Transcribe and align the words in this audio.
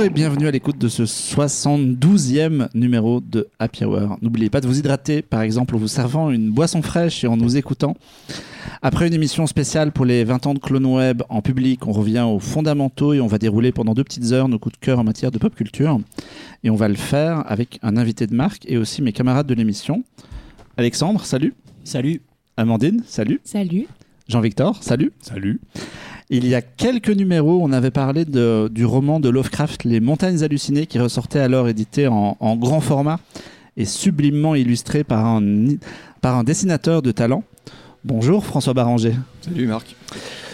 Bonjour 0.00 0.12
et 0.12 0.14
bienvenue 0.14 0.48
à 0.48 0.50
l'écoute 0.50 0.78
de 0.78 0.88
ce 0.88 1.02
72e 1.02 2.68
numéro 2.72 3.20
de 3.20 3.48
Happy 3.58 3.84
Hour. 3.84 4.16
N'oubliez 4.22 4.48
pas 4.48 4.62
de 4.62 4.66
vous 4.66 4.78
hydrater, 4.78 5.20
par 5.20 5.42
exemple 5.42 5.76
en 5.76 5.78
vous 5.78 5.88
servant 5.88 6.30
une 6.30 6.50
boisson 6.50 6.80
fraîche 6.80 7.22
et 7.22 7.26
en 7.26 7.36
nous 7.36 7.58
écoutant. 7.58 7.98
Après 8.80 9.06
une 9.06 9.12
émission 9.12 9.46
spéciale 9.46 9.92
pour 9.92 10.06
les 10.06 10.24
20 10.24 10.46
ans 10.46 10.54
de 10.54 10.58
Clone 10.58 10.86
Web 10.86 11.22
en 11.28 11.42
public, 11.42 11.86
on 11.86 11.92
revient 11.92 12.24
aux 12.26 12.38
fondamentaux 12.38 13.12
et 13.12 13.20
on 13.20 13.26
va 13.26 13.36
dérouler 13.36 13.72
pendant 13.72 13.92
deux 13.92 14.02
petites 14.02 14.32
heures 14.32 14.48
nos 14.48 14.58
coups 14.58 14.76
de 14.76 14.80
cœur 14.80 14.98
en 15.00 15.04
matière 15.04 15.30
de 15.30 15.36
pop 15.36 15.54
culture. 15.54 16.00
Et 16.64 16.70
on 16.70 16.76
va 16.76 16.88
le 16.88 16.94
faire 16.94 17.44
avec 17.46 17.78
un 17.82 17.98
invité 17.98 18.26
de 18.26 18.34
marque 18.34 18.64
et 18.64 18.78
aussi 18.78 19.02
mes 19.02 19.12
camarades 19.12 19.48
de 19.48 19.54
l'émission. 19.54 20.02
Alexandre, 20.78 21.26
salut. 21.26 21.52
Salut. 21.84 22.22
Amandine, 22.56 23.02
salut. 23.06 23.42
Salut. 23.44 23.86
Jean-Victor, 24.28 24.82
salut. 24.82 25.12
Salut. 25.20 25.60
Il 26.32 26.46
y 26.46 26.54
a 26.54 26.62
quelques 26.62 27.10
numéros, 27.10 27.58
on 27.60 27.72
avait 27.72 27.90
parlé 27.90 28.24
de- 28.24 28.68
du 28.72 28.84
roman 28.84 29.18
de 29.18 29.28
Lovecraft, 29.28 29.82
Les 29.84 29.98
Montagnes 29.98 30.42
Hallucinées, 30.44 30.86
qui 30.86 30.98
ressortait 31.00 31.40
alors 31.40 31.68
édité 31.68 32.06
en, 32.06 32.36
en 32.38 32.56
grand 32.56 32.80
format 32.80 33.18
et 33.76 33.84
sublimement 33.84 34.54
illustré 34.54 35.02
par 35.02 35.26
un, 35.26 35.42
par 36.20 36.36
un 36.36 36.44
dessinateur 36.44 37.02
de 37.02 37.10
talent. 37.10 37.42
Bonjour 38.04 38.46
François 38.46 38.74
Baranger. 38.74 39.14
Salut 39.40 39.66
Marc. 39.66 39.96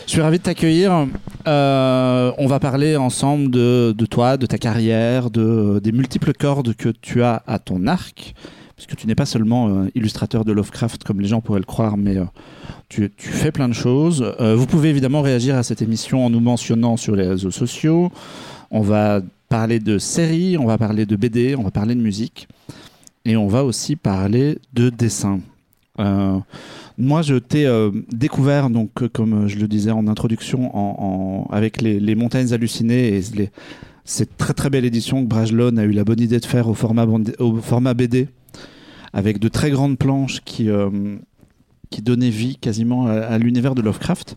Je 0.06 0.12
suis 0.12 0.20
ravi 0.22 0.38
de 0.38 0.44
t'accueillir. 0.44 1.06
Euh, 1.46 2.32
on 2.38 2.46
va 2.46 2.58
parler 2.58 2.96
ensemble 2.96 3.50
de, 3.50 3.94
de 3.96 4.06
toi, 4.06 4.36
de 4.38 4.46
ta 4.46 4.56
carrière, 4.56 5.30
de, 5.30 5.78
des 5.82 5.92
multiples 5.92 6.32
cordes 6.32 6.74
que 6.74 6.88
tu 6.88 7.22
as 7.22 7.42
à 7.46 7.58
ton 7.58 7.86
arc. 7.86 8.34
Puisque 8.76 8.94
tu 8.94 9.06
n'es 9.06 9.14
pas 9.14 9.24
seulement 9.24 9.68
euh, 9.68 9.90
illustrateur 9.94 10.44
de 10.44 10.52
Lovecraft 10.52 11.02
comme 11.02 11.22
les 11.22 11.28
gens 11.28 11.40
pourraient 11.40 11.60
le 11.60 11.64
croire, 11.64 11.96
mais 11.96 12.18
euh, 12.18 12.24
tu, 12.90 13.10
fais 13.16 13.50
plein 13.50 13.70
de 13.70 13.74
choses. 13.74 14.34
Euh, 14.38 14.54
vous 14.54 14.66
pouvez 14.66 14.90
évidemment 14.90 15.22
réagir 15.22 15.56
à 15.56 15.62
cette 15.62 15.80
émission 15.80 16.26
en 16.26 16.30
nous 16.30 16.40
mentionnant 16.40 16.98
sur 16.98 17.16
les 17.16 17.26
réseaux 17.26 17.50
sociaux. 17.50 18.12
On 18.70 18.82
va 18.82 19.22
parler 19.48 19.80
de 19.80 19.96
séries, 19.96 20.58
on 20.58 20.66
va 20.66 20.76
parler 20.76 21.06
de 21.06 21.16
BD, 21.16 21.56
on 21.56 21.62
va 21.62 21.70
parler 21.70 21.94
de 21.94 22.02
musique. 22.02 22.48
Et 23.24 23.34
on 23.34 23.48
va 23.48 23.64
aussi 23.64 23.96
parler 23.96 24.58
de 24.74 24.90
dessin. 24.90 25.40
Moi, 26.98 27.22
je 27.22 27.36
t'ai 27.36 27.66
découvert, 28.12 28.68
donc, 28.70 28.90
comme 29.08 29.48
je 29.48 29.58
le 29.58 29.66
disais 29.66 29.90
en 29.90 30.06
introduction, 30.06 31.50
avec 31.50 31.80
les, 31.80 32.14
montagnes 32.14 32.52
hallucinées 32.52 33.16
et 33.16 33.22
cette 34.04 34.36
très 34.36 34.52
très 34.52 34.70
belle 34.70 34.84
édition 34.84 35.24
que 35.24 35.28
Brajlon 35.28 35.76
a 35.78 35.84
eu 35.84 35.92
la 35.92 36.04
bonne 36.04 36.20
idée 36.20 36.38
de 36.38 36.44
faire 36.44 36.68
au 36.68 36.74
format 36.74 37.94
BD, 37.94 38.28
avec 39.16 39.38
de 39.38 39.48
très 39.48 39.70
grandes 39.70 39.96
planches 39.98 40.42
qui, 40.44 40.68
euh, 40.68 41.16
qui 41.90 42.02
donnaient 42.02 42.28
vie 42.30 42.56
quasiment 42.56 43.06
à, 43.06 43.12
à 43.14 43.38
l'univers 43.38 43.74
de 43.74 43.80
Lovecraft. 43.80 44.36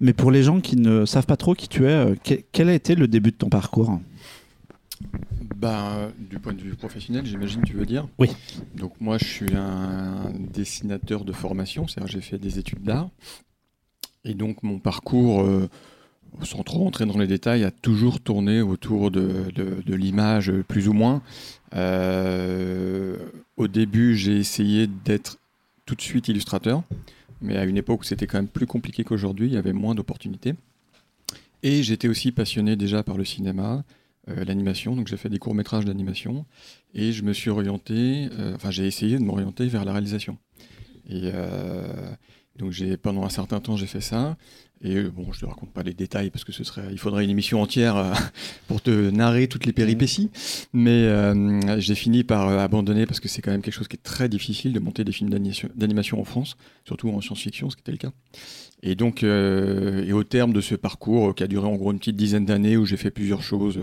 Mais 0.00 0.14
pour 0.14 0.30
les 0.30 0.42
gens 0.42 0.60
qui 0.60 0.76
ne 0.76 1.04
savent 1.04 1.26
pas 1.26 1.36
trop 1.36 1.54
qui 1.54 1.68
tu 1.68 1.84
es, 1.84 1.90
euh, 1.90 2.14
que- 2.24 2.40
quel 2.50 2.70
a 2.70 2.74
été 2.74 2.94
le 2.94 3.06
début 3.06 3.30
de 3.32 3.36
ton 3.36 3.50
parcours? 3.50 4.00
Bah, 5.56 6.08
du 6.18 6.38
point 6.38 6.54
de 6.54 6.60
vue 6.62 6.74
professionnel, 6.74 7.26
j'imagine 7.26 7.62
tu 7.62 7.74
veux 7.74 7.84
dire? 7.86 8.08
Oui. 8.18 8.30
Donc 8.74 8.92
moi, 9.00 9.18
je 9.18 9.24
suis 9.24 9.54
un 9.56 10.30
dessinateur 10.52 11.24
de 11.24 11.32
formation, 11.32 11.86
c'est-à-dire 11.86 12.10
j'ai 12.12 12.20
fait 12.22 12.38
des 12.38 12.58
études 12.58 12.82
d'art. 12.82 13.10
Et 14.24 14.32
donc 14.34 14.62
mon 14.62 14.78
parcours, 14.78 15.42
euh, 15.42 15.68
sans 16.42 16.62
trop 16.62 16.86
entrer 16.86 17.04
dans 17.04 17.18
les 17.18 17.26
détails, 17.26 17.64
a 17.64 17.70
toujours 17.70 18.20
tourné 18.20 18.62
autour 18.62 19.10
de, 19.10 19.50
de- 19.54 19.82
de 19.84 19.94
l'image, 19.94 20.50
plus 20.66 20.88
ou 20.88 20.92
moins. 20.94 21.20
Euh, 21.74 23.16
au 23.56 23.68
début, 23.68 24.16
j'ai 24.16 24.36
essayé 24.36 24.86
d'être 24.86 25.38
tout 25.86 25.94
de 25.94 26.00
suite 26.00 26.28
illustrateur, 26.28 26.82
mais 27.40 27.56
à 27.56 27.64
une 27.64 27.76
époque 27.76 28.00
où 28.00 28.04
c'était 28.04 28.26
quand 28.26 28.38
même 28.38 28.48
plus 28.48 28.66
compliqué 28.66 29.04
qu'aujourd'hui, 29.04 29.48
il 29.48 29.52
y 29.52 29.56
avait 29.56 29.72
moins 29.72 29.94
d'opportunités. 29.94 30.54
Et 31.62 31.82
j'étais 31.82 32.08
aussi 32.08 32.32
passionné 32.32 32.76
déjà 32.76 33.02
par 33.02 33.16
le 33.16 33.24
cinéma, 33.24 33.84
euh, 34.28 34.44
l'animation, 34.44 34.96
donc 34.96 35.08
j'ai 35.08 35.16
fait 35.16 35.28
des 35.28 35.38
courts-métrages 35.38 35.84
d'animation, 35.84 36.46
et 36.94 37.12
je 37.12 37.22
me 37.22 37.32
suis 37.32 37.50
orienté, 37.50 38.28
euh, 38.32 38.54
enfin 38.54 38.70
j'ai 38.70 38.86
essayé 38.86 39.18
de 39.18 39.22
m'orienter 39.22 39.66
vers 39.66 39.84
la 39.84 39.92
réalisation. 39.92 40.38
Et 41.08 41.30
euh, 41.34 42.14
donc 42.56 42.72
j'ai 42.72 42.96
pendant 42.96 43.24
un 43.24 43.28
certain 43.28 43.60
temps 43.60 43.76
j'ai 43.76 43.86
fait 43.86 44.00
ça, 44.00 44.36
et 44.82 44.96
euh, 44.96 45.10
bon 45.10 45.32
je 45.32 45.40
te 45.40 45.46
raconte 45.46 45.70
pas 45.70 45.82
les 45.82 45.94
détails 45.94 46.30
parce 46.30 46.44
que 46.44 46.52
ce 46.52 46.64
serait, 46.64 46.88
il 46.90 46.98
faudrait 46.98 47.24
une 47.24 47.30
émission 47.30 47.62
entière 47.62 47.96
euh, 47.96 48.12
pour 48.68 48.80
te 48.80 49.10
narrer 49.10 49.48
toutes 49.48 49.66
les 49.66 49.72
péripéties, 49.72 50.30
mais 50.72 51.04
euh, 51.04 51.80
j'ai 51.80 51.94
fini 51.94 52.24
par 52.24 52.48
euh, 52.48 52.58
abandonner 52.58 53.06
parce 53.06 53.20
que 53.20 53.28
c'est 53.28 53.42
quand 53.42 53.50
même 53.50 53.62
quelque 53.62 53.74
chose 53.74 53.88
qui 53.88 53.96
est 53.96 54.02
très 54.02 54.28
difficile 54.28 54.72
de 54.72 54.80
monter 54.80 55.04
des 55.04 55.12
films 55.12 55.30
d'animation 55.30 56.20
en 56.20 56.24
France, 56.24 56.56
surtout 56.84 57.08
en 57.10 57.20
science-fiction, 57.20 57.70
ce 57.70 57.76
qui 57.76 57.82
était 57.82 57.92
le 57.92 57.98
cas. 57.98 58.12
Et 58.82 58.96
donc, 58.96 59.22
et 59.22 60.12
au 60.12 60.24
terme 60.24 60.52
de 60.52 60.60
ce 60.60 60.74
parcours 60.74 61.34
qui 61.34 61.42
a 61.42 61.46
duré 61.46 61.66
en 61.66 61.74
gros 61.76 61.90
une 61.90 61.98
petite 61.98 62.16
dizaine 62.16 62.44
d'années 62.44 62.76
où 62.76 62.84
j'ai 62.84 62.98
fait 62.98 63.10
plusieurs 63.10 63.40
choses 63.40 63.80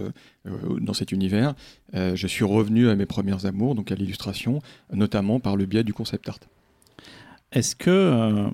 dans 0.79 0.94
cet 0.94 1.12
univers, 1.12 1.56
je 1.91 2.28
suis 2.28 2.44
revenu 2.44 2.88
à 2.88 2.96
mes 2.96 3.08
premières 3.08 3.47
amours, 3.47 3.73
donc 3.73 3.91
à 3.91 3.96
l'illustration, 3.96 4.59
notamment 4.94 5.40
par 5.40 5.56
le 5.56 5.66
biais 5.66 5.84
du 5.84 5.91
concept 5.91 6.29
art. 6.29 6.38
Est-ce 7.52 7.75
que, 7.75 8.52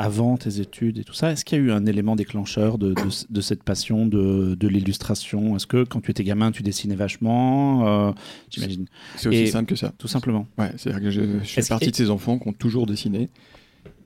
avant 0.00 0.36
tes 0.36 0.60
études 0.60 0.98
et 0.98 1.04
tout 1.04 1.12
ça, 1.12 1.32
est-ce 1.32 1.44
qu'il 1.44 1.58
y 1.58 1.60
a 1.60 1.64
eu 1.64 1.72
un 1.72 1.84
élément 1.84 2.14
déclencheur 2.14 2.78
de, 2.78 2.94
de- 2.94 3.02
de 3.28 3.40
cette 3.40 3.64
passion 3.64 4.06
de, 4.06 4.54
de 4.54 4.68
l'illustration? 4.68 5.56
Est-ce 5.56 5.66
que 5.66 5.82
quand 5.82 6.00
tu 6.00 6.12
étais 6.12 6.22
gamin, 6.22 6.52
tu 6.52 6.62
dessinais 6.62 6.94
vachement 6.94 8.08
euh, 8.08 8.12
J'imagine? 8.48 8.86
C'est 9.16 9.28
aussi 9.28 9.38
Et- 9.38 9.46
simple 9.48 9.66
que 9.68 9.76
ça. 9.76 9.92
Tout 9.98 10.06
simplement. 10.08 10.46
Ouais, 10.56 10.70
c'est-à-dire 10.76 11.02
que 11.02 11.10
je, 11.10 11.20
je 11.42 11.44
fais 11.44 11.62
partie 11.68 11.86
que- 11.86 11.90
de 11.90 11.96
ces 11.96 12.10
enfants 12.10 12.38
qui 12.38 12.46
ont 12.48 12.52
toujours 12.52 12.86
dessiné, 12.86 13.28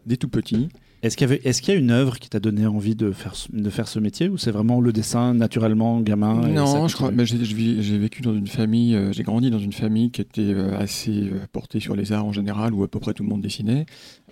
dès 0.06 0.16
tout 0.16 0.28
petits. 0.28 0.68
Est-ce 1.02 1.16
qu'il 1.16 1.28
y, 1.28 1.32
avait- 1.32 1.40
est-ce 1.44 1.60
qu'il 1.62 1.74
y 1.74 1.76
a 1.76 1.80
une 1.80 1.90
œuvre 1.90 2.18
qui 2.18 2.28
t'a 2.28 2.38
donné 2.38 2.64
envie 2.66 2.94
de 2.94 3.10
faire, 3.10 3.34
ce- 3.34 3.48
de 3.52 3.70
faire 3.70 3.88
ce 3.88 3.98
métier 3.98 4.28
ou 4.28 4.38
c'est 4.38 4.52
vraiment 4.52 4.80
le 4.80 4.92
dessin 4.92 5.34
naturellement, 5.34 6.00
gamin 6.00 6.46
non, 6.48 6.86
je 6.88 6.94
crois. 6.94 7.10
mais 7.10 7.26
j'ai, 7.26 7.98
vécu 7.98 8.22
dans 8.22 8.34
une 8.34 8.46
famille, 8.46 8.94
euh, 8.94 9.12
j'ai 9.12 9.24
grandi 9.24 9.50
dans 9.50 9.58
une 9.58 9.72
famille 9.72 10.10
qui 10.10 10.20
était 10.20 10.42
euh, 10.42 10.78
assez 10.78 11.10
euh, 11.24 11.40
portée 11.52 11.80
sur 11.80 11.96
les 11.96 12.12
arts 12.12 12.24
en 12.24 12.32
général, 12.32 12.72
où 12.72 12.84
à 12.84 12.88
peu 12.88 13.00
près 13.00 13.14
tout 13.14 13.24
le 13.24 13.28
monde 13.28 13.42
dessinait. 13.42 13.84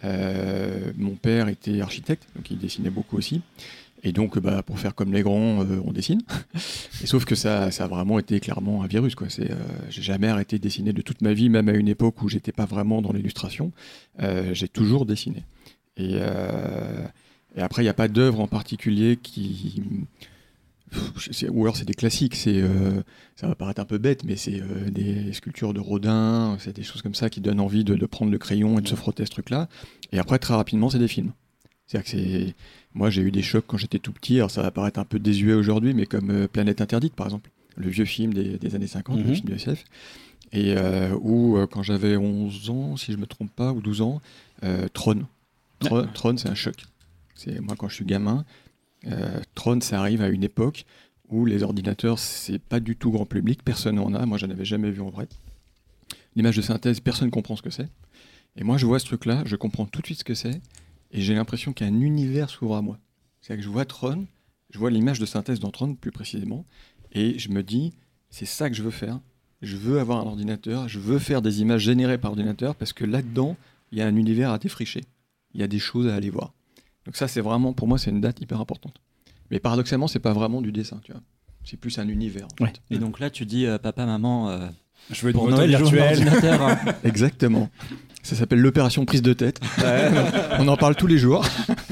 Euh, 0.05 0.93
mon 0.97 1.17
père 1.17 1.49
était 1.49 1.81
architecte, 1.81 2.25
donc 2.37 2.51
il 2.51 2.59
dessinait 2.59 2.91
beaucoup 2.91 3.17
aussi. 3.17 3.43
Et 4.03 4.13
donc, 4.13 4.39
bah, 4.39 4.63
pour 4.63 4.79
faire 4.79 4.95
comme 4.95 5.13
les 5.13 5.21
grands, 5.23 5.61
euh, 5.63 5.81
on 5.85 5.93
dessine. 5.93 6.23
Et 7.03 7.07
sauf 7.07 7.27
que 7.27 7.35
ça, 7.35 7.71
ça 7.71 7.85
a 7.85 7.87
vraiment 7.87 8.19
été 8.19 8.41
clairement 8.41 8.83
un 8.83 8.87
virus. 8.87 9.15
Quoi. 9.15 9.27
C'est, 9.29 9.51
euh, 9.51 9.55
j'ai 9.91 10.01
jamais 10.01 10.29
arrêté 10.29 10.57
de 10.57 10.63
dessiner 10.63 10.95
de 10.95 11.03
toute 11.03 11.21
ma 11.21 11.35
vie, 11.35 11.51
même 11.51 11.69
à 11.69 11.73
une 11.73 11.89
époque 11.89 12.23
où 12.23 12.29
j'étais 12.31 12.53
pas 12.53 12.65
vraiment 12.65 13.03
dans 13.03 13.13
l'illustration. 13.13 13.73
Euh, 14.23 14.55
j'ai 14.55 14.69
toujours 14.69 15.05
dessiné. 15.05 15.43
Et, 16.01 16.19
euh, 16.21 17.05
et 17.57 17.61
après, 17.61 17.83
il 17.83 17.85
n'y 17.87 17.91
a 17.91 17.95
pas 17.95 18.09
d'œuvre 18.09 18.41
en 18.41 18.47
particulier 18.49 19.17
qui. 19.23 19.83
Ou 21.51 21.63
alors 21.63 21.77
c'est 21.77 21.85
des 21.85 21.95
classiques, 21.95 22.35
c'est, 22.35 22.61
euh, 22.61 23.01
ça 23.37 23.47
va 23.47 23.55
paraître 23.55 23.81
un 23.81 23.85
peu 23.85 23.99
bête, 23.99 24.25
mais 24.25 24.35
c'est 24.35 24.61
euh, 24.61 24.91
des 24.91 25.33
sculptures 25.33 25.73
de 25.73 25.79
Rodin, 25.79 26.57
c'est 26.59 26.75
des 26.75 26.83
choses 26.83 27.01
comme 27.01 27.15
ça 27.15 27.31
qui 27.31 27.41
donnent 27.41 27.61
envie 27.61 27.85
de, 27.85 27.95
de 27.95 28.07
prendre 28.07 28.33
le 28.33 28.39
crayon 28.39 28.77
et 28.79 28.83
de 28.83 28.89
se 28.89 28.97
frotter 28.97 29.25
ce 29.25 29.31
truc-là. 29.31 29.69
Et 30.11 30.19
après, 30.19 30.41
très 30.41 30.55
rapidement, 30.55 30.91
c'est 30.91 30.99
des 30.99 31.07
films. 31.07 31.33
C'est-à-dire 31.87 32.05
que 32.05 32.19
c'est. 32.19 32.55
Moi, 32.95 33.09
j'ai 33.11 33.23
eu 33.23 33.31
des 33.31 33.43
chocs 33.43 33.65
quand 33.69 33.77
j'étais 33.77 34.01
tout 34.01 34.13
petit, 34.13 34.37
alors 34.39 34.51
ça 34.51 34.63
va 34.63 34.73
paraître 34.73 34.99
un 34.99 35.05
peu 35.05 35.21
désuet 35.21 35.53
aujourd'hui, 35.55 35.95
mais 35.95 36.07
comme 36.07 36.49
Planète 36.49 36.81
Interdite, 36.81 37.15
par 37.15 37.27
exemple, 37.29 37.51
le 37.77 37.89
vieux 37.89 38.05
film 38.05 38.35
des, 38.35 38.59
des 38.59 38.75
années 38.75 38.89
50, 38.89 39.19
le 39.19 39.25
Mhm. 39.25 39.35
film 39.37 39.49
de 39.49 39.55
SF. 39.55 39.85
Et 40.53 40.75
euh, 40.77 41.15
où, 41.21 41.57
quand 41.71 41.85
j'avais 41.85 42.17
11 42.17 42.69
ans, 42.71 42.97
si 42.97 43.13
je 43.13 43.17
me 43.17 43.27
trompe 43.27 43.53
pas, 43.55 43.73
ou 43.73 43.81
12 43.81 44.01
ans, 44.03 44.21
Tron. 44.93 45.21
Tron, 45.81 46.07
Tron, 46.15 46.37
c'est 46.37 46.49
un 46.49 46.55
choc. 46.55 46.85
C'est 47.35 47.61
moi 47.61 47.75
quand 47.77 47.89
je 47.89 47.95
suis 47.95 48.05
gamin. 48.05 48.45
euh, 49.07 49.41
Tron, 49.55 49.81
ça 49.81 49.99
arrive 50.01 50.23
à 50.23 50.29
une 50.29 50.45
époque 50.45 50.85
où 51.29 51.47
les 51.47 51.63
ordinateurs, 51.63 52.19
c'est 52.19 52.59
pas 52.59 52.81
du 52.81 52.97
tout 52.97 53.11
grand 53.11 53.27
public, 53.27 53.63
personne 53.65 53.97
n'en 53.97 54.15
a. 54.15 54.27
Moi, 54.27 54.37
j'en 54.39 54.51
avais 54.51 54.65
jamais 54.65 54.91
vu 54.91 55.01
en 55.01 55.11
vrai. 55.11 55.29
L'image 56.37 56.57
de 56.57 56.63
synthèse, 56.63 57.01
personne 57.01 57.27
ne 57.27 57.33
comprend 57.33 57.57
ce 57.57 57.63
que 57.63 57.71
c'est. 57.71 57.89
Et 58.57 58.65
moi, 58.65 58.79
je 58.79 58.87
vois 58.87 58.99
ce 58.99 59.07
truc-là, 59.07 59.43
je 59.47 59.57
comprends 59.57 59.87
tout 59.87 60.01
de 60.01 60.07
suite 60.07 60.19
ce 60.19 60.25
que 60.25 60.35
c'est, 60.35 60.61
et 61.13 61.21
j'ai 61.21 61.35
l'impression 61.35 61.73
qu'un 61.73 62.01
univers 62.01 62.51
s'ouvre 62.51 62.77
à 62.77 62.83
moi. 62.83 62.99
C'est-à-dire 63.41 63.63
que 63.63 63.67
je 63.67 63.73
vois 63.73 63.85
Tron, 63.85 64.27
je 64.71 64.79
vois 64.79 64.91
l'image 64.91 65.19
de 65.21 65.27
synthèse 65.27 65.61
dans 65.61 65.71
Tron 65.71 65.95
plus 65.95 66.11
précisément, 66.11 66.67
et 67.13 67.39
je 67.39 67.49
me 67.51 67.63
dis, 67.63 67.93
c'est 68.29 68.47
ça 68.47 68.69
que 68.69 68.77
je 68.77 68.83
veux 68.83 68.91
faire. 68.91 69.21
Je 69.63 69.77
veux 69.77 70.01
avoir 70.01 70.21
un 70.21 70.27
ordinateur, 70.27 70.89
je 70.89 70.99
veux 70.99 71.19
faire 71.19 71.43
des 71.43 71.61
images 71.61 71.83
générées 71.83 72.19
par 72.19 72.33
ordinateur, 72.33 72.75
parce 72.75 72.93
que 72.93 73.05
là-dedans, 73.05 73.57
il 73.93 73.99
y 73.99 74.03
a 74.03 74.07
un 74.07 74.17
univers 74.17 74.51
à 74.51 74.59
défricher. 74.59 75.03
Il 75.55 75.61
y 75.61 75.65
a 75.65 75.69
des 75.69 75.79
choses 75.79 76.07
à 76.09 76.15
aller 76.15 76.31
voir. 76.31 76.53
Donc 77.07 77.17
ça, 77.17 77.29
c'est 77.29 77.41
vraiment, 77.41 77.73
pour 77.73 77.89
moi, 77.89 77.99
c'est 77.99 78.11
une 78.11 78.21
date 78.21 78.41
hyper 78.41 78.61
importante. 78.61 79.01
Mais 79.51 79.59
paradoxalement, 79.59 80.07
c'est 80.09 80.19
pas 80.21 80.33
vraiment 80.33 80.61
du 80.63 80.71
dessin, 80.73 81.01
tu 81.05 81.13
vois. 81.13 81.21
C'est 81.65 81.77
plus 81.77 81.99
un 81.99 82.09
univers. 82.09 82.47
en 82.61 82.65
Ouais. 82.65 82.71
fait. 82.71 82.81
Et 82.95 82.99
donc 82.99 83.19
là, 83.21 83.31
tu 83.31 83.45
dis, 83.47 83.67
euh, 83.67 83.79
papa, 83.79 84.07
maman, 84.07 84.49
euh, 84.51 84.69
Je 85.11 85.27
veux 85.27 85.33
pour 85.33 85.45
moto 85.45 85.57
Noël, 85.57 85.71
je 85.73 85.77
veux 85.77 86.01
un 86.03 86.13
virtuelle. 86.13 86.29
ordinateur. 86.29 86.63
hein. 86.63 86.79
Exactement. 87.05 87.69
Ça 88.23 88.37
s'appelle 88.37 88.61
l'opération 88.61 89.05
prise 89.07 89.23
de 89.23 89.33
tête. 89.33 89.61
On 90.59 90.69
en 90.69 90.77
parle 90.77 90.95
tous 90.95 91.07
les 91.07 91.19
jours. 91.19 91.45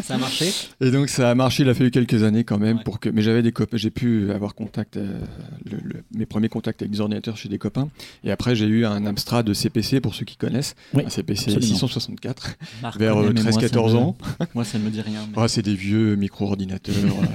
Ça 0.09 0.15
a 0.15 0.19
marché 0.19 0.51
Et 0.81 0.91
donc 0.91 1.09
ça 1.09 1.31
a 1.31 1.35
marché, 1.35 1.63
il 1.63 1.69
a 1.69 1.75
fallu 1.75 1.91
quelques 1.91 2.23
années 2.23 2.45
quand 2.45 2.59
même 2.59 2.79
Ouais. 2.79 2.83
pour 2.85 2.99
que. 3.01 3.09
Mais 3.09 3.23
j'avais 3.23 3.43
des 3.43 3.53
copains, 3.53 3.77
j'ai 3.77 3.91
pu 3.91 4.31
avoir 4.33 4.55
contact, 4.55 4.97
euh, 4.97 5.21
le- 5.65 5.79
le- 5.83 6.03
mes 6.15 6.27
premiers 6.27 6.49
contacts 6.49 6.83
avec 6.83 6.91
des 6.93 7.01
ordinateurs 7.01 7.37
chez 7.37 7.49
des 7.49 7.59
copains. 7.59 7.89
Et 8.25 8.31
après 8.31 8.55
j'ai 8.57 8.67
eu 8.67 8.85
un 8.87 9.05
Amstrad 9.07 9.47
de 9.47 9.53
CPC 9.55 10.01
pour 10.01 10.15
ceux 10.15 10.25
qui 10.25 10.37
connaissent, 10.37 10.75
Oui, 10.95 11.05
un 11.07 11.11
CPC 11.11 11.53
absolument. 11.53 11.75
664 11.75 12.57
Marc 12.83 12.99
vers 12.99 13.15
connaît, 13.15 13.27
euh, 13.29 13.33
mais 13.35 13.43
moi, 13.43 13.53
ça 13.53 13.59
13-14 13.61 13.93
me- 13.95 13.99
ans. 13.99 14.17
Moi, 14.55 14.65
ça 14.65 14.79
ne 14.79 14.85
me 14.85 14.91
dit 14.91 15.01
rien. 15.01 15.21
mais- 15.29 15.35
Ah, 15.43 15.49
c'est 15.49 15.63
des 15.63 15.75
vieux 15.75 16.17
micro-ordinateurs. 16.17 16.95
euh, 16.97 17.27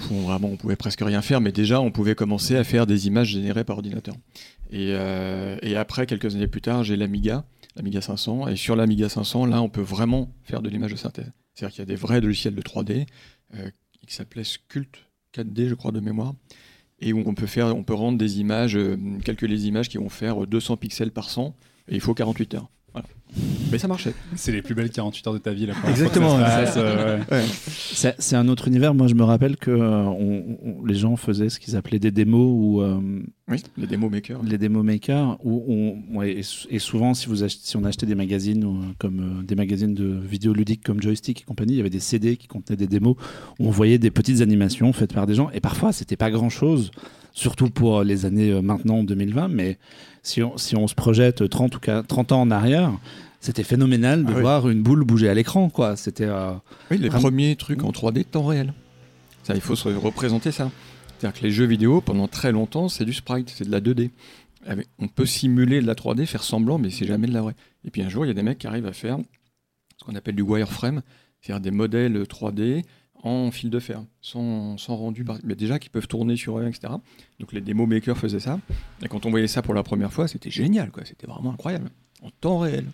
on, 0.10 0.22
vraiment, 0.22 0.48
on 0.52 0.56
pouvait 0.56 0.76
presque 0.76 1.00
rien 1.02 1.22
faire, 1.22 1.40
mais 1.40 1.52
déjà, 1.52 1.80
on 1.80 1.90
pouvait 1.90 2.14
commencer 2.14 2.56
à 2.56 2.64
faire 2.64 2.86
des 2.86 3.06
images 3.06 3.28
générées 3.28 3.64
par 3.64 3.76
ordinateur. 3.76 4.14
Et, 4.72 4.92
euh, 4.94 5.56
et 5.62 5.76
après, 5.76 6.06
quelques 6.06 6.34
années 6.34 6.46
plus 6.46 6.62
tard, 6.62 6.82
j'ai 6.84 6.96
l'Amiga, 6.96 7.44
l'Amiga 7.76 8.00
500, 8.00 8.48
et 8.48 8.56
sur 8.56 8.76
l'Amiga 8.76 9.08
500, 9.08 9.46
là, 9.46 9.62
on 9.62 9.68
peut 9.68 9.80
vraiment 9.80 10.30
faire 10.44 10.62
de 10.62 10.68
l'image 10.68 10.92
de 10.92 10.96
synthèse. 10.96 11.32
C'est-à-dire 11.54 11.74
qu'il 11.74 11.80
y 11.80 11.82
a 11.82 11.86
des 11.86 11.96
vrais 11.96 12.20
logiciels 12.20 12.54
de 12.54 12.62
3D 12.62 13.06
euh, 13.54 13.70
qui 14.06 14.14
s'appelaient 14.14 14.44
Sculpt 14.44 14.98
4D, 15.34 15.68
je 15.68 15.74
crois, 15.74 15.92
de 15.92 16.00
mémoire, 16.00 16.34
et 17.00 17.12
où 17.12 17.22
on 17.26 17.34
peut, 17.34 17.46
faire, 17.46 17.74
on 17.74 17.82
peut 17.82 17.94
rendre 17.94 18.18
des 18.18 18.40
images, 18.40 18.76
euh, 18.76 18.96
calculer 19.24 19.54
les 19.54 19.66
images 19.66 19.88
qui 19.88 19.98
vont 19.98 20.08
faire 20.08 20.46
200 20.46 20.76
pixels 20.76 21.12
par 21.12 21.30
100, 21.30 21.56
et 21.88 21.94
il 21.94 22.00
faut 22.00 22.14
48 22.14 22.54
heures. 22.54 22.70
Voilà. 22.92 23.06
Mais 23.70 23.78
ça 23.78 23.88
marchait. 23.88 24.12
C'est 24.36 24.52
les 24.52 24.60
plus 24.60 24.74
belles 24.74 24.90
48 24.90 25.26
heures 25.26 25.32
de 25.32 25.38
ta 25.38 25.52
vie, 25.52 25.64
là. 25.64 25.72
Exactement. 25.88 26.38
C'est 27.70 28.14
c'est 28.18 28.36
un 28.36 28.48
autre 28.48 28.68
univers. 28.68 28.94
Moi, 28.94 29.06
je 29.06 29.14
me 29.14 29.22
rappelle 29.24 29.56
que 29.56 29.70
euh, 29.70 30.02
on- 30.04 30.58
on- 30.62 30.84
les 30.84 30.94
gens 30.94 31.16
faisaient 31.16 31.48
ce 31.48 31.58
qu'ils 31.58 31.76
appelaient 31.76 31.98
des 31.98 32.10
démos 32.10 32.46
ou 32.52 32.82
euh, 32.82 33.00
Oui, 33.48 33.62
les 33.78 33.86
démos 33.86 34.10
makers. 34.10 34.40
les 34.42 34.58
démos 34.58 34.84
makers. 34.84 35.38
Où 35.44 35.64
on, 35.66 36.18
ouais, 36.18 36.32
et, 36.32 36.42
sou- 36.42 36.68
et 36.70 36.78
souvent, 36.78 37.14
si, 37.14 37.26
vous 37.28 37.42
ach- 37.44 37.56
si 37.60 37.76
on 37.78 37.84
achetait 37.84 38.06
des 38.06 38.14
magazines 38.14 38.64
ou, 38.64 38.76
euh, 38.82 38.84
comme 38.98 39.40
euh, 39.40 39.42
des 39.42 39.54
magazines 39.54 39.94
de 39.94 40.04
vidéoludiques 40.22 40.82
comme 40.84 41.00
Joystick 41.00 41.40
et 41.40 41.44
compagnie, 41.44 41.72
il 41.74 41.76
y 41.78 41.80
avait 41.80 41.90
des 41.90 42.00
CD 42.00 42.36
qui 42.36 42.48
contenaient 42.48 42.76
des 42.76 42.86
démos 42.86 43.16
où 43.58 43.68
on 43.68 43.70
voyait 43.70 43.98
des 43.98 44.10
petites 44.10 44.42
animations 44.42 44.92
faites 44.92 45.14
par 45.14 45.26
des 45.26 45.34
gens. 45.34 45.48
Et 45.54 45.60
parfois, 45.60 45.92
c'était 45.92 46.16
pas 46.16 46.30
grand 46.30 46.50
chose, 46.50 46.90
surtout 47.32 47.70
pour 47.70 48.02
les 48.04 48.26
années 48.26 48.50
euh, 48.50 48.60
maintenant 48.60 49.02
2020. 49.04 49.48
Mais 49.48 49.78
si 50.22 50.42
on, 50.42 50.56
si 50.58 50.76
on 50.76 50.86
se 50.86 50.94
projette 50.94 51.48
30 51.48 51.76
ou 51.76 51.80
40 51.80 52.06
30 52.08 52.32
ans 52.32 52.40
en 52.42 52.50
arrière. 52.50 52.92
C'était 53.40 53.64
phénoménal 53.64 54.24
de 54.24 54.30
Ah 54.30 54.34
oui. 54.36 54.40
voir 54.40 54.68
une 54.68 54.82
boule 54.82 55.02
bouger 55.04 55.28
à 55.28 55.34
l'écran, 55.34 55.68
quoi. 55.68 55.96
C'était 55.96 56.26
euh, 56.28 56.52
Oui, 56.92 56.98
les 56.98 57.08
Vraiment. 57.08 57.22
premiers 57.24 57.56
trucs 57.56 57.82
en 57.82 57.90
3D 57.90 58.24
temps 58.24 58.44
réel. 58.46 58.72
Ça, 59.42 59.54
il 59.56 59.60
faut 59.60 59.74
se 59.74 59.88
représenter 59.88 60.52
ça. 60.52 60.70
C'est-à-dire 61.18 61.40
que 61.40 61.44
les 61.44 61.50
jeux 61.50 61.64
vidéo, 61.64 62.00
pendant 62.00 62.28
très 62.28 62.52
longtemps, 62.52 62.88
c'est 62.88 63.04
du 63.04 63.12
sprite, 63.12 63.50
c'est 63.50 63.64
de 63.66 63.70
la 63.72 63.80
2D. 63.80 64.10
Avec- 64.64 64.86
On 65.00 65.08
peut 65.08 65.26
simuler 65.26 65.80
de 65.80 65.86
la 65.88 65.96
3D, 65.96 66.24
faire 66.26 66.44
semblant, 66.44 66.78
mais 66.78 66.90
c'est 66.90 67.04
jamais 67.06 67.26
de 67.26 67.32
la 67.32 67.42
vraie. 67.42 67.56
Et 67.84 67.90
puis 67.90 68.02
un 68.02 68.08
jour, 68.08 68.24
il 68.24 68.28
y 68.28 68.30
a 68.30 68.34
des 68.34 68.44
mecs 68.44 68.58
qui 68.58 68.68
arrivent 68.68 68.86
à 68.86 68.92
faire 68.92 69.18
ce 69.98 70.04
qu'on 70.04 70.14
appelle 70.14 70.36
du 70.36 70.42
wireframe, 70.42 71.02
c'est-à-dire 71.40 71.60
des 71.60 71.72
modèles 71.72 72.22
3D 72.28 72.84
en 73.22 73.50
fil 73.50 73.70
de 73.70 73.78
fer, 73.78 74.02
sans, 74.20 74.76
sans 74.78 74.96
rendu, 74.96 75.24
par... 75.24 75.38
mais 75.44 75.54
déjà 75.54 75.78
qui 75.78 75.88
peuvent 75.88 76.08
tourner 76.08 76.36
sur 76.36 76.58
eux, 76.58 76.66
etc. 76.66 76.92
Donc 77.40 77.52
les 77.52 77.60
démo 77.60 77.86
makers 77.86 78.18
faisaient 78.18 78.40
ça. 78.40 78.58
Et 79.02 79.08
quand 79.08 79.26
on 79.26 79.30
voyait 79.30 79.46
ça 79.46 79.62
pour 79.62 79.74
la 79.74 79.82
première 79.82 80.12
fois, 80.12 80.26
c'était 80.28 80.50
génial, 80.50 80.90
quoi. 80.90 81.04
C'était 81.04 81.26
vraiment 81.26 81.52
incroyable. 81.52 81.90
En 82.22 82.30
temps 82.40 82.58
réel. 82.58 82.84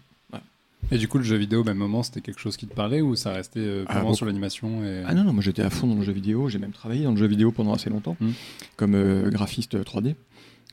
Et 0.93 0.97
du 0.99 1.09
coup, 1.09 1.19
le 1.19 1.25
jeu 1.25 1.37
vidéo, 1.37 1.63
au 1.63 1.65
même 1.65 1.77
moment, 1.77 2.03
c'était 2.05 2.21
quelque 2.21 2.41
chose 2.41 2.57
qui 2.57 2.67
te 2.69 2.75
parlait 2.75 3.01
ou 3.01 3.17
ça 3.17 3.33
restait 3.33 3.59
euh, 3.61 3.85
Ah, 3.89 4.03
sur 4.15 4.27
l'animation 4.27 4.85
et... 4.85 5.03
Ah 5.07 5.13
non, 5.13 5.25
non, 5.25 5.33
moi 5.33 5.43
j'étais 5.43 5.61
à 5.63 5.71
fond 5.71 5.87
dans 5.89 5.97
le 5.97 6.03
jeu 6.03 6.13
vidéo, 6.13 6.49
j'ai 6.49 6.59
même 6.61 6.71
travaillé 6.71 7.03
dans 7.03 7.11
le 7.11 7.17
jeu 7.17 7.27
vidéo 7.27 7.51
pendant 7.51 7.75
assez 7.75 7.91
longtemps, 7.91 8.17
Mm. 8.21 8.29
comme 8.77 8.95
euh, 8.95 9.29
graphiste 9.29 9.75
3D. 9.83 10.15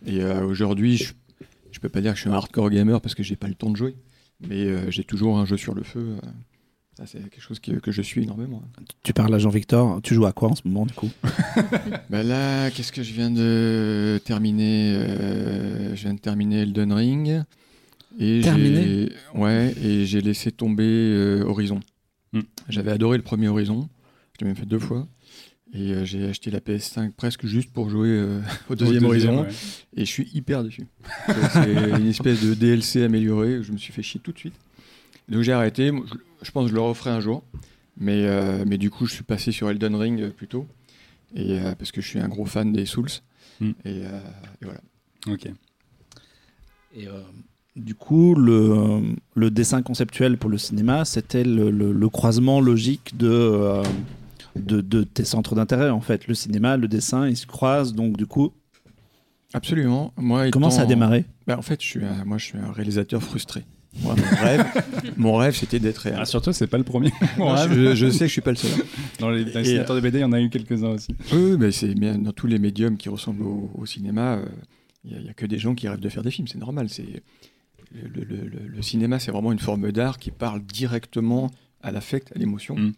Et 0.05 0.21
euh, 0.21 0.45
aujourd'hui, 0.45 0.97
je, 0.97 1.13
je 1.71 1.79
peux 1.79 1.89
pas 1.89 2.01
dire 2.01 2.11
que 2.11 2.17
je 2.17 2.21
suis 2.21 2.29
un 2.29 2.33
hardcore 2.33 2.69
gamer 2.69 3.01
parce 3.01 3.15
que 3.15 3.23
j'ai 3.23 3.35
pas 3.35 3.47
le 3.47 3.55
temps 3.55 3.71
de 3.71 3.75
jouer, 3.77 3.95
mais 4.47 4.65
euh, 4.65 4.91
j'ai 4.91 5.03
toujours 5.03 5.39
un 5.39 5.45
jeu 5.45 5.57
sur 5.57 5.73
le 5.73 5.81
feu. 5.83 6.15
Ça, 6.97 7.05
c'est 7.05 7.19
quelque 7.19 7.41
chose 7.41 7.59
que, 7.59 7.71
que 7.73 7.91
je 7.91 8.01
suis 8.01 8.23
énormément. 8.23 8.63
Tu 9.03 9.11
parles 9.13 9.33
à 9.33 9.37
Jean-Victor, 9.39 10.01
tu 10.01 10.13
joues 10.13 10.25
à 10.25 10.31
quoi 10.31 10.49
en 10.49 10.55
ce 10.55 10.61
moment 10.65 10.85
du 10.85 10.93
coup? 10.93 11.09
Bah 12.09 12.23
là, 12.23 12.71
qu'est-ce 12.71 12.91
que 12.91 13.03
je 13.03 13.13
viens 13.13 13.31
de 13.31 14.19
terminer 14.23 14.93
euh, 14.95 15.95
Je 15.95 16.01
viens 16.03 16.13
de 16.13 16.19
terminer 16.19 16.61
Elden 16.61 16.93
Ring. 16.93 17.43
Et 18.17 18.41
Terminé? 18.41 18.83
J'ai- 18.83 19.11
Ouais, 19.39 19.73
et 19.83 20.05
j'ai 20.05 20.21
laissé 20.21 20.51
tomber 20.51 20.83
euh, 20.85 21.43
Horizon. 21.45 21.81
Hmm. 22.31 22.41
J'avais 22.69 22.91
adoré 22.91 23.17
le 23.17 23.23
premier 23.23 23.49
Horizon. 23.49 23.89
Je 24.33 24.45
l'ai 24.45 24.47
même 24.47 24.55
fait 24.55 24.65
deux 24.65 24.79
fois. 24.79 25.05
Et 25.73 25.91
euh, 25.91 26.05
j'ai 26.05 26.25
acheté 26.29 26.49
la 26.51 26.59
PS5 26.61 27.11
presque 27.11 27.45
juste 27.45 27.71
pour 27.73 27.89
jouer 27.89 28.07
euh, 28.07 28.39
au 28.69 28.75
deuxième 28.75 29.03
Au 29.03 29.09
Horizon. 29.09 29.41
ouais. 29.41 29.49
Et 29.97 30.01
je 30.05 30.09
suis 30.09 30.29
hyper 30.33 30.63
déçu. 30.63 30.87
C'est- 31.27 31.33
C'est 31.53 31.99
une 31.99 32.07
espèce 32.07 32.41
de 32.45 32.53
DLC 32.53 33.03
amélioré. 33.03 33.61
Je 33.63 33.73
me 33.73 33.77
suis 33.77 33.91
fait 33.91 34.01
chier 34.03 34.21
tout 34.23 34.31
de 34.31 34.37
suite. 34.37 34.53
Donc 35.29 35.41
j'ai 35.41 35.53
arrêté. 35.53 35.91
Je, 36.41 36.51
pense 36.51 36.65
que 36.65 36.69
je 36.69 36.75
le 36.75 36.81
referai 36.81 37.09
un 37.11 37.19
jour. 37.19 37.43
Mais, 37.97 38.25
euh, 38.25 38.63
mais 38.67 38.77
du 38.77 38.89
coup, 38.89 39.05
je 39.05 39.13
suis 39.13 39.23
passé 39.23 39.51
sur 39.51 39.69
Elden 39.69 39.95
Ring 39.95 40.21
euh, 40.21 40.29
plutôt. 40.29 40.67
Et, 41.33 41.59
euh, 41.59 41.73
parce 41.75 41.91
que 41.91 42.01
je 42.01 42.07
suis 42.07 42.19
un 42.19 42.27
gros 42.27 42.45
fan 42.45 42.71
des 42.73 42.85
Souls. 42.85 43.09
Hmm. 43.61 43.71
Et, 43.85 43.99
et 44.01 44.05
voilà. 44.65 44.81
Ok. 45.27 45.47
Et, 46.95 47.07
du 47.75 47.93
coup, 47.95 48.35
le, 48.35 49.01
le 49.35 49.51
dessin 49.51 49.81
conceptuel 49.81 50.37
pour 50.37 50.49
le 50.49 50.57
cinéma, 50.57 51.03
c'était 51.03 51.43
le, 51.43 51.69
le- 51.71 51.91
le 51.91 52.09
croisement 52.09 52.61
logique 52.61 53.17
de, 53.17 53.81
de, 54.55 54.79
de 54.79 55.03
tes 55.03 55.25
centres 55.25 55.55
d'intérêt, 55.55 55.89
en 55.89 55.99
fait. 55.99 56.27
Le 56.27 56.33
cinéma, 56.35 56.77
le 56.77 56.87
dessin, 56.87 57.27
ils 57.27 57.35
se 57.37 57.47
croisent. 57.47 57.93
Donc, 57.93 58.15
du 58.17 58.25
coup, 58.27 58.53
Absolument. 59.53 60.13
Moi, 60.17 60.51
comment 60.51 60.69
ça 60.69 60.81
a 60.81 60.85
démarré? 60.85 61.25
Bah, 61.47 61.57
En 61.57 61.61
fait, 61.61 61.81
je 61.81 61.87
suis 61.87 62.03
un, 62.05 62.25
moi, 62.25 62.37
je 62.37 62.45
suis 62.45 62.57
un 62.57 62.71
réalisateur 62.73 63.21
frustré. 63.23 63.63
Moi, 64.01 64.15
mon 64.15 64.23
rêve, 64.45 64.65
mon 65.17 65.35
rêve, 65.37 65.55
c'était 65.55 65.79
d'être 65.79 65.97
réel. 65.99 66.17
Ah, 66.19 66.25
surtout, 66.25 66.51
c'est 66.53 66.67
pas 66.67 66.77
le 66.77 66.83
premier. 66.83 67.11
Non, 67.37 67.55
je, 67.55 67.95
je 67.95 68.09
sais 68.09 68.19
que 68.19 68.27
je 68.27 68.31
suis 68.33 68.41
pas 68.41 68.51
le 68.51 68.57
seul. 68.57 68.71
Dans 69.19 69.29
les, 69.29 69.45
dans 69.45 69.51
les 69.51 69.57
Et, 69.59 69.61
dessinateurs 69.63 69.95
de 69.95 70.01
BD, 70.01 70.17
il 70.19 70.21
y 70.21 70.25
en 70.25 70.33
a 70.33 70.41
eu 70.41 70.49
quelques-uns 70.49 70.89
aussi. 70.89 71.15
Oui, 71.31 71.55
mais 71.57 71.71
c'est 71.71 71.93
bien 71.93 72.17
dans 72.17 72.33
tous 72.33 72.47
les 72.47 72.59
médiums 72.59 72.97
qui 72.97 73.09
ressemblent 73.09 73.43
au, 73.43 73.71
au 73.73 73.85
cinéma. 73.85 74.39
Il 75.05 75.17
n'y 75.21 75.29
a, 75.29 75.33
que 75.33 75.45
des 75.45 75.59
gens 75.59 75.75
qui 75.75 75.87
rêvent 75.87 75.99
de 75.99 76.09
faire 76.09 76.23
des 76.23 76.31
films, 76.31 76.47
c'est 76.47 76.57
normal. 76.57 76.89
C'est 76.89 77.23
le, 77.93 78.07
le- 78.09 78.23
le- 78.25 78.67
le 78.67 78.81
cinéma, 78.81 79.19
c'est 79.19 79.31
vraiment 79.31 79.51
une 79.51 79.59
forme 79.59 79.91
d'art 79.91 80.17
qui 80.17 80.31
parle 80.31 80.61
directement 80.63 81.49
à 81.81 81.91
l'affect, 81.91 82.31
à 82.35 82.39
l'émotion. 82.39 82.75
Mm. 82.75 82.93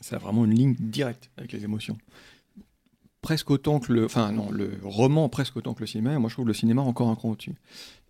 Ça 0.00 0.16
a 0.16 0.18
vraiment 0.20 0.44
une 0.44 0.54
ligne 0.54 0.76
directe 0.78 1.28
avec 1.36 1.52
les 1.52 1.64
émotions. 1.64 1.98
Presque 3.20 3.50
autant 3.50 3.80
que 3.80 3.92
le, 3.92 4.04
enfin 4.04 4.30
non, 4.30 4.48
le 4.52 4.70
roman 4.84 5.28
presque 5.28 5.56
autant 5.56 5.74
que 5.74 5.80
le 5.80 5.86
cinéma. 5.86 6.14
et 6.14 6.18
Moi, 6.18 6.28
je 6.30 6.34
trouve 6.36 6.46
le 6.46 6.54
cinéma 6.54 6.82
encore 6.82 7.08
un 7.08 7.16
cran 7.16 7.30
au-dessus. 7.30 7.54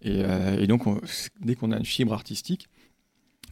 Et, 0.02 0.22
euh, 0.24 0.58
et 0.60 0.66
donc, 0.66 0.86
on- 0.86 1.00
dès 1.40 1.54
qu'on 1.54 1.72
a 1.72 1.78
une 1.78 1.84
fibre 1.84 2.12
artistique, 2.12 2.68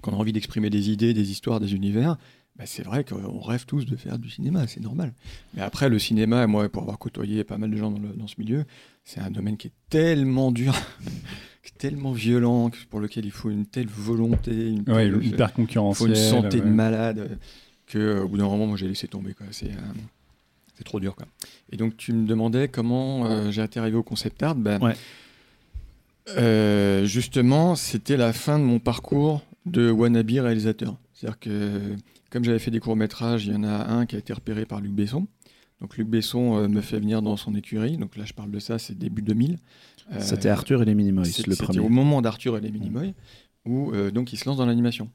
qu'on 0.02 0.12
a 0.12 0.16
envie 0.16 0.32
d'exprimer 0.32 0.70
des 0.70 0.90
idées, 0.90 1.14
des 1.14 1.30
histoires, 1.30 1.58
des 1.60 1.74
univers, 1.74 2.16
bah, 2.56 2.64
c'est 2.66 2.82
vrai 2.84 3.04
qu'on 3.04 3.40
rêve 3.40 3.66
tous 3.66 3.84
de 3.84 3.96
faire 3.96 4.18
du 4.18 4.30
cinéma, 4.30 4.66
c'est 4.66 4.80
normal. 4.80 5.12
Mais 5.54 5.62
après, 5.62 5.88
le 5.88 5.98
cinéma, 5.98 6.46
moi, 6.46 6.68
pour 6.68 6.82
avoir 6.82 6.98
côtoyé 6.98 7.44
pas 7.44 7.58
mal 7.58 7.70
de 7.70 7.76
gens 7.76 7.90
dans, 7.90 7.98
le- 7.98 8.14
dans 8.14 8.26
ce 8.26 8.34
milieu, 8.38 8.64
c'est 9.04 9.20
un 9.20 9.30
domaine 9.30 9.56
qui 9.56 9.68
est 9.68 9.72
tellement 9.90 10.52
dur, 10.52 10.72
qui 11.62 11.72
est 11.74 11.78
tellement 11.78 12.12
violent, 12.12 12.70
pour 12.90 13.00
lequel 13.00 13.24
il 13.26 13.30
faut 13.30 13.50
une 13.50 13.66
telle 13.66 13.88
volonté, 13.88 14.68
une 14.70 14.84
Ouais, 14.90 15.10
telle- 15.10 15.24
hyper 15.24 15.52
concurrentiel. 15.52 16.08
faut 16.08 16.14
une 16.14 16.20
santé 16.42 16.60
de 16.60 16.66
malade, 16.66 17.38
que 17.86 17.98
euh, 17.98 18.22
au 18.24 18.28
bout 18.28 18.38
d'un 18.38 18.44
moment, 18.48 18.66
moi, 18.66 18.76
j'ai 18.76 18.88
laissé 18.88 19.06
tomber. 19.08 19.34
quoi. 19.34 19.46
C'est 19.50 19.70
euh, 19.70 19.92
c'est 20.76 20.84
trop 20.84 21.00
dur. 21.00 21.14
Quoi. 21.16 21.26
Et 21.70 21.76
donc, 21.76 21.96
tu 21.96 22.12
me 22.12 22.26
demandais 22.26 22.68
comment 22.68 23.26
euh, 23.26 23.50
j'ai 23.50 23.62
été 23.62 23.80
arrivé 23.80 23.96
au 23.96 24.02
concept 24.02 24.42
art. 24.42 24.54
Ben, 24.54 24.80
Ouais. 24.82 24.94
Euh, 26.28 27.04
justement, 27.04 27.74
c'était 27.76 28.16
la 28.16 28.32
fin 28.32 28.58
de 28.58 28.64
mon 28.64 28.78
parcours 28.78 29.42
de 29.64 29.90
wannabe 29.90 30.30
réalisateur. 30.30 30.96
C'est-à-dire 31.12 31.38
que, 31.38 31.96
comme 32.30 32.44
j'avais 32.44 32.58
fait 32.58 32.70
des 32.70 32.80
courts-métrages, 32.80 33.46
il 33.46 33.52
y 33.52 33.56
en 33.56 33.64
a 33.64 33.90
un 33.92 34.06
qui 34.06 34.16
a 34.16 34.18
été 34.18 34.32
repéré 34.32 34.66
par 34.66 34.80
Luc 34.80 34.92
Besson. 34.92 35.26
Donc, 35.80 35.96
Luc 35.98 36.08
Besson 36.08 36.56
euh, 36.56 36.68
me 36.68 36.80
fait 36.80 36.98
venir 36.98 37.22
dans 37.22 37.36
son 37.36 37.54
écurie. 37.54 37.96
Donc, 37.98 38.16
là, 38.16 38.24
je 38.24 38.32
parle 38.32 38.50
de 38.50 38.58
ça, 38.58 38.78
c'est 38.78 38.96
début 38.96 39.22
2000. 39.22 39.58
Euh, 40.12 40.20
C'était 40.20 40.48
Arthur 40.48 40.82
et 40.82 40.84
les 40.84 40.94
Minimoys, 40.94 41.24
le 41.24 41.30
C'était 41.30 41.56
premier. 41.56 41.80
au 41.80 41.88
moment 41.88 42.22
d'Arthur 42.22 42.56
et 42.56 42.60
les 42.60 42.70
Minimoys, 42.70 43.12
où 43.64 43.92
euh, 43.92 44.10
donc 44.12 44.32
il 44.32 44.36
se 44.36 44.48
lance 44.48 44.56
dans 44.56 44.66
l'animation. 44.66 45.10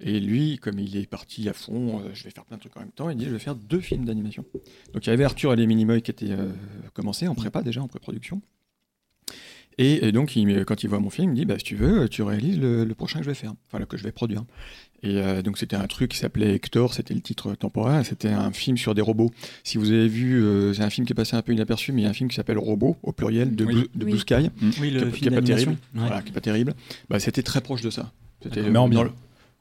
Et 0.00 0.18
lui, 0.20 0.58
comme 0.58 0.78
il 0.78 0.96
est 0.96 1.06
parti 1.06 1.48
à 1.48 1.52
fond, 1.54 2.00
euh, 2.00 2.10
je 2.12 2.24
vais 2.24 2.30
faire 2.30 2.44
plein 2.44 2.56
de 2.56 2.60
trucs 2.60 2.76
en 2.76 2.80
même 2.80 2.90
temps, 2.90 3.08
il 3.08 3.16
dit 3.16 3.24
je 3.24 3.30
vais 3.30 3.38
faire 3.38 3.54
deux 3.54 3.80
films 3.80 4.04
d'animation. 4.04 4.44
Donc 4.92 5.06
il 5.06 5.10
y 5.10 5.12
avait 5.12 5.24
Arthur 5.24 5.52
et 5.52 5.56
les 5.56 5.66
Minimoys 5.66 6.00
qui 6.02 6.10
étaient 6.10 6.32
euh, 6.32 6.52
commencés 6.92 7.28
en 7.28 7.34
prépa 7.36 7.62
déjà, 7.62 7.82
en 7.82 7.88
pré-production. 7.88 8.42
Et, 9.78 10.06
et 10.06 10.12
donc 10.12 10.36
il 10.36 10.64
quand 10.64 10.82
il 10.82 10.88
voit 10.88 11.00
mon 11.00 11.10
film, 11.10 11.28
il 11.28 11.30
me 11.32 11.36
dit 11.36 11.44
bah, 11.44 11.56
si 11.58 11.64
tu 11.64 11.76
veux, 11.76 12.08
tu 12.08 12.22
réalises 12.22 12.58
le, 12.58 12.84
le 12.84 12.94
prochain 12.94 13.18
que 13.18 13.24
je 13.24 13.30
vais 13.30 13.34
faire, 13.34 13.52
enfin 13.70 13.84
que 13.84 13.96
je 13.96 14.02
vais 14.04 14.12
produire. 14.12 14.44
Et 15.02 15.18
euh, 15.18 15.42
donc 15.42 15.58
c'était 15.58 15.76
un 15.76 15.86
truc 15.86 16.12
qui 16.12 16.16
s'appelait 16.18 16.54
Hector, 16.54 16.94
c'était 16.94 17.12
le 17.12 17.20
titre 17.20 17.54
temporaire, 17.54 18.04
c'était 18.06 18.30
un 18.30 18.50
film 18.52 18.78
sur 18.78 18.94
des 18.94 19.02
robots. 19.02 19.30
Si 19.64 19.76
vous 19.76 19.92
avez 19.92 20.08
vu, 20.08 20.42
euh, 20.42 20.72
c'est 20.72 20.82
un 20.82 20.88
film 20.90 21.06
qui 21.06 21.12
est 21.12 21.14
passé 21.14 21.36
un 21.36 21.42
peu 21.42 21.52
inaperçu, 21.52 21.92
mais 21.92 22.00
il 22.00 22.04
y 22.04 22.06
a 22.06 22.10
un 22.10 22.14
film 22.14 22.30
qui 22.30 22.36
s'appelle 22.36 22.56
Robot, 22.58 22.96
au 23.02 23.12
pluriel, 23.12 23.54
de, 23.54 23.64
Oui. 23.66 23.74
Blue, 23.74 23.88
de 23.94 24.04
Oui. 24.06 24.10
Blue 24.12 24.18
Sky 24.20 24.34
Oui, 24.62 24.70
qui 24.72 24.90
le 24.90 25.08
est- 25.08 25.10
qui 25.12 25.18
film 25.20 25.34
est 25.34 25.36
pas 25.36 25.42
terrible. 25.46 25.70
Ouais. 25.72 25.76
voilà, 25.94 26.22
qui 26.22 26.30
est 26.30 26.32
pas 26.34 26.40
terrible. 26.40 26.74
Bah, 27.10 27.20
c'était 27.20 27.42
très 27.42 27.60
proche 27.60 27.82
de 27.82 27.90
ça. 27.90 28.10
C'était 28.42 28.70
dans 28.70 28.88
bien. 28.88 29.04
le- 29.04 29.10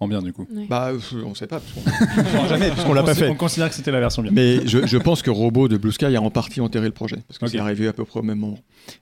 En 0.02 0.08
bien, 0.10 0.22
du 0.22 0.34
coup. 0.34 0.46
Ouais. 0.54 0.66
Bah, 0.70 0.92
on 1.26 1.34
sait 1.36 1.48
pas, 1.48 1.60
parce 1.62 1.72
qu'on 1.72 1.82
on 2.22 2.26
saura 2.34 2.48
jamais, 2.50 2.68
parce 2.70 2.84
qu'on 2.84 2.94
l'a 2.94 3.04
pas 3.04 3.16
fait. 3.16 3.30
On 3.30 3.36
considère 3.36 3.70
que 3.70 3.76
c'était 3.76 3.92
la 3.92 4.02
version 4.02 4.22
bien. 4.22 4.32
Mais 4.34 4.68
je, 4.68 4.86
je 4.86 4.98
pense 4.98 5.22
que 5.22 5.30
Robot 5.30 5.70
de 5.70 5.78
Blue 5.78 5.94
Sky 5.94 6.06
a 6.16 6.22
en 6.22 6.30
partie 6.32 6.60
enterré 6.60 6.88
le 6.88 6.92
projet, 6.94 7.18
parce 7.28 7.38
que 7.40 7.46
Ok. 7.46 7.52
c'est 7.52 7.60
arrivé 7.60 7.88
à 7.88 7.94
peu 7.94 8.04
près 8.04 8.20
au 8.20 8.24
même 8.24 8.40
moment. 8.40 8.60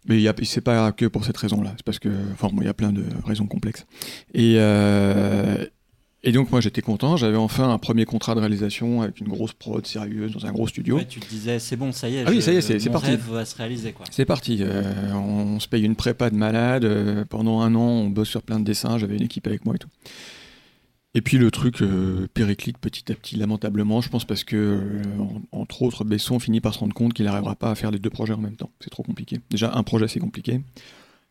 Mais 0.07 0.17
il 0.17 0.21
y 0.21 0.27
a- 0.27 0.35
c'est 0.43 0.61
pas 0.61 0.91
que 0.91 1.05
pour 1.07 1.25
cette 1.25 1.37
raison-là, 1.37 1.73
c'est 1.77 1.83
parce 1.85 1.97
que, 1.99 2.09
enfin, 2.33 2.49
bon, 2.53 2.61
il 2.61 2.65
y 2.65 2.69
a 2.69 2.73
plein 2.75 2.91
de 2.93 3.03
raisons 3.25 3.47
complexes. 3.47 3.85
Et, 4.35 4.55
euh, 4.57 5.65
et 6.25 6.31
donc, 6.31 6.51
moi, 6.51 6.61
j'étais 6.61 6.81
content, 6.83 7.17
j'avais 7.17 7.35
enfin 7.37 7.69
un 7.71 7.79
premier 7.79 8.05
contrat 8.05 8.33
de 8.35 8.39
réalisation 8.39 9.01
avec 9.01 9.19
une 9.19 9.27
grosse 9.27 9.51
prod 9.53 9.85
sérieuse 9.85 10.31
dans 10.33 10.45
un 10.45 10.51
gros 10.53 10.67
studio. 10.67 10.97
Ouais, 10.97 11.05
tu 11.05 11.19
te 11.19 11.27
disais, 11.27 11.57
c'est 11.59 11.75
bon, 11.75 11.91
ça 11.91 12.07
y 12.07 12.17
est. 12.17 12.23
Ah 12.25 12.29
oui, 12.29 12.41
ça 12.41 12.53
y 12.53 12.57
est, 12.57 12.61
c'est- 12.61 12.85
mon 12.85 12.93
parti. 12.93 13.07
rêve 13.09 13.29
va 13.31 13.43
se 13.45 13.55
réaliser. 13.57 13.91
Quoi. 13.93 14.05
C'est 14.11 14.23
parti. 14.25 14.59
euh, 14.61 14.83
on 15.15 15.59
se 15.59 15.67
paye 15.67 15.83
une 15.83 15.95
prépa 15.95 16.29
de 16.29 16.35
malade. 16.35 16.85
euh, 16.85 17.25
pendant 17.27 17.61
un 17.61 17.73
an, 17.75 17.81
on 17.81 18.09
bosse 18.09 18.29
sur 18.29 18.41
plein 18.43 18.59
de 18.59 18.63
dessins. 18.63 18.97
J'avais 18.99 19.15
une 19.17 19.23
équipe 19.23 19.47
avec 19.47 19.65
moi 19.65 19.75
et 19.75 19.79
tout. 19.79 19.89
Et 21.15 21.21
puis 21.21 21.37
le 21.37 21.51
truc 21.51 21.81
euh, 21.81 22.27
périclite 22.33 22.77
petit 22.79 23.11
à 23.11 23.15
petit, 23.15 23.35
lamentablement, 23.35 24.01
je 24.01 24.09
pense 24.09 24.25
parce 24.25 24.43
que, 24.43 24.55
euh, 24.55 25.01
en- 25.19 25.41
entre 25.59 25.83
autres, 25.83 26.03
Besson 26.03 26.39
finit 26.39 26.59
par 26.59 26.73
se 26.73 26.79
rendre 26.79 26.93
compte 26.95 27.13
qu'il 27.13 27.25
n'arrivera 27.25 27.55
pas 27.55 27.69
à 27.69 27.75
faire 27.75 27.91
les 27.91 27.99
deux 27.99 28.09
projets 28.09 28.33
en 28.33 28.39
même 28.39 28.55
temps. 28.55 28.71
C'est 28.79 28.89
trop 28.89 29.03
compliqué. 29.03 29.39
Déjà, 29.51 29.73
un 29.75 29.83
projet, 29.83 30.07
c'est 30.07 30.19
compliqué. 30.19 30.61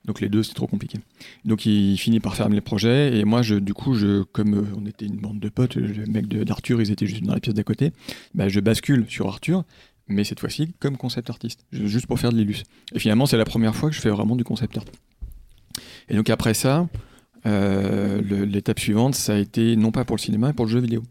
Donc 0.04 0.20
les 0.20 0.28
deux, 0.28 0.42
c'est 0.42 0.54
trop 0.54 0.66
compliqué. 0.66 0.98
Donc 1.44 1.64
il 1.66 1.96
finit 1.96 2.18
par 2.20 2.34
fermer 2.36 2.54
les 2.56 2.60
projets. 2.60 3.16
Et 3.18 3.24
moi, 3.24 3.42
du 3.42 3.74
coup, 3.74 3.96
comme 4.32 4.54
euh, 4.54 4.64
on 4.76 4.86
était 4.86 5.06
une 5.06 5.16
bande 5.16 5.40
de 5.40 5.48
potes, 5.48 5.74
le 5.76 6.06
mec 6.06 6.28
d'Arthur, 6.28 6.80
ils 6.80 6.90
étaient 6.92 7.06
juste 7.06 7.22
dans 7.24 7.34
la 7.34 7.40
pièce 7.40 7.54
d'à 7.54 7.62
côté, 7.64 7.92
bah, 8.34 8.48
je 8.48 8.60
bascule 8.60 9.06
sur 9.08 9.26
Arthur, 9.28 9.64
mais 10.08 10.22
cette 10.24 10.40
fois-ci 10.40 10.72
comme 10.80 10.96
concept 10.96 11.30
artiste, 11.30 11.64
ju- 11.72 11.88
juste 11.88 12.06
pour 12.06 12.18
faire 12.20 12.30
de 12.32 12.36
l'illus. 12.36 12.62
Et 12.94 12.98
finalement, 13.00 13.26
c'est 13.26 13.36
la 13.36 13.44
première 13.44 13.74
fois 13.76 13.90
que 13.90 13.96
je 13.96 14.00
fais 14.00 14.10
vraiment 14.10 14.34
du 14.36 14.42
concept 14.44 14.76
art. 14.76 14.84
Et 16.08 16.16
donc 16.16 16.30
après 16.30 16.54
ça, 16.54 16.88
l'étape 17.44 18.78
suivante, 18.80 19.14
ça 19.14 19.34
a 19.34 19.38
été 19.38 19.76
non 19.76 19.90
pas 19.90 20.04
pour 20.04 20.16
le 20.16 20.20
cinéma, 20.20 20.48
mais 20.48 20.52
pour 20.52 20.66
le 20.66 20.70
jeu 20.70 20.80
vidéo. 20.80 21.02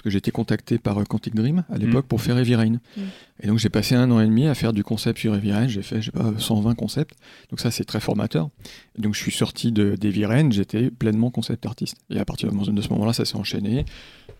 Parce 0.00 0.04
que 0.04 0.10
j'ai 0.12 0.18
été 0.18 0.30
contacté 0.30 0.78
par 0.78 0.98
euh, 0.98 1.04
Quantic 1.04 1.34
Dream 1.34 1.62
à 1.68 1.76
l'époque 1.76 2.06
pour 2.06 2.22
faire 2.22 2.38
Heavy 2.38 2.54
Rain. 2.54 2.78
Mm. 2.96 3.00
Et 3.42 3.46
donc 3.48 3.58
j'ai 3.58 3.68
passé 3.68 3.94
un 3.94 4.10
an 4.10 4.18
et 4.18 4.24
demi 4.24 4.46
à 4.46 4.54
faire 4.54 4.72
du 4.72 4.82
concept 4.82 5.18
sur 5.18 5.34
Heavy 5.34 5.52
Rain. 5.52 5.68
J'ai 5.68 5.82
fait, 5.82 6.00
je 6.00 6.06
sais 6.06 6.10
pas, 6.10 6.32
120 6.38 6.74
concepts. 6.74 7.16
Donc 7.50 7.60
ça, 7.60 7.70
c'est 7.70 7.84
très 7.84 8.00
formateur. 8.00 8.48
Et 8.98 9.02
donc 9.02 9.14
je 9.14 9.20
suis 9.20 9.30
sorti 9.30 9.72
de 9.72 9.96
d'Heavy 9.96 10.24
Rain, 10.24 10.50
j'étais 10.52 10.90
pleinement 10.90 11.30
concept 11.30 11.66
artiste. 11.66 11.98
Et 12.08 12.18
à 12.18 12.24
partir 12.24 12.50
de 12.50 12.80
ce 12.80 12.88
moment-là, 12.88 13.12
ça 13.12 13.26
s'est 13.26 13.36
enchaîné 13.36 13.84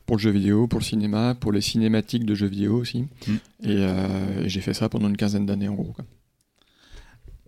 pour 0.07 0.17
le 0.17 0.23
jeu 0.23 0.31
vidéo, 0.31 0.67
pour 0.67 0.81
le 0.81 0.85
cinéma, 0.85 1.35
pour 1.35 1.53
les 1.53 1.61
cinématiques 1.61 2.25
de 2.25 2.35
jeux 2.35 2.47
vidéo 2.47 2.77
aussi. 2.79 3.03
Mm. 3.03 3.33
Et, 3.33 3.39
euh, 3.67 4.45
et 4.45 4.49
j'ai 4.49 4.63
fait 4.63 4.73
ça 4.73 4.89
pendant 4.89 5.09
une 5.09 5.17
quinzaine 5.19 5.45
d'années 5.45 5.69
en 5.69 5.75
gros. 5.75 5.93
quoi. 5.93 6.07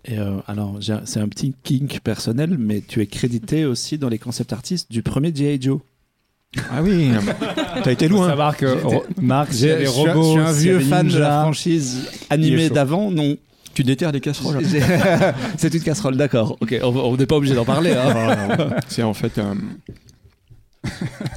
Et 0.04 0.18
euh, 0.18 0.38
alors, 0.48 0.80
j'ai- 0.80 0.98
c'est 1.04 1.20
un 1.20 1.28
petit 1.28 1.54
kink 1.62 2.00
personnel, 2.00 2.56
mais 2.58 2.80
tu 2.86 3.00
es 3.00 3.06
crédité 3.06 3.64
aussi 3.64 3.98
dans 3.98 4.08
les 4.08 4.18
concept 4.18 4.52
artistes 4.52 4.90
du 4.90 5.02
premier 5.02 5.32
G.I. 5.34 5.60
Joe. 5.62 5.80
Ah 6.70 6.82
oui, 6.82 7.08
t'as 7.82 7.92
été 7.92 8.08
Faut 8.08 8.16
loin. 8.16 8.28
savoir 8.28 8.56
que 8.58 8.66
Ro- 8.66 9.04
Marc, 9.22 9.50
a 9.54 9.76
des 9.78 9.86
robots, 9.86 10.22
je 10.22 10.30
suis 10.30 10.38
un 10.40 10.52
vieux 10.52 10.80
fan 10.80 11.08
de 11.08 11.18
la 11.18 11.42
franchise 11.42 12.08
animée 12.28 12.68
d'avant, 12.68 13.10
non. 13.10 13.36
Tu 13.74 13.84
déterres 13.84 14.12
des 14.12 14.20
casseroles. 14.20 14.62
J'ai- 14.66 14.82
c'est 15.56 15.72
une 15.72 15.80
casserole, 15.82 16.16
d'accord. 16.18 16.58
Ok, 16.60 16.78
on 16.82 17.16
n'est 17.16 17.24
pas 17.26 17.36
obligé 17.36 17.54
d'en 17.54 17.64
parler. 17.64 17.92
hein. 17.94 18.68
C'est 18.88 19.02
en 19.02 19.14
fait. 19.14 19.38
euh, 19.38 19.54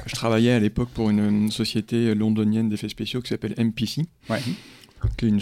je 0.06 0.14
travaillais 0.14 0.52
à 0.52 0.58
l'époque 0.60 0.88
pour 0.92 1.08
une, 1.08 1.20
une 1.20 1.50
société 1.50 2.14
londonienne 2.14 2.68
d'effets 2.68 2.88
spéciaux 2.88 3.22
qui 3.22 3.28
s'appelle 3.28 3.54
MPC, 3.56 4.02
Ouais. 4.28 4.40
qui 5.16 5.24
est 5.24 5.28
une. 5.28 5.40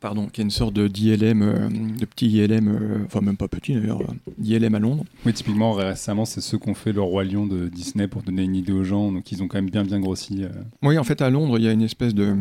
Pardon, 0.00 0.26
qui 0.28 0.40
est 0.42 0.44
une 0.44 0.50
sorte 0.50 0.74
de 0.74 0.88
d'ILM, 0.88 1.42
euh, 1.42 1.68
de 1.70 2.04
petit 2.04 2.28
ILM, 2.28 2.68
euh, 2.68 3.04
enfin 3.06 3.22
même 3.22 3.36
pas 3.38 3.48
petit 3.48 3.74
d'ailleurs, 3.74 4.02
euh, 4.02 4.14
d'ILM 4.38 4.74
à 4.74 4.78
Londres. 4.78 5.04
Oui, 5.24 5.32
typiquement, 5.32 5.72
récemment, 5.72 6.24
c'est 6.26 6.40
ceux 6.42 6.58
qui 6.58 6.68
ont 6.68 6.74
fait 6.74 6.92
le 6.92 7.00
Roi 7.00 7.24
Lion 7.24 7.46
de 7.46 7.68
Disney 7.68 8.06
pour 8.06 8.22
donner 8.22 8.42
une 8.42 8.54
idée 8.54 8.72
aux 8.72 8.84
gens. 8.84 9.10
Donc, 9.10 9.32
ils 9.32 9.42
ont 9.42 9.48
quand 9.48 9.56
même 9.58 9.70
bien, 9.70 9.84
bien 9.84 9.98
grossi. 9.98 10.44
euh. 10.44 10.48
Oui, 10.82 10.98
en 10.98 11.04
fait, 11.04 11.22
à 11.22 11.30
Londres, 11.30 11.58
il 11.58 11.64
y 11.64 11.68
a 11.68 11.72
une 11.72 11.82
espèce 11.82 12.14
de. 12.14 12.36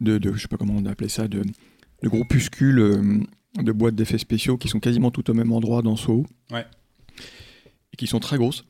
de, 0.00 0.18
de 0.18 0.32
je 0.32 0.42
sais 0.42 0.48
pas 0.48 0.56
comment 0.56 0.74
on 0.76 0.84
appelait 0.86 1.08
ça, 1.08 1.28
de, 1.28 1.42
de 2.02 2.08
groupuscule 2.08 2.78
euh, 2.80 3.20
de 3.62 3.72
boîtes 3.72 3.94
d'effets 3.94 4.18
spéciaux 4.18 4.56
qui 4.56 4.68
sont 4.68 4.80
quasiment 4.80 5.10
toutes 5.12 5.28
au 5.28 5.34
même 5.34 5.52
endroit 5.52 5.80
dans 5.82 5.96
Soho. 5.96 6.26
Ouais. 6.50 6.66
Et 7.92 7.96
qui 7.96 8.06
sont 8.08 8.18
très 8.20 8.36
grosses 8.36 8.64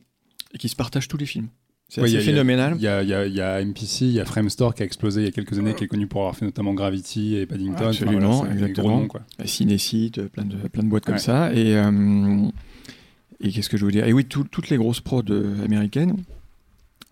et 0.53 0.59
qui 0.59 0.69
se 0.69 0.77
partagent 0.77 1.09
tous 1.09 1.17
les 1.17 1.27
films. 1.27 1.49
C'est 1.89 2.01
Ouais, 2.01 2.09
phénoménal. 2.21 2.75
Il 2.77 2.83
y 2.83 2.89
a, 2.89 3.03
y 3.03 3.31
y 3.31 3.65
MPC, 3.67 4.07
il 4.07 4.13
y 4.13 4.21
a 4.21 4.25
Framestore 4.25 4.75
qui 4.75 4.83
a 4.83 4.87
explosé 4.87 5.21
il 5.21 5.25
y 5.25 5.29
a 5.29 5.31
quelques 5.33 5.59
années, 5.59 5.75
qui 5.75 5.85
est 5.85 5.87
connu 5.89 6.07
pour 6.07 6.23
avoir 6.23 6.35
fait 6.37 6.45
notamment 6.45 6.75
Gravity 6.75 7.37
et 7.37 7.47
Paddington. 7.47 7.75
Enfin, 7.77 7.87
Absolument, 7.89 8.37
voilà, 8.39 8.53
exactement. 8.55 9.01
noms, 9.01 9.07
quoi. 9.07 9.21
Cinécite, 9.45 10.19
euh, 10.19 10.29
plein 10.29 10.45
de, 10.45 10.57
plein 10.69 10.83
de 10.83 10.89
boîtes 10.89 11.05
comme 11.05 11.15
Ouais. 11.15 11.21
ça. 11.21 11.53
Et, 11.53 11.77
euh, 11.77 12.47
et 13.41 13.51
qu'est-ce 13.51 13.69
que 13.69 13.77
je 13.77 13.83
voulais 13.85 13.99
dire? 13.99 14.07
Et 14.07 14.13
oui, 14.13 14.25
tout- 14.25 14.45
toutes 14.51 14.71
les 14.71 14.77
grosses 14.77 15.01
prods 15.01 15.23
euh, 15.31 15.63
américaines 15.65 16.17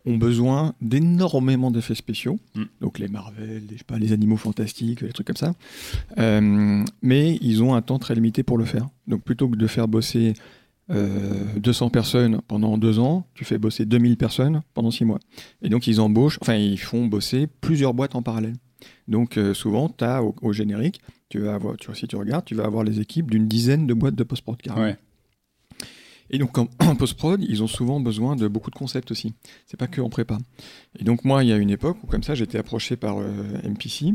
ont 0.04 0.16
besoin 0.16 0.74
d'énormément 0.80 1.70
d'effets 1.70 1.94
spéciaux. 1.94 2.40
Mm. 2.56 2.62
Donc 2.80 2.98
les 2.98 3.06
Marvel, 3.06 3.62
les, 3.68 3.74
je 3.74 3.78
sais 3.78 3.84
pas, 3.86 3.98
les 3.98 4.12
animaux 4.12 4.36
fantastiques, 4.38 5.00
les 5.02 5.12
trucs 5.12 5.28
comme 5.28 5.36
ça. 5.36 5.52
Euh, 6.18 6.82
mais 7.02 7.38
ils 7.40 7.62
ont 7.62 7.74
un 7.74 7.82
temps 7.82 8.00
très 8.00 8.14
limité 8.16 8.42
pour 8.42 8.58
le 8.58 8.64
faire. 8.64 8.88
Donc 9.06 9.22
plutôt 9.22 9.48
que 9.48 9.54
de 9.56 9.66
faire 9.68 9.86
bosser 9.86 10.30
euh, 10.30 10.32
200 10.92 11.90
personnes 11.90 12.40
pendant 12.48 12.76
deux 12.76 12.98
ans, 12.98 13.26
tu 13.34 13.44
fais 13.44 13.58
bosser 13.58 13.86
2000 13.86 14.16
personnes 14.16 14.62
pendant 14.74 14.90
six 14.90 15.04
mois. 15.04 15.18
Et 15.62 15.68
donc 15.68 15.86
ils 15.86 16.00
embauchent, 16.00 16.38
enfin 16.42 16.54
ils 16.54 16.78
font 16.78 17.06
bosser 17.06 17.48
plusieurs 17.60 17.94
boîtes 17.94 18.14
en 18.14 18.22
parallèle. 18.22 18.54
Donc 19.08 19.36
euh, 19.36 19.54
souvent, 19.54 19.88
tu 19.88 20.04
as 20.04 20.22
au, 20.22 20.34
au 20.42 20.52
générique, 20.52 21.00
tu 21.28 21.38
vas 21.38 21.54
avoir, 21.54 21.76
tu, 21.76 21.94
si 21.94 22.06
tu 22.06 22.16
regardes, 22.16 22.44
tu 22.44 22.54
vas 22.54 22.64
avoir 22.64 22.84
les 22.84 23.00
équipes 23.00 23.30
d'une 23.30 23.48
dizaine 23.48 23.86
de 23.86 23.94
boîtes 23.94 24.14
de 24.14 24.24
post-prod. 24.24 24.58
Ouais. 24.76 24.96
Et 26.30 26.38
donc 26.38 26.56
en, 26.58 26.68
en 26.80 26.96
post-prod, 26.96 27.42
ils 27.42 27.62
ont 27.62 27.66
souvent 27.66 28.00
besoin 28.00 28.36
de 28.36 28.48
beaucoup 28.48 28.70
de 28.70 28.76
concepts 28.76 29.10
aussi. 29.10 29.34
C'est 29.66 29.76
pas 29.76 29.86
que 29.86 30.00
en 30.00 30.08
prépa. 30.08 30.38
Et 30.98 31.04
donc 31.04 31.24
moi, 31.24 31.44
il 31.44 31.50
y 31.50 31.52
a 31.52 31.56
une 31.56 31.70
époque 31.70 31.98
où 32.02 32.06
comme 32.06 32.22
ça, 32.22 32.34
j'étais 32.34 32.58
approché 32.58 32.96
par 32.96 33.18
euh, 33.18 33.32
MPC 33.64 34.14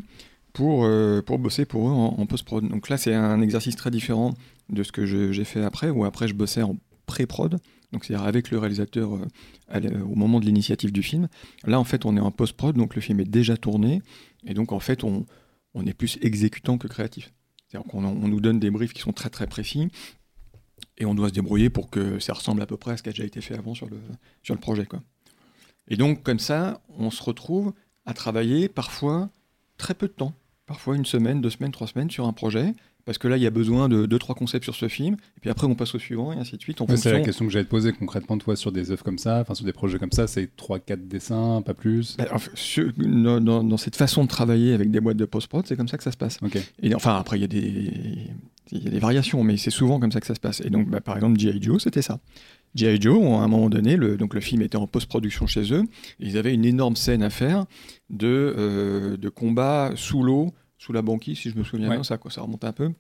pour, 0.53 0.85
euh, 0.85 1.21
pour 1.21 1.39
bosser 1.39 1.65
pour 1.65 1.87
eux 1.87 1.91
en, 1.91 2.15
en 2.17 2.25
post-prod. 2.25 2.67
Donc 2.67 2.89
là, 2.89 2.97
c'est 2.97 3.13
un 3.13 3.41
exercice 3.41 3.75
très 3.75 3.91
différent 3.91 4.33
de 4.69 4.83
ce 4.83 4.91
que 4.91 5.05
j'ai 5.05 5.43
fait 5.43 5.63
après, 5.63 5.89
où 5.89 6.05
après 6.05 6.27
je 6.27 6.33
bossais 6.33 6.61
en 6.61 6.77
pré-prod, 7.05 7.57
donc 7.93 8.03
c'est-à-dire 8.03 8.27
avec 8.27 8.51
le 8.51 8.59
réalisateur 8.59 9.15
euh, 9.15 9.25
l- 9.69 10.01
au 10.03 10.15
moment 10.15 10.39
de 10.41 10.45
l'initiative 10.45 10.91
du 10.91 11.01
film. 11.01 11.29
Là, 11.65 11.79
en 11.79 11.85
fait, 11.85 12.05
on 12.05 12.17
est 12.17 12.19
en 12.19 12.31
post-prod, 12.31 12.75
donc 12.75 12.95
le 12.95 13.01
film 13.01 13.19
est 13.21 13.29
déjà 13.29 13.55
tourné, 13.55 14.01
et 14.45 14.53
donc 14.53 14.73
en 14.73 14.79
fait, 14.79 15.03
on, 15.05 15.25
on 15.73 15.85
est 15.85 15.93
plus 15.93 16.17
exécutant 16.21 16.77
que 16.77 16.87
créatif. 16.87 17.31
C'est-à-dire 17.67 17.89
qu'on 17.89 18.03
on 18.03 18.27
nous 18.27 18.41
donne 18.41 18.59
des 18.59 18.69
briefs 18.69 18.93
qui 18.93 19.01
sont 19.01 19.13
très 19.13 19.29
très 19.29 19.47
précis, 19.47 19.87
et 20.97 21.05
on 21.05 21.15
doit 21.15 21.29
se 21.29 21.33
débrouiller 21.33 21.69
pour 21.69 21.89
que 21.89 22.19
ça 22.19 22.33
ressemble 22.33 22.61
à 22.61 22.65
peu 22.65 22.75
près 22.77 22.91
à 22.91 22.97
ce 22.97 23.03
qui 23.03 23.09
a 23.09 23.11
déjà 23.13 23.25
été 23.25 23.39
fait 23.41 23.55
avant 23.55 23.73
sur 23.73 23.87
le, 23.89 23.99
sur 24.43 24.53
le 24.53 24.59
projet. 24.59 24.85
Quoi. 24.85 25.01
Et 25.87 25.95
donc, 25.95 26.23
comme 26.23 26.39
ça, 26.39 26.81
on 26.97 27.09
se 27.09 27.23
retrouve 27.23 27.73
à 28.05 28.13
travailler 28.13 28.67
parfois 28.67 29.29
très 29.77 29.93
peu 29.93 30.07
de 30.07 30.13
temps, 30.13 30.33
parfois 30.67 30.95
une 30.95 31.05
semaine, 31.05 31.41
deux 31.41 31.49
semaines, 31.49 31.71
trois 31.71 31.87
semaines 31.87 32.11
sur 32.11 32.27
un 32.27 32.33
projet, 32.33 32.73
parce 33.05 33.17
que 33.17 33.29
là, 33.29 33.37
il 33.37 33.43
y 33.43 33.47
a 33.47 33.51
besoin 33.51 33.87
de 33.87 34.05
deux, 34.05 34.19
trois 34.19 34.35
concepts 34.35 34.65
sur 34.65 34.75
ce 34.75 34.89
film, 34.89 35.15
et 35.15 35.39
puis 35.39 35.49
après, 35.49 35.65
on 35.65 35.75
passe 35.75 35.95
au 35.95 35.99
suivant, 35.99 36.33
et 36.33 36.35
ainsi 36.35 36.57
de 36.57 36.61
suite. 36.61 36.81
Ouais, 36.81 36.87
c'est 36.97 37.13
la 37.13 37.21
question 37.21 37.45
que 37.45 37.51
j'allais 37.51 37.63
te 37.65 37.69
poser 37.69 37.93
concrètement, 37.93 38.37
toi, 38.37 38.55
sur 38.57 38.73
des 38.73 38.91
œuvres 38.91 39.03
comme 39.03 39.17
ça, 39.17 39.39
enfin 39.39 39.55
sur 39.55 39.65
des 39.65 39.71
projets 39.71 39.97
comme 39.97 40.11
ça, 40.11 40.27
c'est 40.27 40.49
3-4 40.57 41.07
dessins, 41.07 41.61
pas 41.65 41.73
plus? 41.73 42.17
Bah, 42.17 42.25
enfin, 42.33 42.51
sur- 42.53 42.91
dans, 42.97 43.77
cette 43.77 43.95
façon 43.95 44.23
de 44.23 44.27
travailler 44.27 44.73
avec 44.73 44.91
des 44.91 44.99
boîtes 44.99 45.17
de 45.17 45.25
post-prod, 45.25 45.65
c'est 45.65 45.77
comme 45.77 45.87
ça 45.87 45.97
que 45.97 46.03
ça 46.03 46.11
se 46.11 46.17
passe. 46.17 46.37
Et 46.83 46.93
enfin, 46.93 47.15
après, 47.15 47.37
il 47.37 47.41
y, 47.41 47.45
a 47.45 47.47
des- 47.47 48.27
il 48.71 48.83
y 48.83 48.87
a 48.87 48.91
des 48.91 48.99
variations, 48.99 49.43
mais 49.43 49.57
c'est 49.57 49.71
souvent 49.71 49.99
comme 49.99 50.11
ça 50.11 50.19
que 50.19 50.27
ça 50.27 50.35
se 50.35 50.39
passe. 50.39 50.61
Et 50.61 50.69
donc, 50.69 50.89
bah, 50.89 51.01
par 51.01 51.15
exemple, 51.15 51.39
G.I. 51.39 51.61
Joe, 51.61 51.81
c'était 51.83 52.01
ça. 52.01 52.19
G.I. 52.75 53.01
Joe, 53.01 53.23
à 53.39 53.43
un 53.43 53.47
moment 53.47 53.69
donné, 53.69 53.95
le, 53.95 54.17
donc 54.17 54.33
le 54.33 54.41
film 54.41 54.61
était 54.61 54.77
en 54.77 54.87
post-production 54.87 55.47
chez 55.47 55.73
eux. 55.73 55.83
et 56.19 56.25
ils 56.27 56.37
avaient 56.37 56.53
une 56.53 56.65
énorme 56.65 56.95
scène 56.95 57.23
à 57.23 57.29
faire 57.29 57.65
de, 58.09 58.27
euh, 58.57 59.17
de 59.17 59.29
combat 59.29 59.91
sous 59.95 60.21
l'eau, 60.23 60.53
sous 60.77 60.93
la 60.93 61.01
banquise, 61.01 61.37
si 61.39 61.49
je 61.49 61.57
me 61.57 61.63
souviens 61.63 61.87
Ouais. 61.89 61.95
bien, 61.95 62.03
ça, 62.03 62.19
ça 62.29 62.41
remonte 62.41 62.63
un 62.65 62.73
peu. 62.73 62.91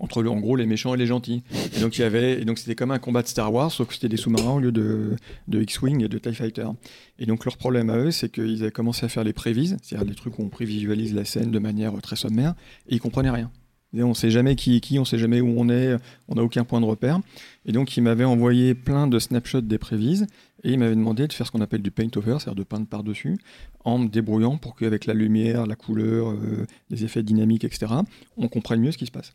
Entre, 0.00 0.22
le- 0.22 0.28
en 0.30 0.40
gros, 0.40 0.56
les 0.56 0.66
méchants 0.66 0.92
et 0.94 0.98
les 0.98 1.06
gentils. 1.06 1.44
Et 1.76 1.80
donc, 1.80 1.96
il 1.96 2.00
y 2.00 2.04
avait, 2.04 2.42
et 2.42 2.44
donc 2.44 2.58
c'était 2.58 2.74
comme 2.74 2.90
un 2.90 2.98
combat 2.98 3.22
de 3.22 3.28
Star 3.28 3.52
Wars, 3.54 3.70
sauf 3.70 3.86
que 3.86 3.94
c'était 3.94 4.08
des 4.08 4.16
sous-marins 4.16 4.54
au 4.54 4.58
lieu 4.58 4.72
de, 4.72 5.14
de 5.46 5.62
X-Wing 5.62 6.02
et 6.04 6.08
de 6.08 6.18
TIE 6.18 6.34
Fighter. 6.34 6.66
Et 7.20 7.26
donc, 7.26 7.44
leur 7.44 7.56
problème 7.56 7.90
à 7.90 7.96
eux, 7.98 8.10
c'est 8.10 8.28
qu'ils 8.28 8.62
avaient 8.64 8.72
commencé 8.72 9.06
à 9.06 9.08
faire 9.08 9.22
les 9.22 9.32
prévises, 9.32 9.76
c'est-à-dire 9.82 10.08
les 10.08 10.16
trucs 10.16 10.36
où 10.40 10.42
on 10.42 10.48
prévisualise 10.48 11.14
la 11.14 11.24
scène 11.24 11.52
de 11.52 11.58
manière 11.60 11.92
très 12.02 12.16
sommaire, 12.16 12.54
et 12.88 12.96
ils 12.96 13.00
comprenaient 13.00 13.30
rien. 13.30 13.52
On 14.02 14.14
sait 14.14 14.30
jamais 14.30 14.56
qui 14.56 14.76
est 14.76 14.80
qui, 14.80 14.98
on 14.98 15.04
sait 15.04 15.18
jamais 15.18 15.40
où 15.40 15.54
on 15.56 15.68
est, 15.68 15.96
on 16.28 16.34
n'a 16.34 16.42
aucun 16.42 16.64
point 16.64 16.80
de 16.80 16.86
repère. 16.86 17.20
Et 17.66 17.72
donc, 17.72 17.96
ils 17.96 18.02
m'avaient 18.02 18.24
envoyé 18.24 18.74
plein 18.74 19.06
de 19.06 19.18
snapshots 19.18 19.60
des 19.60 19.78
prévises, 19.78 20.26
et 20.62 20.72
ils 20.72 20.78
m'avaient 20.78 20.94
demandé 20.94 21.26
de 21.26 21.32
faire 21.32 21.46
ce 21.46 21.52
qu'on 21.52 21.60
appelle 21.60 21.82
du 21.82 21.90
paint 21.90 22.08
over, 22.16 22.36
c'est-à-dire 22.38 22.54
de 22.54 22.64
peindre 22.64 22.86
par-dessus, 22.86 23.38
en 23.84 23.98
me 23.98 24.08
débrouillant 24.08 24.56
pour 24.56 24.76
qu'avec 24.76 25.06
la 25.06 25.14
lumière, 25.14 25.66
la 25.66 25.76
couleur, 25.76 26.30
euh, 26.30 26.66
les 26.90 27.04
effets 27.04 27.22
dynamiques, 27.22 27.64
etc., 27.64 27.92
on 28.36 28.48
comprenne 28.48 28.80
mieux 28.80 28.92
ce 28.92 28.98
qui 28.98 29.06
se 29.06 29.12
passe. 29.12 29.34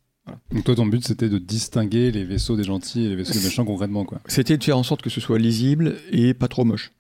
Donc 0.52 0.64
toi, 0.64 0.76
ton 0.76 0.86
but, 0.86 1.06
c'était 1.06 1.30
de 1.30 1.38
distinguer 1.38 2.12
les 2.12 2.24
vaisseaux 2.24 2.56
des 2.56 2.64
gentils 2.64 3.06
et 3.06 3.10
les 3.10 3.16
vaisseaux 3.16 3.34
des 3.34 3.44
méchants 3.44 3.66
concrètement, 3.66 4.06
quoi. 4.06 4.20
C'était 4.28 4.58
de 4.58 4.64
faire 4.64 4.78
en 4.78 4.84
sorte 4.84 5.02
que 5.02 5.10
ce 5.10 5.22
soit 5.22 5.40
lisible 5.40 5.96
et 6.12 6.34
pas 6.34 6.48
trop 6.48 6.66
moche. 6.66 6.92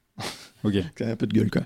Ok. 0.63 0.73
qui 0.97 1.03
a 1.03 1.09
un 1.11 1.15
peu 1.15 1.25
de 1.27 1.33
gueule 1.33 1.49
quoi. 1.49 1.61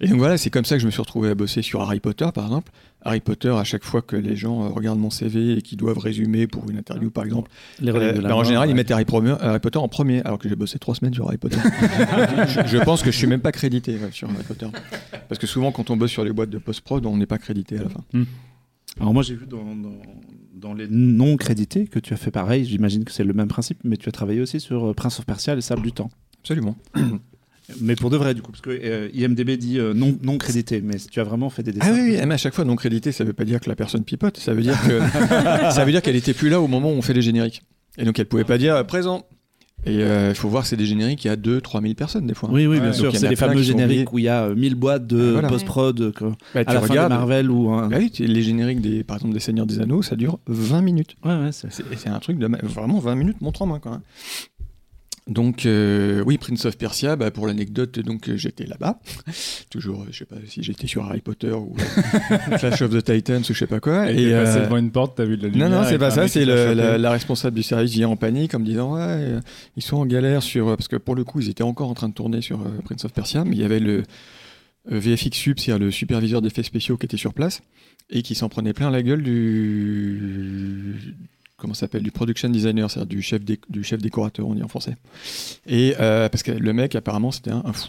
Et 0.00 0.08
donc 0.08 0.18
voilà, 0.18 0.36
c'est 0.36 0.50
comme 0.50 0.64
ça 0.64 0.74
que 0.76 0.80
je 0.80 0.86
me 0.86 0.90
suis 0.90 1.00
retrouvé 1.00 1.28
à 1.30 1.34
bosser 1.34 1.62
sur 1.62 1.80
Harry 1.82 2.00
Potter 2.00 2.26
par 2.34 2.44
exemple. 2.46 2.72
Harry 3.04 3.20
Potter, 3.20 3.48
à 3.50 3.64
chaque 3.64 3.84
fois 3.84 4.00
que 4.02 4.14
les 4.16 4.36
gens 4.36 4.62
euh, 4.64 4.68
regardent 4.68 4.98
mon 5.00 5.10
CV 5.10 5.58
et 5.58 5.62
qu'ils 5.62 5.76
doivent 5.78 5.98
résumer 5.98 6.46
pour 6.46 6.68
une 6.70 6.78
interview 6.78 7.10
par 7.10 7.24
exemple, 7.24 7.50
Les 7.80 7.90
euh, 7.92 8.12
de 8.12 8.20
la 8.20 8.28
bah, 8.30 8.36
en 8.36 8.44
général 8.44 8.70
ils 8.70 8.74
mettent 8.76 8.90
Harry, 8.92 9.04
Potter- 9.04 9.34
Harry 9.40 9.58
Potter 9.60 9.78
en 9.78 9.88
premier, 9.88 10.22
alors 10.22 10.38
que 10.38 10.48
j'ai 10.48 10.54
bossé 10.56 10.78
trois 10.78 10.94
semaines 10.94 11.14
sur 11.14 11.26
Harry 11.26 11.36
Potter. 11.38 11.56
je, 12.48 12.66
je 12.66 12.78
pense 12.84 13.02
que 13.02 13.10
je 13.10 13.16
suis 13.16 13.26
même 13.26 13.40
pas 13.40 13.52
crédité 13.52 13.92
ouais, 13.96 14.10
sur 14.12 14.28
Harry 14.30 14.44
Potter, 14.46 14.66
parce 15.28 15.38
que 15.40 15.46
souvent 15.46 15.72
quand 15.72 15.90
on 15.90 15.96
bosse 15.96 16.10
sur 16.10 16.24
les 16.24 16.32
boîtes 16.32 16.50
de 16.50 16.58
post-prod, 16.58 17.04
on 17.06 17.16
n'est 17.16 17.26
pas 17.26 17.38
crédité 17.38 17.78
à 17.78 17.82
la 17.84 17.88
fin. 17.88 18.02
Alors 19.00 19.12
moi 19.14 19.22
j'ai 19.22 19.34
vu 19.34 19.46
dans, 19.46 19.64
dans, 19.74 19.96
dans 20.54 20.74
les 20.74 20.86
non 20.88 21.36
crédités 21.36 21.86
que 21.86 21.98
tu 21.98 22.12
as 22.14 22.16
fait 22.16 22.30
pareil, 22.30 22.64
j'imagine 22.64 23.04
que 23.04 23.10
c'est 23.12 23.24
le 23.24 23.32
même 23.34 23.48
principe, 23.48 23.78
mais 23.84 23.96
tu 23.96 24.08
as 24.08 24.12
travaillé 24.12 24.40
aussi 24.40 24.60
sur 24.60 24.90
euh, 24.90 24.94
Prince 24.94 25.18
of 25.18 25.26
Persia 25.26 25.54
et 25.54 25.56
le 25.56 25.62
Sable 25.62 25.82
du 25.82 25.92
Temps. 25.92 26.10
Absolument. 26.40 26.76
Mais 27.80 27.94
pour 27.96 28.10
de 28.10 28.16
vrai 28.16 28.34
du 28.34 28.42
coup, 28.42 28.50
parce 28.52 28.60
que 28.62 28.70
euh, 28.70 29.08
IMDB 29.14 29.56
dit 29.56 29.78
euh, 29.78 29.94
non, 29.94 30.16
non 30.22 30.36
crédité, 30.38 30.80
mais 30.80 30.96
tu 31.10 31.20
as 31.20 31.24
vraiment 31.24 31.48
fait 31.50 31.62
des 31.62 31.72
dessins. 31.72 31.86
Ah 31.90 31.92
oui, 31.94 32.00
oui, 32.18 32.26
mais 32.26 32.34
à 32.34 32.38
chaque 32.38 32.54
fois 32.54 32.64
non 32.64 32.76
crédité, 32.76 33.12
ça 33.12 33.24
veut 33.24 33.32
pas 33.32 33.44
dire 33.44 33.60
que 33.60 33.68
la 33.68 33.76
personne 33.76 34.04
pipote, 34.04 34.36
ça 34.38 34.52
veut 34.52 34.62
dire 34.62 34.78
que 34.82 34.98
ça 35.72 35.84
veut 35.84 35.92
dire 35.92 36.02
qu'elle 36.02 36.16
était 36.16 36.34
plus 36.34 36.48
là 36.48 36.60
au 36.60 36.66
moment 36.68 36.88
où 36.90 36.96
on 36.96 37.02
fait 37.02 37.14
les 37.14 37.22
génériques. 37.22 37.62
Et 37.98 38.04
donc 38.04 38.18
elle 38.18 38.26
pouvait 38.26 38.44
pas 38.44 38.58
dire 38.58 38.74
euh, 38.76 38.84
présent. 38.84 39.24
Et 39.84 40.00
euh, 40.04 40.28
il 40.28 40.36
faut 40.36 40.48
voir 40.48 40.62
que 40.62 40.68
c'est 40.68 40.76
des 40.76 40.86
génériques, 40.86 41.24
il 41.24 41.28
y 41.28 41.30
a 41.32 41.34
2-3 41.36 41.82
000 41.82 41.94
personnes 41.94 42.24
des 42.28 42.34
fois. 42.34 42.48
Oui, 42.52 42.68
oui, 42.68 42.78
bien 42.78 42.90
Ouais, 42.90 42.94
sûr. 42.94 43.10
C'est 43.16 43.26
a 43.26 43.30
les 43.30 43.34
fameux 43.34 43.56
sont 43.56 43.62
génériques 43.64 44.12
où 44.12 44.18
il 44.20 44.24
y 44.26 44.28
a 44.28 44.44
euh, 44.44 44.54
1000 44.54 44.76
boîtes 44.76 45.08
de 45.08 45.32
Voilà. 45.32 45.48
post-prod 45.48 46.12
Bah, 46.54 46.60
à 46.64 46.74
la 46.74 46.80
fin 46.82 46.94
de 46.94 47.08
Marvel 47.08 47.50
ou. 47.50 47.68
un- 47.72 47.88
Bah 47.88 47.96
oui, 47.98 48.12
les 48.20 48.42
génériques 48.42 48.80
des, 48.80 49.02
par 49.02 49.16
exemple 49.16 49.34
des 49.34 49.40
Seigneurs 49.40 49.66
des 49.66 49.80
Anneaux, 49.80 50.00
ça 50.02 50.14
dure 50.14 50.38
20 50.46 50.82
minutes. 50.82 51.16
Ouais, 51.24 51.34
ouais, 51.34 51.50
c'est- 51.50 52.08
un 52.08 52.18
truc 52.20 52.38
de 52.38 52.48
vraiment 52.62 53.00
20 53.00 53.16
minutes 53.16 53.40
montre 53.40 53.62
en 53.62 53.66
main 53.66 53.80
quoi. 53.80 54.00
Donc 55.28 55.66
euh, 55.66 56.20
oui, 56.26 56.36
Prince 56.36 56.64
of 56.64 56.76
Persia, 56.76 57.14
bah, 57.14 57.30
pour 57.30 57.46
l'anecdote, 57.46 58.00
donc 58.00 58.28
euh, 58.28 58.36
j'étais 58.36 58.66
là-bas. 58.66 58.98
Toujours, 59.70 60.02
euh, 60.02 60.06
je 60.10 60.18
sais 60.18 60.24
pas 60.24 60.34
si 60.48 60.64
j'étais 60.64 60.88
sur 60.88 61.04
Harry 61.04 61.20
Potter 61.20 61.52
ou 61.52 61.76
Clash 62.58 62.82
of 62.82 62.90
the 62.90 63.04
Titans 63.04 63.40
ou 63.40 63.52
je 63.52 63.58
sais 63.58 63.68
pas 63.68 63.78
quoi. 63.78 64.10
Et, 64.10 64.16
t'es 64.16 64.32
passé 64.32 64.58
euh, 64.58 64.64
devant 64.64 64.78
une 64.78 64.90
porte, 64.90 65.16
t'as 65.16 65.24
vu 65.24 65.36
de 65.36 65.42
la 65.44 65.48
non, 65.48 65.54
lumière. 65.66 65.70
non, 65.70 65.86
et 65.86 65.90
c'est 65.90 65.98
pas 65.98 66.10
ça. 66.10 66.26
C'est 66.26 66.44
la, 66.44 66.98
la 66.98 67.10
responsable 67.12 67.54
du 67.54 67.62
service 67.62 67.92
vient 67.92 68.08
en 68.08 68.16
panique 68.16 68.52
en 68.54 68.58
me 68.58 68.64
disant 68.64 68.96
ouais, 68.96 69.38
ils 69.76 69.82
sont 69.82 69.98
en 69.98 70.06
galère 70.06 70.42
sur 70.42 70.76
parce 70.76 70.88
que 70.88 70.96
pour 70.96 71.14
le 71.14 71.22
coup 71.22 71.38
ils 71.38 71.48
étaient 71.48 71.62
encore 71.62 71.88
en 71.88 71.94
train 71.94 72.08
de 72.08 72.14
tourner 72.14 72.40
sur 72.40 72.60
euh, 72.60 72.80
Prince 72.84 73.04
of 73.04 73.12
Persia, 73.12 73.44
mais 73.44 73.54
il 73.54 73.62
y 73.62 73.64
avait 73.64 73.80
le 73.80 74.02
VFX 74.86 75.36
Sub, 75.38 75.60
c'est-à-dire 75.60 75.84
le 75.84 75.92
superviseur 75.92 76.42
d'effets 76.42 76.64
spéciaux 76.64 76.96
qui 76.96 77.06
était 77.06 77.16
sur 77.16 77.32
place 77.32 77.62
et 78.10 78.22
qui 78.22 78.34
s'en 78.34 78.48
prenait 78.48 78.72
plein 78.72 78.90
la 78.90 79.04
gueule 79.04 79.22
du 79.22 81.14
comment 81.62 81.74
s'appelle 81.74 82.02
du 82.02 82.10
production 82.10 82.48
designer, 82.48 82.90
c'est-à-dire 82.90 83.16
du 83.16 83.22
chef 83.22 83.40
du 83.44 83.84
chef 83.84 84.02
décorateur, 84.02 84.48
on 84.48 84.54
dit 84.54 84.64
en 84.64 84.68
français. 84.68 84.96
Et 85.68 85.94
euh, 86.00 86.28
parce 86.28 86.42
que 86.42 86.50
le 86.50 86.72
mec 86.72 86.96
apparemment 86.96 87.30
c'était 87.30 87.52
un, 87.52 87.72
fou. 87.72 87.88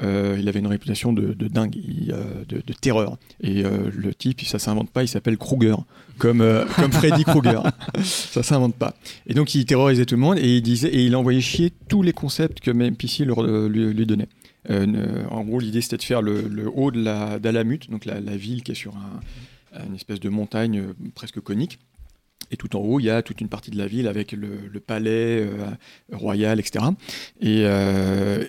Euh, 0.00 0.36
il 0.38 0.46
avait 0.46 0.58
une 0.58 0.66
réputation 0.66 1.14
de, 1.14 1.32
dingue, 1.48 1.74
euh, 2.10 2.44
de, 2.46 2.72
terreur. 2.74 3.16
Et 3.40 3.62
le 3.62 4.14
type, 4.14 4.42
ça 4.42 4.58
s'invente 4.58 4.90
pas, 4.90 5.02
il 5.02 5.08
s'appelle 5.08 5.38
Kruger, 5.38 5.74
comme, 6.18 6.46
comme 6.76 6.92
Freddy 6.92 7.24
Krueger. 7.24 7.62
ça 8.02 8.42
s'invente 8.42 8.74
pas. 8.74 8.94
Et 9.26 9.32
donc 9.32 9.54
il 9.54 9.64
terrorisait 9.64 10.04
tout 10.04 10.14
le 10.14 10.20
monde 10.20 10.38
et 10.38 10.58
il 10.58 10.62
disait 10.62 10.88
et 10.88 11.02
il 11.02 11.16
envoyait 11.16 11.40
chier 11.40 11.72
tous 11.88 12.02
les 12.02 12.12
concepts 12.12 12.60
que 12.60 12.70
MPC 12.70 13.24
leur- 13.24 13.42
lui, 13.42 13.94
lui 13.94 14.06
donnait. 14.06 14.28
En 14.68 15.44
gros, 15.44 15.60
l'idée 15.60 15.80
c'était 15.80 15.96
de 15.96 16.02
faire 16.02 16.20
le, 16.20 16.70
haut 16.74 16.90
de 16.90 17.02
la 17.02 17.38
d'Alamut, 17.38 17.80
donc 17.90 18.04
la, 18.04 18.36
ville 18.36 18.62
qui 18.62 18.72
est 18.72 18.74
sur 18.74 18.94
un- 18.96 19.82
une 19.88 19.94
espèce 19.94 20.20
de 20.20 20.28
montagne 20.28 20.82
presque 21.14 21.40
conique. 21.40 21.78
Et 22.50 22.56
tout 22.56 22.74
en 22.76 22.80
haut, 22.80 23.00
il 23.00 23.04
y 23.04 23.10
a 23.10 23.22
toute 23.22 23.40
une 23.40 23.48
partie 23.48 23.70
de 23.70 23.76
la 23.78 23.86
ville 23.86 24.08
avec 24.08 24.32
le, 24.32 24.48
le 24.72 24.80
palais 24.80 25.42
euh, 25.42 25.66
royal, 26.12 26.58
etc. 26.60 26.84
Et, 27.40 27.62
euh, 27.64 28.44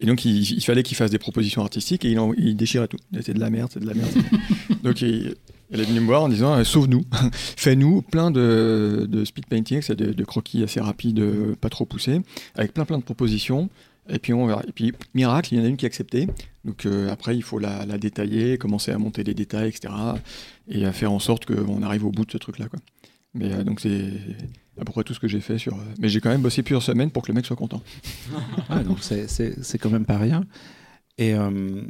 et 0.00 0.06
donc, 0.06 0.24
il, 0.24 0.42
il 0.52 0.64
fallait 0.64 0.82
qu'il 0.82 0.96
fasse 0.96 1.10
des 1.10 1.18
propositions 1.18 1.62
artistiques 1.62 2.04
et 2.04 2.10
il, 2.10 2.18
en- 2.18 2.32
il 2.34 2.56
déchirait 2.56 2.88
tout. 2.88 2.98
C'est 3.22 3.34
de 3.34 3.40
la 3.40 3.50
merde, 3.50 3.70
c'est 3.72 3.80
de 3.80 3.86
la 3.86 3.94
merde. 3.94 4.10
donc, 4.82 5.02
il, 5.02 5.34
elle 5.70 5.80
est 5.80 5.84
venue 5.84 6.00
me 6.00 6.06
voir 6.06 6.22
en 6.22 6.28
disant 6.28 6.54
euh, 6.54 6.64
Sauve-nous, 6.64 7.04
fais-nous 7.32 8.02
plein 8.02 8.30
de, 8.30 9.06
de 9.08 9.24
speed 9.24 9.46
painting, 9.46 9.82
c'est 9.82 9.96
de, 9.96 10.12
de 10.12 10.24
croquis 10.24 10.62
assez 10.62 10.80
rapides, 10.80 11.22
pas 11.60 11.68
trop 11.68 11.84
poussés, 11.84 12.20
avec 12.54 12.72
plein 12.72 12.84
plein 12.84 12.98
de 12.98 13.02
propositions. 13.04 13.68
Et 14.10 14.18
puis, 14.18 14.32
on 14.32 14.46
verra. 14.46 14.62
Et 14.66 14.72
puis, 14.72 14.94
miracle, 15.14 15.52
il 15.52 15.58
y 15.58 15.60
en 15.60 15.64
a 15.64 15.68
une 15.68 15.76
qui 15.76 15.84
a 15.84 15.88
accepté. 15.88 16.28
Donc, 16.64 16.86
euh, 16.86 17.10
après, 17.10 17.36
il 17.36 17.42
faut 17.42 17.58
la, 17.58 17.84
la 17.84 17.98
détailler, 17.98 18.56
commencer 18.56 18.90
à 18.90 18.96
monter 18.96 19.22
les 19.22 19.34
détails, 19.34 19.68
etc. 19.68 19.92
Et 20.68 20.86
à 20.86 20.92
faire 20.92 21.12
en 21.12 21.18
sorte 21.18 21.44
qu'on 21.44 21.82
arrive 21.82 22.06
au 22.06 22.10
bout 22.10 22.24
de 22.24 22.30
ce 22.32 22.38
truc-là. 22.38 22.66
Mais 23.38 23.52
euh, 23.52 23.64
donc, 23.64 23.80
c'est 23.80 24.10
à 24.80 24.84
peu 24.84 24.92
près 24.92 25.04
tout 25.04 25.14
ce 25.14 25.20
que 25.20 25.28
j'ai 25.28 25.40
fait 25.40 25.58
sur. 25.58 25.74
euh, 25.74 25.82
Mais 25.98 26.08
j'ai 26.08 26.20
quand 26.20 26.30
même 26.30 26.42
bossé 26.42 26.62
plusieurs 26.62 26.82
semaines 26.82 27.10
pour 27.10 27.22
que 27.22 27.28
le 27.28 27.34
mec 27.34 27.46
soit 27.46 27.56
content. 27.56 27.82
Donc 28.86 28.98
c'est- 29.00 29.78
quand 29.78 29.90
même 29.90 30.04
pas 30.04 30.18
rien. 30.18 30.44
Et 31.18 31.34
euh, 31.34 31.82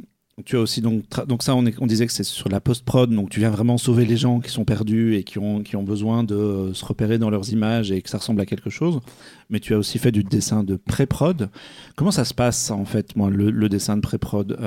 tu 0.45 0.55
as 0.55 0.59
aussi 0.59 0.81
donc 0.81 1.03
donc 1.27 1.43
ça 1.43 1.53
on, 1.53 1.63
disait 1.63 2.07
que 2.07 2.13
c'est 2.13 2.23
sur 2.23 2.49
la 2.49 2.61
post 2.61 2.85
prod 2.85 3.13
donc 3.13 3.29
tu 3.29 3.39
viens 3.39 3.49
vraiment 3.49 3.77
sauver 3.77 4.05
les 4.05 4.15
gens 4.15 4.39
qui 4.39 4.49
sont 4.49 4.63
perdus 4.63 5.15
et 5.15 5.23
qui 5.23 5.37
ont 5.37 5.61
qui 5.61 5.75
ont 5.75 5.83
besoin 5.83 6.23
de 6.23 6.71
se 6.73 6.85
repérer 6.85 7.17
dans 7.17 7.29
leurs 7.29 7.51
images 7.51 7.91
et 7.91 8.01
que 8.01 8.09
ça 8.09 8.17
ressemble 8.19 8.41
à 8.41 8.45
quelque 8.45 8.69
chose. 8.69 9.01
Mais 9.49 9.59
tu 9.59 9.73
as 9.73 9.77
aussi 9.77 9.99
fait 9.99 10.11
du 10.11 10.23
dessin 10.23 10.63
de 10.63 10.77
pré 10.77 11.05
prod. 11.05 11.49
Comment 11.95 12.11
ça 12.11 12.25
se 12.25 12.33
passe 12.33 12.71
en 12.71 12.85
fait 12.85 13.15
moi 13.15 13.29
le, 13.29 13.69
dessin 13.69 13.97
de 13.97 14.01
pré 14.01 14.17
prod 14.17 14.57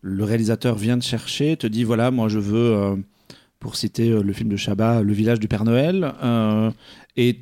Le 0.00 0.24
réalisateur 0.24 0.76
vient 0.76 0.98
te 0.98 1.04
chercher, 1.04 1.56
te 1.56 1.66
dit 1.66 1.84
voilà 1.84 2.10
moi 2.10 2.28
je 2.28 2.38
veux 2.38 3.04
pour 3.64 3.76
citer 3.76 4.10
euh, 4.10 4.22
le 4.22 4.32
film 4.34 4.50
de 4.50 4.56
Chabat 4.56 5.02
le 5.02 5.12
village 5.14 5.40
du 5.40 5.48
Père 5.48 5.64
Noël 5.64 6.12
euh, 6.22 6.70
et 7.16 7.40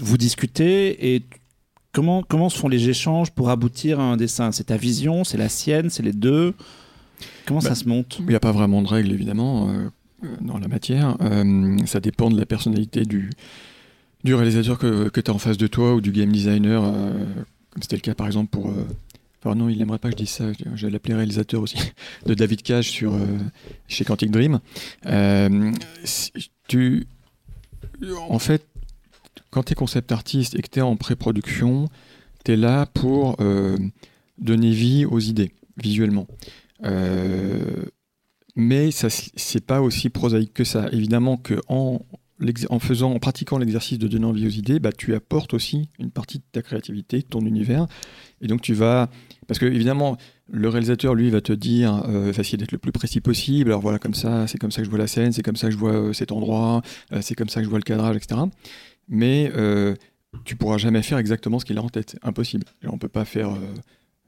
vous 0.00 0.16
discutez 0.16 1.14
et 1.14 1.22
Comment, 1.92 2.22
comment 2.22 2.48
se 2.48 2.56
font 2.56 2.68
les 2.68 2.88
échanges 2.88 3.32
pour 3.32 3.50
aboutir 3.50 3.98
à 3.98 4.04
un 4.04 4.16
dessin? 4.16 4.52
C'est 4.52 4.62
ta 4.62 4.76
vision, 4.76 5.24
c'est 5.24 5.36
la 5.36 5.48
sienne, 5.48 5.90
c'est 5.90 6.04
les 6.04 6.12
deux? 6.12 6.54
Comment 7.46 7.58
Bah, 7.58 7.70
ça 7.70 7.74
se 7.74 7.88
monte? 7.88 8.18
Il 8.20 8.26
n'y 8.26 8.34
a 8.36 8.38
pas 8.38 8.52
vraiment 8.52 8.80
de 8.80 8.86
règles, 8.86 9.10
évidemment, 9.10 9.68
euh, 9.68 9.88
euh, 10.22 10.28
dans 10.40 10.58
la 10.58 10.68
matière. 10.68 11.16
Euh, 11.20 11.76
ça 11.86 11.98
dépend 11.98 12.30
de 12.30 12.38
la 12.38 12.46
personnalité 12.46 13.04
du, 13.04 13.30
du 14.22 14.36
réalisateur 14.36 14.78
que, 14.78 15.08
que 15.08 15.20
tu 15.20 15.32
as 15.32 15.34
en 15.34 15.38
face 15.38 15.56
de 15.58 15.66
toi 15.66 15.96
ou 15.96 16.00
du 16.00 16.12
game 16.12 16.30
designer, 16.30 16.80
euh, 16.84 17.10
comme 17.70 17.82
c'était 17.82 17.96
le 17.96 18.02
cas 18.02 18.14
par 18.14 18.28
exemple 18.28 18.50
pour. 18.50 18.72
Non, 19.44 19.68
il 19.68 19.78
n'aimerait 19.78 19.98
pas 19.98 20.08
que 20.10 20.16
je 20.18 20.24
dise 20.24 20.30
ça. 20.30 20.44
Je 20.74 20.86
l'appeler 20.86 21.14
réalisateur 21.14 21.62
aussi, 21.62 21.78
de 22.26 22.34
David 22.34 22.62
Cage 22.62 22.90
sur, 22.90 23.14
euh, 23.14 23.38
chez 23.88 24.04
Quantic 24.04 24.30
Dream. 24.30 24.60
Euh, 25.06 25.72
en 28.28 28.38
fait, 28.38 28.66
quand 29.50 29.64
tu 29.64 29.72
es 29.72 29.74
concept 29.74 30.12
artiste 30.12 30.54
et 30.54 30.62
que 30.62 30.68
tu 30.68 30.78
es 30.78 30.82
en 30.82 30.96
pré-production, 30.96 31.88
tu 32.44 32.52
es 32.52 32.56
là 32.56 32.86
pour 32.86 33.36
euh, 33.40 33.76
donner 34.38 34.70
vie 34.70 35.04
aux 35.04 35.20
idées, 35.20 35.52
visuellement. 35.76 36.26
Mais 38.56 38.90
ça, 38.90 39.08
c'est 39.10 39.64
pas 39.64 39.80
aussi 39.80 40.10
prosaïque 40.10 40.52
que 40.52 40.64
ça. 40.64 40.88
Évidemment 40.92 41.36
que 41.36 41.60
en 42.68 42.78
faisant, 42.78 43.12
en 43.12 43.18
pratiquant 43.18 43.58
l'exercice 43.58 43.98
de 43.98 44.08
donner 44.08 44.24
envie 44.24 44.46
aux 44.46 44.50
idées, 44.50 44.80
bah, 44.80 44.92
tu 44.92 45.14
apportes 45.14 45.54
aussi 45.54 45.88
une 45.98 46.10
partie 46.10 46.38
de 46.38 46.44
ta 46.52 46.62
créativité, 46.62 47.18
de 47.18 47.26
ton 47.26 47.40
univers. 47.40 47.86
Et 48.40 48.46
donc 48.46 48.62
tu 48.62 48.74
vas, 48.74 49.10
parce 49.46 49.58
que 49.58 49.66
évidemment, 49.66 50.16
le 50.52 50.68
réalisateur, 50.68 51.14
lui, 51.14 51.30
va 51.30 51.40
te 51.40 51.52
dire, 51.52 52.02
euh, 52.08 52.32
va 52.32 52.40
essayer 52.40 52.58
d'être 52.58 52.72
le 52.72 52.78
plus 52.78 52.92
précis 52.92 53.20
possible. 53.20 53.70
Alors 53.70 53.80
voilà, 53.80 53.98
comme 53.98 54.14
ça, 54.14 54.46
c'est 54.46 54.58
comme 54.58 54.72
ça 54.72 54.80
que 54.80 54.86
je 54.86 54.90
vois 54.90 54.98
la 54.98 55.06
scène, 55.06 55.32
c'est 55.32 55.42
comme 55.42 55.56
ça 55.56 55.68
que 55.68 55.72
je 55.72 55.78
vois 55.78 55.92
euh, 55.92 56.12
cet 56.12 56.32
endroit, 56.32 56.82
euh, 57.12 57.20
c'est 57.22 57.34
comme 57.34 57.48
ça 57.48 57.60
que 57.60 57.64
je 57.64 57.70
vois 57.70 57.78
le 57.78 57.84
cadrage, 57.84 58.16
etc. 58.16 58.40
Mais 59.08 59.50
euh, 59.54 59.94
tu 60.44 60.56
pourras 60.56 60.78
jamais 60.78 61.02
faire 61.02 61.18
exactement 61.18 61.58
ce 61.58 61.64
qu'il 61.64 61.78
a 61.78 61.82
en 61.82 61.88
tête. 61.88 62.16
Impossible. 62.22 62.64
Et 62.82 62.88
on 62.88 62.98
peut 62.98 63.08
pas 63.08 63.24
faire 63.24 63.50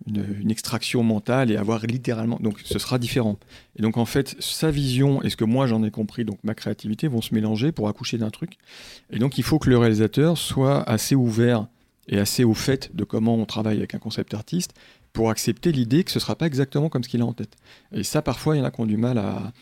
une, 0.06 0.50
extraction 0.50 1.02
mentale 1.02 1.50
et 1.50 1.56
avoir 1.56 1.86
littéralement. 1.86 2.38
Donc 2.40 2.60
ce 2.64 2.78
sera 2.78 2.98
différent. 2.98 3.38
Et 3.76 3.82
donc 3.82 3.96
en 3.96 4.04
fait, 4.04 4.36
sa 4.40 4.70
vision 4.70 5.22
et 5.22 5.30
ce 5.30 5.36
que 5.36 5.44
moi 5.44 5.66
j'en 5.66 5.82
ai 5.84 5.90
compris, 5.90 6.24
donc 6.24 6.38
ma 6.42 6.54
créativité, 6.54 7.08
vont 7.08 7.22
se 7.22 7.34
mélanger 7.34 7.72
pour 7.72 7.88
accoucher 7.88 8.18
d'un 8.18 8.30
truc. 8.30 8.58
Et 9.10 9.18
donc 9.18 9.38
il 9.38 9.44
faut 9.44 9.58
que 9.58 9.70
le 9.70 9.78
réalisateur 9.78 10.36
soit 10.38 10.82
assez 10.88 11.14
ouvert 11.14 11.66
et 12.08 12.18
assez 12.18 12.44
au 12.44 12.54
fait 12.54 12.94
de 12.94 13.04
comment 13.04 13.36
on 13.36 13.44
travaille 13.44 13.78
avec 13.78 13.94
un 13.94 13.98
concept 13.98 14.34
artiste 14.34 14.74
pour 15.12 15.30
accepter 15.30 15.72
l'idée 15.72 16.04
que 16.04 16.10
ce 16.10 16.20
sera 16.20 16.36
pas 16.36 16.46
exactement 16.46 16.88
comme 16.88 17.04
ce 17.04 17.08
qu'il 17.08 17.20
a 17.22 17.26
en 17.26 17.32
tête. 17.32 17.56
Et 17.92 18.02
ça, 18.02 18.22
parfois, 18.22 18.56
il 18.56 18.60
y 18.60 18.62
en 18.62 18.64
a 18.64 18.70
qui 18.70 18.80
ont 18.80 18.86
du 18.86 18.96
mal 18.96 19.18
à, 19.18 19.52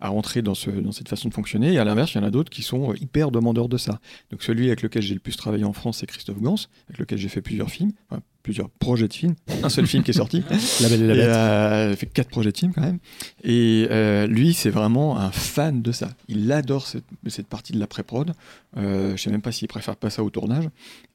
à 0.00 0.08
rentrer 0.08 0.42
dans, 0.42 0.54
ce, 0.54 0.70
dans 0.70 0.92
cette 0.92 1.08
façon 1.08 1.28
de 1.28 1.34
fonctionner. 1.34 1.72
Et 1.72 1.78
à 1.78 1.84
l'inverse, 1.84 2.12
il 2.14 2.18
y 2.18 2.20
en 2.20 2.24
a 2.24 2.30
d'autres 2.30 2.50
qui 2.50 2.62
sont 2.62 2.92
euh, 2.92 2.94
hyper 3.00 3.30
demandeurs 3.30 3.68
de 3.68 3.76
ça. 3.78 4.00
Donc 4.30 4.42
celui 4.42 4.66
avec 4.66 4.82
lequel 4.82 5.02
j'ai 5.02 5.14
le 5.14 5.20
plus 5.20 5.36
travaillé 5.36 5.64
en 5.64 5.72
France, 5.72 5.98
c'est 5.98 6.06
Christophe 6.06 6.40
Gans, 6.40 6.56
avec 6.88 6.98
lequel 6.98 7.18
j'ai 7.18 7.28
fait 7.28 7.40
plusieurs 7.42 7.70
films, 7.70 7.92
enfin, 8.10 8.20
plusieurs 8.42 8.68
projets 8.70 9.08
de 9.08 9.12
films. 9.12 9.34
Un 9.62 9.68
seul 9.68 9.86
film 9.86 10.02
qui 10.04 10.10
est 10.12 10.14
sorti. 10.14 10.42
La 10.80 10.88
Belle 10.88 11.02
et 11.02 11.06
la 11.08 11.14
Bête. 11.14 11.24
euh, 11.26 11.86
il 11.88 11.92
a 11.92 11.96
fait 11.96 12.06
quatre 12.06 12.28
projets 12.28 12.52
de 12.52 12.56
films 12.58 12.72
quand 12.74 12.82
même. 12.82 12.98
Et 13.42 13.88
euh, 13.90 14.26
lui, 14.26 14.54
c'est 14.54 14.70
vraiment 14.70 15.18
un 15.18 15.30
fan 15.32 15.82
de 15.82 15.90
ça. 15.92 16.10
Il 16.28 16.50
adore 16.52 16.86
cette, 16.86 17.04
cette 17.26 17.48
partie 17.48 17.72
de 17.72 17.80
la 17.80 17.86
pré-prod. 17.86 18.32
Euh, 18.76 19.16
je 19.16 19.22
sais 19.22 19.30
même 19.30 19.42
pas 19.42 19.50
s'il 19.52 19.66
préfère 19.66 19.96
pas 19.96 20.10
ça 20.10 20.22
au 20.22 20.30
tournage. 20.30 20.68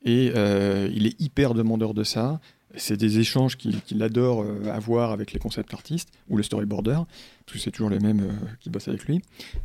Et 0.03 0.33
euh, 0.35 0.89
il 0.93 1.05
est 1.05 1.19
hyper 1.21 1.53
demandeur 1.53 1.93
de 1.93 2.03
ça. 2.03 2.41
C'est 2.75 2.97
des 2.97 3.19
échanges 3.19 3.57
qu'il 3.57 4.03
adore 4.03 4.43
euh, 4.43 4.71
avoir 4.71 5.11
avec 5.11 5.33
les 5.33 5.39
concept 5.39 5.73
artistes 5.73 6.09
ou 6.29 6.37
le 6.37 6.43
storyboarder, 6.43 6.99
parce 7.45 7.57
que 7.57 7.59
c'est 7.59 7.71
toujours 7.71 7.89
les 7.89 7.99
mêmes 7.99 8.21
euh, 8.21 8.47
qui 8.59 8.69
bossent 8.69 8.87
avec 8.87 9.05
lui. 9.05 9.21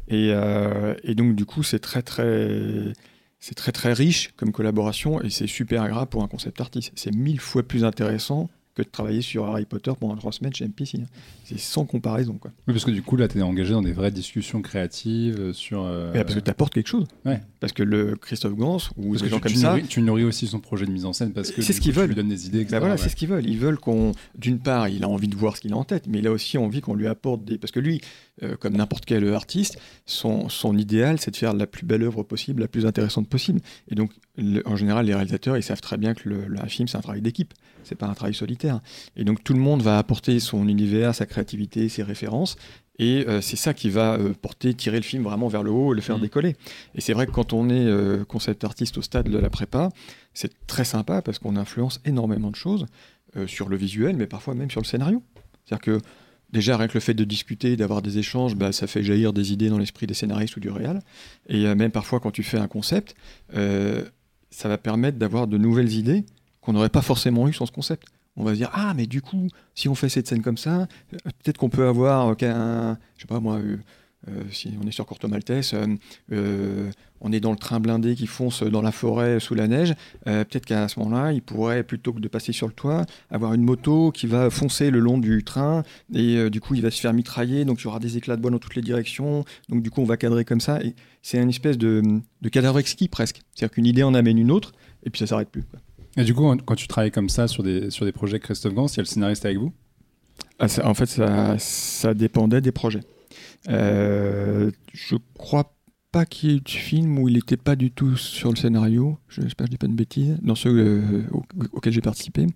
Et, 0.09 0.31
euh, 0.33 0.95
et 1.03 1.15
donc, 1.15 1.35
du 1.35 1.45
coup, 1.45 1.63
c'est 1.63 1.79
très, 1.79 2.03
très. 2.03 2.93
C'est 3.39 3.55
très 3.55 3.71
très 3.71 3.93
riche 3.93 4.33
comme 4.37 4.51
collaboration 4.51 5.21
et 5.21 5.29
c'est 5.29 5.47
super 5.47 5.83
agréable 5.83 6.09
pour 6.09 6.23
un 6.25 6.27
concept 6.27 6.61
artiste. 6.61 6.91
C'est 6.97 7.15
mille 7.15 7.39
fois 7.39 7.63
plus 7.63 7.85
intéressant 7.85 8.49
que 8.75 8.83
de 8.83 8.89
travailler 8.89 9.23
sur 9.23 9.45
Harry 9.47 9.67
Potter 9.67 9.93
pendant 9.99 10.17
trois 10.17 10.33
semaines 10.33 10.55
chez 10.55 10.67
MPC. 10.67 11.01
C'est 11.49 11.59
sans 11.61 11.85
comparaison. 11.85 12.35
Quoi. 12.35 12.51
Oui, 12.67 12.75
parce 12.75 12.85
que 12.85 12.91
du 12.91 13.03
coup, 13.03 13.17
là, 13.17 13.29
tu 13.29 13.39
es 13.39 13.43
engagé 13.43 13.73
dans 13.73 13.83
des 13.83 13.93
vraies 13.93 14.11
discussions 14.11 14.63
créatives 14.63 15.37
euh, 15.39 15.53
sur. 15.53 15.83
euh, 15.85 16.13
parce 16.13 16.35
que 16.35 16.41
tu 16.41 16.51
apportes 16.51 16.75
quelque 16.75 16.89
chose. 16.89 17.07
Ouais. 17.25 17.41
Parce 17.61 17.73
que 17.73 17.83
le 17.85 18.17
Christophe 18.17 18.55
Gans 18.57 18.79
ou 18.97 19.11
parce 19.13 19.23
des 19.23 19.29
que 19.29 19.31
gens 19.31 19.37
tu, 19.37 19.43
comme 19.43 19.53
tu 19.53 19.59
ça, 19.59 19.71
nourris, 19.71 19.83
tu 19.87 20.03
nourris 20.03 20.25
aussi 20.25 20.47
son 20.49 20.59
projet 20.61 20.87
de 20.87 20.91
mise 20.91 21.05
en 21.05 21.13
scène 21.13 21.33
parce 21.33 21.53
que 21.53 21.63
C'est 21.63 21.73
ce 21.73 21.81
qu'ils 21.81 21.93
coup, 21.93 21.95
tu 21.95 22.01
veulent. 22.01 22.09
lui 22.09 22.15
donnes 22.17 22.29
des 22.29 22.47
idées, 22.47 22.59
etc. 22.63 22.73
Bah 22.73 22.79
voilà, 22.81 22.95
ouais. 22.97 23.01
c'est 23.01 23.09
ce 23.09 23.17
qu'ils 23.17 23.29
veulent. 23.29 23.47
Ils 23.47 23.59
veulent 23.59 23.79
qu'on, 23.79 24.13
d'une 24.37 24.59
part, 24.59 24.89
il 24.89 25.05
a 25.05 25.09
envie 25.09 25.29
de 25.29 25.37
voir 25.37 25.57
ce 25.57 25.61
qu'il 25.61 25.73
a 25.73 25.77
en 25.77 25.85
tête, 25.85 26.07
mais 26.09 26.19
il 26.19 26.27
a 26.27 26.33
aussi 26.33 26.59
envie 26.59 26.81
qu'on 26.81 26.95
lui 26.95 27.07
apporte 27.07 27.45
des. 27.45 27.59
Parce 27.59 27.71
que 27.71 27.81
lui, 27.81 28.01
euh, 28.43 28.57
comme 28.57 28.77
n'importe 28.77 29.05
quel 29.05 29.27
artiste, 29.33 29.79
son, 30.05 30.49
son 30.49 30.77
idéal, 30.77 31.21
c'est 31.21 31.31
de 31.31 31.37
faire 31.37 31.55
la 31.55 31.67
plus 31.67 31.87
belle 31.87 32.03
œuvre 32.03 32.23
possible, 32.25 32.63
la 32.63 32.69
plus 32.69 32.87
intéressante 32.87 33.29
possible. 33.29 33.61
Et 33.89 33.95
donc, 33.95 34.11
le- 34.37 34.63
en 34.67 34.75
général, 34.77 35.07
les 35.07 35.15
réalisateurs, 35.15 35.57
ils 35.57 35.63
savent 35.63 35.81
très 35.81 35.97
bien 35.97 36.13
que 36.15 36.29
le, 36.29 36.47
le- 36.47 36.61
un 36.61 36.67
film, 36.67 36.89
c'est 36.89 36.99
un 36.99 37.03
travail 37.03 37.23
d'équipe. 37.23 37.55
C'est 37.85 37.95
pas 37.95 38.07
un 38.09 38.15
travail 38.15 38.35
solitaire. 38.35 38.81
Et 39.17 39.23
donc, 39.23 39.45
tout 39.45 39.55
le 39.55 39.61
monde 39.61 39.81
va 39.81 39.99
apporter 39.99 40.41
son 40.41 40.67
univers, 40.67 41.15
sa 41.15 41.25
créativité, 41.37 41.89
ses 41.91 42.03
références. 42.03 42.57
Et 42.99 43.27
euh, 43.29 43.43
c'est 43.43 43.57
ça 43.57 43.75
qui 43.75 43.91
va 43.91 44.15
euh, 44.15 44.33
porter, 44.41 44.73
tirer 44.73 44.97
le 44.97 45.03
film 45.03 45.23
vraiment 45.23 45.49
vers 45.49 45.63
le 45.63 45.71
haut 45.71 45.93
et 45.93 45.97
le 45.97 46.01
faire 46.01 46.17
Mhm. 46.17 46.23
décoller. 46.23 46.57
Et 46.95 47.01
c'est 47.03 47.13
vrai 47.13 47.27
que 47.27 47.31
quand 47.31 47.53
on 47.53 47.69
est 47.69 47.75
euh, 47.87 48.25
concept 48.25 48.65
artiste 48.65 48.97
au 48.97 49.03
stade 49.03 49.29
de 49.29 49.39
la 49.39 49.51
prépa, 49.51 49.91
c'est 50.33 50.51
très 50.67 50.85
sympa 50.85 51.21
parce 51.21 51.39
qu'on 51.39 51.57
influence 51.57 52.01
énormément 52.05 52.51
de 52.51 52.57
choses 52.57 52.87
sur 53.47 53.69
le 53.69 53.77
visuel, 53.77 54.17
mais 54.17 54.27
parfois 54.27 54.55
même 54.55 54.71
sur 54.71 54.81
le 54.81 54.87
scénario. 54.87 55.23
C'est-à-dire 55.67 55.83
que 55.85 56.01
déjà, 56.55 56.79
rien 56.79 56.89
que 56.89 56.95
le 56.95 57.01
fait 57.01 57.13
de 57.13 57.25
discuter, 57.25 57.77
d'avoir 57.77 58.01
des 58.01 58.17
échanges, 58.17 58.55
bah, 58.57 58.73
ça 58.73 58.87
fait 58.87 59.03
jaillir 59.03 59.35
des 59.35 59.53
idées 59.53 59.69
dans 59.69 59.77
l'esprit 59.79 60.07
des 60.07 60.15
scénaristes 60.15 60.57
ou 60.57 60.61
du 60.61 60.71
réal. 60.71 61.03
Et 61.51 61.63
même 61.75 61.91
parfois, 61.91 62.19
quand 62.19 62.31
tu 62.31 62.43
fais 62.43 62.57
un 62.59 62.69
concept, 62.69 63.15
ça 63.53 64.69
va 64.69 64.79
permettre 64.79 65.19
d'avoir 65.19 65.47
de 65.49 65.59
nouvelles 65.59 65.93
idées 65.93 66.25
qu'on 66.63 66.73
n'aurait 66.73 66.89
pas 66.89 67.03
forcément 67.03 67.47
eues 67.47 67.53
sans 67.53 67.67
ce 67.67 67.73
concept. 67.73 68.07
On 68.37 68.45
va 68.45 68.53
se 68.53 68.57
dire 68.57 68.71
ah 68.75 68.93
mais 68.95 69.07
du 69.07 69.23
coup 69.23 69.49
si 69.75 69.89
on 69.89 69.95
fait 69.95 70.09
cette 70.09 70.29
scène 70.29 70.43
comme 70.43 70.59
ça 70.59 70.81
euh, 70.81 71.19
peut-être 71.43 71.59
qu'on 71.59 71.71
peut 71.71 71.87
avoir 71.87 72.37
qu'un 72.37 72.99
je 73.17 73.23
sais 73.23 73.29
pas 73.29 73.41
moi 73.41 73.57
euh, 73.57 73.79
euh, 74.29 74.43
si 74.51 74.75
on 74.83 74.87
est 74.87 74.91
sur 74.91 75.07
Corto 75.07 75.29
Maltese 75.29 75.75
on 77.21 77.33
est 77.33 77.41
dans 77.41 77.51
le 77.51 77.57
train 77.57 77.81
blindé 77.81 78.15
qui 78.15 78.27
fonce 78.27 78.63
dans 78.63 78.83
la 78.83 78.93
forêt 78.93 79.41
sous 79.41 79.55
la 79.55 79.69
neige 79.69 79.95
peut-être 80.25 80.67
qu'à 80.67 80.89
ce 80.89 80.99
moment-là 81.01 81.33
il 81.33 81.41
pourrait 81.41 81.83
plutôt 81.83 82.13
que 82.13 82.21
de 82.21 82.29
passer 82.29 82.53
sur 82.53 82.67
le 82.67 82.75
toit 82.75 83.07
avoir 83.31 83.55
une 83.55 83.63
moto 83.63 84.11
qui 84.11 84.27
va 84.27 84.51
foncer 84.51 84.91
le 84.91 84.99
long 84.99 85.17
du 85.17 85.43
train 85.43 85.83
et 86.13 86.51
du 86.51 86.61
coup 86.61 86.75
il 86.75 86.83
va 86.83 86.91
se 86.91 87.01
faire 87.01 87.15
mitrailler 87.15 87.65
donc 87.65 87.81
il 87.81 87.85
y 87.85 87.87
aura 87.87 88.01
des 88.01 88.19
éclats 88.19 88.37
de 88.37 88.43
bois 88.43 88.51
dans 88.51 88.59
toutes 88.59 88.75
les 88.75 88.83
directions 88.83 89.45
donc 89.69 89.83
du 89.83 89.91
coup 89.91 90.03
on 90.03 90.07
va 90.07 90.17
cadrer 90.17 90.45
comme 90.45 90.61
ça 90.61 90.83
et 90.83 90.95
c'est 91.23 91.41
une 91.41 91.49
espèce 91.49 91.79
de, 91.79 92.03
de 92.43 92.49
cadavre 92.49 92.79
exquis 92.79 93.09
presque 93.09 93.41
c'est-à-dire 93.55 93.73
qu'une 93.75 93.87
idée 93.87 94.03
en 94.03 94.13
amène 94.13 94.39
une 94.39 94.51
autre 94.51 94.73
et 95.05 95.11
puis 95.11 95.21
ça 95.21 95.27
s'arrête 95.27 95.49
plus. 95.49 95.63
Et 96.17 96.25
du 96.25 96.35
coup, 96.35 96.55
quand 96.65 96.75
tu 96.75 96.89
travailles 96.89 97.11
comme 97.11 97.29
ça 97.29 97.47
sur 97.49 97.63
des, 97.63 97.91
sur 97.91 98.05
des 98.05 98.13
projets 98.13 98.41
Christophe 98.41 98.75
Gans, 98.75 98.87
il 98.87 98.97
y 98.97 99.01
a 99.01 99.03
le 99.03 99.07
scénariste 99.07 99.45
avec 99.45 99.59
vous? 99.59 99.73
Ah, 100.59 100.67
en 100.85 100.95
fait, 100.95 101.07
ça, 101.07 101.59
ça 101.59 102.15
dépendait 102.15 102.61
des 102.61 102.73
projets. 102.73 103.03
Euh, 103.69 104.71
je 104.93 105.17
crois 105.37 105.77
pas 106.13 106.25
qu'il 106.25 106.51
y 106.51 106.53
ait 106.55 106.57
eu 106.57 106.61
de 106.61 106.69
film 106.71 107.19
où 107.19 107.29
il 107.29 107.35
n'était 107.35 107.59
pas 107.59 107.77
du 107.77 107.91
tout 107.91 108.17
sur 108.17 108.51
le 108.51 108.57
scénario. 108.57 109.19
Je 109.29 109.43
j'espère 109.43 109.67
que 109.67 109.69
je 109.69 109.73
dis 109.73 109.79
pas 109.79 109.89
de 109.89 109.93
bêtises. 109.93 110.39
Dans 110.43 110.55
ceux 110.55 110.71
euh, 110.71 111.23
au- 111.33 111.45
auxquels 111.73 111.93
j'ai 111.93 112.01
participé, 112.01 112.47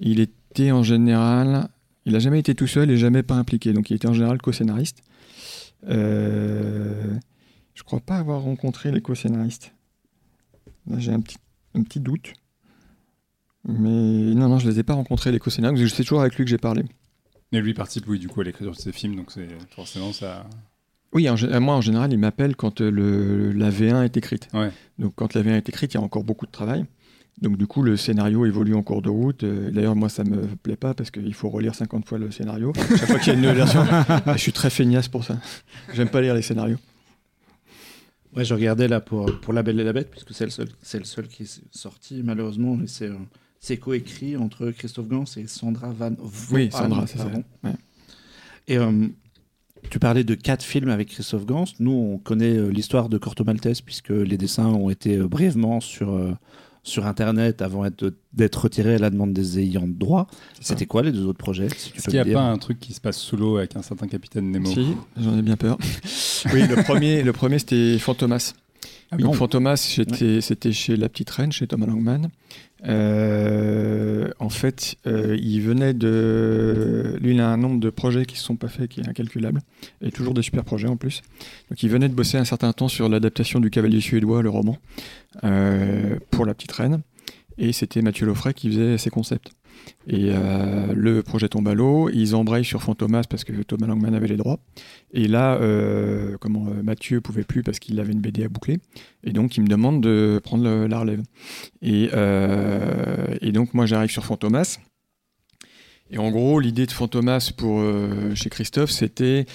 il 0.00 0.20
était 0.20 0.70
en 0.70 0.82
général. 0.82 1.68
Il 2.04 2.12
n'a 2.12 2.18
jamais 2.18 2.40
été 2.40 2.54
tout 2.54 2.66
seul 2.66 2.90
et 2.90 2.96
jamais 2.98 3.22
pas 3.22 3.36
impliqué. 3.36 3.72
Donc 3.72 3.90
il 3.90 3.94
était 3.96 4.08
en 4.08 4.12
général 4.12 4.38
co-scénariste. 4.42 4.98
Euh, 5.88 7.14
je 7.74 7.82
crois 7.82 8.00
pas 8.00 8.16
avoir 8.16 8.42
rencontré 8.42 8.92
les 8.92 9.00
co-scénaristes. 9.00 9.72
Là, 10.86 10.98
j'ai 10.98 11.12
un 11.12 11.20
petit, 11.20 11.36
un 11.74 11.82
petit 11.82 12.00
doute. 12.00 12.34
Mais 13.66 14.34
non, 14.34 14.48
non, 14.48 14.58
je 14.58 14.68
les 14.68 14.78
ai 14.78 14.82
pas 14.82 14.94
rencontrés, 14.94 15.32
les 15.32 15.38
co-scénaristes. 15.38 15.94
C'est 15.94 16.02
toujours 16.02 16.20
avec 16.22 16.36
lui 16.36 16.44
que 16.44 16.50
j'ai 16.50 16.58
parlé. 16.58 16.84
Et 17.52 17.60
lui 17.60 17.74
participe, 17.74 18.06
oui, 18.08 18.18
du 18.18 18.28
coup, 18.28 18.40
à 18.40 18.44
l'écriture 18.44 18.72
de 18.72 18.78
ses 18.78 18.92
films, 18.92 19.16
donc 19.16 19.30
c'est 19.32 19.48
forcément 19.74 20.12
ça. 20.12 20.46
Oui, 21.12 21.28
en 21.28 21.34
gé- 21.34 21.58
moi 21.58 21.74
en 21.74 21.80
général, 21.80 22.12
il 22.12 22.18
m'appelle 22.18 22.54
quand 22.54 22.80
euh, 22.80 22.90
le, 22.90 23.50
la 23.52 23.70
V1 23.70 24.04
est 24.04 24.16
écrite. 24.16 24.48
Ouais. 24.54 24.70
Donc 24.98 25.14
quand 25.16 25.34
la 25.34 25.42
V1 25.42 25.56
est 25.56 25.68
écrite, 25.68 25.92
il 25.92 25.96
y 25.96 26.00
a 26.00 26.02
encore 26.02 26.22
beaucoup 26.22 26.46
de 26.46 26.52
travail. 26.52 26.84
Donc 27.42 27.56
du 27.56 27.66
coup, 27.66 27.82
le 27.82 27.96
scénario 27.96 28.46
évolue 28.46 28.74
en 28.74 28.82
cours 28.84 29.02
de 29.02 29.08
route. 29.08 29.42
Euh, 29.42 29.70
D'ailleurs, 29.72 29.96
moi, 29.96 30.08
ça 30.08 30.22
me 30.22 30.42
plaît 30.62 30.76
pas 30.76 30.94
parce 30.94 31.10
qu'il 31.10 31.34
faut 31.34 31.48
relire 31.48 31.74
50 31.74 32.06
fois 32.06 32.18
le 32.18 32.30
scénario. 32.30 32.72
Chaque 32.96 33.08
fois 33.08 33.18
qu'il 33.18 33.28
y 33.28 33.30
a 33.30 33.34
une 33.34 33.40
nouvelle 33.40 33.56
version, 33.56 33.84
je 34.26 34.38
suis 34.38 34.52
très 34.52 34.70
feignasse 34.70 35.08
pour 35.08 35.24
ça. 35.24 35.36
J'aime 35.94 36.08
pas 36.10 36.20
lire 36.20 36.34
les 36.34 36.42
scénarios. 36.42 36.78
Ouais, 38.36 38.44
je 38.44 38.54
regardais 38.54 38.86
là 38.86 39.00
pour, 39.00 39.40
pour 39.40 39.52
La 39.52 39.64
Belle 39.64 39.80
et 39.80 39.84
la 39.84 39.92
Bête, 39.92 40.10
puisque 40.12 40.32
c'est 40.32 40.44
le 40.44 40.50
seul, 40.52 40.68
c'est 40.82 40.98
le 40.98 41.04
seul 41.04 41.26
qui 41.26 41.42
est 41.42 41.60
sorti, 41.72 42.22
malheureusement. 42.22 42.76
mais 42.76 42.86
c'est, 42.86 43.08
euh, 43.08 43.16
c'est 43.60 43.76
coécrit 43.76 44.36
entre 44.36 44.70
Christophe 44.70 45.06
Gans 45.08 45.24
et 45.36 45.46
Sandra 45.46 45.90
Van 45.90 46.12
Oui, 46.50 46.70
Sandra, 46.72 47.06
c'est 47.06 47.18
ça. 47.18 47.26
Ouais. 47.62 47.70
Et 48.68 48.78
euh, 48.78 49.06
tu 49.90 49.98
parlais 49.98 50.24
de 50.24 50.34
quatre 50.34 50.62
films 50.64 50.88
avec 50.88 51.08
Christophe 51.08 51.44
Gans. 51.46 51.66
Nous, 51.78 51.92
on 51.92 52.18
connaît 52.18 52.56
euh, 52.56 52.68
l'histoire 52.70 53.08
de 53.08 53.18
Corto 53.18 53.44
Maltese, 53.44 53.82
puisque 53.82 54.10
les 54.10 54.38
dessins 54.38 54.66
ont 54.66 54.88
été 54.90 55.16
euh, 55.18 55.28
brièvement 55.28 55.80
sur, 55.80 56.10
euh, 56.12 56.32
sur 56.82 57.06
Internet 57.06 57.60
avant 57.60 57.84
être- 57.84 58.14
d'être 58.32 58.56
retirés 58.62 58.94
à 58.94 58.98
la 58.98 59.10
demande 59.10 59.34
des 59.34 59.58
ayants 59.58 59.86
de 59.86 59.92
droit. 59.92 60.26
C'était 60.60 60.86
quoi 60.86 61.02
les 61.02 61.12
deux 61.12 61.26
autres 61.26 61.38
projets 61.38 61.68
si 61.76 61.92
Est-ce 61.94 62.04
qu'il 62.04 62.12
n'y 62.14 62.18
a 62.18 62.24
dire 62.24 62.34
pas 62.34 62.42
un 62.44 62.56
truc 62.58 62.80
qui 62.80 62.94
se 62.94 63.00
passe 63.00 63.18
sous 63.18 63.36
l'eau 63.36 63.58
avec 63.58 63.76
un 63.76 63.82
certain 63.82 64.06
capitaine 64.06 64.50
Nemo? 64.50 64.70
Si, 64.72 64.94
j'en 65.18 65.36
ai 65.36 65.42
bien 65.42 65.56
peur. 65.58 65.76
oui, 66.54 66.66
le 66.66 66.82
premier, 66.82 67.22
le 67.22 67.32
premier 67.34 67.58
c'était 67.58 67.98
Fantomas. 67.98 68.54
Ah 69.12 69.16
oui. 69.18 69.24
Fantomas, 69.34 69.76
c'était 69.76 70.72
chez 70.72 70.96
La 70.96 71.08
Petite 71.08 71.30
Reine, 71.30 71.50
chez 71.50 71.66
Thomas 71.66 71.86
Langman. 71.86 72.30
Euh, 72.86 74.30
en 74.38 74.48
fait, 74.48 74.96
euh, 75.06 75.36
il 75.40 75.60
venait 75.62 75.94
de... 75.94 77.18
Lui, 77.20 77.34
il 77.34 77.40
a 77.40 77.48
un 77.50 77.56
nombre 77.56 77.80
de 77.80 77.90
projets 77.90 78.24
qui 78.24 78.34
ne 78.34 78.38
se 78.38 78.44
sont 78.44 78.56
pas 78.56 78.68
faits 78.68 78.88
qui 78.88 79.00
est 79.00 79.08
incalculable. 79.08 79.60
Et 80.00 80.12
toujours 80.12 80.32
des 80.32 80.42
super 80.42 80.64
projets 80.64 80.88
en 80.88 80.96
plus. 80.96 81.22
Donc 81.70 81.82
il 81.82 81.90
venait 81.90 82.08
de 82.08 82.14
bosser 82.14 82.38
un 82.38 82.44
certain 82.44 82.72
temps 82.72 82.88
sur 82.88 83.08
l'adaptation 83.08 83.60
du 83.60 83.70
Cavalier 83.70 84.00
suédois, 84.00 84.42
le 84.42 84.50
roman, 84.50 84.78
euh, 85.44 86.16
pour 86.30 86.46
La 86.46 86.54
Petite 86.54 86.72
Reine. 86.72 87.00
Et 87.58 87.72
c'était 87.72 88.02
Mathieu 88.02 88.26
Loffray 88.26 88.54
qui 88.54 88.68
faisait 88.68 88.96
ses 88.96 89.10
concepts. 89.10 89.50
Et 90.06 90.30
euh, 90.30 90.92
le 90.94 91.22
projet 91.22 91.48
tombe 91.48 91.68
à 91.68 91.74
l'eau, 91.74 92.08
ils 92.08 92.34
embrayent 92.34 92.64
sur 92.64 92.82
Fantomas 92.82 93.24
parce 93.28 93.44
que 93.44 93.52
Thomas 93.62 93.86
Langman 93.86 94.14
avait 94.14 94.28
les 94.28 94.36
droits. 94.36 94.58
Et 95.12 95.28
là, 95.28 95.56
euh, 95.56 96.36
comment 96.40 96.68
euh, 96.68 96.82
Mathieu 96.82 97.20
pouvait 97.20 97.44
plus 97.44 97.62
parce 97.62 97.78
qu'il 97.78 98.00
avait 98.00 98.12
une 98.12 98.20
BD 98.20 98.44
à 98.44 98.48
boucler. 98.48 98.78
Et 99.24 99.32
donc, 99.32 99.56
il 99.56 99.62
me 99.62 99.68
demande 99.68 100.02
de 100.02 100.40
prendre 100.42 100.86
la 100.86 100.98
relève. 100.98 101.22
Et, 101.82 102.10
euh, 102.14 103.36
et 103.40 103.52
donc, 103.52 103.74
moi, 103.74 103.86
j'arrive 103.86 104.10
sur 104.10 104.24
Fantomas. 104.24 104.78
Et 106.10 106.18
en 106.18 106.30
gros, 106.30 106.58
l'idée 106.60 106.86
de 106.86 106.92
Fantomas 106.92 107.52
pour, 107.56 107.84
chez 108.34 108.50
Christophe, 108.50 108.90
c'était, 108.90 109.46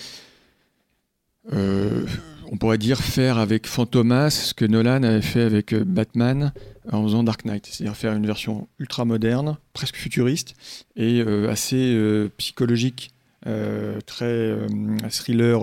on 2.51 2.57
pourrait 2.57 2.77
dire, 2.77 2.99
faire 2.99 3.37
avec 3.37 3.67
Fantomas 3.67 4.29
ce 4.29 4.53
que 4.53 4.65
Nolan 4.65 5.03
avait 5.03 5.21
fait 5.21 5.41
avec 5.41 5.73
euh, 5.73 5.83
Batman 5.85 6.53
en 6.91 7.03
faisant 7.03 7.23
Dark 7.23 7.45
Knight. 7.45 7.65
C'est-à-dire 7.65 7.95
faire 7.95 8.13
une 8.13 8.25
version 8.25 8.67
ultra 8.79 9.05
moderne, 9.05 9.57
presque 9.73 9.95
futuriste, 9.95 10.55
et 10.95 11.21
euh, 11.21 11.49
assez 11.49 11.93
euh, 11.93 12.29
psychologique, 12.37 13.11
très 14.07 14.57
thriller 15.11 15.61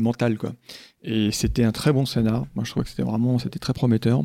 mental, 0.00 0.36
quoi. 0.36 0.52
Et 1.04 1.30
c'était 1.30 1.62
un 1.62 1.70
très 1.70 1.92
bon 1.92 2.04
scénar. 2.04 2.44
Moi, 2.56 2.64
je 2.64 2.70
trouvais 2.70 2.82
que 2.82 2.90
c'était 2.90 3.04
vraiment, 3.04 3.38
c'était 3.38 3.60
très 3.60 3.72
prometteur. 3.72 4.24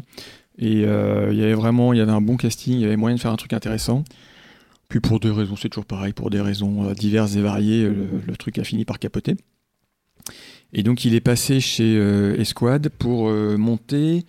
Et 0.57 0.79
il 0.79 1.37
y 1.37 1.43
avait 1.43 1.53
vraiment, 1.53 1.93
il 1.93 1.99
y 1.99 2.01
avait 2.01 2.11
un 2.11 2.21
bon 2.21 2.35
casting, 2.35 2.73
il 2.73 2.79
y 2.79 2.85
avait 2.85 2.95
moyen 2.95 3.15
de 3.15 3.21
faire 3.21 3.29
un 3.29 3.35
truc 3.35 3.53
intéressant. 3.53 4.03
Puis 4.89 5.01
pour 5.01 5.19
deux 5.19 5.31
raisons, 5.31 5.55
c'est 5.55 5.69
toujours 5.69 5.85
pareil, 5.85 6.13
pour 6.13 6.31
des 6.31 6.41
raisons 6.41 6.91
diverses 6.93 7.35
et 7.35 7.41
variées, 7.41 7.87
le 7.87 8.37
truc 8.37 8.57
a 8.57 8.63
fini 8.63 8.85
par 8.85 8.97
capoter. 8.97 9.35
Et 10.77 10.83
donc 10.83 11.05
il 11.05 11.15
est 11.15 11.21
passé 11.21 11.61
chez 11.61 11.95
euh, 11.97 12.35
Esquad 12.37 12.89
pour 12.89 13.29
euh, 13.29 13.55
monter. 13.55 14.25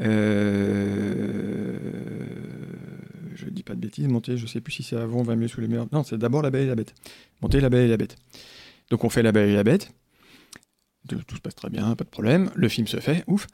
euh, 0.00 1.76
je 3.34 3.44
dis 3.50 3.62
pas 3.62 3.74
de 3.74 3.80
bêtises, 3.80 4.08
monter, 4.08 4.38
je 4.38 4.46
sais 4.46 4.62
plus 4.62 4.72
si 4.72 4.82
c'est 4.82 4.96
avant 4.96 5.22
20 5.22 5.36
mieux 5.36 5.48
sous 5.48 5.60
les 5.60 5.68
mers. 5.68 5.84
Non, 5.92 6.02
c'est 6.02 6.16
d'abord 6.16 6.40
La 6.40 6.50
Belle 6.50 6.62
et 6.62 6.68
la 6.68 6.76
Bête. 6.76 6.94
Monter 7.42 7.60
La 7.60 7.68
Belle 7.68 7.84
et 7.84 7.88
la 7.88 7.98
Bête. 7.98 8.16
Donc 8.88 9.04
on 9.04 9.10
fait 9.10 9.22
La 9.22 9.32
Belle 9.32 9.50
et 9.50 9.54
la 9.54 9.64
Bête. 9.64 9.92
Tout 11.08 11.36
se 11.36 11.40
passe 11.40 11.56
très 11.56 11.68
bien, 11.68 11.96
pas 11.96 12.04
de 12.04 12.08
problème. 12.08 12.50
Le 12.54 12.68
film 12.68 12.86
se 12.86 12.98
fait, 12.98 13.24
ouf. 13.26 13.48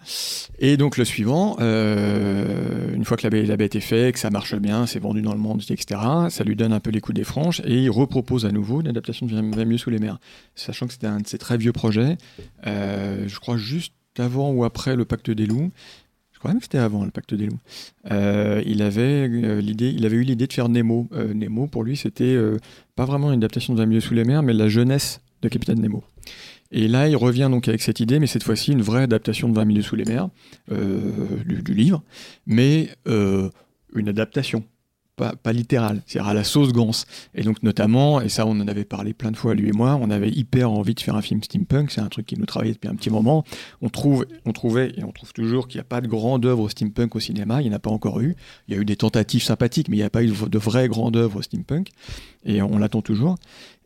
Et 0.59 0.77
donc 0.77 0.99
le 0.99 1.05
suivant, 1.05 1.57
euh, 1.61 2.95
une 2.95 3.05
fois 3.07 3.17
que 3.17 3.27
La 3.27 3.37
et 3.37 3.47
la 3.47 3.57
Bête 3.57 3.75
est 3.75 3.81
fait, 3.81 4.13
que 4.13 4.19
ça 4.19 4.29
marche 4.29 4.55
bien, 4.57 4.87
c'est 4.87 4.99
vendu 4.99 5.23
dans 5.23 5.33
le 5.33 5.39
monde, 5.39 5.63
etc., 5.69 6.01
ça 6.29 6.45
lui 6.45 6.57
donne 6.57 6.75
un 6.75 6.81
peu 6.81 6.91
les 6.91 7.01
coups 7.01 7.17
des 7.17 7.25
franches 7.25 7.61
et 7.65 7.83
il 7.83 7.91
repropose 7.91 8.45
à 8.45 8.53
nouveau 8.53 8.83
une 8.83 8.89
adaptation 8.89 9.27
de 9.27 9.35
20 9.35 9.65
mieux 9.65 9.79
sous 9.79 9.89
les 9.89 9.99
mers. 9.99 10.19
Sachant 10.55 10.87
que 10.87 10.93
c'était 10.93 11.07
un 11.07 11.21
de 11.21 11.27
ses 11.27 11.39
très 11.39 11.57
vieux 11.57 11.73
projets, 11.73 12.19
euh, 12.67 13.25
je 13.27 13.41
crois 13.41 13.57
juste 13.57 13.95
avant 14.19 14.51
ou 14.51 14.65
après 14.65 14.95
le 14.95 15.07
Pacte 15.07 15.31
des 15.31 15.47
loups. 15.47 15.71
Je 16.33 16.39
crois 16.39 16.51
même 16.51 16.59
que 16.59 16.67
c'était 16.67 16.79
avant 16.79 17.05
le 17.05 17.11
Pacte 17.11 17.35
des 17.35 17.47
loups. 17.47 17.59
Euh, 18.11 18.63
il 18.67 18.83
avait 18.83 19.27
l'idée, 19.61 19.91
il 19.91 20.05
avait 20.05 20.17
eu 20.17 20.23
l'idée 20.23 20.47
de 20.47 20.53
faire 20.53 20.69
Nemo. 20.69 21.09
Nemo 21.13 21.67
pour 21.67 21.83
lui 21.83 21.97
c'était 21.97 22.37
pas 22.95 23.07
vraiment 23.07 23.33
une 23.33 23.39
adaptation 23.39 23.73
de 23.73 23.79
20 23.79 23.87
milieux 23.87 24.01
sous 24.01 24.15
les 24.15 24.25
mers, 24.25 24.43
mais 24.43 24.53
la 24.53 24.69
jeunesse 24.69 25.23
de 25.43 25.49
Capitaine 25.49 25.81
Nemo. 25.81 26.05
Et 26.71 26.89
là, 26.89 27.09
il 27.09 27.17
revient 27.17 27.49
donc 27.51 27.69
avec 27.69 27.81
cette 27.81 28.01
idée, 28.01 28.19
mais 28.19 28.27
cette 28.27 28.43
fois-ci 28.43 28.73
une 28.73 28.83
vraie 28.83 29.03
adaptation 29.03 29.49
de 29.49 29.55
20 29.55 29.65
milieux 29.65 29.83
sous 29.83 29.97
les 29.97 30.05
mers 30.05 30.29
euh, 30.71 31.11
du, 31.47 31.75
livre, 31.75 32.03
mais 32.47 32.91
euh, 33.07 33.49
une 33.95 34.09
adaptation, 34.09 34.63
pas, 35.17 35.35
pas 35.35 35.53
littérale, 35.53 36.03
c'est-à-dire 36.07 36.29
à 36.29 36.35
la 36.35 36.45
sauce 36.45 36.75
Gans. 36.75 36.91
Et 37.35 37.43
donc 37.43 37.63
notamment, 37.63 38.21
et 38.21 38.29
ça 38.29 38.47
on 38.47 38.51
en 38.51 38.69
avait 38.69 38.85
parlé 38.85 39.15
plein 39.15 39.31
de 39.31 39.37
fois 39.37 39.55
lui 39.55 39.71
et 39.71 39.73
moi, 39.73 39.99
on 40.01 40.11
avait 40.11 40.29
hyper 40.29 40.71
envie 40.71 40.95
de 40.95 41.01
faire 41.01 41.17
un 41.17 41.23
film 41.23 41.43
steampunk, 41.43 41.91
c'est 41.91 42.03
un 42.03 42.09
truc 42.09 42.27
qui 42.27 42.39
nous 42.39 42.45
travaillait 42.45 42.75
depuis 42.75 42.89
un 42.89 42.95
petit 42.95 43.11
moment. 43.11 43.45
On, 43.81 43.89
trouve, 43.89 44.27
on 44.45 44.53
trouvait, 44.53 44.93
et 44.99 45.05
on 45.05 45.11
trouve 45.11 45.33
toujours 45.33 45.69
qu'il 45.69 45.79
n'y 45.79 45.83
a 45.83 45.85
pas 45.85 46.03
de 46.03 46.07
grande 46.07 46.45
œuvre 46.45 46.69
steampunk 46.69 47.17
au 47.17 47.21
cinéma, 47.21 47.63
il 47.63 47.69
n'y 47.69 47.73
en 47.73 47.77
a 47.77 47.81
pas 47.81 47.91
encore 47.91 48.21
eu. 48.21 48.37
Il 48.69 48.75
y 48.75 48.77
a 48.77 48.81
eu 48.81 48.85
des 48.85 48.97
tentatives 48.97 49.43
sympathiques, 49.43 49.89
mais 49.89 49.97
il 49.97 50.01
n'y 50.01 50.07
a 50.07 50.11
pas 50.11 50.23
eu 50.23 50.29
de 50.29 50.59
vraie 50.59 50.89
grande 50.89 51.17
œuvre 51.17 51.41
steampunk, 51.41 51.89
et 52.45 52.61
on 52.61 52.77
l'attend 52.77 53.01
toujours. 53.01 53.37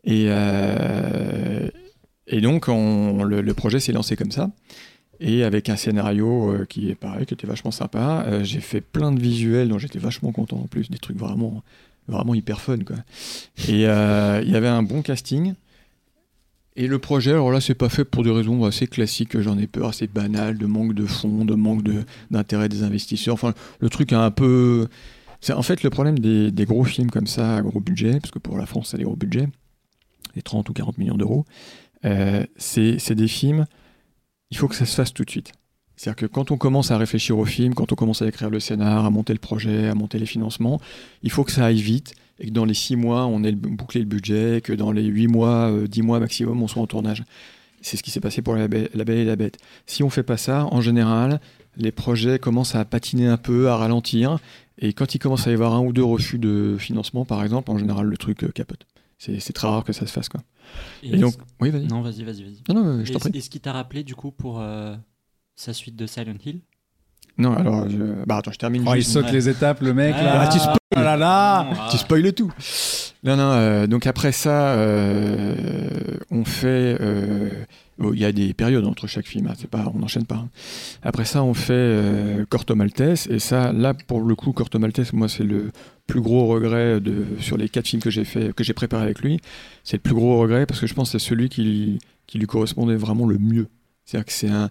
Et, 0.03 0.25
euh, 0.27 1.69
et 2.27 2.41
donc 2.41 2.67
on- 2.67 3.23
le, 3.23 3.53
projet 3.53 3.79
s'est 3.79 3.91
lancé 3.93 4.15
comme 4.15 4.31
ça. 4.31 4.49
Et 5.19 5.43
avec 5.43 5.69
un 5.69 5.75
scénario 5.77 6.51
euh, 6.51 6.65
qui 6.65 6.89
est 6.89 6.95
pareil, 6.95 7.25
qui 7.25 7.33
était 7.33 7.47
vachement 7.47 7.71
sympa. 7.71 8.25
Euh, 8.27 8.43
j'ai 8.43 8.59
fait 8.59 8.81
plein 8.81 9.11
de 9.11 9.19
visuels 9.21 9.69
dont 9.69 9.77
j'étais 9.77 9.99
vachement 9.99 10.31
content 10.31 10.57
en 10.57 10.67
plus, 10.67 10.89
des 10.89 10.97
trucs 10.97 11.17
vraiment, 11.17 11.63
vraiment 12.07 12.33
hyper 12.33 12.59
fun. 12.59 12.79
Et 13.69 13.87
euh, 13.87 14.41
il 14.43 14.51
y 14.51 14.55
avait 14.55 14.67
un 14.67 14.83
bon 14.83 15.01
casting. 15.01 15.53
Et 16.75 16.87
le 16.87 16.97
projet, 16.97 17.31
alors 17.31 17.51
là, 17.51 17.61
c'est 17.61 17.75
pas 17.75 17.87
fait 17.89 18.03
pour 18.03 18.23
des 18.23 18.31
raisons 18.31 18.65
assez 18.65 18.87
classiques, 18.87 19.39
j'en 19.39 19.57
ai 19.59 19.67
peur, 19.67 19.89
assez 19.89 20.07
banales, 20.07 20.57
de 20.57 20.65
manque 20.65 20.93
de 20.95 21.05
fonds, 21.05 21.45
de 21.45 21.53
manque 21.53 21.83
de- 21.83 22.03
d'intérêt 22.31 22.67
des 22.67 22.81
investisseurs. 22.83 23.35
Enfin, 23.35 23.53
le 23.79 23.89
truc 23.89 24.11
est 24.11 24.15
un 24.15 24.31
peu. 24.31 24.87
C'est 25.39 25.53
en 25.53 25.61
fait 25.61 25.83
le 25.83 25.89
problème 25.91 26.17
des, 26.17 26.51
des 26.51 26.65
gros 26.65 26.83
films 26.83 27.11
comme 27.11 27.27
ça, 27.27 27.57
à 27.57 27.61
gros 27.61 27.79
budget, 27.79 28.19
parce 28.19 28.31
que 28.31 28.39
pour 28.39 28.57
la 28.57 28.65
France, 28.65 28.89
c'est 28.89 28.97
des 28.97 29.03
gros 29.03 29.15
budgets, 29.15 29.47
des 30.35 30.41
30 30.41 30.67
ou 30.69 30.73
40 30.73 30.97
millions 30.97 31.17
d'euros. 31.17 31.45
Euh, 32.05 32.45
c'est 32.57 33.15
des 33.15 33.27
films, 33.27 33.65
il 34.51 34.57
faut 34.57 34.67
que 34.67 34.75
ça 34.75 34.85
se 34.85 34.95
fasse 34.95 35.13
tout 35.13 35.23
de 35.23 35.29
suite. 35.29 35.51
C'est-à-dire 35.95 36.15
que 36.15 36.25
quand 36.25 36.51
on 36.51 36.57
commence 36.57 36.91
à 36.91 36.97
réfléchir 36.97 37.37
au 37.37 37.45
film, 37.45 37.73
quand 37.75 37.91
on 37.91 37.95
commence 37.95 38.21
à 38.21 38.27
écrire 38.27 38.49
le 38.49 38.59
scénar, 38.59 39.05
à 39.05 39.09
monter 39.09 39.33
le 39.33 39.39
projet, 39.39 39.87
à 39.87 39.95
monter 39.95 40.17
les 40.17 40.25
financements, 40.25 40.81
il 41.21 41.31
faut 41.31 41.43
que 41.43 41.51
ça 41.51 41.65
aille 41.65 41.81
vite 41.81 42.15
et 42.39 42.47
que 42.47 42.51
dans 42.51 42.65
les 42.65 42.73
six 42.73 42.95
mois, 42.95 43.25
on 43.27 43.43
ait 43.43 43.51
bouclé 43.51 43.99
le 44.01 44.07
budget, 44.07 44.61
que 44.61 44.73
dans 44.73 44.91
les 44.91 45.03
huit 45.03 45.27
mois, 45.27 45.71
euh, 45.71 45.87
dix 45.87 46.01
mois 46.01 46.19
maximum, 46.19 46.61
on 46.61 46.67
soit 46.67 46.81
en 46.81 46.87
tournage. 46.87 47.23
C'est 47.81 47.95
ce 47.95 48.03
qui 48.03 48.11
s'est 48.11 48.19
passé 48.19 48.41
pour 48.41 48.55
la, 48.55 48.67
Be- 48.67 48.89
La 48.93 49.03
Belle 49.03 49.19
et 49.19 49.25
la 49.25 49.35
Bête. 49.35 49.59
Si 49.85 50.03
on 50.03 50.09
fait 50.09 50.23
pas 50.23 50.37
ça, 50.37 50.65
en 50.71 50.81
général, 50.81 51.39
les 51.77 51.91
projets 51.91 52.39
commencent 52.39 52.75
à 52.75 52.85
patiner 52.85 53.27
un 53.27 53.37
peu, 53.37 53.69
à 53.69 53.77
ralentir. 53.77 54.39
Et 54.79 54.93
quand 54.93 55.13
il 55.13 55.19
commence 55.19 55.47
à 55.47 55.51
y 55.51 55.53
avoir 55.53 55.73
un 55.75 55.81
ou 55.81 55.93
deux 55.93 56.03
refus 56.03 56.39
de 56.39 56.75
financement, 56.79 57.23
par 57.23 57.43
exemple, 57.43 57.69
en 57.69 57.77
général, 57.77 58.07
le 58.07 58.17
truc 58.17 58.43
euh, 58.43 58.49
capote. 58.49 58.85
C'est 59.19 59.53
très 59.53 59.67
rare 59.67 59.83
que 59.83 59.93
ça 59.93 60.05
se 60.05 60.11
fasse. 60.11 60.27
Quoi. 60.27 60.41
Et 61.03 61.17
donc, 61.17 61.33
oui, 61.59 61.69
vas-y. 61.69 61.85
Non, 61.87 62.01
vas-y, 62.01 62.23
vas-y, 62.23 62.43
vas-y. 62.43 62.61
Non, 62.73 62.83
non, 62.83 63.05
je 63.05 63.11
t'en 63.11 63.19
prie. 63.19 63.31
est-ce 63.37 63.49
qu'il 63.49 63.61
t'a 63.61 63.73
rappelé 63.73 64.03
du 64.03 64.15
coup 64.15 64.31
pour 64.31 64.59
euh, 64.61 64.95
sa 65.55 65.73
suite 65.73 65.95
de 65.95 66.05
Silent 66.07 66.35
Hill? 66.45 66.61
Non, 67.37 67.53
alors, 67.55 67.89
je... 67.89 68.23
bah 68.27 68.37
attends, 68.37 68.51
je 68.51 68.59
termine. 68.59 68.83
Oh, 68.87 68.93
il 68.95 69.03
saute 69.03 69.25
Ouais. 69.25 69.31
les 69.31 69.49
étapes, 69.49 69.81
le 69.81 69.93
mec, 69.93 70.13
là. 70.15 70.41
Ah, 70.41 70.47
tu 70.47 70.59
spoil. 70.59 70.77
Oh 70.95 70.99
là 70.99 71.17
là 71.17 71.67
Ah. 71.71 71.87
Tu 71.89 71.97
spoiles 71.97 72.31
tout. 72.33 72.51
Non, 73.23 73.35
non. 73.35 73.51
euh, 73.53 73.87
donc 73.87 74.05
après 74.05 74.31
ça, 74.31 74.73
euh, 74.75 75.55
on 76.29 76.45
fait. 76.45 76.97
Il 77.99 78.19
y 78.19 78.25
a 78.25 78.31
des 78.31 78.53
périodes 78.53 78.85
entre 78.85 79.07
chaque 79.07 79.27
film. 79.27 79.47
hein, 79.47 79.53
pas, 79.69 79.91
on 79.93 79.99
n'enchaîne 79.99 80.25
pas. 80.25 80.35
hein. 80.35 80.49
Après 81.03 81.25
ça, 81.25 81.43
on 81.43 81.53
fait 81.53 81.73
euh, 81.73 82.45
Corto 82.49 82.75
Maltese. 82.75 83.27
Et 83.29 83.39
ça, 83.39 83.71
là, 83.71 83.93
pour 83.93 84.21
le 84.21 84.35
coup, 84.35 84.51
Corto 84.51 84.79
Maltese, 84.79 85.13
moi, 85.13 85.29
c'est 85.29 85.43
le 85.43 85.71
plus 86.07 86.21
gros 86.21 86.47
regret 86.47 86.99
de, 86.99 87.25
sur 87.39 87.55
les 87.57 87.69
quatre 87.69 87.87
films 87.87 88.01
que 88.01 88.09
j'ai 88.09 88.25
fait, 88.25 88.51
avec 88.93 89.19
lui. 89.21 89.39
C'est 89.83 89.97
le 89.97 90.01
plus 90.01 90.15
gros 90.15 90.39
regret 90.39 90.65
parce 90.65 90.79
que 90.79 90.87
je 90.87 90.93
pense 90.93 91.11
que 91.11 91.19
c'est 91.19 91.27
celui 91.29 91.49
qui, 91.49 91.99
qui 92.27 92.39
lui 92.39 92.47
correspondait 92.47 92.95
vraiment 92.95 93.27
le 93.27 93.37
mieux. 93.37 93.67
C'est-à-dire 94.05 94.25
que 94.25 94.33
c'est 94.33 94.49
un. 94.49 94.69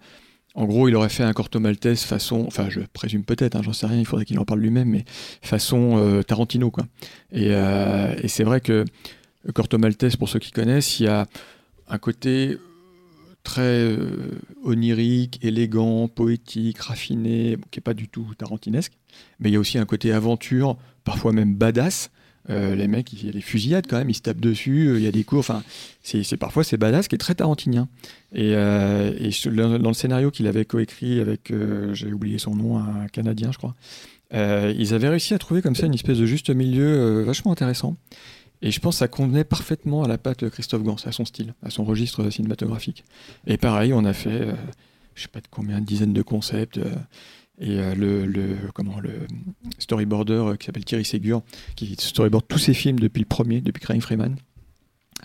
En 0.54 0.66
gros, 0.66 0.86
il 0.86 0.94
aurait 0.96 1.08
fait 1.08 1.22
un 1.22 1.32
Corto 1.32 1.60
Maltese 1.60 2.04
façon, 2.04 2.44
enfin, 2.46 2.68
je 2.68 2.80
présume 2.92 3.24
peut-être, 3.24 3.56
hein, 3.56 3.62
j'en 3.62 3.72
sais 3.72 3.86
rien, 3.86 3.98
il 3.98 4.04
faudrait 4.04 4.26
qu'il 4.26 4.38
en 4.38 4.44
parle 4.44 4.60
lui-même, 4.60 4.90
mais 4.90 5.06
façon 5.40 5.96
euh, 5.96 6.22
Tarantino, 6.22 6.70
quoi. 6.70 6.84
Et, 7.32 7.52
euh, 7.52 8.14
et 8.22 8.28
c'est 8.28 8.44
vrai 8.44 8.60
que 8.60 8.84
Corto 9.54 9.78
Maltese, 9.78 10.16
pour 10.16 10.28
ceux 10.28 10.40
qui 10.40 10.50
connaissent, 10.50 11.00
il 11.00 11.04
y 11.04 11.08
a 11.08 11.26
un 11.88 11.96
côté 11.96 12.58
très 13.42 13.62
euh, 13.62 14.40
onirique, 14.64 15.38
élégant, 15.42 16.08
poétique, 16.08 16.78
raffiné, 16.78 17.58
qui 17.70 17.80
est 17.80 17.82
pas 17.82 17.94
du 17.94 18.08
tout 18.08 18.26
tarantinesque, 18.36 18.92
mais 19.40 19.50
il 19.50 19.52
y 19.52 19.56
a 19.56 19.60
aussi 19.60 19.78
un 19.78 19.84
côté 19.84 20.12
aventure, 20.12 20.76
parfois 21.04 21.32
même 21.32 21.54
badass. 21.54 22.10
Euh, 22.50 22.74
les 22.74 22.88
mecs, 22.88 23.12
il 23.12 23.24
y 23.24 23.28
a 23.28 23.32
des 23.32 23.40
fusillades 23.40 23.86
quand 23.88 23.98
même, 23.98 24.10
ils 24.10 24.16
se 24.16 24.22
tapent 24.22 24.40
dessus, 24.40 24.88
euh, 24.88 24.98
il 24.98 25.04
y 25.04 25.06
a 25.06 25.12
des 25.12 25.22
coups, 25.22 25.38
enfin, 25.38 25.62
c'est 26.02 26.36
parfois 26.36 26.64
c'est 26.64 26.76
badass, 26.76 27.06
qui 27.06 27.14
est 27.14 27.18
très 27.18 27.36
tarantinien. 27.36 27.88
Et, 28.34 28.52
dans 28.52 29.78
dans 29.78 29.90
le 29.90 29.94
scénario 29.94 30.30
qu'il 30.30 30.46
avait 30.46 30.64
coécrit 30.64 31.20
avec, 31.20 31.52
j'ai 31.92 32.12
oublié 32.12 32.38
son 32.38 32.56
nom, 32.56 32.78
un 32.78 33.06
Canadien, 33.12 33.52
je 33.52 33.58
crois, 33.58 33.74
ils 34.32 34.94
avaient 34.94 35.08
réussi 35.08 35.34
à 35.34 35.38
trouver 35.38 35.62
comme 35.62 35.76
ça 35.76 35.86
une 35.86 35.94
espèce 35.94 36.18
de 36.18 36.26
juste 36.26 36.50
milieu 36.50 37.22
vachement 37.22 37.52
intéressant. 37.52 37.96
Et 38.62 38.70
je 38.70 38.78
pense 38.80 38.94
que 38.94 38.98
ça 39.00 39.08
convenait 39.08 39.44
parfaitement 39.44 40.04
à 40.04 40.08
la 40.08 40.18
patte 40.18 40.44
de 40.44 40.48
Christophe 40.48 40.82
Gans, 40.84 40.96
à 41.04 41.12
son 41.12 41.24
style, 41.24 41.54
à 41.62 41.70
son 41.70 41.84
registre 41.84 42.30
cinématographique. 42.30 43.04
Et 43.46 43.56
pareil, 43.56 43.92
on 43.92 44.04
a 44.04 44.12
fait, 44.12 44.42
euh, 44.42 44.54
je 45.14 45.22
sais 45.22 45.28
pas 45.28 45.40
de 45.40 45.48
combien, 45.50 45.80
de 45.80 45.84
dizaines 45.84 46.12
de 46.12 46.22
concepts. 46.22 46.78
euh, 46.78 46.94
et 47.58 47.78
euh, 47.78 47.94
le, 47.94 48.24
le- 48.26 48.56
comment, 48.74 48.98
le 49.00 49.12
storyboarder 49.78 50.32
euh, 50.32 50.56
qui 50.56 50.66
s'appelle 50.66 50.84
Thierry 50.84 51.04
Ségur, 51.04 51.42
qui 51.76 51.94
storyboard 51.98 52.46
tous 52.48 52.58
ses 52.58 52.72
films 52.74 52.98
depuis 52.98 53.20
le 53.20 53.26
premier, 53.26 53.60
depuis 53.60 53.80
Crying 53.80 54.00
Freeman, 54.00 54.36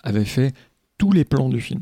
avait 0.04 0.26
fait 0.26 0.54
tous 0.97 1.12
les 1.12 1.23
plans 1.23 1.50
du 1.50 1.62
film. 1.62 1.82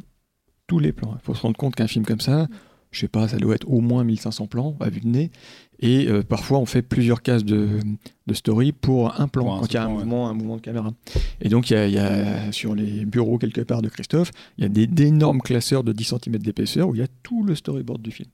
Tous 0.67 0.79
les 0.79 0.91
plans. 0.91 1.15
Il 1.21 1.25
faut 1.25 1.33
se 1.35 1.41
rendre 1.41 1.57
compte 1.57 1.75
qu'un 1.75 1.87
film 1.87 2.05
comme 2.05 2.21
ça, 2.21 2.47
je 2.95 3.01
sais 3.01 3.07
pas, 3.09 3.27
ça 3.27 3.37
doit 3.37 3.55
être 3.55 3.69
au 3.69 3.81
moins 3.81 4.05
1500 4.05 4.47
plans 4.47 4.77
à 4.79 4.89
vue 4.89 5.01
de 5.01 5.07
nez. 5.07 5.31
Et 5.79 6.07
euh, 6.07 6.23
parfois, 6.23 6.59
on 6.59 6.65
fait 6.65 6.81
plusieurs 6.81 7.21
cases 7.21 7.43
de, 7.43 7.79
de 8.27 8.33
story 8.33 8.71
pour 8.71 9.19
un 9.19 9.27
plan, 9.27 9.43
Pour 9.43 9.55
un 9.55 9.59
quand 9.59 9.67
il 9.67 9.73
y 9.73 9.77
a 9.77 9.83
un 9.83 9.87
ouais. 9.87 9.93
mouvement, 9.93 10.29
un 10.29 10.33
mouvement 10.33 10.55
de 10.55 10.61
caméra. 10.61 10.93
Et 11.41 11.49
donc, 11.49 11.69
il 11.69 11.73
y 11.73 11.75
a, 11.75 11.87
il 11.87 11.93
y 11.93 11.99
a, 11.99 12.51
sur 12.53 12.73
les 12.73 13.03
bureaux 13.05 13.37
quelque 13.37 13.59
part 13.61 13.81
de 13.81 13.89
Christophe, 13.89 14.31
il 14.57 14.63
y 14.63 14.65
a 14.65 14.69
des 14.69 14.87
d'énormes 14.87 15.41
classeurs 15.41 15.83
de 15.83 15.91
10 15.91 16.15
cm 16.23 16.37
d'épaisseur 16.37 16.87
où 16.87 16.95
il 16.95 16.99
y 16.99 17.03
a 17.03 17.07
tout 17.21 17.43
le 17.43 17.55
storyboard 17.55 18.01
du 18.01 18.11
film. 18.11 18.29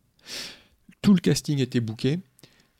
Tout 1.01 1.15
le 1.15 1.19
casting 1.19 1.59
était 1.59 1.81
booké. 1.81 2.19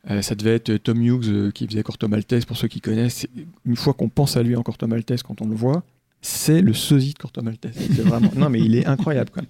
Euh, 0.08 0.22
ça 0.22 0.36
devait 0.36 0.54
être 0.54 0.76
Tom 0.76 1.02
Hughes 1.02 1.28
euh, 1.28 1.50
qui 1.50 1.66
faisait 1.66 1.82
Corto 1.82 2.06
Maltese, 2.06 2.44
pour 2.44 2.56
ceux 2.56 2.68
qui 2.68 2.80
connaissent. 2.80 3.26
Une 3.64 3.76
fois 3.76 3.94
qu'on 3.94 4.08
pense 4.08 4.36
à 4.36 4.44
lui 4.44 4.54
en 4.54 4.62
Corto 4.62 4.86
Maltese, 4.86 5.24
quand 5.24 5.42
on 5.42 5.48
le 5.48 5.56
voit, 5.56 5.82
c'est 6.24 6.62
le 6.62 6.72
sosie 6.72 7.12
de 7.14 7.18
Corto 7.18 7.42
Maltese. 7.42 7.74
C'est 7.74 8.02
vraiment... 8.02 8.30
non, 8.36 8.48
mais 8.48 8.60
il 8.60 8.76
est 8.76 8.86
incroyable. 8.86 9.30
Quoi. 9.30 9.42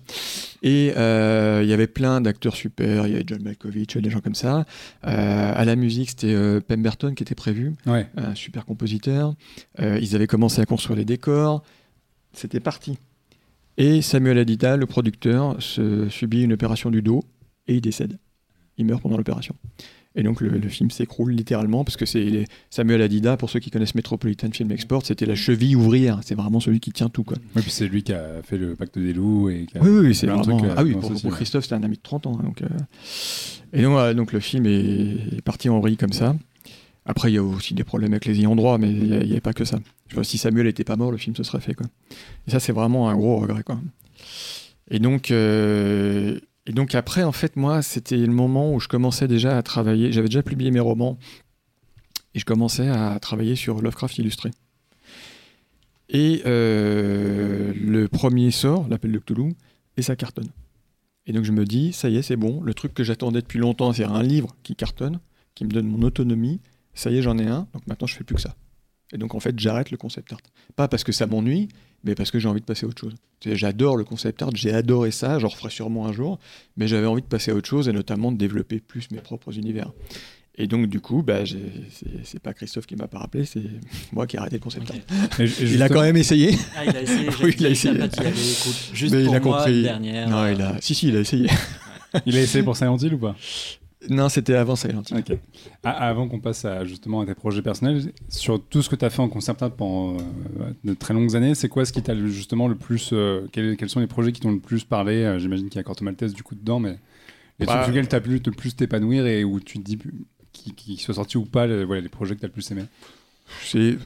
Et 0.62 0.94
euh, 0.96 1.60
il 1.62 1.68
y 1.68 1.72
avait 1.74 1.86
plein 1.86 2.22
d'acteurs 2.22 2.56
super. 2.56 3.06
Il 3.06 3.12
y 3.12 3.14
avait 3.14 3.24
John 3.26 3.42
Malkovich, 3.42 3.96
des 3.98 4.10
gens 4.10 4.20
comme 4.20 4.34
ça. 4.34 4.64
Euh, 5.06 5.52
à 5.54 5.64
la 5.66 5.76
musique, 5.76 6.10
c'était 6.10 6.32
euh, 6.32 6.60
Pemberton 6.60 7.14
qui 7.14 7.22
était 7.22 7.34
prévu 7.34 7.74
Ouais. 7.86 8.06
un 8.16 8.34
super 8.34 8.64
compositeur. 8.64 9.34
Ils 9.78 10.14
avaient 10.14 10.26
commencé 10.26 10.62
à 10.62 10.64
construire 10.66 10.96
les 10.98 11.04
décors. 11.04 11.62
C'était 12.32 12.60
parti. 12.60 12.98
Et 13.76 14.00
Samuel 14.00 14.38
Adida, 14.38 14.76
le 14.78 14.86
producteur, 14.86 15.56
se 15.62 16.08
subit 16.08 16.42
une 16.42 16.54
opération 16.54 16.90
du 16.90 17.02
dos 17.02 17.22
et 17.68 17.74
il 17.74 17.80
décède. 17.82 18.18
Il 18.78 18.86
meurt 18.86 19.02
pendant 19.02 19.18
l'opération. 19.18 19.54
Et 20.14 20.22
donc 20.22 20.40
le, 20.42 20.50
le 20.50 20.68
film 20.68 20.90
s'écroule 20.90 21.32
littéralement 21.32 21.84
parce 21.84 21.96
que 21.96 22.04
c'est 22.04 22.44
Samuel 22.68 23.00
Adida, 23.00 23.36
pour 23.38 23.48
ceux 23.48 23.60
qui 23.60 23.70
connaissent 23.70 23.94
Metropolitan 23.94 24.50
Film 24.52 24.70
Export, 24.72 25.06
c'était 25.06 25.24
la 25.24 25.34
cheville 25.34 25.74
ouvrière. 25.74 26.20
C'est 26.22 26.34
vraiment 26.34 26.60
celui 26.60 26.80
qui 26.80 26.92
tient 26.92 27.08
tout. 27.08 27.24
Quoi. 27.24 27.38
Ouais, 27.56 27.62
puis 27.62 27.70
c'est 27.70 27.88
lui 27.88 28.02
qui 28.02 28.12
a 28.12 28.42
fait 28.42 28.58
le 28.58 28.76
pacte 28.76 28.98
des 28.98 29.14
loups 29.14 29.48
et 29.48 29.64
qui 29.64 29.78
a- 29.78 29.82
Oui, 29.82 29.88
oui, 29.90 30.06
oui, 30.08 30.14
c'est 30.14 30.26
vraiment. 30.26 30.42
trucs, 30.58 30.70
euh, 30.70 30.74
ah 30.76 30.82
oui, 30.84 30.92
dans 30.92 31.00
pour. 31.00 31.32
Christophe, 31.32 31.64
c'était 31.64 31.76
un 31.76 31.82
ami 31.82 31.96
de 31.96 32.02
30 32.02 32.26
ans. 32.26 32.38
hein, 32.38 32.44
donc, 32.44 32.60
euh, 32.62 32.68
Et 33.72 34.14
donc, 34.14 34.32
le 34.32 34.40
film 34.40 34.66
est, 34.66 35.36
est 35.38 35.42
parti 35.42 35.68
en 35.70 35.80
vrille 35.80 35.96
comme 35.96 36.12
ça. 36.12 36.36
Après, 37.06 37.30
il 37.32 37.34
y 37.34 37.38
a 37.38 37.42
aussi 37.42 37.74
des 37.74 37.82
problèmes 37.84 38.12
avec 38.12 38.26
les 38.26 38.38
ayants 38.38 38.54
droit, 38.54 38.78
mais 38.78 38.90
il 38.90 39.04
n'y 39.06 39.32
avait 39.32 39.40
pas 39.40 39.52
que 39.54 39.64
ça. 39.64 39.80
Je 40.08 40.14
vois, 40.14 40.24
si 40.24 40.36
Samuel 40.38 40.66
n'était 40.66 40.84
pas 40.84 40.96
mort, 40.96 41.10
le 41.10 41.16
film 41.16 41.34
se 41.34 41.42
serait 41.42 41.60
fait. 41.60 41.74
Quoi. 41.74 41.86
Et 42.46 42.50
ça, 42.50 42.60
c'est 42.60 42.72
vraiment 42.72 43.08
un 43.08 43.16
gros 43.16 43.38
regret. 43.38 43.62
Quoi. 43.64 43.80
Et 44.90 44.98
donc, 44.98 45.30
euh, 45.30 46.38
et 46.66 46.72
donc 46.72 46.94
après, 46.94 47.24
en 47.24 47.32
fait, 47.32 47.56
moi, 47.56 47.82
c'était 47.82 48.16
le 48.16 48.32
moment 48.32 48.72
où 48.72 48.80
je 48.80 48.88
commençais 48.88 49.26
déjà 49.26 49.56
à 49.56 49.62
travailler. 49.62 50.12
J'avais 50.12 50.28
déjà 50.28 50.42
publié 50.42 50.70
mes 50.70 50.80
romans 50.80 51.18
et 52.34 52.38
je 52.38 52.44
commençais 52.44 52.88
à 52.88 53.18
travailler 53.20 53.56
sur 53.56 53.82
Lovecraft 53.82 54.18
illustré. 54.18 54.50
Et 56.08 56.42
euh, 56.46 57.72
le 57.74 58.06
premier 58.06 58.50
sort, 58.50 58.86
l'appel 58.88 59.12
de 59.12 59.18
Cthulhu, 59.18 59.54
et 59.96 60.02
ça 60.02 60.14
cartonne. 60.14 60.50
Et 61.26 61.32
donc 61.32 61.44
je 61.44 61.52
me 61.52 61.64
dis, 61.64 61.92
ça 61.92 62.08
y 62.08 62.16
est, 62.16 62.22
c'est 62.22 62.36
bon, 62.36 62.60
le 62.62 62.74
truc 62.74 62.94
que 62.94 63.04
j'attendais 63.04 63.40
depuis 63.40 63.58
longtemps, 63.58 63.92
c'est 63.92 64.04
un 64.04 64.22
livre 64.22 64.54
qui 64.62 64.76
cartonne, 64.76 65.20
qui 65.54 65.64
me 65.64 65.70
donne 65.70 65.86
mon 65.86 66.02
autonomie, 66.02 66.60
ça 66.94 67.10
y 67.10 67.18
est, 67.18 67.22
j'en 67.22 67.38
ai 67.38 67.46
un, 67.46 67.66
donc 67.72 67.86
maintenant 67.86 68.06
je 68.06 68.14
fais 68.14 68.24
plus 68.24 68.34
que 68.34 68.40
ça. 68.40 68.54
Et 69.12 69.18
donc 69.18 69.34
en 69.34 69.40
fait, 69.40 69.58
j'arrête 69.58 69.90
le 69.90 69.96
concept 69.96 70.32
art. 70.32 70.40
Pas 70.76 70.88
parce 70.88 71.04
que 71.04 71.12
ça 71.12 71.26
m'ennuie, 71.26 71.68
mais 72.04 72.14
parce 72.14 72.30
que 72.30 72.38
j'ai 72.38 72.48
envie 72.48 72.60
de 72.60 72.64
passer 72.66 72.86
à 72.86 72.88
autre 72.88 73.00
chose. 73.00 73.14
J'adore 73.44 73.96
le 73.96 74.04
concept 74.04 74.40
art, 74.42 74.50
j'ai 74.54 74.72
adoré 74.72 75.10
ça, 75.10 75.38
j'en 75.38 75.48
referai 75.48 75.70
sûrement 75.70 76.06
un 76.06 76.12
jour, 76.12 76.38
mais 76.76 76.86
j'avais 76.88 77.06
envie 77.06 77.22
de 77.22 77.26
passer 77.26 77.50
à 77.50 77.54
autre 77.54 77.68
chose 77.68 77.88
et 77.88 77.92
notamment 77.92 78.30
de 78.32 78.38
développer 78.38 78.78
plus 78.80 79.10
mes 79.10 79.18
propres 79.18 79.56
univers. 79.58 79.90
Et 80.56 80.66
donc 80.66 80.86
du 80.86 81.00
coup, 81.00 81.22
bah, 81.22 81.40
c'est 82.24 82.38
pas 82.40 82.52
Christophe 82.54 82.86
qui 82.86 82.94
m'a 82.94 83.08
pas 83.08 83.18
rappelé, 83.18 83.44
c'est 83.44 83.62
moi 84.12 84.26
qui 84.26 84.36
ai 84.36 84.38
arrêté 84.38 84.56
le 84.56 84.60
concept 84.62 84.90
art. 84.90 85.40
Et- 85.40 85.44
et 85.44 85.48
Il 85.74 85.82
a 85.82 85.88
quand 85.88 86.02
même 86.02 86.16
essayé. 86.16 86.56
Ah, 86.76 86.84
il 86.86 86.96
a 86.96 87.02
essayé. 87.02 87.28
Oui, 87.42 87.54
il 87.58 87.66
a 87.66 87.68
essayé. 87.70 87.98
t'as 87.98 88.06
pas 88.08 88.08
d'y 88.08 88.20
aller, 88.20 88.52
écoute, 88.52 88.90
juste 88.94 89.14
Mais 89.14 89.20
il 89.22 89.26
pour 89.26 89.34
a 89.34 89.40
moi, 89.40 89.56
compris. 89.58 89.82
dernière. 89.82 90.28
Non, 90.28 90.36
euh, 90.42 90.52
il 90.52 90.62
a... 90.62 90.76
Si, 90.80 90.94
si, 90.94 91.08
il 91.08 91.16
a 91.16 91.20
essayé. 91.20 91.48
Il 92.26 92.36
a 92.36 92.40
essayé 92.42 92.62
pour 92.62 92.76
Silent 92.76 92.98
Hill 92.98 93.14
ou 93.14 93.18
pas? 93.18 93.34
Non, 94.10 94.28
c'était 94.28 94.54
avant 94.54 94.74
Silent 94.76 95.02
Hill. 95.10 95.18
Ok. 95.18 95.38
Ah, 95.84 95.90
avant 96.08 96.28
qu'on 96.28 96.40
passe 96.40 96.64
à, 96.64 96.84
justement 96.84 97.20
à 97.20 97.26
tes 97.26 97.34
projets 97.34 97.62
personnels, 97.62 98.12
sur 98.28 98.62
tout 98.62 98.82
ce 98.82 98.88
que 98.88 98.96
tu 98.96 99.04
as 99.04 99.10
fait 99.10 99.22
en 99.22 99.28
concept 99.28 99.62
art 99.62 99.70
pendant 99.72 100.16
euh, 100.16 100.70
de 100.84 100.94
très 100.94 101.14
longues 101.14 101.36
années, 101.36 101.54
c'est 101.54 101.68
quoi 101.68 101.84
ce 101.84 101.92
qui 101.92 102.02
t'a 102.02 102.16
justement 102.16 102.66
le 102.68 102.74
plus. 102.74 103.10
euh, 103.12 103.46
quels, 103.52 103.76
quels 103.76 103.88
sont 103.88 104.00
les 104.00 104.06
projets 104.08 104.32
qui 104.32 104.40
t'ont 104.40 104.50
le 104.52 104.58
plus 104.58 104.84
parlé? 104.84 105.22
Euh, 105.22 105.38
J'imagine 105.38 105.68
qu'il 105.68 105.76
y 105.76 105.80
a 105.80 105.84
Corto 105.84 106.04
Maltese 106.04 106.34
du 106.34 106.42
coup 106.42 106.54
dedans, 106.54 106.80
mais 106.80 106.98
les 107.58 107.66
Bah, 107.66 107.82
trucs 107.84 108.08
tu 108.08 108.14
as 108.16 108.20
pu 108.20 108.30
le 108.44 108.52
plus 108.52 108.74
t'épanouir 108.74 109.26
et 109.26 109.44
où 109.44 109.60
tu 109.60 109.78
te 109.78 109.84
dis 109.84 109.98
qui, 110.52 110.72
qui 110.74 110.96
soient 110.96 111.14
sortis 111.14 111.36
ou 111.38 111.44
pas, 111.44 111.66
les, 111.66 111.84
voilà, 111.84 112.00
les 112.02 112.08
projets 112.08 112.34
que 112.34 112.40
tu 112.40 112.44
as 112.46 112.48
le 112.48 112.52
plus 112.52 112.70
aimé 112.70 112.82
C'est 113.62 113.96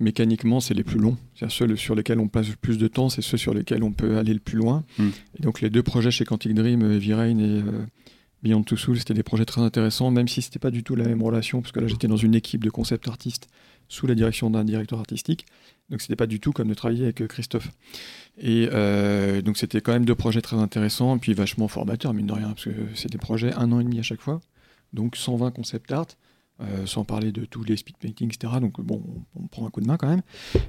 mécaniquement, 0.00 0.60
c'est 0.60 0.74
les 0.74 0.84
plus 0.84 0.98
longs. 0.98 1.16
C'est 1.38 1.50
ceux 1.50 1.76
sur 1.76 1.94
lesquels 1.94 2.18
on 2.18 2.28
passe 2.28 2.48
le 2.48 2.56
plus 2.56 2.78
de 2.78 2.88
temps, 2.88 3.08
c'est 3.10 3.22
ceux 3.22 3.36
sur 3.36 3.52
lesquels 3.54 3.82
on 3.84 3.92
peut 3.92 4.16
aller 4.16 4.32
le 4.32 4.40
plus 4.40 4.56
loin. 4.58 4.84
Hmm. 4.98 5.08
Et 5.38 5.42
donc 5.42 5.60
les 5.60 5.70
deux 5.70 5.82
projets 5.82 6.10
chez 6.10 6.24
Quantic 6.24 6.54
Dream, 6.54 6.82
Heavy 6.90 7.12
Rain 7.14 7.38
et 7.38 7.42
euh, 7.42 7.84
Beyond 8.44 8.62
Two 8.62 8.76
Souls, 8.76 8.98
c'était 8.98 9.14
des 9.14 9.22
projets 9.22 9.46
très 9.46 9.62
intéressants, 9.62 10.10
même 10.10 10.28
si 10.28 10.42
c'était 10.42 10.58
pas 10.58 10.70
du 10.70 10.84
tout 10.84 10.94
la 10.94 11.04
même 11.08 11.22
relation, 11.22 11.62
parce 11.62 11.72
que 11.72 11.80
là 11.80 11.86
j'étais 11.86 12.08
dans 12.08 12.18
une 12.18 12.34
équipe 12.34 12.62
de 12.62 12.68
concept 12.68 13.08
artistes 13.08 13.48
sous 13.88 14.06
la 14.06 14.14
direction 14.14 14.50
d'un 14.50 14.64
directeur 14.64 14.98
artistique. 14.98 15.46
Donc 15.88 16.02
c'était 16.02 16.14
pas 16.14 16.26
du 16.26 16.40
tout 16.40 16.52
comme 16.52 16.68
de 16.68 16.74
travailler 16.74 17.04
avec 17.04 17.22
euh, 17.22 17.26
Christophe. 17.26 17.70
Et 18.38 18.68
euh, 18.70 19.40
donc 19.40 19.56
c'était 19.56 19.80
quand 19.80 19.92
même 19.92 20.04
deux 20.04 20.14
projets 20.14 20.42
très 20.42 20.56
intéressants, 20.56 21.16
puis 21.16 21.32
vachement 21.32 21.68
formateurs, 21.68 22.12
mine 22.12 22.26
de 22.26 22.34
rien, 22.34 22.48
parce 22.48 22.64
que 22.64 22.70
c'est 22.94 23.10
des 23.10 23.18
projets 23.18 23.54
un 23.54 23.72
an 23.72 23.80
et 23.80 23.84
demi 23.84 23.98
à 23.98 24.02
chaque 24.02 24.20
fois. 24.20 24.42
Donc 24.92 25.16
120 25.16 25.50
concept 25.50 25.90
art, 25.90 26.06
euh, 26.60 26.86
sans 26.86 27.02
parler 27.02 27.32
de 27.32 27.44
tous 27.44 27.64
les 27.64 27.76
speed 27.76 27.96
painting, 27.96 28.32
etc. 28.32 28.60
Donc 28.60 28.80
bon, 28.80 29.02
on, 29.34 29.48
prend 29.48 29.66
un 29.66 29.70
coup 29.70 29.80
de 29.80 29.88
main 29.88 29.96
quand 29.96 30.08
même. 30.08 30.22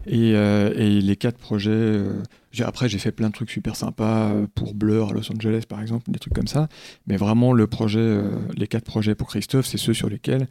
Et, 0.07 0.33
euh, 0.33 0.73
les 0.73 1.15
quatre 1.15 1.37
projets, 1.37 1.69
euh, 1.69 2.23
après 2.59 2.89
j'ai 2.89 2.97
fait 2.97 3.11
plein 3.11 3.27
de 3.27 3.33
trucs 3.33 3.51
super 3.51 3.75
sympas 3.75 4.33
pour 4.55 4.73
Blur 4.73 5.09
à 5.09 5.13
Los 5.13 5.31
Angeles 5.31 5.65
par 5.69 5.81
exemple, 5.81 6.09
des 6.09 6.17
trucs 6.17 6.33
comme 6.33 6.47
ça. 6.47 6.69
Mais 7.05 7.17
vraiment 7.17 7.53
le 7.53 7.67
projet, 7.67 8.19
les 8.55 8.67
quatre 8.67 8.85
projets 8.85 9.13
pour 9.13 9.27
Christophe, 9.27 9.67
c'est 9.67 9.77
ceux 9.77 9.93
sur 9.93 10.09
lesquels 10.09 10.47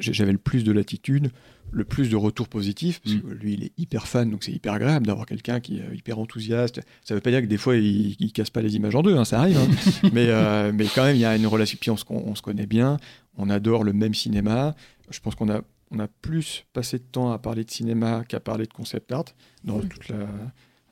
j'avais 0.00 0.32
le 0.32 0.38
plus 0.38 0.64
de 0.64 0.72
latitude, 0.72 1.30
le 1.70 1.84
plus 1.84 2.08
de 2.10 2.16
retours 2.16 2.48
positifs, 2.48 3.00
parce 3.00 3.16
que 3.16 3.26
lui 3.28 3.54
il 3.54 3.64
est 3.64 3.72
hyper 3.78 4.06
fan, 4.06 4.30
donc 4.30 4.44
c'est 4.44 4.52
hyper 4.52 4.72
agréable 4.74 5.06
d'avoir 5.06 5.26
quelqu'un 5.26 5.60
qui 5.60 5.78
est 5.78 5.96
hyper 5.96 6.18
enthousiaste. 6.18 6.80
Ça 7.04 7.14
veut 7.14 7.20
pas 7.20 7.30
dire 7.30 7.40
que 7.40 7.46
des 7.46 7.56
fois 7.58 7.76
il, 7.76 8.16
il 8.18 8.32
casse 8.32 8.50
pas 8.50 8.60
les 8.62 8.74
images 8.76 8.94
en 8.94 9.02
deux, 9.02 9.16
hein, 9.16 9.24
ça 9.24 9.40
arrive, 9.40 9.56
hein. 9.58 9.68
mais, 10.12 10.26
euh, 10.28 10.72
mais 10.74 10.86
quand 10.94 11.04
même 11.04 11.16
il 11.16 11.20
y 11.20 11.24
a 11.24 11.34
une 11.36 11.46
relation, 11.46 11.78
puis 11.80 11.90
on 11.90 11.96
se, 11.96 12.04
on 12.08 12.34
se 12.34 12.42
connaît 12.42 12.66
bien, 12.66 12.98
on 13.36 13.48
adore 13.50 13.84
le 13.84 13.92
même 13.92 14.14
cinéma. 14.14 14.74
Je 15.10 15.20
pense 15.20 15.34
qu'on 15.34 15.50
a, 15.50 15.62
on 15.90 15.98
a 15.98 16.08
plus 16.08 16.64
passé 16.72 16.98
de 16.98 17.04
temps 17.04 17.32
à 17.32 17.38
parler 17.38 17.64
de 17.64 17.70
cinéma 17.70 18.24
qu'à 18.28 18.40
parler 18.40 18.66
de 18.66 18.72
concept 18.72 19.10
art 19.12 19.24
dans 19.64 19.80
toute 19.80 20.08
la, 20.08 20.16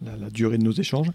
la- 0.03 0.17
la 0.17 0.31
durée 0.31 0.57
de 0.59 0.63
nos 0.65 0.73
échanges. 0.73 1.09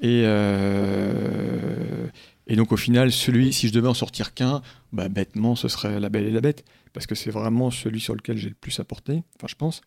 Et, 0.00 0.22
euh, 0.26 2.06
et 2.48 2.56
donc 2.56 2.72
au 2.72 2.76
final, 2.76 3.12
celui, 3.12 3.52
si 3.52 3.68
je 3.68 3.72
devais 3.72 3.88
en 3.88 3.94
sortir 3.94 4.34
qu'un, 4.34 4.62
bah, 4.92 5.08
bêtement, 5.08 5.54
ce 5.54 5.68
serait 5.68 6.00
La 6.00 6.08
Belle 6.08 6.24
et 6.26 6.30
la 6.32 6.40
Bête, 6.40 6.64
parce 6.92 7.06
que 7.06 7.14
c'est 7.14 7.30
vraiment 7.30 7.70
celui 7.70 8.00
sur 8.00 8.14
lequel 8.14 8.36
j'ai 8.38 8.48
le 8.48 8.54
plus 8.54 8.80
apporté, 8.80 9.22
enfin 9.36 9.46
je 9.48 9.54
pense, 9.54 9.82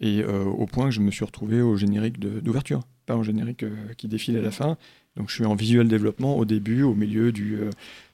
et 0.00 0.22
euh, 0.22 0.44
au 0.44 0.66
point 0.66 0.86
que 0.86 0.92
je 0.92 1.00
me 1.00 1.10
suis 1.10 1.24
retrouvé 1.24 1.60
au 1.60 1.76
générique 1.76 2.18
d'ouverture, 2.20 2.80
pas 3.06 3.16
au 3.16 3.22
générique 3.22 3.64
euh, 3.64 3.74
qui 3.96 4.08
défile 4.08 4.36
à 4.38 4.40
la 4.40 4.50
fin. 4.50 4.78
Donc 5.16 5.28
je 5.28 5.34
suis 5.34 5.44
en 5.44 5.54
visuel 5.54 5.86
développement 5.88 6.36
au 6.36 6.44
début, 6.44 6.82
au 6.82 6.94
milieu 6.94 7.30
du, 7.30 7.56
euh, 7.56 7.70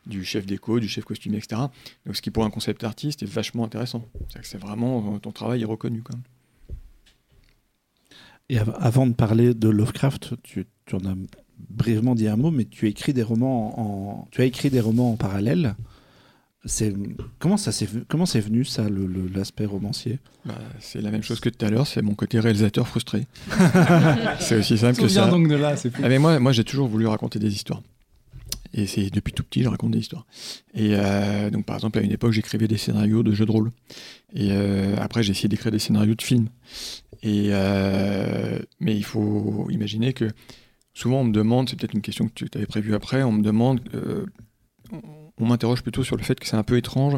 du 0.06 0.24
chef 0.24 0.44
déco, 0.44 0.80
du 0.80 0.88
chef 0.88 1.04
costumier, 1.04 1.38
etc. 1.38 1.62
Donc 2.04 2.16
ce 2.16 2.20
qui 2.22 2.30
pour 2.30 2.44
un 2.44 2.50
concept 2.50 2.84
artiste 2.84 3.22
est 3.22 3.26
vachement 3.30 3.64
intéressant. 3.64 4.06
C'est 4.42 4.58
vraiment, 4.58 5.18
ton 5.18 5.30
travail 5.32 5.62
est 5.62 5.66
reconnu 5.66 6.02
quand 6.02 6.14
même. 6.14 6.24
Et 8.50 8.58
av- 8.58 8.76
avant 8.78 9.06
de 9.06 9.14
parler 9.14 9.54
de 9.54 9.68
Lovecraft, 9.68 10.34
tu 10.42 10.66
en 10.92 10.98
as 11.06 11.14
brièvement 11.68 12.14
dit 12.14 12.28
un 12.28 12.36
mot, 12.36 12.50
mais 12.50 12.64
tu 12.64 12.88
écris 12.88 13.12
des 13.12 13.22
romans 13.22 13.78
en, 13.80 14.28
tu 14.30 14.40
as 14.40 14.44
écrit 14.44 14.70
des 14.70 14.80
romans 14.80 15.12
en 15.12 15.16
parallèle. 15.16 15.74
C'est 16.66 16.92
comment 17.38 17.56
ça 17.56 17.72
s'est 17.72 17.86
vu- 17.86 18.04
comment 18.06 18.26
c'est 18.26 18.40
venu 18.40 18.66
ça 18.66 18.88
le- 18.88 19.06
le- 19.06 19.30
l'aspect 19.34 19.64
romancier? 19.64 20.18
Bah, 20.44 20.58
c'est 20.78 21.00
la 21.00 21.10
même 21.10 21.22
chose 21.22 21.40
que 21.40 21.48
tout 21.48 21.64
à 21.64 21.70
l'heure, 21.70 21.86
c'est 21.86 22.02
mon 22.02 22.14
côté 22.14 22.38
réalisateur 22.38 22.86
frustré. 22.86 23.26
c'est 24.40 24.58
aussi 24.58 24.76
simple 24.76 25.00
que 25.00 25.06
vient 25.06 25.24
ça. 25.24 25.30
donc 25.30 25.48
de 25.48 25.54
là, 25.54 25.76
c'est. 25.76 25.90
Ah, 26.02 26.08
mais 26.08 26.18
moi, 26.18 26.38
moi 26.38 26.52
j'ai 26.52 26.64
toujours 26.64 26.86
voulu 26.88 27.06
raconter 27.06 27.38
des 27.38 27.52
histoires. 27.54 27.82
Et 28.74 28.86
c'est 28.86 29.10
depuis 29.10 29.32
tout 29.32 29.42
petit, 29.42 29.62
je 29.64 29.68
raconte 29.68 29.90
des 29.92 29.98
histoires. 29.98 30.26
Et 30.74 30.90
euh, 30.92 31.50
donc, 31.50 31.64
par 31.64 31.74
exemple, 31.76 31.98
à 31.98 32.02
une 32.02 32.12
époque, 32.12 32.30
j'écrivais 32.32 32.68
des 32.68 32.76
scénarios 32.76 33.22
de 33.24 33.32
jeux 33.32 33.46
de 33.46 33.50
rôle. 33.50 33.72
Et 34.34 34.50
euh, 34.52 34.94
après, 35.00 35.22
j'ai 35.24 35.32
essayé 35.32 35.48
d'écrire 35.48 35.72
des 35.72 35.80
scénarios 35.80 36.14
de 36.14 36.22
films. 36.22 36.48
Et 37.24 37.48
euh, 37.50 38.58
mais 38.78 38.94
il 38.96 39.02
faut 39.04 39.66
imaginer 39.70 40.12
que 40.12 40.28
souvent, 40.94 41.20
on 41.20 41.24
me 41.24 41.33
demande, 41.33 41.68
c'est 41.68 41.76
peut-être 41.76 41.94
une 41.94 42.03
question 42.03 42.29
que 42.29 42.33
tu 42.35 42.48
avais 42.55 42.66
prévue 42.66 42.94
après, 42.94 43.22
on 43.22 43.33
me 43.33 43.42
demande, 43.42 43.81
euh, 43.94 44.26
on- 44.92 45.46
m'interroge 45.46 45.83
plutôt 45.83 46.05
sur 46.05 46.16
le 46.16 46.22
fait 46.22 46.38
que 46.38 46.46
c'est 46.46 46.57
un 46.57 46.62
peu 46.62 46.76
étrange 46.76 47.14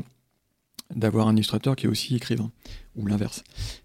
d'avoir 0.95 1.27
un 1.27 1.35
illustrateur 1.35 1.75
qui 1.75 1.87
est 1.87 1.89
aussi 1.89 2.15
écrivain, 2.15 2.51
ou 2.97 3.07
l'inverse. 3.07 3.43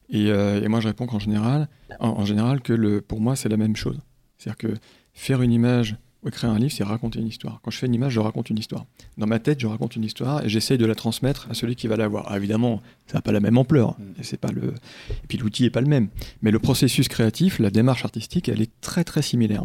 Et, 0.10 0.28
euh, 0.30 0.68
moi, 0.70 0.80
je 0.80 0.88
réponds 0.88 1.08
qu'en 1.08 1.20
général, 1.20 1.68
en, 2.00 2.24
général, 2.26 2.62
que 2.62 3.00
pour 3.00 3.20
moi, 3.20 3.36
c'est 3.36 3.50
la 3.50 3.58
même 3.58 3.76
chose. 3.76 4.00
C'est-à-dire 4.38 4.58
que 4.58 4.74
faire 5.14 5.42
une 5.42 5.52
image 5.52 5.96
écrire 6.28 6.50
un 6.50 6.60
livre, 6.60 6.72
c'est 6.72 6.84
raconter 6.84 7.20
une 7.20 7.28
histoire. 7.28 7.60
Quand 7.64 7.72
je 7.72 7.78
fais 7.78 7.88
une 7.88 7.94
image, 7.94 8.14
je 8.14 8.20
raconte 8.20 8.50
une 8.50 8.58
histoire. 8.58 8.86
Dans 9.18 9.28
ma 9.28 9.40
tête, 9.40 9.60
je 9.60 9.68
raconte 9.68 9.96
une 9.96 10.04
histoire 10.04 10.44
et 10.46 10.50
j'essaye 10.50 10.78
de 10.78 10.86
la 10.86 10.96
transmettre 10.96 11.48
à 11.50 11.54
celui 11.54 11.76
qui 11.76 11.88
va 11.88 11.98
la 11.98 12.08
voir. 12.08 12.26
Ah, 12.28 12.38
évidemment, 12.38 12.82
ça 13.08 13.18
n'a 13.18 13.22
pas 13.22 13.32
la 13.32 13.40
même 13.40 13.58
ampleur. 13.58 13.98
Et, 14.20 14.24
c'est 14.24 14.38
pas 14.40 14.52
le... 14.52 14.74
et 15.12 15.28
puis 15.28 15.38
l'outil 15.38 15.64
n'est 15.64 15.70
pas 15.70 15.82
le 15.82 15.88
même. 15.88 16.10
Mais 16.42 16.52
le 16.52 16.60
processus 16.60 17.08
créatif, 17.08 17.60
la 17.60 17.70
démarche 17.70 18.06
artistique, 18.06 18.50
elle 18.50 18.62
est 18.62 18.72
très 18.82 19.04
très 19.04 19.22
similaire. 19.22 19.64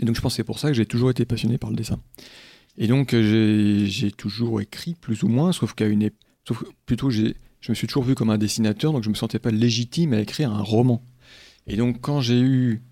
Et 0.00 0.04
donc 0.04 0.16
je 0.16 0.20
pense 0.20 0.32
que 0.32 0.36
c'est 0.36 0.44
pour 0.44 0.58
ça 0.58 0.68
que 0.68 0.74
j'ai 0.74 0.86
toujours 0.86 1.10
été 1.10 1.24
passionné 1.24 1.58
par 1.58 1.70
le 1.70 1.76
dessin. 1.76 2.00
Et 2.78 2.86
donc 2.86 3.10
j'ai- 3.14 4.10
toujours 4.16 4.60
écrit 4.60 4.94
plus 4.94 5.22
ou 5.22 5.28
moins, 5.28 5.52
sauf 5.52 5.74
qu'à 5.74 5.86
une 5.86 6.08
sauf 6.46 6.64
plutôt 6.86 7.10
j'ai 7.10 7.36
je 7.60 7.70
me 7.70 7.74
suis 7.76 7.86
toujours 7.86 8.02
vu 8.02 8.16
comme 8.16 8.30
un 8.30 8.38
dessinateur, 8.38 8.92
donc 8.92 9.04
je 9.04 9.08
me 9.08 9.14
sentais 9.14 9.38
pas 9.38 9.52
légitime 9.52 10.14
à 10.14 10.20
écrire 10.20 10.52
un 10.52 10.62
roman. 10.62 11.04
Et 11.68 11.76
donc 11.76 12.00
quand 12.00 12.20
j'ai 12.20 12.40
eu 12.40 12.82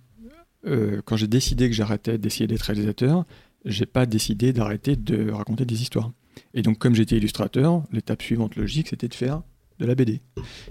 euh, 0.66 1.01
quand 1.05 1.16
j'ai 1.16 1.27
décidé 1.29 1.68
que 1.68 1.75
j'arrêtais 1.75 2.18
d'essayer 2.18 2.46
d'être 2.46 2.62
réalisateur, 2.62 3.25
j'ai 3.64 3.87
pas 3.87 4.07
décidé 4.07 4.53
d'arrêter 4.53 4.96
de 4.96 5.31
raconter 5.31 5.64
des 5.64 5.83
histoires. 5.83 6.12
Et 6.55 6.62
donc 6.62 6.79
comme 6.79 6.94
j'étais 6.94 7.16
illustrateur, 7.16 7.83
l'étape 7.92 8.23
suivante 8.23 8.57
logique 8.57 8.88
c'était 8.88 9.09
de 9.09 9.14
faire 9.14 9.42
de 9.79 9.87
la 9.87 9.94
BD. 9.94 10.20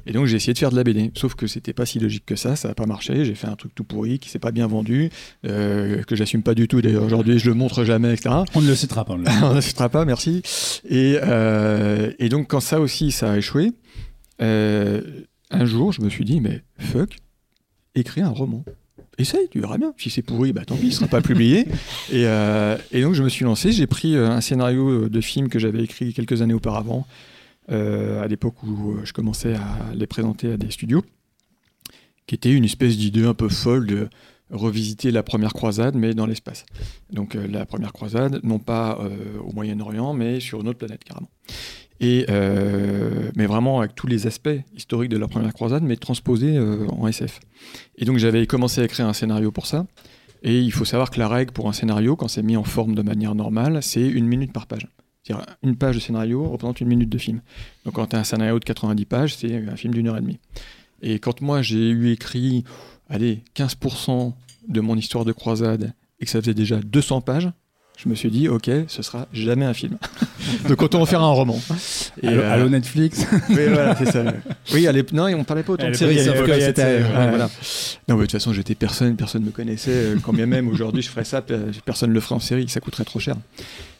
Et 0.05 0.11
donc 0.13 0.27
j'ai 0.27 0.35
essayé 0.35 0.53
de 0.53 0.59
faire 0.59 0.69
de 0.69 0.75
la 0.75 0.83
BD, 0.83 1.09
sauf 1.15 1.33
que 1.33 1.47
c'était 1.47 1.73
pas 1.73 1.87
si 1.87 1.97
logique 1.99 2.25
que 2.27 2.35
ça, 2.35 2.55
ça 2.55 2.67
n'a 2.67 2.75
pas 2.75 2.85
marché. 2.85 3.25
J'ai 3.25 3.33
fait 3.33 3.47
un 3.47 3.55
truc 3.55 3.73
tout 3.73 3.83
pourri 3.83 4.19
qui 4.19 4.29
s'est 4.29 4.37
pas 4.39 4.51
bien 4.51 4.67
vendu, 4.67 5.09
euh, 5.47 6.03
que 6.03 6.15
j'assume 6.15 6.43
pas 6.43 6.53
du 6.53 6.67
tout. 6.67 6.79
D'ailleurs 6.81 7.03
aujourd'hui 7.03 7.39
je 7.39 7.49
le 7.49 7.55
montre 7.55 7.83
jamais, 7.83 8.13
etc. 8.13 8.35
On 8.53 8.61
ne 8.61 8.67
le 8.67 8.75
citera 8.75 9.05
pas. 9.05 9.13
on 9.13 9.17
le- 9.17 9.25
on 9.43 9.55
ne 9.55 9.61
citera 9.61 9.89
pas, 9.89 10.05
merci. 10.05 10.43
Et, 10.87 11.17
euh, 11.23 12.11
et 12.19 12.29
donc, 12.29 12.47
quand 12.49 12.59
ça 12.59 12.79
aussi, 12.79 13.11
ça 13.11 13.31
a 13.31 13.37
échoué, 13.37 13.71
euh, 14.41 15.01
un 15.51 15.65
jour, 15.65 15.91
je 15.91 16.01
me 16.01 16.09
suis 16.09 16.25
dit, 16.25 16.39
mais 16.39 16.63
fuck, 16.77 17.17
écris 17.95 18.21
un 18.21 18.29
roman. 18.29 18.63
Essaye, 19.19 19.49
tu 19.51 19.59
verras 19.59 19.77
bien. 19.77 19.93
Si 19.97 20.09
c'est 20.09 20.21
pourri, 20.21 20.53
bah 20.53 20.63
tant 20.65 20.75
pis, 20.75 20.85
il 20.85 20.89
ne 20.89 20.93
sera 20.93 21.07
pas 21.07 21.21
publié. 21.21 21.67
Et, 22.11 22.25
euh, 22.25 22.77
et 22.91 23.01
donc, 23.01 23.13
je 23.13 23.21
me 23.21 23.29
suis 23.29 23.43
lancé. 23.43 23.71
J'ai 23.71 23.85
pris 23.85 24.15
euh, 24.15 24.29
un 24.29 24.41
scénario 24.41 25.09
de 25.09 25.21
film 25.21 25.49
que 25.49 25.59
j'avais 25.59 25.83
écrit 25.83 26.13
quelques 26.13 26.41
années 26.41 26.53
auparavant, 26.53 27.05
euh, 27.69 28.23
à 28.23 28.27
l'époque 28.27 28.63
où 28.63 28.93
euh, 28.93 29.01
je 29.03 29.13
commençais 29.13 29.55
à 29.55 29.93
les 29.93 30.07
présenter 30.07 30.53
à 30.53 30.57
des 30.57 30.71
studios, 30.71 31.03
qui 32.27 32.35
était 32.35 32.51
une 32.51 32.63
espèce 32.63 32.97
d'idée 32.97 33.25
un 33.25 33.33
peu 33.33 33.49
folle 33.49 33.85
de 33.85 34.09
revisiter 34.51 35.11
la 35.11 35.23
première 35.23 35.53
croisade, 35.53 35.95
mais 35.95 36.13
dans 36.13 36.25
l'espace. 36.25 36.65
Donc 37.11 37.35
euh, 37.35 37.47
la 37.47 37.65
première 37.65 37.93
croisade, 37.93 38.39
non 38.43 38.59
pas 38.59 38.97
euh, 39.01 39.39
au 39.43 39.51
Moyen-Orient, 39.53 40.13
mais 40.13 40.39
sur 40.39 40.61
une 40.61 40.67
autre 40.69 40.79
planète 40.79 41.03
carrément. 41.03 41.29
Euh, 42.01 43.31
mais 43.35 43.45
vraiment 43.45 43.79
avec 43.79 43.95
tous 43.95 44.07
les 44.07 44.27
aspects 44.27 44.49
historiques 44.75 45.09
de 45.09 45.17
la 45.17 45.27
première 45.27 45.53
croisade, 45.53 45.83
mais 45.83 45.97
transposés 45.97 46.57
euh, 46.57 46.87
en 46.91 47.07
SF. 47.07 47.39
Et 47.97 48.05
donc 48.05 48.17
j'avais 48.17 48.45
commencé 48.47 48.81
à 48.81 48.85
écrire 48.85 49.07
un 49.07 49.13
scénario 49.13 49.51
pour 49.51 49.65
ça. 49.65 49.85
Et 50.41 50.59
il 50.59 50.71
faut 50.71 50.85
savoir 50.85 51.11
que 51.11 51.19
la 51.19 51.27
règle 51.27 51.51
pour 51.51 51.67
un 51.67 51.73
scénario, 51.73 52.15
quand 52.15 52.29
c'est 52.29 52.43
mis 52.43 52.55
en 52.55 52.63
forme 52.63 52.95
de 52.95 53.01
manière 53.01 53.35
normale, 53.35 53.83
c'est 53.83 54.07
une 54.07 54.25
minute 54.25 54.53
par 54.53 54.67
page. 54.67 54.87
C'est-à-dire 55.21 55.45
une 55.63 55.75
page 55.75 55.95
de 55.95 55.99
scénario 55.99 56.47
représente 56.47 56.79
une 56.79 56.87
minute 56.87 57.09
de 57.09 57.17
film. 57.17 57.41
Donc 57.83 57.95
quand 57.95 58.07
tu 58.07 58.15
as 58.15 58.19
un 58.19 58.23
scénario 58.23 58.57
de 58.57 58.63
90 58.63 59.05
pages, 59.05 59.35
c'est 59.35 59.53
un 59.67 59.75
film 59.75 59.93
d'une 59.93 60.07
heure 60.07 60.17
et 60.17 60.21
demie. 60.21 60.39
Et 61.01 61.19
quand 61.19 61.41
moi 61.41 61.61
j'ai 61.61 61.89
eu 61.89 62.11
écrit, 62.11 62.63
allez, 63.09 63.43
15% 63.55 64.33
de 64.69 64.81
mon 64.81 64.95
histoire 64.95 65.25
de 65.25 65.33
croisade 65.33 65.93
et 66.21 66.25
que 66.25 66.31
ça 66.31 66.39
faisait 66.39 66.53
déjà 66.53 66.79
200 66.79 67.21
pages, 67.21 67.49
je 68.01 68.07
me 68.07 68.15
suis 68.15 68.31
dit, 68.31 68.47
ok, 68.47 68.69
ce 68.87 69.01
sera 69.03 69.27
jamais 69.33 69.65
un 69.65 69.73
film. 69.73 69.97
Donc 70.69 70.81
autant 70.81 71.01
en 71.01 71.05
faire 71.05 71.21
un 71.21 71.31
roman. 71.31 71.59
Et, 72.23 72.27
Allô, 72.27 72.41
euh, 72.41 72.53
allô, 72.53 72.69
Netflix. 72.69 73.25
oui, 73.49 73.55
voilà, 73.67 73.93
c'est 73.97 74.09
ça. 74.11 74.23
Oui, 74.73 74.87
à 74.87 74.93
non, 75.13 75.25
on 75.37 75.43
parlait 75.43 75.63
pas 75.63 75.73
autant 75.73 75.89
de 75.89 75.93
séries, 75.93 76.17
ouais, 76.17 77.29
voilà. 77.29 77.49
Non, 78.07 78.15
mais 78.15 78.15
de 78.15 78.21
toute 78.21 78.31
façon, 78.31 78.53
j'étais 78.53 78.75
personne, 78.75 79.15
personne 79.17 79.43
me 79.43 79.51
connaissait. 79.51 79.91
euh, 79.91 80.15
Quand 80.23 80.31
bien 80.33 80.45
même 80.45 80.69
aujourd'hui, 80.69 81.01
je 81.01 81.09
ferais 81.09 81.25
ça, 81.25 81.41
pe- 81.41 81.71
personne 81.83 82.09
ne 82.09 82.13
le 82.13 82.21
ferait 82.21 82.35
en 82.35 82.39
série, 82.39 82.69
ça 82.69 82.79
coûterait 82.79 83.03
trop 83.03 83.19
cher. 83.19 83.35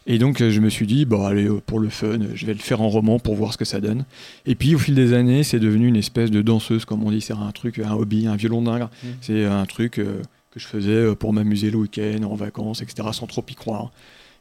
Et 0.08 0.18
donc, 0.18 0.42
euh, 0.42 0.50
je 0.50 0.60
me 0.62 0.70
suis 0.70 0.88
dit, 0.88 1.04
bon, 1.06 1.26
allez, 1.26 1.50
pour 1.66 1.80
le 1.80 1.90
fun, 1.90 2.20
je 2.34 2.46
vais 2.46 2.54
le 2.54 2.60
faire 2.60 2.82
en 2.82 2.88
roman 2.90 3.20
pour 3.20 3.36
voir 3.36 3.52
ce 3.52 3.58
que 3.58 3.66
ça 3.66 3.82
donne. 3.82 4.06
Et 4.46 4.56
puis, 4.56 4.76
au 4.76 4.80
fil 4.80 4.96
des 4.96 5.14
années, 5.14 5.44
c'est 5.44 5.60
devenu 5.60 5.88
une 5.88 5.98
espèce 5.98 6.32
de 6.32 6.42
danseuse, 6.42 6.86
comme 6.86 7.04
on 7.04 7.12
dit, 7.12 7.22
c'est 7.22 7.34
un 7.34 7.52
truc, 7.52 7.80
un 7.80 7.92
hobby, 7.94 8.28
un 8.28 8.36
violon 8.38 8.62
dingue. 8.62 8.88
C'est 9.22 9.46
un 9.46 9.66
truc 9.66 10.00
euh, 10.00 10.22
que 10.52 10.60
je 10.60 10.68
faisais 10.68 10.92
euh, 10.92 11.16
pour 11.16 11.34
m'amuser 11.34 11.72
le 11.72 11.78
week-end, 11.78 12.24
en 12.24 12.36
vacances, 12.36 12.82
etc., 12.82 13.10
sans 13.12 13.28
trop 13.28 13.46
y 13.50 13.56
croire. 13.56 13.92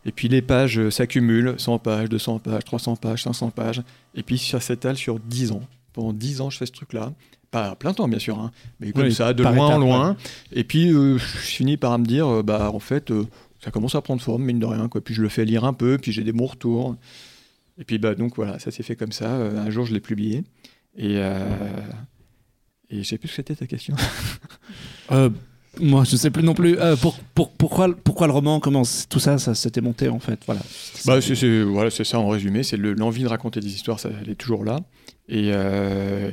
Et 0.05 0.13
puis 0.13 0.29
les 0.29 0.43
pages 0.43 0.79
euh, 0.79 0.91
s'accumulent, 0.91 1.55
100 1.59 1.79
pages, 1.81 2.09
200 2.09 2.39
pages, 2.39 2.65
300 2.65 2.97
pages, 2.97 3.23
500 3.25 3.51
pages. 3.51 3.83
Et 4.15 4.23
puis 4.23 4.39
ça 4.39 4.61
s'étale 4.61 4.97
sur 4.97 5.19
10 5.19 5.53
ans. 5.53 5.63
Pendant 5.93 6.13
10 6.13 6.41
ans, 6.41 6.51
je 6.51 6.59
fais 6.59 6.67
ce 6.67 6.73
truc-là. 6.73 7.13
Pas 7.51 7.71
à 7.71 7.77
plein 7.77 7.95
temps, 7.95 8.09
bien 8.09 8.19
sûr, 8.19 8.39
hein, 8.39 8.53
mais 8.79 8.93
comme 8.93 9.05
Oui, 9.05 9.15
ça, 9.15 9.33
de 9.33 9.43
loin 9.43 9.75
en 9.75 9.79
loin. 9.79 10.17
Et 10.53 10.65
puis 10.65 10.93
euh, 10.93 11.17
je 11.17 11.25
finis 11.25 11.79
par 11.79 11.99
me 11.99 12.05
dire, 12.05 12.27
euh, 12.29 12.43
bah 12.43 12.71
en 12.73 12.79
fait, 12.79 13.11
euh, 13.11 13.25
ça 13.65 13.71
commence 13.71 13.95
à 13.95 14.03
prendre 14.03 14.21
forme, 14.21 14.45
mine 14.45 14.59
de 14.59 14.67
rien. 14.67 14.89
Quoi. 14.89 15.01
Puis 15.01 15.15
je 15.15 15.23
le 15.23 15.29
fais 15.29 15.45
lire 15.47 15.65
un 15.65 15.73
peu, 15.73 15.99
puis 15.99 16.13
j'ai 16.13 16.25
des 16.25 16.33
bons 16.33 16.47
retours. 16.47 16.97
Et 17.79 17.85
puis 17.85 17.99
bah 17.99 18.15
donc 18.15 18.37
voilà, 18.37 18.59
ça 18.59 18.71
s'est 18.71 18.83
fait 18.83 18.97
comme 18.97 19.13
ça. 19.13 19.37
Euh, 19.37 19.59
un 19.59 19.71
jour, 19.71 19.87
je 19.87 19.95
l'ai 19.95 20.01
publié. 20.01 20.45
Et, 20.97 21.17
euh, 21.17 21.39
et 22.91 23.03
je 23.03 23.09
sais 23.09 23.19
plus 23.19 23.29
ce 23.29 23.33
que 23.33 23.37
c'était 23.37 23.57
ta 23.57 23.67
question. 23.67 23.95
Moi, 25.81 26.05
je 26.05 26.17
sais 26.17 26.31
plus 26.31 26.43
non 26.43 26.55
plus. 26.55 26.77
Euh, 26.79 26.97
pour, 26.97 27.19
pour- 27.35 27.51
pourquoi, 27.53 27.87
le 27.89 28.33
roman 28.33 28.59
Comment 28.61 28.85
c- 28.85 29.07
tout 29.09 29.21
ça, 29.21 29.39
ça 29.39 29.55
s'était 29.55 29.81
monté 29.81 30.09
en 30.09 30.19
fait 30.19 30.41
Voilà. 30.47 30.61
Bah, 31.07 31.21
c'est 31.21 32.05
ça 32.05 32.19
en 32.19 32.29
résumé. 32.29 32.63
C'est 32.63 32.77
le- 32.77 32.95
l'envie 32.95 33.23
de 33.23 33.29
raconter 33.29 33.61
des 33.61 33.69
histoires, 33.75 34.01
ça, 34.01 34.11
elle 34.21 34.31
est 34.31 34.35
toujours 34.35 34.65
là. 34.65 34.81
Et, 35.29 35.51
euh, 35.53 36.31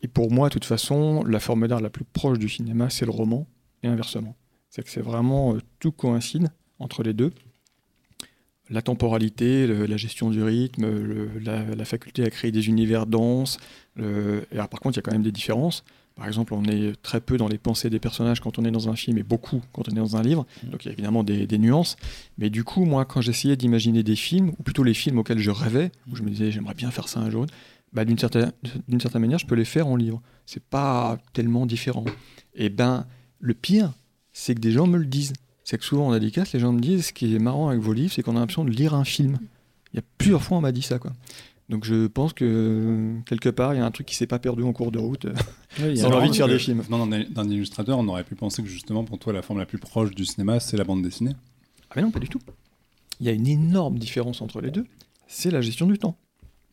Et 0.00 0.06
pour 0.08 0.30
moi, 0.30 0.48
de 0.48 0.52
toute 0.52 0.64
façon, 0.64 1.24
la 1.24 1.40
forme 1.40 1.66
d'art 1.66 1.80
la 1.80 1.90
plus 1.90 2.04
proche 2.04 2.38
du 2.38 2.48
cinéma, 2.48 2.88
c'est 2.88 3.04
le 3.04 3.10
roman, 3.10 3.46
et 3.82 3.88
inversement. 3.88 4.36
C'est 4.70 4.82
que 4.84 4.90
c'est 4.90 5.00
vraiment 5.02 5.54
euh, 5.54 5.58
tout 5.80 5.90
coïncide 5.90 6.48
entre 6.78 7.02
les 7.02 7.12
deux. 7.14 7.32
La 8.70 8.82
temporalité, 8.82 9.66
la 9.66 9.96
gestion 9.96 10.28
du 10.30 10.42
rythme, 10.42 10.86
la, 11.42 11.64
la 11.74 11.84
faculté 11.86 12.22
à 12.22 12.28
créer 12.30 12.52
des 12.52 12.68
univers 12.68 13.06
denses. 13.06 13.56
et 13.98 14.02
alors, 14.52 14.68
par 14.68 14.78
contre, 14.80 14.96
il 14.96 14.98
y 14.98 15.00
a 15.00 15.02
quand 15.02 15.12
même 15.12 15.22
des 15.22 15.32
différences. 15.32 15.84
Par 16.18 16.26
exemple, 16.26 16.52
on 16.52 16.64
est 16.64 17.00
très 17.00 17.20
peu 17.20 17.36
dans 17.36 17.46
les 17.46 17.58
pensées 17.58 17.90
des 17.90 18.00
personnages 18.00 18.40
quand 18.40 18.58
on 18.58 18.64
est 18.64 18.72
dans 18.72 18.88
un 18.88 18.96
film 18.96 19.18
et 19.18 19.22
beaucoup 19.22 19.62
quand 19.72 19.88
on 19.88 19.92
est 19.92 19.98
dans 19.98 20.16
un 20.16 20.22
livre. 20.22 20.46
Donc 20.64 20.84
il 20.84 20.88
y 20.88 20.90
a 20.90 20.92
évidemment 20.92 21.22
des, 21.22 21.46
des 21.46 21.58
nuances. 21.58 21.96
Mais 22.38 22.50
du 22.50 22.64
coup, 22.64 22.84
moi, 22.84 23.04
quand 23.04 23.20
j'essayais 23.20 23.56
d'imaginer 23.56 24.02
des 24.02 24.16
films, 24.16 24.52
ou 24.58 24.62
plutôt 24.64 24.82
les 24.82 24.94
films 24.94 25.18
auxquels 25.18 25.38
je 25.38 25.52
rêvais, 25.52 25.92
où 26.10 26.16
je 26.16 26.24
me 26.24 26.30
disais 26.30 26.50
j'aimerais 26.50 26.74
bien 26.74 26.90
faire 26.90 27.06
ça 27.06 27.20
un 27.20 27.30
jour, 27.30 27.46
bah, 27.92 28.04
d'une 28.04 28.18
certaine, 28.18 28.52
d'une 28.88 29.00
certaine 29.00 29.20
manière, 29.20 29.38
je 29.38 29.46
peux 29.46 29.54
les 29.54 29.64
faire 29.64 29.86
en 29.86 29.94
livre. 29.94 30.20
C'est 30.44 30.62
pas 30.62 31.18
tellement 31.32 31.66
différent. 31.66 32.04
Et 32.54 32.68
ben, 32.68 33.06
le 33.38 33.54
pire, 33.54 33.92
c'est 34.32 34.56
que 34.56 34.60
des 34.60 34.72
gens 34.72 34.88
me 34.88 34.98
le 34.98 35.06
disent. 35.06 35.34
C'est 35.62 35.78
que 35.78 35.84
souvent 35.84 36.08
en 36.08 36.12
dédicace, 36.12 36.52
les 36.52 36.58
gens 36.58 36.72
me 36.72 36.80
disent 36.80 37.06
ce 37.06 37.12
qui 37.12 37.34
est 37.34 37.38
marrant 37.38 37.68
avec 37.68 37.80
vos 37.80 37.92
livres, 37.92 38.12
c'est 38.12 38.22
qu'on 38.22 38.36
a 38.36 38.40
l'impression 38.40 38.64
de 38.64 38.70
lire 38.70 38.94
un 38.94 39.04
film. 39.04 39.38
Il 39.92 39.96
y 39.96 39.98
a 40.00 40.02
plusieurs 40.16 40.42
fois, 40.42 40.58
on 40.58 40.62
m'a 40.62 40.72
dit 40.72 40.82
ça, 40.82 40.98
quoi. 40.98 41.12
Donc 41.68 41.84
je 41.84 42.06
pense 42.06 42.32
que 42.32 43.14
quelque 43.26 43.50
part, 43.50 43.74
il 43.74 43.78
y 43.78 43.80
a 43.80 43.84
un 43.84 43.90
truc 43.90 44.06
qui 44.06 44.14
s'est 44.16 44.26
pas 44.26 44.38
perdu 44.38 44.62
en 44.62 44.72
cours 44.72 44.90
de 44.90 44.98
route. 44.98 45.26
Oui, 45.80 45.94
y 45.94 46.00
a- 46.00 46.02
Dans 46.08 46.10
l'envie 46.10 46.30
de 46.30 46.34
faire 46.34 46.48
des 46.48 46.58
films. 46.58 46.80
venant 46.80 47.06
d'un 47.06 47.24
d'un 47.24 47.48
illustrateur, 47.48 47.98
on 47.98 48.08
aurait 48.08 48.24
pu 48.24 48.34
penser 48.34 48.62
que 48.62 48.68
justement 48.68 49.04
pour 49.04 49.18
toi 49.18 49.32
la 49.34 49.42
forme 49.42 49.58
la 49.58 49.66
plus 49.66 49.78
proche 49.78 50.12
du 50.14 50.24
cinéma 50.24 50.60
c'est 50.60 50.76
la 50.78 50.84
bande 50.84 51.02
dessinée. 51.02 51.32
Ah 51.90 51.94
mais 51.96 52.02
non, 52.02 52.10
pas 52.10 52.20
du 52.20 52.28
tout. 52.28 52.40
Il 53.20 53.26
y 53.26 53.30
a 53.30 53.32
une 53.32 53.46
énorme 53.48 53.98
différence 53.98 54.40
entre 54.42 54.60
les 54.60 54.70
deux. 54.70 54.86
C'est 55.26 55.50
la 55.50 55.60
gestion 55.60 55.86
du 55.86 55.98
temps. 55.98 56.16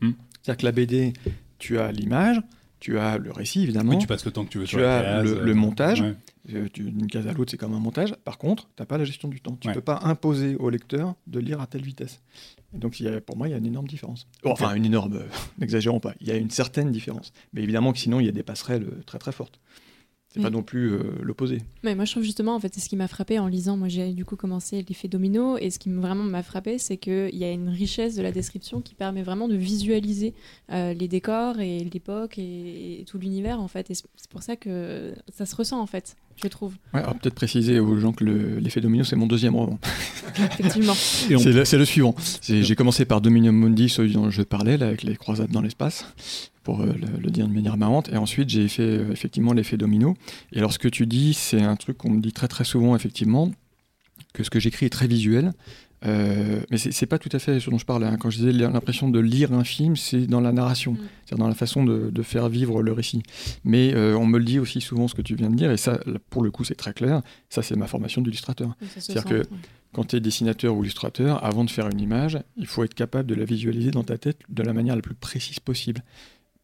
Hmm. 0.01 0.11
C'est-à-dire 0.41 0.57
que 0.61 0.65
la 0.65 0.71
BD, 0.71 1.13
tu 1.57 1.77
as 1.79 1.91
l'image, 1.91 2.41
tu 2.79 2.97
as 2.99 3.17
le 3.17 3.31
récit 3.31 3.63
évidemment. 3.63 3.91
Oui, 3.93 3.97
tu 3.97 4.07
passes 4.07 4.23
le 4.25 4.31
temps 4.31 4.45
que 4.45 4.49
tu 4.49 4.59
veux 4.59 4.65
Tu 4.65 4.71
sur 4.71 4.79
la 4.79 4.99
as 4.99 5.01
case, 5.03 5.23
le- 5.25 5.37
euh, 5.41 5.43
le 5.45 5.53
montage. 5.55 6.01
ouais. 6.01 6.15
Euh, 6.53 6.67
D'une 6.73 7.07
case 7.07 7.25
à 7.27 7.33
l'autre, 7.33 7.51
c'est 7.51 7.57
comme 7.57 7.73
un 7.73 7.79
montage. 7.79 8.13
Par 8.23 8.37
contre, 8.37 8.65
tu 8.75 8.81
n'as 8.81 8.85
pas 8.85 8.97
la 8.97 9.03
gestion 9.05 9.27
du 9.27 9.41
temps. 9.41 9.57
Tu 9.59 9.67
ne 9.67 9.71
Ouais. 9.71 9.75
peux 9.75 9.81
pas 9.81 9.99
imposer 10.03 10.55
au 10.57 10.69
lecteur 10.69 11.15
de 11.27 11.39
lire 11.39 11.59
à 11.61 11.67
telle 11.67 11.81
vitesse. 11.83 12.21
Et 12.73 12.77
donc, 12.77 12.99
il 12.99 13.05
y 13.05 13.09
a- 13.09 13.19
pour 13.21 13.35
moi, 13.37 13.47
il 13.47 13.51
y 13.51 13.53
a 13.53 13.57
une 13.57 13.65
énorme 13.65 13.87
différence. 13.87 14.27
Bon, 14.43 14.51
Enfin, 14.51 14.75
une 14.75 14.85
énorme, 14.85 15.15
euh, 15.15 15.23
n'exagérons 15.59 15.99
pas. 15.99 16.13
Il 16.21 16.27
y 16.27 16.31
a 16.31 16.35
une 16.35 16.51
certaine 16.51 16.91
différence. 16.91 17.31
Mais 17.53 17.63
évidemment 17.63 17.93
que 17.93 17.97
sinon, 17.99 18.19
il 18.19 18.25
y 18.25 18.29
a 18.29 18.33
des 18.33 18.43
passerelles 18.43 18.83
euh, 18.83 19.01
très 19.05 19.17
très 19.17 19.31
fortes. 19.31 19.59
C'est 20.29 20.39
Oui. 20.39 20.43
pas 20.43 20.49
non 20.51 20.63
plus 20.63 20.91
euh, 20.91 20.99
l'opposé. 21.21 21.59
Mais 21.83 21.95
moi, 21.95 22.03
je 22.03 22.11
trouve 22.11 22.23
justement, 22.23 22.55
en 22.55 22.59
fait, 22.59 22.73
c'est 22.73 22.81
ce 22.81 22.89
qui 22.89 22.97
m'a 22.97 23.07
frappé 23.07 23.39
en 23.39 23.47
lisant. 23.47 23.77
Moi, 23.77 23.87
j'ai 23.87 24.11
du 24.11 24.25
coup 24.25 24.35
commencé 24.35 24.83
l'effet 24.87 25.07
domino, 25.07 25.57
et 25.57 25.69
ce 25.69 25.79
qui 25.79 25.89
vraiment 25.89 26.25
m'a 26.25 26.43
frappé, 26.43 26.77
c'est 26.77 26.97
qu'il 26.97 27.33
y 27.35 27.45
a 27.45 27.51
une 27.51 27.69
richesse 27.69 28.15
de 28.15 28.21
la 28.21 28.33
description 28.33 28.81
qui 28.81 28.95
permet 28.95 29.23
vraiment 29.23 29.47
de 29.47 29.55
visualiser 29.55 30.33
euh, 30.73 30.93
les 30.93 31.07
décors 31.07 31.61
et 31.61 31.79
l'époque 31.85 32.37
et, 32.37 32.99
et 32.99 33.05
tout 33.05 33.17
l'univers, 33.17 33.61
en 33.61 33.69
fait. 33.69 33.89
Et 33.89 33.93
c'est 33.95 34.29
pour 34.29 34.43
ça 34.43 34.57
que 34.57 35.15
ça 35.33 35.45
se 35.45 35.55
ressent, 35.55 35.79
en 35.79 35.85
fait, 35.87 36.17
je 36.43 36.47
trouve, 36.49 36.73
Ouais, 36.93 36.99
alors 37.01 37.15
peut-être 37.15 37.33
préciser 37.35 37.79
aux 37.79 37.97
gens 37.97 38.11
que 38.11 38.23
le- 38.23 38.59
l'effet 38.59 38.81
domino, 38.81 39.03
c'est 39.03 39.15
mon 39.15 39.27
deuxième 39.27 39.55
roman. 39.55 39.79
effectivement. 40.59 40.93
On- 40.93 41.37
C'est 41.39 41.51
le, 41.53 41.65
c'est 41.65 41.77
le 41.77 41.85
suivant. 41.85 42.13
C'est- 42.41 42.61
J'ai 42.63 42.75
commencé 42.75 43.05
par 43.05 43.21
Dominium 43.21 43.55
Mundi, 43.55 43.89
celui 43.89 44.13
dont 44.13 44.29
je 44.29 44.41
parlais, 44.41 44.77
là, 44.77 44.87
avec 44.87 45.03
les 45.03 45.15
croisades 45.15 45.49
dans 45.51 45.61
l'espace, 45.61 46.05
pour 46.63 46.81
euh, 46.81 46.87
le, 46.87 47.21
le 47.23 47.29
dire 47.31 47.47
de 47.47 47.53
manière 47.53 47.77
marrante. 47.77 48.09
Et 48.11 48.17
ensuite, 48.17 48.49
j'ai 48.49 48.67
fait 48.67 48.81
euh, 48.83 49.11
effectivement 49.11 49.53
l'effet 49.53 49.77
domino. 49.77 50.15
Et 50.51 50.57
alors, 50.59 50.73
ce 50.73 50.79
que 50.79 50.87
tu 50.89 51.05
dis, 51.07 51.33
c'est 51.33 51.61
un 51.61 51.75
truc 51.75 51.97
qu'on 51.97 52.11
me 52.11 52.21
dit 52.21 52.33
très 52.33 52.47
très 52.47 52.63
souvent, 52.65 52.95
effectivement, 52.95 53.51
que 54.33 54.43
ce 54.43 54.49
que 54.49 54.59
j'écris 54.59 54.85
est 54.87 54.89
très 54.89 55.07
visuel. 55.07 55.53
Euh, 56.05 56.59
mais 56.69 56.77
c'est 56.77 57.05
pas 57.05 57.17
tout 57.17 57.29
à 57.31 57.39
fait 57.39 57.59
ce 57.59 57.69
dont 57.69 57.77
je 57.77 57.85
parlais. 57.85 58.05
hein. 58.05 58.17
Quand 58.19 58.29
je 58.29 58.37
disais 58.37 58.51
l'impression 58.51 59.09
de 59.09 59.19
lire 59.19 59.53
un 59.53 59.63
film, 59.63 59.95
c'est 59.95 60.27
dans 60.27 60.41
la 60.41 60.51
narration, 60.51 60.93
Mm. 60.93 60.97
c'est-à-dire 61.25 61.43
dans 61.43 61.47
la 61.49 61.55
façon 61.55 61.83
de, 61.83 62.09
de 62.11 62.21
faire 62.21 62.47
vivre 62.49 62.81
le 62.83 62.91
récit. 62.91 63.23
Mais 63.63 63.93
euh, 63.93 64.15
on 64.17 64.25
me 64.25 64.37
le 64.37 64.45
dit 64.45 64.59
aussi 64.59 64.81
souvent 64.81 65.07
ce 65.07 65.15
que 65.15 65.21
tu 65.21 65.35
viens 65.35 65.49
de 65.49 65.55
dire, 65.55 65.71
et 65.71 65.77
ça, 65.77 65.99
pour 66.29 66.43
le 66.43 66.51
coup, 66.51 66.63
c'est 66.63 66.75
très 66.75 66.93
clair. 66.93 67.21
Ça, 67.49 67.61
c'est 67.63 67.75
ma 67.75 67.87
formation 67.87 68.21
d'illustrateur. 68.21 68.75
Se 68.95 68.99
C'est-à-dire 69.01 69.43
sent. 69.43 69.49
Quand 69.93 70.03
tu 70.09 70.17
es 70.17 70.19
dessinateur 70.19 70.75
ou 70.75 70.83
illustrateur, 70.83 71.41
avant 71.45 71.63
de 71.63 71.69
faire 71.69 71.87
une 71.89 72.01
image, 72.01 72.37
il 72.57 72.67
faut 72.67 72.83
être 72.83 72.93
capable 72.93 73.29
de 73.29 73.35
la 73.35 73.45
visualiser 73.45 73.91
dans 73.91 74.03
ta 74.03 74.17
tête 74.17 74.39
de 74.49 74.61
la 74.61 74.73
manière 74.73 74.93
la 74.95 75.01
plus 75.01 75.15
précise 75.15 75.59
possible. 75.59 76.01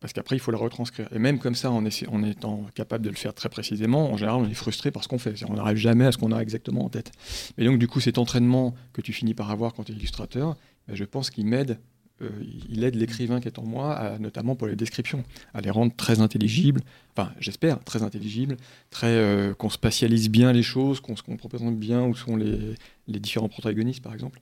Parce 0.01 0.13
qu'après, 0.13 0.35
il 0.35 0.39
faut 0.39 0.51
la 0.51 0.57
retranscrire. 0.57 1.07
Et 1.13 1.19
même 1.19 1.37
comme 1.37 1.53
ça, 1.55 1.69
en, 1.71 1.85
en 1.85 2.23
étant 2.23 2.65
capable 2.73 3.05
de 3.05 3.09
le 3.11 3.15
faire 3.15 3.33
très 3.35 3.49
précisément, 3.49 4.11
en 4.11 4.17
général, 4.17 4.41
on 4.41 4.49
est 4.49 4.53
frustré 4.55 4.89
par 4.91 5.03
ce 5.03 5.07
qu'on 5.07 5.19
fait. 5.19 5.35
On 5.47 5.53
n'arrive 5.53 5.77
jamais 5.77 6.05
à 6.05 6.11
ce 6.11 6.17
qu'on 6.17 6.31
a 6.31 6.39
exactement 6.41 6.83
en 6.85 6.89
tête. 6.89 7.11
Et 7.59 7.65
donc, 7.65 7.77
du 7.77 7.87
coup, 7.87 7.99
cet 7.99 8.17
entraînement 8.17 8.73
que 8.93 9.01
tu 9.01 9.13
finis 9.13 9.35
par 9.35 9.51
avoir 9.51 9.73
quand 9.73 9.83
tu 9.83 9.91
es 9.91 9.95
illustrateur, 9.95 10.57
ben, 10.87 10.95
je 10.95 11.03
pense 11.03 11.29
qu'il 11.29 11.45
m'aide, 11.45 11.77
euh, 12.23 12.29
il 12.67 12.83
aide 12.83 12.95
l'écrivain 12.95 13.39
qui 13.39 13.47
est 13.47 13.59
en 13.59 13.63
moi, 13.63 13.93
à- 13.93 14.17
notamment 14.17 14.55
pour 14.55 14.65
les 14.67 14.75
descriptions, 14.75 15.23
à 15.53 15.61
les 15.61 15.69
rendre 15.69 15.95
très 15.95 16.19
intelligibles, 16.19 16.81
enfin, 17.15 17.31
j'espère, 17.39 17.83
très 17.83 18.01
intelligibles, 18.01 18.57
très, 18.89 19.05
euh, 19.07 19.53
qu'on 19.53 19.69
spatialise 19.69 20.29
bien 20.29 20.51
les 20.51 20.63
choses, 20.63 20.99
qu'on 20.99 21.13
représente 21.43 21.77
bien 21.77 22.03
où 22.03 22.15
sont 22.15 22.37
les 22.37 23.19
différents 23.19 23.49
protagonistes, 23.49 24.01
par 24.01 24.15
exemple. 24.15 24.39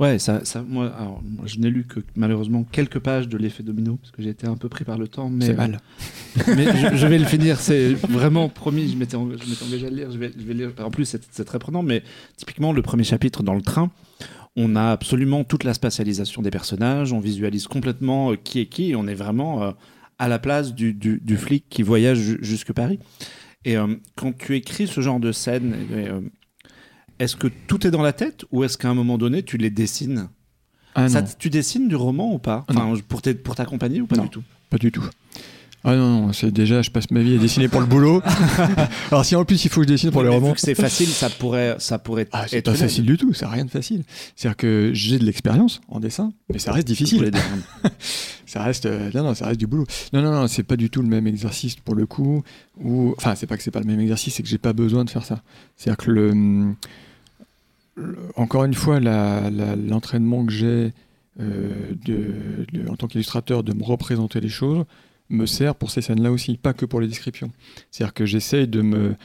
Ouais, 0.00 0.18
ça, 0.18 0.44
ça, 0.44 0.62
moi, 0.66 0.92
alors, 0.98 1.22
moi, 1.22 1.44
je 1.46 1.58
n'ai 1.60 1.70
lu 1.70 1.84
que 1.84 2.00
malheureusement 2.16 2.64
quelques 2.64 2.98
pages 2.98 3.28
de 3.28 3.36
l'effet 3.38 3.62
domino 3.62 3.96
parce 3.96 4.10
que 4.10 4.22
j'ai 4.22 4.30
été 4.30 4.46
un 4.46 4.56
peu 4.56 4.68
pris 4.68 4.84
par 4.84 4.98
le 4.98 5.06
temps. 5.06 5.28
Mais 5.30 5.46
C'est 5.46 5.52
euh, 5.52 5.56
mal. 5.56 5.80
mais 6.48 6.64
je, 6.90 6.96
je 6.96 7.06
vais 7.06 7.18
le 7.18 7.24
finir. 7.24 7.60
C'est 7.60 7.92
vraiment 7.94 8.48
promis. 8.48 8.88
Je 8.90 8.96
m'étais, 8.96 9.14
engagé 9.16 9.86
à 9.86 9.90
le 9.90 9.96
lire. 9.96 10.10
Je 10.10 10.18
vais, 10.18 10.32
je 10.36 10.42
vais 10.44 10.54
lire. 10.54 10.72
En 10.80 10.90
plus, 10.90 11.04
c'est, 11.04 11.44
très 11.44 11.58
prenant. 11.60 11.82
Mais 11.84 12.02
typiquement, 12.36 12.72
le 12.72 12.82
premier 12.82 13.04
chapitre 13.04 13.44
dans 13.44 13.54
le 13.54 13.62
train, 13.62 13.90
on 14.56 14.74
a 14.74 14.90
absolument 14.90 15.44
toute 15.44 15.62
la 15.62 15.74
spatialisation 15.74 16.42
des 16.42 16.50
personnages. 16.50 17.12
On 17.12 17.20
visualise 17.20 17.68
complètement 17.68 18.32
euh, 18.32 18.36
qui 18.36 18.58
est 18.58 18.66
qui. 18.66 18.90
Et 18.90 18.96
on 18.96 19.06
est 19.06 19.14
vraiment 19.14 19.62
euh, 19.62 19.70
à 20.18 20.26
la 20.28 20.40
place 20.40 20.74
du, 20.74 20.92
du- 20.92 21.20
du 21.24 21.36
flic 21.36 21.66
qui 21.70 21.82
voyage 21.84 22.18
ju- 22.18 22.38
jusque 22.42 22.72
Paris. 22.72 22.98
Et 23.64 23.76
euh, 23.76 23.86
quand 24.16 24.36
tu 24.36 24.56
écris 24.56 24.88
ce 24.88 25.00
genre 25.00 25.20
de 25.20 25.30
scène, 25.30 25.74
euh, 25.92 26.20
est-ce 27.18 27.36
que 27.36 27.48
tout 27.66 27.86
est 27.86 27.90
dans 27.90 28.02
la 28.02 28.12
tête 28.12 28.44
ou 28.52 28.64
est-ce 28.64 28.78
qu'à 28.78 28.88
un 28.88 28.94
moment 28.94 29.18
donné 29.18 29.42
tu 29.42 29.56
les 29.56 29.70
dessines 29.70 30.28
Ah 30.94 31.08
Ça, 31.08 31.22
tu 31.22 31.50
dessines 31.50 31.88
du 31.88 31.96
roman 31.96 32.32
ou 32.32 32.38
pas? 32.38 32.64
Ah 32.68 32.72
enfin, 32.76 33.00
pour, 33.08 33.22
t'accompagner 33.54 34.00
ou 34.00 34.06
pas 34.06 34.16
Non. 34.16 34.24
du 34.24 34.30
tout? 34.30 34.42
pas 34.70 34.78
du 34.78 34.90
tout. 34.90 35.04
Ah 35.86 35.94
non, 35.96 36.22
non, 36.28 36.32
c'est 36.32 36.50
déjà, 36.50 36.80
je 36.80 36.90
passe 36.90 37.10
ma 37.10 37.20
vie 37.20 37.34
à 37.34 37.38
dessiner 37.38 37.68
pour 37.68 37.80
le 37.82 37.86
boulot. 37.86 38.22
Alors 39.10 39.22
si 39.22 39.36
en 39.36 39.44
plus 39.44 39.62
il 39.66 39.68
faut 39.70 39.82
que 39.82 39.86
je 39.86 39.92
dessine 39.92 40.10
pour 40.10 40.22
les 40.22 40.30
Mais 40.30 40.34
romans, 40.36 40.48
Vu 40.48 40.54
que 40.54 40.60
c'est 40.60 40.74
facile, 40.74 41.08
ça 41.08 41.28
pourrait, 41.28 41.76
ça 41.78 41.98
pourrait 41.98 42.26
ah, 42.32 42.46
c'est 42.48 42.56
être 42.56 42.64
pas 42.72 42.74
facile 42.74 43.04
du 43.04 43.18
tout, 43.18 43.34
c'est 43.34 43.44
rien 43.44 43.66
de 43.66 43.70
facile. 43.70 44.02
C'est-à-dire 44.34 44.56
que 44.56 44.92
j'ai 44.94 45.18
de 45.18 45.24
l'expérience 45.26 45.82
en 45.88 46.00
dessin, 46.00 46.32
mais 46.50 46.58
ça 46.58 46.72
reste 46.72 46.86
difficile. 46.86 47.30
Ça 48.46 48.62
reste, 48.62 48.86
euh, 48.86 49.10
non, 49.14 49.24
non, 49.24 49.34
ça 49.34 49.46
reste 49.46 49.58
du 49.58 49.66
boulot. 49.66 49.84
Non, 50.12 50.22
non, 50.22 50.30
non, 50.30 50.46
c'est 50.46 50.62
pas 50.62 50.76
du 50.76 50.88
tout 50.88 51.02
le 51.02 51.08
même 51.08 51.26
exercice 51.26 51.74
pour 51.74 51.96
le 51.96 52.06
coup. 52.06 52.44
Ou, 52.80 53.12
enfin, 53.16 53.34
c'est 53.34 53.48
pas 53.48 53.56
que 53.56 53.64
c'est 53.64 53.72
pas 53.72 53.80
le 53.80 53.86
même 53.86 53.98
exercice, 53.98 54.34
c'est 54.34 54.44
que 54.44 54.48
j'ai 54.48 54.58
pas 54.58 54.72
besoin 54.72 55.04
de 55.04 55.10
faire 55.10 55.24
ça. 55.24 55.42
C'est-à-dire 55.76 55.96
que 56.04 56.10
le, 56.12 56.30
hum, 56.30 56.68
le- 56.70 56.74
encore 58.36 58.64
une 58.64 58.74
fois, 58.74 59.00
l'entraînement 59.00 60.44
que 60.44 60.52
j'ai 60.52 60.92
euh, 61.40 61.92
de, 62.04 62.64
de- 62.72 62.88
en 62.88 62.96
tant 62.96 63.06
qu'illustrateur 63.08 63.62
de 63.62 63.72
me 63.72 63.82
représenter 63.82 64.40
les 64.40 64.48
choses 64.48 64.84
me 65.30 65.46
sert 65.46 65.74
pour 65.74 65.90
ces 65.90 66.02
scènes-là 66.02 66.30
aussi, 66.30 66.56
pas 66.56 66.74
que 66.74 66.84
pour 66.86 67.00
les 67.00 67.08
descriptions. 67.08 67.50
C'est-à-dire 67.90 68.14
que 68.14 68.26
j'essaye 68.26 68.68
de 68.68 68.82
me, 68.82 69.16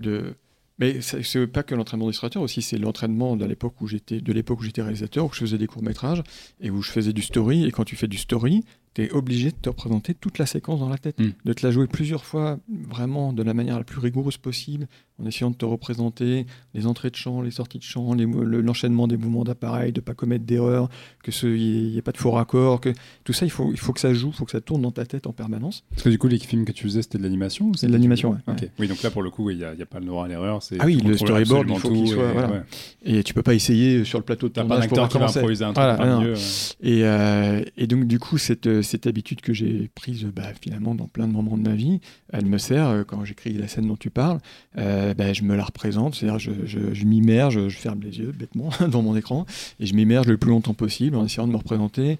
de, 0.00 0.34
mais 0.78 1.00
c'est 1.00 1.46
pas 1.46 1.62
que 1.62 1.74
l'entraînement 1.74 2.06
d'illustrateur 2.06 2.42
aussi, 2.42 2.60
c'est 2.62 2.76
l'entraînement 2.78 3.36
de 3.36 3.44
l'époque 3.46 3.80
où 3.80 3.86
j'étais, 3.86 4.20
de 4.20 4.32
l'époque 4.32 4.60
où 4.60 4.64
j'étais 4.64 4.82
réalisateur, 4.82 5.24
où 5.26 5.32
je 5.32 5.38
faisais 5.38 5.56
des 5.56 5.66
courts 5.66 5.82
métrages 5.84 6.22
et 6.60 6.68
où 6.70 6.82
je 6.82 6.90
faisais 6.90 7.12
du 7.12 7.22
story. 7.22 7.64
Et 7.64 7.70
quand 7.70 7.84
tu 7.84 7.96
fais 7.96 8.08
du 8.08 8.18
story, 8.18 8.64
tu 8.94 9.04
es 9.04 9.10
obligé 9.12 9.50
de 9.50 9.56
te 9.56 9.68
représenter 9.70 10.14
toute 10.14 10.38
la 10.38 10.46
séquence 10.46 10.80
dans 10.80 10.88
la 10.90 10.98
tête, 10.98 11.18
Mm. 11.20 11.30
de 11.44 11.52
te 11.52 11.64
la 11.64 11.70
jouer 11.72 11.86
plusieurs 11.86 12.24
fois, 12.24 12.58
vraiment 12.68 13.32
de 13.32 13.42
la 13.42 13.54
manière 13.54 13.78
la 13.78 13.84
plus 13.84 14.00
rigoureuse 14.00 14.36
possible, 14.36 14.88
en 15.22 15.26
essayant 15.26 15.50
de 15.50 15.56
te 15.56 15.64
représenter 15.64 16.46
les 16.74 16.86
entrées 16.86 17.10
de 17.10 17.16
champ, 17.16 17.40
les 17.40 17.50
sorties 17.50 17.78
de 17.78 17.82
champ, 17.82 18.14
le- 18.14 18.60
l'enchaînement 18.60 19.08
des 19.08 19.16
mouvements 19.16 19.44
d'appareil, 19.44 19.92
de 19.92 20.00
pas 20.00 20.14
commettre 20.14 20.44
d'erreurs, 20.44 20.88
que 21.22 21.32
ce 21.32 21.46
n'y 21.46 21.96
ait, 21.96 22.02
pas 22.02 22.12
de 22.12 22.18
faux 22.18 22.32
raccords, 22.32 22.80
que 22.80 22.92
tout 23.24 23.32
ça, 23.32 23.46
il 23.46 23.50
faut, 23.50 23.70
il 23.72 23.78
faut 23.78 23.92
que 23.92 24.00
ça 24.00 24.12
joue, 24.12 24.28
il 24.28 24.34
faut 24.34 24.44
que 24.44 24.50
ça 24.50 24.60
tourne 24.60 24.82
dans 24.82 24.90
ta 24.90 25.06
tête 25.06 25.26
en 25.26 25.32
permanence. 25.32 25.84
Parce 25.90 26.02
que 26.02 26.08
du 26.10 26.18
coup, 26.18 26.28
les 26.28 26.38
films 26.38 26.64
que 26.64 26.72
tu 26.72 26.84
faisais, 26.84 27.02
c'était 27.02 27.18
de 27.18 27.22
l'animation 27.22 27.72
C'est 27.74 27.86
de 27.86 27.92
l'animation, 27.92 28.30
ouais. 28.32 28.54
Oui, 28.78 28.88
donc 28.88 29.02
là, 29.02 29.10
pour 29.10 29.22
le 29.22 29.30
coup, 29.30 29.48
il 29.50 29.56
n'y 29.58 29.64
a, 29.64 29.74
pas 29.86 30.00
le 30.00 30.06
droit 30.06 30.24
à 30.26 30.28
l'erreur. 30.28 30.62
c'est- 30.62 30.76
Ah 30.80 30.84
oui, 30.86 30.96
le 31.04 31.16
storyboard, 31.16 31.66
il 31.70 31.78
faut 31.78 31.90
qu'il 31.90 32.08
soit- 32.08 32.28
et- 32.28 32.32
voilà. 32.32 32.50
ouais. 32.50 32.62
Et 33.04 33.22
tu 33.22 33.32
peux 33.32 33.42
pas 33.42 33.54
essayer 33.54 34.04
sur 34.04 34.18
le 34.18 34.24
plateau 34.24 34.48
de 34.48 34.52
tournage 34.52 34.88
pour 34.88 34.98
acteur 35.02 35.08
qui 35.08 35.18
va 35.18 35.26
improviser 35.40 35.64
un 35.64 35.72
truc 35.72 35.84
Voilà, 35.84 36.18
milieu. 36.18 36.32
ouais. 36.34 36.38
Et, 36.82 37.04
euh, 37.04 37.62
et 37.78 37.86
donc, 37.86 38.04
du 38.04 38.18
coup, 38.18 38.36
cette, 38.38 38.66
euh, 38.66 38.82
cette 38.82 39.06
habitude 39.06 39.40
que 39.40 39.52
j'ai 39.54 39.90
prise 39.94 40.24
bah, 40.24 40.42
finalement 40.60 40.94
dans 40.94 41.06
plein 41.08 41.26
de 41.26 41.32
moments 41.32 41.56
de 41.56 41.62
ma 41.68 41.74
vie, 41.74 42.00
elle 42.32 42.46
me 42.46 42.58
sert 42.58 42.86
euh, 42.88 43.04
quand 43.04 43.24
j'écris 43.24 43.54
la 43.54 43.68
scène 43.68 43.86
dont 43.86 43.96
tu 43.96 44.10
parles. 44.10 44.38
euh, 44.76 45.05
bah, 45.14 45.32
je 45.32 45.42
me 45.42 45.54
la 45.56 45.64
représente, 45.64 46.14
c'est-à-dire 46.14 46.38
je, 46.38 46.52
je, 46.64 46.94
je 46.94 47.04
m'immerge, 47.04 47.68
je 47.68 47.76
ferme 47.76 48.00
les 48.02 48.18
yeux 48.18 48.32
bêtement 48.32 48.70
devant 48.80 49.02
mon 49.02 49.16
écran 49.16 49.46
et 49.80 49.86
je 49.86 49.94
m'immerge 49.94 50.26
le 50.26 50.36
plus 50.36 50.50
longtemps 50.50 50.74
possible 50.74 51.16
en 51.16 51.24
essayant 51.24 51.46
de 51.46 51.52
me 51.52 51.56
représenter, 51.58 52.18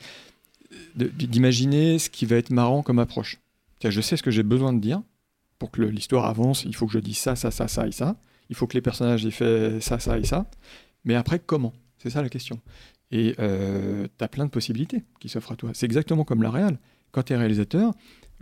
de- 0.96 1.08
d'imaginer 1.08 1.98
ce 1.98 2.10
qui 2.10 2.26
va 2.26 2.36
être 2.36 2.50
marrant 2.50 2.82
comme 2.82 2.98
approche. 2.98 3.38
Je 3.84 4.00
sais 4.00 4.16
ce 4.16 4.22
que 4.22 4.30
j'ai 4.30 4.42
besoin 4.42 4.72
de 4.72 4.80
dire 4.80 5.00
pour 5.58 5.70
que 5.70 5.80
l'histoire 5.82 6.24
avance. 6.26 6.64
Il 6.64 6.74
faut 6.74 6.86
que 6.86 6.92
je 6.92 6.98
dise 6.98 7.18
ça, 7.18 7.36
ça, 7.36 7.50
ça, 7.50 7.68
ça 7.68 7.86
et 7.86 7.92
ça. 7.92 8.16
Il 8.50 8.56
faut 8.56 8.66
que 8.66 8.74
les 8.74 8.80
personnages 8.80 9.24
aient 9.24 9.30
fait 9.30 9.80
ça, 9.80 9.98
ça 9.98 10.18
et 10.18 10.24
ça. 10.24 10.46
Mais 11.04 11.14
après, 11.14 11.38
comment? 11.38 11.72
C'est 11.98 12.10
ça 12.10 12.20
la 12.22 12.28
question. 12.28 12.60
Et 13.12 13.34
tu 13.38 14.24
as 14.24 14.28
plein 14.28 14.44
de 14.44 14.50
possibilités 14.50 15.04
qui 15.20 15.28
s'offrent 15.28 15.52
à 15.52 15.56
toi. 15.56 15.70
C'est 15.72 15.86
exactement 15.86 16.24
comme 16.24 16.42
la 16.42 16.50
réal. 16.50 16.78
Quand 17.12 17.22
tu 17.22 17.32
es 17.32 17.36
réalisateur, 17.36 17.92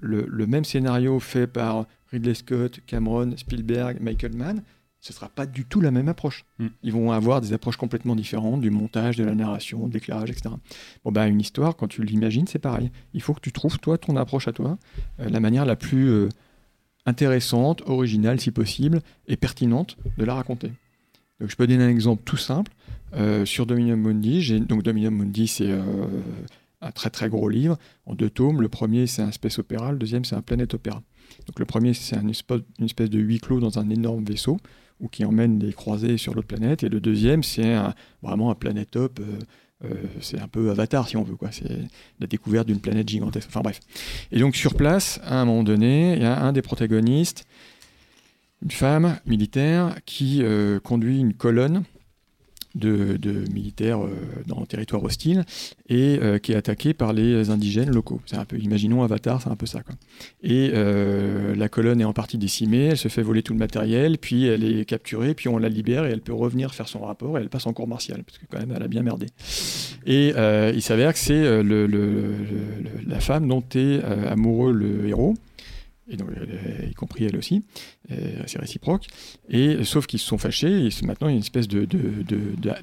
le, 0.01 0.25
le 0.29 0.47
même 0.47 0.65
scénario 0.65 1.21
fait 1.21 1.47
par 1.47 1.87
Ridley 2.15 2.35
Scott, 2.35 2.81
Cameron, 2.87 3.37
Spielberg, 3.37 3.99
Michael 4.01 4.35
Mann, 4.35 4.63
ce 5.05 5.13
sera 5.13 5.29
pas 5.29 5.45
du 5.45 5.67
tout 5.67 5.83
la 5.83 5.91
même 5.91 6.09
approche. 6.09 6.47
Mm. 6.59 6.67
Ils 6.83 6.93
vont 6.93 7.13
avoir 7.13 7.43
des 7.43 7.53
approches 7.53 7.77
complètement 7.77 8.17
différentes, 8.17 8.63
du 8.63 8.71
montage, 8.71 9.17
de 9.17 9.25
la 9.25 9.35
narration, 9.35 9.87
de 9.87 9.93
l'éclairage, 9.93 10.31
etc. 10.31 10.55
Bon, 11.05 11.13
bah, 11.13 11.27
une 11.27 11.41
histoire, 11.41 11.77
quand 11.77 11.89
tu 11.89 12.03
l'imagines, 12.03 12.47
c'est 12.47 12.59
pareil. 12.59 12.91
Il 13.13 13.21
faut 13.21 13.35
que 13.35 13.41
tu 13.41 13.53
trouves, 13.53 13.79
toi, 13.79 13.99
ton 13.99 14.17
approche 14.17 14.49
à 14.49 14.53
toi, 14.53 14.79
euh, 15.21 15.29
la 15.29 15.41
manière 15.41 15.67
la 15.67 15.77
plus 15.77 16.09
euh, 16.09 16.29
intéressante, 17.05 17.83
originale, 17.85 18.41
si 18.41 18.51
possible, 18.51 19.03
et 19.29 19.37
pertinente 19.37 19.99
de 20.17 20.25
la 20.25 20.35
raconter. 20.35 20.73
Donc, 21.39 21.51
je 21.51 21.57
peux 21.57 21.67
donner 21.67 21.85
un 21.85 21.91
exemple 21.91 22.23
tout 22.25 22.39
simple. 22.39 22.73
Euh, 23.15 23.45
sur 23.45 23.67
Dominion 23.67 23.99
Mundi, 23.99 24.61
donc 24.61 24.83
Dominion 24.83 25.11
Mundi, 25.11 25.47
c'est 25.49 25.71
un 26.81 26.91
très 26.91 27.11
très 27.11 27.29
gros 27.29 27.51
livre 27.51 27.77
en 28.07 28.15
deux 28.15 28.31
tomes. 28.31 28.63
Le 28.63 28.69
premier, 28.69 29.07
c'est 29.07 29.23
un 29.23 29.33
space 29.33 29.59
opéra, 29.59 29.93
le 29.93 29.99
deuxième, 29.99 30.25
c'est 30.25 30.35
un 30.35 30.43
planète 30.43 30.73
opéra. 30.73 31.03
Donc 31.47 31.59
le 31.59 31.65
premier, 31.65 31.95
c'est 31.95 32.17
une 32.17 32.31
espèce 32.31 33.11
de 33.11 33.19
huis 33.19 33.41
clos 33.41 33.61
dans 33.61 33.79
un 33.79 33.91
énorme 33.91 34.25
vaisseau 34.25 34.59
ou 35.01 35.09
qui 35.09 35.25
emmène 35.25 35.59
les 35.59 35.73
croisés 35.73 36.17
sur 36.17 36.35
l'autre 36.35 36.49
planète. 36.49 36.83
Et 36.83 36.89
le 36.89 37.01
deuxième, 37.01 37.43
c'est 37.43 37.77
vraiment 38.23 38.51
un 38.51 38.55
planétop. 38.55 39.21
euh, 39.21 39.39
euh, 39.85 39.95
c'est 40.21 40.41
un 40.41 40.49
peu 40.49 40.71
Avatar, 40.71 41.09
si 41.09 41.17
on 41.17 41.23
veut. 41.23 41.37
quoi. 41.37 41.51
C'est 41.53 41.81
la 42.21 42.27
découverte 42.27 42.67
d'une 42.67 42.81
planète 42.81 43.09
gigantesque. 43.09 43.49
Enfin 43.49 43.61
bref. 43.61 43.81
Et 44.33 44.39
donc 44.39 44.57
sur 44.57 44.75
place, 44.75 45.21
à 45.25 45.41
un 45.41 45.45
moment 45.45 45.65
donné, 45.65 46.15
il 46.15 46.23
y 46.23 46.27
a 46.27 46.43
un 46.43 46.53
des 46.53 46.63
protagonistes, 46.63 47.47
une 48.63 48.71
femme 48.71 49.19
militaire, 49.27 49.97
qui 50.07 50.43
euh, 50.43 50.81
conduit 50.81 51.19
une 51.19 51.35
colonne 51.35 51.85
de, 52.75 53.17
militaires 53.53 54.03
euh, 54.05 54.11
dans 54.47 54.61
le 54.61 54.67
territoire 54.67 55.03
hostile 55.05 55.45
et 55.89 56.19
euh, 56.21 56.39
qui 56.39 56.53
est 56.53 56.57
attaquée 56.57 56.95
par 56.95 57.13
les 57.13 57.51
indigènes 57.51 57.91
locaux. 57.91 58.21
C'est 58.27 58.37
un 58.37 58.45
peu, 58.45 58.59
imaginons 58.59 59.03
Avatar, 59.03 59.41
c'est 59.43 59.49
un 59.51 59.57
peu 59.57 59.67
ça. 59.67 59.83
Quoi. 59.83 59.95
Et 60.43 60.71
euh, 60.75 61.55
la 61.55 61.69
colonne 61.69 62.01
est 62.01 62.05
en 62.05 62.13
partie 62.13 62.39
décimée, 62.39 62.87
elle 62.87 62.97
se 62.97 63.09
fait 63.09 63.23
voler 63.23 63.43
tout 63.43 63.53
le 63.53 63.59
matériel, 63.59 64.19
puis 64.19 64.47
elle 64.47 64.65
est 64.65 64.85
capturée, 64.85 65.35
puis 65.35 65.49
on 65.49 65.59
la 65.59 65.69
libère 65.69 66.05
et 66.05 66.11
elle 66.11 66.21
peut 66.21 66.35
revenir 66.35 66.75
faire 66.75 66.89
son 66.89 67.01
rapport 67.01 67.39
et 67.39 67.43
elle 67.43 67.49
passe 67.49 67.67
en 67.67 67.73
cours 67.73 67.89
martial, 67.89 68.23
parce 68.25 68.39
que 68.39 68.45
quand 68.51 68.59
même 68.59 68.73
elle 68.77 68.83
a 68.83 68.89
bien 68.89 69.03
merdé. 69.03 69.27
Et 70.07 70.33
il 70.75 70.83
s'avère 70.83 71.13
que 71.13 71.19
c'est 71.19 71.63
le- 71.63 71.87
la 73.07 73.21
femme 73.21 73.49
dont 73.49 73.63
est 73.75 74.03
amoureux 74.29 74.73
le 74.73 75.07
héros, 75.09 75.35
et 76.09 76.17
donc, 76.17 76.29
y 76.89 76.95
compris 76.95 77.25
elle 77.25 77.37
aussi, 77.37 77.65
euh, 78.11 78.43
c'est 78.47 78.59
réciproque. 78.59 79.07
Et 79.49 79.85
sauf 79.85 80.07
qu'ils 80.07 80.19
se 80.19 80.27
sont 80.27 80.39
fâchés, 80.39 80.89
maintenant 81.03 81.29
il 81.29 81.33
y 81.33 81.35
a 81.35 81.37
une 81.37 81.43
espèce 81.43 81.69
de, 81.69 81.87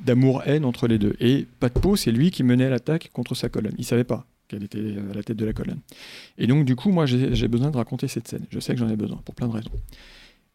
d'amour-haine 0.03 0.65
entre 0.65 0.88
les 0.88 0.97
deux. 0.97 1.15
Et 1.19 1.45
pas 1.59 1.69
de 1.69 1.80
peau, 1.80 1.95
c'est 1.95 2.11
lui 2.11 2.32
qui 2.32 2.43
menait 2.43 2.69
l'attaque 2.69 3.11
contre 3.13 3.36
sa 3.36 3.49
colonne. 3.49 3.76
Il 3.78 3.86
savait 3.86 4.03
pas 4.03 4.26
qu'elle 4.47 4.63
était 4.63 4.95
à 5.11 5.13
la 5.13 5.24
tête 5.24 5.38
de 5.38 5.45
la 5.45 5.53
colonne. 5.53 5.80
Et 6.38 6.47
donc 6.47 6.65
du 6.65 6.76
coup, 6.76 6.91
moi 6.91 7.05
j'ai 7.05 7.47
besoin 7.47 7.69
de 7.69 7.78
raconter 7.78 8.07
cette 8.07 8.28
scène. 8.28 8.45
Je 8.49 8.59
sais 8.59 8.74
que 8.74 8.80
j'en 8.80 8.89
ai 8.89 8.95
besoin 8.95 9.22
pour 9.24 9.36
plein 9.36 9.47
de 9.47 9.53
raisons. 9.53 9.72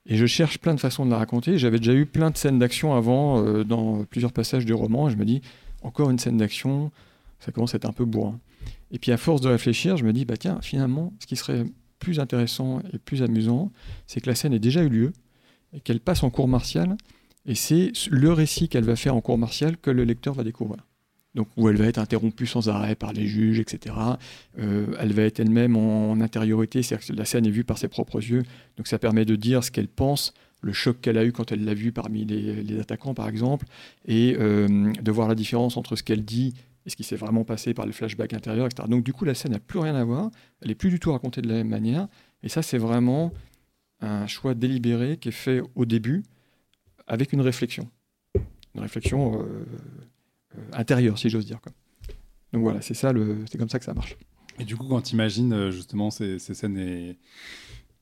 Et 0.09 0.17
je 0.17 0.27
cherche 0.27 0.59
plein 0.59 0.75
de 0.75 0.81
façons 0.81 1.05
de 1.05 1.11
la 1.11 1.19
raconter. 1.19 1.59
J'avais 1.59 1.79
déjà 1.79 1.93
eu 1.93 2.07
plein 2.07 2.31
de 2.31 2.37
scènes 2.37 2.59
d'action 2.59 2.95
avant 2.95 3.45
euh, 3.45 3.65
dans 3.65 4.05
plusieurs 4.05 4.33
passages 4.33 4.65
du 4.65 4.73
roman. 4.73 5.09
Et 5.09 5.13
je 5.13 5.17
me 5.17 5.25
dis, 5.25 5.41
encore 5.83 6.11
une 6.11 6.19
scène 6.19 6.37
d'action, 6.37 6.93
ça 7.41 7.51
commence 7.51 7.75
à 7.75 7.77
être 7.77 7.87
un 7.87 7.93
peu 7.93 8.05
bourrin. 8.05 8.39
Et 8.93 8.99
puis 9.01 9.11
à 9.11 9.17
force 9.17 9.41
de 9.41 9.49
réfléchir, 9.49 9.97
je 9.97 10.05
me 10.05 10.13
dis, 10.13 10.25
bah 10.25 10.37
tiens, 10.37 10.61
finalement, 10.63 11.13
ce 11.19 11.27
qui 11.27 11.35
serait 11.35 11.65
plus 11.99 12.21
intéressant 12.21 12.81
et 12.93 12.99
plus 12.99 13.23
amusant, 13.23 13.73
c'est 14.07 14.21
que 14.21 14.29
la 14.29 14.35
scène 14.35 14.53
ait 14.53 14.59
déjà 14.59 14.83
eu 14.83 14.89
lieu 14.89 15.13
et 15.73 15.81
qu'elle 15.81 16.01
passe 16.01 16.23
en 16.23 16.31
cours 16.31 16.49
martial. 16.49 16.97
Et 17.47 17.55
c'est 17.55 17.93
le 18.11 18.33
récit 18.33 18.69
qu'elle 18.69 18.85
va 18.85 18.97
faire 18.97 19.15
en 19.15 19.21
cours 19.21 19.39
martial 19.39 19.77
que 19.77 19.91
le 19.91 20.05
lecteur 20.05 20.35
va 20.35 20.45
découvrir. 20.45 20.85
Donc, 21.35 21.49
où 21.57 21.69
elle 21.69 21.77
va 21.77 21.85
être 21.85 21.99
interrompue 21.99 22.47
sans 22.47 22.71
arrêt 22.71 22.95
par 22.95 23.13
les 23.13 23.27
juges, 23.27 23.61
etc. 23.61 23.95
Euh, 24.59 24.87
elle 24.99 25.13
va 25.13 25.23
être 25.23 25.39
elle-même 25.39 25.77
en, 25.77 26.13
en 26.13 26.21
intériorité, 26.23 26.83
c'est-à-dire 26.83 27.07
que 27.07 27.13
la 27.13 27.27
scène 27.27 27.47
est 27.47 27.51
vue 27.51 27.63
par 27.63 27.77
ses 27.77 27.89
propres 27.89 28.23
yeux. 28.23 28.43
Donc, 28.79 28.87
ça 28.87 28.99
permet 28.99 29.27
de 29.27 29.37
dire 29.37 29.63
ce 29.63 29.71
qu'elle 29.71 29.89
pense, 29.89 30.33
le 30.63 30.73
choc 30.73 31.01
qu'elle 31.01 31.19
a 31.19 31.25
eu 31.25 31.33
quand 31.33 31.53
elle 31.53 31.65
l'a 31.65 31.75
vu 31.75 31.93
parmi 31.93 32.25
les, 32.25 32.81
attaquants, 32.81 33.13
par 33.13 33.29
exemple, 33.29 33.67
et 34.07 34.35
euh, 34.39 34.93
de 34.93 35.13
voir 35.13 35.29
la 35.29 35.35
différence 35.35 35.77
entre 35.77 35.95
ce 35.95 36.03
qu'elle 36.03 36.25
dit 36.25 36.55
et 36.87 36.91
ce 36.91 36.97
qui 36.97 37.05
s'est 37.05 37.17
vraiment 37.17 37.45
passé 37.45 37.75
par 37.75 37.85
le 37.85 37.93
flashback 37.93 38.33
intérieur, 38.33 38.67
etc. 38.67 38.89
Donc, 38.89 39.05
du 39.05 39.13
coup, 39.13 39.25
la 39.25 39.35
scène 39.35 39.53
n'a 39.53 39.59
plus 39.59 39.81
rien 39.81 39.97
à 39.97 40.05
voir. 40.05 40.31
Elle 40.63 40.69
n'est 40.69 40.75
plus 40.75 40.89
du 40.89 41.01
tout 41.01 41.13
racontée 41.13 41.43
de 41.43 41.49
la 41.49 41.55
même 41.55 41.69
manière. 41.69 42.07
Et 42.43 42.49
ça, 42.49 42.63
c'est 42.63 42.79
vraiment 42.79 43.33
un 44.01 44.27
choix 44.27 44.55
délibéré 44.55 45.17
qui 45.17 45.29
est 45.29 45.33
fait 45.33 45.61
au 45.75 45.85
début 45.85 46.23
avec 47.07 47.33
une 47.33 47.41
réflexion. 47.41 47.91
Une 48.75 48.83
réflexion 48.83 49.41
euh, 49.41 49.67
euh, 50.57 50.61
intérieure, 50.73 51.19
si 51.19 51.29
j'ose 51.29 51.47
dire. 51.47 51.59
Donc 52.53 52.63
voilà, 52.63 52.81
c'est 52.83 52.95
ça, 52.95 53.13
le, 53.13 53.45
c'est 53.51 53.59
comme 53.59 53.69
ça 53.69 53.79
que 53.79 53.85
ça 53.85 53.95
marche. 53.95 54.17
Et 54.59 54.65
du 54.65 54.77
coup, 54.77 54.87
quand 54.87 55.03
tu 55.03 55.15
imagines 55.15 55.71
justement 55.71 56.11
ces, 56.11 56.39
ces 56.39 56.55
scènes 56.55 56.79
et, 56.79 57.19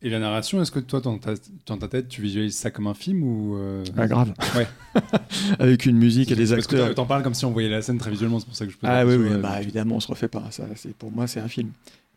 et 0.05 0.11
la 0.11 0.19
narration, 0.21 0.63
est-ce 0.63 0.71
que 0.71 0.79
toi, 0.79 1.01
dans 1.01 1.19
ta, 1.19 1.35
dans 1.67 1.77
ta 1.79 1.89
tête, 1.89 2.09
tu 2.09 2.23
visualises 2.23 2.57
ça 2.57 2.71
comme 2.71 2.87
un 2.87 2.95
film 2.95 3.23
ou 3.25 3.57
euh, 3.57 3.83
Ah, 3.97 4.07
grave. 4.07 4.33
Ouais. 4.55 4.67
avec 5.59 5.87
une 5.87 5.97
musique 5.97 6.31
et 6.31 6.37
des 6.37 6.47
Parce 6.55 6.67
que 6.67 6.77
acteurs. 6.77 6.95
t'en- 6.95 7.07
parles 7.07 7.23
comme 7.23 7.35
si 7.35 7.45
on 7.45 7.51
voyait 7.51 7.69
la 7.69 7.83
scène 7.83 7.99
très 7.99 8.11
visuellement, 8.11 8.39
c'est 8.39 8.47
pour 8.47 8.55
ça 8.55 8.67
que 8.67 8.71
je 8.73 8.77
pose 8.77 8.89
Ah 8.93 9.05
oui, 9.05 9.15
oui, 9.17 9.29
euh, 9.33 9.39
bah, 9.39 9.61
évidemment, 9.61 9.97
on 9.97 10.01
se 10.01 10.09
refait 10.09 10.29
pas. 10.29 10.45
Ça, 10.51 10.65
c'est, 10.77 10.95
pour 10.95 11.11
moi, 11.11 11.27
c'est 11.27 11.41
un 11.41 11.49
film. 11.49 11.71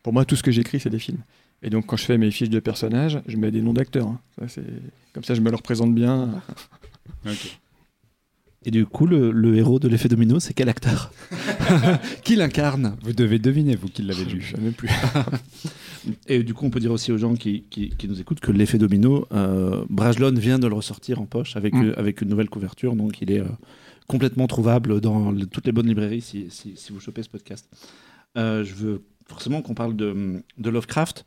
Pour 0.04 0.14
moi, 0.14 0.26
tout 0.26 0.36
ce 0.36 0.44
que 0.44 0.52
j'écris, 0.52 0.80
c'est 0.80 0.90
des 0.90 1.00
films. 1.00 1.22
Et 1.64 1.70
donc, 1.72 1.86
quand 1.88 1.98
je 1.98 2.06
fais 2.06 2.18
mes 2.20 2.30
fiches 2.30 2.50
de 2.52 2.60
personnages, 2.60 3.20
je 3.28 3.36
mets 3.38 3.50
des 3.52 3.62
noms 3.62 3.74
d'acteurs. 3.74 4.08
hein. 4.08 4.20
Ça, 4.40 4.48
c'est... 4.48 4.64
Comme 5.14 5.24
ça, 5.24 5.34
je 5.34 5.42
me 5.42 5.50
le 5.50 5.56
représente 5.56 5.96
bien. 5.96 6.42
ok. 7.26 7.60
Et 8.66 8.72
du 8.72 8.86
coup, 8.86 9.06
le, 9.06 9.32
le 9.32 9.56
héros 9.56 9.80
de 9.80 9.88
l'effet 9.88 10.10
domino, 10.10 10.40
c'est 10.40 10.54
quel 10.54 10.68
acteur 10.68 11.12
Qui 12.24 12.36
l'incarne? 12.36 12.98
Vous 13.04 13.14
devez 13.14 13.40
deviner, 13.40 13.76
vous 13.76 13.88
qui 13.88 14.02
l'avez 14.02 14.24
Je 14.28 14.36
lu. 14.36 14.54
même 14.60 14.74
plus. 14.74 14.90
Et 16.28 16.44
du 16.44 16.54
coup, 16.54 16.66
on 16.66 16.70
peut 16.70 16.80
dire 16.80 16.92
aussi 16.92 17.12
aux 17.12 17.18
gens 17.18 17.36
qui, 17.36 17.64
qui- 17.70 17.90
qui 17.90 18.08
nous 18.08 18.20
écoutent 18.20 18.40
que 18.40 18.52
l'effet 18.52 18.78
domino, 18.78 19.28
euh, 19.34 19.84
Brajlon 19.90 20.32
vient 20.34 20.60
de 20.60 20.68
le 20.68 20.74
ressortir 20.74 21.22
en 21.22 21.26
poche 21.26 21.56
avec, 21.56 21.74
Mm. 21.74 21.84
euh, 21.84 22.00
avec 22.00 22.22
une 22.22 22.30
nouvelle 22.30 22.50
couverture, 22.50 22.96
donc 22.96 23.22
il 23.22 23.32
est 23.32 23.40
euh, 23.42 23.46
complètement 24.08 24.48
trouvable 24.48 25.02
dans 25.02 25.32
le- 25.32 25.46
toutes 25.46 25.66
les 25.66 25.72
bonnes 25.72 25.88
librairies 25.88 26.22
si, 26.22 26.48
si- 26.50 26.74
si 26.76 26.92
vous 26.92 27.00
chopez 27.00 27.24
ce 27.24 27.30
podcast. 27.30 27.70
Euh, 28.38 28.64
je 28.64 28.74
veux 28.74 29.02
forcément 29.28 29.62
qu'on 29.62 29.74
parle 29.76 29.96
de, 29.96 30.42
de 30.58 30.70
Lovecraft. 30.70 31.26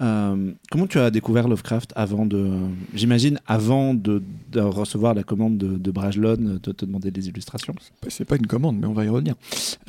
Euh, 0.00 0.52
comment 0.70 0.86
tu 0.86 0.98
as 0.98 1.10
découvert 1.10 1.46
Lovecraft 1.48 1.92
avant 1.94 2.24
de, 2.26 2.50
j'imagine, 2.94 3.38
avant 3.46 3.94
de, 3.94 4.22
de 4.50 4.60
recevoir 4.60 5.14
la 5.14 5.22
commande 5.22 5.58
de, 5.58 5.76
de 5.76 5.90
Brajlon, 5.90 6.58
de 6.62 6.72
te 6.72 6.84
demander 6.84 7.10
des 7.10 7.28
illustrations? 7.28 7.74
C'est 8.08 8.24
pas 8.24 8.36
une 8.36 8.46
commande, 8.46 8.78
mais 8.78 8.86
on 8.86 8.92
va 8.92 9.04
y 9.04 9.08
revenir. 9.08 9.34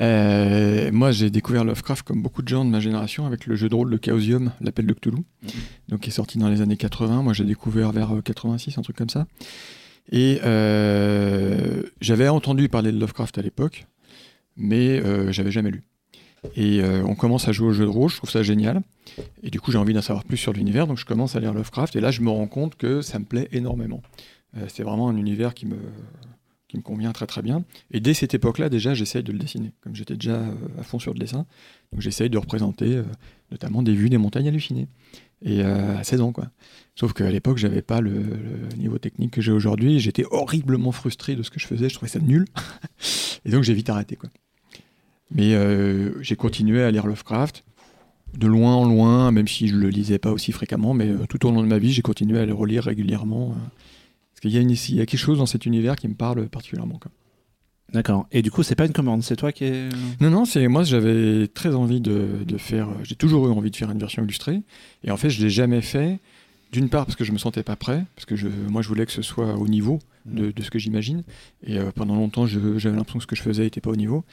Euh, 0.00 0.90
moi, 0.92 1.12
j'ai 1.12 1.30
découvert 1.30 1.64
Lovecraft 1.64 2.06
comme 2.06 2.22
beaucoup 2.22 2.42
de 2.42 2.48
gens 2.48 2.64
de 2.64 2.70
ma 2.70 2.80
génération 2.80 3.26
avec 3.26 3.46
le 3.46 3.56
jeu 3.56 3.68
de 3.68 3.74
rôle 3.74 3.90
de 3.90 3.98
Chaosium, 4.04 4.52
l'appel 4.60 4.86
de 4.86 4.92
Cthulhu, 4.92 5.24
donc 5.88 6.00
qui 6.00 6.10
est 6.10 6.12
sorti 6.12 6.38
dans 6.38 6.48
les 6.48 6.60
années 6.60 6.76
80. 6.76 7.22
Moi, 7.22 7.32
j'ai 7.32 7.44
découvert 7.44 7.92
vers 7.92 8.14
euh, 8.14 8.20
86, 8.20 8.78
un 8.78 8.82
truc 8.82 8.96
comme 8.96 9.10
ça. 9.10 9.26
Et 10.10 10.40
euh, 10.44 11.82
j'avais 12.00 12.28
entendu 12.28 12.68
parler 12.68 12.92
de 12.92 12.98
Lovecraft 12.98 13.38
à 13.38 13.42
l'époque, 13.42 13.86
mais 14.56 15.00
euh, 15.00 15.32
j'avais 15.32 15.50
jamais 15.52 15.70
lu. 15.70 15.82
Et 16.56 16.80
euh, 16.80 17.04
on 17.06 17.14
commence 17.14 17.46
à 17.48 17.52
jouer 17.52 17.68
au 17.68 17.72
jeu 17.72 17.84
de 17.84 17.90
rôle, 17.90 18.10
je 18.10 18.16
trouve 18.16 18.30
ça 18.30 18.42
génial. 18.42 18.82
Et 19.42 19.50
du 19.50 19.60
coup, 19.60 19.70
j'ai 19.70 19.78
envie 19.78 19.94
d'en 19.94 20.02
savoir 20.02 20.24
plus 20.24 20.36
sur 20.36 20.52
l'univers, 20.52 20.86
donc 20.86 20.98
je 20.98 21.04
commence 21.04 21.36
à 21.36 21.40
lire 21.40 21.54
Lovecraft. 21.54 21.94
Et 21.96 22.00
là, 22.00 22.10
je 22.10 22.20
me 22.20 22.30
rends 22.30 22.48
compte 22.48 22.76
que 22.76 23.00
ça 23.00 23.18
me 23.18 23.24
plaît 23.24 23.48
énormément. 23.52 24.02
Euh, 24.56 24.66
c'est 24.68 24.82
vraiment 24.82 25.08
un 25.08 25.16
univers 25.16 25.54
qui 25.54 25.66
me, 25.66 25.78
qui 26.66 26.76
me 26.76 26.82
convient 26.82 27.12
très 27.12 27.26
très 27.26 27.42
bien. 27.42 27.64
Et 27.92 28.00
dès 28.00 28.12
cette 28.12 28.34
époque-là, 28.34 28.68
déjà, 28.68 28.92
j'essaye 28.92 29.22
de 29.22 29.32
le 29.32 29.38
dessiner. 29.38 29.72
Comme 29.82 29.94
j'étais 29.94 30.14
déjà 30.14 30.34
euh, 30.34 30.54
à 30.80 30.82
fond 30.82 30.98
sur 30.98 31.14
le 31.14 31.18
dessin, 31.20 31.46
donc 31.92 32.00
j'essaye 32.00 32.28
de 32.28 32.38
représenter 32.38 33.02
notamment 33.50 33.82
des 33.82 33.94
vues 33.94 34.08
des 34.08 34.18
montagnes 34.18 34.48
hallucinées. 34.48 34.88
Et 35.44 35.62
à 35.62 36.04
16 36.04 36.20
ans, 36.20 36.32
quoi. 36.32 36.50
Sauf 36.94 37.14
qu'à 37.14 37.28
l'époque, 37.28 37.58
j'avais 37.58 37.82
pas 37.82 38.00
le, 38.00 38.12
le 38.12 38.76
niveau 38.76 38.98
technique 38.98 39.32
que 39.32 39.40
j'ai 39.40 39.50
aujourd'hui. 39.50 39.98
J'étais 39.98 40.24
horriblement 40.30 40.92
frustré 40.92 41.34
de 41.34 41.42
ce 41.42 41.50
que 41.50 41.58
je 41.58 41.66
faisais. 41.66 41.88
Je 41.88 41.94
trouvais 41.94 42.10
ça 42.10 42.20
nul. 42.20 42.46
Et 43.44 43.50
donc, 43.50 43.64
j'ai 43.64 43.74
vite 43.74 43.90
arrêté, 43.90 44.14
quoi. 44.14 44.30
Mais 45.30 45.54
euh, 45.54 46.20
j'ai 46.22 46.36
continué 46.36 46.82
à 46.82 46.90
lire 46.90 47.06
Lovecraft 47.06 47.64
de 48.36 48.46
loin 48.46 48.74
en 48.74 48.86
loin, 48.86 49.30
même 49.30 49.46
si 49.48 49.68
je 49.68 49.76
le 49.76 49.88
lisais 49.90 50.18
pas 50.18 50.32
aussi 50.32 50.52
fréquemment, 50.52 50.94
mais 50.94 51.08
euh, 51.08 51.26
tout 51.28 51.46
au 51.46 51.50
long 51.50 51.62
de 51.62 51.68
ma 51.68 51.78
vie, 51.78 51.92
j'ai 51.92 52.02
continué 52.02 52.38
à 52.38 52.46
le 52.46 52.54
relire 52.54 52.84
régulièrement. 52.84 53.50
euh, 53.50 53.54
parce 54.32 54.40
qu'il 54.40 54.50
y, 54.50 54.94
y 54.96 55.00
a 55.00 55.06
quelque 55.06 55.20
chose 55.20 55.38
dans 55.38 55.46
cet 55.46 55.66
univers 55.66 55.96
qui 55.96 56.08
me 56.08 56.14
parle 56.14 56.48
particulièrement. 56.48 56.98
D'accord. 57.92 58.26
Et 58.32 58.40
du 58.40 58.50
coup, 58.50 58.62
c'est 58.62 58.74
pas 58.74 58.86
une 58.86 58.92
commande, 58.92 59.22
c'est 59.22 59.36
toi 59.36 59.52
qui 59.52 59.64
es. 59.64 59.88
Non, 60.20 60.30
non, 60.30 60.44
c'est 60.46 60.66
moi 60.66 60.82
j'avais 60.82 61.46
très 61.46 61.74
envie 61.74 62.00
de, 62.00 62.42
de 62.46 62.56
faire. 62.56 62.88
J'ai 63.02 63.16
toujours 63.16 63.46
eu 63.48 63.50
envie 63.50 63.70
de 63.70 63.76
faire 63.76 63.90
une 63.90 63.98
version 63.98 64.22
illustrée, 64.24 64.62
et 65.04 65.10
en 65.10 65.16
fait 65.18 65.28
je 65.30 65.42
l'ai 65.42 65.50
jamais 65.50 65.82
fait. 65.82 66.18
D'une 66.72 66.88
part 66.88 67.04
parce 67.04 67.16
que 67.16 67.24
je 67.24 67.32
me 67.32 67.36
sentais 67.38 67.62
pas 67.62 67.76
prêt, 67.76 68.02
parce 68.16 68.24
que 68.24 68.34
je, 68.34 68.48
moi 68.48 68.80
je 68.80 68.88
voulais 68.88 69.04
que 69.04 69.12
ce 69.12 69.20
soit 69.20 69.56
au 69.56 69.68
niveau 69.68 69.98
de, 70.24 70.52
de 70.52 70.62
ce 70.62 70.70
que 70.70 70.78
j'imagine, 70.78 71.22
et 71.66 71.76
euh, 71.78 71.90
pendant 71.94 72.14
longtemps 72.14 72.46
j'avais 72.46 72.96
l'impression 72.96 73.18
que 73.18 73.24
ce 73.24 73.26
que 73.26 73.36
je 73.36 73.42
faisais 73.42 73.64
n'était 73.64 73.82
pas 73.82 73.90
au 73.90 73.96
niveau. 73.96 74.24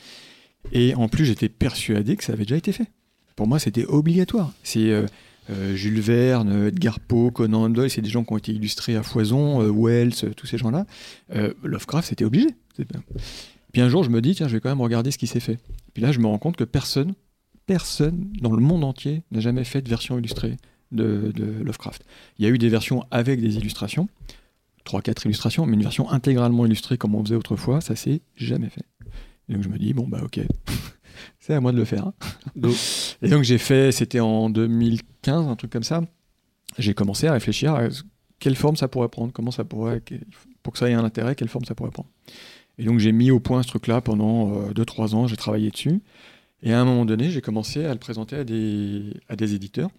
Et 0.71 0.95
en 0.95 1.07
plus 1.07 1.25
j'étais 1.25 1.49
persuadé 1.49 2.15
que 2.15 2.23
ça 2.23 2.33
avait 2.33 2.43
déjà 2.43 2.57
été 2.57 2.71
fait. 2.71 2.91
Pour 3.35 3.47
moi 3.47 3.59
c'était 3.59 3.85
obligatoire. 3.85 4.53
C'est 4.63 4.91
euh, 4.91 5.05
euh, 5.49 5.75
Jules 5.75 5.99
Verne, 5.99 6.67
Edgar 6.67 6.99
Poe, 6.99 7.31
Conan 7.31 7.69
Doyle, 7.69 7.89
c'est 7.89 8.01
des 8.01 8.09
gens 8.09 8.23
qui 8.23 8.33
ont 8.33 8.37
été 8.37 8.51
illustrés 8.51 8.95
à 8.95 9.03
foison, 9.03 9.61
euh, 9.61 9.71
Wells, 9.71 10.33
tous 10.35 10.47
ces 10.47 10.57
gens-là. 10.57 10.85
Lovecraft 11.63 12.09
c'était 12.09 12.25
obligé. 12.25 12.47
Puis 13.71 13.81
un 13.81 13.89
jour 13.89 14.03
je 14.03 14.09
me 14.09 14.21
dis 14.21 14.35
tiens 14.35 14.47
je 14.47 14.53
vais 14.53 14.59
quand 14.59 14.69
même 14.69 14.81
regarder 14.81 15.11
ce 15.11 15.17
qui 15.17 15.27
s'est 15.27 15.39
fait. 15.39 15.59
Puis 15.93 16.03
là, 16.03 16.11
je 16.11 16.19
me 16.19 16.27
rends 16.27 16.37
compte 16.37 16.55
que 16.55 16.63
personne, 16.63 17.13
personne 17.65 18.31
dans 18.41 18.55
le 18.55 18.61
monde 18.61 18.83
entier 18.83 19.23
n'a 19.31 19.39
jamais 19.39 19.63
fait 19.63 19.81
de 19.81 19.89
version 19.89 20.17
illustrée 20.17 20.57
de, 20.91 21.31
de 21.35 21.63
Lovecraft. 21.63 22.03
Il 22.37 22.45
y 22.45 22.47
a 22.47 22.51
eu 22.51 22.57
des 22.57 22.69
versions 22.69 23.03
avec 23.11 23.41
des 23.41 23.57
illustrations, 23.57 24.07
3-4 24.85 25.25
illustrations, 25.25 25.65
mais 25.65 25.75
une 25.75 25.83
version 25.83 26.09
intégralement 26.09 26.65
illustrée 26.65 26.97
comme 26.97 27.15
on 27.15 27.23
faisait 27.23 27.35
autrefois, 27.35 27.81
ça 27.81 27.95
s'est 27.95 28.21
jamais 28.35 28.69
fait. 28.69 28.85
Et 29.49 29.53
donc 29.53 29.63
je 29.63 29.69
me 29.69 29.77
dis, 29.77 29.93
bon 29.93 30.07
bah 30.07 30.21
ok, 30.23 30.39
c'est 31.39 31.53
à 31.53 31.59
moi 31.59 31.71
de 31.71 31.77
le 31.77 31.85
faire. 31.85 32.11
Go. 32.57 32.69
Et 33.21 33.29
donc 33.29 33.43
j'ai 33.43 33.57
fait, 33.57 33.91
c'était 33.91 34.19
en 34.19 34.49
2015, 34.49 35.47
un 35.47 35.55
truc 35.55 35.71
comme 35.71 35.83
ça, 35.83 36.01
j'ai 36.77 36.93
commencé 36.93 37.27
à 37.27 37.33
réfléchir 37.33 37.73
à 37.75 37.87
quelle 38.39 38.55
forme 38.55 38.75
ça 38.77 38.87
pourrait 38.87 39.09
prendre, 39.09 39.33
comment 39.33 39.51
ça 39.51 39.63
pourrait, 39.65 40.01
pour 40.63 40.73
que 40.73 40.79
ça 40.79 40.89
ait 40.89 40.93
un 40.93 41.03
intérêt, 41.03 41.35
quelle 41.35 41.49
forme 41.49 41.65
ça 41.65 41.75
pourrait 41.75 41.91
prendre. 41.91 42.09
Et 42.77 42.85
donc 42.85 42.99
j'ai 42.99 43.11
mis 43.11 43.31
au 43.31 43.39
point 43.41 43.61
ce 43.63 43.67
truc-là 43.67 43.99
pendant 44.01 44.69
2-3 44.71 45.13
ans, 45.15 45.27
j'ai 45.27 45.35
travaillé 45.35 45.69
dessus. 45.71 45.99
Et 46.61 46.71
à 46.73 46.79
un 46.79 46.85
moment 46.85 47.05
donné, 47.05 47.29
j'ai 47.31 47.41
commencé 47.41 47.83
à 47.85 47.93
le 47.93 47.99
présenter 47.99 48.35
à 48.37 48.43
des, 48.43 49.13
à 49.29 49.35
des 49.35 49.53
éditeurs. 49.55 49.89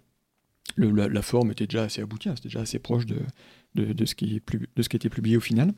Le- 0.75 0.91
la, 0.91 1.07
la 1.07 1.21
forme 1.21 1.51
était 1.51 1.67
déjà 1.67 1.83
assez 1.83 2.01
aboutie, 2.01 2.29
hein, 2.29 2.33
c'était 2.35 2.49
déjà 2.49 2.61
assez 2.61 2.79
proche 2.79 3.05
de, 3.05 3.17
de, 3.75 3.93
de 3.93 4.05
ce 4.05 4.15
qui 4.15 4.35
est 4.35 4.39
plus- 4.39 4.67
de 4.75 4.81
ce 4.83 4.89
qui 4.89 4.95
était 4.95 5.09
publié 5.09 5.37
au 5.37 5.41
final. 5.41 5.73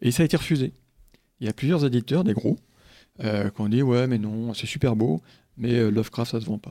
Et 0.00 0.10
ça 0.12 0.22
a 0.22 0.26
été 0.26 0.36
refusé. 0.36 0.72
Il 1.40 1.46
y 1.46 1.50
a 1.50 1.52
plusieurs 1.52 1.84
éditeurs, 1.84 2.24
des 2.24 2.34
gros, 2.34 2.56
euh, 3.24 3.50
qui 3.50 3.60
ont 3.60 3.68
dit 3.68 3.82
Ouais, 3.82 4.06
mais 4.06 4.18
non, 4.18 4.54
c'est 4.54 4.66
super 4.66 4.96
beau, 4.96 5.20
mais 5.56 5.74
euh, 5.74 5.90
Lovecraft, 5.90 6.32
ça 6.32 6.40
se 6.40 6.46
vend 6.46 6.58
pas. 6.58 6.70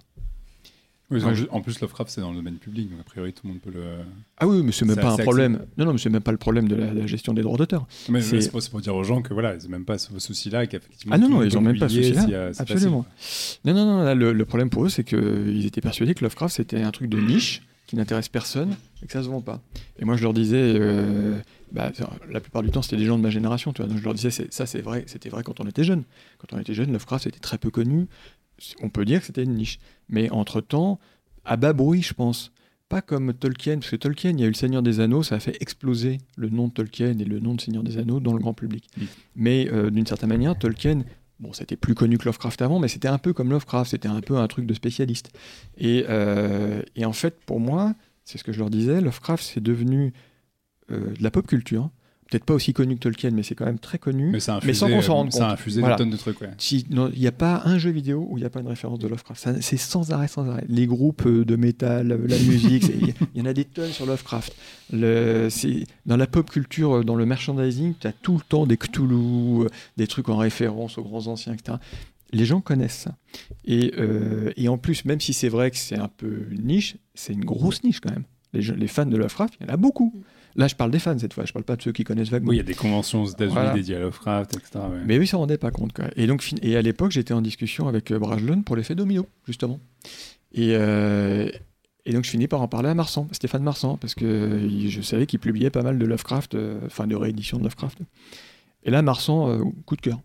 Oui, 1.10 1.22
en- 1.52 1.62
plus, 1.62 1.80
Lovecraft, 1.80 2.12
c'est 2.12 2.20
dans 2.20 2.32
le 2.32 2.36
domaine 2.36 2.56
public, 2.58 2.90
donc 2.92 3.00
a 3.00 3.04
priori, 3.04 3.32
tout 3.32 3.48
le 3.48 3.54
monde 3.54 3.62
peut 3.62 3.72
le. 3.72 3.82
Ah 4.40 4.46
oui, 4.46 4.62
mais 4.62 4.74
c'est 4.74 4.84
même 4.84 4.98
pas 4.98 5.14
un 5.14 5.18
problème. 5.18 5.60
Non, 5.78 5.86
non, 5.86 5.94
mais 5.94 6.00
c'est 6.00 6.10
même 6.10 6.22
pas 6.22 6.34
le 6.34 6.38
problème 6.38 6.68
de 6.68 6.76
la, 6.76 6.94
la 6.94 7.08
gestion 7.08 7.34
des 7.34 7.44
droits 7.44 7.58
d'auteur. 7.58 7.88
Mais 8.10 8.22
C'est- 8.22 8.52
pour, 8.52 8.82
dire 8.82 8.94
aux 8.94 9.06
gens 9.06 9.22
que 9.22 9.34
voilà, 9.34 9.56
ils 9.56 9.64
n'ont 9.64 9.70
même 9.70 9.86
pas 9.86 9.98
ce 9.98 10.20
souci-là. 10.20 10.66
Ah 11.10 11.18
non, 11.18 11.30
non, 11.30 11.44
ils 11.44 11.52
peut 11.52 11.58
ont 11.58 11.62
même 11.62 11.80
pas 11.80 11.88
ce 11.88 11.96
souci-là. 11.96 12.52
si, 12.54 12.62
Absolument. 12.62 13.06
Non, 13.64 13.74
non, 13.74 13.86
non, 13.86 14.04
là, 14.04 14.16
le, 14.16 14.34
le 14.34 14.46
problème 14.46 14.70
pour 14.70 14.84
eux, 14.86 14.90
c'est 14.90 15.06
qu'ils 15.06 15.66
étaient 15.66 15.80
persuadés 15.80 16.14
que 16.14 16.26
Lovecraft, 16.26 16.54
c'était 16.58 16.82
un 16.82 16.92
truc 16.92 17.10
de 17.10 17.22
niche 17.22 17.62
qui 17.86 17.96
n'intéresse 17.96 18.28
personne 18.28 18.76
et 19.02 19.06
que 19.06 19.14
ça 19.14 19.24
se 19.24 19.30
vend 19.30 19.40
pas. 19.40 19.62
Et 20.00 20.04
moi, 20.04 20.18
je 20.18 20.24
leur 20.24 20.34
disais, 20.34 20.58
euh, 20.76 21.38
bah, 21.72 21.92
la 22.30 22.40
plupart 22.40 22.64
du 22.64 22.70
temps, 22.70 22.82
c'était 22.82 22.98
des 22.98 23.06
gens 23.06 23.18
de 23.18 23.24
ma 23.24 23.30
génération, 23.30 23.74
tu 23.74 23.82
vois. 23.82 23.90
Donc, 23.90 24.00
je 24.00 24.04
leur 24.04 24.14
disais, 24.14 24.30
ça, 24.50 24.66
c'est 24.66 24.82
vrai, 24.82 25.04
c'était 25.08 25.30
vrai 25.30 25.44
quand 25.44 25.60
on 25.60 25.68
était 25.68 25.84
jeune. 25.84 26.04
Quand 26.38 26.56
on 26.56 26.60
était 26.60 26.74
jeune, 26.74 26.92
Lovecraft, 26.92 27.26
c'était 27.26 27.40
très 27.40 27.58
peu 27.58 27.70
connu. 27.70 28.08
On 28.82 28.90
peut 28.90 29.06
dire 29.06 29.20
que 29.20 29.26
c'était 29.26 29.44
une 29.44 29.56
niche. 29.56 29.80
Mais 30.10 30.30
entre-temps, 30.30 31.00
à 31.46 31.58
bas 31.58 31.74
bruit, 31.74 32.02
je 32.02 32.14
pense. 32.14 32.52
Pas 32.90 33.02
comme 33.02 33.34
Tolkien, 33.34 33.80
parce 33.80 33.92
que 33.92 33.98
Tolkien, 33.98 34.32
il 34.32 34.40
y 34.40 34.44
a 34.44 34.46
eu 34.46 34.50
le 34.50 34.56
Seigneur 34.56 34.82
des 34.82 35.02
Anneaux, 35.02 35.22
ça 35.22 35.36
a 35.36 35.40
fait 35.40 35.58
exploser 35.62 36.20
le 36.38 36.50
nom 36.50 36.70
de 36.70 36.74
Tolkien 36.74 37.20
et 37.20 37.26
le 37.26 37.40
nom 37.42 37.54
de 37.54 37.60
Seigneur 37.60 37.84
des 37.84 37.98
Anneaux 37.98 38.22
dans 38.22 38.32
le 38.32 38.40
grand 38.40 38.54
public. 38.54 38.88
Mais 39.36 39.68
euh, 39.70 39.90
d'une 39.90 40.06
certaine 40.06 40.30
manière, 40.30 40.58
Tolkien, 40.58 41.02
bon, 41.42 41.52
c'était 41.52 41.76
plus 41.76 41.96
connu 41.96 42.18
que 42.18 42.24
Lovecraft 42.24 42.62
avant, 42.62 42.80
mais 42.80 42.88
c'était 42.88 43.10
un 43.10 43.18
peu 43.18 43.34
comme 43.34 43.50
Lovecraft, 43.50 43.92
c'était 43.92 44.08
un 44.08 44.22
peu 44.22 44.38
un 44.38 44.48
truc 44.48 44.66
de 44.66 44.74
spécialiste. 44.74 45.38
Et, 45.78 46.06
euh, 46.08 46.82
et 46.96 47.04
en 47.04 47.12
fait, 47.12 47.38
pour 47.46 47.60
moi, 47.60 47.94
c'est 48.24 48.38
ce 48.38 48.46
que 48.46 48.54
je 48.54 48.60
leur 48.60 48.70
disais, 48.70 49.02
Lovecraft, 49.02 49.44
c'est 49.44 49.62
devenu 49.62 50.14
de 50.90 51.14
la 51.22 51.32
pop 51.32 51.46
culture. 51.48 51.90
Peut-être 52.30 52.44
pas 52.44 52.54
aussi 52.56 52.74
connu 52.74 52.96
que 52.96 53.00
Tolkien, 53.00 53.32
mais 53.32 53.42
c'est 53.42 53.56
quand 53.56 53.64
même 53.66 53.80
très 53.80 53.98
connu. 54.00 54.32
Mais, 54.32 54.42
sans 54.42 54.60
qu'on 54.60 55.02
s'en 55.02 55.14
rende 55.16 55.32
Ça 55.32 55.46
a 55.46 55.50
compte. 55.52 55.54
infusé 55.60 55.80
Voilà. 55.80 55.96
des 55.96 56.04
tonnes 56.04 56.10
de 56.10 56.18
trucs, 56.18 56.42
ouais. 56.42 56.50
Si- 56.58 56.86
non, 56.90 57.10
Il 57.14 57.22
n'y 57.22 57.28
a 57.28 57.32
pas 57.32 57.62
un 57.64 57.78
jeu 57.78 57.90
vidéo 57.90 58.28
où 58.30 58.38
il 58.38 58.42
n'y 58.42 58.46
a 58.46 58.50
pas 58.50 58.60
une 58.60 58.68
référence 58.68 59.00
de 59.00 59.08
Lovecraft. 59.08 59.62
C'est 59.62 59.78
sans 59.78 60.12
arrêt, 60.12 60.28
sans 60.28 60.46
arrêt. 60.50 60.66
Les 60.68 60.88
groupes 60.88 61.26
euh, 61.26 61.46
de 61.46 61.56
métal, 61.56 62.12
euh, 62.12 62.28
la 62.28 62.38
musique, 62.38 62.84
il 63.34 63.40
y, 63.40 63.42
en 63.42 63.46
a 63.46 63.54
des 63.54 63.64
tonnes 63.64 63.92
sur 63.92 64.06
Lovecraft. 64.06 64.54
Le- 64.92 65.48
dans 66.06 66.18
la 66.18 66.28
pop 66.28 66.50
culture, 66.50 66.98
euh, 66.98 67.04
dans 67.06 67.16
le 67.16 67.26
merchandising, 67.26 67.94
tu 67.98 68.08
as 68.08 68.12
tout 68.12 68.34
le 68.36 68.42
temps 68.42 68.66
des 68.66 68.76
Cthulhu, 68.76 69.64
euh, 69.64 69.70
des 69.96 70.08
trucs 70.08 70.28
en 70.28 70.36
référence 70.36 70.98
aux 70.98 71.04
grands 71.04 71.28
anciens, 71.28 71.54
etc. 71.54 71.78
Les 72.34 72.44
gens 72.44 72.60
connaissent 72.60 73.06
ça. 73.06 73.16
Et, 73.64 73.94
euh, 73.98 74.52
et 74.58 74.68
en 74.68 74.78
plus, 74.78 75.06
même 75.06 75.22
si 75.22 75.32
c'est 75.34 75.48
vrai 75.48 75.72
que 75.72 75.78
c'est 75.78 75.98
un 75.98 76.10
peu 76.10 76.48
une 76.52 76.66
niche, 76.68 76.98
c'est 77.16 77.32
une 77.32 77.46
grosse 77.46 77.84
niche 77.86 78.02
quand 78.02 78.12
même. 78.12 78.26
Les, 78.52 78.62
les 78.62 78.88
fans 78.88 79.06
de 79.06 79.16
Lovecraft, 79.16 79.54
il 79.62 79.68
y 79.68 79.70
en 79.70 79.74
a 79.74 79.78
beaucoup. 79.78 80.14
Là, 80.58 80.68
je 80.68 80.76
parle 80.76 80.90
des 80.92 81.00
fans 81.00 81.18
cette 81.18 81.34
fois, 81.34 81.46
je 81.46 81.54
parle 81.54 81.66
pas 81.66 81.76
de 81.76 81.82
ceux 81.84 81.92
qui 81.92 82.04
connaissent 82.04 82.30
vaguement. 82.30 82.50
Oui, 82.50 82.56
il 82.56 82.58
y 82.58 82.62
a 82.62 82.64
des 82.64 82.74
conventions 82.74 83.22
aux 83.22 83.28
États-Unis 83.28 83.54
Voilà. 83.54 83.74
dédiées 83.74 83.96
à 83.96 84.00
Lovecraft, 84.00 84.56
etc. 84.58 84.72
ouais. 84.92 85.00
Mais 85.06 85.18
eux, 85.18 85.24
ils 85.24 85.28
s'en 85.28 85.38
rendaient 85.38 85.60
pas 85.60 85.70
compte. 85.70 85.94
Quoi. 85.94 86.06
Et, 86.16 86.26
donc, 86.26 86.44
et 86.64 86.76
à 86.76 86.82
l'époque, 86.82 87.12
j'étais 87.12 87.34
en 87.34 87.42
discussion 87.42 87.88
avec 87.88 88.12
euh, 88.12 88.18
Brajlon 88.18 88.64
pour 88.64 88.76
l'effet 88.76 88.96
domino, 88.96 89.28
justement. 89.46 89.80
Et, 90.54 90.72
euh, 90.76 91.48
et 92.06 92.14
donc, 92.14 92.24
je 92.24 92.30
finis 92.32 92.48
par 92.48 92.62
en 92.62 92.68
parler 92.68 92.90
à 92.90 92.96
Marsan, 92.96 93.28
Stéphane 93.34 93.62
Marsan, 93.62 93.98
parce 93.98 94.16
que 94.16 94.68
je 94.88 95.02
savais 95.02 95.28
qu'il 95.28 95.38
publiait 95.40 95.70
pas 95.70 95.84
mal 95.84 96.00
de 96.00 96.06
Lovecraft, 96.06 96.56
euh, 96.56 96.80
enfin 96.88 97.06
de 97.06 97.16
réédition 97.16 97.60
de 97.60 97.64
Lovecraft. 97.64 98.00
Et 98.84 98.90
là, 98.90 99.04
Marsan, 99.04 99.50
euh, 99.50 99.64
coup 99.86 99.96
de 99.96 100.02
cœur. 100.02 100.20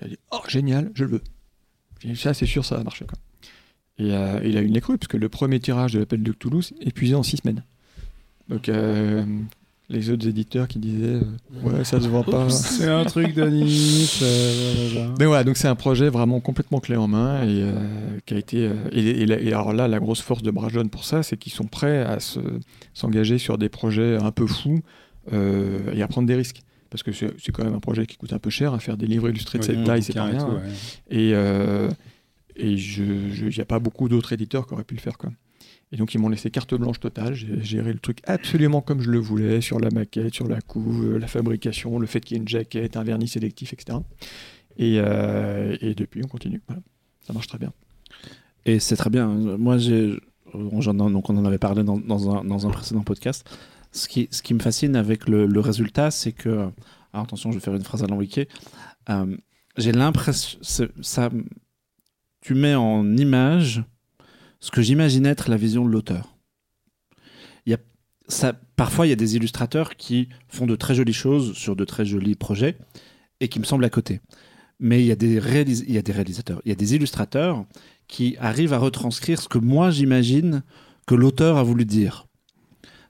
Il 0.00 0.04
a 0.06 0.08
dit 0.08 0.18
Oh, 0.32 0.40
génial, 0.48 0.90
je 0.94 1.04
le 1.04 1.10
veux. 1.10 1.22
J'ai 2.00 2.08
dit, 2.08 2.16
ça, 2.16 2.34
c'est 2.34 2.46
sûr, 2.46 2.64
ça 2.64 2.76
va 2.76 2.82
marcher. 2.82 3.04
Quoi. 3.04 3.18
Et 3.98 4.12
euh, 4.14 4.40
il 4.44 4.56
a 4.56 4.62
eu 4.62 4.66
une 4.66 4.80
cru, 4.80 4.98
parce 4.98 5.06
que 5.08 5.16
le 5.16 5.28
premier 5.28 5.60
tirage 5.60 5.92
de 5.92 6.00
l'appel 6.00 6.24
de 6.24 6.32
Cthulhu 6.32 6.62
s'est 6.62 6.74
épuisé 6.80 7.14
en 7.14 7.22
six 7.22 7.36
semaines. 7.36 7.62
Donc, 8.48 8.68
les 9.88 10.10
autres 10.10 10.26
éditeurs 10.26 10.66
qui 10.68 10.78
disaient 10.78 11.20
euh, 11.20 11.22
Ouais, 11.62 11.84
ça 11.84 12.00
se 12.00 12.08
vend 12.08 12.22
pas. 12.24 12.48
C'est 12.50 12.88
un 12.88 13.04
truc 13.04 13.34
de 13.34 13.44
niche. 13.48 14.20
euh. 14.22 15.08
Mais 15.18 15.26
voilà, 15.26 15.44
donc 15.44 15.56
c'est 15.56 15.68
un 15.68 15.74
projet 15.76 16.08
vraiment 16.08 16.40
complètement 16.40 16.80
clé 16.80 16.96
en 16.96 17.06
main 17.08 17.42
et 17.44 17.62
euh, 17.62 17.72
qui 18.26 18.34
a 18.34 18.38
été. 18.38 18.70
et, 18.92 18.98
et 19.22 19.26
la- 19.26 19.40
et 19.40 19.48
alors 19.48 19.72
là, 19.72 19.86
la 19.88 19.98
grosse 20.00 20.20
force 20.22 20.42
de 20.42 20.50
Brajon 20.50 20.88
pour 20.88 21.04
ça, 21.04 21.22
c'est 21.22 21.36
qu'ils 21.36 21.52
sont 21.52 21.66
prêts 21.66 22.02
à 22.02 22.18
se- 22.20 22.40
s'engager 22.94 23.38
sur 23.38 23.58
des 23.58 23.68
projets 23.68 24.16
un 24.16 24.32
peu 24.32 24.46
fous 24.46 24.80
et 25.32 26.02
à 26.02 26.08
prendre 26.08 26.26
des 26.28 26.34
risques. 26.36 26.62
Parce 26.90 27.02
que 27.02 27.10
c'est 27.12 27.52
quand 27.52 27.64
même 27.64 27.74
un 27.74 27.80
projet 27.80 28.06
qui 28.06 28.16
coûte 28.16 28.32
un 28.32 28.38
peu 28.38 28.48
cher 28.50 28.72
à 28.72 28.78
faire 28.78 28.96
des 28.96 29.06
livres 29.06 29.28
illustrés 29.28 29.58
de 29.58 29.64
Ouais, 29.64 29.74
cette 29.74 29.84
taille, 29.84 30.02
c'est 30.02 30.14
pas 30.14 30.28
et 30.28 30.36
rien. 30.36 30.48
ouais. 30.48 31.88
Et 32.58 32.76
je, 32.78 33.02
il 33.02 33.48
n'y 33.54 33.60
a 33.60 33.64
pas 33.66 33.78
beaucoup 33.80 34.08
d'autres 34.08 34.32
éditeurs 34.32 34.66
qui 34.66 34.72
auraient 34.72 34.84
pu 34.84 34.94
le 34.94 35.00
faire. 35.00 35.18
Quoi. 35.18 35.30
Et 35.92 35.96
donc 35.96 36.14
ils 36.14 36.18
m'ont 36.18 36.28
laissé 36.28 36.50
carte 36.50 36.74
blanche 36.74 37.00
totale. 37.00 37.34
J'ai 37.34 37.62
géré 37.62 37.92
le 37.92 37.98
truc 37.98 38.18
absolument 38.24 38.80
comme 38.80 39.00
je 39.00 39.10
le 39.10 39.18
voulais, 39.18 39.60
sur 39.60 39.78
la 39.78 39.90
maquette, 39.90 40.34
sur 40.34 40.48
la 40.48 40.60
couve, 40.60 41.14
euh, 41.14 41.18
la 41.18 41.28
fabrication, 41.28 41.98
le 41.98 42.06
fait 42.06 42.20
qu'il 42.20 42.36
y 42.36 42.40
ait 42.40 42.42
une 42.42 42.48
jaquette, 42.48 42.96
un 42.96 43.04
vernis 43.04 43.28
sélectif, 43.28 43.72
etc. 43.72 43.98
Et, 44.76 44.98
euh, 44.98 45.76
et 45.80 45.94
depuis, 45.94 46.22
on 46.24 46.28
continue. 46.28 46.62
Ça 47.20 47.32
marche 47.32 47.46
très 47.46 47.58
bien. 47.58 47.72
Et 48.64 48.80
c'est 48.80 48.96
très 48.96 49.10
bien. 49.10 49.28
Moi, 49.28 49.78
j'ai, 49.78 50.18
on, 50.52 50.80
donc 50.80 51.30
on 51.30 51.36
en 51.36 51.44
avait 51.44 51.58
parlé 51.58 51.84
dans, 51.84 51.98
dans 51.98 52.66
un, 52.66 52.70
précédent 52.70 53.02
podcast. 53.02 53.48
Ce 53.92 54.08
qui, 54.08 54.28
ce 54.30 54.42
qui 54.42 54.54
me 54.54 54.60
fascine 54.60 54.96
avec 54.96 55.28
le, 55.28 55.46
le 55.46 55.60
résultat, 55.60 56.10
c'est 56.10 56.32
que. 56.32 56.68
Alors 57.12 57.24
attention, 57.24 57.50
je 57.50 57.58
vais 57.58 57.64
faire 57.64 57.74
une 57.74 57.84
phrase 57.84 58.02
alambiquée. 58.02 58.48
Euh, 59.08 59.36
j'ai 59.78 59.92
l'impression. 59.92 60.58
Ça, 60.62 61.30
tu 62.40 62.54
mets 62.54 62.74
en 62.74 63.16
image 63.16 63.84
ce 64.66 64.72
que 64.72 64.82
j'imagine 64.82 65.26
être 65.26 65.48
la 65.48 65.56
vision 65.56 65.84
de 65.84 65.90
l'auteur. 65.90 66.36
Parfois, 68.74 69.06
il 69.06 69.10
y 69.10 69.12
a 69.12 69.16
des 69.16 69.36
illustrateurs 69.36 69.94
qui 69.94 70.28
font 70.48 70.66
de 70.66 70.74
très 70.74 70.96
jolies 70.96 71.12
choses 71.12 71.52
sur 71.54 71.76
de 71.76 71.84
très 71.84 72.04
jolis 72.04 72.34
projets 72.34 72.76
et 73.38 73.46
qui 73.46 73.60
me 73.60 73.64
semblent 73.64 73.84
à 73.84 73.90
côté. 73.90 74.20
Mais 74.80 75.00
il 75.00 75.06
y 75.06 75.12
a 75.12 75.14
des, 75.14 75.38
réalisateurs, 75.38 76.60
il 76.64 76.68
y 76.68 76.72
a 76.72 76.74
des 76.74 76.94
illustrateurs 76.96 77.64
qui 78.08 78.36
arrive 78.40 78.72
à 78.72 78.78
retranscrire 78.78 79.40
ce 79.40 79.48
que 79.48 79.58
moi 79.58 79.92
j'imagine 79.92 80.64
que 81.06 81.14
l'auteur 81.14 81.58
a 81.58 81.62
voulu 81.62 81.84
dire. 81.84 82.26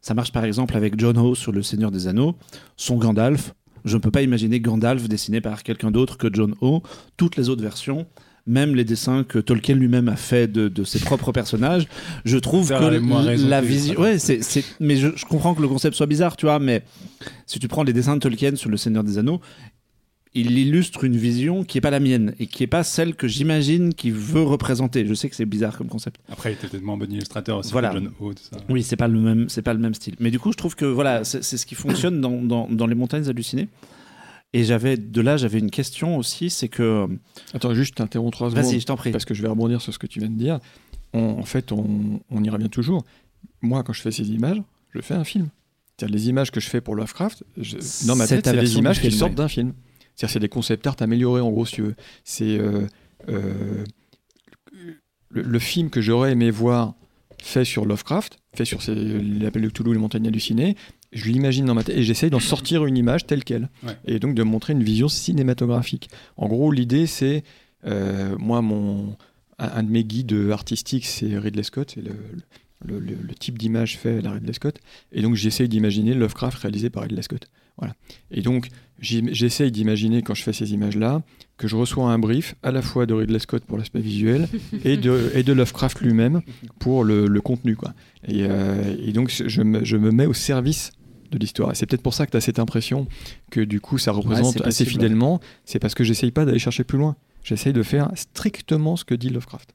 Ça 0.03 0.13
marche 0.13 0.33
par 0.33 0.45
exemple 0.45 0.77
avec 0.77 1.01
John 1.01 1.17
Ho 1.17 1.35
sur 1.35 1.53
Le 1.53 1.63
Seigneur 1.63 1.91
des 1.91 2.07
Anneaux. 2.07 2.37
Son 2.77 2.99
Gandalf, 2.99 3.55
je 3.87 3.97
ne 3.97 4.03
peux 4.03 4.11
pas 4.11 4.21
imaginer 4.21 4.61
Gandalf 4.61 5.09
dessiné 5.09 5.41
par 5.41 5.63
quelqu'un 5.63 5.91
d'autre 5.91 6.19
que 6.19 6.29
John 6.31 6.55
Ho. 6.61 6.83
Toutes 7.17 7.37
les 7.37 7.49
autres 7.49 7.63
versions, 7.63 8.07
même 8.47 8.75
les 8.75 8.85
dessins 8.85 9.25
que 9.25 9.39
Tolkien 9.39 9.75
lui-même 9.75 10.09
a 10.09 10.17
fait 10.17 10.47
de, 10.51 10.69
de 10.69 10.85
ses 10.85 11.01
propres 11.01 11.33
personnages, 11.33 11.87
je 12.25 12.39
trouve 12.39 12.69
Ça 12.69 12.79
que 12.79 12.85
la 13.49 13.61
vision. 13.61 14.01
Ouais, 14.01 14.19
c'est, 14.19 14.43
c'est- 14.43 14.65
mais 14.81 14.97
je, 14.97 15.09
je 15.17 15.25
comprends 15.25 15.55
que 15.55 15.63
le 15.63 15.69
concept 15.69 15.97
soit 15.97 16.07
bizarre, 16.07 16.37
tu 16.37 16.47
vois, 16.47 16.59
mais 16.59 16.83
si 17.47 17.59
tu 17.59 17.67
prends 17.69 17.83
les 17.83 17.93
dessins 17.93 18.15
de 18.15 18.21
Tolkien 18.21 18.55
sur 18.57 18.71
Le 18.71 18.77
Seigneur 18.77 19.03
des 19.05 19.19
Anneaux, 19.19 19.41
il 20.39 20.59
illustre 20.59 21.05
une 21.05 21.17
vision 21.17 21.65
qui 21.65 21.79
n'est 21.79 21.81
pas 21.81 21.91
la 21.91 21.99
mienne 21.99 22.35
et 22.39 22.47
qui 22.47 22.63
n'est 22.63 22.67
pas 22.67 22.85
celle 22.85 23.15
que 23.15 23.27
j'imagine 23.27 23.95
qu'il 23.95 24.13
veut 24.13 24.43
représenter. 24.43 25.07
Je 25.07 25.15
sais 25.15 25.31
que 25.31 25.35
c'est 25.35 25.47
bizarre 25.47 25.79
comme 25.79 25.89
concept. 25.89 26.21
Après, 26.31 26.51
il 26.51 26.55
était 26.55 26.69
peut-être 26.69 26.83
moins 26.85 26.99
bon 26.99 27.11
illustrateur 27.11 27.57
aussi 27.59 27.73
Voilà. 27.73 27.89
que 27.89 27.95
John 27.95 28.11
Ho, 28.21 28.35
tout 28.35 28.43
ça. 28.51 28.59
Oui, 28.69 28.83
c'est 28.83 28.97
pas 28.97 29.09
le 29.09 29.19
même, 29.19 29.49
c'est 29.49 29.63
pas 29.63 29.73
le 29.73 29.81
même 29.81 29.95
style. 29.95 30.15
Mais 30.21 30.31
du 30.31 30.39
coup, 30.39 30.53
je 30.53 30.59
trouve 30.59 30.77
que 30.77 30.85
voilà, 30.85 31.25
c'est 31.25 31.43
c'est 31.43 31.57
ce 31.57 31.65
qui 31.65 31.75
fonctionne 31.75 32.21
dans, 32.21 32.43
dans, 32.43 32.69
dans 32.71 32.87
les 32.87 32.95
montagnes 32.95 33.27
hallucinées. 33.27 33.69
Et 34.57 34.65
j'avais 34.65 34.97
de 34.97 35.21
là, 35.21 35.37
j'avais 35.37 35.59
une 35.59 35.71
question 35.71 36.17
aussi, 36.17 36.49
c'est 36.51 36.69
que 36.69 37.07
Attends, 37.53 37.75
juste, 37.75 37.91
je 37.91 37.95
t'interromps 37.97 38.33
trois 38.33 38.51
secondes. 38.51 38.65
vas-y, 38.65 38.81
je 38.81 38.87
t'en 38.87 38.97
prie. 38.97 39.11
parce 39.13 39.25
que 39.25 39.35
je 39.35 39.43
vais 39.43 39.49
rebondir 39.49 39.81
sur 39.81 39.93
ce 39.93 39.99
que 39.99 40.07
tu 40.07 40.19
viens 40.21 40.31
de 40.31 40.35
dire. 40.39 40.59
On- 41.13 41.39
en 41.39 41.45
fait, 41.45 41.73
on, 41.73 42.21
on 42.31 42.43
y 42.45 42.49
revient 42.51 42.71
toujours. 42.71 43.05
Moi, 43.61 43.83
quand 43.83 43.93
je 43.93 44.01
fais 44.03 44.11
ces 44.11 44.29
images, 44.31 44.63
je 44.95 45.01
fais 45.01 45.15
un 45.15 45.25
film. 45.25 45.49
C'est-à-dire 45.99 46.15
les 46.17 46.29
images 46.29 46.51
que 46.51 46.61
je 46.61 46.69
fais 46.69 46.81
pour 46.81 46.95
Lovecraft, 46.95 47.45
je- 47.59 48.07
dans 48.07 48.17
ma 48.17 48.27
tête, 48.27 48.47
c'est 48.47 48.57
du 48.59 48.67
images 48.79 49.01
qui 49.01 49.09
film, 49.09 49.19
sortent 49.19 49.35
d'un 49.35 49.49
film. 49.49 49.73
C'est-à-dire 50.15 50.33
c'est 50.33 50.41
des 50.41 50.49
concept 50.49 50.87
art 50.87 50.97
améliorés, 51.01 51.41
en 51.43 51.51
gros, 51.51 51.67
si 51.67 51.75
tu 51.77 51.83
veux. 51.83 51.95
C'est 52.25 52.59
euh, 52.59 52.87
euh, 53.29 53.85
le, 55.31 55.43
le 55.43 55.59
film 55.59 55.91
que 55.91 56.01
j'aurais 56.01 56.33
aimé 56.33 56.51
voir 56.51 56.95
fait 57.43 57.65
sur 57.65 57.85
Lovecraft, 57.85 58.39
fait 58.55 58.65
sur 58.65 58.79
l'appel 58.89 59.63
de 59.63 59.69
Cthulhu, 59.69 59.93
les 59.93 59.99
montagnes 59.99 60.27
hallucinées, 60.27 60.77
je 61.13 61.25
l'imagine 61.31 61.65
dans 61.65 61.75
ma 61.75 61.85
tête 61.85 61.97
et 61.97 62.03
j'essaye 62.03 62.31
d'en 62.31 62.41
sortir 62.41 62.85
une 62.87 62.97
image 62.97 63.27
telle 63.27 63.45
qu'elle. 63.45 63.69
Ouais. 63.85 63.97
Et 64.07 64.19
donc 64.19 64.35
de 64.35 64.43
montrer 64.43 64.73
une 64.73 64.83
vision 64.83 65.09
cinématographique. 65.09 66.11
En 66.37 66.49
gros, 66.49 66.73
l'idée, 66.73 67.07
c'est, 67.07 67.45
euh, 67.87 68.37
moi, 68.39 68.63
mon, 68.63 69.17
un, 69.59 69.69
un 69.69 69.83
de 69.83 69.91
mes 69.91 70.05
guides 70.05 70.37
artistiques, 70.53 71.07
c'est 71.07 71.39
Ridley 71.39 71.63
Scott, 71.63 71.93
c'est 71.95 72.03
le, 72.03 72.13
le, 72.85 72.99
le- 73.01 73.17
le 73.23 73.35
type 73.35 73.59
d'image 73.59 73.97
fait 73.99 74.19
à 74.19 74.21
la 74.21 74.33
Ridley 74.33 74.53
Scott. 74.53 74.79
Et 75.13 75.23
donc 75.23 75.35
j'essaye 75.35 75.69
d'imaginer 75.69 76.15
Lovecraft 76.15 76.59
réalisé 76.59 76.91
par 76.91 77.05
Ridley 77.05 77.23
Scott. 77.23 77.49
Voilà. 77.79 77.95
Et 78.31 78.43
donc 78.43 78.69
j'essaye 79.01 79.71
d'imaginer 79.71 80.23
quand 80.23 80.35
je 80.35 80.43
fais 80.43 80.53
ces 80.53 80.73
images-là 80.73 81.23
que 81.59 81.69
je 81.69 81.77
reçois 81.77 82.11
un 82.11 82.19
brief 82.19 82.55
à 82.63 82.71
la 82.71 82.83
fois 82.83 83.07
de 83.07 83.15
Ridley 83.15 83.39
Scott 83.39 83.65
pour 83.65 83.79
l'aspect 83.79 84.01
visuel 84.01 84.49
et 84.85 84.97
de, 84.97 85.31
et 85.35 85.43
de 85.43 85.53
Lovecraft 85.53 86.01
lui-même 86.01 86.43
pour 86.79 87.05
le, 87.05 87.27
le 87.27 87.41
contenu. 87.41 87.77
Quoi. 87.77 87.95
Et, 88.27 88.47
euh, 88.49 88.97
et 89.03 89.13
donc 89.13 89.31
je 89.31 89.63
me, 89.63 89.85
je 89.85 89.97
me 89.97 90.11
mets 90.11 90.27
au 90.27 90.35
service 90.35 90.93
de 91.31 91.39
l'histoire. 91.39 91.73
Et 91.73 91.75
c'est 91.75 91.87
peut-être 91.87 92.03
pour 92.03 92.15
ça 92.15 92.27
que 92.27 92.31
tu 92.31 92.37
as 92.37 92.41
cette 92.41 92.59
impression 92.59 93.07
que 93.51 93.61
du 93.61 93.81
coup 93.81 93.99
ça 93.99 94.13
représente 94.13 94.61
assez 94.63 94.85
fidèlement. 94.85 95.41
C'est 95.65 95.79
parce 95.79 95.95
que 95.95 96.05
j'essaye 96.05 96.31
pas 96.31 96.45
d'aller 96.45 96.59
chercher 96.59 96.85
plus 96.85 96.99
loin. 96.99 97.17
J'essaye 97.43 97.73
de 97.73 97.83
faire 97.83 98.11
strictement 98.15 98.97
ce 98.97 99.05
que 99.05 99.15
dit 99.15 99.31
Lovecraft. 99.31 99.73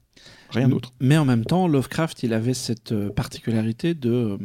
Rien 0.49 0.67
d'autre. 0.67 0.91
Mais 0.99 1.17
en 1.17 1.23
même 1.23 1.45
temps, 1.45 1.67
Lovecraft, 1.67 2.23
il 2.23 2.33
avait 2.33 2.53
cette 2.53 2.91
euh, 2.91 3.09
particularité 3.09 3.93
de 3.93 4.11
euh, 4.11 4.37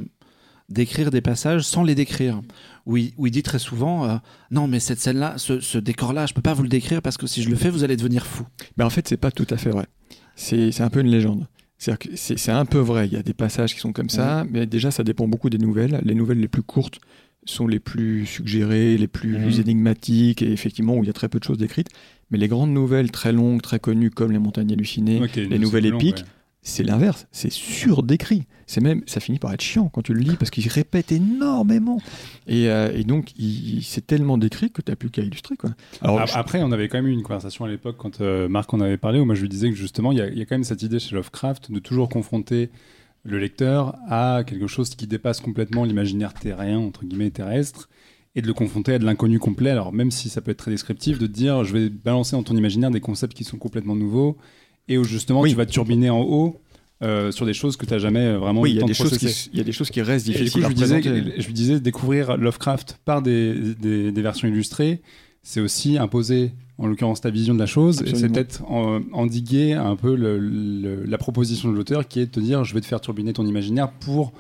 d'écrire 0.68 1.10
des 1.10 1.20
passages 1.20 1.62
sans 1.62 1.82
les 1.82 1.94
décrire. 1.94 2.40
Où 2.86 2.96
il, 2.96 3.12
où 3.16 3.26
il 3.26 3.30
dit 3.30 3.42
très 3.42 3.58
souvent 3.58 4.08
euh, 4.08 4.16
Non, 4.50 4.68
mais 4.68 4.78
cette 4.78 5.00
scène-là, 5.00 5.34
ce, 5.36 5.60
ce 5.60 5.76
décor-là, 5.76 6.26
je 6.26 6.34
peux 6.34 6.42
pas 6.42 6.54
vous 6.54 6.62
le 6.62 6.68
décrire 6.68 7.02
parce 7.02 7.16
que 7.16 7.26
si 7.26 7.42
je 7.42 7.50
le 7.50 7.56
fais, 7.56 7.68
vous 7.68 7.82
allez 7.84 7.96
devenir 7.96 8.26
fou. 8.26 8.44
Mais 8.76 8.84
en 8.84 8.90
fait, 8.90 9.08
c'est 9.08 9.16
pas 9.16 9.32
tout 9.32 9.46
à 9.50 9.56
fait 9.56 9.70
vrai. 9.70 9.86
C'est 10.36 10.80
un 10.80 10.90
peu 10.90 11.00
une 11.00 11.08
légende. 11.08 11.46
C'est 11.78 12.50
un 12.50 12.64
peu 12.64 12.78
vrai. 12.78 13.06
Il 13.06 13.12
y 13.12 13.16
a 13.16 13.22
des 13.22 13.34
passages 13.34 13.74
qui 13.74 13.80
sont 13.80 13.92
comme 13.92 14.08
ça, 14.08 14.46
mais 14.50 14.66
déjà, 14.66 14.90
ça 14.90 15.04
dépend 15.04 15.28
beaucoup 15.28 15.50
des 15.50 15.58
nouvelles. 15.58 16.00
Les 16.04 16.14
nouvelles 16.14 16.40
les 16.40 16.48
plus 16.48 16.62
courtes 16.62 17.00
sont 17.44 17.66
les 17.66 17.78
plus 17.78 18.26
suggérées, 18.26 18.96
les 18.96 19.08
plus 19.08 19.60
énigmatiques, 19.60 20.42
et 20.42 20.52
effectivement, 20.52 20.96
où 20.96 21.04
il 21.04 21.06
y 21.06 21.10
a 21.10 21.12
très 21.12 21.28
peu 21.28 21.38
de 21.38 21.44
choses 21.44 21.58
décrites. 21.58 21.88
Mais 22.30 22.38
les 22.38 22.48
grandes 22.48 22.72
nouvelles 22.72 23.10
très 23.10 23.32
longues, 23.32 23.62
très 23.62 23.78
connues, 23.78 24.10
comme 24.10 24.32
Les 24.32 24.38
Montagnes 24.38 24.72
Hallucinées, 24.72 25.20
les 25.36 25.58
nouvelles 25.58 25.86
épiques, 25.86 26.18
ouais. 26.18 26.24
C'est 26.68 26.82
l'inverse. 26.82 27.26
C'est 27.32 27.50
surdécrit. 27.52 28.44
C'est 28.66 28.80
même, 28.80 29.02
ça 29.06 29.20
finit 29.20 29.38
par 29.38 29.52
être 29.54 29.60
chiant 29.60 29.88
quand 29.88 30.02
tu 30.02 30.12
le 30.12 30.18
lis 30.20 30.34
parce 30.36 30.50
qu'il 30.50 30.66
répète 30.68 31.12
énormément. 31.12 32.00
Et, 32.48 32.68
euh, 32.68 32.90
et 32.92 33.04
donc, 33.04 33.30
il, 33.38 33.76
il- 33.78 33.82
c'est 33.84 34.04
tellement 34.04 34.38
décrit 34.38 34.70
que 34.72 34.82
tu 34.82 34.90
n'as 34.90 34.96
plus 34.96 35.10
qu'à 35.10 35.22
illustrer. 35.22 35.56
Quoi. 35.56 35.70
Alors, 36.02 36.20
Ap- 36.20 36.28
je- 36.30 36.34
Après, 36.36 36.62
on 36.64 36.72
avait 36.72 36.88
quand 36.88 36.98
même 36.98 37.06
eu 37.06 37.12
une 37.12 37.22
conversation 37.22 37.64
à 37.64 37.68
l'époque 37.68 37.96
quand 37.96 38.20
euh, 38.20 38.48
Marc 38.48 38.74
en 38.74 38.80
avait 38.80 38.96
parlé, 38.96 39.20
où 39.20 39.24
moi 39.24 39.36
je 39.36 39.42
lui 39.42 39.48
disais 39.48 39.70
que 39.70 39.76
justement, 39.76 40.10
il 40.10 40.16
y, 40.18 40.38
y 40.38 40.42
a 40.42 40.44
quand 40.46 40.56
même 40.56 40.64
cette 40.64 40.82
idée 40.82 40.98
chez 40.98 41.14
Lovecraft 41.14 41.70
de 41.70 41.78
toujours 41.78 42.08
confronter 42.08 42.70
le 43.22 43.38
lecteur 43.38 43.94
à 44.08 44.42
quelque 44.44 44.66
chose 44.66 44.90
qui 44.90 45.06
dépasse 45.06 45.40
complètement 45.40 45.84
l'imaginaire 45.84 46.34
terrien, 46.34 46.78
entre 46.78 47.04
guillemets, 47.04 47.30
terrestre, 47.30 47.88
et 48.34 48.42
de 48.42 48.46
le 48.48 48.52
confronter 48.54 48.94
à 48.94 48.98
de 48.98 49.04
l'inconnu 49.04 49.38
complet. 49.38 49.70
Alors, 49.70 49.92
même 49.92 50.10
si 50.10 50.28
ça 50.28 50.40
peut 50.40 50.50
être 50.50 50.58
très 50.58 50.70
descriptif, 50.72 51.18
de 51.20 51.26
te 51.28 51.32
dire, 51.32 51.62
je 51.64 51.72
vais 51.72 51.88
balancer 51.88 52.34
dans 52.36 52.42
ton 52.42 52.56
imaginaire 52.56 52.90
des 52.90 53.00
concepts 53.00 53.34
qui 53.34 53.44
sont 53.44 53.56
complètement 53.58 53.94
nouveaux, 53.96 54.36
et 54.88 54.98
où 54.98 55.04
justement, 55.04 55.40
Oui. 55.40 55.50
tu 55.50 55.56
vas 55.56 55.66
turbiner 55.66 56.10
en 56.10 56.20
haut. 56.20 56.60
euh, 57.02 57.30
sur 57.30 57.44
des 57.44 57.52
choses 57.52 57.76
que 57.76 57.84
tu 57.84 57.92
n'as 57.92 57.98
jamais 57.98 58.20
euh, 58.20 58.38
vraiment 58.38 58.62
oui, 58.62 58.70
eu 58.70 58.72
il 58.72 58.76
y, 58.76 58.78
le 58.78 58.78
a 58.78 58.80
temps 58.80 58.86
des 58.86 58.92
de 58.92 58.96
choses 58.96 59.08
processer. 59.18 59.50
qui, 59.50 59.50
il 59.52 59.58
y 59.58 59.60
a 59.60 59.64
des 59.64 59.72
choses 59.72 59.90
qui 59.90 60.00
restent 60.00 60.28
Et 60.28 60.32
du 60.32 60.38
coup, 60.38 60.44
difficiles 60.44 60.62
je 60.62 60.68
lui, 60.68 60.74
disais, 60.74 60.96
représenter. 60.96 61.34
je 61.42 61.46
lui 61.46 61.52
disais 61.52 61.78
découvrir 61.80 62.38
Lovecraft 62.38 62.98
par 63.04 63.20
des, 63.20 63.52
des, 63.78 64.12
des 64.12 64.22
versions 64.22 64.48
illustrées, 64.48 65.02
c'est 65.42 65.60
aussi 65.60 65.98
imposer, 65.98 66.52
en 66.78 66.86
l'occurrence, 66.86 67.20
ta 67.20 67.28
vision 67.28 67.52
de 67.52 67.58
la 67.58 67.66
chose, 67.66 68.02
et 68.06 68.14
c'est 68.14 68.30
peut-être 68.30 68.64
en- 68.64 69.02
endiguer 69.12 69.74
un 69.74 69.94
peu 69.94 70.14
le- 70.16 70.38
le- 70.38 71.04
la 71.04 71.18
proposition 71.18 71.70
de 71.70 71.76
l'auteur 71.76 72.08
qui 72.08 72.18
est 72.20 72.26
de 72.26 72.30
te 72.30 72.40
dire 72.40 72.64
je 72.64 72.72
vais 72.72 72.80
te 72.80 72.86
faire 72.86 73.02
turbiner 73.02 73.34
ton 73.34 73.44
imaginaire 73.44 73.90
pour 73.92 74.32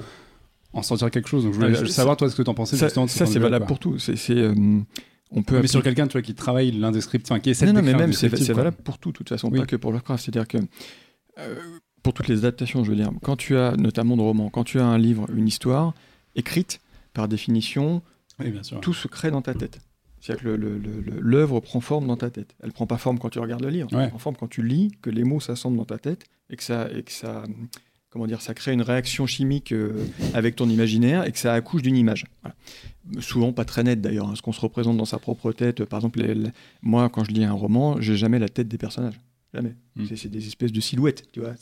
en 0.72 0.80
sortir 0.82 1.10
quelque 1.10 1.28
chose. 1.28 1.44
Donc 1.44 1.52
je 1.52 1.58
voulais 1.58 1.76
Ah, 1.78 1.86
savoir, 1.88 2.16
toi, 2.16 2.30
ce 2.30 2.36
que 2.36 2.42
tu 2.42 2.48
en 2.48 2.54
pensais 2.54 2.78
Ça, 2.78 2.88
c'est 2.88 3.38
valable 3.38 3.66
quoi. 3.66 3.76
pour 3.76 3.78
tout. 3.78 3.98
C'est, 3.98 4.14
euh, 4.30 4.54
on 5.30 5.42
peut 5.42 5.60
Mais 5.60 5.66
sur 5.66 5.82
quelqu'un 5.82 6.06
tu 6.06 6.12
vois, 6.12 6.22
qui 6.22 6.34
travaille 6.34 6.70
l'indescriptible, 6.72 7.40
qui 7.40 7.50
essaie 7.50 7.66
non, 7.66 7.72
de 7.72 7.78
non, 7.80 7.84
mais 7.84 7.94
même 7.94 8.12
c'est, 8.12 8.28
valable 8.52 8.76
pour 8.84 8.98
tout, 8.98 9.10
de 9.12 9.16
toute 9.16 9.28
façon, 9.28 9.48
Oui. 9.50 9.58
pas 9.58 9.66
que 9.66 9.76
pour 9.76 9.92
Lovecraft. 9.92 10.24
C'est-à-dire 10.24 10.46
que 10.48 10.58
euh, 11.38 11.54
pour 12.02 12.14
toutes 12.14 12.28
les 12.28 12.38
adaptations, 12.38 12.84
je 12.84 12.90
veux 12.90 12.96
dire, 12.96 13.10
quand 13.22 13.36
tu 13.36 13.56
as 13.56 13.76
notamment 13.76 14.16
de 14.16 14.22
romans, 14.22 14.48
quand 14.50 14.64
tu 14.64 14.78
as 14.78 14.86
un 14.86 14.98
livre, 14.98 15.26
une 15.34 15.48
histoire 15.48 15.94
écrite, 16.36 16.80
par 17.12 17.28
définition, 17.28 18.02
Oui, 18.38 18.50
bien 18.50 18.62
sûr. 18.62 18.80
tout 18.80 18.94
se 18.94 19.08
crée 19.08 19.30
dans 19.30 19.42
ta 19.42 19.54
tête. 19.54 19.80
C'est-à-dire 20.20 20.44
que 20.44 20.48
l'œuvre 21.20 21.60
prend 21.60 21.80
forme 21.80 22.06
dans 22.06 22.16
ta 22.16 22.30
tête. 22.30 22.54
Elle 22.62 22.72
prend 22.72 22.86
pas 22.86 22.98
forme 22.98 23.18
quand 23.18 23.30
tu 23.30 23.38
regardes 23.38 23.62
le 23.62 23.70
livre. 23.70 23.92
Ouais. 23.92 24.04
Elle 24.04 24.08
prend 24.10 24.18
forme 24.18 24.36
quand 24.36 24.48
tu 24.48 24.62
lis, 24.62 24.92
que 25.02 25.10
les 25.10 25.24
mots 25.24 25.40
s'assemblent 25.40 25.76
dans 25.76 25.84
ta 25.84 25.98
tête 25.98 26.24
et 26.50 26.56
que 26.56 26.62
ça, 26.62 26.88
et 26.92 27.02
que 27.02 27.12
ça, 27.12 27.44
comment 28.10 28.26
dire, 28.26 28.40
ça 28.40 28.54
crée 28.54 28.72
une 28.72 28.82
réaction 28.82 29.26
chimique 29.26 29.72
euh, 29.72 29.92
avec 30.34 30.56
ton 30.56 30.68
imaginaire 30.68 31.26
et 31.26 31.32
que 31.32 31.38
ça 31.38 31.52
accouche 31.54 31.82
d'une 31.82 31.96
image. 31.96 32.24
Voilà. 32.42 32.54
Souvent 33.20 33.52
pas 33.52 33.64
très 33.64 33.82
nette 33.82 34.00
d'ailleurs. 34.00 34.28
hein, 34.28 34.34
ce 34.36 34.42
qu'on 34.42 34.52
se 34.52 34.60
représente 34.60 34.96
dans 34.96 35.04
sa 35.04 35.18
propre 35.18 35.52
tête. 35.52 35.84
Par 35.84 35.98
exemple, 35.98 36.20
les- 36.20 36.34
les- 36.34 36.50
moi, 36.82 37.08
quand 37.08 37.24
je 37.24 37.30
lis 37.30 37.44
un 37.44 37.52
roman, 37.52 38.00
j'ai 38.00 38.16
jamais 38.16 38.38
la 38.38 38.48
tête 38.48 38.68
des 38.68 38.78
personnages. 38.78 39.20
Jamais. 39.54 39.74
Hmm. 39.94 40.04
C'est- 40.14 40.28
des 40.28 40.46
espèces 40.46 40.72
de 40.72 40.80
silhouettes. 40.80 41.30
Tu 41.32 41.40
vois. 41.40 41.54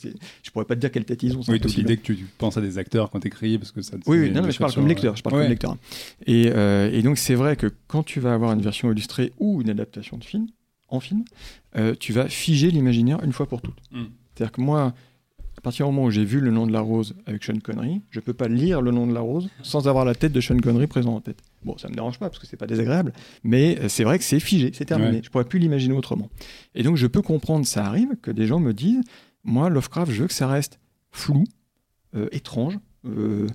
Je 0.43 0.49
pourrais 0.51 0.65
pas 0.65 0.75
te 0.75 0.81
dire 0.81 0.91
quelle 0.91 1.05
tête 1.05 1.21
ils 1.23 1.37
ont. 1.37 1.41
Oui, 1.47 1.59
toute 1.61 1.75
l'idée 1.75 1.97
que 1.97 2.01
tu 2.13 2.25
penses 2.37 2.57
à 2.57 2.61
des 2.61 2.77
acteurs 2.77 3.09
quand 3.09 3.19
tu 3.19 3.27
écris, 3.27 3.57
parce 3.57 3.71
que 3.71 3.81
ça. 3.81 3.95
Oui, 4.07 4.17
oui, 4.19 4.31
non, 4.31 4.41
mais 4.41 4.51
je 4.51 4.57
parle 4.59 4.73
comme 4.73 4.87
lecteur. 4.87 5.15
Je 5.15 5.21
parle 5.23 5.35
ouais. 5.37 5.41
comme 5.43 5.49
lecteur. 5.51 5.77
Et, 6.25 6.49
euh, 6.53 6.89
et 6.91 7.01
donc, 7.03 7.17
c'est 7.17 7.35
vrai 7.35 7.55
que 7.55 7.71
quand 7.87 8.03
tu 8.03 8.19
vas 8.19 8.33
avoir 8.33 8.51
une 8.53 8.61
version 8.61 8.91
illustrée 8.91 9.31
ou 9.39 9.61
une 9.61 9.69
adaptation 9.69 10.17
de 10.17 10.23
film, 10.23 10.47
en 10.89 10.99
film, 10.99 11.23
euh, 11.77 11.95
tu 11.97 12.11
vas 12.11 12.27
figer 12.27 12.69
l'imaginaire 12.71 13.23
une 13.23 13.31
fois 13.33 13.47
pour 13.47 13.61
toutes. 13.61 13.77
Mm. 13.91 14.05
C'est-à-dire 14.35 14.51
que 14.51 14.61
moi, 14.61 14.93
partir 15.65 15.87
du 15.87 15.91
moment 15.91 16.05
où 16.07 16.11
j'ai 16.11 16.23
vu 16.23 16.39
Le 16.39 16.51
nom 16.51 16.67
de 16.67 16.71
la 16.71 16.79
rose 16.79 17.15
avec 17.25 17.43
Sean 17.43 17.57
Connery, 17.57 18.01
je 18.11 18.19
peux 18.19 18.33
pas 18.33 18.47
lire 18.47 18.81
Le 18.81 18.91
nom 18.91 19.07
de 19.07 19.13
la 19.13 19.19
rose 19.19 19.49
sans 19.63 19.87
avoir 19.87 20.05
la 20.05 20.13
tête 20.13 20.31
de 20.31 20.39
Sean 20.39 20.57
Connery 20.59 20.85
présent 20.85 21.15
en 21.15 21.21
tête. 21.21 21.41
Bon, 21.63 21.75
ça 21.79 21.89
me 21.89 21.95
dérange 21.95 22.19
pas 22.19 22.29
parce 22.29 22.39
que 22.39 22.45
c'est 22.45 22.55
pas 22.55 22.67
désagréable, 22.67 23.13
mais 23.43 23.79
euh, 23.79 23.89
c'est 23.89 24.03
vrai 24.03 24.19
que 24.19 24.23
c'est 24.23 24.39
figé, 24.39 24.71
c'est 24.75 24.85
terminé. 24.85 25.17
Ouais. 25.17 25.21
Je 25.23 25.29
pourrais 25.31 25.45
plus 25.45 25.57
l'imaginer 25.57 25.95
autrement. 25.95 26.29
Et 26.75 26.83
donc, 26.83 26.97
je 26.97 27.07
peux 27.07 27.23
comprendre, 27.23 27.65
ça 27.65 27.83
arrive, 27.83 28.15
que 28.21 28.29
des 28.29 28.45
gens 28.45 28.59
me 28.59 28.73
disent, 28.73 29.01
moi, 29.43 29.69
Lovecraft, 29.69 30.11
je 30.11 30.21
veux 30.21 30.27
que 30.27 30.33
ça 30.33 30.47
reste 30.47 30.79
flou, 31.11 31.45
euh, 32.15 32.27
étrange, 32.31 32.77
euh, 33.07 33.47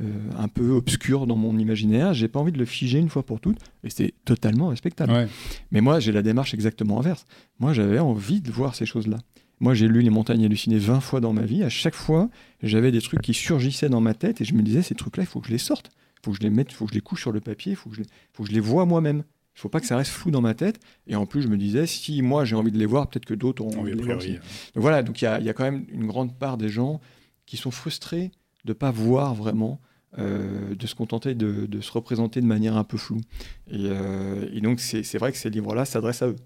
euh, 0.00 0.04
un 0.38 0.48
peu 0.48 0.70
obscur 0.70 1.26
dans 1.26 1.36
mon 1.36 1.58
imaginaire. 1.58 2.14
J'ai 2.14 2.28
pas 2.28 2.40
envie 2.40 2.52
de 2.52 2.58
le 2.58 2.64
figer 2.64 2.98
une 2.98 3.10
fois 3.10 3.24
pour 3.24 3.40
toutes, 3.40 3.58
et 3.84 3.90
c'est 3.90 4.14
totalement 4.24 4.68
respectable. 4.68 5.12
Ouais. 5.12 5.28
Mais 5.70 5.82
moi, 5.82 6.00
j'ai 6.00 6.12
la 6.12 6.22
démarche 6.22 6.54
exactement 6.54 6.98
inverse. 7.00 7.26
Moi, 7.58 7.74
j'avais 7.74 7.98
envie 7.98 8.40
de 8.40 8.50
voir 8.50 8.74
ces 8.74 8.86
choses-là. 8.86 9.18
Moi, 9.60 9.74
j'ai 9.74 9.88
lu 9.88 10.02
Les 10.02 10.10
Montagnes 10.10 10.44
hallucinées 10.44 10.78
20 10.78 11.00
fois 11.00 11.20
dans 11.20 11.32
ma 11.32 11.42
vie. 11.42 11.62
À 11.64 11.68
chaque 11.68 11.94
fois, 11.94 12.30
j'avais 12.62 12.92
des 12.92 13.00
trucs 13.00 13.20
qui 13.22 13.34
surgissaient 13.34 13.88
dans 13.88 14.00
ma 14.00 14.14
tête 14.14 14.40
et 14.40 14.44
je 14.44 14.54
me 14.54 14.62
disais, 14.62 14.82
ces 14.82 14.94
trucs-là, 14.94 15.24
il 15.24 15.26
faut 15.26 15.40
que 15.40 15.48
je 15.48 15.52
les 15.52 15.58
sorte. 15.58 15.90
Il 16.16 16.24
faut 16.24 16.30
que 16.32 16.36
je 16.38 16.42
les 16.42 16.50
mette, 16.50 16.70
il 16.70 16.74
faut 16.74 16.84
que 16.86 16.90
je 16.92 16.94
les 16.94 17.00
couche 17.00 17.20
sur 17.22 17.32
le 17.32 17.40
papier, 17.40 17.72
il 17.72 17.76
faut, 17.76 17.90
que 17.90 17.96
je 17.96 18.02
les- 18.02 18.06
faut 18.32 18.42
que 18.44 18.48
je 18.48 18.54
les 18.54 18.60
vois 18.60 18.84
moi-même. 18.86 19.24
Il 19.56 19.60
faut 19.60 19.68
pas 19.68 19.80
que 19.80 19.86
ça 19.86 19.96
reste 19.96 20.12
flou 20.12 20.30
dans 20.30 20.40
ma 20.40 20.54
tête. 20.54 20.78
Et 21.08 21.16
en 21.16 21.26
plus, 21.26 21.42
je 21.42 21.48
me 21.48 21.56
disais, 21.56 21.86
si 21.86 22.22
moi 22.22 22.44
j'ai 22.44 22.54
envie 22.54 22.70
de 22.70 22.78
les 22.78 22.86
voir, 22.86 23.08
peut-être 23.08 23.24
que 23.24 23.34
d'autres 23.34 23.62
auront 23.62 23.72
Oui, 23.74 23.80
envie 23.80 23.92
de 23.92 23.96
les 23.96 24.02
voir 24.04 24.18
aussi. 24.18 24.32
Donc 24.34 24.40
voilà, 24.76 25.02
donc 25.02 25.20
il 25.20 25.24
y 25.24 25.28
a, 25.28 25.40
il 25.40 25.46
y 25.46 25.48
a 25.48 25.52
quand 25.52 25.64
même 25.64 25.84
une 25.92 26.06
grande 26.06 26.36
part 26.38 26.56
des 26.58 26.68
gens 26.68 27.00
qui 27.46 27.56
sont 27.56 27.72
frustrés 27.72 28.30
de 28.64 28.70
ne 28.70 28.74
pas 28.74 28.92
voir 28.92 29.34
vraiment, 29.34 29.80
euh, 30.18 30.74
de 30.76 30.86
se 30.86 30.94
contenter 30.94 31.34
de, 31.34 31.66
de 31.66 31.80
se 31.80 31.90
représenter 31.90 32.40
de 32.40 32.46
manière 32.46 32.76
un 32.76 32.84
peu 32.84 32.96
floue. 32.96 33.20
Et, 33.68 33.74
euh, 33.86 34.48
et 34.52 34.60
donc 34.60 34.78
c'est 34.80 35.02
c'est 35.02 35.18
vrai 35.18 35.32
que 35.32 35.38
ces 35.38 35.50
livres-là 35.50 35.84
s'adressent 35.84 36.22
à 36.22 36.28
eux. 36.28 36.36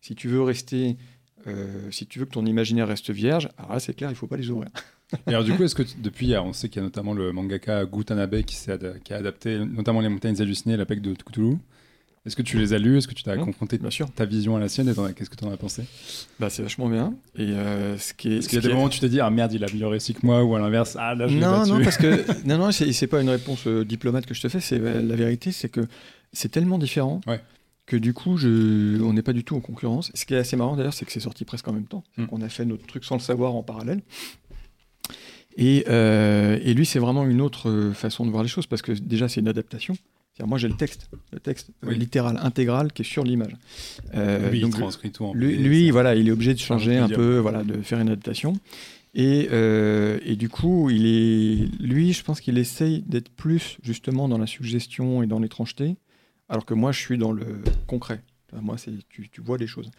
Si 0.00 0.14
tu 0.14 0.28
veux 0.28 0.42
rester, 0.42 0.96
euh, 1.46 1.90
si 1.90 2.06
tu 2.06 2.18
veux 2.18 2.24
que 2.26 2.32
ton 2.32 2.44
imaginaire 2.46 2.88
reste 2.88 3.10
vierge, 3.10 3.48
alors 3.58 3.72
là 3.74 3.80
c'est 3.80 3.94
clair, 3.94 4.10
il 4.10 4.16
faut 4.16 4.26
pas 4.26 4.36
les 4.36 4.50
ouvrir. 4.50 4.68
Et 5.26 5.30
alors 5.30 5.44
du 5.44 5.52
coup, 5.52 5.62
est-ce 5.64 5.74
que 5.74 5.82
tu- 5.82 5.96
depuis, 5.98 6.26
il 6.28 6.34
a- 6.34 6.42
on 6.42 6.52
sait 6.52 6.68
qu'il 6.68 6.76
y 6.76 6.80
a 6.80 6.84
notamment 6.84 7.12
le 7.12 7.32
mangaka 7.32 7.84
Gutanabe 7.84 8.42
qui, 8.42 8.56
a 8.70 9.16
adapté 9.16 9.58
notamment 9.58 10.00
les 10.00 10.08
montagnes 10.08 10.40
hallucinées, 10.40 10.76
la 10.76 10.86
PEC 10.86 11.02
de 11.02 11.12
Cthulhu. 11.14 11.58
Est-ce 12.24 12.36
que 12.36 12.42
tu 12.42 12.56
les 12.56 12.72
as 12.72 12.78
lus 12.78 12.98
Est-ce 12.98 13.08
que 13.08 13.14
tu 13.14 13.24
t'as 13.24 13.34
Non, 13.34 13.44
confronté 13.44 13.78
Bien 13.78 13.90
sûr, 13.90 14.08
ta 14.12 14.24
vision 14.24 14.54
à 14.56 14.60
la 14.60 14.68
sienne 14.68 14.88
et 14.88 14.94
qu'est-ce 15.14 15.28
que 15.28 15.34
tu 15.34 15.44
en 15.44 15.50
as 15.50 15.56
pensé? 15.56 15.82
Bah, 16.38 16.50
c'est 16.50 16.62
vachement 16.62 16.88
bien. 16.88 17.14
Et 17.36 17.50
euh, 17.50 17.98
ce 17.98 18.14
qui 18.14 18.32
est, 18.32 18.36
Est-ce 18.38 18.48
qu'il 18.48 18.56
y 18.62 18.64
a 18.64 18.68
des 18.68 18.72
moments 18.72 18.84
où 18.84 18.88
tu 18.88 19.00
t'es 19.00 19.08
dit 19.08 19.20
ah 19.20 19.28
merde, 19.28 19.52
il 19.52 19.64
a 19.64 19.66
mieux 19.74 19.86
réussi 19.88 20.14
que 20.14 20.24
moi 20.24 20.44
ou 20.44 20.54
à 20.54 20.60
l'inverse 20.60 20.96
ah 21.00 21.16
là 21.16 21.26
je 21.26 21.34
l'ai 21.34 21.40
non, 21.40 21.66
non, 21.66 21.82
parce 21.82 21.96
que 21.98 22.24
non, 22.48 22.58
non, 22.58 22.70
c'est 22.70 23.06
pas 23.08 23.20
une 23.20 23.28
réponse 23.28 23.66
euh, 23.66 23.84
diplomate 23.84 24.24
que 24.24 24.34
je 24.34 24.40
te 24.40 24.48
fais. 24.48 24.60
C'est 24.60 24.78
la 24.78 25.16
vérité, 25.16 25.50
c'est 25.50 25.68
que 25.68 25.80
c'est 26.32 26.48
tellement 26.48 26.78
différent 26.78 27.20
Ouais. 27.26 27.40
Que 27.86 27.96
du 27.96 28.14
coup, 28.14 28.36
je, 28.36 29.00
on 29.02 29.12
n'est 29.12 29.22
pas 29.22 29.32
du 29.32 29.44
tout 29.44 29.56
en 29.56 29.60
concurrence. 29.60 30.10
Ce 30.14 30.24
qui 30.24 30.34
est 30.34 30.38
assez 30.38 30.56
marrant 30.56 30.76
d'ailleurs, 30.76 30.94
c'est 30.94 31.04
que 31.04 31.12
c'est 31.12 31.20
sorti 31.20 31.44
presque 31.44 31.66
en 31.68 31.72
même 31.72 31.86
temps. 31.86 32.04
Mm. 32.16 32.26
On 32.30 32.40
a 32.42 32.48
fait 32.48 32.64
notre 32.64 32.86
truc 32.86 33.04
sans 33.04 33.16
le 33.16 33.20
savoir 33.20 33.54
en 33.54 33.62
parallèle. 33.62 34.02
Et, 35.56 35.84
euh, 35.88 36.58
et 36.62 36.74
lui, 36.74 36.86
c'est 36.86 36.98
vraiment 36.98 37.26
une 37.26 37.40
autre 37.40 37.68
euh, 37.68 37.92
façon 37.92 38.24
de 38.24 38.30
voir 38.30 38.42
les 38.42 38.48
choses 38.48 38.66
parce 38.66 38.82
que 38.82 38.92
déjà, 38.92 39.28
c'est 39.28 39.40
une 39.40 39.48
adaptation. 39.48 39.94
Moi, 40.40 40.58
j'ai 40.58 40.68
le 40.68 40.74
texte, 40.76 41.08
le 41.32 41.38
texte 41.40 41.70
euh, 41.84 41.88
Oui. 41.88 41.98
littéral, 41.98 42.38
intégral, 42.42 42.92
qui 42.92 43.02
est 43.02 43.04
sur 43.04 43.22
l'image. 43.22 43.54
Euh, 44.14 44.50
lui, 44.50 44.58
il 44.58 44.62
donc, 44.62 44.72
transcrit 44.72 45.10
tout 45.10 45.24
en 45.24 45.34
lui, 45.34 45.52
PDF, 45.52 45.66
lui, 45.66 45.86
ça. 45.86 45.92
voilà, 45.92 46.14
il 46.14 46.28
est 46.28 46.32
obligé 46.32 46.54
de 46.54 46.58
changer 46.58 46.96
un 46.96 47.08
peu, 47.08 47.38
voilà, 47.38 47.62
de 47.62 47.80
faire 47.82 48.00
une 48.00 48.08
adaptation. 48.08 48.54
Et, 49.14 49.48
euh, 49.52 50.18
et 50.24 50.36
du 50.36 50.48
coup, 50.48 50.88
il 50.88 51.06
est, 51.06 51.68
lui, 51.80 52.12
je 52.12 52.24
pense 52.24 52.40
qu'il 52.40 52.56
essaye 52.56 53.02
d'être 53.02 53.28
plus 53.28 53.76
justement 53.82 54.26
dans 54.26 54.38
la 54.38 54.46
suggestion 54.46 55.22
et 55.22 55.26
dans 55.26 55.38
l'étrangeté, 55.38 55.96
alors 56.48 56.64
que 56.64 56.74
moi, 56.74 56.92
je 56.92 56.98
suis 57.00 57.18
dans 57.18 57.32
le 57.32 57.62
concret. 57.86 58.22
Moi, 58.60 58.76
c'est 58.76 58.92
tu, 59.08 59.28
tu 59.30 59.40
vois 59.40 59.56
les 59.56 59.66
choses. 59.66 59.90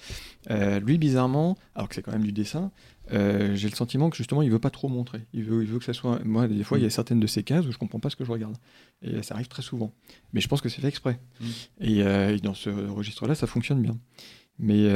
Euh, 0.52 0.80
lui, 0.80 0.98
bizarrement, 0.98 1.58
alors 1.74 1.89
que 1.89 1.96
c'est 1.96 2.04
quand 2.04 2.12
même 2.12 2.24
du 2.24 2.32
dessin, 2.32 2.72
euh, 3.12 3.56
j'ai 3.56 3.68
le 3.68 3.76
sentiment 3.76 4.10
que 4.10 4.18
justement, 4.18 4.44
il 4.44 4.52
veut 4.52 4.60
pas 4.60 4.70
trop 4.70 4.89
montrer. 4.89 5.26
Il 5.34 5.44
veut, 5.44 5.64
il 5.64 5.70
veut 5.70 5.80
que 5.80 5.86
ça 5.86 5.94
soit. 5.94 6.24
Moi, 6.24 6.48
des 6.48 6.64
fois, 6.64 6.78
il 6.78 6.84
y 6.84 6.86
a 6.86 6.91
certaines 6.91 7.20
de 7.20 7.26
ces 7.26 7.44
cases 7.44 7.66
où 7.66 7.72
je 7.72 7.78
comprends 7.78 8.00
pas 8.00 8.12
ce 8.12 8.16
que 8.16 8.26
je 8.26 8.32
regarde. 8.32 8.56
Et 9.02 9.24
ça 9.24 9.34
arrive 9.34 9.48
très 9.48 9.64
souvent. 9.64 9.91
Mais 10.34 10.41
je 10.41 10.48
pense 10.48 10.62
que 10.62 10.70
c'est 10.70 10.82
fait 10.82 10.88
exprès. 10.88 11.20
Mm. 11.39 11.46
Et, 11.82 12.04
euh, 12.04 12.36
et 12.36 12.39
dans 12.39 12.54
ce 12.54 12.70
registre-là, 12.70 13.34
ça 13.34 13.48
fonctionne 13.48 13.82
bien. 13.82 13.98
Mais, 14.60 14.88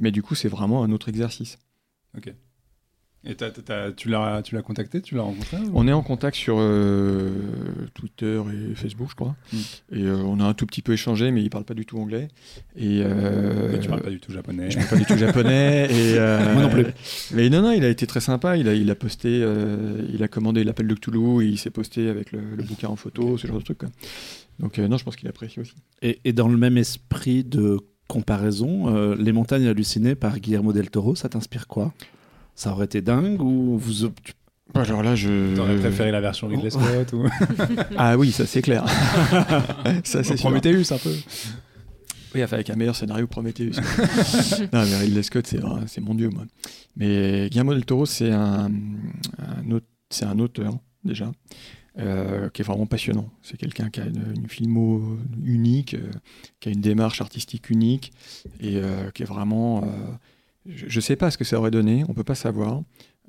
mais 0.00 0.10
du 0.10 0.22
coup, 0.22 0.34
c'est 0.34 0.48
vraiment 0.48 0.82
un 0.82 0.90
autre 0.90 1.10
exercice. 1.10 1.58
Ok. 2.16 2.32
Et 3.22 3.34
t'as- 3.34 3.50
tu 3.92 4.08
l'as 4.08 4.40
tu 4.42 4.54
l'as 4.54 4.62
contacté, 4.62 5.02
tu 5.02 5.14
l'as 5.14 5.20
rencontré 5.22 5.58
ou- 5.58 5.72
On 5.74 5.86
est 5.86 5.92
en 5.92 6.02
contact 6.02 6.34
sur 6.36 6.56
euh, 6.58 7.28
Twitter 7.92 8.40
et 8.70 8.74
Facebook, 8.74 9.08
je 9.10 9.14
crois. 9.14 9.36
Mm. 9.52 9.56
Et 9.92 10.02
euh, 10.04 10.16
on 10.16 10.40
a 10.40 10.44
un 10.44 10.54
tout 10.54 10.64
petit 10.64 10.80
peu 10.80 10.92
échangé, 10.94 11.30
mais 11.30 11.42
il 11.42 11.50
parle 11.50 11.64
pas 11.64 11.74
du 11.74 11.84
tout 11.84 11.98
anglais. 11.98 12.28
Et 12.76 13.02
euh, 13.04 13.68
Mais 13.72 13.78
tu 13.80 13.88
parles 13.88 14.00
pas 14.02 14.08
du 14.10 14.20
tout 14.20 14.32
japonais. 14.32 14.70
Je 14.70 14.76
parle 14.78 14.88
pas 14.88 14.96
du 14.96 15.04
tout 15.04 15.16
japonais. 15.18 15.84
Et, 15.90 16.14
euh, 16.18 16.54
Moi 16.54 16.62
non 16.62 16.68
plus. 16.70 16.86
Mais 17.34 17.50
non, 17.50 17.60
non, 17.60 17.72
il 17.72 17.84
a 17.84 17.88
été 17.90 18.06
très 18.06 18.20
sympa. 18.20 18.56
Il 18.56 18.68
a, 18.68 18.74
il 18.74 18.90
a 18.90 18.94
posté, 18.94 19.28
euh, 19.42 20.00
il 20.12 20.22
a 20.22 20.28
commandé 20.28 20.64
l'appel 20.64 20.86
de 20.86 20.94
Cthulhu 20.94 21.44
et 21.44 21.48
il 21.48 21.58
s'est 21.58 21.70
posté 21.70 22.08
avec 22.08 22.32
le, 22.32 22.40
le 22.56 22.62
bouquin 22.62 22.88
en 22.88 22.96
photo, 22.96 23.36
ce 23.36 23.46
genre 23.46 23.58
de 23.58 23.64
truc. 23.64 23.78
quoi. 23.78 23.88
Donc 24.60 24.78
euh, 24.78 24.88
non, 24.88 24.96
je 24.96 25.04
pense 25.04 25.16
qu'il 25.16 25.28
apprécie 25.28 25.60
aussi. 25.60 25.74
Et, 26.00 26.20
et 26.24 26.32
dans 26.32 26.48
le 26.48 26.56
même 26.56 26.78
esprit 26.78 27.44
de 27.44 27.78
comparaison, 28.08 28.94
euh, 28.96 29.14
Les 29.18 29.32
montagnes 29.32 29.66
hallucinées 29.68 30.14
par 30.14 30.38
Guillermo 30.40 30.72
del 30.72 30.90
Toro, 30.90 31.14
ça 31.14 31.28
t'inspire 31.28 31.66
quoi? 31.66 31.92
Ça 32.60 32.72
aurait 32.72 32.84
été 32.84 33.00
dingue 33.00 33.40
ou 33.40 33.78
vous 33.78 34.04
Alors 34.74 35.02
là, 35.02 35.14
je. 35.14 35.56
T'aurais 35.56 35.78
préféré 35.78 36.10
la 36.10 36.20
version 36.20 36.46
Ridley 36.46 36.68
Scott 36.68 37.10
ou 37.14 37.24
Ah 37.96 38.18
oui, 38.18 38.32
ça 38.32 38.44
c'est 38.44 38.60
clair. 38.60 38.84
ça 40.04 40.22
c'est. 40.22 40.34
Prometheus 40.34 40.92
un 40.92 40.98
peu 40.98 41.14
Oui, 42.34 42.44
enfin, 42.44 42.56
avec 42.56 42.68
un 42.68 42.76
meilleur 42.76 42.94
scénario 42.94 43.26
Prometheus. 43.26 43.70
non, 44.74 44.84
mais 44.84 44.96
Ridley 44.98 45.22
Scott, 45.22 45.46
c'est 45.46 45.58
c'est 45.86 46.02
mon 46.02 46.14
dieu, 46.14 46.28
moi. 46.28 46.44
Mais 46.98 47.48
Guillermo 47.48 47.72
del 47.72 47.86
Toro, 47.86 48.04
c'est 48.04 48.30
un, 48.30 48.70
un, 49.38 49.70
aute- 49.70 49.88
c'est 50.10 50.26
un 50.26 50.38
auteur, 50.38 50.74
déjà, 51.02 51.32
euh, 51.98 52.50
qui 52.50 52.60
est 52.60 52.64
vraiment 52.66 52.84
passionnant. 52.84 53.30
C'est 53.40 53.56
quelqu'un 53.56 53.88
qui 53.88 54.02
a 54.02 54.04
une, 54.04 54.34
une 54.36 54.48
filmo 54.50 55.16
unique, 55.46 55.94
euh, 55.94 56.10
qui 56.60 56.68
a 56.68 56.72
une 56.72 56.82
démarche 56.82 57.22
artistique 57.22 57.70
unique, 57.70 58.12
et 58.60 58.76
euh, 58.76 59.10
qui 59.12 59.22
est 59.22 59.26
vraiment... 59.26 59.82
je 60.66 60.94
ne 60.96 61.00
sais 61.00 61.16
pas 61.16 61.30
ce 61.30 61.38
que 61.38 61.44
ça 61.44 61.58
aurait 61.58 61.70
donné, 61.70 62.04
on 62.08 62.14
peut 62.14 62.24
pas 62.24 62.34
savoir. 62.34 62.82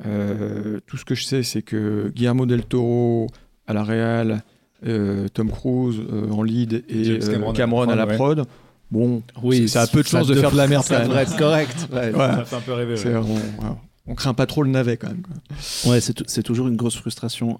Euh, 0.05 0.79
tout 0.87 0.97
ce 0.97 1.05
que 1.05 1.15
je 1.15 1.23
sais, 1.23 1.43
c'est 1.43 1.61
que 1.61 2.11
Guillermo 2.15 2.45
del 2.45 2.65
Toro 2.65 3.27
à 3.67 3.73
la 3.73 3.83
réal, 3.83 4.43
euh, 4.85 5.27
Tom 5.29 5.51
Cruise 5.51 5.99
euh, 6.11 6.29
en 6.31 6.41
lead 6.43 6.83
et 6.89 7.07
euh, 7.09 7.19
Cameron 7.19 7.53
Cameron, 7.53 7.89
à 7.89 7.95
la 7.95 8.07
prod. 8.07 8.45
Bon, 8.89 9.21
ça 9.67 9.83
a 9.83 9.87
peu 9.87 10.01
de 10.01 10.07
chances 10.07 10.27
de 10.27 10.35
faire 10.35 10.51
de 10.51 10.57
la 10.57 10.67
merde. 10.67 10.83
Ça 10.83 11.01
devrait 11.01 11.23
être 11.23 11.37
correct. 11.37 11.87
ouais. 11.93 12.11
Ouais. 12.11 12.13
Ça 12.17 12.45
fait 12.45 12.55
un 12.55 12.61
peu 12.61 12.73
rêver. 12.73 12.95
Ouais. 12.95 13.15
on, 13.15 13.77
on 14.11 14.15
craint 14.15 14.33
pas 14.33 14.47
trop 14.47 14.63
le 14.63 14.69
navet 14.69 14.97
quand 14.97 15.07
même. 15.07 15.21
quoi. 15.21 15.91
Ouais, 15.91 16.01
c'est 16.01 16.43
toujours 16.43 16.67
une 16.67 16.75
grosse 16.75 16.97
frustration. 16.97 17.59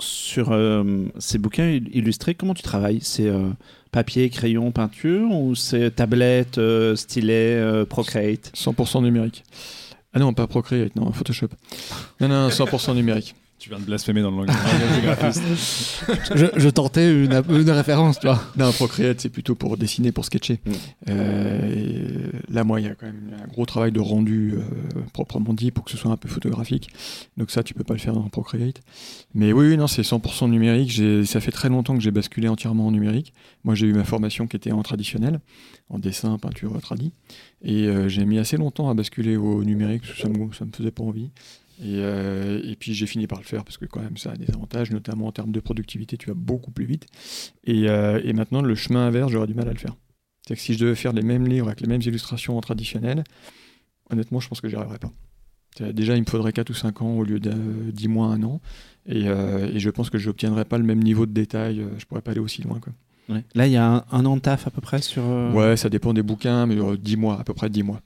Sur 0.00 0.52
euh, 0.52 1.04
ces 1.18 1.38
bouquins 1.38 1.68
il- 1.68 1.94
illustrés, 1.94 2.34
comment 2.34 2.54
tu 2.54 2.62
travailles? 2.62 3.00
C'est 3.02 3.26
euh, 3.28 3.50
papier, 3.92 4.30
crayon, 4.30 4.70
peinture 4.72 5.30
ou 5.30 5.54
c'est 5.54 5.90
tablette, 5.94 6.58
euh, 6.58 6.96
stylet, 6.96 7.54
euh, 7.56 7.84
Procreate? 7.84 8.50
100% 8.54 9.02
numérique. 9.02 9.44
Ah 10.12 10.18
non, 10.18 10.32
pas 10.32 10.46
Procreate, 10.46 10.96
non, 10.96 11.12
Photoshop. 11.12 11.48
Non, 12.20 12.28
non, 12.28 12.48
100% 12.48 12.94
numérique. 12.94 13.34
Tu 13.60 13.68
viens 13.68 13.78
de 13.78 13.84
blasphémer 13.84 14.22
dans 14.22 14.30
le 14.30 14.38
langage 14.38 14.56
du 14.94 15.02
graphiste. 15.02 15.42
je, 16.34 16.46
je 16.56 16.68
tentais 16.70 17.12
une, 17.12 17.42
une 17.50 17.70
référence, 17.70 18.18
tu 18.18 18.26
vois. 18.26 18.42
Non, 18.56 18.72
Procreate, 18.72 19.20
c'est 19.20 19.28
plutôt 19.28 19.54
pour 19.54 19.76
dessiner, 19.76 20.12
pour 20.12 20.24
sketcher. 20.24 20.60
Mm. 20.64 20.70
Euh, 21.10 21.74
et 21.76 22.52
là, 22.52 22.64
moi, 22.64 22.80
il 22.80 22.86
y 22.86 22.88
a 22.88 22.94
quand 22.94 23.04
même 23.04 23.36
un 23.38 23.46
gros 23.48 23.66
travail 23.66 23.92
de 23.92 24.00
rendu 24.00 24.54
euh, 24.54 25.00
proprement 25.12 25.52
dit 25.52 25.72
pour 25.72 25.84
que 25.84 25.90
ce 25.90 25.98
soit 25.98 26.10
un 26.10 26.16
peu 26.16 26.26
photographique. 26.26 26.88
Donc 27.36 27.50
ça, 27.50 27.62
tu 27.62 27.74
peux 27.74 27.84
pas 27.84 27.92
le 27.92 28.00
faire 28.00 28.14
dans 28.14 28.26
Procreate. 28.30 28.80
Mais 29.34 29.52
oui, 29.52 29.68
oui, 29.68 29.76
non, 29.76 29.88
c'est 29.88 30.00
100% 30.00 30.48
numérique. 30.48 31.26
Ça 31.26 31.40
fait 31.40 31.52
très 31.52 31.68
longtemps 31.68 31.94
que 31.94 32.02
j'ai 32.02 32.12
basculé 32.12 32.48
entièrement 32.48 32.86
en 32.86 32.92
numérique. 32.92 33.34
Moi, 33.64 33.74
j'ai 33.74 33.88
eu 33.88 33.92
ma 33.92 34.04
formation 34.04 34.46
qui 34.46 34.56
était 34.56 34.72
en 34.72 34.82
traditionnel, 34.82 35.38
en 35.90 35.98
dessin, 35.98 36.38
peinture, 36.38 36.80
tradi. 36.80 37.12
Et 37.62 37.88
euh, 37.88 38.08
j'ai 38.08 38.24
mis 38.24 38.38
assez 38.38 38.56
longtemps 38.56 38.88
à 38.88 38.94
basculer 38.94 39.36
au 39.36 39.62
numérique 39.64 40.00
parce 40.00 40.14
que 40.14 40.20
ça 40.22 40.28
me, 40.30 40.50
ça 40.54 40.64
me 40.64 40.70
faisait 40.74 40.90
pas 40.90 41.02
envie. 41.02 41.28
Et, 41.82 41.96
euh, 42.00 42.60
et 42.62 42.76
puis 42.76 42.92
j'ai 42.94 43.06
fini 43.06 43.26
par 43.26 43.38
le 43.38 43.44
faire 43.44 43.64
parce 43.64 43.78
que 43.78 43.86
quand 43.86 44.00
même 44.00 44.16
ça 44.18 44.32
a 44.32 44.36
des 44.36 44.50
avantages, 44.50 44.90
notamment 44.90 45.26
en 45.28 45.32
termes 45.32 45.50
de 45.52 45.60
productivité, 45.60 46.16
tu 46.18 46.26
vas 46.28 46.34
beaucoup 46.34 46.70
plus 46.70 46.84
vite. 46.84 47.06
Et, 47.64 47.88
euh, 47.88 48.20
et 48.22 48.32
maintenant, 48.34 48.60
le 48.60 48.74
chemin 48.74 49.06
inverse, 49.06 49.32
j'aurais 49.32 49.46
du 49.46 49.54
mal 49.54 49.68
à 49.68 49.72
le 49.72 49.78
faire. 49.78 49.96
C'est 50.46 50.54
que 50.56 50.60
si 50.60 50.74
je 50.74 50.78
devais 50.78 50.94
faire 50.94 51.12
les 51.12 51.22
mêmes 51.22 51.46
livres 51.46 51.68
avec 51.68 51.80
les 51.80 51.86
mêmes 51.86 52.02
illustrations 52.02 52.56
en 52.58 52.60
traditionnel, 52.60 53.24
honnêtement, 54.10 54.40
je 54.40 54.48
pense 54.48 54.60
que 54.60 54.68
j'y 54.68 54.76
arriverais 54.76 54.98
pas. 54.98 55.12
Déjà, 55.92 56.16
il 56.16 56.20
me 56.20 56.26
faudrait 56.28 56.52
4 56.52 56.68
ou 56.70 56.74
5 56.74 57.00
ans 57.00 57.12
au 57.16 57.22
lieu 57.24 57.38
de 57.38 57.52
10 57.92 58.08
mois, 58.08 58.26
1 58.26 58.42
an. 58.42 58.60
Et, 59.06 59.28
euh, 59.28 59.70
et 59.72 59.78
je 59.78 59.88
pense 59.88 60.10
que 60.10 60.18
je 60.18 60.26
n'obtiendrais 60.28 60.64
pas 60.64 60.76
le 60.78 60.84
même 60.84 61.02
niveau 61.02 61.24
de 61.26 61.32
détail. 61.32 61.80
euh, 61.80 61.88
Je 61.98 62.04
pourrais 62.06 62.20
pas 62.20 62.32
aller 62.32 62.40
aussi 62.40 62.60
loin. 62.62 62.80
Quoi. 62.80 62.92
Là, 63.54 63.66
il 63.68 63.72
y 63.72 63.76
a 63.76 63.86
un, 63.88 64.04
un 64.10 64.26
an 64.26 64.34
de 64.36 64.40
taf 64.42 64.66
à 64.66 64.70
peu 64.70 64.80
près 64.80 65.00
sur. 65.00 65.22
euh, 65.24 65.52
Ouais, 65.52 65.76
ça 65.76 65.88
dépend 65.88 66.12
des 66.12 66.22
bouquins, 66.24 66.66
mais 66.66 66.76
euh, 66.76 66.96
10 66.96 67.16
mois, 67.16 67.38
à 67.40 67.44
peu 67.44 67.54
près 67.54 67.70
10 67.70 67.84
mois. 67.84 68.00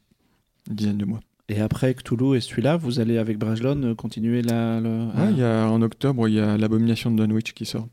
Une 0.68 0.77
dizaine 0.77 0.99
de 0.99 1.07
mois. 1.07 1.20
Et 1.49 1.61
après 1.61 1.95
Cthulhu 1.95 2.37
et 2.37 2.41
celui-là, 2.41 2.77
vous 2.77 3.01
allez 3.01 3.19
avec 3.19 3.39
Brajlon 3.39 3.83
euh, 3.83 3.95
continuer 3.95 4.41
la, 4.43 4.81
le- 4.81 5.07
Ouais, 5.15 5.31
il 5.31 5.39
y 5.39 5.43
a, 5.45 5.69
en 5.69 5.83
octobre, 5.83 6.27
il 6.29 6.35
y 6.35 6.41
a 6.41 6.57
L'Abomination 6.57 7.11
de 7.11 7.25
Dunwich 7.27 7.53
qui 7.53 7.67
sort. 7.67 7.87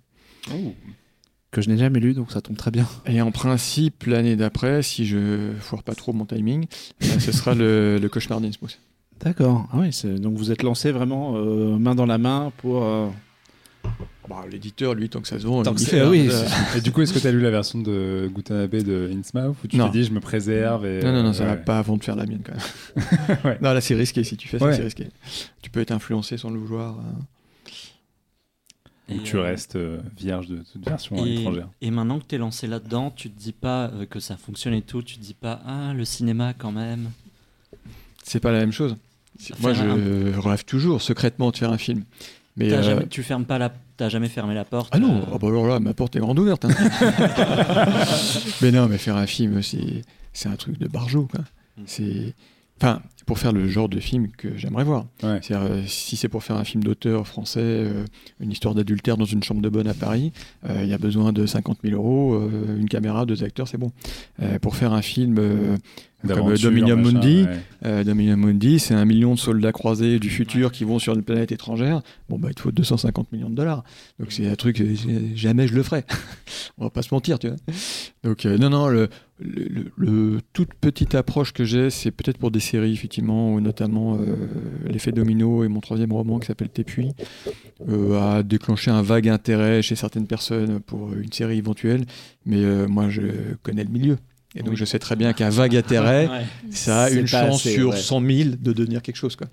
que 1.51 1.61
je 1.61 1.69
n'ai 1.69 1.77
jamais 1.77 1.99
lu, 1.99 2.13
donc 2.13 2.31
ça 2.31 2.39
tombe 2.41 2.55
très 2.55 2.71
bien. 2.71 2.87
Et 3.05 3.21
en 3.21 3.31
principe, 3.31 4.05
l'année 4.05 4.37
d'après, 4.37 4.81
si 4.83 5.05
je 5.05 5.51
foire 5.59 5.83
pas 5.83 5.95
trop 5.95 6.13
mon 6.13 6.25
timing, 6.25 6.65
euh, 7.03 7.19
ce 7.19 7.31
sera 7.33 7.53
le, 7.53 7.97
le 8.01 8.09
Cauchemar 8.09 8.39
d'Innsmouth. 8.39 8.79
D'accord. 9.19 9.67
Ah 9.73 9.79
oui, 9.79 9.91
donc 10.19 10.35
vous 10.37 10.51
êtes 10.51 10.63
lancé 10.63 10.91
vraiment 10.91 11.33
euh, 11.35 11.77
main 11.77 11.93
dans 11.93 12.05
la 12.05 12.17
main 12.17 12.51
pour. 12.57 12.83
euh, 12.83 13.07
Bah, 14.29 14.45
L'éditeur, 14.49 14.93
lui, 14.93 15.09
tant 15.09 15.19
que 15.19 15.27
ça 15.27 15.39
se 15.39 15.45
vend, 15.45 15.61
Tant 15.63 15.73
il 15.75 15.85
fait, 15.85 15.99
hein. 15.99 16.09
oui, 16.09 16.29
Et 16.77 16.81
du 16.81 16.91
coup, 16.91 17.01
est-ce 17.01 17.11
que 17.13 17.19
tu 17.19 17.27
as 17.27 17.31
lu 17.31 17.41
la 17.41 17.49
version 17.51 17.79
de 17.79 18.29
Gutanabe 18.33 18.75
de 18.75 19.09
Innsmouth 19.13 19.57
ou 19.63 19.67
tu 19.67 19.77
t'es 19.77 19.89
dit 19.89 20.03
je 20.05 20.11
me 20.11 20.19
préserve 20.21 20.85
et, 20.85 21.01
Non, 21.03 21.11
non, 21.11 21.23
non, 21.23 21.33
ça 21.33 21.43
va 21.45 21.51
ouais. 21.53 21.57
pas 21.57 21.79
avant 21.79 21.97
de 21.97 22.03
faire 22.03 22.15
la 22.15 22.25
mienne 22.25 22.41
quand 22.45 22.53
même. 22.53 23.37
Ouais. 23.43 23.57
Non, 23.61 23.73
là 23.73 23.81
c'est 23.81 23.95
risqué, 23.95 24.23
si 24.23 24.37
tu 24.37 24.47
fais 24.47 24.57
ça, 24.59 24.65
Ouais. 24.65 24.75
c'est 24.75 24.83
risqué. 24.83 25.07
Tu 25.61 25.69
peux 25.69 25.81
être 25.81 25.91
influencé 25.91 26.37
sans 26.37 26.49
le 26.49 26.59
vouloir. 26.59 26.97
hein. 26.99 27.19
Ou 29.09 29.15
Et, 29.15 29.23
tu 29.23 29.35
euh, 29.35 29.41
restes 29.41 29.75
euh, 29.75 29.99
vierge 30.17 30.47
de 30.47 30.59
toute 30.71 30.85
version 30.87 31.25
Et, 31.25 31.41
étrangère. 31.41 31.67
et 31.81 31.91
maintenant 31.91 32.19
que 32.19 32.25
tu 32.25 32.35
es 32.35 32.37
lancé 32.37 32.67
là-dedans, 32.67 33.11
tu 33.13 33.29
te 33.29 33.37
dis 33.37 33.51
pas 33.51 33.87
euh, 33.89 34.05
que 34.05 34.21
ça 34.21 34.37
fonctionne 34.37 34.73
et 34.75 34.81
tout, 34.81 35.01
tu 35.01 35.17
te 35.17 35.21
dis 35.21 35.33
pas 35.33 35.61
ah 35.65 35.93
le 35.93 36.05
cinéma 36.05 36.53
quand 36.53 36.71
même. 36.71 37.09
C'est 38.23 38.39
pas 38.39 38.51
la 38.53 38.59
même 38.59 38.71
chose. 38.71 38.95
Moi, 39.59 39.73
je 39.73 40.37
rêve 40.39 40.63
toujours 40.63 41.01
secrètement 41.01 41.49
de 41.51 41.57
faire 41.57 41.71
un 41.71 41.77
film. 41.77 42.03
Mais 42.61 42.73
euh, 42.73 42.81
jamais- 42.83 43.07
tu 43.07 43.23
fermes 43.23 43.45
pas 43.45 43.57
la, 43.57 43.71
t'as 43.97 44.09
jamais 44.09 44.29
fermé 44.29 44.53
la 44.55 44.65
porte. 44.65 44.89
ah 44.93 44.99
non, 44.99 45.17
euh, 45.17 45.21
ah 45.33 45.37
bah 45.39 45.47
alors 45.47 45.67
là, 45.67 45.79
ma 45.79 45.93
porte 45.93 46.15
est 46.15 46.19
grande 46.19 46.39
ouverte. 46.39 46.65
hein. 46.65 46.69
mais 48.61 48.71
non, 48.71 48.87
mais 48.87 48.97
faire 48.97 49.15
un 49.17 49.27
film, 49.27 49.61
c'est 49.61 50.01
c'est 50.33 50.49
un 50.49 50.55
truc 50.55 50.77
de 50.79 50.87
barjot. 50.87 51.27
Quoi. 51.29 51.41
Mm. 51.77 51.81
C'est 51.85 52.33
enfin 52.79 53.01
pour 53.27 53.37
faire 53.37 53.51
le 53.53 53.67
genre 53.69 53.87
de 53.87 53.99
film 53.99 54.29
que 54.29 54.57
j'aimerais 54.57 54.83
voir. 54.83 55.05
Ouais. 55.23 55.39
C'est-à-dire, 55.41 55.71
euh, 55.71 55.81
si 55.85 56.17
c'est 56.17 56.27
pour 56.27 56.43
faire 56.43 56.57
un 56.57 56.63
film 56.63 56.83
d'auteur 56.83 57.27
français, 57.27 57.59
euh, 57.61 58.03
une 58.41 58.51
histoire 58.51 58.73
d'adultère 58.73 59.15
dans 59.15 59.25
une 59.25 59.43
chambre 59.43 59.61
de 59.61 59.69
bonne 59.69 59.87
à 59.87 59.93
Paris, 59.93 60.33
euh, 60.67 60.81
il 60.83 60.89
y 60.89 60.93
a 60.93 60.97
besoin 60.97 61.31
de 61.31 61.45
50 61.45 61.77
000 61.83 61.95
euros, 61.95 62.33
euh, 62.33 62.77
une 62.77 62.89
caméra, 62.89 63.25
deux 63.25 63.43
acteurs, 63.43 63.67
c'est 63.67 63.77
bon. 63.77 63.91
Euh, 64.41 64.57
pour 64.59 64.75
faire 64.75 64.91
un 64.93 65.03
film 65.03 65.35
euh, 65.37 65.77
comme 66.21 66.29
D'aventure, 66.35 66.69
Dominium 66.69 67.01
machin, 67.01 67.13
Mundi, 67.13 67.43
ouais. 67.43 67.59
euh, 67.85 68.03
Dominium 68.03 68.39
Mundi, 68.45 68.79
c'est 68.79 68.93
un 68.93 69.05
million 69.05 69.33
de 69.33 69.39
soldats 69.39 69.71
croisés 69.71 70.19
du 70.19 70.29
futur 70.29 70.71
qui 70.71 70.83
vont 70.83 70.99
sur 70.99 71.13
une 71.15 71.23
planète 71.23 71.51
étrangère. 71.51 72.01
Bon, 72.29 72.37
bah, 72.37 72.49
il 72.51 72.55
te 72.55 72.61
faut 72.61 72.71
250 72.71 73.31
millions 73.31 73.49
de 73.49 73.55
dollars. 73.55 73.83
Donc, 74.19 74.31
c'est 74.31 74.47
un 74.47 74.55
truc, 74.55 74.79
euh, 74.81 74.93
jamais 75.35 75.67
je 75.67 75.73
le 75.75 75.83
ferai. 75.83 76.03
On 76.77 76.83
va 76.83 76.89
pas 76.89 77.01
se 77.01 77.13
mentir, 77.13 77.39
tu 77.39 77.47
vois. 77.47 77.57
Donc, 78.23 78.45
euh, 78.45 78.57
non, 78.57 78.69
non, 78.69 78.87
le, 78.87 79.09
le, 79.39 79.65
le- 79.73 79.91
le- 79.97 80.39
toute 80.53 80.73
petite 80.75 81.15
approche 81.15 81.53
que 81.53 81.63
j'ai, 81.63 81.89
c'est 81.89 82.11
peut-être 82.11 82.37
pour 82.37 82.51
des 82.51 82.59
séries, 82.59 82.93
effectivement, 82.93 83.53
ou 83.53 83.59
notamment 83.61 84.15
euh, 84.19 84.35
L'effet 84.85 85.11
domino 85.11 85.63
et 85.63 85.67
mon 85.67 85.79
troisième 85.79 86.11
roman 86.13 86.37
qui 86.39 86.47
s'appelle 86.47 86.69
Tépuis, 86.69 87.11
euh, 87.89 88.19
a 88.37 88.43
déclenché 88.43 88.91
un 88.91 89.01
vague 89.01 89.27
intérêt 89.27 89.81
chez 89.81 89.95
certaines 89.95 90.27
personnes 90.27 90.79
pour 90.81 91.13
une 91.13 91.31
série 91.31 91.57
éventuelle. 91.57 92.05
Mais 92.45 92.57
euh, 92.63 92.87
moi, 92.87 93.09
je 93.09 93.21
connais 93.63 93.83
le 93.83 93.89
milieu. 93.89 94.17
Et 94.53 94.59
donc, 94.63 94.71
Oui. 94.71 94.75
je 94.75 94.83
sais 94.83 94.99
très 94.99 95.15
bien 95.15 95.31
qu'un 95.31 95.49
vague 95.49 95.77
intérêt, 95.77 96.27
ouais. 96.27 96.41
ça 96.71 97.03
a 97.03 97.09
une 97.09 97.25
chance 97.25 97.61
assez, 97.61 97.73
sur 97.73 97.91
ouais. 97.91 97.95
100 97.97 98.21
000 98.21 98.49
de 98.59 98.73
devenir 98.73 99.01
quelque 99.01 99.15
chose. 99.15 99.37
Quoi. 99.37 99.47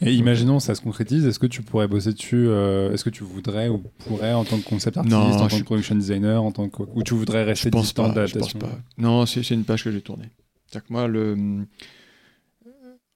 Et 0.00 0.14
imaginons 0.14 0.60
ça 0.60 0.76
se 0.76 0.80
concrétise, 0.80 1.26
est-ce 1.26 1.40
que 1.40 1.48
tu 1.48 1.62
pourrais 1.62 1.88
bosser 1.88 2.12
dessus 2.12 2.46
euh, 2.46 2.92
Est-ce 2.92 3.02
que 3.02 3.10
tu 3.10 3.24
voudrais 3.24 3.68
ou 3.68 3.78
pourrais 3.98 4.32
en 4.32 4.44
tant 4.44 4.56
que 4.58 4.64
concept 4.64 4.96
artiste, 4.96 5.12
Non, 5.16 5.22
en 5.32 5.36
tant 5.36 5.48
je- 5.48 5.58
que 5.58 5.64
production 5.64 5.96
designer, 5.96 6.40
en 6.40 6.52
tant 6.52 6.68
que 6.68 6.82
ou 6.94 7.02
tu 7.02 7.14
voudrais 7.14 7.42
rester 7.42 7.68
Je 7.68 7.72
pense 7.72 7.92
pas. 7.92 8.26
Je 8.26 8.38
pense 8.38 8.52
pas. 8.54 8.70
Non, 8.96 9.26
c'est 9.26 9.40
une 9.50 9.64
page 9.64 9.82
que 9.82 9.90
j'ai 9.90 10.00
tournée. 10.02 10.30
C'est-à-dire 10.68 10.86
que 10.86 10.92
moi, 10.92 11.08
le... 11.08 11.36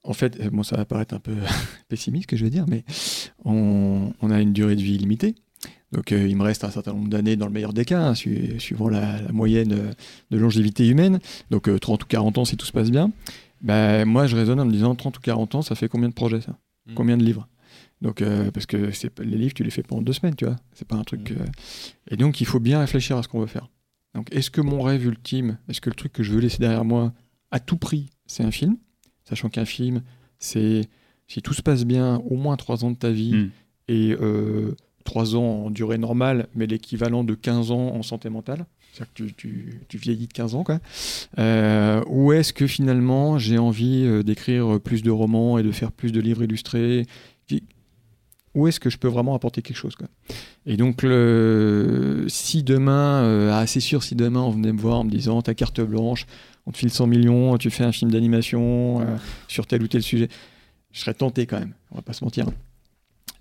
En 0.03 0.13
fait, 0.13 0.39
euh, 0.39 0.49
bon, 0.49 0.63
ça 0.63 0.77
va 0.77 0.85
paraître 0.85 1.13
un 1.13 1.19
peu 1.19 1.35
pessimiste 1.89 2.23
ce 2.23 2.27
que 2.27 2.37
je 2.37 2.43
vais 2.43 2.49
dire, 2.49 2.65
mais 2.67 2.83
on, 3.45 4.13
on 4.21 4.31
a 4.31 4.41
une 4.41 4.53
durée 4.53 4.75
de 4.75 4.81
vie 4.81 4.97
limitée. 4.97 5.35
Donc 5.91 6.11
euh, 6.11 6.27
il 6.27 6.35
me 6.37 6.43
reste 6.43 6.63
un 6.63 6.71
certain 6.71 6.93
nombre 6.93 7.09
d'années 7.09 7.35
dans 7.35 7.47
le 7.47 7.51
meilleur 7.51 7.73
des 7.73 7.83
cas, 7.85 7.99
hein, 8.01 8.15
su- 8.15 8.59
suivant 8.59 8.89
la, 8.89 9.21
la 9.21 9.31
moyenne 9.31 9.71
euh, 9.73 9.91
de 10.31 10.37
longévité 10.37 10.87
humaine. 10.87 11.19
Donc 11.49 11.67
euh, 11.67 11.79
30 11.79 12.03
ou 12.03 12.07
40 12.07 12.37
ans 12.37 12.45
si 12.45 12.57
tout 12.57 12.65
se 12.65 12.71
passe 12.71 12.91
bien. 12.91 13.11
Ben, 13.61 14.05
moi, 14.05 14.25
je 14.27 14.35
raisonne 14.35 14.59
en 14.59 14.65
me 14.65 14.71
disant 14.71 14.95
30 14.95 15.17
ou 15.17 15.21
40 15.21 15.55
ans, 15.55 15.61
ça 15.61 15.75
fait 15.75 15.89
combien 15.89 16.07
de 16.09 16.13
projets 16.13 16.41
ça? 16.41 16.57
Mm. 16.87 16.93
Combien 16.93 17.17
de 17.17 17.23
livres? 17.23 17.47
Donc, 18.01 18.21
euh, 18.21 18.51
parce 18.51 18.65
que 18.65 18.77
les 19.21 19.37
livres, 19.37 19.53
tu 19.53 19.63
les 19.63 19.69
fais 19.71 19.83
pas 19.83 19.95
en 19.95 20.01
deux 20.01 20.13
semaines, 20.13 20.35
tu 20.35 20.45
vois. 20.45 20.55
C'est 20.73 20.87
pas 20.87 20.95
un 20.95 21.03
truc. 21.03 21.31
Mm. 21.31 21.35
euh, 21.41 21.45
Et 22.11 22.15
donc, 22.17 22.39
il 22.39 22.45
faut 22.45 22.61
bien 22.61 22.79
réfléchir 22.79 23.17
à 23.17 23.23
ce 23.23 23.27
qu'on 23.27 23.41
veut 23.41 23.47
faire. 23.47 23.67
Donc, 24.15 24.27
est-ce 24.33 24.49
que 24.49 24.61
mon 24.61 24.81
rêve 24.81 25.05
ultime, 25.05 25.57
est-ce 25.67 25.81
que 25.81 25.89
le 25.89 25.95
truc 25.95 26.13
que 26.13 26.23
je 26.23 26.31
veux 26.31 26.39
laisser 26.39 26.59
derrière 26.59 26.85
moi, 26.85 27.13
à 27.51 27.59
tout 27.59 27.75
prix, 27.77 28.09
c'est 28.25 28.43
un 28.43 28.51
film? 28.51 28.77
Sachant 29.25 29.49
qu'un 29.49 29.65
film, 29.65 30.03
c'est 30.39 30.87
si 31.27 31.41
tout 31.41 31.53
se 31.53 31.61
passe 31.61 31.83
bien, 31.83 32.15
au 32.29 32.37
moins 32.37 32.55
3 32.55 32.85
ans 32.85 32.91
de 32.91 32.97
ta 32.97 33.11
vie 33.11 33.33
Mm. 33.33 33.49
et 33.89 34.15
euh, 34.21 34.73
3 35.09 35.35
ans 35.35 35.65
en 35.65 35.69
durée 35.71 35.97
normale, 35.97 36.47
mais 36.55 36.67
l'équivalent 36.67 37.23
de 37.23 37.33
15 37.33 37.71
ans 37.71 37.95
en 37.95 38.03
santé 38.03 38.29
mentale. 38.29 38.65
C'est-à-dire 38.93 39.13
que 39.13 39.23
tu, 39.23 39.33
tu- 39.33 39.81
tu 39.87 39.97
vieillis 39.97 40.27
de 40.27 40.33
15 40.33 40.55
ans, 40.55 40.63
quoi. 40.63 40.79
Euh, 41.39 42.01
ou 42.07 42.31
est-ce 42.33 42.53
que 42.53 42.67
finalement 42.67 43.37
j'ai 43.39 43.57
envie 43.57 44.03
euh, 44.05 44.23
d'écrire 44.23 44.79
plus 44.79 45.01
de 45.03 45.11
romans 45.11 45.57
et 45.57 45.63
de 45.63 45.71
faire 45.71 45.91
plus 45.91 46.11
de 46.11 46.19
livres 46.19 46.43
illustrés? 46.43 47.05
Où 48.55 48.67
est-ce 48.67 48.79
que 48.79 48.89
je 48.89 48.97
peux 48.97 49.07
vraiment 49.07 49.35
apporter 49.35 49.61
quelque 49.61 49.77
chose, 49.77 49.95
quoi? 49.95 50.07
Et 50.65 50.75
donc, 50.75 51.03
le... 51.03 52.25
si 52.27 52.63
demain, 52.63 53.21
euh, 53.23 53.51
ah, 53.53 53.67
c'est 53.67 53.79
sûr, 53.79 54.01
si 54.03 54.15
demain 54.15 54.41
on 54.41 54.49
venait 54.49 54.73
me 54.73 54.79
voir 54.79 54.99
en 54.99 55.03
me 55.03 55.09
disant 55.11 55.39
ta 55.43 55.53
carte 55.53 55.81
blanche, 55.81 56.25
on 56.65 56.71
te 56.71 56.77
file 56.77 56.89
100 56.89 57.05
millions, 57.07 57.57
tu 57.59 57.69
fais 57.69 57.83
un 57.83 57.91
film 57.91 58.09
d'animation 58.11 59.01
euh, 59.01 59.05
sur 59.47 59.67
tel 59.67 59.83
ou 59.83 59.87
tel 59.87 60.01
sujet, 60.01 60.29
je 60.91 60.99
serais 60.99 61.13
tenté 61.13 61.45
quand 61.45 61.59
même, 61.59 61.73
on 61.91 61.97
va 61.97 62.01
pas 62.01 62.13
se 62.13 62.23
mentir. 62.23 62.47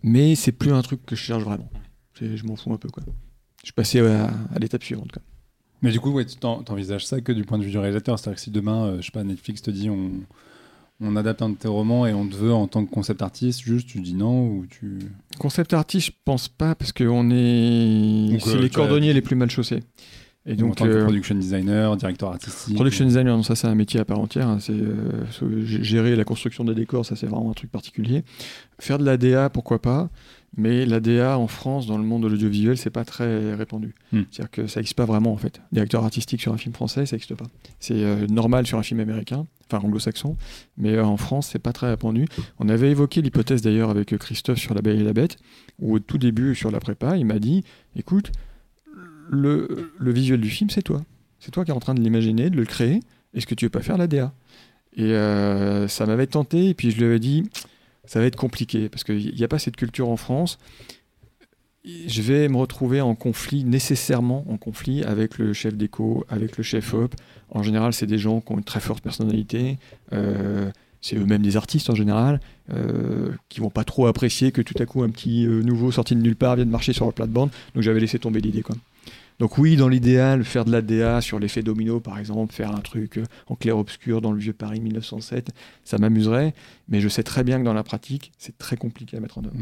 Mais 0.02 0.34
c'est 0.34 0.52
plus 0.52 0.72
un 0.72 0.82
truc 0.82 1.04
que 1.04 1.16
je 1.16 1.20
cherche 1.22 1.42
vraiment. 1.42 1.70
Je 2.20 2.44
m'en 2.44 2.56
fous 2.56 2.72
un 2.72 2.76
peu, 2.78 2.88
quoi. 2.88 3.02
Je 3.60 3.66
suis 3.66 3.72
passé 3.72 4.00
à, 4.00 4.26
à 4.54 4.58
l'étape 4.58 4.82
suivante, 4.82 5.12
quoi. 5.12 5.22
Mais 5.82 5.92
du 5.92 6.00
coup, 6.00 6.10
ouais, 6.10 6.24
tu 6.24 6.36
t'en- 6.36 6.62
t'envisages 6.64 7.06
ça 7.06 7.20
que 7.20 7.30
du 7.30 7.44
point 7.44 7.56
de 7.58 7.62
vue 7.64 7.70
du 7.70 7.78
réalisateur. 7.78 8.18
C'est-à-dire 8.18 8.36
que 8.36 8.40
si 8.42 8.50
demain, 8.50 8.86
euh, 8.86 8.96
je 9.00 9.06
sais 9.06 9.12
pas, 9.12 9.22
Netflix 9.22 9.62
te 9.62 9.70
dit 9.70 9.88
on, 9.88 10.10
on 11.00 11.14
adapte 11.14 11.40
un 11.42 11.50
de 11.50 11.54
tes 11.54 11.68
romans 11.68 12.04
et 12.06 12.12
on 12.12 12.26
te 12.26 12.34
veut 12.34 12.52
en 12.52 12.66
tant 12.66 12.84
que 12.84 12.90
concept 12.90 13.22
artiste, 13.22 13.60
juste 13.60 13.86
tu 13.88 14.00
dis 14.00 14.14
non 14.14 14.48
ou 14.48 14.66
tu. 14.66 14.98
Concept 15.38 15.72
artiste, 15.74 16.08
je 16.08 16.12
pense 16.24 16.48
pas, 16.48 16.74
parce 16.74 16.90
qu'on 16.90 17.30
est. 17.30 18.38
C'est 18.40 18.56
euh, 18.56 18.60
les 18.60 18.70
cordonniers 18.70 19.12
les 19.12 19.22
plus 19.22 19.36
mal 19.36 19.50
chaussés. 19.50 19.84
Et 20.48 20.54
en 20.54 20.56
donc, 20.56 20.76
tant 20.76 20.86
que 20.86 20.90
euh, 20.90 21.04
production 21.04 21.34
designer, 21.34 21.96
directeur 21.96 22.30
artistique. 22.30 22.74
production 22.74 23.04
designer, 23.04 23.36
non, 23.36 23.42
ça 23.42 23.54
c'est 23.54 23.66
un 23.66 23.74
métier 23.74 24.00
à 24.00 24.04
part 24.04 24.18
entière. 24.18 24.48
hein, 24.48 24.58
c'est 24.60 24.72
euh, 24.72 25.64
gérer 25.64 26.16
la 26.16 26.24
construction 26.24 26.64
des 26.64 26.74
décors, 26.74 27.04
ça 27.04 27.16
c'est 27.16 27.26
vraiment 27.26 27.50
un 27.50 27.54
truc 27.54 27.70
particulier. 27.70 28.24
Faire 28.80 28.98
de 28.98 29.04
la 29.04 29.16
DA, 29.16 29.50
pourquoi 29.50 29.80
pas 29.80 30.10
mais 30.56 30.86
la 30.86 31.00
DA 31.00 31.38
en 31.38 31.46
France, 31.46 31.86
dans 31.86 31.98
le 31.98 32.04
monde 32.04 32.22
de 32.22 32.28
l'audiovisuel, 32.28 32.78
c'est 32.78 32.90
pas 32.90 33.04
très 33.04 33.54
répandu. 33.54 33.94
Hmm. 34.12 34.22
C'est-à-dire 34.30 34.50
que 34.50 34.66
ça 34.66 34.80
n'existe 34.80 34.96
pas 34.96 35.04
vraiment 35.04 35.32
en 35.32 35.36
fait. 35.36 35.60
Directeur 35.72 36.04
artistique 36.04 36.40
sur 36.40 36.52
un 36.52 36.56
film 36.56 36.74
français, 36.74 37.06
ça 37.06 37.16
n'existe 37.16 37.34
pas. 37.34 37.46
C'est 37.80 38.02
euh, 38.02 38.26
normal 38.28 38.66
sur 38.66 38.78
un 38.78 38.82
film 38.82 39.00
américain, 39.00 39.46
enfin 39.70 39.84
anglo-saxon, 39.84 40.36
mais 40.76 40.94
euh, 40.94 41.04
en 41.04 41.16
France, 41.16 41.50
c'est 41.52 41.58
pas 41.58 41.72
très 41.72 41.90
répandu. 41.90 42.26
On 42.58 42.68
avait 42.68 42.90
évoqué 42.90 43.20
l'hypothèse 43.20 43.62
d'ailleurs 43.62 43.90
avec 43.90 44.16
Christophe 44.16 44.58
sur 44.58 44.74
La 44.74 44.82
Belle 44.82 45.00
et 45.00 45.04
la 45.04 45.12
Bête, 45.12 45.36
où 45.80 45.94
au 45.94 45.98
tout 45.98 46.18
début, 46.18 46.54
sur 46.54 46.70
la 46.70 46.80
prépa, 46.80 47.16
il 47.16 47.26
m'a 47.26 47.38
dit 47.38 47.62
écoute, 47.94 48.32
le, 49.28 49.92
visuel 50.00 50.40
du 50.40 50.50
film, 50.50 50.70
c'est 50.70 50.82
toi. 50.82 51.02
C'est 51.38 51.50
toi 51.50 51.64
qui 51.64 51.70
es 51.70 51.74
en 51.74 51.80
train 51.80 51.94
de 51.94 52.00
l'imaginer, 52.00 52.50
de 52.50 52.56
le 52.56 52.64
créer. 52.64 53.00
Est-ce 53.34 53.46
que 53.46 53.54
tu 53.54 53.66
veux 53.66 53.70
pas 53.70 53.82
faire 53.82 53.98
la 53.98 54.06
DA 54.06 54.32
Et 54.96 55.02
euh, 55.02 55.86
ça 55.88 56.06
m'avait 56.06 56.26
tenté, 56.26 56.68
et 56.68 56.74
puis 56.74 56.90
je 56.90 56.98
lui 56.98 57.04
avais 57.04 57.20
dit 57.20 57.48
ça 58.04 58.20
va 58.20 58.26
être 58.26 58.36
compliqué, 58.36 58.88
parce 58.88 59.04
qu'il 59.04 59.34
n'y 59.34 59.44
a 59.44 59.48
pas 59.48 59.58
cette 59.58 59.76
culture 59.76 60.08
en 60.08 60.16
France. 60.16 60.58
Je 61.84 62.22
vais 62.22 62.48
me 62.48 62.56
retrouver 62.56 63.00
en 63.00 63.14
conflit, 63.14 63.64
nécessairement 63.64 64.44
en 64.48 64.56
conflit 64.56 65.04
avec 65.04 65.38
le 65.38 65.52
chef 65.52 65.74
déco, 65.74 66.24
avec 66.28 66.56
le 66.56 66.62
chef 66.62 66.92
op. 66.94 67.14
En 67.50 67.62
général, 67.62 67.92
c'est 67.92 68.06
des 68.06 68.18
gens 68.18 68.40
qui 68.40 68.52
ont 68.52 68.58
une 68.58 68.64
très 68.64 68.80
forte 68.80 69.02
personnalité. 69.02 69.78
euh, 70.12 70.70
c'est 71.00 71.16
eux-mêmes 71.16 71.42
des 71.42 71.56
artistes 71.56 71.90
en 71.90 71.94
général, 71.94 72.40
euh, 72.70 73.30
qui 73.48 73.60
vont 73.60 73.70
pas 73.70 73.84
trop 73.84 74.06
apprécier 74.06 74.52
que 74.52 74.62
tout 74.62 74.74
à 74.78 74.86
coup 74.86 75.02
un 75.02 75.10
petit 75.10 75.46
euh, 75.46 75.62
nouveau 75.62 75.92
sorti 75.92 76.14
de 76.16 76.20
nulle 76.20 76.36
part 76.36 76.56
vienne 76.56 76.70
marcher 76.70 76.92
sur 76.92 77.06
la 77.06 77.12
plate-bande. 77.12 77.50
Donc 77.74 77.82
j'avais 77.82 78.00
laissé 78.00 78.18
tomber 78.18 78.40
l'idée. 78.40 78.62
quoi. 78.62 78.76
Donc 79.38 79.56
oui, 79.58 79.76
dans 79.76 79.88
l'idéal, 79.88 80.42
faire 80.44 80.64
de 80.64 80.72
la 80.72 80.82
DA 80.82 81.20
sur 81.20 81.38
l'effet 81.38 81.62
domino, 81.62 82.00
par 82.00 82.18
exemple, 82.18 82.52
faire 82.52 82.72
un 82.74 82.80
truc 82.80 83.18
euh, 83.18 83.24
en 83.46 83.54
clair-obscur 83.54 84.20
dans 84.20 84.32
le 84.32 84.38
vieux 84.40 84.52
Paris 84.52 84.80
1907, 84.80 85.50
ça 85.84 85.98
m'amuserait. 85.98 86.54
Mais 86.88 87.00
je 87.00 87.08
sais 87.08 87.22
très 87.22 87.44
bien 87.44 87.60
que 87.60 87.64
dans 87.64 87.72
la 87.74 87.84
pratique, 87.84 88.32
c'est 88.36 88.58
très 88.58 88.76
compliqué 88.76 89.16
à 89.16 89.20
mettre 89.20 89.38
en 89.38 89.44
œuvre. 89.44 89.54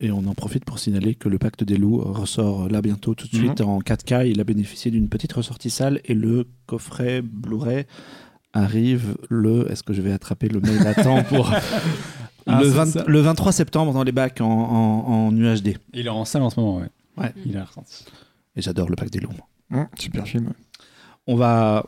Et 0.00 0.10
on 0.10 0.26
en 0.26 0.34
profite 0.34 0.64
pour 0.64 0.78
signaler 0.80 1.14
que 1.14 1.28
le 1.28 1.38
Pacte 1.38 1.62
des 1.62 1.76
loups 1.76 2.00
ressort 2.00 2.68
là 2.68 2.82
bientôt 2.82 3.14
tout 3.14 3.28
de 3.28 3.34
suite 3.34 3.60
en 3.60 3.78
4K. 3.80 4.28
Il 4.28 4.40
a 4.40 4.44
bénéficié 4.44 4.90
d'une 4.90 5.08
petite 5.08 5.32
ressortie 5.32 5.70
salle 5.70 6.00
et 6.04 6.14
le 6.14 6.48
coffret 6.66 7.22
Blu-ray 7.22 7.84
arrive 8.52 9.16
le. 9.30 9.70
Est-ce 9.70 9.84
que 9.84 9.92
je 9.92 10.02
vais 10.02 10.12
attraper 10.12 10.48
le 10.48 10.60
mail 10.60 10.86
à 10.86 10.94
temps 10.94 11.22
pour. 11.24 11.50
Ah, 12.44 12.58
le, 12.60 12.64
c'est 12.68 12.74
20 12.76 12.86
ça. 12.86 13.04
le 13.06 13.20
23 13.20 13.52
septembre 13.52 13.92
dans 13.92 14.02
les 14.02 14.10
bacs 14.10 14.40
en, 14.40 14.46
en- 14.50 15.28
en 15.28 15.36
UHD. 15.36 15.76
Il 15.94 16.06
est 16.06 16.08
en 16.08 16.24
salle 16.24 16.42
en 16.42 16.50
ce 16.50 16.58
moment, 16.58 16.78
ouais. 16.78 16.88
Ouais. 17.16 17.32
Il 17.46 17.56
a 17.56 17.64
ressenti. 17.64 18.04
Et 18.56 18.62
j'adore 18.62 18.88
le 18.88 18.96
Pacte 18.96 19.12
des 19.12 19.20
loups. 19.20 19.30
Hum, 19.72 19.86
super 19.98 20.26
film. 20.26 20.52
On 21.26 21.36
va. 21.36 21.86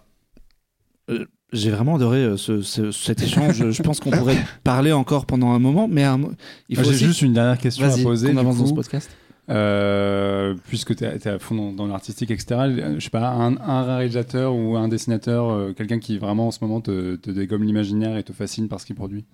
euh, 1.11 1.27
J'ai 1.53 1.71
vraiment 1.71 1.97
adoré 1.97 2.19
euh, 2.25 2.37
ce- 2.37 2.63
ce- 2.63 2.91
cet 2.91 3.23
échange. 3.23 3.71
je 3.71 3.83
pense 3.83 4.01
qu'on 4.01 4.11
pourrait 4.19 4.39
parler 4.65 4.93
encore 4.93 5.27
pendant 5.27 5.53
un 5.53 5.59
moment, 5.59 5.87
mais 5.89 6.03
un 6.05 6.21
il 6.69 6.77
faut 6.77 6.83
J'ai 6.85 6.91
aussi- 6.91 7.05
juste 7.07 7.23
une 7.23 7.33
dernière 7.35 7.59
question 7.59 7.87
à 7.87 7.97
poser. 7.99 8.33
du 8.33 8.39
avance 8.39 8.59
dans 8.59 8.67
ce 8.67 8.73
podcast. 8.75 9.11
Euh, 9.51 10.55
puisque 10.69 10.97
tu 10.97 11.05
es, 11.05 11.29
à 11.29 11.39
fond 11.39 11.55
dans, 11.55 11.73
dans 11.73 11.87
l'artistique, 11.87 12.31
etc., 12.31 12.95
je 12.97 13.01
sais 13.05 13.11
pas, 13.11 13.29
un, 13.29 13.59
un 13.59 13.83
réalisateur 13.83 14.55
ou 14.55 14.75
un 14.77 14.89
dessinateur, 14.89 15.51
euh, 15.51 15.73
quelqu'un 15.75 15.99
qui 15.99 16.17
vraiment 16.17 16.49
en 16.49 16.51
ce 16.51 16.59
moment 16.63 16.81
te, 16.81 17.17
te 17.17 17.31
dégomme 17.31 17.63
l'imaginaire 17.63 18.17
et 18.17 18.23
te 18.23 18.33
fascine 18.33 18.69
par 18.69 18.81
ce 18.81 18.87
qu'il 18.87 18.97
produit? 18.97 19.27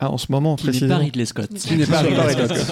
Ah, 0.00 0.10
en 0.10 0.16
ce 0.16 0.32
moment, 0.32 0.56
Qui 0.56 0.64
n'est 0.64 0.72
pas 0.72 0.78
précisément. 0.78 0.98
Ridley 0.98 1.26
Scott. 1.26 1.50
Qui 1.52 1.76
n'est 1.76 1.84
pas 1.86 2.00
Ridley 2.02 2.22
Ridley 2.34 2.64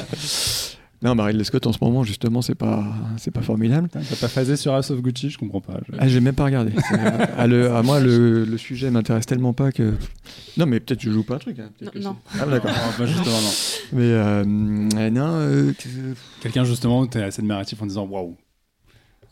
Non, 1.03 1.16
bah, 1.16 1.24
Ridley 1.24 1.42
Scott 1.42 1.66
en 1.66 1.72
ce 1.72 1.78
moment, 1.82 2.05
justement, 2.05 2.42
c'est 2.42 2.55
pas, 2.55 2.84
c'est 3.16 3.32
pas 3.32 3.40
formidable. 3.42 3.88
T'as 3.90 3.98
pas 4.00 4.28
phasé 4.28 4.57
sur 4.57 4.72
House 4.72 4.90
of 4.92 5.00
Gucci, 5.03 5.30
je 5.30 5.38
comprends 5.38 5.61
pas. 5.61 5.80
Je- 5.88 5.96
Ah, 5.98 6.07
j'ai 6.07 6.20
même 6.20 6.34
pas 6.36 6.44
regardé. 6.44 6.72
Euh, 6.92 7.46
le- 7.48 7.70
à 7.72 7.82
moi, 7.82 7.98
le, 7.98 8.44
le 8.44 8.57
sujet 8.59 8.88
m'intéresse 8.90 9.26
tellement 9.26 9.53
pas 9.53 9.72
que. 9.72 9.94
Non, 10.57 10.66
mais 10.66 10.78
peut-être 10.78 11.00
que 11.00 11.07
je 11.07 11.11
joue 11.12 11.24
pas 11.24 11.34
un 11.34 11.38
truc. 11.38 11.59
hein. 11.59 11.70
Non, 11.80 11.90
que 11.90 11.98
non. 11.98 12.16
c'est- 12.32 12.38
Ah, 12.40 12.46
d'accord. 12.46 12.70
Bah, 12.98 13.07
justement, 13.07 13.40
non. 13.40 13.50
Mais 13.94 14.03
euh, 14.03 14.44
euh, 14.44 15.11
non, 15.11 15.26
euh, 15.34 15.72
que- 15.72 15.88
Quelqu'un 16.40 16.62
justement 16.64 17.00
où 17.00 17.07
t'es 17.09 17.22
assez 17.22 17.40
admiratif 17.42 17.82
en 17.82 17.86
disant 17.86 18.07
waouh, 18.07 18.36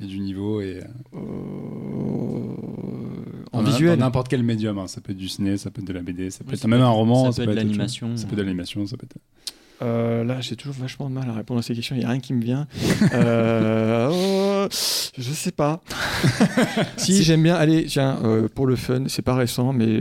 il 0.00 0.06
y 0.06 0.08
a 0.08 0.12
du 0.12 0.18
niveau 0.18 0.60
et 0.60 0.80
euh, 1.14 1.18
en 3.52 3.62
dans- 3.62 3.70
visuel. 3.70 3.98
dans 3.98 4.06
n'importe 4.06 4.28
quel 4.28 4.42
médium, 4.42 4.78
hein. 4.78 4.86
ça 4.86 5.00
peut 5.00 5.12
être 5.12 5.18
du 5.18 5.28
ciné, 5.28 5.56
ça 5.56 5.70
peut 5.70 5.82
être 5.82 5.88
de 5.88 5.92
la 5.92 6.02
BD, 6.02 6.30
ça 6.30 6.38
peut 6.44 6.50
Oui, 6.50 6.54
être 6.54 6.60
ça 6.62 6.68
même 6.68 6.80
peut 6.80 6.84
un 6.84 6.88
roman, 6.90 7.30
ça 7.32 7.44
peut 7.44 7.50
être 7.50 7.50
de 7.50 7.60
l'animation. 7.60 8.16
ça 8.16 8.26
peut 8.26 8.32
être 8.32 8.38
de 8.38 8.42
l'animation, 8.42 8.86
ça 8.86 8.96
peut 8.96 9.06
être. 9.10 9.20
Euh, 9.82 10.24
là, 10.24 10.40
j'ai 10.40 10.56
toujours 10.56 10.74
vachement 10.74 11.08
de 11.08 11.14
mal 11.14 11.28
à 11.28 11.32
répondre 11.32 11.60
à 11.60 11.62
ces 11.62 11.74
questions. 11.74 11.96
Il 11.96 12.00
n'y 12.00 12.04
a 12.04 12.10
rien 12.10 12.20
qui 12.20 12.34
me 12.34 12.42
vient. 12.42 12.66
Euh, 13.14 14.08
oh, 14.12 14.68
je 15.16 15.32
sais 15.32 15.52
pas. 15.52 15.80
si, 16.96 17.22
j'aime 17.22 17.42
bien. 17.42 17.54
Allez, 17.54 17.86
tiens, 17.86 18.18
euh, 18.24 18.48
pour 18.48 18.66
le 18.66 18.76
fun, 18.76 19.04
c'est 19.08 19.22
pas 19.22 19.34
récent, 19.34 19.72
mais 19.72 20.00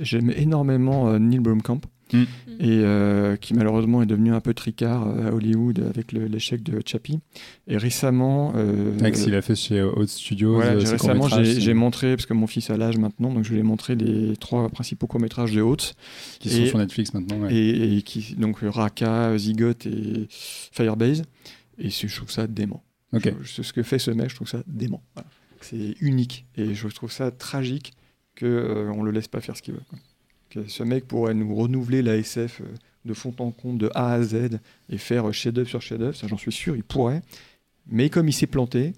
j'aime 0.00 0.32
énormément 0.36 1.18
Neil 1.18 1.38
Blomkamp. 1.38 1.80
Mm. 2.14 2.22
Et 2.60 2.82
euh, 2.84 3.36
qui 3.36 3.52
malheureusement 3.54 4.00
est 4.02 4.06
devenu 4.06 4.32
un 4.32 4.40
peu 4.40 4.54
tricard 4.54 5.08
euh, 5.08 5.28
à 5.28 5.32
Hollywood 5.34 5.80
avec 5.92 6.12
l'échec 6.12 6.62
de 6.62 6.80
Chappie. 6.86 7.18
Et 7.66 7.76
récemment. 7.76 8.52
euh, 8.56 8.96
Avec 9.00 9.16
ce 9.16 9.24
qu'il 9.24 9.34
a 9.34 9.42
fait 9.42 9.56
chez 9.56 9.82
Haute 9.82 10.08
Studios. 10.08 10.54
voilà, 10.54 10.72
euh, 10.72 10.78
récemment, 10.78 11.28
j'ai 11.28 11.74
montré, 11.74 12.14
parce 12.16 12.26
que 12.26 12.34
mon 12.34 12.46
fils 12.46 12.70
a 12.70 12.76
l'âge 12.76 12.96
maintenant, 12.96 13.32
donc 13.34 13.44
je 13.44 13.52
lui 13.52 13.58
ai 13.58 13.62
montré 13.64 13.96
les 13.96 14.36
trois 14.36 14.68
principaux 14.68 15.06
courts-métrages 15.06 15.52
de 15.52 15.60
Haute. 15.62 15.94
qui 16.38 16.48
sont 16.50 16.66
sur 16.66 16.78
Netflix 16.78 17.12
maintenant. 17.12 17.38
ouais. 17.40 17.54
et, 17.54 17.96
et 17.96 18.02
qui 18.02 18.34
donc 18.36 18.58
Raka, 18.62 19.36
Zygote 19.36 19.86
et 19.86 20.28
Firebase. 20.30 21.22
Et 21.78 21.90
je 21.90 22.14
trouve 22.16 22.30
ça 22.30 22.46
dément. 22.46 22.84
Ok. 23.12 23.32
Je- 23.42 23.62
ce 23.62 23.72
que 23.72 23.82
fait 23.82 23.98
ce 23.98 24.10
mec, 24.12 24.30
je 24.30 24.36
trouve 24.36 24.48
ça 24.48 24.62
dément. 24.66 25.02
Voilà. 25.14 25.28
C'est 25.60 25.96
unique 26.00 26.46
et 26.56 26.74
je 26.74 26.86
trouve 26.88 27.10
ça 27.10 27.30
tragique 27.30 27.94
que 28.36 28.44
euh, 28.46 28.92
on 28.94 29.02
le 29.02 29.10
laisse 29.10 29.28
pas 29.28 29.40
faire 29.40 29.56
ce 29.56 29.62
qu'il 29.62 29.74
veut. 29.74 29.80
quoi. 29.88 29.98
Que 30.54 30.68
ce 30.68 30.84
mec 30.84 31.08
pourrait 31.08 31.34
nous 31.34 31.52
renouveler 31.54 32.00
la 32.00 32.16
SF 32.16 32.60
euh, 32.60 32.64
de 33.04 33.12
fond 33.12 33.34
en 33.38 33.50
comble, 33.50 33.78
de 33.78 33.90
A 33.94 34.12
à 34.12 34.22
Z, 34.22 34.60
et 34.88 34.98
faire 34.98 35.32
chef-d'œuvre 35.34 35.68
sur 35.68 35.82
chef-d'œuvre. 35.82 36.14
Ça, 36.14 36.28
j'en 36.28 36.36
suis 36.38 36.52
sûr, 36.52 36.76
il 36.76 36.84
pourrait. 36.84 37.22
Mais 37.88 38.08
comme 38.08 38.28
il 38.28 38.32
s'est 38.32 38.46
planté. 38.46 38.92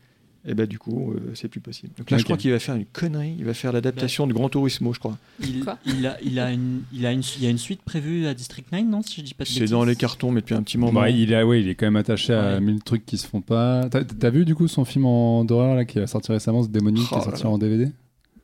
Et 0.49 0.55
ben 0.55 0.65
du 0.65 0.79
coup, 0.79 1.11
euh, 1.13 1.33
c'est 1.35 1.49
plus 1.49 1.59
possible. 1.59 1.93
Donc 1.99 2.09
là, 2.09 2.19
je 2.19 2.23
crois 2.23 2.37
qu'il 2.37 2.53
va 2.53 2.61
faire 2.61 2.77
une 2.77 2.85
connerie. 2.85 3.35
Il 3.37 3.45
va 3.45 3.53
faire 3.53 3.73
l'adaptation 3.73 4.29
de 4.29 4.33
Grand 4.33 4.49
Turismo, 4.49 4.93
je 4.93 5.01
crois. 5.01 5.19
Il, 5.41 5.65
Quoi 5.65 5.77
il 5.85 6.07
a, 6.07 6.19
il 6.23 6.39
a 6.39 6.53
une, 6.53 6.83
il 6.93 7.05
a 7.05 7.11
une, 7.11 7.23
il 7.39 7.43
y 7.43 7.49
a 7.49 7.51
une 7.51 7.59
suite 7.59 7.83
prévue 7.83 8.27
à 8.29 8.35
District 8.35 8.71
9, 8.71 8.85
non 8.85 9.03
Si 9.03 9.17
je 9.17 9.23
dis 9.23 9.35
pas 9.35 9.43
de 9.43 9.49
C'est 9.49 9.65
dans 9.65 9.85
les 9.85 9.97
cartons, 9.97 10.31
mais 10.31 10.43
depuis 10.43 10.55
un 10.55 10.63
petit 10.63 10.79
moment. 10.79 11.01
Bah, 11.01 11.11
il, 11.11 11.33
est, 11.33 11.43
ouais, 11.43 11.63
il 11.63 11.69
est 11.69 11.75
quand 11.75 11.87
même 11.87 11.97
attaché 11.97 12.33
à 12.33 12.61
mille 12.61 12.81
trucs 12.81 13.05
qui 13.05 13.19
se 13.19 13.27
font 13.27 13.41
pas. 13.41 13.89
T'as 13.89 14.31
vu 14.31 14.45
du 14.45 14.55
coup 14.55 14.69
son 14.69 14.85
film 14.85 15.07
en 15.07 15.45
d'horreur 15.45 15.75
là 15.75 15.85
qui 15.85 15.99
a 15.99 16.07
sorti 16.07 16.31
récemment, 16.31 16.63
ce 16.63 16.69
démonique 16.69 17.09
qui 17.09 17.15
Oh 17.15 17.17
est 17.17 17.19
là 17.19 17.25
sorti 17.25 17.47
en 17.47 17.59
DVD 17.59 17.91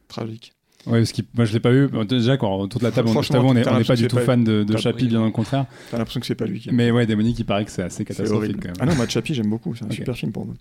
Tragique. 0.09 0.55
Ouais, 0.87 0.99
parce 0.99 1.13
que 1.13 1.23
moi 1.35 1.45
je 1.45 1.53
l'ai 1.53 1.61
pas 1.61 1.71
vu. 1.71 1.89
Déjà, 2.09 2.37
quand 2.37 2.57
autour 2.57 2.81
de 2.81 2.85
la 2.85 2.91
table, 2.91 3.09
on, 3.09 3.23
je 3.23 3.33
on 3.37 3.55
n'est 3.55 3.63
pas 3.63 3.95
du 3.97 4.09
tout 4.09 4.17
pas- 4.17 4.23
fan 4.23 4.43
de, 4.43 4.65
de 4.65 4.77
Chappie, 4.77 5.07
bien 5.07 5.25
au 5.25 5.31
contraire. 5.31 5.67
T'as 5.91 5.99
l'impression 5.99 6.19
que 6.21 6.27
c'est 6.27 6.35
pas 6.35 6.45
lui 6.47 6.59
qui. 6.61 6.71
Mais 6.73 6.91
ouais, 6.91 7.07
démonique, 7.07 7.39
il 7.39 7.45
paraît 7.45 7.65
que 7.65 7.71
c'est 7.71 7.83
assez 7.83 8.05
catastrophique 8.05 8.57
quand 8.61 8.71
Ah 8.79 8.85
même. 8.85 8.89
non, 8.91 8.97
moi, 8.97 9.07
Chappie, 9.09 9.33
j'aime 9.35 9.49
beaucoup. 9.49 9.75
C'est 9.77 9.85
un 9.85 9.91
super 9.91 10.17
film 10.17 10.33
pour 10.33 10.45
moi. 10.47 10.55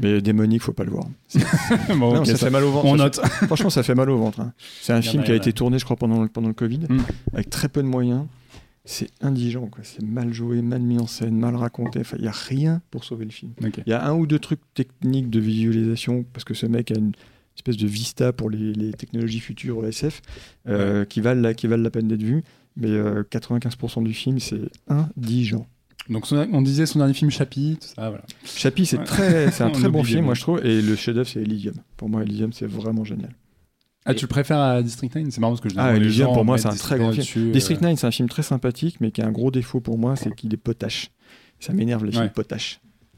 Mais 0.00 0.20
Démonique, 0.20 0.62
faut 0.62 0.72
pas 0.72 0.84
le 0.84 0.90
voir. 0.90 1.04
Bon, 1.96 2.14
Non, 2.14 2.24
ça, 2.24 2.36
ça- 2.36 2.46
fait 2.46 2.50
mal 2.50 2.64
au 2.64 2.70
ventre. 2.72 2.86
on 2.86 2.96
Ça 2.96 3.04
note. 3.04 3.16
fait- 3.20 3.46
Franchement, 3.46 3.70
ça 3.70 3.82
fait 3.82 3.94
mal 3.94 4.10
au 4.10 4.18
ventre. 4.18 4.40
hein. 4.40 4.52
C'est 4.80 4.92
un 4.92 5.02
film 5.02 5.22
qui 5.22 5.30
a 5.32 5.34
été 5.36 5.52
tourné, 5.52 5.78
je 5.78 5.84
crois, 5.84 5.96
pendant, 5.96 6.22
le- 6.22 6.28
pendant 6.28 6.48
le 6.48 6.54
Covid, 6.54 6.80
Mm. 6.88 6.98
avec 7.34 7.50
très 7.50 7.68
peu 7.68 7.82
de 7.82 7.88
moyens. 7.88 8.24
C'est 8.84 9.10
indigent, 9.20 9.66
quoi. 9.66 9.80
C'est 9.84 10.02
mal 10.02 10.32
joué, 10.32 10.62
mal 10.62 10.80
mis 10.80 10.98
en 10.98 11.06
scène, 11.06 11.36
mal 11.38 11.54
raconté. 11.56 12.00
Enfin, 12.00 12.16
il 12.18 12.24
y 12.24 12.28
a 12.28 12.32
rien 12.32 12.80
pour 12.90 13.04
sauver 13.04 13.26
le 13.26 13.30
film. 13.30 13.52
Il 13.60 13.70
y 13.86 13.92
a 13.92 14.04
un 14.06 14.14
ou 14.14 14.26
deux 14.26 14.38
trucs 14.38 14.60
techniques 14.74 15.28
de 15.30 15.40
visualisation, 15.40 16.24
parce 16.32 16.44
que 16.44 16.54
ce 16.54 16.64
mec 16.66 16.90
a 16.90 16.94
une 16.98 17.12
espèce 17.58 17.76
de 17.76 17.86
vista 17.86 18.32
pour 18.32 18.50
les, 18.50 18.72
les 18.72 18.92
technologies 18.92 19.40
futures 19.40 19.84
SF, 19.86 20.22
euh, 20.68 21.04
qui, 21.04 21.20
valent 21.20 21.40
la, 21.42 21.54
qui 21.54 21.66
valent 21.66 21.82
la 21.82 21.90
peine 21.90 22.08
d'être 22.08 22.22
vues. 22.22 22.42
mais 22.76 22.88
euh, 22.88 23.22
95% 23.30 24.02
du 24.04 24.14
film, 24.14 24.38
c'est 24.38 24.60
indigent. 24.88 25.66
Donc 26.08 26.26
son- 26.26 26.48
on 26.52 26.62
disait 26.62 26.86
son 26.86 27.00
dernier 27.00 27.12
film 27.14 27.30
Chappie, 27.30 27.76
tout 27.80 27.88
ça, 27.88 28.08
voilà. 28.08 28.24
Chappie, 28.44 28.86
c'est 28.86 28.96
Ouais. 28.98 29.04
très, 29.04 29.50
c'est 29.50 29.62
un 29.64 29.70
très 29.78 29.88
bon 29.90 30.02
film, 30.02 30.24
moi 30.24 30.34
je 30.34 30.40
trouve, 30.40 30.64
et 30.64 30.80
le 30.80 30.96
chef-d'œuvre 30.96 31.28
c'est 31.28 31.42
Elysium. 31.42 31.74
Pour 31.98 32.08
moi, 32.08 32.22
Elysium 32.22 32.52
c'est 32.52 32.66
vraiment 32.66 33.04
génial. 33.04 33.34
Ah, 34.06 34.14
tu 34.14 34.24
le 34.24 34.28
préfères 34.28 34.58
à 34.60 34.82
District 34.82 35.14
9 35.14 35.26
C'est 35.30 35.40
marrant 35.40 35.52
parce 35.52 35.60
que 35.60 35.68
je 35.68 35.74
Ah, 35.76 35.94
Elysium, 35.94 36.32
pour 36.32 36.44
moi, 36.46 36.56
c'est 36.56 36.68
un 36.68 36.70
District 36.70 36.88
très 36.88 36.98
grand 36.98 37.14
9 37.14 37.26
film. 37.26 37.48
euh, 37.48 37.52
District 37.52 37.82
9, 37.82 37.98
c'est 37.98 38.06
un 38.06 38.10
film 38.10 38.28
très 38.28 38.42
sympathique, 38.42 38.96
mais 39.00 39.10
qui 39.10 39.20
a 39.20 39.26
un 39.26 39.32
gros 39.32 39.50
défaut 39.50 39.80
pour 39.80 39.98
moi, 39.98 40.16
c'est 40.16 40.34
qu'il 40.34 40.54
est 40.54 40.56
potache. 40.56 41.10
Ça 41.60 41.74
m'énerve 41.74 42.04
les 42.06 42.12
films 42.12 42.22
Ouais. 42.24 42.30
a- 42.30 42.34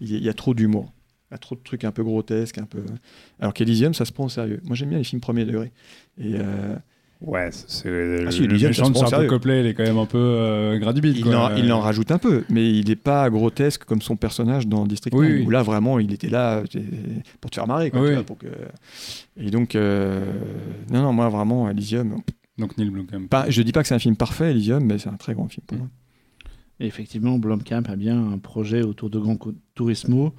il 0.01 0.25
y 0.25 0.29
a 0.29 0.35
trop 0.35 0.53
d'humour. 0.55 0.93
Il 1.31 1.35
y 1.35 1.37
a 1.37 1.39
trop 1.39 1.55
de 1.55 1.61
trucs 1.63 1.85
un 1.85 1.93
peu 1.93 2.03
grotesques, 2.03 2.59
un 2.59 2.65
peu. 2.65 2.83
Alors 3.39 3.55
qu'Elysium, 3.55 3.95
ça 3.95 4.05
se 4.05 4.13
prend 4.13 4.25
au 4.25 4.29
sérieux. 4.29 4.61
Moi, 4.65 4.75
j'aime 4.75 4.89
bien 4.89 4.99
les 4.99 5.05
films 5.05 5.21
premier 5.21 5.45
degré. 5.45 5.71
Et 6.19 6.35
euh, 6.37 6.75
Ouais, 7.23 7.51
c'est- 7.53 8.25
Ah 8.27 8.31
si, 8.31 8.47
le 8.47 8.55
méchant 8.55 8.87
se 8.87 8.89
de 8.89 8.95
prend 8.95 9.03
au 9.03 9.11
Sharp 9.11 9.11
sérieux. 9.11 9.29
Copley, 9.29 9.61
il 9.61 9.67
est 9.67 9.75
quand 9.75 9.83
même 9.85 9.99
un 9.99 10.07
peu 10.07 10.17
euh, 10.19 10.79
il, 11.05 11.23
quoi. 11.23 11.53
en, 11.53 11.57
il 11.57 11.71
en 11.71 11.79
rajoute 11.81 12.11
un 12.13 12.19
peu, 12.19 12.45
mais 12.49 12.73
il 12.73 12.89
n'est 12.89 12.97
pas 12.97 13.29
grotesque 13.29 13.85
comme 13.85 14.01
son 14.01 14.17
personnage 14.17 14.67
dans 14.67 14.87
District 14.87 15.15
Oui, 15.15 15.29
9, 15.29 15.37
oui. 15.41 15.45
où 15.47 15.51
là, 15.51 15.63
vraiment, 15.63 15.99
il 15.99 16.13
était 16.15 16.31
là 16.31 16.63
euh, 16.75 16.81
pour 17.43 17.51
te 17.51 17.57
faire 17.57 17.67
marrer. 17.67 17.91
Quoi, 17.91 18.01
Oui, 18.01 18.07
tu 18.07 18.11
oui. 18.11 18.15
vois, 18.17 18.25
pour 18.25 18.39
que... 18.39 18.47
Et 19.37 19.51
donc, 19.51 19.75
euh, 19.75 20.25
non, 20.91 21.03
non, 21.03 21.13
moi, 21.13 21.29
vraiment, 21.29 21.69
Elysium. 21.71 22.23
Donc 22.59 22.77
Neil 22.79 22.89
Blomkamp. 22.91 23.27
Pas, 23.29 23.49
je 23.51 23.61
dis 23.63 23.73
pas 23.73 23.83
que 23.83 23.89
c'est 23.89 23.95
un 23.95 23.99
film 24.01 24.17
parfait, 24.17 24.51
Elysium, 24.51 24.83
mais 24.83 24.99
c'est 24.99 25.11
un 25.11 25.17
très 25.17 25.35
grand 25.35 25.49
film 25.49 25.65
pour 25.67 25.77
moi. 25.79 25.89
Et 26.81 26.87
effectivement, 26.87 27.39
Blomkamp 27.39 27.83
a 27.89 27.97
bien 27.97 28.19
un 28.33 28.39
projet 28.39 28.81
autour 28.83 29.11
de 29.11 29.19
Gran 29.19 29.37
Turismo 29.75 30.35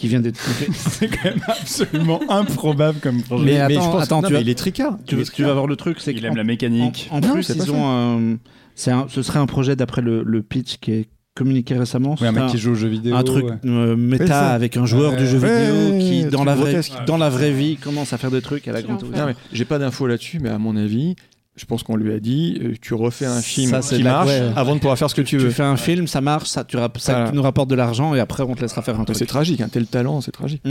qui 0.00 0.08
vient 0.08 0.20
d'être 0.20 0.40
coupé. 0.42 0.70
c'est 0.74 1.08
quand 1.08 1.24
même 1.24 1.40
absolument 1.46 2.20
improbable 2.28 2.98
comme 3.00 3.22
projet. 3.22 3.44
Mais 3.44 3.56
je 3.56 3.60
attends, 3.78 3.90
pense- 3.92 4.02
attends, 4.02 4.22
non, 4.22 4.28
tu 4.28 4.32
mais 4.34 4.38
vas- 4.40 4.42
il 4.44 4.48
est 4.48 4.54
tricard. 4.54 4.96
tu, 5.06 5.14
Il 5.14 5.16
veux- 5.18 5.22
est 5.22 5.32
tu 5.32 5.42
vas 5.44 5.52
voir 5.52 5.66
le 5.66 5.76
truc, 5.76 5.98
c'est 6.00 6.12
il 6.12 6.20
qu'en- 6.20 6.28
aime 6.28 6.36
la 6.36 6.44
mécanique. 6.44 7.08
En, 7.10 7.18
en 7.18 7.20
Non, 7.20 7.32
plus, 7.34 7.48
ils 7.54 7.70
ont 7.70 7.86
un, 7.88 8.38
c'est 8.74 8.90
un- 8.90 9.06
ce 9.08 9.22
serait 9.22 9.38
un 9.38 9.46
projet 9.46 9.76
d'après 9.76 10.02
le, 10.02 10.22
le 10.24 10.42
pitch 10.42 10.78
qui 10.78 10.92
est 10.92 11.08
communiqué 11.36 11.74
récemment. 11.76 12.16
Oui, 12.20 12.26
un 12.26 12.32
mec 12.32 12.46
qui 12.48 12.58
joue 12.58 12.72
aux 12.72 12.74
jeux 12.74 12.88
vidéo. 12.88 13.14
un 13.14 13.22
truc 13.22 13.44
ouais. 13.44 13.52
euh, 13.64 13.96
méta 13.96 14.50
avec 14.50 14.76
un 14.76 14.84
joueur 14.86 15.12
Ouais, 15.12 15.20
de 15.20 15.26
jeu 15.26 15.38
ouais, 15.38 15.70
vidéo 15.70 15.98
qui, 16.00 16.24
dans 16.24 16.44
la, 16.44 16.54
vraie, 16.54 16.80
dans 17.06 17.16
la 17.16 17.30
vraie 17.30 17.52
vie, 17.52 17.76
commence 17.76 18.12
à 18.12 18.18
faire 18.18 18.30
des 18.30 18.42
trucs 18.42 18.66
à 18.68 18.72
la 18.72 18.82
grande. 18.82 19.02
Non, 19.04 19.28
j'ai 19.52 19.64
pas 19.64 19.78
d'infos 19.78 20.06
là-dessus, 20.06 20.38
mais 20.40 20.48
à 20.48 20.58
mon 20.58 20.76
avis, 20.76 21.14
je 21.60 21.66
pense 21.66 21.82
qu'on 21.82 21.96
lui 21.96 22.12
a 22.12 22.18
dit 22.20 22.58
euh, 22.62 22.74
tu 22.80 22.94
refais 22.94 23.26
un 23.26 23.42
film 23.42 23.70
Ça, 23.70 23.82
c'est 23.82 23.96
qui 23.98 24.02
marche 24.02 24.28
ouais. 24.28 24.50
avant 24.56 24.74
de 24.74 24.80
pouvoir 24.80 24.96
faire 24.98 25.10
ce 25.10 25.14
que 25.14 25.20
tu 25.20 25.36
Tu 25.36 25.44
veux. 25.44 25.50
fais 25.50 25.62
un 25.62 25.76
film, 25.76 26.06
ça 26.06 26.20
marche, 26.22 26.48
ça, 26.48 26.64
tu 26.64 26.76
rap- 26.78 26.98
ça 26.98 27.12
Voilà. 27.12 27.32
nous 27.32 27.42
rapporte 27.42 27.68
de 27.68 27.74
l'argent 27.74 28.14
et 28.14 28.20
après 28.20 28.42
on 28.42 28.54
te 28.54 28.62
laissera 28.62 28.80
faire 28.82 28.98
un 28.98 29.04
C'est 29.08 29.12
truc. 29.12 29.28
tragique, 29.28 29.60
un 29.60 29.68
tel 29.68 29.86
talent, 29.86 30.20
c'est 30.22 30.32
tragique. 30.32 30.62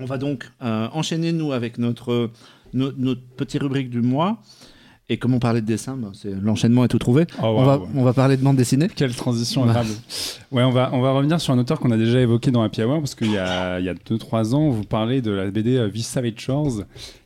On 0.00 0.04
va 0.04 0.16
donc 0.18 0.48
euh, 0.62 0.86
enchaîner 0.92 1.32
nous 1.32 1.52
avec 1.52 1.78
notre, 1.78 2.30
no- 2.72 2.92
notre 2.96 3.20
petite 3.36 3.60
rubrique 3.62 3.90
du 3.90 4.00
mois. 4.00 4.38
Et 5.10 5.16
comme 5.16 5.32
on 5.32 5.38
parlait 5.38 5.62
de 5.62 5.66
dessin, 5.66 5.96
ben, 5.96 6.10
c'est- 6.12 6.34
l'enchaînement 6.42 6.84
est 6.84 6.88
tout 6.88 6.98
trouvé. 6.98 7.24
Oh, 7.42 7.46
on, 7.46 7.64
va, 7.64 7.80
on 7.94 8.04
va 8.04 8.12
parler 8.12 8.36
de 8.36 8.42
bande 8.42 8.56
dessinée. 8.56 8.88
Quelle 8.94 9.14
transition 9.14 9.62
agréable. 9.64 9.88
Ouais, 10.52 10.62
on 10.64 10.70
va, 10.70 10.90
on 10.92 11.00
va 11.00 11.12
revenir 11.12 11.40
sur 11.40 11.54
un 11.54 11.58
auteur 11.58 11.80
qu'on 11.80 11.90
a 11.90 11.96
déjà 11.96 12.20
évoqué 12.20 12.50
dans 12.50 12.62
Happy 12.62 12.82
Hour, 12.82 12.98
parce 12.98 13.14
qu'il 13.14 13.30
y 13.32 13.38
a 13.38 13.80
2-3 13.80 14.54
ans, 14.54 14.68
vous 14.68 14.84
parlez 14.84 15.22
de 15.22 15.30
la 15.30 15.50
BD 15.50 15.76
euh, 15.78 15.88
This 15.88 16.06
Savage 16.06 16.34
Shores, 16.36 16.82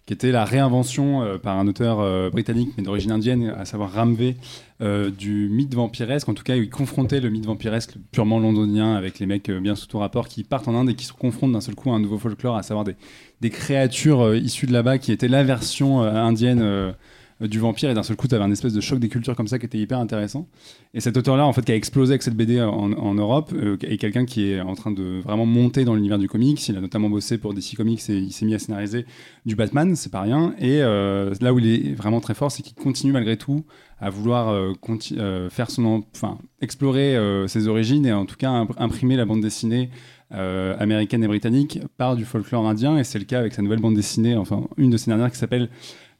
qui 0.06 0.12
était 0.12 0.30
la 0.30 0.44
réinvention 0.44 1.22
euh, 1.22 1.38
par 1.38 1.58
un 1.58 1.66
auteur 1.66 1.98
euh, 1.98 2.30
britannique, 2.30 2.70
mais 2.76 2.84
d'origine 2.84 3.10
indienne, 3.10 3.52
à 3.58 3.64
savoir 3.64 3.92
Ramvé, 3.92 4.36
euh, 4.80 5.10
du 5.10 5.48
mythe 5.50 5.74
vampiresque. 5.74 6.28
En 6.28 6.34
tout 6.34 6.44
cas, 6.44 6.54
il 6.54 6.70
confrontait 6.70 7.20
le 7.20 7.30
mythe 7.30 7.46
vampiresque 7.46 7.94
purement 8.12 8.38
londonien 8.38 8.94
avec 8.94 9.18
les 9.18 9.26
mecs 9.26 9.50
bien 9.50 9.74
sous 9.74 9.88
tout 9.88 9.98
rapport 9.98 10.28
qui 10.28 10.44
partent 10.44 10.68
en 10.68 10.76
Inde 10.76 10.90
et 10.90 10.94
qui 10.94 11.04
se 11.04 11.12
confrontent 11.12 11.52
d'un 11.52 11.60
seul 11.60 11.74
coup 11.74 11.90
à 11.90 11.94
un 11.96 12.00
nouveau 12.00 12.18
folklore, 12.18 12.54
à 12.56 12.62
savoir 12.62 12.84
des, 12.84 12.94
des 13.40 13.50
créatures 13.50 14.36
issues 14.36 14.66
de 14.66 14.72
là-bas 14.72 14.98
qui 14.98 15.10
étaient 15.10 15.26
la 15.26 15.42
version 15.42 16.00
indienne. 16.02 16.94
Euh, 17.42 17.48
du 17.48 17.58
vampire 17.58 17.90
et 17.90 17.94
d'un 17.94 18.02
seul 18.02 18.16
coup 18.16 18.28
tu 18.28 18.34
avais 18.34 18.44
un 18.44 18.50
espèce 18.50 18.72
de 18.72 18.80
choc 18.80 18.98
des 18.98 19.08
cultures 19.08 19.36
comme 19.36 19.48
ça 19.48 19.58
qui 19.58 19.66
était 19.66 19.78
hyper 19.78 19.98
intéressant. 19.98 20.48
Et 20.94 21.00
cet 21.00 21.16
auteur 21.16 21.36
là 21.36 21.44
en 21.46 21.52
fait 21.52 21.64
qui 21.64 21.72
a 21.72 21.76
explosé 21.76 22.12
avec 22.12 22.22
cette 22.22 22.36
BD 22.36 22.60
en, 22.62 22.92
en 22.92 23.14
Europe 23.14 23.52
euh, 23.54 23.76
est 23.82 23.96
quelqu'un 23.98 24.24
qui 24.24 24.50
est 24.50 24.60
en 24.60 24.74
train 24.74 24.90
de 24.90 25.20
vraiment 25.24 25.46
monter 25.46 25.84
dans 25.84 25.94
l'univers 25.94 26.18
du 26.18 26.28
comics. 26.28 26.68
Il 26.68 26.76
a 26.76 26.80
notamment 26.80 27.10
bossé 27.10 27.38
pour 27.38 27.54
DC 27.54 27.74
Comics 27.76 28.08
et 28.08 28.16
il 28.18 28.32
s'est 28.32 28.46
mis 28.46 28.54
à 28.54 28.58
scénariser 28.58 29.04
du 29.46 29.56
Batman 29.56 29.94
c'est 29.96 30.12
pas 30.12 30.20
rien. 30.22 30.54
Et 30.58 30.82
euh, 30.82 31.34
là 31.40 31.52
où 31.52 31.58
il 31.58 31.66
est 31.66 31.94
vraiment 31.94 32.20
très 32.20 32.34
fort 32.34 32.50
c'est 32.52 32.62
qu'il 32.62 32.74
continue 32.74 33.12
malgré 33.12 33.36
tout 33.36 33.64
à 34.00 34.10
vouloir 34.10 34.48
euh, 34.48 34.72
euh, 35.18 35.48
faire 35.50 35.70
son 35.70 35.84
en- 35.84 36.04
enfin 36.14 36.38
explorer 36.60 37.16
euh, 37.16 37.46
ses 37.46 37.68
origines 37.68 38.04
et 38.06 38.12
en 38.12 38.26
tout 38.26 38.36
cas 38.36 38.50
imp- 38.50 38.74
imprimer 38.78 39.16
la 39.16 39.24
bande 39.24 39.40
dessinée 39.40 39.90
euh, 40.34 40.74
américaine 40.78 41.22
et 41.22 41.28
britannique 41.28 41.78
par 41.98 42.16
du 42.16 42.24
folklore 42.24 42.66
indien. 42.66 42.96
Et 42.98 43.04
c'est 43.04 43.18
le 43.18 43.24
cas 43.26 43.38
avec 43.38 43.52
sa 43.52 43.62
nouvelle 43.62 43.80
bande 43.80 43.94
dessinée 43.94 44.34
enfin 44.36 44.66
une 44.76 44.90
de 44.90 44.96
ses 44.96 45.10
dernières 45.10 45.30
qui 45.30 45.38
s'appelle 45.38 45.68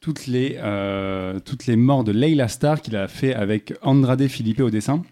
toutes 0.02 0.26
les, 0.26 0.58
euh, 0.58 1.38
toutes 1.42 1.66
les 1.66 1.76
morts 1.76 2.04
de 2.04 2.12
Leila 2.12 2.48
Star 2.48 2.82
qu'il 2.82 2.96
a 2.96 3.08
fait 3.08 3.32
avec 3.32 3.72
Andrade 3.82 4.26
Filipe 4.26 4.60
au 4.60 4.68
dessin. 4.68 5.02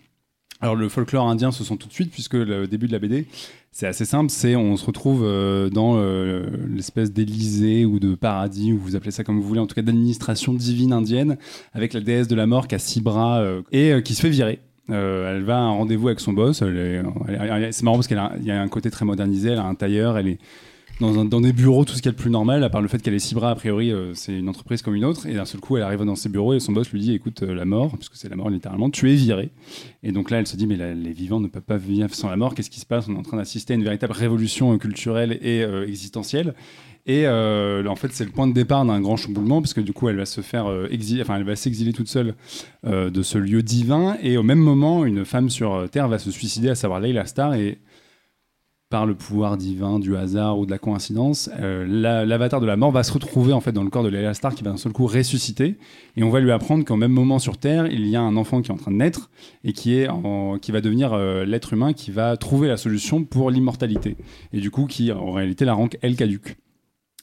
Alors 0.60 0.74
le 0.74 0.90
folklore 0.90 1.26
indien 1.26 1.52
se 1.52 1.64
sent 1.64 1.76
tout 1.78 1.88
de 1.88 1.92
suite 1.92 2.10
puisque 2.10 2.34
le 2.34 2.66
début 2.66 2.86
de 2.86 2.92
la 2.92 2.98
BD 2.98 3.26
c'est 3.72 3.86
assez 3.86 4.04
simple, 4.04 4.30
c'est 4.30 4.56
on 4.56 4.76
se 4.76 4.84
retrouve 4.84 5.22
euh, 5.24 5.70
dans 5.70 5.94
euh, 5.96 6.44
l'espèce 6.68 7.12
d'Élysée 7.12 7.84
ou 7.84 8.00
de 8.00 8.16
paradis 8.16 8.72
ou 8.72 8.78
vous 8.78 8.96
appelez 8.96 9.12
ça 9.12 9.22
comme 9.22 9.40
vous 9.40 9.46
voulez, 9.46 9.60
en 9.60 9.68
tout 9.68 9.76
cas 9.76 9.82
d'administration 9.82 10.52
divine 10.52 10.92
indienne 10.92 11.38
avec 11.72 11.92
la 11.92 12.00
déesse 12.00 12.26
de 12.26 12.34
la 12.34 12.46
mort 12.46 12.66
qui 12.66 12.74
a 12.74 12.80
six 12.80 13.00
bras 13.00 13.42
et 13.70 14.02
qui 14.02 14.14
se 14.14 14.22
fait 14.22 14.28
virer. 14.28 14.58
Elle 14.88 15.44
va 15.44 15.56
à 15.56 15.60
un 15.60 15.70
rendez-vous 15.70 16.08
avec 16.08 16.18
son 16.18 16.32
boss. 16.32 16.58
c'est 16.58 17.82
marrant 17.84 17.96
parce 17.96 18.08
qu'il 18.08 18.20
y 18.42 18.50
a 18.50 18.60
un 18.60 18.68
côté 18.68 18.90
très 18.90 19.04
modernisé. 19.04 19.50
Elle 19.50 19.58
a 19.60 19.64
un 19.64 19.76
tailleur. 19.76 20.18
Elle 20.18 20.26
est 20.26 20.38
dans, 21.00 21.18
un- 21.18 21.40
des 21.40 21.52
bureaux, 21.52 21.84
tout 21.84 21.94
ce 21.94 21.98
qu'il 22.02 22.06
y 22.06 22.08
a 22.10 22.12
de 22.12 22.16
plus 22.20 22.30
normal, 22.30 22.62
à 22.62 22.68
part 22.70 22.82
le 22.82 22.88
fait 22.88 23.00
qu'elle 23.02 23.14
ait 23.14 23.18
six 23.18 23.34
bras, 23.34 23.50
a 23.50 23.54
priori, 23.54 23.90
euh, 23.90 24.12
c'est 24.14 24.36
une 24.38 24.48
entreprise 24.48 24.82
comme 24.82 24.94
une 24.94 25.04
autre. 25.04 25.26
Et 25.26 25.34
d'un 25.34 25.44
seul 25.44 25.60
coup, 25.60 25.76
elle 25.76 25.82
arrive 25.82 26.04
dans 26.04 26.14
ses 26.16 26.28
bureaux 26.28 26.54
et 26.54 26.60
son 26.60 26.72
boss 26.72 26.90
lui 26.92 27.00
dit 27.00 27.14
Écoute, 27.14 27.42
euh, 27.42 27.54
la 27.54 27.64
mort, 27.64 27.96
puisque 27.96 28.16
c'est 28.16 28.28
la 28.28 28.36
mort 28.36 28.50
littéralement, 28.50 28.90
tu 28.90 29.10
es 29.10 29.14
viré. 29.14 29.50
Et 30.02 30.12
donc 30.12 30.30
là, 30.30 30.38
elle 30.38 30.46
se 30.46 30.56
dit 30.56 30.66
Mais 30.66 30.76
les 30.94 31.12
vivants 31.12 31.40
ne 31.40 31.48
peuvent 31.48 31.62
pas 31.62 31.76
vivre 31.78 32.14
sans 32.14 32.28
la 32.28 32.36
mort. 32.36 32.54
Qu'est-ce 32.54 32.70
qui 32.70 32.80
se 32.80 32.86
passe? 32.86 33.08
On 33.08 33.14
est 33.14 33.18
en 33.18 33.22
train 33.22 33.36
d'assister 33.38 33.72
à 33.72 33.76
une 33.76 33.84
véritable 33.84 34.12
révolution 34.12 34.72
euh, 34.72 34.76
culturelle 34.76 35.38
et 35.42 35.60
existentielle. 35.86 36.54
Et 37.06 37.26
en 37.26 37.96
fait, 37.96 38.12
c'est 38.12 38.24
le 38.26 38.30
point 38.30 38.46
de 38.46 38.52
départ 38.52 38.84
d'un 38.84 39.00
grand 39.00 39.16
chamboulement, 39.16 39.60
parce 39.62 39.74
que 39.74 39.80
du 39.80 39.92
coup, 39.92 40.08
elle 40.10 40.16
va 40.16 40.26
se 40.26 40.42
faire 40.42 40.66
exiler, 40.90 41.22
enfin, 41.22 41.36
elle 41.36 41.44
va 41.44 41.56
s'exiler 41.56 41.92
toute 41.92 42.08
seule 42.08 42.34
de 42.86 43.22
ce 43.22 43.38
lieu 43.38 43.62
divin. 43.62 44.16
Et 44.22 44.36
au 44.36 44.42
même 44.44 44.60
moment, 44.60 45.04
une 45.04 45.24
femme 45.24 45.48
sur 45.50 45.88
Terre 45.90 46.06
va 46.08 46.18
se 46.18 46.30
suicider, 46.30 46.68
à 46.68 46.74
savoir 46.74 47.00
Leila 47.00 47.24
Star. 47.26 47.54
Et 47.54 47.78
par 48.90 49.06
le 49.06 49.14
pouvoir 49.14 49.56
divin, 49.56 50.00
du 50.00 50.16
hasard 50.16 50.58
ou 50.58 50.66
de 50.66 50.70
la 50.72 50.78
coïncidence, 50.78 51.48
euh, 51.60 51.86
la- 51.88 52.26
l'avatar 52.26 52.60
de 52.60 52.66
la 52.66 52.76
mort 52.76 52.90
va 52.90 53.04
se 53.04 53.12
retrouver 53.12 53.52
en 53.52 53.60
fait 53.60 53.70
dans 53.70 53.84
le 53.84 53.88
corps 53.88 54.02
de 54.02 54.08
Leila 54.08 54.34
Star 54.34 54.52
qui 54.52 54.64
va 54.64 54.72
d'un 54.72 54.76
seul 54.76 54.90
coup 54.92 55.06
ressusciter. 55.06 55.76
Et 56.16 56.24
on 56.24 56.28
va 56.30 56.40
lui 56.40 56.50
apprendre 56.50 56.84
qu'au 56.84 56.96
même 56.96 57.12
moment 57.12 57.38
sur 57.38 57.56
Terre 57.56 57.86
il 57.86 58.06
y 58.08 58.16
a 58.16 58.20
un 58.20 58.36
enfant 58.36 58.60
qui 58.62 58.70
est 58.70 58.74
en 58.74 58.76
train 58.76 58.90
de 58.90 58.96
naître 58.96 59.30
et 59.62 59.72
qui 59.72 59.94
est 59.94 60.08
qui 60.60 60.72
va 60.72 60.80
devenir 60.80 61.12
euh, 61.12 61.44
l'être 61.44 61.72
humain 61.72 61.92
qui 61.92 62.10
va 62.10 62.36
trouver 62.36 62.66
la 62.66 62.76
solution 62.76 63.22
pour 63.22 63.52
l'immortalité. 63.52 64.16
Et 64.52 64.58
du 64.60 64.72
coup 64.72 64.86
qui 64.86 65.12
en 65.12 65.30
réalité 65.30 65.64
la 65.64 65.74
rend 65.74 65.88
elle 66.02 66.16
caduque. 66.16 66.56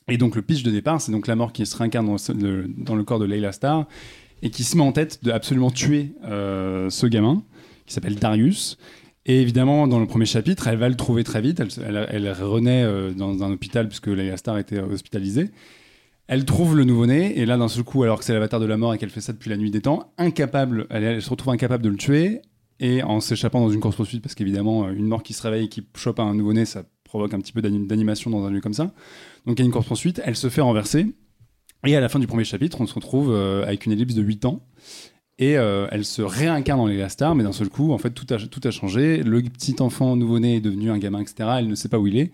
Et 0.07 0.17
donc 0.17 0.37
le 0.37 0.41
pitch 0.41 0.63
de 0.63 0.71
départ 0.71 1.01
c'est 1.01 1.11
donc 1.11 1.27
la 1.27 1.35
mort 1.35 1.51
qui 1.51 1.65
se 1.65 1.75
réincarne 1.75 2.05
dans, 2.05 2.17
ce- 2.17 2.31
le, 2.31 2.69
dans 2.77 2.95
le 2.95 3.03
corps 3.03 3.19
de 3.19 3.25
Leila 3.25 3.51
Star 3.51 3.85
et 4.41 4.51
qui 4.51 4.63
se 4.63 4.77
met 4.77 4.83
en 4.83 4.93
tête 4.93 5.21
de 5.25 5.31
absolument 5.31 5.69
tuer 5.69 6.13
euh, 6.23 6.89
ce 6.89 7.07
gamin 7.07 7.43
qui 7.85 7.93
s'appelle 7.93 8.15
Darius 8.15 8.77
et 9.27 9.41
évidemment, 9.41 9.87
dans 9.87 9.99
le 9.99 10.07
premier 10.07 10.25
chapitre, 10.25 10.67
elle 10.67 10.77
va 10.77 10.87
le 10.87 10.95
trouver 10.95 11.25
très 11.25 11.41
vite. 11.41 11.59
Elle, 11.59 12.31
renaît 12.31 12.83
euh, 12.83 13.11
dans 13.11 13.43
un 13.43 13.51
hôpital 13.51 13.87
puisque 13.89 14.07
Leila 14.07 14.37
Star 14.37 14.57
était 14.57 14.79
hospitalisée. 14.79 15.51
Elle 16.27 16.45
trouve 16.45 16.77
le 16.77 16.85
nouveau-né 16.85 17.37
et 17.37 17.45
là, 17.45 17.57
d'un 17.57 17.67
seul 17.67 17.83
coup, 17.83 18.03
alors 18.03 18.19
que 18.19 18.25
c'est 18.25 18.33
l'avatar 18.33 18.61
de 18.61 18.65
la 18.65 18.77
mort 18.77 18.93
et 18.93 18.97
qu'elle 18.97 19.09
fait 19.09 19.21
ça 19.21 19.33
depuis 19.33 19.49
la 19.49 19.57
nuit 19.57 19.69
des 19.69 19.81
temps, 19.81 20.13
incapable, 20.17 20.87
elle, 20.89 21.21
se 21.21 21.29
retrouve 21.29 21.53
incapable 21.53 21.83
de 21.83 21.89
le 21.89 21.97
tuer 21.97 22.41
et 22.79 23.03
en 23.03 23.19
s'échappant 23.19 23.59
dans 23.59 23.69
une 23.69 23.79
course 23.81 23.97
poursuite 23.97 24.21
parce 24.21 24.33
qu'évidemment, 24.33 24.87
euh, 24.87 24.91
une 24.91 25.07
mort 25.07 25.23
qui 25.23 25.33
se 25.33 25.41
réveille 25.43 25.65
et 25.65 25.69
qui 25.69 25.85
chope 25.95 26.19
un 26.19 26.33
nouveau-né, 26.33 26.65
ça 26.65 26.83
provoque 27.03 27.33
un 27.33 27.39
petit 27.39 27.53
peu 27.53 27.61
d'anim- 27.61 27.87
d'animation 27.87 28.29
dans 28.31 28.45
un 28.45 28.49
lieu 28.49 28.61
comme 28.61 28.73
ça. 28.73 28.93
Donc 29.45 29.59
il 29.59 29.61
y 29.61 29.63
a 29.63 29.65
une 29.65 29.71
course 29.71 29.87
poursuite. 29.87 30.21
Elle 30.23 30.35
se 30.37 30.49
fait 30.49 30.61
renverser 30.61 31.13
et 31.85 31.95
à 31.95 31.99
la 31.99 32.09
fin 32.09 32.19
du 32.19 32.27
premier 32.27 32.43
chapitre, 32.43 32.79
on 32.81 32.87
se 32.87 32.93
retrouve 32.93 33.31
euh, 33.31 33.63
avec 33.63 33.85
une 33.85 33.91
ellipse 33.91 34.13
de 34.15 34.21
8 34.21 34.45
ans. 34.45 34.61
Et 35.39 35.57
euh, 35.57 35.87
elle 35.91 36.03
se 36.03 36.21
réincarne 36.21 36.79
dans 36.79 36.87
les 36.87 37.07
Star, 37.09 37.35
mais 37.35 37.43
d'un 37.43 37.51
seul 37.51 37.69
coup, 37.69 37.91
en 37.91 37.97
fait, 37.97 38.09
tout 38.09 38.25
a, 38.33 38.37
tout 38.37 38.61
a 38.63 38.71
changé. 38.71 39.21
Le 39.21 39.41
petit 39.43 39.75
enfant 39.79 40.15
nouveau-né 40.15 40.57
est 40.57 40.61
devenu 40.61 40.89
un 40.89 40.97
gamin, 40.97 41.21
etc. 41.21 41.49
Elle 41.59 41.67
ne 41.67 41.75
sait 41.75 41.89
pas 41.89 41.99
où 41.99 42.07
il 42.07 42.17
est. 42.17 42.31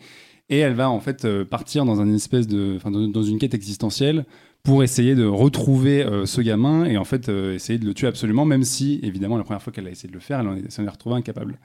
Et 0.49 0.59
elle 0.59 0.73
va 0.73 0.89
en 0.89 0.99
fait 0.99 1.25
euh, 1.25 1.43
partir 1.43 1.85
dans 1.85 2.01
une 2.01 2.15
espèce 2.15 2.47
de, 2.47 2.77
dans, 2.83 3.23
une 3.23 3.39
quête 3.39 3.53
existentielle 3.53 4.25
pour 4.61 4.83
essayer 4.83 5.15
de 5.15 5.25
retrouver 5.25 6.03
euh, 6.03 6.25
ce 6.25 6.41
gamin 6.41 6.85
et 6.85 6.97
en 6.97 7.03
fait 7.03 7.29
essayer 7.29 7.79
de 7.79 7.85
le 7.85 7.93
tuer 7.93 8.07
absolument, 8.07 8.45
même 8.45 8.63
si 8.63 8.99
évidemment 9.03 9.37
la 9.37 9.43
première 9.43 9.61
fois 9.61 9.73
qu'elle 9.73 9.87
a 9.87 9.89
essayé 9.89 10.09
de 10.09 10.13
le 10.13 10.19
faire, 10.19 10.39
elle 10.39 10.71
s'en 10.71 10.85
est 10.85 10.89
retrouvée 10.89 11.15
incapable. 11.15 11.59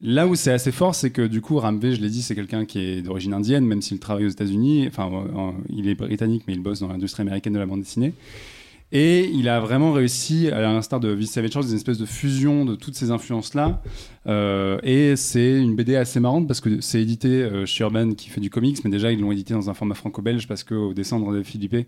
Là 0.00 0.28
où 0.28 0.36
c'est 0.36 0.52
assez 0.52 0.70
fort, 0.70 0.94
c'est 0.94 1.10
que 1.10 1.22
du 1.26 1.40
coup, 1.40 1.58
Ramvé, 1.58 1.96
je 1.96 2.00
l'ai 2.00 2.08
dit, 2.08 2.22
c'est 2.22 2.36
quelqu'un 2.36 2.64
qui 2.64 2.78
est 2.78 3.02
d'origine 3.02 3.34
indienne, 3.34 3.64
même 3.64 3.82
s'il 3.82 3.98
travaille 3.98 4.26
aux 4.26 4.30
États-Unis. 4.30 4.86
Enfin, 4.86 5.10
il 5.70 5.88
est 5.88 5.96
britannique, 5.96 6.44
mais 6.46 6.52
il 6.52 6.60
bosse 6.60 6.78
dans 6.78 6.88
l'industrie 6.88 7.22
américaine 7.22 7.52
de 7.52 7.58
la 7.58 7.66
bande 7.66 7.80
dessinée. 7.80 8.12
Et 8.90 9.28
il 9.34 9.48
a 9.48 9.60
vraiment 9.60 9.92
réussi, 9.92 10.48
à 10.48 10.60
l'instar 10.60 10.98
de 10.98 11.10
Vice 11.10 11.32
Savage 11.32 11.54
une 11.56 11.74
espèce 11.74 11.98
de 11.98 12.06
fusion 12.06 12.64
de 12.64 12.74
toutes 12.74 12.94
ces 12.94 13.10
influences-là. 13.10 13.82
Euh, 14.26 14.78
et 14.82 15.14
c'est 15.16 15.58
une 15.58 15.76
BD 15.76 15.94
assez 15.96 16.20
marrante 16.20 16.46
parce 16.48 16.60
que 16.60 16.80
c'est 16.80 17.02
édité 17.02 17.28
euh, 17.28 17.66
chez 17.66 17.84
Urban 17.84 18.12
qui 18.12 18.30
fait 18.30 18.40
du 18.40 18.48
comics, 18.48 18.82
mais 18.84 18.90
déjà 18.90 19.12
ils 19.12 19.20
l'ont 19.20 19.32
édité 19.32 19.52
dans 19.52 19.68
un 19.68 19.74
format 19.74 19.94
franco-belge 19.94 20.48
parce 20.48 20.64
qu'au 20.64 20.94
descendre 20.94 21.32
de 21.32 21.42
Philippe, 21.42 21.86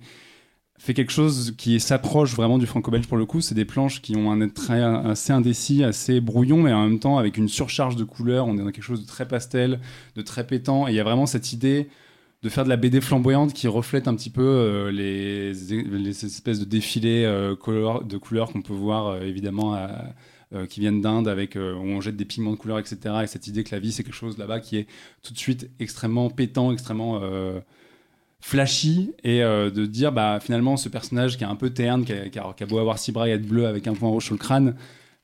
fait 0.80 0.94
quelque 0.94 1.12
chose 1.12 1.54
qui 1.58 1.78
s'approche 1.78 2.34
vraiment 2.34 2.56
du 2.56 2.66
franco-belge 2.66 3.06
pour 3.06 3.18
le 3.18 3.26
coup. 3.26 3.42
C'est 3.42 3.54
des 3.54 3.66
planches 3.66 4.00
qui 4.00 4.16
ont 4.16 4.32
un 4.32 4.48
trait 4.48 4.82
assez 4.82 5.30
indécis, 5.30 5.84
assez 5.84 6.20
brouillon, 6.22 6.62
mais 6.62 6.72
en 6.72 6.84
même 6.84 6.98
temps 6.98 7.18
avec 7.18 7.36
une 7.36 7.48
surcharge 7.48 7.96
de 7.96 8.04
couleurs. 8.04 8.46
On 8.46 8.54
est 8.54 8.62
dans 8.62 8.70
quelque 8.70 8.82
chose 8.82 9.02
de 9.02 9.06
très 9.06 9.28
pastel, 9.28 9.80
de 10.16 10.22
très 10.22 10.46
pétant. 10.46 10.88
Et 10.88 10.92
il 10.92 10.94
y 10.94 11.00
a 11.00 11.04
vraiment 11.04 11.26
cette 11.26 11.52
idée 11.52 11.88
de 12.42 12.48
faire 12.48 12.64
de 12.64 12.70
la 12.70 12.76
BD 12.76 13.00
flamboyante 13.00 13.52
qui 13.52 13.68
reflète 13.68 14.08
un 14.08 14.14
petit 14.14 14.30
peu 14.30 14.42
euh, 14.42 14.90
les, 14.90 16.24
espèces 16.24 16.58
de 16.58 16.64
défilés 16.64 17.24
euh, 17.24 17.54
de 18.02 18.16
couleurs 18.16 18.50
qu'on 18.50 18.62
peut 18.62 18.72
voir 18.72 19.08
euh, 19.08 19.20
évidemment 19.22 19.76
qui 20.68 20.80
viennent 20.80 21.00
d'Inde 21.00 21.28
avec 21.28 21.54
où 21.54 21.58
on 21.58 22.00
jette 22.00 22.16
des 22.16 22.24
pigments 22.24 22.50
de 22.50 22.56
couleurs 22.56 22.80
etc 22.80 22.98
et 23.22 23.28
cette 23.28 23.46
idée 23.46 23.62
que 23.62 23.72
la 23.72 23.78
vie 23.78 23.92
c'est 23.92 24.02
quelque 24.02 24.16
chose 24.16 24.36
là-bas 24.36 24.58
qui 24.58 24.78
est 24.78 24.88
tout 25.22 25.32
de 25.32 25.38
suite 25.38 25.70
extrêmement 25.78 26.28
pétant 26.28 26.72
extrêmement 26.72 27.22
flashy. 28.40 29.12
Et 29.22 29.42
de 29.42 29.86
dire 29.86 30.10
bah 30.10 30.40
finalement 30.40 30.76
ce 30.76 30.88
personnage 30.88 31.38
qui 31.38 31.44
est 31.44 31.46
un 31.46 31.54
peu 31.54 31.70
terne 31.70 32.04
qui 32.04 32.12
a, 32.12 32.28
qui 32.28 32.64
a, 32.64 32.66
beau 32.66 32.80
avoir 32.80 32.98
six 32.98 33.12
bras 33.12 33.28
et 33.28 33.30
être 33.30 33.46
bleu 33.46 33.68
avec 33.68 33.86
un 33.86 33.94
point 33.94 34.08
rouge 34.08 34.24
sur 34.24 34.34
le 34.34 34.40
crâne 34.40 34.74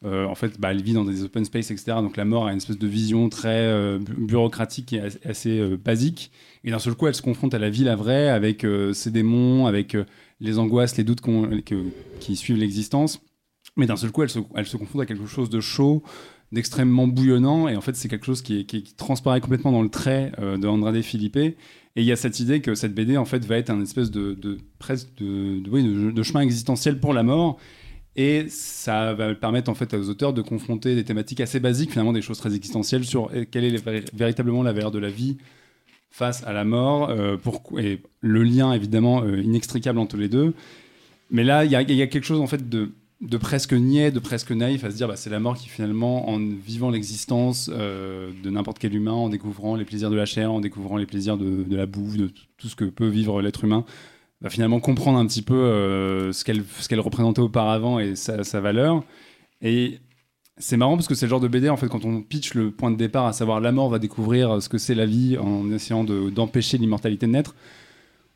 en 0.05 0.35
fait, 0.35 0.61
bah, 0.61 0.71
elle 0.71 0.83
vit 0.83 0.93
dans 0.93 1.05
des 1.05 1.25
open 1.25 1.45
space, 1.45 1.71
etc. 1.71 1.95
Donc 1.97 2.17
la 2.17 2.25
mort 2.25 2.47
a 2.47 2.53
une 2.53 2.59
espèce 2.59 2.79
de 2.79 2.87
vision 2.87 3.29
très 3.29 3.99
bureaucratique 4.19 4.93
et 4.93 5.03
assez 5.25 5.77
basique. 5.77 6.31
Et 6.67 6.71
d'un 6.71 6.81
seul 6.81 6.95
coup, 6.95 7.07
elle 7.07 7.15
se 7.15 7.23
confronte 7.23 7.55
à 7.55 7.61
la 7.61 7.71
vie, 7.71 7.85
la 7.85 7.95
vraie, 7.95 8.29
avec 8.29 8.65
euh, 8.65 8.93
ses 8.93 9.13
démons, 9.13 9.67
avec 9.67 9.95
euh, 9.95 10.05
les 10.41 10.59
angoisses, 10.59 10.97
les 10.97 11.05
doutes 11.05 11.23
qui 12.19 12.37
suivent 12.37 12.59
l'existence. 12.59 13.21
Mais 13.77 13.87
d'un 13.87 13.97
seul 13.97 14.11
coup, 14.11 14.25
elle 14.25 14.31
se, 14.31 14.41
elle 14.57 14.67
se, 14.67 14.77
confronte 14.77 15.03
à 15.03 15.07
quelque 15.07 15.27
chose 15.27 15.49
de 15.49 15.61
chaud, 15.61 16.03
d'extrêmement 16.51 17.07
bouillonnant. 17.07 17.69
Et 17.69 17.77
en 17.77 17.81
fait, 17.81 17.95
c'est 17.95 18.09
quelque 18.09 18.27
chose 18.27 18.43
qui, 18.43 18.67
transparaît 18.97 19.41
complètement 19.41 19.71
dans 19.71 19.83
le 19.83 19.89
trait 19.89 20.33
euh, 20.41 20.59
de 20.59 20.67
Andrade 20.67 21.01
Philippe. 21.03 21.37
Et 21.37 21.57
il 21.95 22.05
y 22.05 22.11
a 22.11 22.17
cette 22.17 22.41
idée 22.41 22.61
que 22.61 22.75
cette 22.75 22.95
BD, 22.95 23.17
en 23.17 23.25
fait, 23.25 23.45
va 23.45 23.59
être 23.59 23.71
un 23.71 23.81
espèce 23.81 24.11
de, 24.11 24.35
de, 24.35 26.23
chemin 26.25 26.41
existentiel 26.41 26.99
pour 26.99 27.15
la 27.15 27.23
mort. 27.23 27.59
Et 28.17 28.47
ça 28.49 29.13
va 29.13 29.35
permettre 29.35 29.71
en 29.71 29.75
fait 29.75 29.93
aux 29.93 30.09
auteurs 30.09 30.33
de 30.33 30.41
confronter 30.41 30.95
des 30.95 31.05
thématiques 31.05 31.41
assez 31.41 31.61
basiques, 31.61 31.91
finalement 31.91 32.15
des 32.15 32.23
choses 32.23 32.39
très 32.39 32.55
existentielles 32.55 33.05
sur 33.05 33.31
quelle 33.51 33.65
est 33.65 34.15
véritablement 34.15 34.63
la 34.63 34.73
valeur 34.73 34.91
de 34.91 34.99
la 34.99 35.11
vie, 35.11 35.37
face 36.17 36.43
à 36.45 36.55
la 36.55 36.65
mort, 36.65 37.11
euh, 37.11 37.37
et 37.79 38.01
le 38.23 38.43
lien 38.43 38.73
évidemment 38.73 39.23
euh, 39.23 39.39
inextricable 39.43 39.99
entre 39.99 40.17
les 40.17 40.31
deux. 40.31 40.55
Mais 41.31 41.45
là, 41.45 41.67
il 41.67 41.71
y, 41.71 41.77
a 41.77 42.07
quelque 42.07 42.25
chose 42.25 42.41
en 42.41 42.47
fait 42.47 42.71
de, 42.71 42.89
presque 43.37 43.75
niais, 43.75 44.11
de 44.11 44.19
presque 44.19 44.51
naïf 44.51 44.83
à 44.85 44.91
se 44.91 44.97
dire 44.97 45.09
bah, 45.09 45.17
c'est 45.17 45.29
la 45.29 45.41
mort 45.41 45.59
qui 45.59 45.69
finalement, 45.69 46.31
en 46.31 46.39
vivant 46.39 46.89
l'existence 46.89 47.71
euh, 47.71 48.31
de 48.43 48.49
n'importe 48.49 48.79
quel 48.79 48.95
humain, 48.95 49.13
en 49.13 49.29
découvrant 49.29 49.77
les 49.77 49.85
plaisirs 49.85 50.09
de 50.09 50.17
la 50.17 50.25
chair, 50.25 50.51
en 50.51 50.61
découvrant 50.61 50.97
les 50.97 51.05
plaisirs 51.05 51.37
de, 51.37 51.77
la 51.77 51.85
bouffe, 51.85 52.17
de 52.17 52.31
tout 52.57 52.69
ce 52.69 52.77
que 52.77 52.87
peut 52.87 53.09
vivre 53.09 53.43
l'être 53.43 53.65
humain, 53.65 53.85
va 54.41 54.51
finalement 54.51 54.81
comprendre 54.81 55.19
un 55.19 55.27
petit 55.27 55.43
peu 55.43 56.31
ce 56.33 56.45
qu'elle 56.45 57.01
représentait 57.01 57.41
auparavant 57.41 57.99
et 57.99 58.17
sa, 58.17 58.61
valeur. 58.61 59.03
Et 59.63 59.99
c'est 60.59 60.77
marrant 60.77 60.97
parce 60.97 61.09
que 61.09 61.15
c'est 61.15 61.27
le 61.27 61.31
genre 61.31 61.41
de 61.41 61.49
BD, 61.49 61.69
en 61.69 61.77
fait, 61.77 61.89
quand 61.89 62.05
on 62.05 62.23
pitch 62.23 62.55
le 62.55 62.71
point 62.71 62.91
de 62.91 62.97
départ, 62.97 63.27
à 63.27 63.33
savoir 63.33 63.61
la 63.61 63.73
mort 63.73 63.89
va 63.89 63.99
découvrir 63.99 64.63
ce 64.63 64.69
que 64.69 64.79
c'est 64.79 64.95
la 64.95 65.07
vie 65.07 65.39
en 65.39 65.71
essayant 65.73 66.05
d'empêcher 66.05 66.79
l'immortalité 66.79 67.27
de 67.27 67.33
naître, 67.33 67.55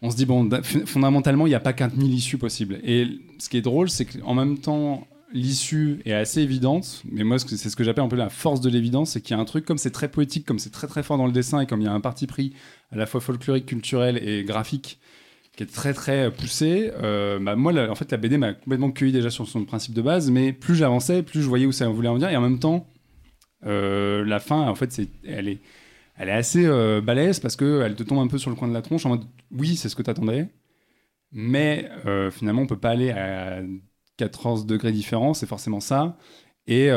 on 0.02 0.10
se 0.10 0.16
dit, 0.16 0.24
bon, 0.24 0.48
fondamentalement, 0.86 1.46
il 1.46 1.50
n'y 1.50 1.54
a 1.54 1.60
pas 1.60 1.74
qu'un 1.74 1.88
mille 1.88 2.14
issues 2.14 2.38
possibles. 2.38 2.80
Et 2.84 3.06
ce 3.38 3.48
qui 3.48 3.58
est 3.58 3.62
drôle, 3.62 3.90
c'est 3.90 4.06
qu'en 4.06 4.32
même 4.32 4.58
temps, 4.58 5.06
l'issue 5.32 6.00
est 6.04 6.12
assez 6.12 6.40
évidente, 6.40 7.02
mais 7.10 7.22
moi, 7.22 7.38
c'est 7.38 7.68
ce 7.68 7.76
que 7.76 7.84
j'appelle 7.84 8.04
un 8.04 8.08
peu 8.08 8.16
la 8.16 8.30
force 8.30 8.60
de 8.60 8.70
l'évidence, 8.70 9.10
c'est 9.10 9.20
qu'il 9.20 9.36
y 9.36 9.38
a 9.38 9.42
un 9.42 9.44
truc, 9.44 9.64
comme 9.64 9.78
c'est 9.78 9.90
très 9.90 10.08
poétique, 10.08 10.46
comme 10.46 10.58
c'est 10.58 10.70
très 10.70 10.86
très 10.86 11.02
fort 11.02 11.18
dans 11.18 11.26
le 11.26 11.32
dessin, 11.32 11.60
et 11.60 11.66
comme 11.66 11.80
il 11.80 11.84
y 11.84 11.88
a 11.88 11.92
un 11.92 12.00
parti 12.00 12.26
pris 12.26 12.54
à 12.90 12.96
la 12.96 13.06
fois 13.06 13.20
folklorique, 13.20 13.66
culturel 13.66 14.18
et 14.26 14.42
graphique, 14.42 14.98
qui 15.56 15.62
est 15.64 15.66
très 15.66 15.92
très 15.94 16.30
poussé. 16.30 16.90
Euh, 17.02 17.38
bah, 17.38 17.56
moi, 17.56 17.72
en 17.88 17.94
fait, 17.94 18.10
la 18.10 18.18
BD 18.18 18.38
m'a 18.38 18.54
complètement 18.54 18.90
cueilli 18.90 19.12
déjà 19.12 19.30
sur 19.30 19.48
son 19.48 19.64
principe 19.64 19.94
de 19.94 20.02
base, 20.02 20.30
mais 20.30 20.52
plus 20.52 20.76
j'avançais, 20.76 21.22
plus 21.22 21.42
je 21.42 21.48
voyais 21.48 21.66
où 21.66 21.72
ça 21.72 21.88
voulait 21.88 22.08
en 22.08 22.14
venir, 22.14 22.30
et 22.30 22.36
en 22.36 22.40
même 22.40 22.58
temps, 22.58 22.86
euh, 23.66 24.24
la 24.24 24.40
fin, 24.40 24.68
en 24.68 24.74
fait, 24.74 25.00
elle 25.26 25.48
est, 25.48 25.60
assez 26.16 26.66
euh, 26.66 27.00
balèze 27.00 27.40
parce 27.40 27.56
que 27.56 27.80
elle 27.82 27.94
te 27.94 28.02
tombe 28.02 28.18
un 28.18 28.26
peu 28.26 28.36
sur 28.36 28.50
le 28.50 28.56
coin 28.56 28.68
de 28.68 28.74
la 28.74 28.82
tronche 28.82 29.06
en 29.06 29.10
mode, 29.10 29.24
oui, 29.50 29.76
c'est 29.76 29.88
ce 29.88 29.96
que 29.96 30.02
t'attendais, 30.02 30.48
mais 31.32 31.90
finalement, 32.30 32.62
on 32.62 32.66
peut 32.66 32.78
pas 32.78 32.90
aller 32.90 33.10
à 33.10 33.60
14 34.18 34.66
degrés 34.66 34.92
différents, 34.92 35.34
c'est 35.34 35.46
forcément 35.46 35.80
ça. 35.80 36.18
Et, 36.66 36.88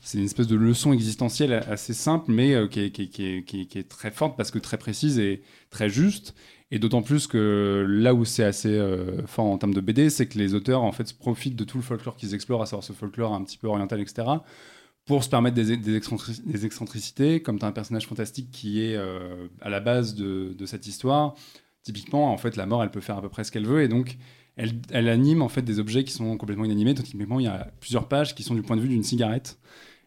c'est 0.00 0.18
une 0.18 0.24
espèce 0.24 0.46
de 0.48 0.56
leçon 0.56 0.92
existentielle 0.92 1.52
assez 1.52 1.94
simple, 1.94 2.30
mais 2.32 2.68
qui, 2.68 2.80
est, 2.80 3.88
très 3.88 4.10
forte 4.10 4.36
parce 4.36 4.50
que 4.50 4.58
très 4.58 4.76
précise 4.78 5.18
et 5.18 5.42
très 5.70 5.88
juste. 5.88 6.34
Et 6.72 6.78
d'autant 6.80 7.02
plus 7.02 7.28
que 7.28 7.86
là 7.88 8.12
où 8.12 8.24
c'est 8.24 8.42
assez 8.42 8.76
euh, 8.76 9.24
fort 9.26 9.44
en 9.44 9.56
termes 9.56 9.74
de 9.74 9.80
BD, 9.80 10.10
c'est 10.10 10.26
que 10.26 10.36
les 10.36 10.54
auteurs 10.54 10.82
en 10.82 10.90
fait 10.90 11.12
profitent 11.16 11.54
de 11.54 11.64
tout 11.64 11.78
le 11.78 11.82
folklore 11.82 12.16
qu'ils 12.16 12.34
explorent, 12.34 12.62
à 12.62 12.66
savoir 12.66 12.82
ce 12.82 12.92
folklore 12.92 13.34
un 13.34 13.44
petit 13.44 13.56
peu 13.56 13.68
oriental, 13.68 14.00
etc., 14.00 14.26
pour 15.04 15.22
se 15.22 15.28
permettre 15.28 15.54
des, 15.54 15.76
des, 15.76 15.94
excentricités. 15.94 17.40
Comme 17.40 17.60
tu 17.60 17.64
as 17.64 17.68
un 17.68 17.72
personnage 17.72 18.08
fantastique 18.08 18.50
qui 18.50 18.82
est 18.82 18.96
euh, 18.96 19.46
à 19.60 19.70
la 19.70 19.78
base 19.78 20.16
de, 20.16 20.66
cette 20.66 20.88
histoire, 20.88 21.36
typiquement, 21.84 22.32
en 22.32 22.36
fait, 22.36 22.56
la 22.56 22.66
mort, 22.66 22.82
elle 22.82 22.90
peut 22.90 23.00
faire 23.00 23.16
à 23.16 23.22
peu 23.22 23.28
près 23.28 23.44
ce 23.44 23.52
qu'elle 23.52 23.66
veut, 23.66 23.82
et 23.82 23.88
donc 23.88 24.18
elle, 24.56 25.08
anime 25.08 25.42
en 25.42 25.48
fait 25.48 25.62
des 25.62 25.78
objets 25.78 26.02
qui 26.02 26.12
sont 26.12 26.36
complètement 26.36 26.64
inanimés. 26.64 26.94
Typiquement, 26.94 27.38
il 27.38 27.44
y 27.44 27.48
a 27.48 27.70
plusieurs 27.78 28.08
pages 28.08 28.34
qui 28.34 28.42
sont 28.42 28.56
du 28.56 28.62
point 28.62 28.76
de 28.76 28.80
vue 28.80 28.88
d'une 28.88 29.04
cigarette. 29.04 29.60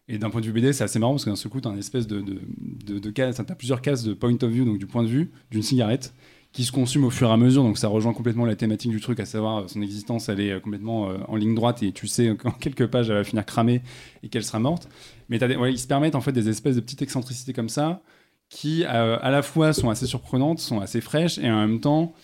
Et 0.08 0.18
d'un 0.18 0.28
point 0.28 0.40
de 0.40 0.46
vue 0.46 0.52
BD, 0.52 0.72
c'est 0.74 0.84
assez 0.84 0.98
marrant 0.98 1.12
parce 1.12 1.24
que 1.24 1.30
d'un 1.30 1.36
seul 1.36 1.52
coup, 1.52 1.60
tu 1.60 1.68
as 1.68 1.70
une 1.70 1.78
espèce 1.78 2.06
de, 2.06 2.20
de, 2.20 2.98
de 2.98 3.10
case, 3.10 3.38
as 3.38 3.44
plusieurs 3.54 3.80
cases 3.80 4.02
de 4.02 4.12
point 4.12 4.34
of 4.34 4.50
view, 4.50 4.64
donc 4.66 4.78
du 4.78 4.86
point 4.86 5.04
de 5.04 5.08
vue 5.08 5.30
d'une 5.50 5.62
cigarette 5.62 6.12
qui 6.52 6.64
se 6.64 6.72
consume 6.72 7.04
au 7.04 7.10
fur 7.10 7.28
et 7.28 7.32
à 7.32 7.36
mesure. 7.36 7.62
Donc 7.62 7.78
ça 7.78 7.88
rejoint 7.88 8.12
complètement 8.12 8.44
la 8.44 8.56
thématique 8.56 8.90
du 8.90 9.00
truc, 9.00 9.20
à 9.20 9.26
savoir 9.26 9.58
euh, 9.58 9.68
son 9.68 9.82
existence, 9.82 10.28
elle 10.28 10.40
est 10.40 10.52
euh, 10.52 10.60
complètement 10.60 11.10
euh, 11.10 11.18
en 11.28 11.36
ligne 11.36 11.54
droite 11.54 11.82
et 11.82 11.92
tu 11.92 12.06
sais 12.06 12.36
qu'en 12.36 12.50
quelques 12.60 12.86
pages, 12.86 13.10
elle 13.10 13.16
va 13.16 13.24
finir 13.24 13.44
cramée 13.44 13.82
et 14.22 14.28
qu'elle 14.28 14.44
sera 14.44 14.58
morte. 14.58 14.88
Mais 15.28 15.38
ils 15.38 15.78
se 15.78 15.86
permettent 15.86 16.16
en 16.16 16.20
fait 16.20 16.32
des 16.32 16.48
espèces 16.48 16.76
de 16.76 16.80
petites 16.80 17.02
excentricités 17.02 17.52
comme 17.52 17.68
ça 17.68 18.02
qui 18.48 18.84
à 18.84 19.30
la 19.30 19.42
fois 19.42 19.72
sont 19.72 19.90
assez 19.90 20.06
surprenantes, 20.06 20.58
sont 20.58 20.80
assez 20.80 21.00
fraîches 21.00 21.38
et 21.38 21.48
en 21.48 21.60
même 21.60 21.78
temps 21.78 22.14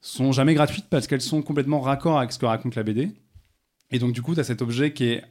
sont 0.00 0.30
jamais 0.30 0.54
gratuites 0.54 0.86
parce 0.88 1.08
qu'elles 1.08 1.20
sont 1.20 1.42
complètement 1.42 1.80
raccord 1.80 2.18
avec 2.18 2.30
ce 2.30 2.38
que 2.38 2.46
raconte 2.46 2.76
la 2.76 2.84
BD. 2.84 3.10
Et 3.90 3.98
donc 3.98 4.12
du 4.12 4.22
coup, 4.22 4.34
tu 4.34 4.40
as 4.40 4.44
cet 4.44 4.62
objet 4.62 4.92
qui 4.92 5.06
est 5.06 5.24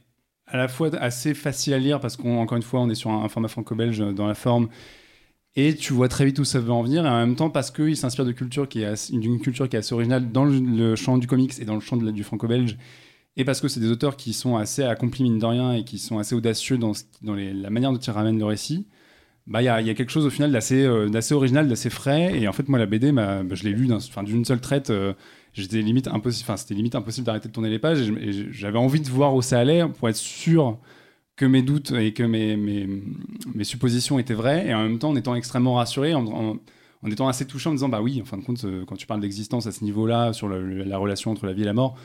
à 0.46 0.58
la 0.58 0.68
fois 0.68 0.94
assez 0.96 1.32
facile 1.32 1.72
à 1.72 1.78
lire 1.78 1.98
parce 1.98 2.18
qu'encore 2.18 2.58
une 2.58 2.62
fois, 2.62 2.80
on 2.80 2.90
est 2.90 2.94
sur 2.94 3.10
un 3.10 3.26
format 3.30 3.48
franco-belge 3.48 4.00
dans 4.14 4.26
la 4.26 4.34
forme 4.34 4.68
et 5.56 5.74
tu 5.74 5.92
vois 5.92 6.08
très 6.08 6.24
vite 6.24 6.38
où 6.38 6.44
ça 6.44 6.58
veut 6.58 6.72
en 6.72 6.82
venir 6.82 7.06
et 7.06 7.08
en 7.08 7.18
même 7.18 7.36
temps 7.36 7.50
parce 7.50 7.70
qu'il 7.70 7.96
s'inspire 7.96 8.24
d'une 8.24 8.34
culture 8.34 8.68
qui 8.68 8.82
est 8.82 8.86
assez 8.86 9.92
originale 9.92 10.32
dans 10.32 10.44
le, 10.44 10.96
champ 10.96 11.18
du 11.18 11.26
comics 11.26 11.52
et 11.60 11.64
dans 11.64 11.74
le 11.74 11.80
champ 11.80 11.96
du 11.96 12.24
franco-belge 12.24 12.76
et 13.36 13.44
parce 13.44 13.60
que 13.60 13.68
c'est 13.68 13.80
des 13.80 13.90
auteurs 13.90 14.16
qui 14.16 14.32
sont 14.32 14.56
assez 14.56 14.82
accomplis 14.82 15.24
mine 15.24 15.38
de 15.38 15.46
rien 15.46 15.72
et 15.72 15.84
qui 15.84 15.98
sont 15.98 16.18
assez 16.18 16.34
audacieux 16.34 16.78
dans, 16.78 16.92
la 17.22 17.70
manière 17.70 17.92
dont 17.92 17.98
ils 17.98 18.10
ramènent 18.10 18.38
le 18.38 18.44
récit 18.44 18.86
bah 19.46 19.60
il 19.60 19.66
y, 19.66 19.68
a 19.68 19.94
quelque 19.94 20.10
chose 20.10 20.24
au 20.24 20.30
final 20.30 20.50
d'assez 20.50 20.84
euh, 20.84 21.10
d'assez 21.10 21.34
original 21.34 21.68
d'assez 21.68 21.90
frais 21.90 22.32
et 22.40 22.48
en 22.48 22.52
fait 22.54 22.66
moi 22.68 22.78
la 22.78 22.86
BD 22.86 23.12
bah, 23.12 23.42
je 23.50 23.64
l'ai 23.64 23.72
lu 23.72 23.86
d'une 24.22 24.44
seule 24.46 24.60
traite 24.60 24.88
euh, 24.88 25.12
j'étais 25.52 25.82
limite 25.82 26.08
impossible 26.08 26.56
c'était 26.56 26.74
limite 26.74 26.94
impossible 26.94 27.26
d'arrêter 27.26 27.48
de 27.48 27.52
tourner 27.52 27.68
les 27.68 27.78
pages 27.78 28.00
et 28.00 28.50
j'avais 28.50 28.78
envie 28.78 29.00
de 29.00 29.08
voir 29.08 29.34
où 29.34 29.42
ça 29.42 29.60
allait 29.60 29.86
pour 29.86 30.08
être 30.08 30.16
sûr 30.16 30.78
que 31.36 31.44
mes 31.44 31.62
doutes 31.62 31.92
et 31.92 32.12
que 32.12 32.22
mes, 32.22 32.56
mes, 32.56 33.64
suppositions 33.64 34.18
étaient 34.18 34.34
vraies, 34.34 34.68
et 34.68 34.74
en 34.74 34.82
même 34.82 34.98
temps 34.98 35.10
en 35.10 35.16
étant 35.16 35.34
extrêmement 35.34 35.74
rassuré, 35.74 36.14
en, 36.14 36.26
en, 36.26 37.10
étant 37.10 37.28
assez 37.28 37.46
touchant, 37.46 37.70
en 37.70 37.74
disant 37.74 37.88
bah 37.88 38.00
oui, 38.00 38.20
en 38.22 38.24
fin 38.24 38.38
de 38.38 38.44
compte, 38.44 38.64
euh, 38.64 38.84
quand 38.86 38.96
tu 38.96 39.06
parles 39.06 39.20
d'existence 39.20 39.66
à 39.66 39.72
ce 39.72 39.84
niveau-là, 39.84 40.32
sur 40.32 40.48
la 40.48 40.98
relation 40.98 41.30
entre 41.30 41.46
la 41.46 41.52
vie 41.52 41.62
et 41.62 41.66
la 41.66 41.72
mort, 41.72 41.96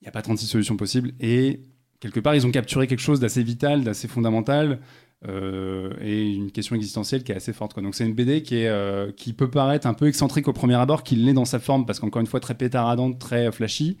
il 0.00 0.04
n'y 0.04 0.08
a 0.08 0.12
pas 0.12 0.22
36 0.22 0.46
solutions 0.46 0.76
possibles, 0.76 1.12
et 1.20 1.62
quelque 2.00 2.20
part, 2.20 2.34
ils 2.34 2.46
ont 2.46 2.50
capturé 2.50 2.86
quelque 2.86 3.00
chose 3.00 3.20
d'assez 3.20 3.42
vital, 3.42 3.82
d'assez 3.82 4.08
fondamental, 4.08 4.80
euh, 5.26 5.90
et 6.00 6.34
une 6.34 6.52
question 6.52 6.76
existentielle 6.76 7.24
qui 7.24 7.32
est 7.32 7.36
assez 7.36 7.52
forte. 7.52 7.72
Quoi. 7.72 7.82
Donc 7.82 7.94
c'est 7.94 8.04
une 8.04 8.14
BD 8.14 8.42
qui, 8.42 8.56
est, 8.56 8.68
euh, 8.68 9.10
qui 9.10 9.32
peut 9.32 9.48
paraître 9.48 9.86
un 9.86 9.94
peu 9.94 10.06
excentrique 10.06 10.48
au 10.48 10.52
premier 10.52 10.74
abord, 10.74 11.02
qui 11.02 11.16
l'est 11.16 11.32
dans 11.32 11.46
sa 11.46 11.58
forme, 11.58 11.86
parce 11.86 11.98
qu'encore 11.98 12.20
une 12.20 12.26
fois, 12.26 12.40
très 12.40 12.54
pétaradante, 12.54 13.18
très 13.18 13.50
flashy, 13.50 13.98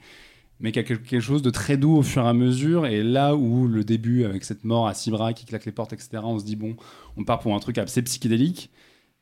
mais 0.60 0.72
qui 0.72 0.78
a 0.78 0.82
quelque 0.82 1.20
chose 1.20 1.42
de 1.42 1.50
très 1.50 1.76
doux 1.76 1.96
au 1.96 2.02
fur 2.02 2.24
et 2.24 2.28
à 2.28 2.32
mesure. 2.32 2.86
Et 2.86 3.02
là 3.02 3.36
où 3.36 3.66
le 3.66 3.84
début, 3.84 4.24
avec 4.24 4.44
cette 4.44 4.64
mort 4.64 4.86
à 4.86 4.94
six 4.94 5.10
bras 5.10 5.32
qui 5.32 5.44
claque 5.44 5.64
les 5.64 5.72
portes, 5.72 5.92
etc., 5.92 6.20
on 6.22 6.38
se 6.38 6.44
dit, 6.44 6.56
bon, 6.56 6.76
on 7.16 7.24
part 7.24 7.40
pour 7.40 7.54
un 7.54 7.58
truc 7.58 7.78
assez 7.78 8.02
psychédélique. 8.02 8.70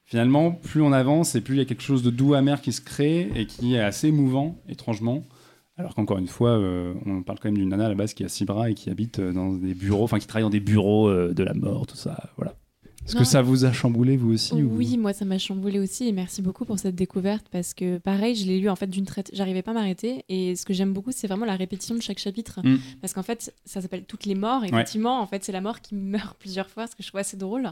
Finalement, 0.04 0.52
plus 0.52 0.82
on 0.82 0.92
avance 0.92 1.34
et 1.34 1.40
plus 1.40 1.54
il 1.54 1.58
y 1.58 1.62
a 1.62 1.64
quelque 1.64 1.82
chose 1.82 2.02
de 2.02 2.10
doux, 2.10 2.34
amer 2.34 2.60
qui 2.60 2.72
se 2.72 2.80
crée 2.80 3.30
et 3.34 3.46
qui 3.46 3.74
est 3.74 3.80
assez 3.80 4.08
émouvant, 4.08 4.60
étrangement. 4.68 5.24
Alors 5.76 5.94
qu'encore 5.94 6.18
une 6.18 6.28
fois, 6.28 6.50
euh, 6.50 6.92
on 7.06 7.22
parle 7.22 7.38
quand 7.38 7.48
même 7.48 7.56
d'une 7.56 7.70
nana 7.70 7.86
à 7.86 7.88
la 7.88 7.94
base 7.94 8.12
qui 8.12 8.24
a 8.24 8.28
six 8.28 8.44
bras 8.44 8.70
et 8.70 8.74
qui 8.74 8.90
habite 8.90 9.20
euh, 9.20 9.32
dans 9.32 9.52
des 9.52 9.74
bureaux, 9.74 10.04
enfin 10.04 10.18
qui 10.18 10.26
travaille 10.26 10.44
dans 10.44 10.50
des 10.50 10.60
bureaux 10.60 11.08
euh, 11.08 11.32
de 11.32 11.42
la 11.42 11.54
mort, 11.54 11.86
tout 11.86 11.96
ça. 11.96 12.30
Voilà. 12.36 12.54
Est-ce 13.06 13.16
que 13.16 13.24
ça 13.24 13.42
vous 13.42 13.64
a 13.64 13.72
chamboulé 13.72 14.16
vous 14.16 14.32
aussi 14.32 14.54
Oui, 14.54 14.96
moi 14.96 15.12
ça 15.12 15.24
m'a 15.24 15.38
chamboulé 15.38 15.80
aussi 15.80 16.08
et 16.08 16.12
merci 16.12 16.40
beaucoup 16.40 16.64
pour 16.64 16.78
cette 16.78 16.94
découverte 16.94 17.46
parce 17.50 17.74
que 17.74 17.98
pareil, 17.98 18.34
je 18.34 18.46
l'ai 18.46 18.60
lu 18.60 18.68
en 18.68 18.76
fait 18.76 18.86
d'une 18.86 19.04
traite, 19.04 19.30
j'arrivais 19.32 19.62
pas 19.62 19.72
à 19.72 19.74
m'arrêter 19.74 20.24
et 20.28 20.54
ce 20.54 20.64
que 20.64 20.72
j'aime 20.72 20.92
beaucoup 20.92 21.10
c'est 21.12 21.26
vraiment 21.26 21.46
la 21.46 21.56
répétition 21.56 21.94
de 21.94 22.02
chaque 22.02 22.18
chapitre 22.18 22.60
mm. 22.62 22.78
parce 23.00 23.12
qu'en 23.12 23.22
fait 23.22 23.52
ça 23.64 23.80
s'appelle 23.80 24.04
toutes 24.04 24.24
les 24.24 24.34
morts, 24.34 24.64
effectivement 24.64 25.20
en 25.20 25.26
fait 25.26 25.44
c'est 25.44 25.52
la 25.52 25.60
mort 25.60 25.80
qui 25.80 25.94
meurt 25.94 26.36
plusieurs 26.38 26.70
fois 26.70 26.86
ce 26.86 26.94
que 26.94 27.02
je 27.02 27.08
trouve 27.08 27.20
assez 27.20 27.36
drôle. 27.36 27.68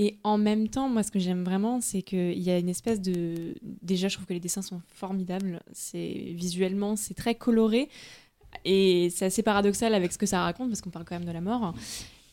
Et 0.00 0.16
en 0.22 0.38
même 0.38 0.68
temps, 0.68 0.88
moi, 0.88 1.02
ce 1.02 1.10
que 1.10 1.18
j'aime 1.18 1.42
vraiment, 1.42 1.80
c'est 1.80 2.02
qu'il 2.02 2.38
y 2.38 2.50
a 2.50 2.58
une 2.58 2.68
espèce 2.68 3.00
de. 3.00 3.56
Déjà, 3.82 4.06
je 4.06 4.14
trouve 4.14 4.26
que 4.26 4.32
les 4.32 4.38
dessins 4.38 4.62
sont 4.62 4.80
formidables. 4.94 5.60
C'est 5.72 6.34
visuellement, 6.36 6.94
c'est 6.94 7.14
très 7.14 7.34
coloré. 7.34 7.88
Et 8.64 9.10
c'est 9.10 9.24
assez 9.24 9.42
paradoxal 9.42 9.94
avec 9.94 10.12
ce 10.12 10.18
que 10.18 10.26
ça 10.26 10.42
raconte, 10.42 10.68
parce 10.68 10.82
qu'on 10.82 10.90
parle 10.90 11.04
quand 11.04 11.16
même 11.16 11.26
de 11.26 11.32
la 11.32 11.40
mort. 11.40 11.74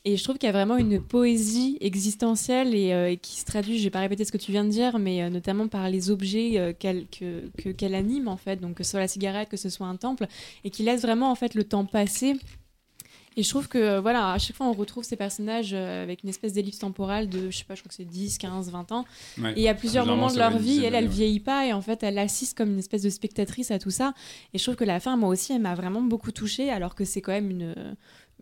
Et 0.08 0.18
je 0.18 0.24
trouve 0.24 0.38
qu'il 0.38 0.46
y 0.46 0.50
a 0.50 0.54
vraiment 0.54 0.78
une 0.78 1.02
poésie 1.02 1.78
existentielle 1.82 2.76
et, 2.76 2.94
euh, 2.94 3.10
et 3.10 3.18
qui 3.18 3.40
se 3.40 3.46
traduit, 3.46 3.80
je 3.80 3.84
vais 3.86 3.90
pas 3.90 4.02
répéter 4.02 4.24
ce 4.24 4.32
que 4.32 4.38
tu 4.38 4.52
viens 4.52 4.64
de 4.64 4.70
dire, 4.70 5.00
mais 5.00 5.24
euh, 5.24 5.30
notamment 5.32 5.68
par 5.68 5.90
les 5.90 6.12
objets 6.12 6.60
euh, 6.60 6.74
qu'elle 6.78 7.08
que- 7.08 7.94
anime 7.96 8.28
en 8.28 8.38
fait, 8.38 8.58
donc 8.62 8.76
que 8.76 8.84
ce 8.84 8.92
soit 8.92 9.00
la 9.00 9.08
cigarette, 9.08 9.50
que 9.50 9.58
ce 9.58 9.70
soit 9.70 9.88
un 9.88 9.96
temple, 9.96 10.28
et 10.64 10.70
qui 10.70 10.84
laisse 10.84 11.02
vraiment 11.02 11.32
en 11.32 11.36
fait 11.36 11.56
le 11.56 11.64
temps 11.64 11.86
passer. 11.86 12.36
Et 13.38 13.44
je 13.44 13.50
trouve 13.50 13.68
que 13.68 14.00
voilà, 14.00 14.32
à 14.32 14.38
chaque 14.38 14.56
fois 14.56 14.68
on 14.68 14.72
retrouve 14.74 15.04
ces 15.04 15.18
personnages 15.18 15.74
avec 15.74 16.24
une 16.24 16.30
espèce 16.30 16.54
d'ellipse 16.54 16.80
temporale 16.80 17.28
de, 17.28 17.50
je 17.52 17.58
sais 17.58 17.66
pas, 17.66 17.76
je 17.76 17.82
crois 17.82 17.90
que 17.90 17.96
c'est 17.96 18.06
10, 18.06 18.38
15, 18.38 18.70
20 18.72 18.92
ans. 18.94 19.04
Ouais. 19.42 19.52
Et 19.54 19.58
il 19.58 19.64
y 19.64 19.68
a 19.68 19.74
plusieurs 19.74 20.06
moments 20.06 20.32
de 20.32 20.38
leur 20.38 20.58
vie, 20.58 20.86
elle, 20.86 20.96
elle 20.96 21.06
ouais. 21.06 21.10
vieillit 21.10 21.42
pas, 21.42 21.66
et 21.66 21.74
en 21.74 21.82
fait, 21.82 22.02
elle 22.04 22.18
assiste 22.18 22.58
comme 22.58 22.72
une 22.72 22.80
espèce 22.80 23.02
de 23.02 23.10
spectatrice 23.10 23.72
à 23.72 23.80
tout 23.80 23.92
ça. 23.92 24.14
Et 24.54 24.58
je 24.58 24.64
trouve 24.64 24.76
que 24.78 24.86
la 24.86 25.02
fin, 25.02 25.18
moi 25.18 25.28
aussi, 25.30 25.52
elle 25.52 25.62
m'a 25.62 25.76
vraiment 25.76 26.02
beaucoup 26.02 26.32
touchée, 26.32 26.70
alors 26.70 26.96
que 26.96 27.04
c'est 27.04 27.20
quand 27.22 27.34
même 27.34 27.50
une- 27.50 27.96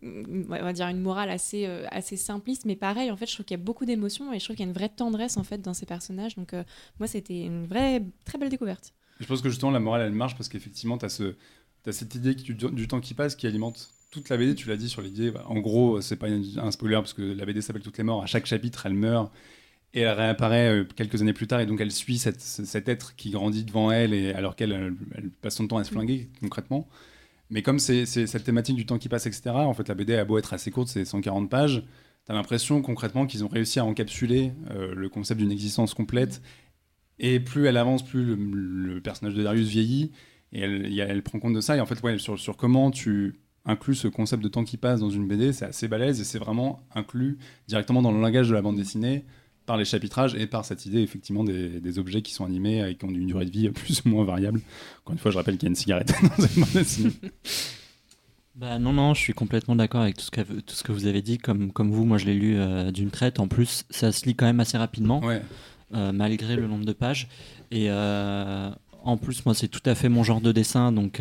on 0.04 0.48
va 0.48 0.74
dire 0.74 0.88
une 0.88 1.00
morale 1.00 1.30
assez, 1.30 1.66
euh, 1.66 1.86
assez 1.90 2.18
simpliste, 2.18 2.66
mais 2.66 2.76
pareil, 2.76 3.12
en 3.12 3.18
fait, 3.18 3.26
je 3.26 3.34
trouve 3.34 3.46
qu'il 3.46 3.58
y 3.58 3.60
a 3.60 3.64
beaucoup 3.64 3.86
d'émotions 3.86 4.34
et 4.34 4.40
je 4.40 4.44
trouve 4.44 4.56
qu'il 4.56 4.66
y 4.66 4.68
a 4.68 4.70
une 4.70 4.76
vraie 4.76 4.90
tendresse 4.90 5.38
en 5.38 5.44
fait 5.44 5.62
dans 5.62 5.74
ces 5.74 5.86
personnages. 5.86 6.36
Donc, 6.36 6.54
euh, 6.54 6.64
moi, 7.00 7.08
c'était 7.08 7.46
une 7.46 7.66
vraie, 7.66 8.04
très 8.26 8.38
belle 8.38 8.50
découverte. 8.50 8.94
Je 9.20 9.26
pense 9.26 9.42
que 9.42 9.50
justement 9.50 9.72
la 9.72 9.80
morale 9.80 10.02
elle 10.02 10.12
marche 10.12 10.36
parce 10.36 10.50
qu'effectivement 10.50 10.98
tu 10.98 11.06
as, 11.06 11.10
ce, 11.10 11.36
t'as 11.84 11.92
cette 11.92 12.16
idée 12.16 12.34
du, 12.34 12.88
temps 12.88 13.00
qui 13.00 13.14
passe 13.14 13.36
qui 13.36 13.48
alimente 13.48 13.92
toute 14.12 14.28
la 14.30 14.38
BD. 14.38 14.56
Tu 14.56 14.68
l'as 14.68 14.76
dit 14.76 14.90
sur 14.90 15.02
l'idée, 15.02 15.32
bah, 15.32 15.46
en 15.48 15.60
gros, 15.60 16.02
c'est 16.02 16.18
pas 16.18 16.28
un 16.28 16.72
spoiler 16.72 16.96
parce 16.96 17.14
que 17.14 17.22
la 17.22 17.46
BD 17.46 17.62
s'appelle 17.62 17.84
Toutes 17.84 17.98
les 17.98 18.04
morts. 18.04 18.24
À 18.24 18.26
chaque 18.26 18.46
chapitre, 18.46 18.86
elle 18.86 18.96
meurt 18.96 19.32
et 19.94 20.02
elle 20.02 20.18
réapparaît 20.18 20.70
euh, 20.70 20.84
quelques 20.84 21.22
années 21.22 21.34
plus 21.34 21.48
tard 21.48 21.60
et 21.60 21.66
donc 21.66 21.80
elle 21.80 21.92
suit 21.92 22.18
cet 22.18 22.90
être 22.90 23.16
qui 23.16 23.30
grandit 23.30 23.64
devant 23.64 23.92
elle 23.92 24.14
et 24.14 24.34
alors 24.34 24.56
qu'elle 24.56 24.72
elle, 24.72 24.96
elle 25.16 25.30
passe 25.30 25.56
son 25.56 25.68
temps 25.68 25.78
à 25.78 25.84
se 25.84 25.92
flinguer 25.92 26.30
concrètement. 26.42 26.88
Mais 27.50 27.62
comme 27.62 27.80
c'est 27.80 28.06
cette 28.06 28.44
thématique 28.44 28.76
du 28.76 28.86
temps 28.86 28.98
qui 28.98 29.10
passe, 29.10 29.26
etc., 29.26 29.52
en 29.52 29.74
fait 29.74 29.88
la 29.88 29.96
BD 29.96 30.16
a 30.16 30.26
beau 30.26 30.38
être 30.38 30.54
assez 30.54 30.72
courte, 30.72 30.88
c'est 30.88 31.06
140 31.06 31.50
pages, 31.50 31.84
t'as 32.26 32.34
l'impression 32.34 32.82
concrètement 32.82 33.26
qu'ils 33.26 33.44
ont 33.44 33.48
réussi 33.48 33.80
à 33.80 33.86
encapsuler 33.86 34.54
euh, 34.72 34.94
le 34.96 35.10
concept 35.10 35.40
d'une 35.40 35.52
existence 35.52 35.94
complète. 35.94 36.42
Et 37.20 37.40
plus 37.40 37.68
elle 37.68 37.78
avance, 37.78 38.04
plus 38.04 38.36
le, 38.36 39.00
personnage 39.02 39.36
de 39.36 39.44
Darius 39.44 39.68
vieillit. 39.68 40.12
Et 40.52 40.62
elle, 40.62 41.24
prend 41.24 41.40
compte 41.40 41.54
de 41.54 41.62
ça. 41.62 41.78
Et 41.78 41.80
en 41.80 41.86
fait, 41.86 41.98
sur, 42.18 42.40
sur 42.40 42.58
comment 42.58 42.92
tu 42.92 43.40
inclus 43.66 43.96
ce 43.96 44.08
concept 44.08 44.44
de 44.44 44.50
temps 44.50 44.64
qui 44.64 44.78
passe 44.78 45.00
dans 45.00 45.10
une 45.10 45.28
BD, 45.28 45.54
c'est 45.54 45.66
assez 45.66 45.88
balèze 45.88 46.20
et 46.20 46.24
c'est 46.24 46.40
vraiment 46.40 46.86
inclus 46.94 47.38
directement 47.68 48.02
dans 48.02 48.12
le 48.12 48.20
langage 48.20 48.50
de 48.50 48.54
la 48.54 48.62
bande 48.62 48.76
dessinée 48.76 49.26
par 49.66 49.78
les 49.78 49.86
chapitrages 49.86 50.36
et 50.36 50.46
par 50.48 50.66
cette 50.66 50.86
idée 50.86 51.02
effectivement 51.02 51.44
des, 51.44 51.80
des 51.80 52.00
objets 52.00 52.22
qui 52.22 52.34
sont 52.34 52.46
animés 52.46 52.88
et 52.90 52.96
qui 52.96 53.06
ont 53.06 53.10
une 53.10 53.26
durée 53.28 53.46
de 53.46 53.52
vie 53.52 53.70
plus 53.72 54.02
ou 54.06 54.10
moins 54.10 54.26
variable. 54.26 54.60
Encore 55.02 55.14
une 55.14 55.20
fois, 55.20 55.32
je 55.32 55.38
rappelle 55.38 55.58
qu'il 55.58 55.68
y 55.68 55.70
a 55.70 55.72
une 55.72 55.76
cigarette 55.76 56.14
dans 56.22 56.36
cette 56.46 56.56
bande 56.60 56.70
dessinée. 56.74 57.12
Bah 58.56 58.78
non, 58.78 58.94
non, 58.94 59.14
je 59.16 59.20
suis 59.20 59.34
complètement 59.34 59.76
d'accord 59.76 60.02
avec 60.02 60.16
tout 60.18 60.26
ce, 60.26 60.32
que, 60.32 60.42
tout 60.42 60.76
ce 60.76 60.84
que 60.84 60.92
vous 60.92 61.08
avez 61.08 61.22
dit. 61.24 61.40
Comme, 61.40 61.72
comme 61.72 61.92
vous, 61.92 62.06
moi 62.06 62.20
je 62.20 62.26
l'ai 62.26 62.36
lu 62.36 62.56
euh, 62.58 62.92
d'une 62.92 63.10
traite. 63.10 63.40
En 63.40 63.48
plus, 63.48 63.84
ça 63.90 64.12
se 64.12 64.26
lit 64.26 64.36
quand 64.36 64.46
même 64.46 64.60
assez 64.60 64.78
rapidement, 64.78 65.22
Ouais. 65.22 65.42
euh, 65.96 66.12
malgré 66.12 66.56
le 66.56 66.68
nombre 66.68 66.86
de 66.86 66.94
pages. 66.94 67.30
Et 67.72 67.90
euh, 67.90 68.70
en 69.04 69.18
plus, 69.18 69.44
moi 69.46 69.56
c'est 69.56 69.70
tout 69.70 69.82
à 69.88 69.96
fait 69.96 70.08
mon 70.08 70.24
genre 70.24 70.40
de 70.40 70.52
dessin, 70.52 70.92
donc 70.92 71.20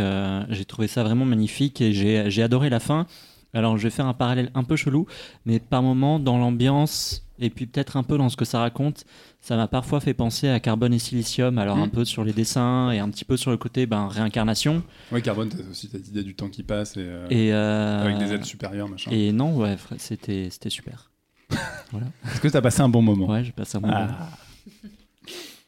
j'ai 0.50 0.64
trouvé 0.66 0.88
ça 0.88 1.02
vraiment 1.02 1.24
magnifique 1.24 1.80
et 1.80 1.92
j'ai 1.94 2.30
j'ai 2.30 2.42
adoré 2.42 2.68
la 2.68 2.80
fin. 2.80 3.06
Alors 3.54 3.76
je 3.76 3.82
vais 3.84 3.90
faire 3.90 4.06
un 4.06 4.14
parallèle 4.14 4.50
un 4.54 4.64
peu 4.64 4.76
chelou, 4.76 5.06
mais 5.46 5.58
par 5.60 5.82
moment, 5.82 6.18
dans 6.18 6.38
l'ambiance 6.38 7.24
et 7.38 7.50
puis 7.50 7.66
peut-être 7.66 7.96
un 7.96 8.02
peu 8.04 8.16
dans 8.18 8.28
ce 8.28 8.36
que 8.36 8.44
ça 8.44 8.60
raconte, 8.60 9.04
ça 9.40 9.56
m'a 9.56 9.66
parfois 9.66 9.98
fait 10.00 10.14
penser 10.14 10.48
à 10.48 10.60
Carbone 10.60 10.94
et 10.94 10.98
Silicium. 10.98 11.58
Alors 11.58 11.76
Mm. 11.76 11.82
un 11.82 11.88
peu 11.88 12.04
sur 12.04 12.22
les 12.24 12.32
dessins 12.32 12.90
et 12.92 12.98
un 13.00 13.10
petit 13.10 13.24
peu 13.24 13.36
sur 13.36 13.50
le 13.50 13.56
côté 13.56 13.84
ben, 13.86 14.06
réincarnation. 14.08 14.82
Ouais, 15.10 15.20
Carbone, 15.22 15.48
t'as 15.48 15.68
aussi 15.70 15.88
cette 15.88 16.06
idée 16.08 16.22
du 16.22 16.34
temps 16.34 16.48
qui 16.48 16.62
passe 16.62 16.96
et, 16.96 17.00
euh, 17.00 17.26
Et, 17.30 17.52
euh, 17.52 18.02
avec 18.04 18.18
des 18.18 18.32
aides 18.32 18.44
supérieures, 18.44 18.88
machin. 18.88 19.10
Et 19.10 19.32
non, 19.32 19.56
ouais, 19.56 19.76
c'était 19.98 20.48
super. 20.68 21.10
Est-ce 21.50 22.40
que 22.40 22.48
t'as 22.48 22.62
passé 22.62 22.80
un 22.80 22.88
bon 22.88 23.02
moment? 23.02 23.26
Ouais, 23.28 23.44
j'ai 23.44 23.52
passé 23.52 23.76
un 23.76 23.80
bon 23.80 23.88
moment. 23.88 24.06
Ah. 24.18 24.28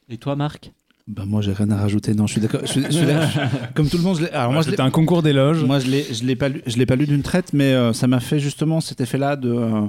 Et 0.08 0.16
toi, 0.16 0.36
Marc? 0.36 0.70
Bah 1.06 1.24
moi 1.26 1.42
j'ai 1.42 1.52
rien 1.52 1.70
à 1.70 1.76
rajouter. 1.76 2.14
Non, 2.14 2.26
je 2.26 2.32
suis 2.32 2.40
d'accord. 2.40 2.60
je 2.64 2.70
suis- 2.70 2.84
je 2.84 2.90
suis 2.90 3.06
d'accord. 3.06 3.28
Comme 3.74 3.88
tout 3.88 3.98
le 3.98 4.02
monde, 4.02 4.18
je 4.18 4.24
alors 4.32 4.52
moi 4.52 4.62
C'était 4.62 4.80
un 4.80 4.90
concours 4.90 5.22
d'éloges. 5.22 5.62
Moi, 5.62 5.78
je 5.78 5.86
l'ai, 5.90 6.06
je 6.10 6.24
l'ai 6.24 6.34
pas 6.36 6.48
lu, 6.48 6.62
je 6.66 6.76
l'ai 6.78 6.86
pas 6.86 6.96
lu 6.96 7.06
d'une 7.06 7.22
traite, 7.22 7.52
mais 7.52 7.74
euh, 7.74 7.92
ça 7.92 8.06
m'a 8.06 8.20
fait 8.20 8.38
justement 8.38 8.80
cet 8.80 9.00
effet-là 9.02 9.36
de. 9.36 9.50
euh, 9.50 9.82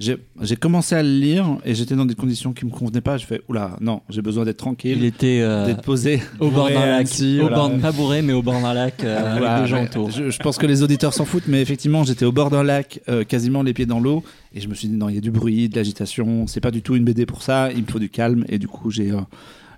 j'ai, 0.00 0.16
j'ai 0.42 0.56
commencé 0.56 0.94
à 0.94 1.02
le 1.02 1.08
lire 1.08 1.56
et 1.64 1.74
j'étais 1.74 1.94
dans 1.94 2.04
des 2.04 2.16
conditions 2.16 2.52
qui 2.52 2.66
me 2.66 2.70
convenaient 2.70 3.00
pas. 3.00 3.16
Je 3.16 3.24
fais 3.26 3.40
oula, 3.48 3.76
non, 3.80 4.02
j'ai 4.10 4.22
besoin 4.22 4.44
d'être 4.44 4.56
Il 4.56 4.64
tranquille, 4.64 5.04
était 5.04 5.38
euh, 5.40 5.66
d'être 5.66 5.82
posé. 5.82 6.20
au 6.40 6.50
bord 6.50 6.68
d'un 6.68 6.74
lac, 6.84 6.98
Annecy, 7.00 7.36
au 7.38 7.42
voilà. 7.42 7.56
bord, 7.56 7.72
pas 7.78 7.92
bourré, 7.92 8.20
mais 8.22 8.32
au 8.32 8.42
bord 8.42 8.60
d'un 8.60 8.74
lac 8.74 9.04
euh, 9.04 9.18
Voilà, 9.38 9.54
avec 9.54 9.64
des 9.66 9.70
gens 9.70 9.84
autour. 9.84 10.10
Je, 10.10 10.30
je 10.30 10.38
pense 10.40 10.58
que 10.58 10.66
les 10.66 10.82
auditeurs 10.82 11.14
s'en 11.14 11.24
foutent, 11.24 11.46
mais 11.48 11.62
effectivement, 11.62 12.02
j'étais 12.02 12.24
au 12.26 12.32
bord 12.32 12.50
d'un 12.50 12.64
lac, 12.64 13.00
euh, 13.08 13.22
quasiment 13.24 13.62
les 13.62 13.72
pieds 13.72 13.86
dans 13.86 14.00
l'eau, 14.00 14.22
et 14.52 14.60
je 14.60 14.66
me 14.68 14.74
suis 14.74 14.88
dit 14.88 14.96
non, 14.96 15.08
il 15.08 15.14
y 15.14 15.18
a 15.18 15.22
du 15.22 15.30
bruit, 15.30 15.68
de 15.70 15.76
l'agitation. 15.76 16.46
C'est 16.48 16.60
pas 16.60 16.72
du 16.72 16.82
tout 16.82 16.96
une 16.96 17.04
BD 17.04 17.24
pour 17.24 17.40
ça. 17.42 17.70
Il 17.72 17.82
me 17.82 17.86
faut 17.88 18.00
du 18.00 18.10
calme, 18.10 18.44
et 18.48 18.58
du 18.58 18.66
coup, 18.68 18.90
j'ai, 18.90 19.12
euh, 19.12 19.20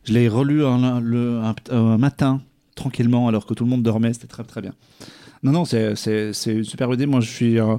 je 0.09 0.14
l'ai 0.14 0.28
relu 0.28 0.64
un, 0.64 1.98
matin 1.98 2.40
tranquillement, 2.74 3.28
alors 3.28 3.44
que 3.44 3.52
tout 3.52 3.64
le 3.64 3.70
monde 3.70 3.82
dormait. 3.82 4.14
C'était 4.14 4.26
très 4.26 4.44
très 4.44 4.62
bien. 4.62 4.72
Non, 5.43 5.52
non, 5.52 5.64
c'est, 5.64 5.94
une 6.47 6.64
super 6.64 6.93
idée. 6.94 7.05
Moi, 7.05 7.20
je 7.20 7.30
suis 7.30 7.60
euh, 7.60 7.76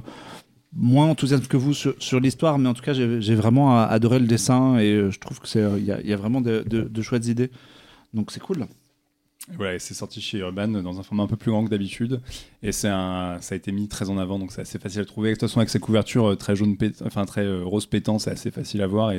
moins 0.72 1.06
enthousiaste 1.06 1.48
que 1.48 1.56
vous 1.56 1.74
sur, 1.74 2.20
l'histoire, 2.20 2.58
mais 2.58 2.68
en 2.68 2.74
tout 2.74 2.82
cas, 2.82 2.92
j'ai, 2.92 3.34
vraiment 3.34 3.80
adoré 3.80 4.20
le 4.20 4.26
dessin, 4.26 4.78
et 4.78 4.92
euh, 4.92 5.10
je 5.10 5.18
trouve 5.18 5.40
que 5.40 5.48
c'est, 5.48 5.60
euh, 5.60 5.78
il 5.78 5.84
y, 5.84 5.92
a, 5.92 6.00
y 6.00 6.12
a 6.12 6.16
vraiment 6.16 6.40
de, 6.40 7.02
chouettes 7.02 7.26
idées. 7.26 7.50
Donc 8.14 8.30
c'est 8.30 8.40
cool. 8.40 8.66
Et 9.58 9.78
c'est 9.80 9.94
sorti 9.94 10.20
chez 10.20 10.38
Urban 10.38 10.68
dans 10.68 11.00
un 11.00 11.02
format 11.02 11.24
un 11.24 11.26
peu 11.26 11.36
plus 11.36 11.50
grand 11.50 11.64
que 11.64 11.70
d'habitude. 11.70 12.20
Et 12.62 12.70
ça 12.70 13.34
a 13.34 13.54
été 13.54 13.72
mis 13.72 13.88
très 13.88 14.08
en 14.08 14.18
avant, 14.18 14.38
donc 14.38 14.52
c'est 14.52 14.60
assez 14.60 14.78
facile 14.78 15.00
à 15.00 15.04
trouver. 15.04 15.30
De 15.30 15.34
toute 15.34 15.48
façon, 15.48 15.58
avec 15.58 15.70
sa 15.70 15.80
couverture 15.80 16.30
euh, 16.30 16.36
très 16.36 16.54
jaune, 16.54 16.76
pét- 16.76 17.02
enfin 17.04 17.24
très 17.24 17.60
rose 17.62 17.86
pétant, 17.86 18.20
c'est 18.20 18.30
assez 18.30 18.52
facile 18.52 18.82
à 18.82 18.86
voir. 18.86 19.12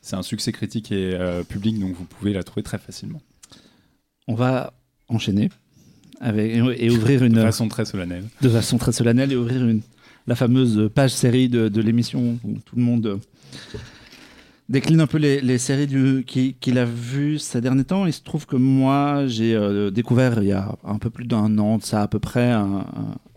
C'est 0.00 0.16
un 0.16 0.22
succès 0.22 0.52
critique 0.52 0.92
et 0.92 1.14
euh, 1.14 1.42
public, 1.44 1.78
donc 1.78 1.94
vous 1.94 2.04
pouvez 2.04 2.32
la 2.32 2.42
trouver 2.42 2.62
très 2.62 2.78
facilement. 2.78 3.20
On 4.26 4.34
va 4.34 4.72
enchaîner 5.08 5.50
avec, 6.20 6.52
et 6.54 6.90
ouvrir 6.90 7.22
une, 7.24 7.32
De 7.34 7.42
façon 7.42 7.68
très 7.68 7.84
solennelle. 7.84 8.24
de 8.42 8.48
façon 8.48 8.78
très 8.78 8.92
solennelle 8.92 9.32
et 9.32 9.36
ouvrir 9.36 9.66
une, 9.66 9.80
la 10.26 10.34
fameuse 10.34 10.90
page 10.94 11.12
série 11.12 11.48
de, 11.48 11.68
de 11.68 11.80
l'émission 11.80 12.38
où 12.44 12.58
tout 12.64 12.76
le 12.76 12.82
monde 12.82 13.20
décline 14.68 15.00
un 15.00 15.06
peu 15.06 15.16
les, 15.18 15.40
les 15.40 15.56
séries 15.56 15.86
du, 15.86 16.24
qui- 16.26 16.54
qu'il 16.60 16.76
a 16.78 16.84
vues 16.84 17.38
ces 17.38 17.60
derniers 17.62 17.84
temps. 17.84 18.04
Il 18.04 18.12
se 18.12 18.20
trouve 18.22 18.44
que 18.46 18.56
moi, 18.56 19.26
j'ai 19.26 19.54
euh, 19.54 19.90
découvert 19.90 20.42
il 20.42 20.48
y 20.48 20.52
a 20.52 20.76
un 20.84 20.98
peu 20.98 21.08
plus 21.08 21.24
d'un 21.26 21.56
an 21.58 21.78
de 21.78 21.82
ça 21.82 22.02
à 22.02 22.08
peu 22.08 22.18
près 22.18 22.50
un, 22.50 22.84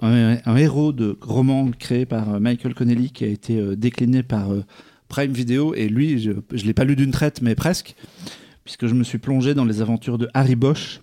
un- 0.01 0.37
un 0.45 0.55
héros 0.57 0.91
de 0.91 1.17
roman 1.21 1.71
créé 1.79 2.05
par 2.05 2.33
euh, 2.35 2.39
Michael 2.39 2.73
Connelly 2.73 3.11
qui 3.11 3.23
a 3.23 3.27
été 3.27 3.57
euh, 3.59 3.75
décliné 3.77 4.23
par 4.23 4.51
euh, 4.51 4.65
Prime 5.11 5.33
Video 5.33 5.73
et 5.75 5.89
lui, 5.89 6.19
je 6.19 6.31
ne 6.31 6.63
l'ai 6.63 6.73
pas 6.73 6.85
lu 6.85 6.95
d'une 6.95 7.11
traite 7.11 7.41
mais 7.41 7.53
presque 7.53 7.95
puisque 8.63 8.87
je 8.87 8.93
me 8.93 9.03
suis 9.03 9.17
plongé 9.17 9.53
dans 9.53 9.65
les 9.65 9.81
aventures 9.81 10.17
de 10.17 10.29
Harry 10.33 10.55
Bosch 10.55 11.01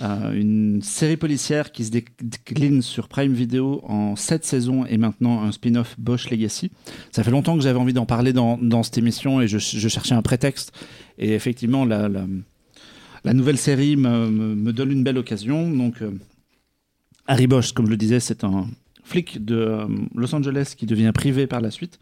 euh, 0.00 0.32
une 0.32 0.82
série 0.82 1.16
policière 1.16 1.72
qui 1.72 1.84
se 1.84 1.90
dé- 1.90 2.04
décline 2.22 2.82
sur 2.82 3.08
Prime 3.08 3.32
Video 3.32 3.82
en 3.84 4.16
7 4.16 4.44
saisons 4.44 4.84
et 4.86 4.96
maintenant 4.96 5.42
un 5.42 5.52
spin-off 5.52 5.94
Bosch 5.98 6.30
Legacy. 6.30 6.70
Ça 7.12 7.22
fait 7.22 7.30
longtemps 7.30 7.56
que 7.56 7.62
j'avais 7.62 7.78
envie 7.78 7.94
d'en 7.94 8.04
parler 8.06 8.32
dans, 8.32 8.82
cette 8.82 8.98
émission 8.98 9.40
et 9.40 9.48
je, 9.48 9.58
cherchais 9.58 10.14
un 10.14 10.22
prétexte. 10.22 10.72
Et 11.18 11.32
effectivement, 11.32 11.84
la, 11.86 12.08
nouvelle 13.32 13.56
série 13.56 13.96
me 13.96 14.70
donne 14.72 14.92
une 14.92 15.02
belle 15.02 15.18
occasion. 15.18 15.70
Donc, 15.70 16.02
euh, 16.02 16.10
Harry 17.26 17.46
Bosch, 17.46 17.72
comme 17.72 17.86
je 17.86 17.90
le 17.90 17.96
disais, 17.96 18.20
c'est 18.20 18.44
un 18.44 18.66
flic 19.02 19.44
de 19.44 19.56
euh, 19.56 19.86
Los 20.14 20.34
Angeles 20.34 20.74
qui 20.76 20.86
devient 20.86 21.12
privé 21.14 21.46
par 21.46 21.60
la 21.60 21.70
suite, 21.70 21.98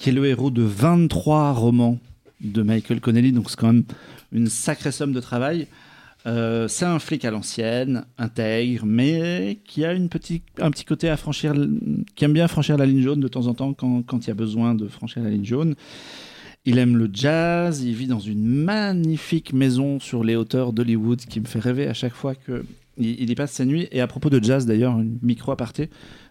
qui 0.00 0.08
est 0.08 0.12
le 0.12 0.26
héros 0.26 0.50
de 0.50 0.62
23 0.62 1.52
romans 1.52 1.98
de 2.40 2.62
Michael 2.62 3.00
Connelly. 3.00 3.32
Donc, 3.32 3.50
c'est 3.50 3.58
quand 3.58 3.66
même 3.66 3.84
une 4.32 4.48
sacrée 4.48 4.92
somme 4.92 5.12
de 5.12 5.20
travail. 5.20 5.66
Euh, 6.26 6.68
c'est 6.68 6.86
un 6.86 6.98
flic 6.98 7.24
à 7.26 7.30
l'ancienne, 7.30 8.06
intègre, 8.16 8.86
mais 8.86 9.58
qui 9.66 9.84
a 9.84 9.92
une 9.92 10.08
petite, 10.08 10.44
un 10.58 10.70
petit 10.70 10.86
côté 10.86 11.10
à 11.10 11.18
franchir, 11.18 11.54
qui 12.14 12.24
aime 12.24 12.32
bien 12.32 12.48
franchir 12.48 12.78
la 12.78 12.86
ligne 12.86 13.02
jaune 13.02 13.20
de 13.20 13.28
temps 13.28 13.46
en 13.46 13.52
temps 13.52 13.74
quand, 13.74 14.02
quand 14.02 14.24
il 14.24 14.28
y 14.28 14.30
a 14.30 14.34
besoin 14.34 14.74
de 14.74 14.88
franchir 14.88 15.22
la 15.22 15.28
ligne 15.28 15.44
jaune. 15.44 15.74
Il 16.64 16.78
aime 16.78 16.96
le 16.96 17.10
jazz, 17.12 17.82
il 17.82 17.94
vit 17.94 18.06
dans 18.06 18.20
une 18.20 18.44
magnifique 18.44 19.52
maison 19.52 20.00
sur 20.00 20.24
les 20.24 20.34
hauteurs 20.34 20.72
d'Hollywood 20.72 21.20
qui 21.20 21.40
me 21.40 21.46
fait 21.46 21.60
rêver 21.60 21.88
à 21.88 21.94
chaque 21.94 22.14
fois 22.14 22.34
que 22.34 22.64
il, 22.96 23.20
il 23.20 23.30
y 23.30 23.34
passe 23.34 23.52
ses 23.52 23.66
nuits. 23.66 23.88
Et 23.92 24.00
à 24.00 24.06
propos 24.06 24.30
de 24.30 24.42
jazz 24.42 24.64
d'ailleurs, 24.64 24.98
une 24.98 25.18
micro 25.22 25.52
aparté, 25.52 25.90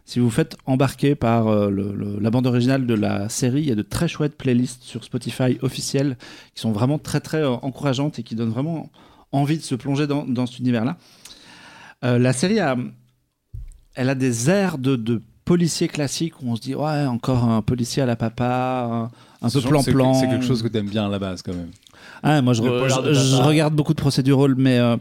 si 0.09 0.19
vous 0.19 0.31
faites 0.31 0.57
embarquer 0.65 1.13
par 1.13 1.47
euh, 1.47 1.69
le- 1.69 1.93
le- 1.93 2.17
la 2.19 2.31
bande 2.31 2.47
originale 2.47 2.87
de 2.87 2.93
la 2.95 3.29
série, 3.29 3.61
il 3.61 3.67
y 3.67 3.71
a 3.71 3.75
de 3.75 3.83
très 3.83 4.07
chouettes 4.07 4.35
playlists 4.37 4.81
sur 4.81 5.03
Spotify 5.03 5.59
officielles 5.61 6.17
qui 6.55 6.61
sont 6.61 6.71
vraiment 6.71 6.97
très 6.97 7.19
très 7.19 7.37
euh, 7.43 7.51
encourageantes 7.61 8.17
et 8.17 8.23
qui 8.23 8.33
donnent 8.33 8.49
vraiment 8.49 8.89
envie 9.31 9.57
de 9.57 9.61
se 9.63 9.75
plonger 9.75 10.07
dans, 10.07 10.25
dans 10.25 10.47
cet 10.47 10.57
univers-là. 10.59 10.97
Euh, 12.03 12.17
la 12.17 12.33
série 12.33 12.59
a, 12.59 12.75
elle 13.93 14.09
a 14.09 14.15
des 14.15 14.49
airs 14.49 14.77
de, 14.79 14.95
de 14.95 15.21
policier 15.45 15.87
classique 15.87 16.41
où 16.41 16.49
on 16.51 16.55
se 16.55 16.61
dit 16.61 16.73
ouais 16.75 17.05
encore 17.05 17.43
un 17.43 17.61
policier 17.61 18.01
à 18.01 18.05
la 18.07 18.15
papa, 18.15 19.09
un 19.41 19.49
peu 19.49 19.61
plan-plan. 19.69 20.13
C'est 20.15 20.27
quelque 20.27 20.45
chose 20.45 20.63
que 20.63 20.67
t'aimes 20.69 20.89
bien 20.89 21.05
à 21.05 21.09
la 21.09 21.19
base 21.19 21.41
quand 21.43 21.53
même. 21.53 21.69
Ah, 22.23 22.41
moi, 22.41 22.53
je, 22.53 22.61
re- 22.67 22.79
regarde 23.43 23.75
beaucoup 23.75 23.93
de 23.93 23.99
procédurales, 24.01 24.55
mais 24.57 24.79
euh, 24.79 24.97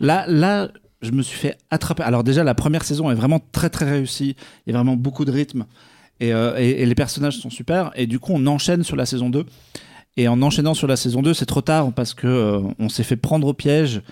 là, 0.00 0.24
là, 0.28 0.68
je 1.02 1.10
me 1.12 1.22
suis 1.22 1.38
fait 1.38 1.56
attraper. 1.70 2.02
Alors 2.02 2.24
déjà, 2.24 2.44
la 2.44 2.54
première 2.54 2.84
saison 2.84 3.10
est 3.10 3.14
vraiment 3.14 3.40
très 3.52 3.70
très 3.70 3.90
réussie. 3.90 4.36
Il 4.66 4.72
y 4.72 4.74
a 4.74 4.78
vraiment 4.78 4.96
beaucoup 4.96 5.24
de 5.24 5.30
rythme 5.32 5.66
et, 6.20 6.32
euh, 6.34 6.58
les 6.58 6.94
personnages 6.94 7.38
sont 7.38 7.50
super. 7.50 7.90
Et 7.94 8.06
du 8.06 8.18
coup, 8.18 8.32
on 8.34 8.46
enchaîne 8.46 8.84
sur 8.84 8.96
la 8.96 9.06
saison 9.06 9.30
2. 9.30 9.46
Et 10.16 10.28
en 10.28 10.42
enchaînant 10.42 10.74
sur 10.74 10.86
la 10.86 10.96
saison 10.96 11.22
2, 11.22 11.32
c'est 11.34 11.46
trop 11.46 11.62
tard 11.62 11.92
parce 11.92 12.14
que 12.14 12.26
euh, 12.26 12.60
on 12.78 12.88
s'est 12.88 13.04
fait 13.04 13.16
prendre 13.16 13.46
au 13.46 13.54
piège 13.54 14.02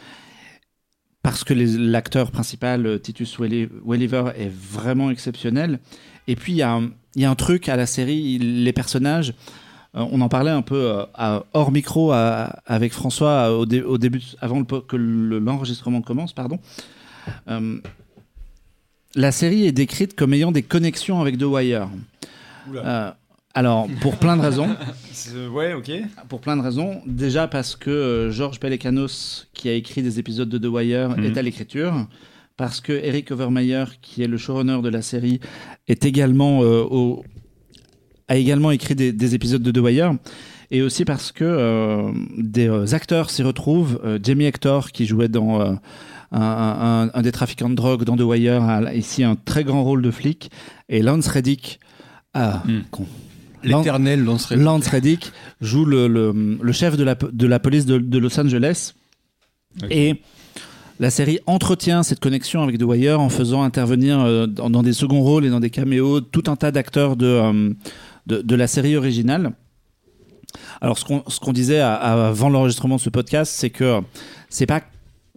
parce 1.23 1.45
que 1.45 1.53
l'acteur 1.53 2.31
principal, 2.31 2.87
euh, 2.87 2.99
Titus 2.99 3.39
Welli- 3.39 3.69
Welliver, 3.85 4.31
est 4.37 4.51
vraiment 4.51 5.11
exceptionnel. 5.11 5.81
Et 6.27 6.37
puis, 6.37 6.53
il 6.53 6.57
y, 6.57 6.63
a 6.63 6.73
un- 6.73 7.35
truc 7.35 7.69
à 7.69 7.77
la 7.77 7.87
série, 7.87 8.39
les 8.39 8.73
personnages, 8.73 9.35
on 9.95 10.21
en 10.21 10.29
parlait 10.29 10.51
un 10.51 10.63
peu 10.63 10.77
euh, 10.77 11.05
à- 11.15 11.45
hors 11.55 11.73
micro 11.73 12.13
à- 12.13 12.61
avec 12.67 12.93
François 12.93 13.49
euh, 13.51 13.57
au, 13.59 13.67
dé- 13.67 13.83
au 13.83 13.99
début, 13.99 14.23
avant 14.41 14.59
le 14.61 14.65
que 14.81 14.97
le- 14.97 15.39
l'enregistrement 15.39 16.03
commence, 16.03 16.33
pardon. 16.33 16.59
Euh, 17.49 17.79
la 19.15 19.33
série 19.33 19.67
est 19.67 19.73
décrite 19.73 20.15
comme 20.15 20.35
ayant 20.35 20.53
des 20.53 20.63
connexions 20.63 21.21
avec 21.21 21.39
The 21.39 21.43
Wire. 21.45 21.89
Euh, 22.75 23.11
alors, 23.55 23.89
pour 24.03 24.17
plein 24.19 24.37
de 24.37 24.43
raisons. 24.43 24.69
Ouais, 25.53 25.75
ok. 25.75 25.91
Pour 26.29 26.41
plein 26.41 26.57
de 26.57 26.63
raisons. 26.63 27.03
Déjà 27.07 27.49
parce 27.49 27.75
que 27.75 27.91
euh, 27.91 28.31
Georges 28.31 28.61
Pelecanos, 28.61 29.49
qui 29.53 29.69
a 29.69 29.73
écrit 29.73 30.01
des 30.03 30.19
épisodes 30.21 30.49
de 30.49 30.59
The 30.59 30.71
Wire, 30.71 31.09
Mhm. 31.11 31.25
est 31.25 31.37
à 31.37 31.43
l'écriture. 31.43 32.07
Parce 32.57 32.81
que 32.81 32.93
Eric 32.93 33.31
Overmeyer, 33.33 33.85
qui 34.01 34.23
est 34.23 34.27
le 34.29 34.37
showrunner 34.37 34.81
de 34.83 34.89
la 34.89 35.03
série, 35.03 35.41
est 35.89 36.05
également, 36.05 36.63
euh, 36.63 36.83
au- 36.89 37.25
a 38.29 38.37
également 38.37 38.71
écrit 38.71 38.95
des, 38.95 39.13
des 39.13 39.35
épisodes 39.35 39.63
de 39.63 39.71
The 39.71 39.79
Wire. 39.83 40.15
Et 40.71 40.83
aussi 40.83 41.05
parce 41.07 41.33
que 41.33 41.45
euh, 41.45 42.11
des 42.37 42.69
euh, 42.69 42.93
acteurs 42.95 43.31
s'y 43.31 43.43
retrouvent. 43.43 44.01
Euh, 44.05 44.19
Jamie 44.23 44.45
Hector, 44.45 44.93
qui 44.93 45.07
jouait 45.07 45.29
dans 45.29 45.61
un, 45.63 45.79
un- 46.33 47.11
un 47.15 47.23
des 47.23 47.33
trafiquants 47.33 47.71
de 47.71 47.75
drogue 47.75 48.05
dans 48.05 48.17
The 48.17 48.21
Wire, 48.23 48.63
a 48.63 48.95
ici 48.95 49.25
un 49.25 49.35
très 49.35 49.65
grand 49.65 49.83
rôle 49.83 50.03
de 50.03 50.11
flic. 50.11 50.51
Et 50.91 51.01
Lance 51.01 51.27
Reddick, 51.29 51.81
ah, 52.35 52.63
Mhm. 52.67 52.83
con. 52.91 53.07
L'éternel 53.65 54.23
lancerait. 54.23 54.57
Lance 54.57 54.87
Reddick 54.89 55.33
joue 55.61 55.85
le, 55.85 56.07
le- 56.07 56.59
le 56.63 56.73
chef 56.73 56.97
de 56.97 57.03
la, 57.03 57.15
de 57.17 57.47
la 57.47 57.59
police 57.59 57.87
de, 57.87 57.99
de 57.99 58.19
Los 58.19 58.39
Angeles. 58.39 58.93
Et 59.91 60.21
la 61.01 61.11
série 61.11 61.39
entretient 61.47 62.03
cette 62.03 62.21
connexion 62.21 62.63
avec 62.63 62.79
The 62.79 62.83
Wire 62.83 63.21
en 63.21 63.29
faisant 63.31 63.63
intervenir 63.63 64.47
dans, 64.49 64.69
dans 64.71 64.83
des 64.83 64.93
seconds 64.93 65.23
rôles 65.23 65.45
et 65.47 65.51
dans 65.51 65.61
des 65.61 65.71
caméos 65.71 66.21
tout 66.21 66.45
un 66.47 66.57
tas 66.57 66.71
d'acteurs 66.73 67.17
de, 67.17 67.75
de, 68.29 68.43
de 68.43 68.55
la 68.55 68.67
série 68.69 68.97
originale. 68.97 69.53
Alors, 70.81 70.99
ce 70.99 71.05
qu'on 71.05 71.23
ce 71.29 71.41
qu'on 71.41 71.53
disait 71.53 71.81
à- 71.81 71.95
à- 71.95 72.29
avant 72.29 72.49
l'enregistrement 72.49 72.97
de 72.97 73.01
ce 73.01 73.11
podcast, 73.11 73.53
c'est 73.55 73.71
que 73.71 74.01
c'est 74.49 74.67
pas. 74.67 74.83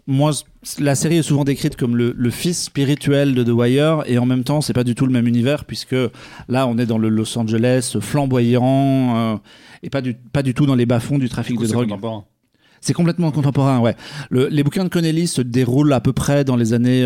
Moi, 0.07 0.31
la 0.80 0.95
série 0.95 1.18
est 1.18 1.23
souvent 1.23 1.43
décrite 1.43 1.76
comme 1.76 1.95
le, 1.95 2.13
le 2.18 2.30
fils 2.31 2.63
spirituel 2.63 3.35
de 3.35 3.43
The 3.43 3.49
Wire, 3.49 4.03
et 4.07 4.18
en 4.18 4.26
même 4.26 4.43
temps, 4.43 4.59
c'est 4.61 4.73
pas 4.73 4.84
du 4.84 4.95
tout 4.95 5.05
le 5.05 5.11
même 5.11 5.27
univers, 5.27 5.63
puisque 5.65 5.95
là, 6.49 6.65
on 6.68 6.77
est 6.80 6.88
dans 6.88 6.97
le 6.97 7.07
Los 7.09 7.38
Angeles 7.38 7.95
flamboyant, 7.99 9.15
euh, 9.15 9.35
et 9.84 9.89
pas 9.89 10.01
du, 10.01 10.15
pas 10.15 10.41
du 10.43 10.53
tout 10.53 10.65
dans 10.65 10.76
les 10.76 10.85
bas-fonds 10.88 11.19
du 11.19 11.30
trafic 11.30 11.55
de 11.55 11.68
drogue. 11.73 11.89
C'est 12.81 12.93
complètement 12.93 13.31
contemporain, 13.31 13.80
ouais. 13.80 13.95
Le- 14.31 14.47
les 14.47 14.63
bouquins 14.63 14.84
de 14.84 14.89
Connelly 14.89 15.27
se 15.27 15.41
déroulent 15.41 15.93
à 15.93 16.01
peu 16.01 16.13
près 16.13 16.43
dans 16.43 16.55
les 16.55 16.73
années 16.73 17.03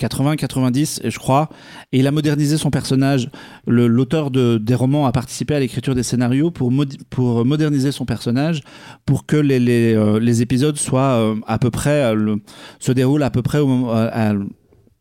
80-90, 0.00 1.02
je 1.08 1.18
crois. 1.18 1.48
Et 1.92 1.98
il 1.98 2.06
a 2.06 2.10
modernisé 2.10 2.56
son 2.56 2.70
personnage. 2.70 3.28
L'auteur 3.66 4.30
de, 4.30 4.58
des 4.58 4.74
romans 4.74 5.06
a 5.06 5.12
participé 5.12 5.54
à 5.54 5.60
l'écriture 5.60 5.94
des 5.94 6.02
scénarios 6.02 6.50
pour, 6.50 6.72
pour 7.10 7.44
moderniser 7.44 7.92
son 7.92 8.04
personnage, 8.06 8.62
pour 9.06 9.26
que 9.26 9.36
les, 9.36 9.58
les, 9.60 9.94
euh, 9.94 10.18
les 10.18 10.42
épisodes 10.42 10.76
soient 10.76 11.14
euh, 11.20 11.34
à 11.46 11.58
peu 11.58 11.70
près, 11.70 12.02
euh, 12.04 12.14
le- 12.14 12.36
se 12.78 12.92
déroulent 12.92 13.22
à 13.22 13.30
peu 13.30 13.42
près 13.42 13.58
au 13.58 13.66
moment, 13.66 13.92
à- 13.92 14.30
à- 14.30 14.34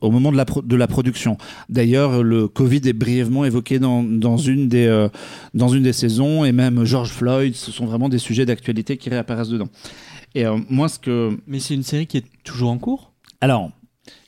au 0.02 0.12
moment 0.12 0.32
de, 0.32 0.38
la 0.38 0.46
pro- 0.46 0.62
de 0.62 0.76
la 0.78 0.88
production. 0.88 1.38
D'ailleurs, 1.68 2.24
le 2.24 2.48
Covid 2.48 2.82
est 2.86 2.94
brièvement 2.94 3.44
évoqué 3.44 3.80
dans, 3.80 4.02
dans, 4.02 4.38
une 4.38 4.70
des, 4.70 4.86
euh, 4.88 5.10
dans 5.54 5.68
une 5.68 5.84
des 5.84 5.92
saisons, 5.94 6.46
et 6.46 6.52
même 6.54 6.86
George 6.86 7.10
Floyd, 7.12 7.54
ce 7.56 7.72
sont 7.72 7.86
vraiment 7.86 8.08
des 8.08 8.18
sujets 8.18 8.46
d'actualité 8.46 8.96
qui 8.98 9.10
réapparaissent 9.10 9.50
dedans. 9.50 9.68
Et 10.36 10.46
euh, 10.46 10.58
moi, 10.70 10.88
ce 10.90 11.00
que. 11.00 11.38
Mais 11.48 11.60
c'est 11.60 11.74
une 11.74 11.84
série 11.84 12.08
qui 12.08 12.18
est 12.18 12.26
toujours 12.44 12.70
en 12.70 12.78
cours? 12.78 13.12
Alors, 13.42 13.72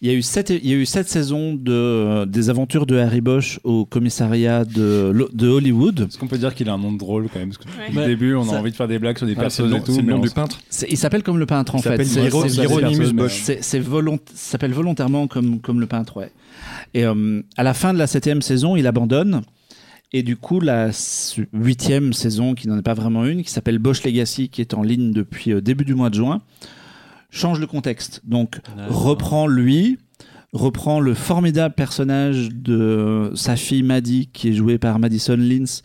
il 0.01 0.07
y 0.09 0.11
a 0.11 0.15
eu 0.15 0.21
sept, 0.21 0.49
il 0.49 0.67
y 0.67 0.73
a 0.73 0.75
eu 0.75 0.85
sept 0.85 1.07
saisons 1.09 1.53
de, 1.53 1.71
euh, 1.71 2.25
des 2.25 2.49
aventures 2.49 2.85
de 2.85 2.97
Harry 2.97 3.21
Bosch 3.21 3.59
au 3.63 3.85
commissariat 3.85 4.65
de, 4.65 5.11
lo- 5.13 5.29
de 5.31 5.47
Hollywood. 5.47 6.07
Est-ce 6.09 6.17
qu'on 6.17 6.27
peut 6.27 6.37
dire 6.39 6.55
qu'il 6.55 6.69
a 6.69 6.73
un 6.73 6.77
nom 6.77 6.91
de 6.91 6.97
drôle 6.97 7.27
quand 7.31 7.39
même 7.39 7.49
Parce 7.49 7.59
que 7.59 7.65
Ouais. 7.65 7.85
depuis 7.87 7.97
Ouais. 7.97 8.03
le 8.07 8.09
début, 8.09 8.33
on 8.35 8.41
a 8.43 8.45
Ça- 8.45 8.59
envie 8.59 8.71
de 8.71 8.75
faire 8.75 8.87
des 8.87 8.97
blagues 8.99 9.17
sur 9.17 9.27
des 9.27 9.33
Ah, 9.33 9.35
c'est 9.35 9.41
personnes 9.63 9.75
et 9.75 9.79
tout. 9.83 9.91
c'est 9.91 10.01
le 10.01 10.07
mais 10.07 10.13
nom 10.13 10.19
on 10.19 10.21
du 10.21 10.29
peintre. 10.31 10.59
C'est- 10.69 10.87
Il 10.89 10.97
s'appelle 10.97 11.21
comme 11.23 11.37
le 11.37 11.45
peintre 11.45 11.75
en 11.75 11.77
Il 11.77 11.83
fait. 11.83 11.89
s'appelle 11.89 12.05
C'est- 12.07 12.25
Hiro- 12.25 12.47
c'est- 12.47 12.61
Hieronymus 12.61 13.05
c'est- 13.07 13.13
Bosch. 13.13 13.39
C'est 13.43 13.63
c'est 13.63 13.79
volont- 13.79 14.19
ça 14.33 14.51
s'appelle 14.51 14.73
volontairement 14.73 15.27
comme, 15.27 15.59
comme 15.59 15.79
le 15.79 15.85
peintre, 15.87 16.17
ouais. 16.17 16.31
Et 16.93 17.05
euh, 17.05 17.41
à 17.57 17.63
la 17.63 17.73
fin 17.73 17.93
de 17.93 17.99
la 17.99 18.07
septième 18.07 18.41
saison, 18.41 18.75
il 18.75 18.87
abandonne. 18.87 19.41
Et 20.13 20.23
du 20.23 20.35
coup, 20.35 20.59
la 20.59 20.87
s- 20.89 21.37
huitième 21.53 22.11
saison, 22.11 22.53
qui 22.53 22.67
n'en 22.67 22.77
est 22.77 22.81
pas 22.81 22.93
vraiment 22.95 23.23
une, 23.25 23.43
qui 23.43 23.49
s'appelle 23.51 23.79
Bosch 23.79 24.03
Legacy, 24.03 24.49
qui 24.49 24.59
est 24.59 24.73
en 24.73 24.83
ligne 24.83 25.13
depuis 25.13 25.53
euh, 25.53 25.61
début 25.61 25.85
du 25.85 25.95
mois 25.95 26.09
de 26.09 26.15
juin, 26.15 26.41
change 27.31 27.59
le 27.59 27.67
contexte. 27.67 28.21
Donc, 28.23 28.59
reprend 28.89 29.47
lui, 29.47 29.97
reprend 30.53 30.99
le 30.99 31.13
formidable 31.13 31.73
personnage 31.73 32.49
de 32.51 33.31
sa 33.33 33.55
fille 33.55 33.83
Maddie, 33.83 34.29
qui 34.31 34.49
est 34.49 34.53
jouée 34.53 34.77
par 34.77 34.99
Madison 34.99 35.37
Lins, 35.37 35.81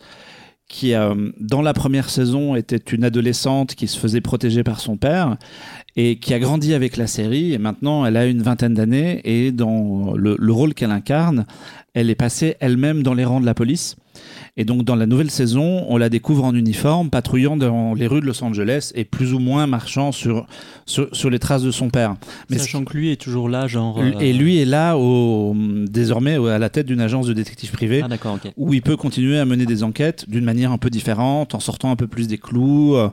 qui 0.67 0.93
euh, 0.93 1.31
dans 1.39 1.61
la 1.61 1.73
première 1.73 2.09
saison 2.09 2.55
était 2.55 2.75
une 2.75 3.05
adolescente 3.05 3.73
qui 3.73 3.87
se 3.87 3.97
faisait 3.97 4.19
protéger 4.19 4.63
par 4.63 4.81
son 4.81 4.97
père 4.97 5.37
et 5.95 6.19
qui 6.19 6.33
a 6.33 6.39
grandi 6.39 6.73
avec 6.73 6.97
la 6.97 7.07
série 7.07 7.53
et 7.53 7.57
maintenant 7.57 8.05
elle 8.05 8.17
a 8.17 8.25
une 8.25 8.41
vingtaine 8.41 8.73
d'années 8.73 9.21
et 9.23 9.53
dans 9.53 10.13
le, 10.13 10.35
le 10.37 10.51
rôle 10.51 10.73
qu'elle 10.73 10.91
incarne, 10.91 11.45
elle 11.93 12.09
est 12.09 12.15
passée 12.15 12.57
elle-même 12.59 13.01
dans 13.01 13.13
les 13.13 13.23
rangs 13.23 13.39
de 13.39 13.45
la 13.45 13.53
police. 13.53 13.95
Et 14.59 14.65
donc 14.65 14.83
dans 14.83 14.95
la 14.95 15.05
nouvelle 15.05 15.29
saison, 15.29 15.85
on 15.87 15.97
la 15.97 16.09
découvre 16.09 16.43
en 16.43 16.55
uniforme, 16.55 17.11
patrouillant 17.11 17.57
dans 17.57 17.93
les 17.93 18.07
rues 18.07 18.21
de 18.21 18.25
Los 18.25 18.43
Angeles 18.43 18.91
et 18.95 19.05
plus 19.05 19.33
ou 19.33 19.39
moins 19.39 19.67
marchant 19.67 20.11
sur, 20.11 20.47
sur, 20.87 21.07
sur 21.15 21.29
les 21.29 21.37
traces 21.37 21.61
de 21.61 21.69
son 21.69 21.89
père. 21.89 22.15
Mais 22.49 22.57
Sachant 22.57 22.83
que 22.83 22.97
lui 22.97 23.11
est 23.11 23.21
toujours 23.21 23.49
là, 23.49 23.67
genre. 23.67 23.99
euh, 23.99 24.19
et 24.19 24.33
lui 24.33 24.57
est 24.57 24.65
là 24.65 24.97
au, 24.97 25.55
désormais 25.87 26.35
à 26.49 26.57
la 26.57 26.69
tête 26.69 26.87
d'une 26.87 27.01
agence 27.01 27.27
de 27.27 27.33
détective 27.33 27.71
privé 27.71 28.01
Ah, 28.03 28.07
d'accord, 28.07 28.39
ok. 28.43 28.51
où 28.57 28.73
il 28.73 28.81
peut 28.81 28.97
continuer 28.97 29.37
à 29.37 29.45
mener 29.45 29.65
des 29.67 29.83
enquêtes 29.83 30.27
d'une 30.27 30.43
manière 30.45 30.71
un 30.71 30.79
peu 30.79 30.89
différente, 30.89 31.53
en 31.53 31.59
sortant 31.59 31.91
un 31.91 31.95
peu 31.95 32.07
plus 32.07 32.27
des 32.27 32.39
clous, 32.39 32.95
euh, 32.95 33.09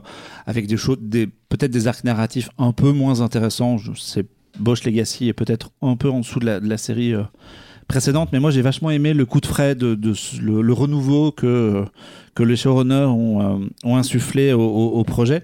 avec 0.47 0.65
des 0.65 0.77
choses, 0.77 0.97
des, 0.99 1.27
peut-être 1.27 1.71
des 1.71 1.87
arcs 1.87 2.03
narratifs 2.03 2.49
un 2.57 2.71
peu 2.71 2.91
moins 2.91 3.21
intéressants. 3.21 3.77
Je 3.77 3.91
sais, 3.93 4.25
Bosch 4.59 4.83
Legacy 4.83 5.27
est 5.27 5.33
peut-être 5.33 5.69
un 5.83 5.95
peu 5.95 6.09
en 6.09 6.21
dessous 6.21 6.39
de 6.39 6.45
la, 6.45 6.59
de 6.59 6.67
la 6.67 6.77
série 6.77 7.13
euh, 7.13 7.21
précédente, 7.87 8.29
mais 8.31 8.39
moi 8.39 8.51
j'ai 8.51 8.61
vachement 8.61 8.89
aimé 8.89 9.13
le 9.13 9.25
coup 9.25 9.39
de 9.39 9.45
frais, 9.45 9.75
le, 9.75 10.73
renouveau 10.73 11.31
que, 11.31 11.85
les 12.39 12.55
showrunners 12.55 13.05
ont, 13.05 13.61
euh, 13.85 13.95
insufflé 13.95 14.53
au, 14.53 15.03
projet. 15.03 15.43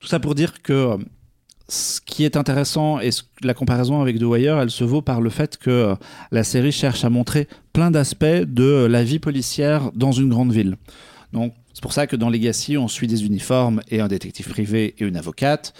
Tout 0.00 0.08
ça 0.08 0.18
pour 0.18 0.34
dire 0.34 0.62
que 0.62 0.72
euh, 0.72 0.96
ce 1.68 2.00
qui 2.00 2.24
est 2.24 2.36
intéressant 2.36 3.00
et 3.00 3.10
la 3.42 3.54
comparaison 3.54 4.00
avec 4.00 4.18
The 4.18 4.22
Wire, 4.22 4.58
elle 4.58 4.70
se 4.70 4.82
vaut 4.82 5.02
par 5.02 5.20
le 5.20 5.30
fait 5.30 5.56
que 5.56 5.70
euh, 5.70 5.94
la 6.32 6.42
série 6.42 6.72
cherche 6.72 7.04
à 7.04 7.10
montrer 7.10 7.48
plein 7.72 7.90
d'aspects 7.90 8.24
de 8.24 8.86
la 8.86 9.04
vie 9.04 9.18
policière 9.18 9.90
dans 9.94 10.12
une 10.12 10.30
grande 10.30 10.52
ville. 10.52 10.76
Donc, 11.32 11.54
c'est 11.72 11.82
pour 11.82 11.92
ça 11.92 12.06
que 12.06 12.16
dans 12.16 12.28
Legacy, 12.28 12.76
on 12.76 12.88
suit 12.88 13.06
des 13.06 13.24
uniformes 13.24 13.80
et 13.88 14.00
un 14.00 14.08
détective 14.08 14.48
privé 14.48 14.94
et 14.98 15.04
une 15.04 15.16
avocate. 15.16 15.72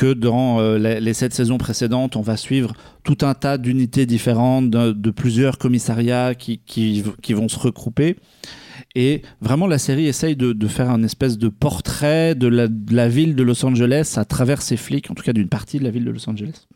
Que 0.00 0.14
dans 0.14 0.60
euh, 0.60 0.78
les, 0.78 1.12
sept 1.12 1.34
saisons 1.34 1.58
précédentes, 1.58 2.16
on 2.16 2.22
va 2.22 2.38
suivre 2.38 2.72
tout 3.04 3.18
un 3.20 3.34
tas 3.34 3.58
d'unités 3.58 4.06
différentes, 4.06 4.70
de, 4.70 5.10
plusieurs 5.10 5.58
commissariats 5.58 6.34
qui, 6.34 6.62
qui, 6.64 7.02
vont 7.34 7.48
se 7.50 7.58
regrouper. 7.58 8.16
Et 8.94 9.20
vraiment, 9.42 9.66
la 9.66 9.76
série 9.76 10.06
essaye 10.06 10.36
de, 10.36 10.68
faire 10.68 10.88
un 10.88 11.02
espèce 11.02 11.36
de 11.36 11.50
portrait 11.50 12.34
de 12.34 12.46
la, 12.46 13.08
ville 13.10 13.36
de 13.36 13.42
Los 13.42 13.62
Angeles 13.66 14.14
à 14.16 14.24
travers 14.24 14.62
ses 14.62 14.78
flics, 14.78 15.10
en 15.10 15.14
tout 15.14 15.22
cas 15.22 15.34
d'une 15.34 15.50
partie 15.50 15.78
de 15.78 15.84
la 15.84 15.90
ville 15.90 16.06
de 16.06 16.12
Los 16.12 16.30
Angeles. 16.30 16.66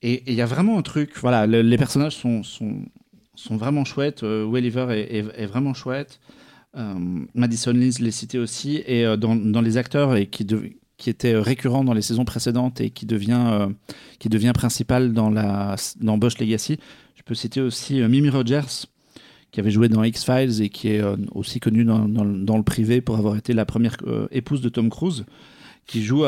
Et 0.00 0.22
il 0.28 0.34
y 0.34 0.40
a 0.40 0.46
vraiment 0.46 0.78
un 0.78 0.82
truc, 0.82 1.14
voilà, 1.20 1.48
le- 1.48 1.62
les 1.62 1.78
personnages 1.78 2.14
sont, 2.14 2.44
sont, 2.44 3.56
vraiment 3.56 3.84
chouettes. 3.84 4.22
Euh, 4.22 4.48
Welliver 4.48 4.86
est, 4.92 5.46
vraiment 5.46 5.74
chouette. 5.74 6.20
Euh, 6.76 6.94
Madison 7.34 7.72
Lins 7.72 7.98
les 7.98 8.12
citait 8.12 8.38
aussi. 8.38 8.84
Et 8.86 9.04
euh, 9.04 9.16
dans, 9.16 9.34
dans 9.34 9.62
les 9.62 9.78
acteurs 9.78 10.14
et 10.14 10.28
qui, 10.28 10.44
de- 10.44 10.70
qui 11.00 11.10
étaient 11.10 11.34
récurrents 11.34 11.82
dans 11.82 11.94
les 11.94 12.02
saisons 12.02 12.24
précédentes 12.24 12.80
et 12.80 12.90
qui 12.90 13.06
devient, 13.06 13.44
euh, 13.48 13.66
qui 14.18 14.28
devient 14.28 14.52
principal 14.54 15.12
dans, 15.12 15.30
la, 15.30 15.74
dans 16.00 16.18
Bosch 16.18 16.38
Legacy, 16.38 16.78
je 17.16 17.22
peux 17.24 17.34
citer 17.34 17.60
aussi 17.60 18.00
euh, 18.00 18.08
Mimi 18.08 18.28
Rogers 18.28 18.86
qui 19.50 19.58
avait 19.58 19.70
joué 19.72 19.88
dans 19.88 20.04
X-Files 20.04 20.62
et 20.62 20.68
qui 20.68 20.88
est 20.88 21.00
euh, 21.00 21.16
aussi 21.32 21.58
connue 21.58 21.84
dans, 21.84 22.04
le- 22.06 22.62
privé 22.62 23.00
pour 23.00 23.16
avoir 23.16 23.36
été 23.36 23.52
la 23.54 23.64
première 23.64 23.96
épouse 24.30 24.60
de 24.60 24.68
Tom 24.68 24.90
Cruise, 24.90 25.24
qui 25.86 26.04
joue, 26.04 26.24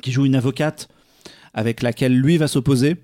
qui 0.00 0.12
joue 0.12 0.24
une 0.24 0.36
avocate 0.36 0.88
avec 1.52 1.82
laquelle 1.82 2.16
lui 2.16 2.38
va 2.38 2.46
s'opposer 2.46 2.96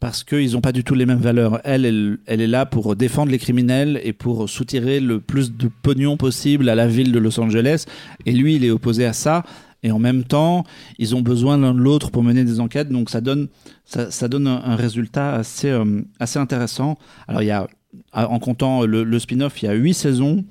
parce 0.00 0.24
qu'ils 0.24 0.52
n'ont 0.52 0.62
pas 0.62 0.72
du 0.72 0.82
tout 0.82 0.94
les 0.94 1.04
mêmes 1.06 1.20
valeurs. 1.20 1.60
Elle, 1.62 1.84
elle, 1.84 2.18
elle 2.26 2.40
est 2.40 2.46
là 2.46 2.64
pour 2.64 2.96
défendre 2.96 3.30
les 3.30 3.38
criminels 3.38 4.00
et 4.02 4.14
pour 4.14 4.48
soutirer 4.48 4.98
le 4.98 5.20
plus 5.20 5.52
de 5.52 5.68
pognon 5.82 6.16
possible 6.16 6.68
à 6.70 6.74
la 6.74 6.88
ville 6.88 7.12
de 7.12 7.18
Los 7.18 7.38
Angeles. 7.38 7.84
Et 8.24 8.32
lui, 8.32 8.56
il 8.56 8.64
est 8.64 8.70
opposé 8.70 9.04
à 9.04 9.12
ça. 9.12 9.44
Et 9.82 9.90
en 9.90 9.98
même 9.98 10.24
temps, 10.24 10.64
ils 10.98 11.14
ont 11.14 11.22
besoin 11.22 11.56
l'un 11.56 11.74
de 11.74 11.78
l'autre 11.78 12.10
pour 12.10 12.22
mener 12.22 12.44
des 12.44 12.60
enquêtes. 12.60 12.90
Donc 12.90 13.10
ça 13.10 13.20
donne, 13.20 13.48
ça, 13.84 14.28
donne 14.28 14.46
un, 14.46 14.76
résultat 14.76 15.34
assez, 15.34 15.70
euh, 15.70 16.02
assez 16.18 16.38
intéressant. 16.38 16.98
Alors 17.28 17.42
il 17.42 17.46
y 17.46 17.50
a, 17.50 17.66
en 18.12 18.38
comptant 18.38 18.84
le, 18.84 19.18
spin-off, 19.18 19.62
il 19.62 19.66
y 19.66 19.68
a 19.68 19.72
huit 19.72 19.94
saisons. 19.94 20.44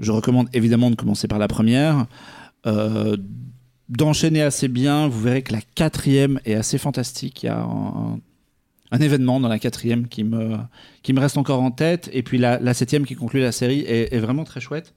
Je 0.00 0.12
recommande 0.12 0.48
évidemment 0.52 0.90
de 0.90 0.96
commencer 0.96 1.28
par 1.28 1.38
la 1.38 1.48
première. 1.48 2.06
Euh, 2.66 3.16
d'enchaîner 3.88 4.42
assez 4.42 4.66
bien. 4.66 5.06
Vous 5.06 5.20
verrez 5.20 5.42
que 5.42 5.52
la 5.52 5.60
quatrième 5.60 6.40
est 6.44 6.54
assez 6.54 6.76
fantastique. 6.76 7.44
Il 7.44 7.46
y 7.46 7.48
a 7.50 7.60
un, 7.60 8.18
événement 8.98 9.40
dans 9.40 9.48
la 9.48 9.58
quatrième 9.58 10.08
qui 10.08 10.24
me, 10.24 10.56
qui 11.02 11.12
me 11.12 11.20
reste 11.20 11.38
encore 11.38 11.62
en 11.62 11.70
tête. 11.70 12.10
Et 12.12 12.24
puis 12.24 12.38
la, 12.38 12.74
septième 12.74 13.06
qui 13.06 13.14
conclut 13.14 13.40
la 13.40 13.52
série 13.52 13.80
est, 13.80 14.12
est 14.12 14.18
vraiment 14.18 14.42
très 14.42 14.60
chouette. 14.60 14.92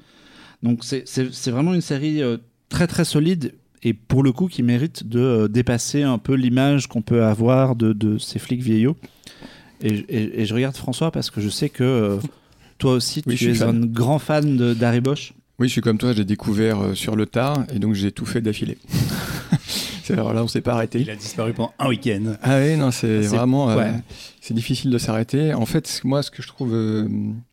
Donc 0.63 0.83
c'est 0.83 1.49
vraiment 1.51 1.73
une 1.73 1.81
série 1.81 2.21
euh, 2.21 2.37
très 2.69 2.87
très 2.87 3.05
solide 3.05 3.53
et 3.83 3.93
pour 3.93 4.23
le 4.23 4.31
coup 4.31 4.47
qui 4.47 4.61
mérite 4.63 5.07
de 5.07 5.19
euh, 5.19 5.47
dépasser 5.47 6.03
un 6.03 6.17
peu 6.17 6.33
l'image 6.35 6.87
qu'on 6.87 7.01
peut 7.01 7.23
avoir 7.23 7.75
de, 7.75 7.93
de 7.93 8.17
ces 8.17 8.39
flics 8.39 8.61
vieillots. 8.61 8.95
Et, 9.81 9.93
et- 10.09 10.41
et 10.41 10.45
je 10.45 10.53
regarde 10.53 10.75
François 10.75 11.11
parce 11.11 11.29
que 11.29 11.39
je 11.41 11.49
sais 11.49 11.69
que 11.69 11.83
euh, 11.83 12.17
toi 12.77 12.93
aussi 12.93 13.21
Oui, 13.25 13.35
tu 13.35 13.49
es 13.49 13.53
fan. 13.53 13.83
un 13.83 13.85
grand 13.85 14.19
fan 14.19 14.57
de- 14.57 14.73
d'Harry 14.73 14.99
Bosch. 15.01 15.33
Oui, 15.59 15.67
je 15.67 15.73
suis 15.73 15.81
comme 15.81 15.97
toi, 15.97 16.13
j'ai 16.13 16.23
découvert 16.25 16.79
euh, 16.79 16.93
sur 16.95 17.15
le 17.15 17.25
tard 17.25 17.65
et 17.73 17.79
donc 17.79 17.93
j'ai 17.93 18.11
tout 18.11 18.25
fait 18.25 18.41
d'affilée. 18.41 18.77
C'est- 20.03 20.13
Alors 20.13 20.33
là, 20.33 20.43
on 20.43 20.47
s'est 20.47 20.61
pas 20.61 20.73
arrêté. 20.73 21.01
Il 21.01 21.09
a 21.09 21.15
disparu 21.15 21.53
pendant 21.53 21.71
un 21.79 21.87
week-end. 21.87 22.33
Ah 22.41 22.57
oui, 22.59 22.75
non, 22.77 22.89
c'est 22.91 23.19
vraiment. 23.21 23.69
euh, 23.69 23.77
ouais. 23.77 23.91
C'est 24.41 24.53
difficile 24.55 24.89
de 24.89 24.97
s'arrêter. 24.97 25.53
En 25.53 25.65
fait, 25.67 26.01
moi, 26.03 26.23
ce 26.23 26.31
que 26.31 26.41
je 26.41 26.47
trouve. 26.47 26.73
euh, 26.73 27.07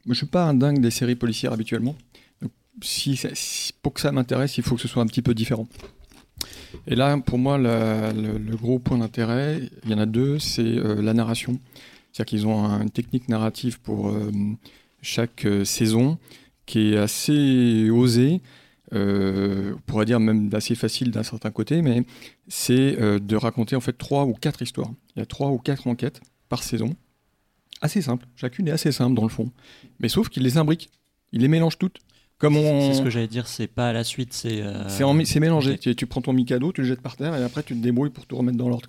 je 0.08 0.14
suis 0.14 0.24
pas 0.26 0.44
un 0.44 0.54
dingue 0.54 0.80
des 0.80 0.90
séries 0.90 1.16
policières 1.16 1.52
habituellement. 1.52 1.94
Si, 2.82 3.20
pour 3.82 3.94
que 3.94 4.00
ça 4.00 4.12
m'intéresse, 4.12 4.58
il 4.58 4.64
faut 4.64 4.74
que 4.76 4.82
ce 4.82 4.88
soit 4.88 5.02
un 5.02 5.06
petit 5.06 5.22
peu 5.22 5.34
différent. 5.34 5.66
Et 6.86 6.94
là, 6.94 7.16
pour 7.18 7.38
moi, 7.38 7.56
le, 7.58 8.56
gros 8.56 8.78
point 8.78 8.98
d'intérêt, 8.98 9.62
il 9.84 9.90
y 9.90 9.94
en 9.94 9.98
a 9.98 10.06
deux, 10.06 10.38
c'est 10.38 10.62
euh, 10.62 11.00
la 11.00 11.14
narration. 11.14 11.58
C'est-à-dire 12.12 12.26
qu'ils 12.30 12.46
ont 12.46 12.64
un- 12.64 12.82
une 12.82 12.90
technique 12.90 13.28
narrative 13.28 13.80
pour 13.80 14.08
euh, 14.10 14.30
chaque 15.02 15.46
euh, 15.46 15.64
saison 15.64 16.18
qui 16.66 16.92
est 16.92 16.96
assez 16.98 17.88
osée, 17.90 18.40
on 18.92 19.78
pourrait 19.86 20.04
dire 20.04 20.20
même 20.20 20.50
assez 20.52 20.74
facile 20.74 21.10
d'un 21.10 21.22
certain 21.22 21.50
côté, 21.50 21.80
mais 21.82 22.04
c'est 22.48 22.96
de 23.20 23.36
raconter 23.36 23.76
en 23.76 23.80
fait 23.80 23.92
trois 23.96 24.24
ou 24.26 24.32
quatre 24.32 24.62
histoires. 24.62 24.90
Il 25.14 25.20
y 25.20 25.22
a 25.22 25.26
trois 25.26 25.50
ou 25.50 25.58
quatre 25.58 25.86
enquêtes 25.86 26.20
par 26.48 26.62
saison, 26.62 26.94
assez 27.80 28.02
simple. 28.02 28.26
Chacune 28.36 28.66
est 28.68 28.72
assez 28.72 28.90
simple 28.92 29.14
dans 29.14 29.22
le 29.24 29.28
fond, 29.28 29.50
mais 30.00 30.08
sauf 30.08 30.28
qu'il 30.28 30.42
les 30.44 30.56
imbrique, 30.56 30.90
il 31.32 31.40
les 31.42 31.48
mélange 31.48 31.78
toutes. 31.78 31.98
Comme 32.38 32.56
on, 32.56 32.90
C'est 32.92 32.98
ce 32.98 33.02
que 33.02 33.08
j'allais 33.10 33.28
dire, 33.28 33.46
c'est 33.48 33.66
pas 33.66 33.88
à 33.88 33.92
la 33.94 34.04
suite, 34.04 34.32
c'est. 34.34 34.60
euh, 34.60 34.88
c'est 34.88 35.04
en- 35.04 35.24
c'est 35.24 35.40
mélangé. 35.40 35.78
Tu, 35.78 35.96
tu 35.96 36.06
prends 36.06 36.20
ton 36.20 36.34
Mikado, 36.34 36.70
tu 36.72 36.82
le 36.82 36.86
jettes 36.86 37.00
par 37.00 37.16
terre 37.16 37.34
et 37.34 37.42
après 37.42 37.62
tu 37.62 37.74
te 37.74 37.82
débrouilles 37.82 38.10
pour 38.10 38.26
tout 38.26 38.36
remettre 38.36 38.58
dans 38.58 38.68
l'ordre. 38.68 38.88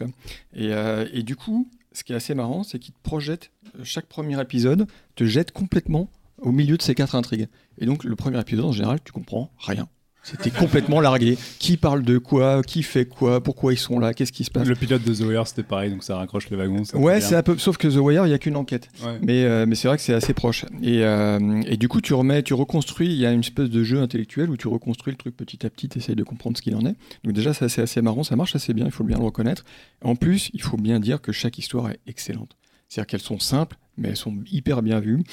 Et, 0.53 0.74
euh, 0.74 1.07
et 1.14 1.24
du 1.24 1.36
coup, 1.38 1.69
ce 1.94 2.03
qui 2.03 2.11
est 2.11 2.15
assez 2.18 2.36
marrant, 2.36 2.64
c'est 2.64 2.78
qu'il 2.78 2.94
te 2.94 2.99
projette 3.02 3.52
euh, 3.80 3.84
chaque 3.86 4.07
premier 4.07 4.40
épisode, 4.41 4.86
te 5.15 5.24
jette 5.24 5.52
complètement 5.52 6.10
au 6.41 6.52
milieu 6.52 6.76
de 6.78 6.82
ces 6.82 6.94
quatre 6.94 7.15
intrigues. 7.15 7.48
Et 7.78 7.86
donc 7.86 8.03
le 8.03 8.15
premier 8.18 8.40
épisode, 8.40 8.65
en 8.65 8.72
général, 8.74 8.99
tu 9.03 9.11
comprends 9.14 9.49
rien. 9.60 9.88
C'était 10.29 10.51
complètement 10.51 10.99
largué. 10.99 11.37
Qui 11.57 11.77
parle 11.77 12.03
de 12.03 12.17
quoi 12.17 12.61
Qui 12.61 12.83
fait 12.83 13.05
quoi 13.05 13.41
Pourquoi 13.41 13.71
ils 13.71 13.77
sont 13.77 13.97
là 13.97 14.13
Qu'est-ce 14.13 14.33
qui 14.33 14.43
se 14.43 14.51
passe 14.51 14.67
Le 14.67 14.75
pilote 14.75 15.01
de 15.01 15.13
The 15.13 15.21
Wire, 15.21 15.47
c'était 15.47 15.63
pareil, 15.63 15.89
donc 15.89 16.03
ça 16.03 16.17
raccroche 16.17 16.49
le 16.49 16.57
wagon. 16.57 16.83
ça 16.83 16.97
Ouais, 16.97 17.21
c'est 17.21 17.35
un 17.35 17.43
peu. 17.43 17.57
Sauf 17.57 17.77
que 17.77 17.87
The 17.87 17.95
Wire, 17.95 18.25
il 18.25 18.29
n'y 18.29 18.35
a 18.35 18.37
qu'une 18.37 18.57
enquête. 18.57 18.89
Ouais. 19.05 19.19
Mais, 19.21 19.45
euh, 19.45 19.65
mais 19.65 19.75
c'est 19.75 19.87
vrai 19.87 19.95
que 19.95 20.03
c'est 20.03 20.13
assez 20.13 20.33
proche. 20.33 20.65
Et, 20.81 21.05
euh, 21.05 21.61
et 21.65 21.77
du 21.77 21.87
coup, 21.87 22.01
tu 22.01 22.13
remets, 22.13 22.43
tu 22.43 22.53
reconstruis. 22.53 23.07
Il 23.07 23.17
y 23.17 23.25
a 23.25 23.31
une 23.31 23.39
espèce 23.39 23.69
de 23.69 23.83
jeu 23.83 24.01
intellectuel 24.01 24.49
où 24.49 24.57
tu 24.57 24.67
reconstruis 24.67 25.13
le 25.13 25.17
truc 25.17 25.37
petit 25.37 25.65
à 25.65 25.69
petit, 25.69 25.87
tu 25.87 25.97
essayes 25.99 26.15
de 26.15 26.23
comprendre 26.23 26.57
ce 26.57 26.61
qu'il 26.61 26.75
en 26.75 26.81
est. 26.85 26.95
Donc, 27.23 27.33
déjà, 27.33 27.53
c'est 27.53 27.81
assez 27.81 28.01
marrant. 28.01 28.23
Ça 28.23 28.35
marche 28.35 28.53
assez 28.53 28.73
bien, 28.73 28.85
il 28.85 28.91
faut 28.91 29.05
bien 29.05 29.17
le 29.17 29.23
reconnaître. 29.23 29.63
En 30.03 30.17
plus, 30.17 30.49
il 30.53 30.61
faut 30.61 30.77
bien 30.77 30.99
dire 30.99 31.21
que 31.21 31.31
chaque 31.31 31.57
histoire 31.57 31.89
est 31.89 31.99
excellente. 32.05 32.57
C'est-à-dire 32.89 33.07
qu'elles 33.07 33.21
sont 33.21 33.39
simples, 33.39 33.77
mais 33.97 34.09
elles 34.09 34.17
sont 34.17 34.35
hyper 34.51 34.81
bien 34.81 34.99
vues. 34.99 35.23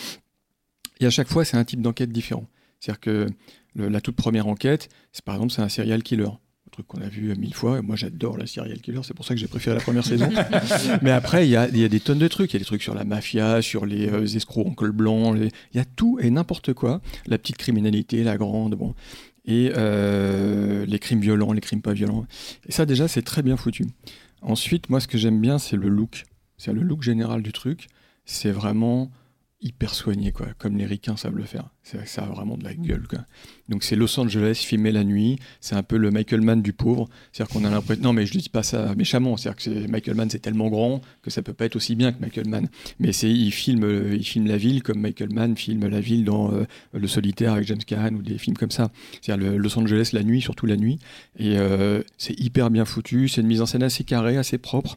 Et 1.00 1.06
à 1.06 1.10
chaque 1.10 1.28
fois, 1.28 1.44
c'est 1.44 1.56
un 1.56 1.64
type 1.64 1.80
d'enquête 1.82 2.12
différent. 2.12 2.46
C'est-à-dire 2.80 3.00
que 3.00 3.26
le- 3.74 3.88
la 3.88 4.00
toute 4.00 4.16
première 4.16 4.46
enquête, 4.46 4.88
c'est 5.12 5.24
par 5.24 5.34
exemple, 5.36 5.52
c'est 5.52 5.62
un 5.62 5.68
serial 5.68 6.02
killer. 6.02 6.24
Un 6.26 6.70
truc 6.72 6.86
qu'on 6.88 7.00
a 7.02 7.08
vu 7.08 7.34
mille 7.36 7.54
fois. 7.54 7.78
Et 7.78 7.82
Moi, 7.82 7.94
j'adore 7.94 8.36
la 8.38 8.46
serial 8.46 8.80
killer. 8.80 9.00
C'est 9.04 9.14
pour 9.14 9.24
ça 9.24 9.34
que 9.34 9.40
j'ai 9.40 9.46
préféré 9.46 9.76
la 9.76 9.82
première 9.82 10.04
saison. 10.04 10.28
Mais 11.02 11.10
après, 11.12 11.46
il 11.46 11.50
y 11.50 11.56
a, 11.56 11.68
il 11.68 11.78
y 11.78 11.84
a 11.84 11.88
des 11.88 12.00
tonnes 12.00 12.18
de 12.18 12.26
trucs. 12.28 12.50
Il 12.52 12.54
y 12.54 12.56
a 12.56 12.60
des 12.60 12.64
trucs 12.64 12.82
sur 12.82 12.94
la 12.94 13.04
mafia, 13.04 13.62
sur 13.62 13.86
les 13.86 14.08
euh, 14.08 14.24
escrocs 14.24 14.66
en 14.66 14.72
col 14.74 14.90
blanc. 14.92 15.34
Il 15.36 15.50
y 15.74 15.78
a 15.78 15.84
tout 15.84 16.18
et 16.20 16.30
n'importe 16.30 16.72
quoi. 16.72 17.00
La 17.26 17.38
petite 17.38 17.58
criminalité, 17.58 18.24
la 18.24 18.36
grande, 18.36 18.74
bon. 18.74 18.94
Et 19.44 19.72
euh, 19.76 20.86
les 20.86 20.98
crimes 20.98 21.20
violents, 21.20 21.52
les 21.52 21.60
crimes 21.60 21.82
pas 21.82 21.92
violents. 21.92 22.26
Et 22.66 22.72
ça, 22.72 22.86
déjà, 22.86 23.06
c'est 23.08 23.22
très 23.22 23.42
bien 23.42 23.56
foutu. 23.56 23.86
Ensuite, 24.42 24.88
moi, 24.90 25.00
ce 25.00 25.06
que 25.06 25.18
j'aime 25.18 25.40
bien, 25.40 25.58
c'est 25.58 25.76
le 25.76 25.88
look. 25.88 26.24
C'est 26.56 26.72
le 26.72 26.80
look 26.82 27.02
général 27.02 27.42
du 27.42 27.52
truc. 27.52 27.88
C'est 28.24 28.50
vraiment 28.52 29.10
hyper 29.64 29.94
soigné, 29.94 30.30
quoi. 30.30 30.46
Comme 30.58 30.76
les 30.76 30.84
ricains 30.84 31.16
savent 31.16 31.36
le 31.36 31.44
faire. 31.44 31.70
Ça 31.82 32.22
a 32.22 32.26
vraiment 32.26 32.56
de 32.56 32.64
la 32.64 32.74
gueule. 32.74 33.06
Donc, 33.68 33.82
c'est 33.82 33.96
Los 33.96 34.18
Angeles 34.20 34.62
filmé 34.66 34.92
la 34.92 35.04
nuit. 35.04 35.38
C'est 35.60 35.74
un 35.74 35.82
peu 35.82 35.96
le 35.96 36.10
Michael 36.10 36.42
Mann 36.42 36.62
du 36.62 36.72
pauvre. 36.72 37.08
C'est-à-dire 37.32 37.52
qu'on 37.52 37.64
a 37.64 37.70
l'impression. 37.70 38.04
Non, 38.04 38.12
mais 38.12 38.26
je 38.26 38.36
ne 38.36 38.42
dis 38.42 38.48
pas 38.48 38.62
ça 38.62 38.94
méchamment. 38.94 39.36
C'est-à-dire 39.36 39.62
que 39.62 39.90
Michael 39.90 40.14
Mann, 40.14 40.30
c'est 40.30 40.38
tellement 40.38 40.68
grand 40.68 41.00
que 41.22 41.30
ça 41.30 41.42
peut 41.42 41.54
pas 41.54 41.64
être 41.64 41.76
aussi 41.76 41.94
bien 41.94 42.12
que 42.12 42.20
Michael 42.20 42.48
Mann. 42.48 42.68
Mais 43.00 43.10
il 43.10 43.50
filme, 43.52 43.84
euh, 43.84 44.14
il 44.14 44.24
filme 44.24 44.46
la 44.46 44.56
ville 44.56 44.82
comme 44.82 45.00
Michael 45.00 45.32
Mann 45.32 45.56
filme 45.56 45.88
la 45.88 46.00
ville 46.00 46.24
dans 46.24 46.52
euh, 46.52 46.64
Le 46.92 47.06
Solitaire 47.06 47.54
avec 47.54 47.66
James 47.66 47.84
Caan 47.84 48.14
ou 48.14 48.22
des 48.22 48.38
films 48.38 48.56
comme 48.56 48.70
ça. 48.70 48.92
C'est-à-dire 49.22 49.58
Los 49.58 49.78
Angeles 49.78 50.10
la 50.12 50.22
nuit, 50.22 50.42
surtout 50.42 50.66
la 50.66 50.76
nuit. 50.76 50.98
Et 51.38 51.58
euh, 51.58 52.02
c'est 52.18 52.38
hyper 52.38 52.70
bien 52.70 52.84
foutu. 52.84 53.28
C'est 53.28 53.40
une 53.40 53.46
mise 53.46 53.62
en 53.62 53.66
scène 53.66 53.82
assez 53.82 54.04
carrée, 54.04 54.36
assez 54.36 54.58
propre. 54.58 54.96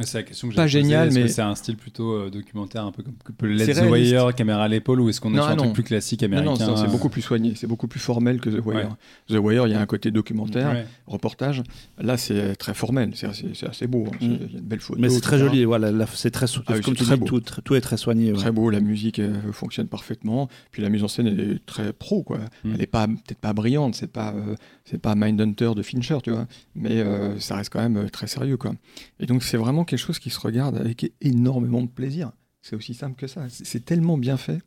C'est 0.00 0.16
la 0.16 0.22
question 0.22 0.48
que 0.48 0.54
Pas 0.54 0.66
j'ai 0.66 0.78
posée. 0.78 0.90
génial, 0.90 1.10
mais- 1.12 1.28
c'est 1.28 1.42
un 1.42 1.54
style 1.54 1.76
plutôt 1.76 2.12
euh, 2.14 2.30
documentaire, 2.30 2.86
un 2.86 2.92
peu 2.92 3.02
comme 3.02 3.12
peut 3.36 3.46
l'être 3.46 3.78
The. 3.78 3.90
Wire, 3.90 4.34
caméra 4.34 4.64
à 4.64 4.68
l'épaule, 4.68 5.02
ou 5.02 5.10
est-ce 5.10 5.20
qu'on 5.20 5.34
est 5.34 5.36
Non, 5.36 5.42
sur 5.42 5.50
un 5.52 5.56
non. 5.56 5.62
truc 5.64 5.74
plus 5.74 5.82
classique 5.82 6.22
Non, 6.22 6.28
américain 6.38 6.50
non, 6.66 6.76
c'est, 6.76 6.82
c'est 6.82 6.88
euh, 6.88 6.90
beaucoup 6.90 7.10
plus 7.10 7.20
soigné, 7.20 7.52
c'est 7.56 7.66
beaucoup 7.66 7.88
plus 7.88 8.00
formel 8.00 8.40
que 8.40 8.48
The 8.48 8.64
Wire. 8.64 8.88
Ouais. 9.28 9.36
The 9.36 9.38
Wire, 9.38 9.66
il 9.66 9.72
y 9.72 9.74
a 9.74 9.80
un 9.82 9.84
côté 9.84 10.10
documentaire, 10.10 10.70
Ouais. 10.70 10.86
reportage. 11.06 11.62
Là, 11.98 12.16
c'est 12.16 12.56
très 12.56 12.72
formel. 12.72 13.10
C'est 13.14 13.26
assez, 13.26 13.48
c'est 13.52 13.68
assez 13.68 13.86
beau. 13.86 14.06
hein. 14.06 14.16
Mm. 14.22 14.24
Il 14.24 14.30
y 14.52 14.56
a 14.56 14.58
une 14.60 14.64
belle 14.64 14.80
photo. 14.80 14.98
Mais 14.98 15.10
c'est 15.10 15.20
très 15.20 15.38
joli, 15.38 15.66
voilà, 15.66 15.92
c'est 16.14 16.30
très, 16.30 16.46
Ah 16.66 16.72
oui, 16.74 16.80
comme 16.80 16.94
tu 16.96 17.04
très 17.04 17.16
dis, 17.18 17.20
beau. 17.30 17.40
tout, 17.40 17.74
est 17.74 17.80
très 17.82 17.98
soigné. 17.98 18.32
ouais. 18.32 18.38
Très 18.38 18.50
beau, 18.50 18.70
la 18.70 18.80
musique 18.80 19.18
euh, 19.18 19.34
fonctionne 19.52 19.88
parfaitement. 19.88 20.48
Puis 20.70 20.80
la 20.80 20.88
mise 20.88 21.04
en 21.04 21.08
scène 21.08 21.26
est 21.26 21.66
très 21.66 21.92
pro, 21.92 22.22
quoi. 22.22 22.38
Mm. 22.64 22.72
Elle 22.76 22.80
est 22.82 22.86
pas 22.86 23.06
peut-être 23.08 23.38
pas 23.40 23.52
brillante, 23.52 23.94
c'est 23.94 24.10
pas 24.10 24.32
euh, 24.32 24.54
c'est 24.86 24.96
pas 25.00 25.14
Mindhunter 25.14 25.72
de 25.76 25.82
Fincher, 25.82 26.18
tu 26.24 26.30
vois, 26.30 26.46
mais 26.74 27.00
euh, 27.02 27.38
ça 27.40 27.56
reste 27.56 27.70
quand 27.70 27.80
même 27.86 28.08
très 28.10 28.26
sérieux, 28.26 28.56
quoi. 28.56 28.72
Et 29.20 29.26
donc 29.26 29.42
c'est 29.42 29.58
vraiment 29.58 29.81
quelque 29.84 29.98
chose 30.00 30.18
qui 30.18 30.30
se 30.30 30.40
regarde 30.40 30.76
avec 30.76 31.12
énormément 31.20 31.82
de 31.82 31.88
plaisir. 31.88 32.32
C'est 32.62 32.76
aussi 32.76 32.94
simple 32.94 33.16
que 33.16 33.26
ça. 33.26 33.46
C'est 33.48 33.84
tellement 33.84 34.16
bien 34.16 34.36
fait. 34.36 34.58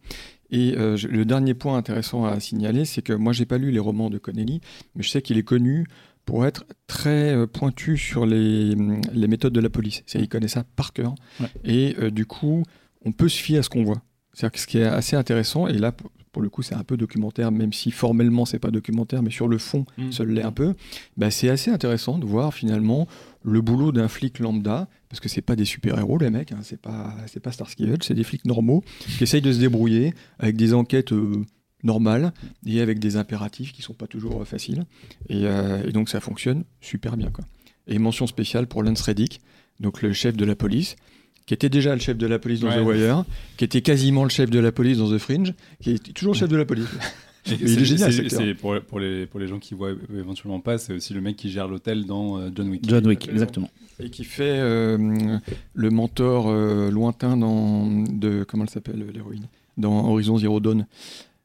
Et 0.51 0.75
euh, 0.77 0.97
je- 0.97 1.07
le 1.07 1.23
dernier 1.25 1.53
point 1.53 1.77
intéressant 1.77 2.25
à 2.25 2.39
signaler, 2.39 2.83
c'est 2.85 3.01
que 3.01 3.13
moi 3.13 3.31
j'ai 3.33 3.45
pas 3.45 3.57
lu 3.57 3.71
les 3.71 3.79
romans 3.79 4.09
de 4.09 4.17
Connelly, 4.17 4.59
mais 4.95 5.03
je 5.03 5.09
sais 5.09 5.21
qu'il 5.21 5.37
est 5.37 5.43
connu 5.43 5.85
pour 6.25 6.45
être 6.45 6.65
très 6.87 7.33
euh, 7.33 7.47
pointu 7.47 7.97
sur 7.97 8.25
les, 8.25 8.73
hum, 8.75 8.99
les 9.13 9.27
méthodes 9.27 9.53
de 9.53 9.59
la 9.61 9.69
police. 9.69 10.03
C'est 10.07 10.19
il 10.19 10.27
connaît 10.27 10.47
ça 10.49 10.65
par 10.75 10.91
cœur. 10.91 11.15
Ouais. 11.39 11.47
Et 11.63 11.95
euh, 11.99 12.11
du 12.11 12.25
coup, 12.25 12.63
on 13.05 13.11
peut 13.13 13.29
se 13.29 13.37
fier 13.41 13.59
à 13.59 13.63
ce 13.63 13.69
qu'on 13.69 13.83
voit. 13.85 14.01
C'est-à-dire 14.33 14.51
que 14.51 14.59
ce 14.59 14.67
qui 14.67 14.77
est 14.79 14.83
assez 14.85 15.15
intéressant, 15.15 15.67
et 15.67 15.77
là, 15.77 15.93
pour, 16.35 16.41
le 16.41 16.49
coup, 16.49 16.63
c'est 16.63 16.75
un 16.75 16.83
peu 16.83 16.97
documentaire, 16.97 17.49
même 17.49 17.71
si 17.71 17.91
formellement, 17.91 18.43
c'est 18.45 18.59
pas 18.59 18.71
documentaire, 18.71 19.23
mais 19.23 19.29
sur 19.31 19.47
le 19.47 19.57
fond, 19.57 19.85
Mm. 19.97 20.11
ça 20.11 20.25
l'est 20.25 20.43
un 20.43 20.51
peu, 20.51 20.73
bah, 21.15 21.31
c'est 21.31 21.47
assez 21.47 21.71
intéressant 21.71 22.17
de 22.17 22.25
voir 22.25 22.53
finalement 22.53 23.07
le 23.43 23.61
boulot 23.61 23.93
d'un 23.93 24.09
flic 24.09 24.39
lambda, 24.39 24.89
parce 25.07 25.21
que 25.21 25.29
c'est 25.29 25.41
pas 25.41 25.55
des 25.55 25.63
super-héros, 25.63 26.17
les 26.17 26.29
mecs, 26.29 26.51
hein, 26.51 26.59
c'est 26.61 26.81
pas, 26.81 27.15
c'est 27.27 27.39
pas 27.39 27.53
Starsky 27.53 27.85
Hutch, 27.85 28.05
c'est 28.05 28.13
des 28.13 28.25
flics 28.25 28.43
normaux 28.43 28.83
qui 29.17 29.23
essayent 29.23 29.41
de 29.41 29.53
se 29.53 29.59
débrouiller 29.59 30.13
avec 30.37 30.57
des 30.57 30.73
enquêtes 30.73 31.13
euh, 31.13 31.45
normales 31.83 32.33
et 32.65 32.81
avec 32.81 32.99
des 32.99 33.15
impératifs 33.15 33.71
qui 33.71 33.81
sont 33.81 33.93
pas 33.93 34.07
toujours 34.07 34.41
euh, 34.41 34.45
faciles. 34.45 34.83
Et, 35.29 35.45
euh, 35.45 35.87
et 35.87 35.93
donc, 35.93 36.09
ça 36.09 36.19
fonctionne 36.19 36.65
super 36.81 37.15
bien. 37.15 37.29
Quoi. 37.29 37.45
Et 37.87 37.97
mention 37.97 38.27
spéciale 38.27 38.67
pour 38.67 38.83
Lance 38.83 39.01
Reddick, 39.01 39.39
donc 39.79 40.01
le 40.01 40.11
chef 40.11 40.35
de 40.35 40.43
la 40.43 40.55
police, 40.55 40.97
qui 41.45 41.53
était 41.53 41.69
déjà 41.69 41.93
le 41.93 42.01
chef 42.01 42.17
de 42.17 42.27
la 42.27 42.39
police 42.39 42.59
dans 42.61 42.67
Ouais. 42.69 42.81
The 42.81 42.85
Wire, 42.85 43.25
qui 43.57 43.63
était 43.65 43.81
quasiment 43.81 44.23
le 44.23 44.29
chef 44.29 44.49
de 44.49 44.59
la 44.59 44.71
police 44.71 44.97
dans 44.97 45.09
The 45.11 45.17
Fringe, 45.19 45.53
qui 45.81 45.91
est 45.91 46.13
toujours 46.13 46.33
le 46.33 46.39
chef 46.39 46.49
de 46.49 46.57
la 46.57 46.65
police. 46.65 46.87
Il 47.47 47.57
c'est- 47.69 47.79
est 47.81 47.85
génial, 47.85 48.11
c'est- 48.11 48.53
pour, 48.55 48.75
pour, 48.81 48.99
les, 48.99 49.27
pour 49.27 49.39
les 49.39 49.47
gens 49.47 49.59
qui 49.59 49.75
voient 49.75 49.91
éventuellement 50.17 50.59
pas, 50.59 50.79
c'est 50.79 50.93
aussi 50.93 51.13
le 51.13 51.21
mec 51.21 51.35
qui 51.35 51.51
gère 51.51 51.67
l'hôtel 51.67 52.05
dans 52.07 52.39
euh, 52.39 52.49
John 52.55 52.69
Wick. 52.69 52.81
John 52.89 53.05
Wick, 53.05 53.29
exactement. 53.29 53.69
Et 53.99 54.09
qui 54.09 54.23
fait 54.23 54.43
euh, 54.57 55.37
le 55.75 55.89
mentor 55.91 56.47
euh, 56.49 56.89
lointain 56.89 57.37
dans, 57.37 57.85
de. 58.01 58.43
Comment 58.47 58.63
elle 58.63 58.69
s'appelle, 58.71 59.05
l'héroïne? 59.13 59.45
Dans 59.77 60.09
Horizon 60.09 60.37
Zero 60.39 60.59
Dawn. 60.59 60.87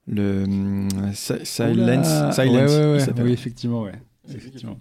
Le 0.08 0.22
euh, 0.22 0.88
Si- 1.12 1.34
Silence. 1.44 1.76
Oula. 1.76 2.32
Silence, 2.32 2.70
Ouais, 2.70 2.76
ouais, 2.78 2.82
il 2.82 2.92
ouais. 2.92 3.00
s'appelle. 3.00 3.26
Oui, 3.26 3.32
effectivement, 3.32 3.82
ouais. 3.82 3.92
Effectivement. 4.34 4.80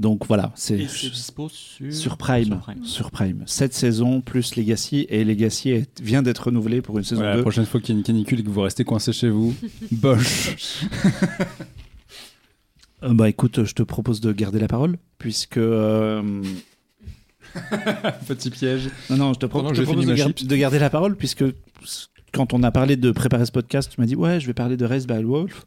Donc 0.00 0.26
voilà, 0.26 0.50
c'est 0.56 0.88
sur, 0.88 1.14
sur 1.14 2.16
Prime. 2.16 2.44
sur 2.46 2.58
Prime. 2.58 2.84
Sur 2.84 3.10
Prime. 3.10 3.42
Cette 3.46 3.74
saison 3.74 4.22
plus 4.22 4.56
Legacy 4.56 5.06
et 5.10 5.24
Legacy 5.24 5.70
est- 5.72 6.00
vient 6.00 6.22
d'être 6.22 6.46
renouvelé 6.46 6.80
pour 6.80 6.96
une 6.96 7.04
saison 7.04 7.16
Voilà, 7.20 7.34
2. 7.34 7.38
la 7.40 7.42
prochaine 7.42 7.66
fois 7.66 7.80
qu'il 7.82 7.94
y 7.94 7.96
a 7.96 7.98
une 7.98 8.04
canicule 8.04 8.40
et 8.40 8.42
que 8.42 8.48
vous 8.48 8.62
restez 8.62 8.82
coincé 8.82 9.12
chez 9.12 9.28
vous, 9.28 9.54
boche. 9.92 10.54
Euh, 13.02 13.14
bah 13.14 13.28
écoute, 13.28 13.64
je 13.64 13.74
te 13.74 13.82
propose 13.82 14.20
de 14.20 14.32
garder 14.32 14.58
la 14.58 14.68
parole 14.68 14.96
puisque 15.18 15.56
euh, 15.58 16.42
Petit 18.26 18.50
piège. 18.50 18.88
non 19.10 19.16
non, 19.16 19.32
je 19.34 19.38
te, 19.38 19.46
pro- 19.46 19.74
je 19.74 19.82
propose 19.82 20.06
gar- 20.06 20.28
de 20.32 20.56
garder 20.56 20.78
la 20.78 20.90
parole 20.90 21.16
puisque 21.16 21.44
quand 22.32 22.52
on 22.54 22.62
a 22.62 22.70
parlé 22.70 22.96
de 22.96 23.10
préparer 23.10 23.44
ce 23.46 23.52
podcast, 23.52 23.90
tu 23.94 24.00
m'as 24.00 24.06
dit 24.06 24.16
ouais, 24.16 24.38
je 24.40 24.46
vais 24.46 24.54
parler 24.54 24.76
de 24.76 24.84
Race 24.84 25.06
by 25.06 25.22
Wolf. 25.24 25.66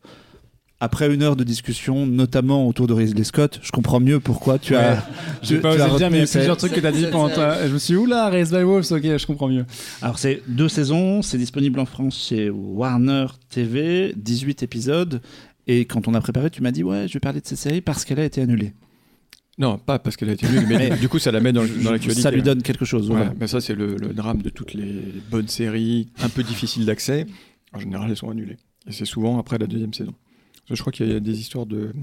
Après 0.84 1.14
une 1.14 1.24
heure 1.24 1.38
de 1.38 1.46
discussion, 1.46 2.06
notamment 2.06 2.68
autour 2.68 2.88
de 2.88 2.94
Ridley 2.94 3.24
Scott, 3.24 3.58
je 3.64 3.72
comprends 3.72 4.02
mieux 4.02 4.20
pourquoi 4.20 4.60
tu 4.60 4.76
as. 4.76 5.08
J'ai 5.42 5.56
tu- 5.56 5.62
pas 5.62 5.74
tu 5.76 5.82
as 5.82 5.86
osé 5.86 5.94
le 5.94 5.98
dire, 5.98 6.12
mais 6.12 6.18
il 6.18 6.22
y 6.22 6.24
a 6.24 6.28
plusieurs 6.28 6.58
trucs 6.58 6.74
que 6.74 6.82
t'as 6.82 6.92
dit 6.92 7.06
pendant 7.10 7.30
ta... 7.34 7.66
Je 7.70 7.74
me 7.74 7.78
suis 7.80 7.94
dit, 7.94 7.98
oula, 7.98 8.30
Race 8.30 8.52
by 8.52 8.64
Wolves, 8.64 8.92
ok, 8.92 9.02
je 9.02 9.26
comprends 9.26 9.48
mieux. 9.48 9.66
Alors 10.02 10.20
c'est 10.20 10.42
deux 10.46 10.68
saisons, 10.68 11.22
c'est 11.22 11.38
disponible 11.38 11.80
en 11.80 11.86
France 11.86 12.18
chez 12.28 12.50
Warner 12.50 13.28
TV, 13.50 14.12
18 14.18 14.62
épisodes. 14.64 15.22
Et 15.68 15.86
quand 15.86 16.10
on 16.10 16.14
a 16.16 16.20
préparé, 16.20 16.50
tu 16.50 16.62
m'as 16.62 16.72
dit 16.72 16.84
ouais, 16.84 17.08
je 17.08 17.14
vais 17.14 17.22
parler 17.22 17.40
de 17.40 17.48
cette 17.48 17.60
série 17.60 17.80
parce 17.80 18.04
qu'elle 18.04 18.20
a 18.20 18.26
été 18.26 18.42
annulée. 18.42 18.74
Non, 19.58 19.78
pas 19.78 20.00
parce 20.00 20.18
qu'elle 20.18 20.32
a 20.32 20.34
été 20.34 20.50
nulle, 20.50 20.66
mais, 20.68 20.98
du 21.00 21.08
coup, 21.08 21.18
ça 21.20 21.32
la 21.32 21.40
met 21.40 21.54
dans, 21.54 21.64
dans 21.64 21.92
l'actualité. 21.92 22.22
Ça 22.22 22.30
lui 22.32 22.42
donne 22.44 22.62
quelque 22.62 22.84
chose. 22.84 23.10
Ouais, 23.10 23.30
mais 23.40 23.48
ça, 23.48 23.62
c'est 23.62 23.76
le, 23.76 23.96
le 23.96 24.10
drame 24.14 24.42
de 24.42 24.50
toutes 24.50 24.74
les 24.74 25.02
bonnes 25.32 25.48
séries 25.48 26.10
un 26.22 26.28
peu 26.28 26.44
difficiles 26.44 26.86
d'accès. 26.86 27.26
En 27.72 27.80
général, 27.80 28.10
elles 28.10 28.18
sont 28.18 28.30
annulées. 28.30 28.58
Et 28.86 28.92
c'est 28.92 29.06
souvent 29.06 29.40
après 29.40 29.58
la 29.58 29.68
deuxième 29.68 29.94
saison. 29.94 30.14
Je 30.70 30.80
crois 30.82 30.92
qu'il 30.94 31.08
y 31.12 31.14
a 31.16 31.20
des 31.20 31.40
histoires 31.40 31.66
de, 31.66 31.94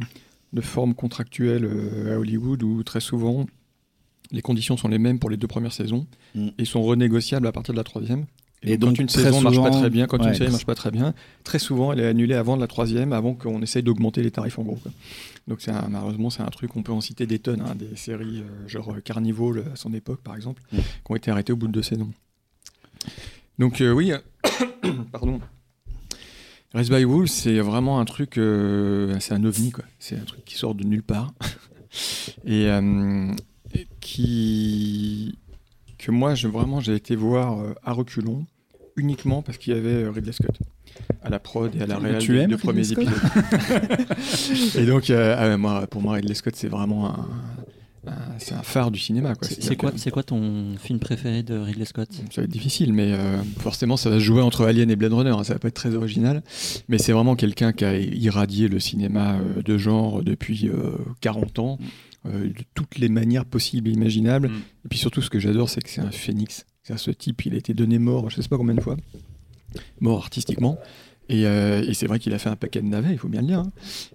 de 0.53 0.61
formes 0.61 0.95
contractuelles 0.95 1.65
euh, 1.65 2.15
à 2.15 2.19
Hollywood 2.19 2.63
où 2.63 2.83
très 2.83 3.01
souvent 3.01 3.47
les 4.33 4.43
conditions 4.43 4.77
sont 4.77 4.89
les 4.89 4.99
mêmes 4.99 5.19
pour 5.19 5.31
les 5.31 5.37
deux 5.37 5.49
premières 5.49 5.73
saisons 5.73 6.07
Mm. 6.35 6.49
et 6.59 6.65
sont 6.65 6.83
renégociables 6.83 7.47
à 7.49 7.53
partir 7.53 7.75
de 7.75 7.79
la 7.79 7.85
troisième. 7.85 8.27
Et, 8.63 8.73
Et 8.73 8.77
donc, 8.77 8.91
donc, 8.91 8.97
quand 8.99 9.03
une 9.03 9.09
saison 9.09 9.41
marche 9.41 9.57
pas 9.57 9.71
très 9.71 9.89
bien, 9.91 10.07
quand 10.07 10.21
ouais. 10.23 10.29
une 10.29 10.35
série 10.35 10.51
marche 10.51 10.67
pas 10.67 10.75
très 10.75 10.91
bien, 10.91 11.15
très 11.45 11.59
souvent 11.59 11.93
elle 11.93 12.01
est 12.01 12.07
annulée 12.07 12.35
avant 12.35 12.57
de 12.57 12.61
la 12.61 12.67
troisième, 12.69 13.13
avant 13.15 13.33
qu'on 13.35 13.63
essaye 13.63 13.83
d'augmenter 13.83 14.23
les 14.23 14.31
tarifs 14.31 14.59
en 14.59 14.63
gros. 14.63 14.77
quoi. 14.77 14.93
Donc 15.49 15.67
un- 15.67 15.89
malheureusement 15.89 16.29
c'est 16.31 16.43
un 16.43 16.51
truc, 16.51 16.77
on 16.77 16.83
peut 16.83 16.93
en 16.93 17.01
citer 17.01 17.27
des 17.27 17.39
tonnes, 17.39 17.63
hein, 17.63 17.75
des 17.75 17.97
séries 17.97 18.43
euh, 18.43 18.69
genre 18.69 18.93
euh, 18.93 19.01
Carnival 19.01 19.65
à 19.73 19.77
son 19.77 19.93
époque 19.95 20.21
par 20.21 20.37
exemple, 20.37 20.63
Mm. 20.73 20.77
qui 20.79 20.83
ont 21.13 21.17
été 21.17 21.31
arrêtées 21.31 21.53
au 21.55 21.57
bout 21.57 21.67
de 21.69 21.73
deux 21.73 21.83
saisons. 21.83 22.11
Donc 23.59 23.81
euh, 23.81 23.93
oui, 23.93 24.13
pardon. 25.13 25.41
Race 26.73 26.89
by 26.89 27.05
Wolves, 27.05 27.29
c'est 27.29 27.59
vraiment 27.59 27.99
un 27.99 28.05
truc, 28.05 28.39
euh, 28.39 29.17
c'est 29.19 29.35
un 29.35 29.43
ovni 29.45 29.73
quoi. 29.73 29.85
C'est 29.99 30.17
un 30.17 30.25
truc 30.25 30.45
qui 30.45 30.57
sort 30.57 30.75
de 30.75 30.85
nulle 30.85 31.03
part 31.03 31.33
et 32.45 32.69
euh, 32.69 33.33
et 33.75 33.87
qui 34.01 35.39
que 35.99 36.11
moi 36.11 36.35
je, 36.35 36.49
vraiment 36.49 36.81
j'ai 36.81 36.95
été 36.95 37.17
voir 37.17 37.59
euh, 37.59 37.75
à 37.85 37.93
reculons 37.93 38.47
uniquement 38.97 39.43
parce 39.43 39.59
qu'il 39.59 39.75
y 39.75 39.77
avait 39.77 40.09
Ridley 40.09 40.33
Scott 40.33 40.59
à 41.23 41.31
la 41.31 41.39
prod 41.39 41.75
et 41.75 41.83
à 41.83 41.87
la 41.87 41.99
réal 41.99 42.19
tu 42.19 42.33
des 42.33 42.43
aimes 42.43 42.51
deux 42.51 42.57
Ridley 42.57 42.73
premiers 42.73 42.93
épisodes. 42.93 43.15
et 44.83 44.87
donc 44.87 45.11
euh, 45.11 45.37
ah 45.39 45.57
moi, 45.57 45.87
pour 45.89 46.03
moi 46.03 46.15
Ridley 46.15 46.35
Scott 46.35 46.55
c'est 46.57 46.69
vraiment 46.69 47.11
un, 47.11 47.29
un- 48.07 48.39
c'est 48.39 48.55
un 48.55 48.63
phare 48.63 48.91
du 48.91 48.99
cinéma 48.99 49.35
quoi. 49.35 49.47
C'est 49.49 49.63
c'est 49.63 49.77
quoi, 49.77 49.93
c'est 49.97 50.11
ton 50.25 50.77
film 50.79 50.99
préféré 50.99 51.43
de 51.43 51.57
Ridley 51.57 51.85
Scott? 51.85 52.09
Ça 52.31 52.41
va 52.41 52.45
être 52.45 52.51
difficile, 52.51 52.93
mais 52.93 53.13
euh, 53.13 53.37
forcément, 53.59 53.97
ça 53.97 54.09
va 54.11 54.17
se 54.19 54.25
jouer 54.25 54.41
entre 54.43 54.65
Alien 54.65 54.91
et 54.91 54.97
Blade 54.97 55.13
Runner. 55.13 55.31
hein, 55.31 55.45
ça 55.45 55.53
va 55.55 55.59
pas 55.59 55.69
être 55.69 55.75
très 55.75 55.95
original, 55.95 56.43
mais 56.89 56.99
c'est 56.99 57.13
vraiment 57.13 57.37
quelqu'un 57.37 57.73
qui 57.73 57.85
a 57.85 57.99
irradié 57.99 58.69
le 58.69 58.81
cinéma 58.81 59.37
euh, 59.39 59.63
de 59.63 59.77
genre 59.79 60.23
depuis 60.23 60.69
euh, 60.69 60.97
40 61.21 61.59
ans, 61.59 61.79
euh, 62.27 62.49
de 62.49 62.55
toutes 62.75 62.99
les 62.99 63.09
manières 63.09 63.45
possibles 63.45 63.89
et 63.89 63.93
imaginables. 63.93 64.49
Mm. 64.49 64.63
Et 64.85 64.89
puis 64.89 64.99
surtout, 64.99 65.21
ce 65.23 65.31
que 65.31 65.39
j'adore, 65.39 65.69
c'est 65.69 65.83
que 65.83 65.91
c'est 65.91 66.01
un 66.01 66.11
phénix. 66.11 66.65
C'est-à-dire, 66.83 67.03
ce 67.05 67.11
type, 67.11 67.45
il 67.47 67.55
a 67.55 67.59
été 67.59 67.75
donné 67.75 67.99
mort, 67.99 68.31
je 68.31 68.41
sais 68.41 68.49
pas 68.49 68.57
combien 68.57 68.75
de 68.75 68.81
fois, 68.81 68.97
mort 70.01 70.19
artistiquement. 70.19 70.79
Et, 71.29 71.47
euh, 71.47 71.85
et 71.87 71.95
c'est 71.95 72.07
vrai 72.09 72.19
qu'il 72.19 72.35
a 72.35 72.39
fait 72.39 72.49
un 72.49 72.57
paquet 72.57 72.81
de 72.83 72.87
navets, 72.89 73.13
il 73.13 73.19
faut 73.19 73.29
bien 73.29 73.41
le 73.43 73.47
dire. 73.47 73.61
hein. 73.61 73.71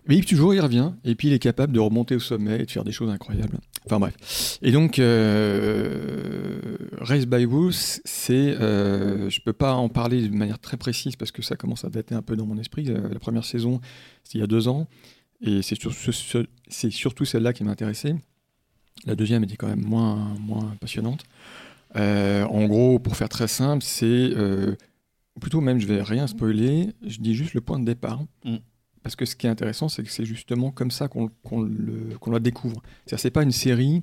Mais 0.07 0.20
toujours, 0.20 0.53
il 0.53 0.60
revient, 0.60 0.91
et 1.06 1.16
puis 1.16 1.30
il 1.30 1.34
est 1.34 1.40
capable 1.40 1.72
de 1.72 1.80
remonter 1.80 2.14
au 2.16 2.20
sommet 2.20 2.60
et 2.60 2.66
de 2.66 2.72
faire 2.72 2.84
des 2.84 2.91
choses 2.91 3.10
incroyables. 3.10 3.57
Enfin 3.86 3.99
bref. 3.99 4.57
Et 4.64 4.72
donc, 4.72 4.98
euh, 4.99 6.60
Race 6.99 7.26
by 7.26 7.45
Wolves, 7.45 7.99
c'est, 8.03 8.34
euh, 8.60 9.30
je 9.30 9.40
peux 9.41 9.53
pas 9.53 9.74
en 9.74 9.90
parler 9.90 10.28
de 10.28 10.34
manière 10.36 10.60
très 10.60 10.78
précise 10.78 11.16
parce 11.16 11.32
que 11.32 11.41
ça 11.41 11.56
commence 11.56 11.86
à 11.86 11.90
dater 11.90 12.16
un 12.16 12.22
peu 12.22 12.36
dans 12.36 12.45
mon 12.45 12.57
esprit. 12.57 12.86
Euh, 12.90 13.10
La 13.14 13.20
première 13.20 13.45
saison, 13.45 13.80
c'était 14.24 14.40
il 14.40 14.41
y 14.41 14.44
a 14.44 14.48
deux 14.48 14.68
ans, 14.68 14.88
et 15.41 15.62
c'est 15.62 15.80
sur- 15.80 15.94
ce- 15.94 16.12
ce- 16.12 16.48
c'est 16.68 16.91
surtout 16.91 17.26
celle-là 17.26 17.53
qui 17.53 17.64
m'intéressait. 17.64 18.16
La 19.06 19.16
deuxième 19.16 19.44
était 19.44 19.56
quand 19.57 19.68
même 19.68 19.84
moins, 19.86 20.34
moins 20.40 20.74
passionnante. 20.80 21.24
Euh, 21.95 22.44
en 22.45 22.66
gros, 22.66 22.98
pour 22.99 23.16
faire 23.16 23.30
très 23.30 23.48
simple, 23.48 23.84
c'est, 23.84 24.32
plutôt 25.40 25.62
même, 25.62 25.80
je 25.80 25.86
vais 25.88 26.02
rien 26.02 26.28
spoiler, 26.28 26.90
je 27.06 27.20
dis 27.20 27.36
juste 27.36 27.53
le 27.53 27.62
point 27.62 27.78
de 27.80 27.86
départ. 27.86 28.22
Mm. 28.45 28.56
Parce 29.06 29.15
que 29.15 29.26
ce 29.26 29.36
qui 29.36 29.45
est 29.45 29.49
intéressant, 29.52 29.88
c'est 29.88 30.02
que 30.02 30.10
c'est 30.10 30.26
justement 30.26 30.72
comme 30.72 30.90
ça 30.90 31.07
qu'on 31.07 31.30
qu'on 31.44 32.32
la 32.32 32.40
découvre. 32.40 32.82
C'est-à-dire, 33.06 33.19
c'est 33.19 33.30
pas 33.30 33.44
une 33.44 33.52
série 33.52 34.02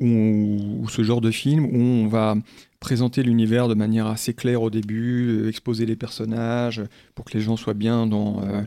ou 0.00 0.84
ce 0.88 1.04
genre 1.04 1.20
de 1.20 1.30
film 1.30 1.64
où 1.66 1.78
on 1.78 2.08
va 2.08 2.34
présenter 2.80 3.22
l'univers 3.22 3.68
de 3.68 3.74
manière 3.74 4.08
assez 4.08 4.34
claire 4.34 4.62
au 4.62 4.68
début, 4.70 5.28
euh, 5.44 5.48
exposer 5.48 5.86
les 5.86 5.94
personnages 5.94 6.82
pour 7.14 7.24
que 7.24 7.34
les 7.38 7.40
gens 7.40 7.56
soient 7.56 7.74
bien 7.74 8.08
dans, 8.08 8.42
euh, 8.42 8.62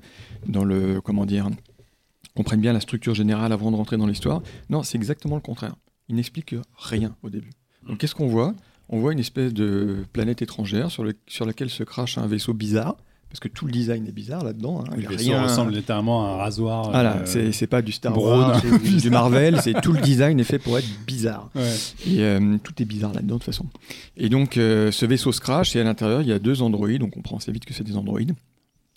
dans 0.48 0.64
le 0.64 1.02
comment 1.02 1.26
dire, 1.26 1.50
comprennent 2.34 2.62
bien 2.62 2.72
la 2.72 2.80
structure 2.80 3.14
générale 3.14 3.52
avant 3.52 3.70
de 3.70 3.76
rentrer 3.76 3.98
dans 3.98 4.08
l'histoire. 4.08 4.42
Non, 4.70 4.82
c'est 4.82 4.98
exactement 4.98 5.36
le 5.36 5.42
contraire. 5.42 5.76
Il 6.08 6.16
n'explique 6.16 6.56
rien 6.78 7.18
au 7.22 7.30
début. 7.30 7.52
Donc 7.86 7.98
qu'est-ce 7.98 8.16
qu'on 8.16 8.28
voit? 8.28 8.56
On 8.88 9.00
voit 9.00 9.12
une 9.12 9.20
espèce 9.20 9.54
de 9.54 10.06
planète 10.14 10.42
étrangère 10.42 10.90
sur, 10.90 11.04
le- 11.04 11.16
sur 11.28 11.46
laquelle 11.46 11.70
se 11.70 11.84
crache 11.84 12.18
un 12.18 12.28
vaisseau 12.28 12.54
bizarre, 12.54 12.96
parce 13.30 13.40
que 13.42 13.48
tout 13.50 13.66
le 13.66 13.72
design 13.72 14.08
est 14.08 14.12
bizarre 14.12 14.44
là-dedans. 14.44 14.84
hein. 14.90 14.94
Il 14.98 15.08
rien- 15.08 15.44
ressemble 15.44 15.74
littéralement 15.74 16.26
à 16.26 16.34
un 16.34 16.38
rasoir. 16.38 16.92
voilà, 16.92 17.18
euh, 17.28 17.52
c'est 17.52 17.68
pas 17.68 17.82
du 17.82 17.92
Star. 17.92 18.18
Wars, 18.18 18.60
c'est 18.62 18.82
du, 18.82 18.96
du 19.02 19.10
Marvel, 19.10 19.60
c'est 19.62 19.80
tout 19.82 19.92
le 19.92 20.00
design 20.02 20.40
est 20.40 20.44
fait 20.46 20.60
pour 20.60 20.78
être 20.78 20.88
bizarre. 21.06 21.50
ouais. 21.56 21.74
Et 22.08 22.22
euh, 22.22 22.58
tout 22.64 22.82
est 22.82 22.86
bizarre 22.86 23.14
là-dedans 23.14 23.36
de 23.36 23.40
toute 23.40 23.46
façon. 23.46 23.66
Et 24.16 24.30
donc 24.30 24.58
euh, 24.58 24.92
ce 24.92 25.06
vaisseau 25.06 25.32
se 25.32 25.42
crache 25.42 25.76
et 25.76 25.82
à 25.82 25.84
l'intérieur 25.84 26.22
il 26.22 26.28
y 26.30 26.32
a 26.34 26.40
deux 26.40 26.62
androïdes, 26.62 27.04
on 27.04 27.10
comprend 27.10 27.38
assez 27.38 27.52
vite 27.52 27.66
que 27.66 27.74
c'est 27.74 27.84
des 27.84 27.98
androïdes 27.98 28.34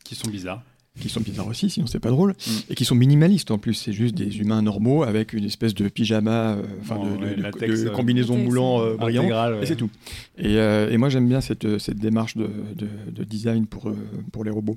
Qui 0.04 0.14
sont 0.14 0.30
bizarres. 0.30 0.62
Qui 0.98 1.08
sont 1.08 1.20
bizarres 1.20 1.46
aussi, 1.46 1.70
sinon 1.70 1.86
c'est 1.86 2.00
pas 2.00 2.10
drôle, 2.10 2.32
Mm. 2.32 2.50
et 2.70 2.74
qui 2.74 2.84
sont 2.84 2.94
minimalistes 2.96 3.50
en 3.52 3.58
plus. 3.58 3.74
C'est 3.74 3.92
juste 3.92 4.14
des 4.14 4.38
humains 4.38 4.60
normaux 4.60 5.02
avec 5.04 5.32
une 5.32 5.44
espèce 5.44 5.72
de 5.72 5.88
pyjama, 5.88 6.54
euh, 6.56 6.62
enfin 6.80 6.98
de, 6.98 7.16
de- 7.16 7.24
ouais, 7.24 7.34
de- 7.36 7.42
latex, 7.42 7.82
de 7.84 7.88
euh, 7.88 7.90
combinaison 7.92 8.34
latex, 8.34 8.48
moulant 8.48 8.80
euh, 8.82 8.96
brillant. 8.96 9.22
Intégral, 9.22 9.54
ouais. 9.54 9.62
Et 9.62 9.66
c'est 9.66 9.76
tout. 9.76 9.88
Et, 10.36 10.56
euh, 10.56 10.90
et 10.90 10.96
moi 10.98 11.08
j'aime 11.08 11.28
bien 11.28 11.40
cette, 11.40 11.78
cette 11.78 11.98
démarche 11.98 12.36
de, 12.36 12.50
de- 12.74 12.88
de 13.12 13.24
design 13.24 13.66
pour, 13.66 13.88
euh, 13.88 13.96
pour 14.32 14.42
les 14.44 14.50
robots. 14.50 14.74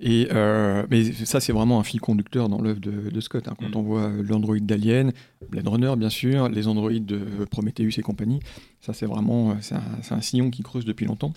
Et, 0.00 0.28
euh, 0.32 0.84
mais 0.90 1.04
ça 1.12 1.40
c'est 1.40 1.52
vraiment 1.52 1.78
un 1.80 1.84
fil 1.84 2.00
conducteur 2.00 2.48
dans 2.48 2.60
l'œuvre 2.60 2.80
de, 2.80 3.10
de 3.10 3.20
Scott. 3.20 3.46
hein. 3.48 3.54
Quand 3.58 3.68
Mm. 3.68 3.76
on 3.76 3.82
voit 3.82 4.10
l'Android 4.28 4.58
d'Alien, 4.60 5.12
Blade 5.50 5.68
Runner 5.68 5.94
bien 5.96 6.10
sûr, 6.10 6.48
les 6.48 6.66
androïdes 6.66 7.06
de 7.06 7.20
Prometheus 7.50 7.90
et 7.98 8.02
compagnie, 8.02 8.40
ça 8.80 8.92
c'est 8.92 9.06
vraiment 9.06 9.50
euh, 9.52 9.54
c'est 9.60 9.76
un, 9.76 9.82
c'est 10.02 10.14
un 10.14 10.20
sillon 10.20 10.50
qui 10.50 10.62
creuse 10.62 10.84
depuis 10.84 11.06
longtemps. 11.06 11.32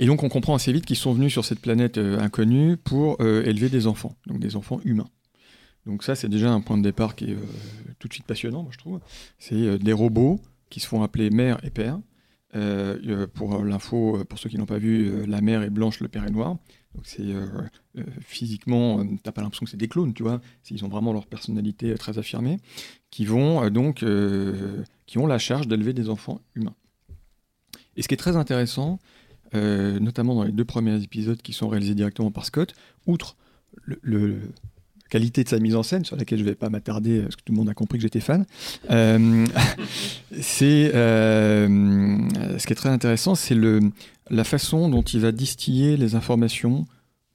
Et 0.00 0.06
donc 0.06 0.22
on 0.22 0.30
comprend 0.30 0.54
assez 0.54 0.72
vite 0.72 0.86
qu'ils 0.86 0.96
sont 0.96 1.12
venus 1.12 1.30
sur 1.30 1.44
cette 1.44 1.60
planète 1.60 1.98
euh, 1.98 2.18
inconnue 2.18 2.78
pour 2.78 3.18
euh, 3.20 3.44
élever 3.44 3.68
des 3.68 3.86
enfants, 3.86 4.16
donc 4.26 4.40
des 4.40 4.56
enfants 4.56 4.80
humains. 4.84 5.08
Donc 5.84 6.02
ça 6.02 6.14
c'est 6.14 6.28
déjà 6.28 6.50
un 6.50 6.62
point 6.62 6.78
de 6.78 6.82
départ 6.82 7.14
qui 7.14 7.26
est 7.26 7.34
euh, 7.34 7.92
tout 7.98 8.08
de 8.08 8.14
suite 8.14 8.26
passionnant, 8.26 8.62
moi 8.62 8.72
je 8.72 8.78
trouve. 8.78 9.00
C'est 9.38 9.78
des 9.78 9.92
robots 9.92 10.40
qui 10.70 10.80
se 10.80 10.88
font 10.88 11.02
appeler 11.02 11.28
mère 11.30 11.58
et 11.62 11.70
père. 11.70 12.00
Pour 13.34 13.62
l'info, 13.62 14.24
pour 14.28 14.38
ceux 14.40 14.48
qui 14.48 14.58
n'ont 14.58 14.66
pas 14.66 14.78
vu, 14.78 15.24
la 15.26 15.40
mère 15.40 15.62
est 15.62 15.70
blanche, 15.70 16.00
le 16.00 16.08
père 16.08 16.24
est 16.24 16.32
noir. 16.32 16.56
Donc 16.94 17.06
c'est 17.06 17.22
euh, 17.22 17.46
euh, 17.98 18.04
physiquement, 18.20 19.04
t'as 19.22 19.30
pas 19.30 19.42
l'impression 19.42 19.64
que 19.64 19.70
c'est 19.70 19.76
des 19.76 19.86
clones, 19.86 20.14
tu 20.14 20.24
vois. 20.24 20.40
Ils 20.70 20.84
ont 20.84 20.88
vraiment 20.88 21.12
leur 21.12 21.26
personnalité 21.26 21.94
très 21.94 22.18
affirmée, 22.18 22.56
qui 23.10 23.24
vont 23.24 23.68
donc, 23.70 24.04
qui 25.06 25.18
ont 25.18 25.26
la 25.26 25.38
charge 25.38 25.68
d'élever 25.68 25.92
des 25.92 26.08
enfants 26.08 26.40
humains. 26.54 26.74
Et 27.96 28.02
ce 28.02 28.08
qui 28.08 28.14
est 28.14 28.18
très 28.18 28.36
intéressant, 28.36 28.98
euh, 29.54 29.98
notamment 30.00 30.34
dans 30.34 30.44
les 30.44 30.52
deux 30.52 30.64
premiers 30.64 31.02
épisodes 31.02 31.40
qui 31.42 31.52
sont 31.52 31.68
réalisés 31.68 31.94
directement 31.94 32.30
par 32.30 32.44
Scott, 32.44 32.74
outre 33.06 33.36
le, 33.84 33.98
le- 34.02 34.28
la 35.02 35.08
qualité 35.18 35.42
de 35.42 35.48
sa 35.48 35.58
mise 35.58 35.74
en 35.74 35.82
scène, 35.82 36.04
sur 36.04 36.14
laquelle 36.16 36.38
je 36.38 36.44
ne 36.44 36.48
vais 36.50 36.54
pas 36.54 36.70
m'attarder, 36.70 37.22
parce 37.22 37.34
que 37.36 37.42
tout 37.42 37.52
le 37.52 37.58
monde 37.58 37.68
a 37.68 37.74
compris 37.74 37.98
que 37.98 38.02
j'étais 38.02 38.20
fan, 38.20 38.46
euh, 38.90 39.44
c'est 40.40 40.92
euh, 40.94 41.68
ce 42.58 42.66
qui 42.66 42.72
est 42.72 42.76
très 42.76 42.88
intéressant, 42.90 43.34
c'est 43.34 43.56
la 44.30 44.44
façon 44.44 44.88
dont 44.88 45.02
il 45.02 45.20
va 45.20 45.32
distiller 45.32 45.96
les 45.96 46.14
informations 46.14 46.86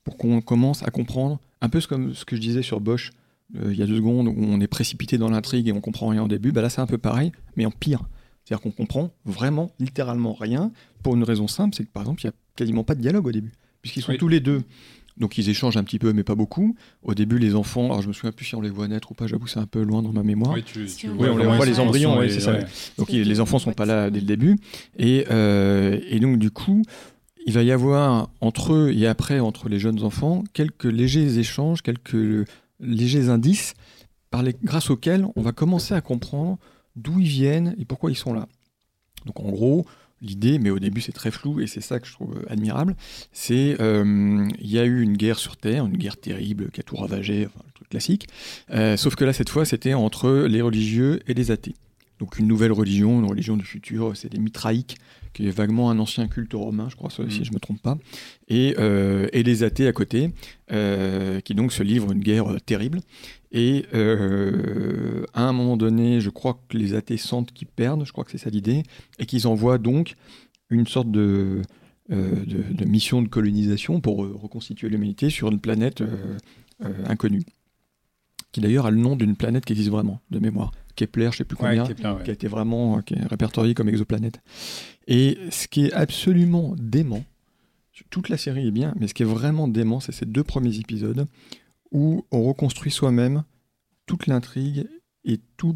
pour 0.04 0.18
qu'on 0.18 0.40
commence 0.42 0.84
à 0.84 0.92
comprendre, 0.92 1.40
un 1.62 1.70
peu 1.70 1.82
comme 1.82 2.14
ce 2.14 2.26
que 2.26 2.36
je 2.36 2.42
disais 2.42 2.62
sur 2.62 2.80
Bosch 2.80 3.12
euh, 3.58 3.72
il 3.72 3.78
y 3.78 3.84
a 3.84 3.86
deux 3.88 3.98
secondes, 3.98 4.28
où 4.28 4.36
on 4.38 4.60
est 4.62 4.68
précipité 4.68 5.18
dans 5.18 5.30
l'intrigue 5.30 5.68
et 5.68 5.72
on 5.72 5.82
comprend 5.82 6.08
rien 6.08 6.24
au 6.24 6.28
début, 6.28 6.52
bah 6.52 6.62
là 6.62 6.70
c'est 6.70 6.82
un 6.82 6.88
peu 6.88 6.98
pareil, 6.98 7.32
mais 7.58 7.66
en 7.66 7.72
pire. 7.72 8.04
C'est-à-dire 8.46 8.62
qu'on 8.62 8.72
comprend 8.72 9.12
vraiment, 9.26 9.72
littéralement 9.80 10.34
rien, 10.34 10.72
pour 11.04 11.16
une 11.16 11.24
raison 11.24 11.48
simple, 11.48 11.76
c'est 11.76 11.84
que 11.84 11.92
par 11.92 12.04
exemple, 12.04 12.22
il 12.24 12.28
n'y 12.28 12.30
a 12.30 12.34
quasiment 12.56 12.84
pas 12.84 12.96
de 12.96 13.02
dialogue 13.02 13.28
au 13.28 13.32
début, 13.32 13.52
puisqu'ils 13.82 14.02
sont 14.04 14.12
Oui. 14.14 14.18
tous 14.18 14.28
les 14.28 14.40
deux 14.40 14.62
Donc 15.18 15.38
ils 15.38 15.48
échangent 15.50 15.78
un 15.78 15.84
petit 15.86 15.98
peu, 15.98 16.12
mais 16.12 16.24
pas 16.24 16.36
beaucoup. 16.36 16.76
Au 17.02 17.14
début, 17.14 17.40
les 17.40 17.56
enfants, 17.56 17.86
alors 17.86 18.02
je 18.02 18.10
me 18.10 18.14
souviens 18.14 18.34
plus 18.34 18.46
si 18.48 18.56
on 18.56 18.60
les 18.60 18.70
voit 18.70 18.88
naître 18.90 19.12
ou 19.12 19.14
pas, 19.16 19.28
j'avoue, 19.28 19.48
c'est 19.48 19.60
un 19.62 19.66
peu 19.66 19.82
loin 19.82 20.02
dans 20.02 20.12
ma 20.12 20.24
mémoire. 20.24 20.54
Oui, 20.54 20.62
tu, 20.64 20.86
tu 20.88 21.10
Oui, 21.10 21.30
on 21.30 21.38
les 21.38 21.46
voit 21.46 21.66
les 21.66 21.80
embryons, 21.80 22.18
ouais, 22.18 22.28
c'est 22.30 22.42
ça. 22.42 22.52
ouais. 22.52 22.66
Donc 22.98 23.10
les 23.12 23.40
enfants 23.40 23.58
sont 23.58 23.72
pas 23.72 23.86
là 23.86 24.10
dès 24.10 24.20
le 24.20 24.26
début. 24.26 24.58
Et, 24.98 25.26
euh, 25.32 26.00
et 26.10 26.20
donc 26.20 26.38
du 26.38 26.52
coup, 26.52 26.84
il 27.46 27.54
va 27.54 27.64
y 27.64 27.72
avoir 27.72 28.30
entre 28.42 28.74
eux 28.74 28.92
et 28.94 29.08
après 29.08 29.40
entre 29.40 29.70
les 29.70 29.80
jeunes 29.80 30.04
enfants 30.04 30.44
quelques 30.52 30.84
légers 30.84 31.38
échanges, 31.40 31.82
quelques 31.82 32.46
légers 32.82 33.30
indices 33.30 33.74
par 34.32 34.44
les, 34.44 34.54
grâce 34.66 34.90
auxquels 34.90 35.26
on 35.38 35.42
va 35.42 35.54
commencer 35.54 35.94
à 35.94 36.02
comprendre 36.02 36.58
d'où 36.96 37.20
ils 37.20 37.28
viennent 37.28 37.76
et 37.80 37.86
pourquoi 37.86 38.12
ils 38.12 38.16
sont 38.16 38.34
là. 38.34 38.48
Donc 39.26 39.40
en 39.40 39.50
gros, 39.50 39.86
l'idée, 40.22 40.60
mais 40.60 40.70
au 40.70 40.80
début 40.80 41.02
c'est 41.02 41.12
très 41.12 41.32
flou 41.32 41.60
et 41.60 41.68
c'est 41.68 41.82
ça 41.82 42.00
que 42.00 42.08
je 42.08 42.14
trouve 42.14 42.44
admirable, 42.48 42.96
c'est 43.32 43.76
euh, 43.82 44.48
il 44.60 44.70
y 44.70 44.80
a 44.80 44.86
eu 44.86 45.02
une 45.02 45.18
guerre 45.18 45.40
sur 45.40 45.58
Terre, 45.58 45.86
une 45.86 45.98
guerre 45.98 46.18
terrible 46.18 46.72
qui 46.72 46.80
a 46.80 46.84
tout 46.84 46.96
ravagé, 46.96 47.48
enfin, 47.48 47.64
le 47.66 47.72
truc 47.74 47.90
classique. 47.90 48.28
Euh, 48.72 48.98
sauf 48.98 49.16
que 49.16 49.26
là 49.26 49.34
cette 49.34 49.50
fois 49.50 49.66
c'était 49.66 49.94
entre 49.94 50.46
les 50.48 50.62
religieux 50.62 51.20
et 51.28 51.34
les 51.34 51.52
athées. 51.52 51.76
Donc 52.20 52.40
une 52.40 52.48
nouvelle 52.48 52.72
religion, 52.72 53.20
une 53.20 53.26
religion 53.28 53.58
du 53.58 53.66
futur, 53.66 54.16
c'est 54.16 54.32
les 54.32 54.40
Mitraïques, 54.40 54.96
qui 55.34 55.48
est 55.48 55.52
vaguement 55.52 55.90
un 55.90 56.00
ancien 56.00 56.30
culte 56.30 56.54
romain, 56.54 56.88
je 56.90 56.96
crois, 56.96 57.10
si 57.10 57.22
Mhm. 57.22 57.30
je 57.30 57.50
ne 57.50 57.56
me 57.56 57.60
trompe 57.60 57.82
pas, 57.82 57.98
et, 58.48 58.74
euh, 58.80 59.28
et 59.34 59.44
les 59.44 59.64
athées 59.64 59.86
à 59.86 59.92
côté, 59.92 60.32
euh, 60.72 61.42
qui 61.42 61.56
donc 61.56 61.74
se 61.74 61.84
livrent 61.84 62.14
une 62.14 62.22
guerre 62.22 62.54
euh, 62.54 62.60
terrible. 62.66 63.02
Et 63.58 63.86
euh, 63.94 65.24
à 65.34 65.44
un 65.44 65.54
moment 65.54 65.78
donné, 65.78 66.20
je 66.20 66.30
crois 66.30 66.60
que 66.68 66.78
les 66.78 66.94
athées 66.94 67.16
sentent 67.16 67.54
qu'ils 67.54 67.70
perdent, 67.70 68.06
je 68.06 68.12
crois 68.12 68.26
que 68.26 68.32
c'est 68.32 68.38
ça 68.38 68.50
l'idée, 68.50 68.84
et 69.18 69.26
qu'ils 69.26 69.48
envoient 69.48 69.78
donc 69.78 70.16
une 70.70 70.86
sorte 70.86 71.10
de, 71.10 71.62
euh, 72.12 72.36
de, 72.46 72.74
de 72.74 72.86
mission 72.86 73.22
de 73.22 73.30
colonisation 73.30 74.02
pour 74.02 74.26
euh, 74.26 74.36
reconstituer 74.36 74.90
l'humanité 74.90 75.30
sur 75.30 75.50
une 75.50 75.62
planète 75.62 76.04
inconnue, 77.06 77.44
qui 78.52 78.60
d'ailleurs 78.60 78.88
a 78.88 78.92
le 78.92 78.98
nom 78.98 79.16
d'une 79.16 79.38
planète 79.38 79.64
qui 79.64 79.72
existe 79.72 79.90
vraiment, 79.90 80.20
de 80.32 80.40
mémoire. 80.40 80.72
Kepler, 80.98 81.30
je 81.32 81.38
sais 81.38 81.44
plus 81.46 81.56
Ouais, 81.56 81.78
combien, 81.78 81.86
Kepler, 81.88 82.10
ouais. 82.10 82.24
qui 82.26 82.30
a 82.32 82.34
été 82.34 82.48
vraiment 82.50 83.02
qui 83.04 83.14
est 83.14 83.26
répertorié 83.26 83.74
comme 83.74 83.88
exoplanète. 83.88 84.42
Et 85.08 85.38
ce 85.50 85.70
qui 85.70 85.86
est 85.86 85.94
absolument 85.94 86.76
dément, 86.78 87.24
toute 88.10 88.28
la 88.28 88.36
série 88.36 88.68
est 88.68 88.72
bien, 88.72 88.94
mais 89.00 89.08
ce 89.08 89.14
qui 89.14 89.24
est 89.24 89.26
vraiment 89.26 89.70
dément, 89.70 90.02
c'est 90.02 90.12
ces 90.12 90.26
deux 90.26 90.44
premiers 90.44 90.78
épisodes 90.78 91.26
où 91.96 92.26
on 92.30 92.44
reconstruit 92.44 92.92
soi-même 92.92 93.46
toute 94.06 94.28
l'intrigue 94.28 94.86
et 95.24 95.40
tous 95.56 95.74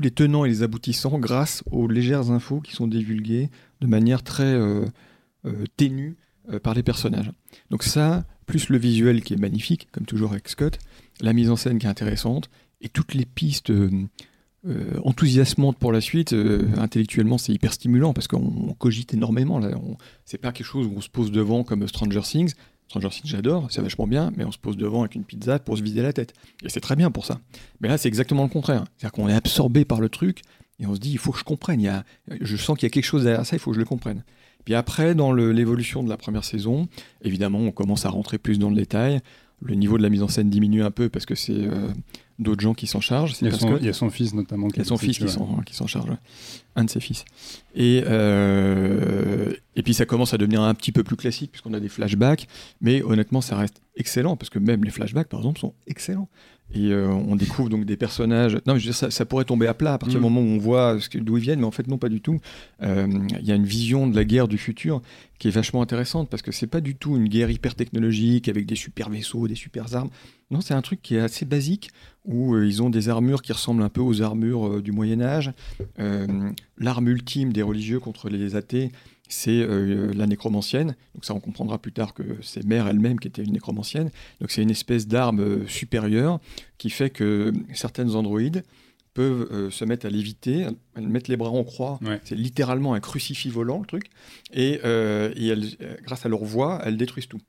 les 0.00 0.10
tenants 0.10 0.46
et 0.46 0.48
les 0.48 0.62
aboutissants 0.62 1.18
grâce 1.18 1.62
aux 1.70 1.86
légères 1.86 2.30
infos 2.30 2.60
qui 2.60 2.72
sont 2.72 2.88
divulguées 2.88 3.50
de 3.82 3.86
manière 3.86 4.22
très 4.22 4.54
euh, 4.54 4.86
euh, 5.44 5.66
ténue 5.76 6.16
euh, 6.50 6.58
par 6.58 6.72
les 6.72 6.82
personnages. 6.82 7.30
Donc 7.68 7.82
ça, 7.82 8.24
plus 8.46 8.70
le 8.70 8.78
visuel 8.78 9.22
qui 9.22 9.34
est 9.34 9.36
magnifique, 9.36 9.88
comme 9.92 10.06
toujours 10.06 10.32
avec 10.32 10.48
Scott, 10.48 10.78
la 11.20 11.34
mise 11.34 11.50
en 11.50 11.56
scène 11.56 11.78
qui 11.78 11.84
est 11.84 11.90
intéressante, 11.90 12.48
et 12.80 12.88
toutes 12.88 13.12
les 13.12 13.26
pistes 13.26 13.70
enthousiasmantes 15.04 15.76
pour 15.76 15.92
la 15.92 16.00
suite, 16.00 16.34
intellectuellement 16.78 17.36
c'est 17.36 17.52
hyper 17.52 17.74
stimulant 17.74 18.14
parce 18.14 18.26
qu'on 18.28 18.38
on 18.68 18.72
cogite 18.72 19.12
énormément. 19.12 19.60
C'est 20.24 20.38
pas 20.38 20.52
quelque 20.52 20.66
chose 20.66 20.86
où 20.86 20.94
on 20.96 21.02
se 21.02 21.10
pose 21.10 21.30
devant 21.30 21.62
comme 21.62 21.86
Stranger 21.86 22.22
Things. 22.22 22.54
Stranger 22.90 23.08
Things 23.08 23.30
j'adore, 23.30 23.68
c'est 23.70 23.82
vachement 23.82 24.08
bien, 24.08 24.32
mais 24.36 24.44
on 24.44 24.50
se 24.50 24.58
pose 24.58 24.76
devant 24.76 25.02
avec 25.02 25.14
une 25.14 25.22
pizza 25.22 25.60
pour 25.60 25.78
se 25.78 25.82
vider 25.82 26.02
la 26.02 26.12
tête. 26.12 26.34
Et 26.64 26.68
c'est 26.68 26.80
très 26.80 26.96
bien 26.96 27.12
pour 27.12 27.24
ça. 27.24 27.40
Mais 27.80 27.86
là 27.86 27.96
c'est 27.96 28.08
exactement 28.08 28.42
le 28.42 28.48
contraire. 28.48 28.84
C'est-à-dire 28.96 29.12
qu'on 29.12 29.28
est 29.28 29.34
absorbé 29.34 29.84
par 29.84 30.00
le 30.00 30.08
truc 30.08 30.42
et 30.80 30.86
on 30.86 30.94
se 30.96 30.98
dit 30.98 31.12
il 31.12 31.18
faut 31.18 31.30
que 31.30 31.38
je 31.38 31.44
comprenne. 31.44 31.80
Y 31.80 31.86
a, 31.86 32.04
je 32.40 32.56
sens 32.56 32.76
qu'il 32.76 32.86
y 32.86 32.90
a 32.90 32.90
quelque 32.90 33.04
chose 33.04 33.22
derrière 33.22 33.46
ça, 33.46 33.54
il 33.54 33.60
faut 33.60 33.70
que 33.70 33.76
je 33.76 33.80
le 33.80 33.86
comprenne. 33.86 34.24
Puis 34.64 34.74
après, 34.74 35.14
dans 35.14 35.32
l'évolution 35.32 36.02
de 36.02 36.08
la 36.08 36.16
première 36.16 36.44
saison, 36.44 36.88
évidemment, 37.22 37.60
on 37.60 37.70
commence 37.70 38.06
à 38.06 38.10
rentrer 38.10 38.38
plus 38.38 38.58
dans 38.58 38.70
le 38.70 38.76
détail. 38.76 39.20
Le 39.62 39.74
niveau 39.74 39.96
de 39.96 40.02
la 40.02 40.08
mise 40.08 40.24
en 40.24 40.28
scène 40.28 40.50
diminue 40.50 40.82
un 40.82 40.90
peu 40.90 41.08
parce 41.08 41.26
que 41.26 41.36
c'est 41.36 41.52
euh, 41.52 41.88
d'autres 42.40 42.62
gens 42.62 42.74
qui 42.74 42.86
s'en 42.86 43.00
chargent. 43.00 43.36
Il 43.40 43.44
y, 43.44 43.48
a 43.48 43.50
parce 43.50 43.62
son, 43.62 43.74
que 43.74 43.80
il 43.80 43.86
y 43.86 43.88
a 43.88 43.92
son 43.92 44.10
fils 44.10 44.34
notamment. 44.34 44.68
il 44.68 44.78
y 44.78 44.80
a 44.80 44.84
son 44.84 44.96
fils 44.96 45.18
qui 45.18 45.28
s'en 45.28 45.60
qui 45.64 45.74
s'en 45.74 45.86
charge, 45.86 46.10
ouais. 46.10 46.16
un 46.74 46.84
de 46.84 46.90
ses 46.90 47.00
fils. 47.00 47.24
Et, 47.74 48.02
euh, 48.06 49.52
et 49.76 49.82
puis 49.82 49.94
ça 49.94 50.06
commence 50.06 50.34
à 50.34 50.38
devenir 50.38 50.62
un 50.62 50.74
petit 50.74 50.90
peu 50.90 51.04
plus 51.04 51.16
classique 51.16 51.52
puisqu'on 51.52 51.74
a 51.74 51.80
des 51.80 51.88
flashbacks, 51.88 52.48
mais 52.80 53.02
honnêtement 53.02 53.40
ça 53.40 53.56
reste 53.56 53.82
excellent 53.96 54.36
parce 54.36 54.50
que 54.50 54.58
même 54.58 54.82
les 54.82 54.90
flashbacks 54.90 55.28
par 55.28 55.40
exemple 55.40 55.60
sont 55.60 55.74
excellents. 55.86 56.28
Et 56.72 56.92
euh, 56.92 57.08
on 57.08 57.34
découvre 57.34 57.68
donc 57.68 57.84
des 57.84 57.96
personnages. 57.96 58.54
Non, 58.66 58.74
mais 58.74 58.80
je 58.80 58.84
veux 58.86 58.90
dire, 58.92 58.94
ça, 58.94 59.10
ça 59.10 59.24
pourrait 59.24 59.44
tomber 59.44 59.66
à 59.66 59.74
plat 59.74 59.94
à 59.94 59.98
partir 59.98 60.18
Mm. 60.18 60.22
du 60.22 60.30
moment 60.30 60.40
où 60.40 60.44
on 60.54 60.58
voit 60.58 60.96
d'où 61.14 61.36
ils 61.36 61.42
viennent, 61.42 61.58
mais 61.60 61.66
en 61.66 61.70
fait 61.72 61.86
non 61.88 61.98
pas 61.98 62.08
du 62.08 62.20
tout. 62.20 62.38
Euh, 62.82 63.06
Il 63.40 63.46
y 63.46 63.50
a 63.52 63.54
une 63.56 63.64
vision 63.64 64.06
de 64.06 64.14
la 64.14 64.24
guerre 64.24 64.46
du 64.46 64.56
futur 64.58 65.02
qui 65.38 65.48
est 65.48 65.50
vachement 65.50 65.82
intéressante 65.82 66.28
parce 66.30 66.42
que 66.42 66.52
c'est 66.52 66.66
pas 66.68 66.80
du 66.80 66.94
tout 66.94 67.16
une 67.16 67.28
guerre 67.28 67.50
hyper 67.50 67.74
technologique 67.74 68.48
avec 68.48 68.66
des 68.66 68.76
super 68.76 69.08
vaisseaux, 69.10 69.48
des 69.48 69.54
super 69.56 69.94
armes. 69.96 70.10
Non, 70.52 70.60
c'est 70.60 70.74
un 70.74 70.82
truc 70.82 71.00
qui 71.02 71.16
est 71.16 71.20
assez 71.20 71.44
basique 71.44 71.90
où 72.24 72.54
euh, 72.54 72.66
ils 72.66 72.82
ont 72.82 72.90
des 72.90 73.08
armures 73.08 73.42
qui 73.42 73.52
ressemblent 73.52 73.82
un 73.82 73.88
peu 73.88 74.00
aux 74.00 74.22
armures 74.22 74.80
du 74.82 74.92
Moyen 74.92 75.20
Âge. 75.20 75.52
Euh, 75.98 76.50
L'arme 76.78 77.08
ultime 77.08 77.52
des 77.52 77.62
religieux 77.62 78.00
contre 78.00 78.28
les 78.28 78.54
athées, 78.56 78.90
c'est 79.34 79.60
euh, 79.60 80.12
la 80.14 80.26
nécromancienne. 80.26 80.96
Donc 81.14 81.24
ça, 81.24 81.34
on 81.34 81.40
comprendra 81.40 81.78
plus 81.78 81.92
tard 81.92 82.14
que 82.14 82.22
c'est 82.42 82.64
Mère 82.64 82.86
elle-même 82.88 83.18
qui 83.18 83.28
était 83.28 83.42
une 83.42 83.52
nécromancienne. 83.52 84.10
Donc 84.40 84.50
c'est 84.50 84.62
une 84.62 84.70
espèce 84.70 85.06
d'arme 85.06 85.40
euh, 85.40 85.66
supérieure 85.66 86.40
qui 86.78 86.90
fait 86.90 87.10
que 87.10 87.52
certaines 87.74 88.14
androïdes 88.14 88.62
peuvent 89.14 89.48
euh, 89.50 89.70
se 89.70 89.84
mettre 89.84 90.06
à 90.06 90.10
léviter, 90.10 90.66
elles 90.94 91.08
mettent 91.08 91.28
les 91.28 91.36
bras 91.36 91.50
en 91.50 91.64
croix. 91.64 91.98
Ouais. 92.02 92.20
C'est 92.24 92.36
littéralement 92.36 92.94
un 92.94 93.00
crucifix 93.00 93.50
volant, 93.50 93.80
le 93.80 93.86
truc. 93.86 94.10
Et, 94.52 94.80
euh, 94.84 95.32
et 95.36 95.48
elles, 95.48 95.64
euh, 95.82 95.96
grâce 96.02 96.24
à 96.26 96.28
leur 96.28 96.44
voix, 96.44 96.80
elles 96.84 96.96
détruisent 96.96 97.28
tout. 97.28 97.40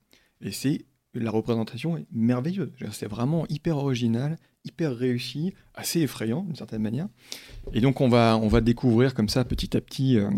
Et 0.42 0.52
c'est 0.52 0.86
la 1.14 1.30
représentation 1.30 1.98
est 1.98 2.06
merveilleuse. 2.12 2.72
C'est 2.92 3.08
vraiment 3.08 3.46
hyper 3.50 3.78
original, 3.78 4.38
hyper 4.64 4.96
réussi, 4.96 5.54
assez 5.76 6.02
effrayant 6.02 6.44
d'une 6.44 6.56
certaine 6.56 6.82
manière. 6.82 7.08
Et 7.74 7.82
donc 7.82 8.02
on 8.02 8.08
va, 8.08 8.38
on 8.42 8.48
va 8.48 8.62
découvrir 8.62 9.14
comme 9.14 9.30
ça 9.30 9.44
petit 9.44 9.76
à 9.76 9.82
petit, 9.82 10.18
euh, 10.18 10.30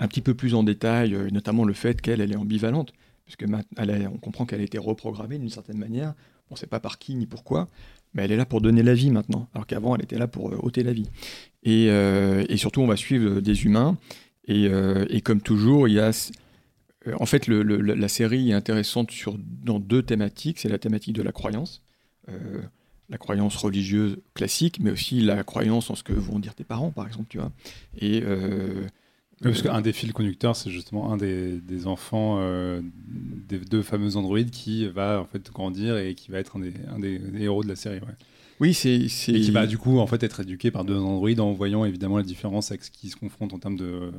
un 0.00 0.08
petit 0.08 0.20
peu 0.20 0.34
plus 0.34 0.54
en 0.54 0.62
détail, 0.62 1.14
euh, 1.14 1.28
notamment 1.30 1.64
le 1.64 1.72
fait 1.72 2.00
qu'elle 2.00 2.20
elle 2.20 2.32
est 2.32 2.36
ambivalente, 2.36 2.92
puisque 3.24 3.44
on 3.48 4.18
comprend 4.18 4.46
qu'elle 4.46 4.60
a 4.60 4.64
été 4.64 4.78
reprogrammée 4.78 5.38
d'une 5.38 5.50
certaine 5.50 5.78
manière. 5.78 6.14
On 6.50 6.54
ne 6.54 6.58
sait 6.58 6.66
pas 6.66 6.80
par 6.80 6.98
qui 6.98 7.14
ni 7.14 7.26
pourquoi, 7.26 7.68
mais 8.14 8.24
elle 8.24 8.32
est 8.32 8.36
là 8.36 8.46
pour 8.46 8.60
donner 8.60 8.82
la 8.82 8.94
vie 8.94 9.10
maintenant, 9.10 9.48
alors 9.54 9.66
qu'avant 9.66 9.94
elle 9.96 10.02
était 10.02 10.18
là 10.18 10.26
pour 10.26 10.50
euh, 10.50 10.58
ôter 10.62 10.82
la 10.82 10.92
vie. 10.92 11.10
Et, 11.62 11.88
euh, 11.90 12.44
et 12.48 12.56
surtout 12.56 12.80
on 12.80 12.86
va 12.86 12.96
suivre 12.96 13.40
des 13.40 13.64
humains. 13.64 13.96
Et, 14.50 15.20
comme 15.20 15.42
toujours, 15.42 15.88
il 15.88 15.94
y 15.94 16.00
a 16.00 16.10
en 17.20 17.26
fait, 17.26 17.48
la 17.48 18.08
série 18.08 18.48
est 18.48 18.54
intéressante 18.54 19.10
sur, 19.10 19.36
dans 19.38 19.78
deux 19.78 20.02
thématiques. 20.02 20.58
C'est 20.58 20.70
la 20.70 20.78
thématique 20.78 21.14
de 21.14 21.22
la 21.22 21.32
croyance, 21.32 21.82
la 23.10 23.18
croyance 23.18 23.56
religieuse 23.56 24.16
classique, 24.32 24.80
mais 24.80 24.90
aussi 24.90 25.20
la 25.20 25.44
croyance 25.44 25.90
en 25.90 25.96
ce 25.96 26.02
que 26.02 26.14
vont 26.14 26.38
dire 26.38 26.54
tes 26.54 26.64
parents, 26.64 26.92
par 26.92 27.06
exemple, 27.06 27.26
tu 27.28 27.36
vois. 27.36 27.52
Et 28.00 28.22
Oui, 29.42 29.50
parce 29.52 29.62
qu'un 29.62 29.80
des 29.80 29.92
fils 29.92 30.12
conducteurs, 30.12 30.56
c'est 30.56 30.70
justement 30.70 31.12
un 31.12 31.16
des, 31.16 31.60
des 31.60 31.86
enfants 31.86 32.38
euh, 32.40 32.80
des 33.48 33.58
deux 33.58 33.82
fameux 33.82 34.16
androïdes 34.16 34.50
qui 34.50 34.86
va 34.88 35.20
en 35.20 35.26
fait 35.26 35.48
grandir 35.52 35.96
et 35.96 36.14
qui 36.14 36.30
va 36.32 36.38
être 36.38 36.56
un 36.56 36.60
des, 36.60 36.72
un 36.92 36.98
des- 36.98 37.18
des 37.18 37.42
héros 37.44 37.62
de 37.62 37.68
la 37.68 37.76
série. 37.76 38.00
ouais. 38.00 38.14
oui, 38.58 38.74
c'est 38.74 38.96
Et 38.96 39.06
qui 39.40 39.50
va 39.52 39.68
du 39.68 39.78
coup 39.78 40.00
en 40.00 40.08
fait 40.08 40.24
être 40.24 40.40
éduqué 40.40 40.72
par 40.72 40.84
deux 40.84 40.96
androïdes 40.96 41.38
en 41.38 41.52
voyant 41.52 41.84
évidemment 41.84 42.16
la 42.16 42.24
différence 42.24 42.72
avec 42.72 42.82
ce 42.82 42.90
qui 42.90 43.08
se 43.10 43.16
confronte 43.16 43.52
en 43.52 43.60
termes 43.60 43.76
de 43.76 43.84
euh, 43.84 44.10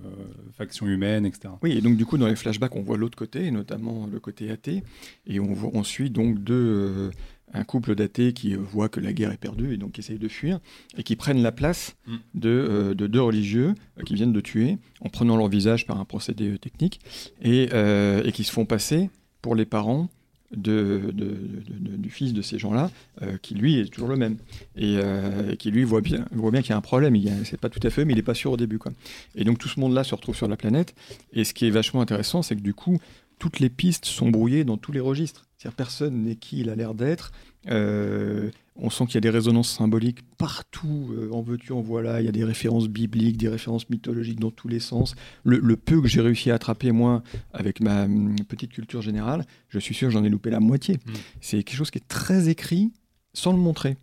factions 0.57 0.87
humaines, 0.87 1.25
etc. 1.25 1.49
Oui, 1.61 1.73
et 1.73 1.81
donc 1.81 1.97
du 1.97 2.05
coup, 2.05 2.17
dans 2.17 2.27
les 2.27 2.37
flashbacks, 2.37 2.75
on 2.77 2.81
voit 2.81 2.95
l'autre 2.97 3.17
côté, 3.17 3.45
et 3.47 3.51
notamment 3.51 4.07
le 4.09 4.19
côté 4.21 4.49
athée, 4.49 4.83
et 5.27 5.41
on, 5.41 5.51
voit- 5.53 5.71
on 5.73 5.83
suit 5.83 6.09
donc 6.09 6.39
deux, 6.41 6.53
euh, 6.55 7.09
un 7.53 7.63
couple 7.63 7.95
d'athées 7.95 8.33
qui 8.33 8.53
voit 8.55 8.89
que 8.89 8.99
la 8.99 9.11
guerre 9.13 9.31
est 9.31 9.37
perdue 9.37 9.73
et 9.73 9.77
donc 9.77 9.93
qui 9.93 10.01
essayent 10.01 10.19
de 10.19 10.27
fuir, 10.27 10.59
et 10.97 11.03
qui 11.03 11.15
prennent 11.15 11.41
la 11.41 11.51
place 11.51 11.95
Mm. 12.07 12.15
de, 12.35 12.49
euh, 12.49 12.93
de 12.93 13.07
deux 13.07 13.21
religieux 13.21 13.73
euh, 13.99 14.03
qui 14.03 14.13
viennent 14.15 14.33
de 14.33 14.41
tuer, 14.41 14.77
en 15.01 15.09
prenant 15.09 15.37
leur 15.37 15.47
visage 15.47 15.85
par 15.85 15.99
un 15.99 16.05
procédé 16.05 16.49
euh, 16.51 16.57
technique, 16.57 16.99
et, 17.41 17.69
euh, 17.73 18.23
et 18.23 18.31
qui 18.31 18.43
se 18.43 18.51
font 18.51 18.65
passer 18.65 19.09
pour 19.41 19.55
les 19.55 19.65
parents 19.65 20.09
de, 20.51 21.11
de- 21.11 21.11
de- 21.11 21.89
de- 21.91 21.95
du 21.97 22.09
fils 22.09 22.33
de 22.33 22.41
ces 22.41 22.57
gens-là, 22.57 22.89
euh, 23.21 23.37
qui 23.41 23.53
lui 23.53 23.79
est 23.79 23.85
toujours 23.85 24.09
le 24.09 24.15
même, 24.15 24.37
et 24.75 24.97
euh, 24.97 25.55
qui 25.55 25.69
lui 25.69 25.83
voit 25.83 26.01
bien, 26.01 26.25
voit 26.31 26.49
bien 26.51 26.61
qu'il 26.61 26.71
y 26.71 26.73
a 26.73 26.77
un 26.77 26.81
problème, 26.81 27.15
il 27.15 27.31
c'est 27.45 27.59
pas 27.59 27.69
tout 27.69 27.79
à 27.83 27.89
fait, 27.91 28.03
mais 28.03 28.13
il 28.13 28.15
n'est 28.15 28.23
pas 28.23 28.33
sûr 28.33 28.51
au 28.51 28.57
début. 28.57 28.79
Quoi. 28.79 28.91
Et 29.35 29.43
donc 29.43 29.59
tout 29.59 29.67
ce 29.69 29.79
monde-là 29.79 30.03
se 30.03 30.15
retrouve 30.15 30.35
sur 30.35 30.47
la 30.47 30.57
planète, 30.57 30.95
et 31.33 31.43
ce 31.43 31.53
qui 31.53 31.67
est 31.67 31.69
vachement 31.71 32.01
intéressant, 32.01 32.41
c'est 32.41 32.55
que 32.55 32.61
du 32.61 32.73
coup, 32.73 32.97
toutes 33.37 33.59
les 33.59 33.69
pistes 33.69 34.05
sont 34.05 34.29
brouillées 34.29 34.63
dans 34.63 34.77
tous 34.77 34.91
les 34.91 34.99
registres. 34.99 35.45
C'est-à-dire 35.59 35.75
personne 35.75 36.23
n'est 36.23 36.37
qui 36.37 36.61
il 36.61 36.69
a 36.69 36.75
l'air 36.75 36.93
d'être. 36.93 37.33
Euh, 37.67 38.49
on 38.77 38.89
sent 38.89 39.07
qu'il 39.07 39.15
y 39.15 39.17
a 39.17 39.21
des 39.21 39.29
résonances 39.29 39.69
symboliques 39.69 40.19
partout, 40.37 41.09
euh, 41.11 41.29
en 41.33 41.41
veux-tu, 41.41 41.73
en 41.73 41.81
voilà. 41.81 42.21
Il 42.21 42.25
y 42.25 42.29
a 42.29 42.31
des 42.31 42.45
références 42.45 42.87
bibliques, 42.87 43.35
des 43.35 43.49
références 43.49 43.89
mythologiques 43.89 44.39
dans 44.39 44.51
tous 44.51 44.69
les 44.69 44.79
sens. 44.79 45.15
Le, 45.43 45.59
le 45.59 45.75
peu 45.75 46.01
que 46.01 46.07
j'ai 46.07 46.21
réussi 46.21 46.49
à 46.49 46.55
attraper, 46.55 46.93
moi, 46.93 47.23
avec 47.51 47.81
ma 47.81 48.05
hum, 48.05 48.37
petite 48.47 48.71
culture 48.71 49.01
générale, 49.01 49.45
je 49.67 49.79
suis 49.79 49.93
sûr 49.93 50.07
que 50.07 50.13
j'en 50.13 50.23
ai 50.23 50.29
loupé 50.29 50.49
la 50.49 50.61
moitié. 50.61 50.95
Mm. 50.95 51.11
C'est 51.41 51.63
quelque 51.63 51.75
chose 51.75 51.91
qui 51.91 51.97
est 51.97 52.07
très 52.07 52.47
écrit 52.47 52.93
sans 53.33 53.51
le 53.51 53.59
montrer. 53.59 53.97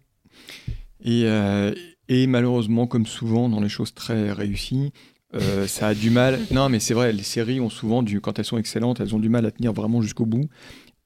Et, 1.03 1.23
euh, 1.24 1.74
et 2.09 2.27
malheureusement, 2.27 2.87
comme 2.87 3.07
souvent 3.07 3.49
dans 3.49 3.61
les 3.61 3.70
choses 3.70 3.95
très 3.95 4.31
réussies, 4.31 4.93
euh, 5.35 5.66
ça 5.66 5.89
a 5.89 5.95
du 5.95 6.11
mal. 6.11 6.39
Non, 6.51 6.69
mais 6.69 6.81
c'est 6.81 6.95
vrai, 6.95 7.12
les 7.12 7.23
séries 7.23 7.61
ont 7.61 7.70
souvent, 7.70 8.03
du, 8.03 8.20
quand 8.20 8.39
elles 8.39 8.45
sont 8.45 8.59
excellentes, 8.59 9.01
elles 9.01 9.15
ont 9.15 9.19
du 9.19 9.28
mal 9.28 9.45
à 9.47 9.51
tenir 9.51 9.73
vraiment 9.73 10.01
jusqu'au 10.01 10.27
bout. 10.27 10.49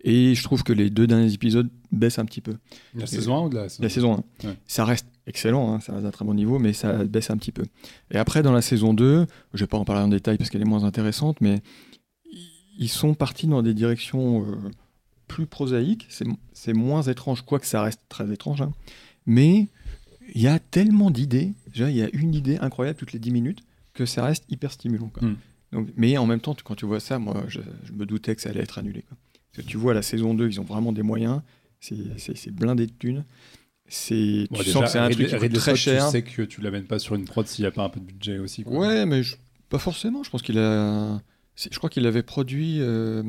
Et 0.03 0.35
je 0.35 0.43
trouve 0.43 0.63
que 0.63 0.73
les 0.73 0.89
deux 0.91 1.07
derniers 1.07 1.33
épisodes 1.33 1.69
baissent 1.93 2.19
un 2.19 2.25
petit 2.25 2.41
peu. 2.41 2.55
La 2.95 3.07
saison 3.07 3.37
1 3.37 3.41
ou 3.47 3.49
de 3.51 3.57
la 3.57 3.69
saison 3.69 3.83
La 3.83 3.89
saison 3.91 4.25
1. 4.45 4.49
Ouais. 4.49 4.55
Ça 4.67 4.85
reste 4.85 5.07
excellent, 5.27 5.75
hein, 5.75 5.81
ça 5.81 5.93
reste 5.93 6.05
à 6.07 6.09
un 6.09 6.11
très 6.11 6.25
bon 6.25 6.33
niveau, 6.35 6.59
mais 6.59 6.73
ça 6.73 7.05
baisse 7.05 7.31
un 7.31 7.37
petit 7.37 7.53
peu. 7.53 7.65
Et 8.11 8.17
après, 8.17 8.43
dans 8.43 8.53
la 8.53 8.63
saison 8.63 8.95
2, 8.95 9.27
je 9.55 9.61
vais 9.63 9.67
pas 9.67 9.77
en 9.79 9.85
parler 9.85 10.03
en 10.03 10.09
détail 10.09 10.39
parce 10.39 10.49
qu'elle 10.49 10.63
est 10.63 10.65
moins 10.65 10.85
intéressante, 10.85 11.41
mais 11.43 11.61
ils 12.79 12.89
sont 12.89 13.15
partis 13.15 13.47
dans 13.47 13.63
des 13.63 13.75
directions 13.75 14.43
euh, 14.45 14.57
plus 15.29 15.47
prosaïques. 15.47 16.07
C'est 16.09 16.27
c'est 16.53 16.73
moins 16.73 17.03
étrange, 17.03 17.43
quoique 17.43 17.67
ça 17.67 17.83
reste 17.83 18.01
très 18.09 18.31
étrange. 18.33 18.63
hein. 18.63 18.73
Mais 19.27 19.69
il 20.35 20.41
y 20.41 20.47
a 20.49 20.59
tellement 20.59 21.11
d'idées. 21.11 21.53
Déjà, 21.73 21.91
il 21.91 21.97
y 21.97 22.03
a 22.03 22.09
une 22.15 22.35
idée 22.35 22.57
incroyable 22.59 22.99
toutes 22.99 23.13
les 23.13 23.19
10 23.19 23.31
minutes 23.33 23.61
que 23.93 24.07
ça 24.07 24.25
reste 24.25 24.45
hyper 24.49 24.73
stimulant. 24.73 25.09
quoi. 25.09 25.29
Mm. 25.29 25.37
Donc, 25.73 25.89
mais 25.97 26.17
en 26.17 26.27
même 26.27 26.41
temps, 26.41 26.55
tu- 26.55 26.65
quand 26.65 26.75
tu 26.75 26.87
vois 26.87 27.01
ça, 27.01 27.19
moi, 27.19 27.45
je, 27.49 27.61
je 27.85 27.93
me 27.93 28.07
doutais 28.07 28.35
que 28.35 28.41
ça 28.43 28.49
allait 28.51 28.61
être 28.63 28.79
annulé. 28.79 29.03
quoi. 29.09 29.17
Parce 29.53 29.67
que 29.67 29.71
tu 29.71 29.77
vois, 29.77 29.95
la 29.95 30.03
saison 30.03 30.35
2, 30.35 30.49
ils 30.49 30.61
ont 30.61 30.65
vraiment 30.65 30.93
des 30.93 31.03
moyens. 31.03 31.43
C'est 31.81 32.51
blindé 32.55 32.87
de 32.87 32.93
thunes. 32.93 33.25
C'est, 33.89 34.47
Bon, 34.51 34.59
tu 34.59 34.65
déjà, 34.67 34.73
sens 34.73 34.83
que 34.85 34.91
c'est 34.91 34.99
un 34.99 35.11
truc 35.11 35.27
qui 35.27 35.37
coûte 35.37 35.53
très 35.55 35.75
cher. 35.77 36.05
Tu 36.07 36.11
sais 36.13 36.23
que 36.23 36.43
tu 36.43 36.61
l'amènes 36.61 36.85
pas 36.87 36.99
sur 37.01 37.17
une 37.17 37.25
prod 37.25 37.45
s'il 37.47 37.65
n'y 37.65 37.67
a 37.67 37.73
pas 37.73 37.83
un 37.85 37.89
peu 37.89 37.99
de 37.99 38.05
budget 38.05 38.39
aussi. 38.39 38.63
quoi. 38.63 38.79
Ouais, 38.79 39.05
mais 39.07 39.23
je- 39.25 39.37
pas 39.69 39.79
forcément. 39.79 40.23
Je 40.23 40.31
pense 40.31 40.43
qu'il 40.43 40.59
a. 40.59 41.21
Je 41.57 41.77
crois 41.77 41.91
qu'il 41.91 42.07
avait 42.07 42.23
produit 42.23 42.77
euh, 42.81 43.23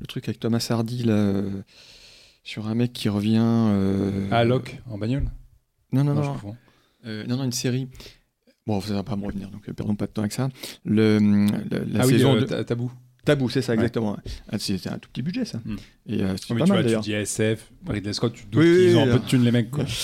le 0.00 0.06
truc 0.06 0.26
avec 0.28 0.40
Thomas 0.40 0.66
Hardy 0.70 1.04
là, 1.04 1.12
euh, 1.12 1.62
sur 2.42 2.66
un 2.68 2.74
mec 2.74 2.92
qui 2.94 3.08
revient. 3.10 3.38
euh, 3.42 4.26
Ah, 4.30 4.44
Locke, 4.44 4.80
en 4.86 4.96
bagnole? 4.96 5.30
Non, 5.92 6.04
non, 6.04 6.14
Non. 6.14 6.56
Euh, 7.04 7.24
non, 7.26 7.36
non, 7.36 7.44
une 7.44 7.52
série. 7.52 7.88
Bon, 8.66 8.80
ça 8.80 8.94
va 8.94 9.02
pas 9.02 9.16
me 9.16 9.24
revenir, 9.24 9.50
donc 9.50 9.68
euh, 9.68 9.72
perdons 9.72 9.94
pas 9.94 10.06
de 10.06 10.12
temps 10.12 10.22
avec 10.22 10.32
ça. 10.32 10.48
Le, 10.84 11.18
le- 11.18 11.84
la 11.92 12.00
ah 12.02 12.06
oui, 12.06 12.12
saison 12.12 12.34
euh, 12.36 12.40
de 12.40 12.44
Ta- 12.46 12.64
Tabou. 12.64 12.90
Tabou, 13.28 13.48
c'est 13.50 13.62
ça 13.62 13.72
Ouais. 13.72 13.78
exactement. 13.78 14.16
Ah, 14.50 14.58
C'était 14.58 14.88
un 14.88 14.98
tout 14.98 15.08
petit 15.12 15.22
budget 15.22 15.44
ça. 15.44 15.58
Hmm. 15.64 15.76
Et 16.08 16.22
euh, 16.22 16.32
Oui, 16.32 16.36
pas 16.36 16.36
tu 16.46 16.54
mal 16.54 16.66
vois, 16.66 16.76
tu 16.78 16.82
d'ailleurs. 16.84 17.00
dis 17.02 17.12
SF, 17.12 17.70
Ridley 17.86 18.12
Scott, 18.12 18.32
tu 18.34 18.44
te 18.46 18.50
doutes 18.50 18.62
Oui, 18.64 18.70
qu'ils 18.70 18.88
oui, 18.88 18.94
ont 18.96 19.02
un 19.02 19.12
peu 19.12 19.18
de 19.18 19.24
thunes 19.26 19.44
les 19.44 19.52
mecs. 19.52 19.70
Quoi. 19.70 19.84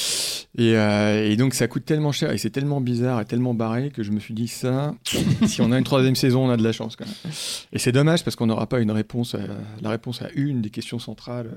Et, 0.57 0.77
euh, 0.77 1.29
et 1.29 1.35
donc 1.37 1.53
ça 1.53 1.67
coûte 1.67 1.85
tellement 1.85 2.13
cher 2.13 2.31
et 2.31 2.39
c'est 2.39 2.51
tellement 2.51 2.81
bizarre 2.81 3.21
et 3.21 3.25
tellement 3.25 3.55
barré 3.55 3.91
que 3.91 4.05
je 4.05 4.13
me 4.13 4.21
suis 4.21 4.35
dit 4.35 4.47
ça, 4.47 4.95
si 5.49 5.61
on 5.61 5.73
a 5.73 5.79
une 5.79 5.83
troisième 5.85 6.15
saison, 6.15 6.47
on 6.47 6.51
a 6.51 6.57
de 6.57 6.63
la 6.63 6.71
chance 6.71 6.95
quand 6.95 7.05
même. 7.07 7.33
Et 7.73 7.81
c'est 7.81 7.91
dommage 7.91 8.23
parce 8.23 8.37
qu'on 8.37 8.47
n'aura 8.47 8.69
pas 8.69 8.79
une 8.79 8.93
réponse, 8.93 9.35
à, 9.35 9.41
la 9.83 9.91
réponse 9.91 10.23
à 10.23 10.29
une 10.37 10.63
des 10.63 10.71
questions 10.71 11.01
centrales. 11.01 11.49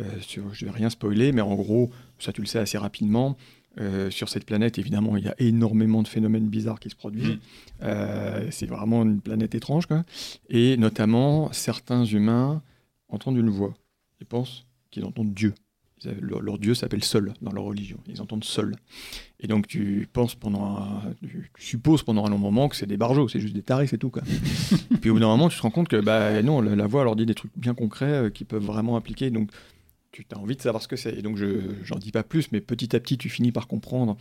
euh, 0.00 0.02
euh, 0.02 0.04
sur, 0.22 0.44
je 0.54 0.64
vais 0.64 0.70
rien 0.70 0.88
spoiler, 0.88 1.32
mais 1.32 1.42
en 1.42 1.54
gros, 1.54 1.90
ça 2.18 2.32
tu 2.32 2.40
le 2.40 2.46
sais 2.46 2.58
assez 2.58 2.78
rapidement. 2.78 3.36
Euh, 3.80 4.10
sur 4.10 4.28
cette 4.28 4.44
planète, 4.44 4.78
évidemment, 4.78 5.16
il 5.16 5.24
y 5.24 5.28
a 5.28 5.34
énormément 5.38 6.02
de 6.02 6.08
phénomènes 6.08 6.48
bizarres 6.48 6.78
qui 6.78 6.90
se 6.90 6.96
produisent. 6.96 7.28
Mhm. 7.28 7.40
Euh, 7.84 8.48
c'est 8.50 8.66
vraiment 8.66 9.02
une 9.02 9.20
planète 9.20 9.54
étrange, 9.54 9.86
quoi. 9.86 10.04
Et 10.50 10.76
notamment, 10.76 11.50
certains 11.52 12.04
humains 12.04 12.62
entendent 13.08 13.38
une 13.38 13.50
voix. 13.50 13.74
Ils 14.20 14.26
pensent 14.26 14.66
qu'ils 14.90 15.04
entendent 15.04 15.32
Dieu. 15.32 15.54
Ils 16.04 16.10
Leur, 16.20 16.40
leur 16.40 16.58
Dieu 16.58 16.74
s'appelle 16.74 17.04
Sol 17.04 17.32
dans 17.40 17.52
leur 17.52 17.64
religion. 17.64 17.98
Ils 18.08 18.20
entendent 18.20 18.44
Sol. 18.44 18.76
Et 19.40 19.46
donc 19.46 19.66
tu 19.66 20.08
penses 20.12 20.34
pendant 20.34 20.76
un, 20.76 21.02
tu, 21.20 21.50
tu 21.56 21.64
supposes 21.64 22.02
pendant 22.02 22.24
un 22.26 22.30
long 22.30 22.38
moment 22.38 22.68
que 22.68 22.76
c'est 22.76 22.86
des 22.86 22.96
barjots, 22.96 23.28
c'est 23.28 23.40
juste 23.40 23.54
des 23.54 23.62
tarés, 23.62 23.86
c'est 23.86 23.98
tout. 23.98 24.10
Quoi. 24.10 24.22
Puis 25.00 25.10
au 25.10 25.14
bout 25.14 25.20
d'un 25.20 25.28
moment, 25.28 25.48
tu 25.48 25.56
te 25.56 25.62
rends 25.62 25.70
compte 25.70 25.88
que 25.88 26.00
bah, 26.00 26.42
non, 26.42 26.60
la, 26.60 26.76
la 26.76 26.86
voix 26.86 27.04
leur 27.04 27.16
dit 27.16 27.26
des 27.26 27.34
trucs 27.34 27.52
bien 27.56 27.74
concrets 27.74 28.06
euh, 28.06 28.30
qui 28.30 28.44
peuvent 28.44 28.64
vraiment 28.64 28.96
appliquer. 28.96 29.30
Donc 29.30 29.50
tu 30.12 30.26
as 30.34 30.38
envie 30.38 30.56
de 30.56 30.62
savoir 30.62 30.82
ce 30.82 30.88
que 30.88 30.96
c'est. 30.96 31.16
Et 31.18 31.22
donc 31.22 31.36
je 31.38 31.60
j'en 31.84 31.96
dis 31.98 32.12
pas 32.12 32.22
plus, 32.22 32.52
mais 32.52 32.60
petit 32.60 32.94
à 32.94 33.00
petit, 33.00 33.16
tu 33.18 33.28
finis 33.30 33.52
par 33.52 33.66
comprendre 33.66 34.16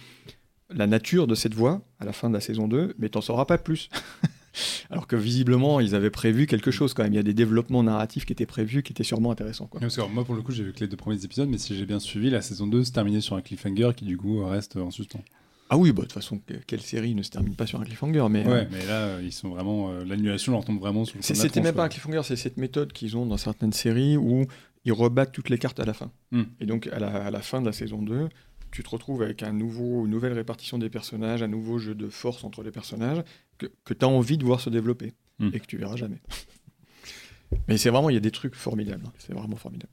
la 0.74 0.88
nature 0.88 1.28
de 1.28 1.36
cette 1.36 1.54
voix 1.54 1.82
à 2.00 2.06
la 2.06 2.14
fin 2.14 2.30
de 2.30 2.34
la 2.34 2.40
saison 2.40 2.68
2, 2.70 2.96
mais 2.98 3.10
t'en 3.10 3.20
sauras 3.22 3.46
pas 3.46 3.58
plus. 3.58 3.90
Alors 4.90 5.08
que 5.08 5.16
visiblement, 5.16 5.80
ils 5.80 5.96
avaient 5.96 6.10
prévu 6.10 6.46
quelque 6.46 6.72
chose 6.72 6.94
quand 6.94 7.04
même. 7.04 7.14
Il 7.14 7.16
y 7.16 7.20
a 7.20 7.24
des 7.24 7.34
développements 7.34 7.84
narratifs 7.84 8.26
qui 8.26 8.34
étaient 8.34 8.46
prévus, 8.46 8.84
qui 8.84 8.92
étaient 8.92 9.04
sûrement 9.04 9.32
intéressants. 9.32 9.68
Quoi. 9.68 9.80
Parce 9.80 9.96
que 9.96 10.02
moi, 10.02 10.26
pour 10.26 10.36
le 10.36 10.42
coup, 10.42 10.52
j'ai 10.52 10.64
vu 10.64 10.74
que 10.74 10.82
les 10.82 10.88
deux 10.88 10.98
premiers 10.98 11.24
épisodes, 11.24 11.48
mais 11.50 11.58
si 11.58 11.78
j'ai 11.78 11.86
bien 11.86 12.00
suivi, 12.00 12.30
la 12.30 12.42
saison 12.42 12.68
2 12.68 12.84
se 12.84 12.92
terminait 12.92 13.22
sur 13.22 13.36
un 13.38 13.42
cliffhanger 13.42 13.92
qui, 13.96 14.04
du 14.06 14.18
coup, 14.18 14.44
reste 14.46 14.76
en 14.76 14.92
suspens. 14.92 15.24
Ah 15.70 15.78
oui, 15.78 15.94
bah, 15.94 16.02
de 16.02 16.08
toute 16.08 16.12
façon, 16.12 16.38
que- 16.46 16.56
quelle 16.68 16.82
série 16.82 17.16
ne 17.16 17.24
se 17.24 17.30
termine 17.30 17.56
pas 17.56 17.66
sur 17.66 17.80
un 17.80 17.86
cliffhanger 17.86 18.28
mais, 18.30 18.46
euh, 18.46 18.50
Ouais, 18.52 18.68
mais 18.70 18.86
là, 18.86 19.06
euh, 19.06 19.22
ils 19.24 19.32
sont 19.32 19.48
vraiment. 19.50 19.90
euh, 19.90 20.04
L'annulation 20.04 20.52
leur 20.52 20.66
tombe 20.66 20.80
vraiment 20.82 21.06
sur 21.06 21.18
le 21.18 21.24
C'était 21.24 21.62
même 21.62 21.74
pas 21.76 21.86
un 21.86 21.90
cliffhanger, 21.90 22.22
c'est 22.26 22.36
cette 22.36 22.58
méthode 22.58 22.92
qu'ils 22.92 23.16
ont 23.16 23.26
dans 23.26 23.38
certaines 23.38 23.72
séries 23.72 24.18
où 24.18 24.46
ils 24.86 24.94
rebattent 24.94 25.32
toutes 25.32 25.50
les 25.50 25.58
cartes 25.58 25.80
à 25.80 25.86
la 25.86 25.94
fin. 25.94 26.12
Hmm. 26.32 26.44
Et 26.60 26.66
donc 26.66 26.88
à 26.88 27.00
la, 27.00 27.26
à 27.26 27.32
la 27.32 27.42
fin 27.42 27.62
de 27.62 27.66
la 27.66 27.72
saison 27.74 28.02
2, 28.02 28.30
tu 28.72 28.84
te 28.84 28.90
retrouves 28.90 29.22
avec 29.22 29.44
un 29.44 29.52
nouveau, 29.54 30.06
une 30.06 30.12
nouvelle 30.12 30.34
répartition 30.34 30.78
des 30.78 30.90
personnages, 30.90 31.44
un 31.44 31.48
nouveau 31.48 31.78
jeu 31.78 31.94
de 31.94 32.08
force 32.10 32.44
entre 32.44 32.64
les 32.64 32.72
personnages 32.72 33.24
que, 33.58 33.68
tu 33.94 34.06
as 34.06 34.08
envie 34.08 34.38
de 34.38 34.46
voir 34.46 34.60
se 34.60 34.70
développer 34.70 35.14
Hmm. 35.40 35.50
et 35.54 35.60
que 35.60 35.66
tu 35.66 35.78
verras 35.78 35.96
jamais. 35.96 36.22
Mais 37.68 37.78
c'est 37.78 37.90
vraiment, 37.90 38.10
il 38.10 38.14
y 38.14 38.18
a 38.18 38.22
des 38.22 38.32
trucs 38.32 38.56
formidables. 38.56 39.04
hein. 39.06 39.12
C'est 39.18 39.34
vraiment 39.34 39.56
formidable. 39.56 39.92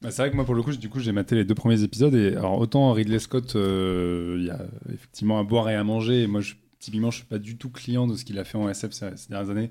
Bah, 0.00 0.10
c'est 0.10 0.22
vrai 0.22 0.30
que 0.30 0.36
moi, 0.36 0.44
pour 0.44 0.54
le 0.54 0.62
coup, 0.62 0.72
du 0.72 0.88
coup, 0.88 0.98
j'ai 0.98 1.12
maté 1.12 1.36
les 1.36 1.44
deux 1.44 1.54
premiers 1.54 1.82
épisodes. 1.84 2.14
Et 2.14 2.34
alors, 2.36 2.58
autant 2.58 2.92
Ridley 2.92 3.18
Scott, 3.20 3.54
euh, 3.54 4.36
il 4.40 4.46
y 4.46 4.50
a 4.50 4.60
effectivement 4.92 5.38
à 5.38 5.44
boire 5.44 5.70
et 5.70 5.76
à 5.76 5.84
manger. 5.84 6.22
Et 6.22 6.26
moi, 6.26 6.40
je, 6.40 6.54
typiquement, 6.80 7.10
je 7.12 7.18
suis 7.18 7.26
pas 7.26 7.38
du 7.38 7.56
tout 7.56 7.70
client 7.70 8.06
de 8.08 8.16
ce 8.16 8.24
qu'il 8.24 8.38
a 8.38 8.44
fait 8.44 8.58
en 8.58 8.68
SF 8.68 8.92
ces, 8.92 9.16
ces 9.16 9.28
dernières 9.28 9.50
années, 9.50 9.70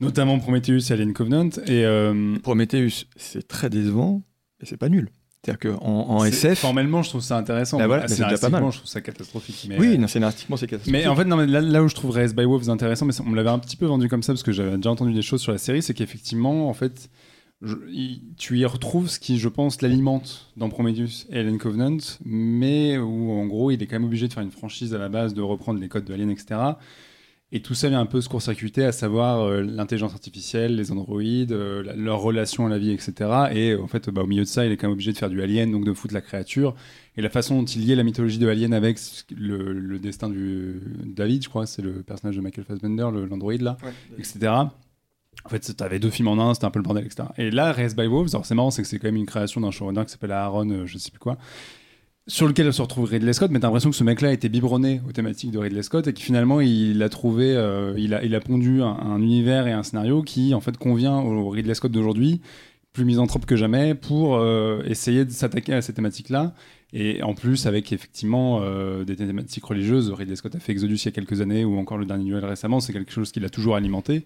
notamment 0.00 0.38
Prometheus 0.38 0.90
et 0.90 0.92
Alien 0.92 1.12
Covenant. 1.12 1.48
Et 1.66 1.84
euh, 1.84 2.36
Prometheus, 2.42 3.06
c'est 3.16 3.46
très 3.46 3.70
décevant, 3.70 4.22
mais 4.60 4.66
c'est 4.66 4.76
pas 4.76 4.88
nul. 4.88 5.08
C'est-à-dire 5.42 5.72
qu'en 5.78 5.86
en 6.10 6.24
SF. 6.24 6.58
formellement, 6.58 7.02
je 7.02 7.08
trouve 7.08 7.22
ça 7.22 7.38
intéressant. 7.38 7.78
Bah 7.78 7.84
mais 7.84 7.86
voilà, 7.86 8.02
mais 8.02 8.08
c'est 8.08 8.24
déjà 8.24 8.36
pas 8.36 8.50
mal. 8.50 8.70
je 8.70 8.76
trouve 8.76 8.88
ça 8.90 9.00
catastrophique. 9.00 9.66
Mais, 9.70 9.78
Oui, 9.78 9.96
non, 9.96 10.06
scénaristiquement, 10.06 10.58
c'est 10.58 10.66
catastrophique. 10.66 10.92
Mais 11.02 11.06
en 11.08 11.16
fait, 11.16 11.24
non, 11.24 11.36
mais 11.36 11.46
là, 11.46 11.62
là 11.62 11.82
où 11.82 11.88
je 11.88 11.94
trouve 11.94 12.10
Race 12.10 12.34
by 12.34 12.44
Wolves 12.44 12.68
intéressant, 12.68 13.06
mais 13.06 13.18
on 13.20 13.30
me 13.30 13.36
l'avait 13.36 13.48
un 13.48 13.58
petit 13.58 13.76
peu 13.76 13.86
vendu 13.86 14.08
comme 14.08 14.22
ça 14.22 14.34
parce 14.34 14.42
que 14.42 14.52
j'avais 14.52 14.76
déjà 14.76 14.90
entendu 14.90 15.14
des 15.14 15.22
choses 15.22 15.40
sur 15.40 15.52
la 15.52 15.56
série, 15.58 15.80
c'est 15.82 15.94
qu'effectivement, 15.94 16.68
en 16.68 16.74
fait, 16.74 17.08
je- 17.62 17.74
tu 18.36 18.58
y 18.58 18.66
retrouves 18.66 19.08
ce 19.08 19.18
qui, 19.18 19.38
je 19.38 19.48
pense, 19.48 19.80
l'alimente 19.80 20.50
dans 20.58 20.68
Prometheus 20.68 21.26
et 21.30 21.38
Alien 21.38 21.56
Covenant, 21.56 21.96
mais 22.22 22.98
où 22.98 23.32
en 23.32 23.46
gros, 23.46 23.70
il 23.70 23.82
est 23.82 23.86
quand 23.86 23.96
même 23.96 24.04
obligé 24.04 24.28
de 24.28 24.34
faire 24.34 24.42
une 24.42 24.50
franchise 24.50 24.92
à 24.94 24.98
la 24.98 25.08
base, 25.08 25.32
de 25.32 25.40
reprendre 25.40 25.80
les 25.80 25.88
codes 25.88 26.04
de 26.04 26.12
Alien, 26.12 26.28
etc. 26.30 26.60
Et 27.52 27.60
tout 27.62 27.74
ça 27.74 27.88
vient 27.88 27.98
un 28.00 28.06
peu 28.06 28.20
se 28.20 28.28
court-circuiter, 28.28 28.84
à 28.84 28.92
savoir 28.92 29.40
euh, 29.40 29.60
l'intelligence 29.62 30.12
artificielle, 30.12 30.76
les 30.76 30.92
androïdes, 30.92 31.50
euh, 31.50 31.82
la- 31.82 31.96
leur 31.96 32.20
relation 32.20 32.66
à 32.66 32.68
la 32.68 32.78
vie, 32.78 32.92
etc. 32.92 33.12
Et 33.52 33.70
euh, 33.72 33.82
en 33.82 33.88
fait, 33.88 34.08
bah, 34.08 34.22
au 34.22 34.26
milieu 34.26 34.42
de 34.44 34.48
ça, 34.48 34.64
il 34.64 34.70
est 34.70 34.76
quand 34.76 34.86
même 34.86 34.92
obligé 34.92 35.12
de 35.12 35.18
faire 35.18 35.30
du 35.30 35.42
Alien, 35.42 35.72
donc 35.72 35.84
de 35.84 35.92
foutre 35.92 36.14
la 36.14 36.20
créature. 36.20 36.76
Et 37.16 37.22
la 37.22 37.28
façon 37.28 37.58
dont 37.58 37.64
il 37.64 37.84
liait 37.84 37.96
la 37.96 38.04
mythologie 38.04 38.38
de 38.38 38.46
Alien 38.48 38.72
avec 38.72 38.98
le, 39.36 39.72
le 39.72 39.98
destin 39.98 40.28
du 40.28 40.80
David, 41.04 41.42
je 41.42 41.48
crois, 41.48 41.66
c'est 41.66 41.82
le 41.82 42.02
personnage 42.04 42.36
de 42.36 42.40
Michael 42.40 42.64
Fassbender, 42.64 43.08
l'androïde 43.28 43.62
là, 43.62 43.76
Ouais. 43.82 43.90
etc. 44.18 44.38
En 45.44 45.48
fait, 45.48 45.74
t'avais 45.76 45.98
deux 45.98 46.10
films 46.10 46.28
en 46.28 46.50
un, 46.50 46.54
c'était 46.54 46.66
un 46.66 46.70
peu 46.70 46.78
le 46.78 46.84
bordel, 46.84 47.04
etc. 47.04 47.28
Et 47.36 47.50
là, 47.50 47.72
Race 47.72 47.96
by 47.96 48.06
Wolves, 48.06 48.28
alors 48.32 48.46
c'est 48.46 48.54
marrant, 48.54 48.70
c'est 48.70 48.82
que 48.82 48.88
c'est 48.88 48.98
quand 49.00 49.08
même 49.08 49.16
une 49.16 49.26
création 49.26 49.60
d'un 49.60 49.70
showrunner 49.72 50.04
qui 50.04 50.12
s'appelle 50.12 50.32
Aaron, 50.32 50.70
euh, 50.70 50.86
je 50.86 50.98
sais 50.98 51.10
plus 51.10 51.18
quoi, 51.18 51.36
sur 52.30 52.46
lequel 52.46 52.72
se 52.72 52.80
retrouve 52.80 53.10
Ridley 53.10 53.32
Scott, 53.32 53.50
mais 53.50 53.58
t'as 53.58 53.66
l'impression 53.66 53.90
que 53.90 53.96
ce 53.96 54.04
mec-là 54.04 54.32
était 54.32 54.48
biberonné 54.48 55.00
aux 55.08 55.10
thématiques 55.10 55.50
de 55.50 55.58
Ridley 55.58 55.82
Scott 55.82 56.06
et 56.06 56.12
que 56.12 56.20
finalement 56.20 56.60
il 56.60 57.02
a 57.02 57.08
trouvé, 57.08 57.56
euh, 57.56 57.92
il, 57.98 58.14
a, 58.14 58.22
il 58.22 58.36
a 58.36 58.40
pondu 58.40 58.82
un, 58.82 58.86
un 58.86 59.20
univers 59.20 59.66
et 59.66 59.72
un 59.72 59.82
scénario 59.82 60.22
qui 60.22 60.54
en 60.54 60.60
fait 60.60 60.76
convient 60.76 61.18
au 61.18 61.48
Ridley 61.48 61.74
Scott 61.74 61.90
d'aujourd'hui, 61.90 62.40
plus 62.92 63.04
misanthrope 63.04 63.46
que 63.46 63.56
jamais, 63.56 63.96
pour 63.96 64.36
euh, 64.36 64.80
essayer 64.86 65.24
de 65.24 65.30
s'attaquer 65.32 65.74
à 65.74 65.82
ces 65.82 65.92
thématiques-là. 65.92 66.54
Et 66.92 67.20
en 67.24 67.34
plus, 67.34 67.66
avec 67.66 67.92
effectivement 67.92 68.60
euh, 68.62 69.02
des 69.04 69.16
thématiques 69.16 69.64
religieuses, 69.64 70.10
Ridley 70.10 70.36
Scott 70.36 70.54
a 70.54 70.60
fait 70.60 70.70
Exodus 70.70 70.96
il 70.96 71.04
y 71.06 71.08
a 71.08 71.12
quelques 71.12 71.40
années, 71.40 71.64
ou 71.64 71.78
encore 71.78 71.98
le 71.98 72.06
dernier 72.06 72.30
Noël 72.30 72.44
récemment, 72.44 72.78
c'est 72.78 72.92
quelque 72.92 73.12
chose 73.12 73.32
qu'il 73.32 73.44
a 73.44 73.48
toujours 73.48 73.74
alimenté. 73.74 74.24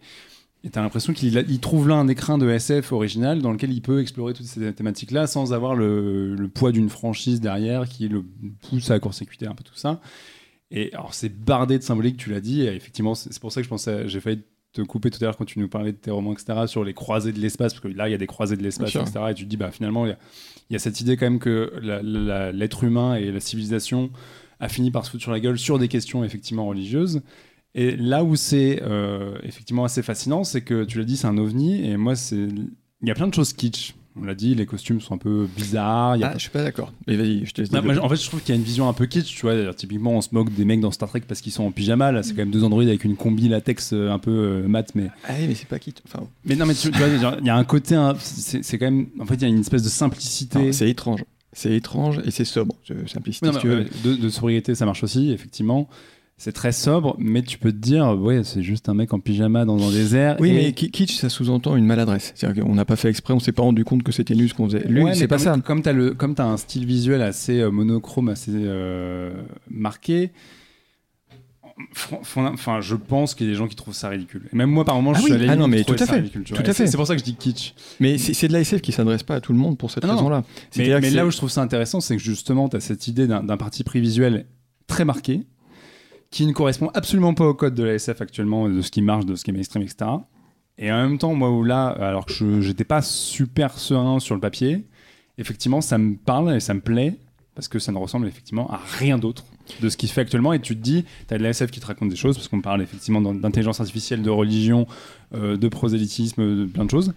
Et 0.64 0.70
t'as 0.70 0.80
l'impression 0.80 1.12
qu'il 1.12 1.44
il 1.48 1.60
trouve 1.60 1.88
là 1.88 1.96
un 1.96 2.08
écrin 2.08 2.38
de 2.38 2.48
SF 2.48 2.92
original 2.92 3.42
dans 3.42 3.52
lequel 3.52 3.70
il 3.70 3.82
peut 3.82 4.00
explorer 4.00 4.32
toutes 4.32 4.46
ces 4.46 4.72
thématiques-là 4.72 5.26
sans 5.26 5.52
avoir 5.52 5.74
le, 5.74 6.34
le 6.34 6.48
poids 6.48 6.72
d'une 6.72 6.88
franchise 6.88 7.40
derrière 7.40 7.86
qui 7.86 8.08
le 8.08 8.24
pousse 8.62 8.90
à 8.90 8.98
court-circuiter 8.98 9.46
un 9.46 9.54
peu 9.54 9.62
tout 9.62 9.76
ça. 9.76 10.00
Et 10.70 10.90
alors 10.94 11.12
c'est 11.12 11.28
bardé 11.28 11.78
de 11.78 11.82
symbolique, 11.82 12.16
tu 12.16 12.30
l'as 12.30 12.40
dit, 12.40 12.62
et 12.62 12.74
effectivement 12.74 13.14
c'est 13.14 13.38
pour 13.38 13.52
ça 13.52 13.60
que 13.60 13.64
je 13.64 13.68
pensais, 13.68 14.08
j'ai 14.08 14.20
failli 14.20 14.40
te 14.72 14.82
couper 14.82 15.10
tout 15.10 15.18
à 15.22 15.26
l'heure 15.26 15.36
quand 15.36 15.44
tu 15.44 15.60
nous 15.60 15.68
parlais 15.68 15.92
de 15.92 15.98
tes 15.98 16.10
romans, 16.10 16.32
etc., 16.32 16.66
sur 16.66 16.82
les 16.82 16.94
croisées 16.94 17.32
de 17.32 17.38
l'espace, 17.38 17.74
parce 17.74 17.82
que 17.82 17.88
là 17.88 18.08
il 18.08 18.12
y 18.12 18.14
a 18.14 18.18
des 18.18 18.26
croisées 18.26 18.56
de 18.56 18.62
l'espace, 18.62 18.96
etc., 18.96 19.20
et 19.30 19.34
tu 19.34 19.44
te 19.44 19.48
dis, 19.48 19.56
bah 19.56 19.70
finalement 19.70 20.06
il 20.06 20.08
y 20.08 20.12
a, 20.12 20.18
il 20.70 20.72
y 20.72 20.76
a 20.76 20.78
cette 20.78 21.00
idée 21.00 21.16
quand 21.16 21.26
même 21.26 21.38
que 21.38 21.72
l'être 22.52 22.84
humain 22.84 23.14
et 23.14 23.30
la 23.30 23.40
civilisation 23.40 24.10
a 24.60 24.68
fini 24.68 24.90
par 24.90 25.04
se 25.04 25.10
foutre 25.10 25.22
sur 25.22 25.32
la 25.32 25.40
gueule 25.40 25.58
sur 25.58 25.78
des 25.78 25.88
questions 25.88 26.24
effectivement 26.24 26.66
religieuses. 26.66 27.22
Et 27.74 27.96
là 27.96 28.22
où 28.24 28.36
c'est 28.36 28.80
euh, 28.82 29.36
effectivement 29.42 29.84
assez 29.84 30.02
fascinant, 30.02 30.44
c'est 30.44 30.60
que 30.60 30.84
tu 30.84 30.98
l'as 30.98 31.04
dit, 31.04 31.16
c'est 31.16 31.26
un 31.26 31.38
ovni. 31.38 31.84
Et 31.88 31.96
moi, 31.96 32.14
c'est 32.16 32.36
il 32.36 33.08
y 33.08 33.10
a 33.10 33.14
plein 33.14 33.26
de 33.28 33.34
choses 33.34 33.52
kitsch. 33.52 33.94
On 34.16 34.22
l'a 34.22 34.36
dit, 34.36 34.54
les 34.54 34.64
costumes 34.64 35.00
sont 35.00 35.14
un 35.14 35.18
peu 35.18 35.48
bizarres. 35.56 36.14
il 36.16 36.20
y 36.20 36.22
a 36.22 36.28
Ah, 36.28 36.34
je 36.34 36.42
suis 36.42 36.50
pas 36.50 36.62
d'accord. 36.62 36.92
Mais 37.08 37.16
vas-y, 37.16 37.44
je 37.44 37.52
te 37.52 37.60
laisse 37.60 37.72
non, 37.72 37.78
moi, 37.82 37.88
développer. 37.94 38.06
en 38.06 38.08
fait, 38.10 38.22
je 38.22 38.28
trouve 38.28 38.40
qu'il 38.42 38.54
y 38.54 38.56
a 38.56 38.60
une 38.60 38.64
vision 38.64 38.88
un 38.88 38.92
peu 38.92 39.06
kitsch, 39.06 39.34
tu 39.34 39.40
vois. 39.42 39.56
D'ailleurs, 39.56 39.74
Typiquement, 39.74 40.12
on 40.12 40.20
se 40.20 40.28
moque 40.30 40.54
des 40.54 40.64
mecs 40.64 40.80
dans 40.80 40.92
Star 40.92 41.08
Trek 41.08 41.22
parce 41.26 41.40
qu'ils 41.40 41.50
sont 41.50 41.64
en 41.64 41.72
pyjama. 41.72 42.12
Là, 42.12 42.22
c'est 42.22 42.30
quand 42.30 42.42
même 42.42 42.52
deux 42.52 42.62
androïdes 42.62 42.90
avec 42.90 43.02
une 43.02 43.16
combi 43.16 43.48
latex 43.48 43.92
euh, 43.92 44.12
un 44.12 44.20
peu 44.20 44.30
euh, 44.30 44.68
mat, 44.68 44.94
mais. 44.94 45.08
Ah 45.26 45.32
oui, 45.40 45.46
mais 45.48 45.56
c'est 45.56 45.66
pas 45.66 45.80
qui. 45.80 45.92
Enfin, 46.06 46.28
Mais 46.44 46.54
non, 46.54 46.64
mais 46.64 46.74
tu, 46.74 46.92
tu 46.92 46.96
vois, 46.98 47.08
il 47.08 47.44
y 47.46 47.50
a 47.50 47.56
un 47.56 47.64
côté, 47.64 47.96
un- 47.96 48.14
c'est 48.20 48.78
quand 48.78 48.86
même. 48.86 49.08
En 49.18 49.26
fait, 49.26 49.34
il 49.34 49.42
y 49.42 49.46
a 49.46 49.48
une 49.48 49.58
espèce 49.60 49.82
de 49.82 49.88
simplicité. 49.88 50.72
c'est 50.72 50.88
étrange. 50.88 51.24
C'est 51.52 51.72
étrange 51.74 52.20
et 52.24 52.30
c'est 52.30 52.44
sobre. 52.44 52.76
Simplicité, 53.08 53.46
Non, 53.46 53.52
si 53.52 53.66
mais, 53.66 53.84
tu 53.84 54.08
veux. 54.08 54.16
de, 54.16 54.22
de 54.22 54.28
sobriété, 54.28 54.76
ça 54.76 54.86
marche 54.86 55.02
aussi, 55.02 55.32
effectivement. 55.32 55.88
C'est 56.36 56.52
très 56.52 56.72
sobre, 56.72 57.14
mais 57.18 57.42
tu 57.42 57.58
peux 57.58 57.70
te 57.72 57.76
dire, 57.76 58.18
ouais, 58.20 58.42
c'est 58.44 58.62
juste 58.62 58.88
un 58.88 58.94
mec 58.94 59.12
en 59.14 59.20
pyjama 59.20 59.64
dans 59.64 59.80
un 59.86 59.90
désert. 59.92 60.36
Oui, 60.40 60.50
et- 60.50 60.54
mais 60.54 60.72
ki- 60.72 60.90
kitsch, 60.90 61.14
ça 61.16 61.28
sous-entend 61.28 61.76
une 61.76 61.86
maladresse. 61.86 62.32
C'est-à-dire 62.34 62.64
qu'on 62.64 62.74
n'a 62.74 62.84
pas 62.84 62.96
fait 62.96 63.08
exprès, 63.08 63.32
on 63.34 63.38
s'est 63.40 63.52
pas 63.52 63.62
rendu 63.62 63.84
compte 63.84 64.02
que 64.02 64.12
c'était 64.12 64.34
nul 64.34 64.48
ce 64.48 64.54
qu'on 64.54 64.66
faisait. 64.66 64.84
Lui, 64.88 65.02
Ouais, 65.02 65.14
c'est 65.14 65.28
pas 65.28 65.36
comme- 65.36 65.44
ça. 65.44 65.56
Comme 66.16 66.34
tu 66.34 66.40
as, 66.42 66.44
un 66.46 66.56
style 66.56 66.86
visuel 66.86 67.22
assez 67.22 67.60
euh, 67.60 67.70
monochrome, 67.70 68.28
assez 68.28 68.50
euh, 68.52 69.32
marqué, 69.70 70.32
enfin, 72.12 72.80
je 72.80 72.94
pense 72.94 73.34
qu'il 73.34 73.46
y 73.46 73.50
a 73.50 73.52
des 73.52 73.56
gens 73.58 73.66
qui 73.68 73.76
trouvent 73.76 73.94
ça 73.94 74.08
ridicule. 74.08 74.42
Et 74.52 74.56
même 74.56 74.70
moi, 74.70 74.84
par 74.84 74.96
moment, 74.96 75.12
Ah 75.14 75.18
je 75.18 75.24
oui, 75.24 75.30
suis 75.30 75.34
allé 75.34 75.48
ah 75.48 75.56
non, 75.56 75.68
mais 75.68 75.84
tout 75.84 75.94
à 75.98 76.06
fait, 76.06 76.16
ridicule, 76.16 76.44
tout 76.44 76.54
à 76.54 76.64
c'est- 76.64 76.72
fait. 76.74 76.86
C'est 76.86 76.96
pour 76.96 77.06
ça 77.06 77.14
que 77.14 77.20
je 77.20 77.24
dis 77.24 77.34
kitsch. 77.36 77.74
Mais 78.00 78.18
c'est 78.18 78.34
c'est 78.34 78.48
de 78.48 78.52
la 78.52 78.60
SF 78.60 78.80
qui 78.80 78.92
s'adresse 78.92 79.22
pas 79.22 79.36
à 79.36 79.40
tout 79.40 79.52
le 79.52 79.58
monde 79.58 79.78
pour 79.78 79.90
cette 79.90 80.04
Ah 80.04 80.12
raison-là. 80.14 80.44
Mais, 80.76 80.88
là 80.88 81.00
c'est- 81.00 81.22
où 81.22 81.30
je 81.30 81.36
trouve 81.36 81.50
ça 81.50 81.62
intéressant, 81.62 82.00
c'est 82.00 82.16
que 82.16 82.22
justement, 82.22 82.68
tu 82.68 82.76
as 82.76 82.80
cette 82.80 83.08
idée 83.08 83.26
d'un 83.26 83.56
parti 83.56 83.82
pris 83.84 84.00
visuel 84.00 84.46
très 84.86 85.04
marqué, 85.04 85.42
qui 86.34 86.46
ne 86.46 86.52
correspond 86.52 86.90
absolument 86.94 87.32
pas 87.32 87.46
au 87.46 87.54
code 87.54 87.74
de 87.76 87.84
la 87.84 87.94
SF 87.94 88.20
actuellement, 88.20 88.68
de 88.68 88.80
ce 88.82 88.90
qui 88.90 89.02
marche, 89.02 89.24
de 89.24 89.36
ce 89.36 89.44
qui 89.44 89.50
est 89.50 89.54
mainstream, 89.54 89.82
etc. 89.84 90.10
Et 90.78 90.90
en 90.90 90.96
même 90.96 91.16
temps, 91.18 91.32
moi, 91.34 91.48
où 91.50 91.62
là, 91.62 91.86
alors 91.86 92.26
que 92.26 92.32
je 92.32 92.60
j'étais 92.60 92.82
pas 92.82 93.02
super 93.02 93.78
serein 93.78 94.18
sur 94.18 94.34
le 94.34 94.40
papier, 94.40 94.84
effectivement, 95.38 95.80
ça 95.80 95.96
me 95.96 96.16
parle 96.16 96.52
et 96.56 96.58
ça 96.58 96.74
me 96.74 96.80
plaît, 96.80 97.14
parce 97.54 97.68
que 97.68 97.78
ça 97.78 97.92
ne 97.92 97.98
ressemble 97.98 98.26
effectivement 98.26 98.68
à 98.72 98.80
rien 98.98 99.16
d'autre 99.16 99.44
de 99.80 99.88
ce 99.88 99.96
qui 99.96 100.08
se 100.08 100.12
fait 100.12 100.22
actuellement. 100.22 100.52
Et 100.52 100.60
tu 100.60 100.74
te 100.76 100.82
dis, 100.82 101.04
tu 101.28 101.34
as 101.34 101.38
de 101.38 101.42
la 101.44 101.50
SF 101.50 101.70
qui 101.70 101.78
te 101.78 101.86
raconte 101.86 102.08
des 102.08 102.16
choses, 102.16 102.34
parce 102.36 102.48
qu'on 102.48 102.60
parle 102.60 102.82
effectivement 102.82 103.20
d'in- 103.20 103.34
d'intelligence 103.34 103.78
artificielle, 103.78 104.22
de 104.22 104.30
religion, 104.30 104.88
euh, 105.34 105.56
de 105.56 105.68
prosélytisme, 105.68 106.42
de 106.42 106.64
plein 106.64 106.84
de 106.84 106.90
choses. 106.90 107.14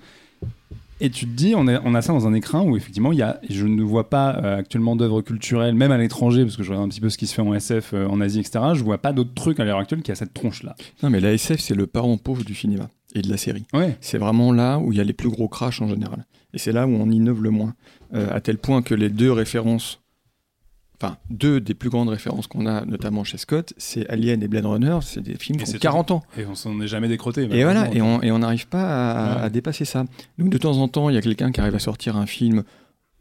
Et 0.99 1.11
tu 1.11 1.27
te 1.27 1.31
dis, 1.31 1.53
on 1.55 1.67
a, 1.67 1.79
on 1.83 1.93
a 1.93 2.01
ça 2.01 2.11
dans 2.11 2.27
un 2.27 2.33
écrin 2.33 2.63
où 2.63 2.75
effectivement, 2.75 3.11
il 3.11 3.19
y 3.19 3.21
a, 3.21 3.39
je 3.49 3.67
ne 3.67 3.83
vois 3.83 4.09
pas 4.09 4.35
euh, 4.37 4.57
actuellement 4.57 4.95
d'œuvres 4.95 5.21
culturelles, 5.21 5.75
même 5.75 5.91
à 5.91 5.97
l'étranger, 5.97 6.43
parce 6.43 6.57
que 6.57 6.63
je 6.63 6.69
regarde 6.69 6.87
un 6.87 6.89
petit 6.89 7.01
peu 7.01 7.09
ce 7.09 7.17
qui 7.17 7.27
se 7.27 7.35
fait 7.35 7.43
en 7.43 7.53
SF 7.53 7.93
euh, 7.93 8.07
en 8.07 8.19
Asie, 8.19 8.39
etc. 8.39 8.59
Je 8.73 8.83
vois 8.83 8.97
pas 8.97 9.13
d'autres 9.13 9.33
trucs 9.35 9.59
à 9.59 9.65
l'heure 9.65 9.77
actuelle 9.77 10.01
qui 10.01 10.11
a 10.11 10.15
cette 10.15 10.33
tronche-là. 10.33 10.75
Non, 11.03 11.11
mais 11.11 11.19
la 11.19 11.33
SF, 11.33 11.59
c'est 11.59 11.75
le 11.75 11.85
parent 11.85 12.17
pauvre 12.17 12.43
du 12.43 12.55
cinéma 12.55 12.89
et 13.13 13.21
de 13.21 13.29
la 13.29 13.37
série. 13.37 13.65
Ouais. 13.73 13.95
C'est 14.01 14.17
vraiment 14.17 14.51
là 14.51 14.79
où 14.79 14.91
il 14.91 14.97
y 14.97 15.01
a 15.01 15.03
les 15.03 15.13
plus 15.13 15.29
gros 15.29 15.47
crashs 15.47 15.81
en 15.81 15.87
général. 15.87 16.25
Et 16.53 16.57
c'est 16.57 16.71
là 16.71 16.87
où 16.87 16.91
on 16.91 17.09
innove 17.11 17.43
le 17.43 17.51
moins. 17.51 17.75
Euh, 18.13 18.27
à 18.31 18.41
tel 18.41 18.57
point 18.57 18.81
que 18.81 18.95
les 18.95 19.09
deux 19.09 19.31
références, 19.31 20.01
enfin, 21.01 21.17
deux 21.29 21.59
des 21.59 21.73
plus 21.73 21.89
grandes 21.89 22.09
références 22.09 22.47
qu'on 22.47 22.65
a, 22.65 22.85
notamment 22.85 23.23
chez 23.23 23.37
Scott, 23.37 23.73
c'est 23.77 24.07
Alien 24.09 24.41
et 24.43 24.47
Blade 24.47 24.65
Runner, 24.65 24.97
c'est 25.01 25.21
des 25.21 25.35
films 25.35 25.59
Et 25.59 25.63
qui 25.63 25.69
ont 25.69 25.71
c'est 25.73 25.79
40 25.79 26.11
ans. 26.11 26.23
Et 26.37 26.45
on 26.45 26.55
s'en 26.55 26.79
est 26.81 26.87
jamais 26.87 27.07
décroté. 27.07 27.43
Et 27.51 27.63
voilà, 27.63 27.93
et 27.93 28.01
on 28.01 28.39
n'arrive 28.39 28.67
pas 28.67 29.11
à, 29.33 29.35
Ouais. 29.37 29.41
à 29.43 29.49
dépasser 29.49 29.85
ça. 29.85 30.05
Donc 30.37 30.49
de 30.49 30.57
temps 30.57 30.77
en 30.77 30.87
temps, 30.87 31.09
il 31.09 31.15
y 31.15 31.17
a 31.17 31.21
quelqu'un 31.21 31.51
qui 31.51 31.61
arrive 31.61 31.75
à 31.75 31.79
sortir 31.79 32.17
un 32.17 32.25
film 32.25 32.63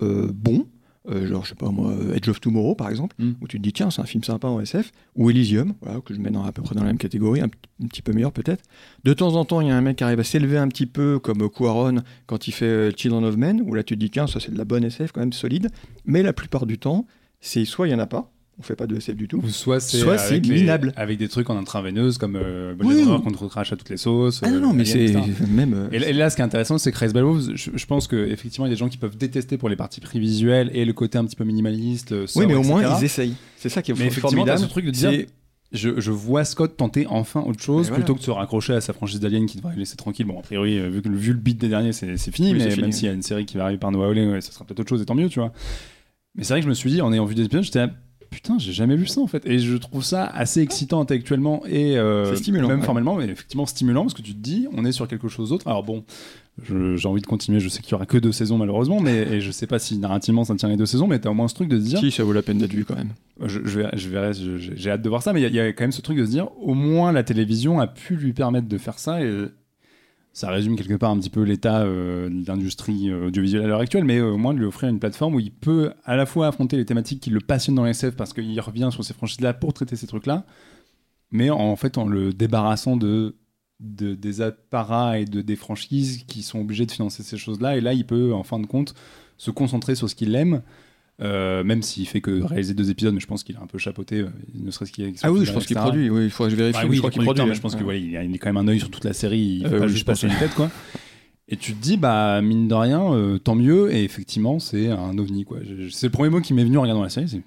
euh, 0.03 0.31
bon, 0.35 0.67
euh, 1.09 1.27
genre 1.27 1.45
je 1.45 1.51
sais 1.51 1.55
pas 1.55 1.71
moi, 1.71 1.95
Edge 2.15 2.29
of 2.29 2.41
Tomorrow 2.41 2.75
par 2.75 2.91
exemple, 2.91 3.15
Mm. 3.19 3.33
où 3.41 3.47
tu 3.49 3.57
te 3.59 3.63
dis 3.63 3.73
tiens 3.73 3.91
c'est 3.91 4.03
un 4.03 4.07
film 4.07 4.23
sympa 4.25 4.49
en 4.49 4.61
SF, 4.61 4.91
ou 5.15 5.31
Elysium, 5.31 5.73
voilà, 5.81 6.01
que 6.01 6.13
je 6.13 6.19
mets 6.21 6.31
dans, 6.31 6.45
à 6.45 6.53
peu 6.53 6.61
près 6.63 6.75
dans 6.75 6.81
la 6.83 6.89
même 6.89 6.99
catégorie, 6.99 7.41
un, 7.41 7.49
petit 7.89 8.03
peu 8.03 8.13
meilleur 8.13 8.33
peut-être. 8.33 8.63
De 9.05 9.13
temps 9.15 9.37
en 9.37 9.45
temps, 9.45 9.61
il 9.61 9.69
y 9.69 9.71
a 9.71 9.77
un 9.77 9.81
mec 9.81 9.97
qui 9.99 10.05
arrive 10.05 10.21
à 10.21 10.25
s'élever 10.25 10.59
un 10.59 10.69
petit 10.69 10.87
peu, 10.87 11.19
comme 11.19 11.49
Cuaron 11.49 12.03
quand 12.27 12.49
il 12.49 12.53
fait 12.53 12.65
euh, 12.67 12.91
Children 12.95 13.25
of 13.25 13.37
Men, 13.37 13.63
où 13.65 13.75
là 13.75 13.83
tu 13.85 13.95
te 13.95 14.01
dis 14.01 14.11
tiens 14.11 14.27
ça 14.27 14.41
c'est 14.41 14.53
de 14.53 14.59
la 14.59 14.65
bonne 14.65 14.85
SF 14.85 15.13
quand 15.13 15.21
même 15.21 15.33
solide, 15.33 15.69
mais 16.05 16.23
la 16.23 16.33
plupart 16.33 16.67
du 16.67 16.77
temps, 16.79 17.07
c'est 17.47 17.65
soit 17.65 17.89
il 17.89 17.93
y 17.93 17.95
en 17.95 17.99
a 17.99 18.07
pas, 18.07 18.31
on 18.59 18.63
fait 18.63 18.75
pas 18.77 18.87
de 18.87 18.97
SF 18.97 19.17
du 19.17 19.29
tout, 19.29 19.39
Ou 19.45 19.49
soit 19.51 19.81
c'est 19.81 19.99
Soit 19.99 20.15
avec 20.21 20.45
c'est 20.45 20.51
les- 20.51 20.61
minable. 20.63 20.93
avec 20.97 21.19
des 21.19 21.29
trucs 21.29 21.51
en 21.51 21.59
intraveineuse 21.59 22.17
comme 22.19 22.37
euh, 22.37 22.75
Oui, 22.83 23.05
contre 23.23 23.49
crash 23.49 23.73
à 23.73 23.77
toutes 23.77 23.91
les 23.91 23.97
sauces. 23.99 24.41
ah 24.43 24.49
non, 24.51 24.57
euh, 24.57 24.61
non 24.61 24.73
mais 24.73 24.91
Alien, 24.91 25.25
c'est 25.25 25.31
etc. 25.31 25.45
même 25.51 25.75
euh, 25.75 25.89
Et 25.93 25.99
là, 25.99 26.09
et 26.09 26.13
là, 26.15 26.31
ce 26.31 26.37
qui 26.37 26.43
est 26.43 26.45
intéressant, 26.45 26.79
c'est 26.79 26.91
que 26.91 26.99
Race 26.99 27.13
Wolves, 27.13 27.51
je, 27.55 27.71
je 27.75 27.87
pense 27.87 28.09
qu'effectivement, 28.09 28.67
il 28.67 28.71
y 28.71 28.73
a 28.73 28.75
des 28.75 28.79
gens 28.79 28.89
qui 28.89 28.97
peuvent 28.99 29.17
détester 29.17 29.59
pour 29.59 29.69
les 29.69 29.77
parties 29.77 30.01
pris 30.01 30.19
visuelles 30.21 30.71
et 30.73 30.85
le 30.87 30.93
côté 30.95 31.19
un 31.19 31.25
petit 31.27 31.37
peu 31.37 31.45
minimaliste. 31.45 32.15
oui 32.37 32.47
mais 32.47 32.55
au 32.55 32.63
moins 32.63 32.83
ils 32.99 33.05
essayent. 33.05 33.35
C'est 33.59 33.69
ça 33.69 33.83
qui 33.83 33.91
est 33.93 33.99
Mais 33.99 34.11
formidable. 34.11 34.59
ce 34.59 34.67
truc 34.67 34.87
de 34.87 34.91
dire, 34.91 35.11
c'est- 35.11 35.27
je, 35.73 36.01
je 36.01 36.11
vois 36.13 36.45
Scott 36.45 36.77
tenter 36.77 37.07
enfin 37.11 37.41
autre 37.43 37.61
chose 37.61 37.89
voilà. 37.89 37.97
plutôt 37.97 38.15
que 38.15 38.21
de 38.21 38.25
se 38.25 38.31
raccrocher 38.31 38.73
à 38.75 38.81
sa 38.81 38.93
franchise 38.93 39.19
d'Alien 39.19 39.47
qui 39.47 39.57
devrait 39.59 39.75
laisser 39.77 39.97
tranquille. 39.97 40.25
Bon, 40.25 40.39
a 40.39 40.43
priori, 40.43 40.79
euh, 40.79 40.89
vu, 40.89 41.03
que, 41.03 41.09
vu 41.09 41.33
le 41.33 41.39
beat 41.39 41.59
des 41.61 41.69
derniers, 41.69 41.93
c'est 41.93 42.17
c'est 42.17 42.31
fini, 42.33 42.53
Oui, 42.53 42.59
mais 42.59 42.71
fini, 42.71 42.83
même 42.83 42.93
s'il 42.93 43.07
y 43.07 43.11
a 43.11 43.13
une 43.13 43.21
série 43.23 43.45
qui 43.47 43.57
va 43.59 43.65
arriver 43.65 43.79
par 43.79 43.91
Noah 43.91 44.11
ouais, 44.11 44.41
ça 44.41 44.53
sera 44.53 44.65
peut-être 44.65 44.79
autre 44.81 44.89
chose 44.89 45.03
et 45.03 45.05
tant 45.05 45.17
mieux, 45.17 45.29
tu 45.29 45.41
vois. 45.41 45.53
Mais 46.37 46.45
c'est 46.45 46.53
vrai 46.53 46.61
que 46.61 46.65
je 46.65 46.69
me 46.69 46.75
suis 46.75 46.91
dit, 46.91 47.01
en 47.01 47.13
ayant 47.13 47.25
vu 47.25 47.35
des 47.35 47.45
épisodes, 47.45 47.65
j'étais 47.65 47.81
là, 47.81 47.91
putain, 48.31 48.59
j'ai 48.59 48.73
jamais 48.73 48.97
vu 48.97 49.07
ça 49.07 49.21
en 49.21 49.27
fait. 49.27 49.47
Et 49.47 49.59
je 49.59 49.77
trouve 49.77 50.05
ça 50.05 50.25
assez 50.25 50.61
excitant 50.61 51.01
intellectuellement 51.01 51.63
et 51.67 51.97
euh, 51.97 52.35
stimulant, 52.37 52.69
même 52.69 52.81
ouais. 52.81 52.85
formellement, 52.85 53.17
mais 53.17 53.25
effectivement 53.25 53.67
stimulant 53.67 54.03
parce 54.03 54.15
que 54.15 54.23
tu 54.23 54.35
te 54.35 54.41
dis, 54.41 54.69
on 54.73 54.85
est 54.85 54.93
sur 54.93 55.09
quelque 55.09 55.29
chose 55.29 55.51
d'autre. 55.51 55.67
Alors 55.67 55.83
bon. 55.83 56.05
J'ai 56.65 57.07
envie 57.07 57.21
de 57.21 57.27
continuer, 57.27 57.61
je 57.61 57.69
sais 57.69 57.83
qu'il 57.83 57.93
y 57.93 57.95
aura 57.95 58.07
que 58.07 58.17
deux 58.17 58.33
saisons 58.33 58.57
malheureusement, 58.57 58.99
mais 58.99 59.19
et 59.31 59.41
je 59.43 59.51
sais 59.51 59.67
pas 59.67 59.79
si 59.79 59.99
narrativement 59.99 60.43
ça 60.43 60.55
tient 60.55 60.71
les 60.71 60.79
deux 60.79 60.87
saisons, 60.87 61.07
mais 61.07 61.19
t'as 61.19 61.29
au 61.29 61.35
moins 61.35 61.49
ce 61.49 61.55
truc 61.55 61.69
de 61.69 61.79
se 61.79 61.85
dire, 61.85 61.99
Si, 61.99 62.11
ça 62.11 62.25
vaut 62.25 62.33
la 62.33 62.41
peine 62.41 62.57
d'être 62.57 62.73
vu 62.73 62.87
quand 62.87 62.97
même. 62.97 63.11
je, 63.45 63.61
je 63.63 64.09
verrai, 64.09 64.33
je 64.33 64.57
j'ai 64.57 64.91
hâte 64.91 65.03
de 65.03 65.09
voir 65.11 65.23
ça, 65.23 65.35
mais 65.35 65.43
il 65.43 65.53
y 65.53 65.55
y, 65.55 65.61
a 65.61 65.71
quand 65.75 65.85
même 65.85 65.93
ce 65.93 66.01
truc 66.01 66.17
de 66.17 66.25
se 66.25 66.31
dire, 66.31 66.49
au 66.63 66.73
moins 66.73 67.13
la 67.13 67.25
télévision 67.25 67.79
a 67.79 67.87
pu 67.87 68.17
lui 68.17 68.33
permettre 68.33 68.69
de 68.69 68.79
faire 68.79 68.99
ça, 68.99 69.23
et 69.23 69.31
ça 70.37 70.51
résume 70.51 70.77
quelque 70.77 70.93
part 70.93 71.13
un 71.13 71.19
petit 71.19 71.31
peu 71.31 71.41
l'état 71.45 71.81
euh, 71.81 72.29
de 72.29 72.47
l'industrie 72.47 73.09
euh, 73.09 73.29
audiovisuelle 73.29 73.65
à 73.65 73.69
l'heure 73.69 73.81
actuelle, 73.81 74.05
mais 74.05 74.19
euh, 74.19 74.33
au 74.33 74.37
moins 74.37 74.53
de 74.53 74.59
lui 74.59 74.67
offrir 74.67 74.91
une 74.91 74.99
plateforme 74.99 75.35
où 75.37 75.41
il 75.41 75.51
peut 75.51 75.95
à 76.05 76.15
la 76.15 76.27
fois 76.27 76.49
affronter 76.49 76.77
les 76.77 76.85
thématiques 76.85 77.23
qui 77.23 77.31
le 77.31 77.41
passionnent 77.41 77.77
dans 77.77 77.85
la 77.85 77.93
SF 77.93 78.17
parce 78.17 78.35
qu'il 78.35 78.61
revient 78.61 78.91
sur 78.93 79.03
ces 79.03 79.15
franchises-là 79.15 79.55
pour 79.55 79.73
traiter 79.73 79.97
ces 79.97 80.07
trucs-là, 80.07 80.45
mais 81.31 81.49
en, 81.49 81.75
fait 81.77 81.97
en 81.97 82.07
le 82.07 82.35
débarrassant 82.35 82.99
de, 82.99 83.35
de- 83.81 84.15
des 84.15 84.43
apparats 84.43 85.19
et 85.21 85.25
de, 85.25 85.41
des 85.41 85.57
franchises 85.57 86.25
qui 86.25 86.43
sont 86.43 86.61
obligés 86.61 86.85
de 86.85 86.93
financer 86.93 87.23
ces 87.23 87.39
choses-là, 87.39 87.79
et 87.79 87.81
là 87.81 87.95
il 87.95 88.07
peut 88.07 88.35
en 88.35 88.43
fin 88.43 88.59
de 88.59 88.67
compte 88.67 88.93
se 89.39 89.51
concentrer 89.51 89.95
sur 89.95 90.11
ce 90.11 90.15
qu'il 90.15 90.35
aime. 90.35 90.61
Euh, 91.23 91.65
même 91.65 91.83
s'il 91.83 92.07
fait 92.07 92.21
que 92.21 92.43
réaliser 92.43 92.75
deux 92.75 92.91
épisodes, 92.91 93.15
mais 93.15 93.21
je 93.21 93.27
pense 93.27 93.43
qu'il 93.43 93.57
a 93.57 93.63
un 93.63 93.67
peu 93.67 93.79
chapeauté, 93.79 94.21
euh, 94.21 94.29
ne 94.55 94.71
serait-ce 94.71 94.93
qu'il 94.93 95.13
Ah 95.23 95.33
oui, 95.33 95.45
je 95.45 95.53
pense 95.53 95.67
qu'il 95.67 95.77
produit. 95.77 96.11
Oui, 96.11 96.25
il 96.25 96.31
faudrait 96.31 96.51
que 96.51 96.57
je 96.57 96.63
vérifie. 96.63 96.79
ah 96.83 96.87
oui, 96.87 96.97
je 96.97 97.01
crois 97.01 97.11
qu'il 97.11 97.23
produit. 97.23 97.45
mais 97.45 97.55
je 97.55 97.61
pense 97.61 97.73
ouais. 97.73 97.79
que 97.79 97.85
voilà, 97.85 97.99
il 97.99 98.17
a, 98.17 98.39
quand 98.39 98.53
même 98.53 98.59
un 98.59 98.69
œil 98.69 98.79
sur 98.79 98.91
toute 98.91 99.05
la 99.05 99.15
série, 99.15 99.61
il 99.61 99.67
Euh, 99.67 99.79
pas 99.79 99.87
oui, 99.87 99.93
juste 99.93 100.07
passer 100.07 100.27
une 100.27 100.37
tête 100.37 100.55
quoi. 100.55 100.71
Et 101.49 101.57
tu 101.57 101.75
te 101.75 101.81
dis 101.81 101.97
bah 101.97 102.43
mine 102.43 102.67
de 102.67 102.75
rien, 102.75 103.13
euh, 103.13 103.39
tant 103.39 103.55
mieux. 103.55 103.95
Et 103.95 104.03
effectivement, 104.03 104.59
c'est 104.59 104.89
un 104.89 105.17
ovni 105.17 105.45
quoi. 105.45 105.59
C'est 105.91 106.07
le 106.07 106.13
premier 106.13 106.29
mot 106.29 106.41
qui 106.41 106.53
m'est 106.53 106.65
venu 106.65 106.77
en 106.77 106.83
regardant 106.83 107.03
la 107.03 107.09
série. 107.09 107.29
C'est. 107.29 107.43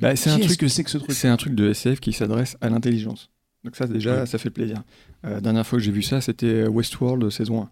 Bah, 0.00 0.10
un 0.10 0.38
truc- 0.38 0.56
que 0.56 0.68
c'est 0.68 0.84
que 0.84 0.90
ce 0.90 0.98
truc? 0.98 1.12
C'est 1.12 1.28
un 1.28 1.36
truc 1.36 1.54
de 1.54 1.68
SF 1.68 2.00
qui 2.00 2.12
s'adresse 2.12 2.56
à 2.60 2.70
l'intelligence. 2.70 3.30
Donc 3.64 3.76
ça 3.76 3.86
déjà, 3.86 4.24
ça 4.24 4.38
fait 4.38 4.50
plaisir. 4.50 4.82
Euh, 5.26 5.40
dernière 5.40 5.66
fois 5.66 5.78
que 5.78 5.84
j'ai 5.84 5.92
vu 5.92 6.02
ça, 6.02 6.20
c'était 6.20 6.66
Westworld 6.66 7.28
saison 7.30 7.62
1. 7.62 7.70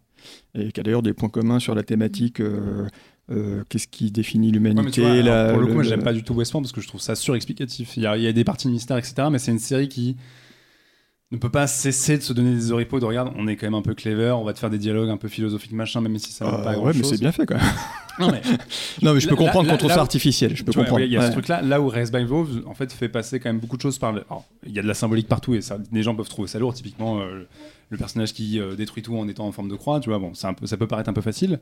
Et 0.60 0.72
qui 0.72 0.80
a 0.80 0.82
d'ailleurs 0.82 1.02
des 1.02 1.14
points 1.14 1.28
communs 1.28 1.60
sur 1.60 1.74
la 1.74 1.82
thématique 1.82 2.40
euh, 2.40 2.86
euh, 3.30 3.62
qu'est-ce 3.68 3.88
qui 3.88 4.10
définit 4.10 4.50
l'humanité. 4.50 5.02
pour 5.02 5.60
le 5.60 5.66
coup, 5.66 5.74
moi, 5.74 5.82
j'aime 5.82 6.02
pas 6.02 6.12
du 6.12 6.22
tout 6.22 6.34
Westworld 6.34 6.64
parce 6.64 6.72
que 6.72 6.80
je 6.80 6.88
trouve 6.88 7.00
ça 7.00 7.14
surexplicatif. 7.14 7.96
Il 7.96 8.05
y, 8.05 8.06
a, 8.06 8.16
il 8.16 8.22
y 8.22 8.26
a 8.26 8.32
des 8.32 8.44
parties 8.44 8.68
de 8.68 8.72
mystère, 8.72 8.96
etc. 8.96 9.28
Mais 9.30 9.38
c'est 9.38 9.50
une 9.50 9.59
série 9.59 9.88
qui 9.88 10.16
ne 11.36 11.40
peut 11.40 11.50
pas 11.50 11.66
cesser 11.66 12.16
de 12.16 12.22
se 12.22 12.32
donner 12.32 12.55
des 12.55 12.72
oripeaux 12.72 13.00
de 13.00 13.05
regarde, 13.05 13.32
on 13.36 13.46
est 13.48 13.56
quand 13.56 13.66
même 13.66 13.74
un 13.74 13.82
peu 13.82 13.94
clever, 13.94 14.30
on 14.30 14.44
va 14.44 14.55
te 14.55 14.59
faire 14.59 14.70
des 14.70 14.78
dialogues 14.78 15.10
un 15.10 15.18
peu 15.18 15.28
philosophiques, 15.28 15.72
machin, 15.72 16.00
même 16.00 16.18
si 16.18 16.32
ça 16.32 16.46
ne 16.46 16.50
Euh, 16.50 16.52
va 16.56 16.59
pas 16.62 16.70
à 16.70 16.72
ouais, 16.78 16.92
grand 16.92 16.94
mais 16.94 17.02
c'est 17.05 17.18
bien 17.20 17.32
fait 17.32 17.44
quand 17.44 17.56
même. 17.56 17.64
Non, 18.18 18.30
mais 18.32 18.40
Non, 19.02 19.12
mais 19.12 19.20
je 19.20 19.28
peux 19.28 19.34
Là- 19.34 19.42
comprendre 19.44 19.68
qu'on 19.70 19.76
trouve 19.76 19.90
ça 19.92 20.00
artificiel. 20.00 20.56
Je 20.56 20.64
peux 20.64 20.72
vois, 20.72 20.84
comprendre. 20.84 21.02
ouais, 21.02 21.06
Il 21.09 21.12
y 21.12 21.16
a 21.18 21.26
ce 21.26 21.32
truc-là, 21.32 21.60
là 21.60 21.80
où 21.82 21.88
Race 21.88 22.10
by 22.10 22.24
Wolves, 22.24 22.62
en 22.66 22.74
fait, 22.74 22.90
fait 22.92 23.09
passer 23.10 23.40
quand 23.40 23.50
même 23.50 23.59
beaucoup 23.60 23.76
de 23.76 23.82
choses 23.82 23.98
par 23.98 24.12
le. 24.12 24.24
il 24.66 24.72
y 24.72 24.78
a 24.78 24.82
de 24.82 24.88
la 24.88 24.94
symbolique 24.94 25.28
partout 25.28 25.55
et 25.55 25.60
ça, 25.60 25.78
les 25.92 26.02
gens 26.02 26.14
peuvent 26.14 26.28
trouver 26.30 26.48
ça 26.48 26.59
lourd. 26.59 26.72
Typiquement, 26.72 27.20
euh, 27.20 27.46
le 27.90 27.96
personnage 27.98 28.32
qui 28.32 28.59
euh, 28.59 28.74
détruit 28.74 29.02
tout 29.02 29.16
en 29.16 29.28
étant 29.28 29.46
en 29.46 29.52
forme 29.52 29.68
de 29.68 29.76
croix, 29.76 30.00
tu 30.00 30.09
vois, 30.09 30.18
bon, 30.18 30.32
c'est 30.34 30.46
un 30.46 30.55
peu, 30.55 30.66
ça 30.66 30.76
peut 30.78 30.86
paraître 30.86 31.10
un 31.10 31.14
peu 31.14 31.20
facile, 31.20 31.60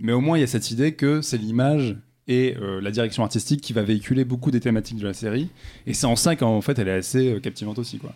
mais 0.00 0.12
au 0.12 0.20
moins 0.20 0.38
il 0.38 0.40
y 0.40 0.44
a 0.44 0.46
cette 0.48 0.70
idée 0.70 0.94
que 0.94 1.20
c'est 1.20 1.38
l'image 1.38 1.96
et 2.28 2.56
euh, 2.60 2.80
la 2.80 2.90
direction 2.90 3.22
artistique 3.24 3.60
qui 3.60 3.72
va 3.72 3.82
véhiculer 3.82 4.24
beaucoup 4.24 4.50
des 4.50 4.60
thématiques 4.60 4.98
de 4.98 5.06
la 5.06 5.12
série. 5.14 5.48
Et 5.86 5.92
c'est 5.94 6.06
en 6.06 6.16
ça 6.16 6.34
qu'en 6.36 6.60
fait, 6.62 6.78
elle 6.78 6.88
est 6.88 6.92
assez 6.92 7.34
euh, 7.34 7.40
captivante 7.40 7.78
aussi, 7.78 7.98
quoi. 7.98 8.12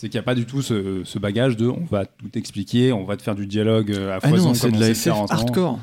C'est 0.00 0.08
qu'il 0.08 0.16
n'y 0.16 0.20
a 0.20 0.24
pas 0.24 0.34
du 0.34 0.46
tout 0.46 0.62
ce, 0.62 1.02
ce 1.04 1.18
bagage 1.18 1.58
de 1.58 1.66
on 1.66 1.84
va 1.90 2.06
tout 2.06 2.30
expliquer, 2.34 2.90
on 2.90 3.04
va 3.04 3.18
te 3.18 3.22
faire 3.22 3.34
du 3.34 3.46
dialogue 3.46 3.92
euh, 3.92 4.14
à 4.16 4.18
Ah 4.22 4.28
foison. 4.30 4.54
c'est 4.54 4.70
de 4.70 4.80
la 4.80 4.88
SF 4.88 5.12
hardcore. 5.28 5.78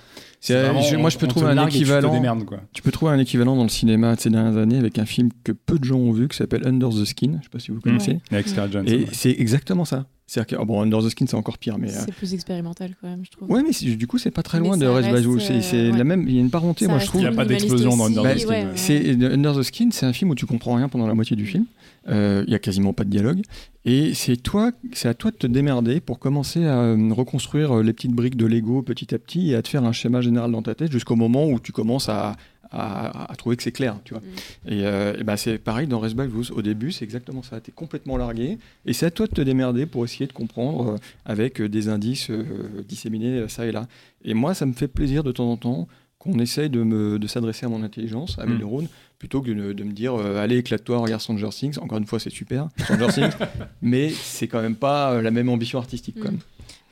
Vraiment, 0.49 0.81
je- 0.81 0.95
moi, 0.95 1.11
je 1.11 1.19
peux 1.19 1.27
trouver 1.27 1.48
un 1.48 1.68
et 1.68 1.69
tu 1.69 1.77
équivalent. 1.77 2.11
démerdes. 2.11 2.44
Tu 2.73 2.81
peux 2.81 2.89
trouver 2.91 3.11
un 3.11 3.19
équivalent 3.19 3.56
dans 3.56 3.61
le 3.64 3.69
cinéma 3.69 4.15
de 4.15 4.19
ces 4.19 4.31
dernières 4.31 4.57
années 4.57 4.80
avec 4.80 4.98
un 4.98 5.06
film 5.06 5.30
que 5.44 5.52
peu 5.52 5.77
de 5.77 5.84
gens 5.84 5.98
ont 5.98 6.11
vu 6.11 6.27
qui 6.27 6.35
s'appelle 6.35 6.65
Under 6.68 6.89
the 6.89 7.06
Skin. 7.06 7.38
Je 7.39 7.44
sais 7.44 7.49
pas 7.52 7.60
si 7.60 7.69
vous 7.69 7.80
connaissez. 7.80 8.18
Avec 8.31 8.48
Scarlett 8.48 8.73
Johansson, 8.73 8.91
Et 8.91 8.98
ouais. 9.02 9.07
c'est 9.11 9.35
exactement 9.38 9.85
ça. 9.85 10.07
C'est-à-dire 10.28 10.58
que, 10.58 10.62
oh, 10.62 10.66
bon, 10.66 10.82
Under 10.82 10.99
the 10.99 11.10
Skin, 11.10 11.26
c'est 11.26 11.38
encore 11.38 11.58
pire, 11.58 11.78
mais. 11.78 11.90
euh, 11.90 12.02
C'est 12.06 12.14
plus 12.14 12.34
expérimental 12.34 12.91
quand 12.99 13.08
même, 13.08 13.24
je 13.24 13.32
trouve. 13.32 13.49
Ouais, 13.49 13.64
mais 13.64 13.72
du 13.95 14.08
coup, 14.08 14.18
c'est 14.18 14.30
pas 14.30 14.44
très 14.44 14.60
Mais 14.60 14.68
loin 14.68 14.78
de 14.78 14.86
reste, 14.86 15.26
Wolf. 15.26 15.41
C'est 15.41 15.76
euh, 15.76 15.95
la 15.95 16.04
même. 16.04 16.26
Il 16.28 16.36
y 16.36 16.38
a 16.38 16.41
une 16.41 16.49
parenté, 16.49 16.86
Ça 16.86 16.91
moi, 16.91 16.99
je 16.99 17.06
trouve. 17.06 17.22
Il 17.22 17.24
y 17.24 17.28
a 17.28 17.32
pas 17.32 17.45
d'explosion 17.45 17.95
dans 17.95 18.08
Under 18.08 18.36
the 18.36 18.40
Skin, 18.40 18.49
ouais. 18.49 18.66
ouais. 18.66 19.26
Under 19.34 19.56
the 19.58 19.64
Skin, 19.64 19.90
c'est 19.91 20.06
un 20.06 20.12
film 20.14 20.30
où 20.30 20.36
tu 20.36 20.45
comprends 20.45 20.76
rien 20.76 20.90
pendant 20.90 21.08
la 21.08 21.14
moitié 21.14 21.38
du 21.38 21.45
film. 21.45 21.66
Euh, 22.10 22.44
Il 22.45 22.52
y 22.52 22.56
a 22.56 22.60
quasiment 22.60 22.91
pas 22.94 23.06
de 23.06 23.10
dialogue. 23.10 23.41
Et 23.86 24.14
c'est 24.14 24.36
toi, 24.36 24.72
c'est 24.91 25.08
à 25.08 25.14
toi 25.14 25.32
de 25.32 25.38
te 25.38 25.48
démerder 25.48 26.02
pour 26.02 26.20
commencer 26.20 26.66
à 26.66 26.80
euh, 26.80 27.14
reconstruire 27.14 27.78
euh, 27.78 27.84
les 27.84 27.94
petites 27.94 28.12
briques 28.12 28.36
de 28.36 28.45
Lego 28.45 28.82
petit 28.82 29.16
à 29.16 29.18
petit 29.18 29.52
et 29.52 29.56
à 29.56 29.62
te 29.62 29.70
faire 29.70 29.86
un 29.86 29.94
schéma 29.94 30.20
général 30.20 30.52
dans 30.52 30.62
ta 30.62 30.76
tête 30.76 30.91
jusqu'au 30.91 31.16
moment 31.16 31.48
où 31.48 31.58
tu 31.60 31.72
commences 31.72 32.10
à, 32.10 32.36
à, 32.72 33.31
à 33.31 33.35
trouver 33.35 33.56
que 33.57 33.64
c'est 33.64 33.72
clair, 33.72 33.98
tu 34.03 34.14
vois. 34.14 34.22
Mm. 34.22 34.72
Et, 34.72 34.85
euh, 34.85 35.14
et 35.19 35.23
ben 35.23 35.38
c'est 35.38 35.57
pareil 35.57 35.88
dans 35.88 36.02
by 36.02 36.27
Wolves. 36.27 36.52
Au 36.52 36.61
début, 36.61 36.91
c'est 36.91 37.06
exactement 37.06 37.44
ça. 37.44 37.60
Tu 37.61 37.72
es 37.72 37.73
complètement 37.73 38.18
largué 38.18 38.57
et 38.85 38.94
c'est 38.94 39.06
à 39.06 39.11
toi 39.11 39.27
de 39.27 39.31
te 39.34 39.41
démerder 39.41 39.85
pour 39.85 40.03
essayer 40.06 40.27
de 40.27 40.34
comprendre 40.34 40.94
euh, 40.94 40.98
avec 41.26 41.61
euh, 41.61 41.69
des 41.69 41.89
indices 41.89 42.30
euh, 42.30 42.44
disséminés 42.88 43.48
ça 43.48 43.65
et 43.65 43.72
là. 43.72 43.88
Et 44.23 44.34
moi, 44.34 44.53
ça 44.53 44.65
me 44.65 44.73
fait 44.73 44.88
plaisir 44.88 45.23
de 45.23 45.31
temps 45.31 45.49
en 45.52 45.57
temps 45.57 45.88
qu'on 46.19 46.39
essaye 46.39 46.69
de, 46.69 46.81
me, 46.81 47.19
de 47.19 47.27
s'adresser 47.27 47.65
à 47.68 47.69
mon 47.69 47.84
intelligence, 47.84 48.39
à 48.39 48.45
mes 48.48 48.56
Mm. 48.56 48.60
neurones, 48.60 48.88
plutôt 49.19 49.41
que 49.41 49.52
de, 49.52 49.72
de 49.73 49.84
me 49.84 49.91
dire 49.94 50.15
euh, 50.15 50.38
allez 50.41 50.57
éclate-toi, 50.57 50.98
regarde 50.98 51.22
Stranger 51.22 51.49
Things. 51.49 51.77
Encore 51.80 51.99
une 51.99 52.06
fois, 52.07 52.19
c'est 52.19 52.31
super, 52.31 52.69
Stranger 52.77 53.07
Things, 53.14 53.31
mais 53.84 54.10
c'est 54.10 54.48
quand 54.48 54.61
même 54.61 54.76
pas 54.76 55.11
euh, 55.14 55.22
la 55.22 55.30
même 55.31 55.48
ambition 55.49 55.77
artistique. 55.80 56.15
Quand 56.19 56.30
Mm. 56.30 56.31
même. 56.31 56.39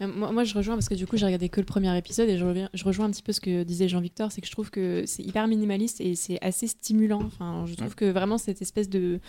Euh, 0.01 0.07
Moi, 0.07 0.31
moi, 0.31 0.43
je 0.43 0.53
rejoins 0.53 0.76
parce 0.76 0.89
que 0.89 0.95
du 0.95 1.07
coup, 1.07 1.17
j'ai 1.17 1.26
regardé 1.26 1.49
que 1.49 1.59
le 1.61 1.65
premier 1.65 1.95
épisode 1.97 2.30
et 2.30 2.38
je, 2.38 2.45
reviens, 2.45 2.69
je 2.73 2.84
rejoins 2.84 3.05
un 3.05 3.11
petit 3.11 3.23
peu 3.23 3.31
ce 3.31 3.39
que 3.41 3.63
disait 3.63 3.88
Jean-Victor, 3.88 4.31
c'est 4.31 4.41
que 4.41 4.47
je 4.47 4.51
trouve 4.51 4.69
que 4.69 5.03
c'est 5.05 5.23
hyper 5.23 5.47
minimaliste 5.47 6.01
et 6.01 6.15
c'est 6.15 6.39
assez 6.43 6.67
stimulant. 6.67 7.22
Enfin, 7.23 7.65
je 7.65 7.76
trouve 7.76 7.95
que 7.95 8.05
vraiment 8.05 8.38
cette 8.38 8.61
espèce 8.61 8.89
de, 8.89 9.19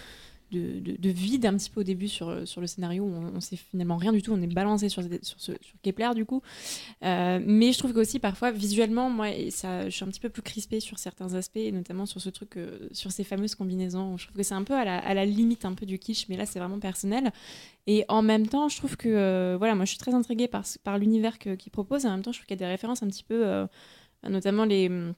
de, 0.52 0.78
de- 0.80 0.97
de 0.97 1.09
vide 1.10 1.47
un 1.47 1.56
petit 1.56 1.70
peu 1.70 1.80
au 1.80 1.84
début 1.84 2.09
sur, 2.09 2.47
sur 2.48 2.60
le 2.60 2.66
scénario, 2.66 3.05
où 3.05 3.09
on, 3.14 3.36
on 3.36 3.40
sait 3.40 3.56
finalement 3.56 3.97
rien 3.97 4.12
du 4.12 4.22
tout, 4.22 4.32
on 4.32 4.40
est 4.43 4.47
balancé 4.47 4.88
sur, 4.88 5.02
sur, 5.02 5.40
ce, 5.40 5.52
sur 5.60 5.74
Kepler 5.82 6.10
du 6.14 6.24
coup. 6.24 6.43
Euh, 7.05 7.40
mais 7.44 7.72
je 7.72 7.78
trouve 7.78 7.93
qu'aussi 7.93 8.18
parfois 8.18 8.51
visuellement, 8.52 9.10
moi, 9.10 9.30
et 9.30 9.51
ça, 9.51 9.88
je 9.88 9.94
suis 9.94 10.05
un 10.05 10.09
petit 10.09 10.20
peu 10.20 10.28
plus 10.30 10.43
crispée 10.43 10.80
sur 10.80 10.98
certains 10.98 11.34
aspects, 11.34 11.56
et 11.56 11.72
notamment 11.72 12.06
sur 12.06 12.20
ce 12.20 12.28
truc, 12.30 12.56
euh, 12.56 12.88
sur 12.93 13.12
ces 13.12 13.24
fameuses 13.24 13.55
combinaisons. 13.55 14.16
Je 14.16 14.26
trouve 14.26 14.36
que 14.36 14.43
c'est 14.43 14.55
un 14.55 14.64
peu 14.64 14.74
à 14.74 14.84
la, 14.84 14.98
à 14.98 15.14
la 15.14 15.24
limite 15.26 15.64
un 15.64 15.74
peu 15.74 15.86
du 15.86 15.98
kitsch, 15.98 16.26
mais 16.28 16.36
là 16.36 16.47
c'est 16.47 16.59
vraiment 16.59 16.78
personnel. 16.80 17.30
Et 17.86 18.04
en 18.08 18.22
même 18.22 18.46
temps, 18.48 18.68
je 18.68 18.76
trouve 18.78 18.96
que 18.96 19.08
euh, 19.08 19.56
voilà, 19.58 19.74
moi 19.74 19.84
je 19.84 19.90
suis 19.90 19.98
très 19.98 20.14
intriguée 20.14 20.48
par, 20.48 20.64
par 20.82 20.98
l'univers 20.98 21.38
qu'il 21.38 21.70
propose. 21.70 22.04
Et 22.04 22.08
en 22.08 22.12
même 22.12 22.22
temps, 22.22 22.32
je 22.32 22.38
trouve 22.38 22.46
qu'il 22.46 22.56
y 22.56 22.62
a 22.62 22.66
des 22.66 22.70
références 22.72 23.02
un 23.02 23.06
petit 23.08 23.24
peu, 23.24 23.46
euh, 23.46 23.66
notamment 24.28 24.64
les 24.64 24.88
hum, 24.88 25.12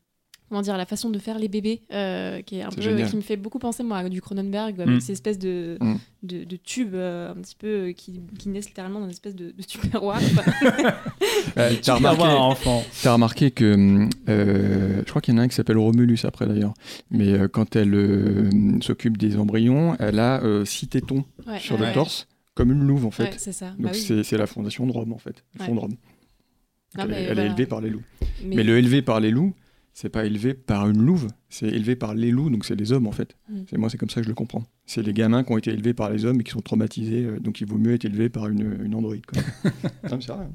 comment 0.51 0.63
dire, 0.63 0.77
la 0.79 0.87
façon 0.87 1.11
de 1.11 1.19
faire 1.19 1.39
les 1.39 1.49
bébés, 1.49 1.83
euh, 1.93 2.41
qui 2.43 2.57
est 2.59 2.63
un 2.63 2.71
peu, 2.71 2.81
génial. 2.81 3.09
qui 3.11 3.17
me 3.17 3.21
fait 3.21 3.37
beaucoup 3.37 3.59
penser 3.59 3.83
moi 3.83 3.99
à 3.99 4.09
du 4.09 4.23
Cronenberg 4.23 4.81
avec 4.81 4.97
Mm. 4.97 5.01
ces 5.01 5.13
espèces 5.13 5.39
de 5.39 5.77
Mm. 5.81 5.95
de, 6.23 6.45
de 6.45 6.57
tubes 6.57 6.95
euh, 6.95 7.33
un 7.33 7.35
petit 7.37 7.55
peu 7.57 7.89
qui, 7.97 8.21
qui 8.39 8.49
naissent 8.49 8.69
littéralement 8.69 8.99
dans 9.01 9.05
une 9.07 9.11
espèce 9.13 9.35
de, 9.35 9.51
de 9.51 9.63
tupperware. 9.63 10.21
T'as 11.83 11.95
Avoir 11.95 12.09
un 12.09 12.13
remarqué, 12.13 12.35
enfant. 12.39 12.85
t'as 13.03 13.13
remarqué 13.15 13.51
que 13.51 13.75
hum, 13.75 14.11
euh, 14.29 15.03
je 15.05 15.09
crois 15.11 15.21
qu'il 15.23 15.35
y 15.35 15.37
en 15.37 15.41
a 15.41 15.45
un 15.45 15.49
qui 15.49 15.55
s'appelle 15.55 15.79
Romulus 15.79 16.25
après 16.25 16.47
d'ailleurs, 16.47 16.75
mais 17.11 17.29
euh, 17.33 17.49
quand 17.49 17.77
elle 17.77 17.95
euh, 17.95 18.51
s'occupe 18.81 19.17
des 19.17 19.37
embryons, 19.37 19.97
elle 19.99 20.19
a 20.19 20.43
euh, 20.43 20.65
six 20.65 20.89
tétons 20.89 21.25
Ouais, 21.47 21.59
sur 21.59 21.79
ouais, 21.81 21.89
le 21.89 21.93
torse, 21.95 22.27
comme 22.59 22.73
une 22.73 22.87
louve 22.87 23.07
en 23.07 23.11
fait. 23.11 23.25
Ouais, 23.25 23.35
c'est 23.39 23.53
ça. 23.53 23.71
Donc 23.71 23.81
Bah 23.81 23.91
oui. 23.95 23.99
c'est, 23.99 24.23
c'est 24.23 24.37
la 24.37 24.47
fondation 24.47 24.87
de 24.87 24.93
Rome 24.93 25.13
en 25.13 25.19
fait, 25.19 25.43
le 25.59 25.65
fond 25.65 25.75
de 25.75 25.81
Rome. 25.81 25.95
Non, 26.97 27.05
elle 27.05 27.09
mais 27.11 27.15
elle 27.17 27.23
est 27.23 27.27
voilà. 27.35 27.45
élevée 27.47 27.67
par 27.67 27.81
les 27.81 27.91
loups. 27.91 28.03
Mais- 28.45 28.57
Mais 28.57 28.63
le 28.65 28.79
élevé 28.79 29.03
par 29.03 29.21
les 29.21 29.31
loups, 29.31 29.55
c'est 29.93 30.09
pas 30.11 30.25
élevé 30.25 30.55
par 30.55 30.89
une 30.89 31.03
louve, 31.03 31.27
c'est 31.49 31.67
élevé 31.69 31.97
par 31.97 32.15
les 32.15 32.31
loups, 32.31 32.51
donc 32.51 32.65
c'est 32.65 32.77
les 32.77 32.93
hommes 32.93 33.07
en 33.07 33.13
fait. 33.13 33.37
Mm. 33.49 33.61
C'est 33.69 33.79
moi, 33.79 33.91
c'est 33.91 33.99
comme 33.99 34.11
ça 34.11 34.21
que 34.21 34.25
je 34.25 34.29
le 34.29 34.35
comprends. 34.35 34.65
C'est 34.87 35.03
les 35.03 35.13
gamins 35.13 35.43
qui 35.45 35.53
ont 35.53 35.59
été 35.59 35.71
élevés 35.71 35.93
par 35.95 36.09
les 36.11 36.25
hommes 36.25 36.41
et 36.41 36.45
qui 36.45 36.53
sont 36.53 36.61
traumatisés, 36.61 37.25
euh, 37.25 37.41
donc 37.41 37.61
il 37.61 37.67
vaut 37.67 37.79
mieux 37.79 37.95
être 37.95 38.05
élevé 38.05 38.29
par 38.29 38.47
une, 38.49 38.79
une 38.85 38.95
androïde. 38.95 39.27
quoi. 39.27 39.43
non, 40.11 40.19
mais. 40.19 40.47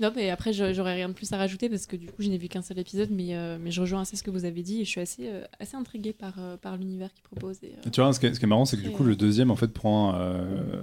Non, 0.00 0.10
mais 0.16 0.30
après, 0.30 0.54
j'aurais 0.54 0.94
rien 0.94 1.10
de 1.10 1.12
plus 1.12 1.30
à 1.34 1.36
rajouter 1.36 1.68
parce 1.68 1.84
que 1.84 1.94
du 1.94 2.06
coup, 2.06 2.22
je 2.22 2.30
n'ai 2.30 2.38
vu 2.38 2.48
qu'un 2.48 2.62
seul 2.62 2.78
épisode, 2.78 3.10
mais, 3.12 3.36
euh, 3.36 3.58
mais 3.60 3.70
je 3.70 3.82
rejoins 3.82 4.00
assez 4.00 4.16
ce 4.16 4.22
que 4.22 4.30
vous 4.30 4.46
avez 4.46 4.62
dit 4.62 4.80
et 4.80 4.84
je 4.86 4.88
suis 4.88 5.00
assez, 5.02 5.28
euh, 5.28 5.44
assez 5.60 5.76
intriguée 5.76 6.14
par, 6.14 6.36
euh, 6.38 6.56
par 6.56 6.78
l'univers 6.78 7.12
qu'il 7.12 7.22
propose. 7.22 7.58
Et, 7.62 7.66
euh, 7.66 7.86
Et 7.86 7.90
Tu 7.90 8.00
vois, 8.00 8.10
ce 8.14 8.18
qui 8.18 8.24
est, 8.24 8.32
ce 8.32 8.38
qui 8.40 8.46
est 8.46 8.48
marrant, 8.48 8.64
c'est 8.64 8.78
que 8.78 8.82
du 8.82 8.92
coup, 8.92 9.04
le 9.04 9.14
deuxième, 9.14 9.50
en 9.50 9.56
fait, 9.56 9.68
prend. 9.74 10.14
euh, 10.14 10.80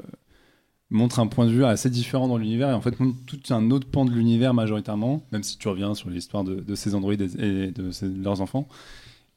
montre 0.90 1.20
un 1.20 1.28
point 1.28 1.46
de 1.46 1.52
vue 1.52 1.66
assez 1.66 1.90
différent 1.90 2.28
dans 2.28 2.38
l'univers 2.38 2.70
et 2.70 2.74
en 2.74 2.82
fait 2.82 3.00
montre 3.00 3.18
tout 3.26 3.54
un 3.54 3.72
autre 3.72 3.88
pan 3.90 4.06
de 4.06 4.12
l'univers 4.12 4.54
majoritairement, 4.54 5.26
même 5.32 5.44
si 5.44 5.58
tu 5.58 5.68
reviens 5.68 5.94
sur 5.96 6.10
l'histoire 6.10 6.44
de, 6.44 6.76
ces 6.76 6.96
androïdes 6.96 7.22
et 7.40 7.72
de, 7.72 7.92
leurs 8.24 8.42
enfants. 8.42 8.68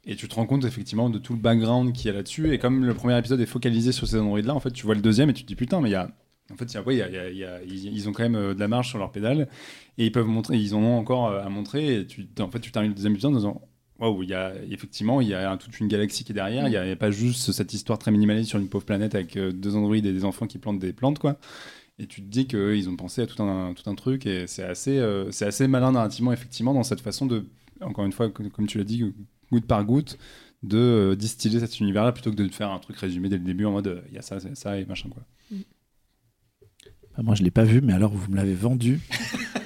Et 0.05 0.17
tu 0.17 0.29
te 0.29 0.35
rends 0.35 0.47
compte 0.47 0.65
effectivement 0.65 1.11
de 1.11 1.19
tout 1.19 1.35
le 1.35 1.39
background 1.39 1.93
qu'il 1.93 2.07
y 2.07 2.11
a 2.11 2.15
là-dessus. 2.15 2.55
Et 2.55 2.59
comme 2.59 2.85
le 2.85 2.95
premier 2.95 3.19
épisode 3.19 3.41
est 3.41 3.47
focalisé 3.47 3.93
sur 3.93 4.07
ces 4.07 4.19
androïdes-là, 4.19 4.55
en 4.55 4.61
fait, 4.61 4.71
tu 4.71 4.87
vois 4.87 4.95
le 4.95 5.03
deuxième 5.03 5.29
et 5.29 5.35
tu 5.35 5.43
te 5.43 5.49
dis 5.49 5.57
putain, 5.57 5.81
mais 5.81 5.91
il 5.91 5.93
y 5.93 5.97
a. 5.97 6.11
En 6.51 6.57
fait, 6.57 6.73
y 6.73 6.77
a- 6.77 7.63
ils, 7.65 8.09
ont 8.09 8.13
quand 8.13 8.25
même 8.25 8.35
euh, 8.35 8.55
de 8.55 8.59
la 8.59 8.67
marge 8.67 8.89
sur 8.89 8.99
leurs 8.99 9.13
pédales 9.13 9.47
et 9.99 10.07
ils 10.07 10.11
peuvent 10.11 10.27
montrer, 10.27 10.57
ils 10.57 10.75
en 10.75 10.83
ont 10.83 10.99
encore 10.99 11.29
euh, 11.29 11.45
à 11.45 11.49
montrer. 11.49 12.01
Et 12.01 12.07
tu, 12.07 12.27
en 12.41 12.51
fait, 12.51 12.59
tu 12.59 12.73
termines 12.73 12.91
le 12.91 12.97
deuxième 12.97 13.13
épisode 13.13 13.35
en 13.35 13.37
disant 13.37 13.63
waouh, 14.01 14.23
il 14.23 14.31
y 14.31 14.35
a 14.35 14.55
effectivement, 14.71 15.21
il 15.21 15.29
y 15.29 15.35
a 15.35 15.57
toute 15.57 15.79
une 15.79 15.89
galaxie 15.89 16.25
qui 16.25 16.33
est 16.33 16.35
derrière. 16.35 16.67
Il 16.67 16.71
n'y 16.71 16.77
a, 16.77 16.97
pas 16.97 17.11
juste 17.11 17.53
cette 17.53 17.73
histoire 17.73 17.99
très 17.99 18.11
minimaliste 18.11 18.51
sur 18.51 18.59
une 18.59 18.69
pauvre 18.69 18.85
planète 18.85 19.15
avec 19.15 19.37
euh, 19.37 19.53
deux 19.53 19.77
androïdes 19.77 20.07
et 20.07 20.13
des 20.13 20.25
enfants 20.25 20.47
qui 20.47 20.59
plantent 20.59 20.79
des 20.79 20.93
plantes, 20.93 21.19
quoi. 21.19 21.39
Et 21.99 22.07
tu 22.07 22.23
te 22.23 22.27
dis 22.27 22.47
qu'ils 22.47 22.89
ont 22.89 22.97
pensé 22.97 23.23
à 23.23 23.27
tout 23.27 23.43
un, 23.43 23.75
tout 23.75 23.89
un 23.91 23.95
truc 23.95 24.25
et 24.25 24.47
c'est 24.47 24.65
assez, 24.65 24.99
euh, 24.99 25.31
c'est 25.31 25.45
assez 25.45 25.69
malin 25.69 25.93
narrativement, 25.93 26.33
effectivement, 26.33 26.73
dans 26.73 26.83
cette 26.83 27.03
façon 27.03 27.27
de, 27.27 27.45
encore 27.83 28.07
une 28.07 28.13
fois, 28.13 28.31
comme 28.31 28.51
comme 28.51 28.67
tu 28.67 28.79
l'as 28.79 28.85
dit, 28.85 29.05
goutte 29.53 29.67
par 29.67 29.85
goutte, 29.85 30.19
de 30.63 30.79
euh, 30.79 31.17
distiller 31.17 31.61
cet 31.61 31.81
univers-là 31.81 32.13
plutôt 32.13 32.31
que 32.31 32.37
de 32.37 32.49
faire 32.49 32.71
un 32.71 32.79
truc 32.79 32.97
résumé 32.97 33.29
dès 33.29 33.39
le 33.39 33.45
début 33.45 33.65
en 33.65 33.73
mode 33.73 33.87
euh, 33.87 34.01
il 34.09 34.15
y 34.15 34.19
a 34.19 34.23
ça, 34.23 34.41
c'est 34.41 34.57
ça 34.57 34.79
et 34.79 34.85
machin, 34.85 35.09
quoi. 35.09 35.23
Bah, 37.17 37.23
moi, 37.23 37.35
je 37.35 37.43
l'ai 37.43 37.51
pas 37.51 37.65
vu, 37.65 37.81
mais 37.81 37.93
alors 37.93 38.13
vous 38.13 38.31
me 38.31 38.37
l'avez 38.37 38.55
vendu. 38.55 39.01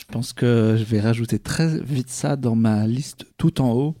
je 0.00 0.04
pense 0.12 0.32
que 0.32 0.74
je 0.78 0.84
vais 0.84 1.00
rajouter 1.00 1.38
très 1.38 1.78
vite 1.80 2.08
ça 2.10 2.36
dans 2.36 2.56
ma 2.56 2.86
liste 2.86 3.26
tout 3.38 3.60
en 3.60 3.70
haut. 3.72 3.94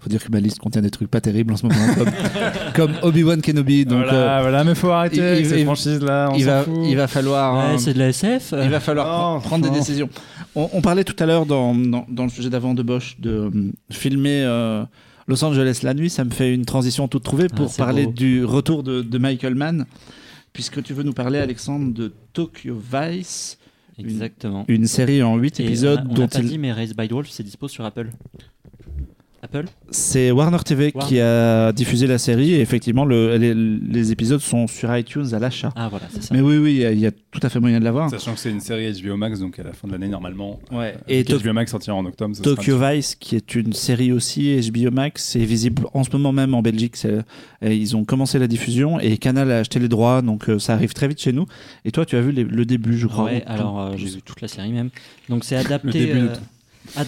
Faut 0.00 0.10
dire 0.10 0.22
que 0.22 0.30
ma 0.30 0.38
liste 0.38 0.58
contient 0.60 0.82
des 0.82 0.90
trucs 0.90 1.10
pas 1.10 1.20
terribles 1.20 1.52
en 1.54 1.56
ce 1.56 1.66
moment, 1.66 1.94
comme, 1.96 2.10
comme 2.76 2.92
Obi-Wan 3.02 3.40
Kenobi. 3.42 3.84
Donc, 3.84 4.04
voilà, 4.04 4.38
euh, 4.38 4.42
voilà, 4.42 4.62
mais 4.64 4.74
faut 4.76 4.90
arrêter 4.90 5.16
il- 5.16 5.22
avec 5.22 5.46
ces 5.46 5.58
il- 5.60 5.64
franchises-là, 5.64 6.28
on 6.32 6.36
il, 6.36 6.44
va, 6.44 6.64
il 6.84 6.96
va 6.96 7.08
falloir. 7.08 7.56
Ouais, 7.56 7.74
hein, 7.74 7.78
c'est 7.78 7.94
de 7.94 7.98
la 7.98 8.08
SF. 8.10 8.54
il 8.62 8.68
va 8.68 8.78
falloir 8.78 9.40
prendre 9.42 9.68
des 9.68 9.76
décisions. 9.76 10.08
On, 10.54 10.68
on 10.72 10.80
parlait 10.80 11.02
tout 11.02 11.16
à 11.18 11.26
l'heure 11.26 11.44
dans, 11.46 11.74
dans, 11.74 12.06
dans 12.08 12.22
le 12.24 12.28
sujet 12.30 12.50
d'avant 12.50 12.74
de 12.74 12.82
Bosch 12.84 13.16
de 13.18 13.30
euh, 13.30 13.50
filmer 13.90 14.42
euh, 14.44 14.84
Los 15.26 15.42
Angeles 15.44 15.80
la 15.82 15.94
nuit. 15.94 16.10
Ça 16.10 16.22
me 16.24 16.30
fait 16.30 16.54
une 16.54 16.66
transition 16.66 17.08
toute 17.08 17.24
trouvée 17.24 17.48
pour 17.48 17.70
Ah, 17.72 17.78
parler 17.78 18.04
beau. 18.04 18.12
du 18.12 18.44
retour 18.44 18.84
de, 18.84 19.02
de 19.02 19.18
Michael 19.18 19.56
Mann, 19.56 19.86
puisque 20.52 20.82
tu 20.84 20.92
veux 20.94 21.02
nous 21.02 21.14
parler, 21.14 21.38
Alexandre, 21.40 21.92
de 21.92 22.12
Tokyo 22.32 22.76
Vice, 22.92 23.58
Exactement. 23.98 24.64
une 24.68 24.86
série 24.86 25.22
en 25.22 25.36
8 25.36 25.60
Et 25.60 25.64
épisodes 25.64 26.00
on 26.04 26.08
a, 26.08 26.10
on 26.10 26.14
dont 26.14 26.28
pas 26.28 26.40
il... 26.40 26.48
dit, 26.48 26.58
mais 26.58 26.72
Raised 26.72 26.96
by 26.96 27.08
Wolf, 27.08 27.28
c'est 27.30 27.42
dispo 27.42 27.68
sur 27.68 27.84
Apple. 27.84 28.10
Apple 29.46 29.64
C'est 29.90 30.30
Warner 30.30 30.58
TV 30.64 30.92
Warner. 30.94 31.08
qui 31.08 31.20
a 31.20 31.72
diffusé 31.72 32.06
la 32.06 32.18
série 32.18 32.52
et 32.54 32.60
effectivement 32.60 33.04
le- 33.04 33.36
les, 33.36 33.54
les 33.54 34.12
épisodes 34.12 34.40
sont 34.40 34.66
sur 34.66 34.94
iTunes 34.96 35.26
à 35.32 35.38
l'achat. 35.38 35.72
Ah 35.76 35.88
voilà, 35.88 36.06
c'est 36.12 36.22
ça. 36.22 36.34
Mais 36.34 36.40
oui, 36.40 36.58
oui, 36.58 36.74
il 36.74 36.80
y 36.80 36.84
a- 36.84 36.92
il 36.92 36.98
y, 37.00 37.06
a 37.06 37.10
tout 37.12 37.40
à 37.42 37.48
fait 37.48 37.60
moyen 37.60 37.78
de 37.78 37.84
l'avoir. 37.84 38.10
Sachant 38.10 38.34
que 38.34 38.40
c'est 38.40 38.50
une 38.50 38.60
série 38.60 38.92
HBO 39.02 39.16
Max, 39.16 39.40
donc 39.40 39.58
à 39.58 39.62
la 39.62 39.72
fin 39.72 39.86
de 39.88 39.92
l'année, 39.92 40.08
normalement. 40.08 40.58
Ouais. 40.70 40.94
Et 41.08 41.20
Et 41.20 41.24
HBO 41.24 41.52
Max 41.52 41.70
sortira 41.70 41.96
en 41.96 42.04
octobre. 42.04 42.34
ça 42.36 42.42
Tokyo. 42.42 42.78
Vice, 42.78 43.14
qui 43.14 43.36
est 43.36 43.54
une 43.54 43.72
série 43.72 44.12
aussi 44.12 44.58
HBO 44.70 44.90
Max, 44.90 45.24
c'est 45.24 45.44
visible 45.44 45.86
en 45.94 46.04
ce 46.04 46.10
moment 46.12 46.32
même 46.32 46.54
en 46.54 46.62
Belgique. 46.62 46.96
ils 47.62 47.96
ont 47.96 48.04
commencé 48.04 48.38
la 48.38 48.46
diffusion 48.46 48.98
et 49.00 49.16
Canal 49.18 49.50
a 49.50 49.58
acheté 49.58 49.78
les 49.78 49.88
droits, 49.88 50.22
donc 50.22 50.48
euh, 50.48 50.58
ça 50.58 50.74
arrive 50.74 50.92
très 50.92 51.08
vite 51.08 51.20
chez 51.20 51.32
nous. 51.32 51.46
Et 51.84 51.90
toi, 51.92 52.04
tu 52.06 52.16
as 52.16 52.20
vu 52.20 52.32
les- 52.32 52.44
le 52.44 52.64
début, 52.64 52.96
je 52.98 53.06
crois. 53.06 53.24
Ouais, 53.24 53.44
ou- 53.46 53.52
alors 53.52 53.80
euh, 53.80 53.92
j'ai 53.96 54.06
vu 54.06 54.22
toute 54.22 54.40
la 54.40 54.48
série 54.48 54.72
même. 54.72 54.90
Donc 55.28 55.44
c'est 55.44 55.56
adapté. 55.56 55.90
début 55.92 56.12
de 56.20 56.26
euh, 56.26 56.32
ad- 56.32 56.40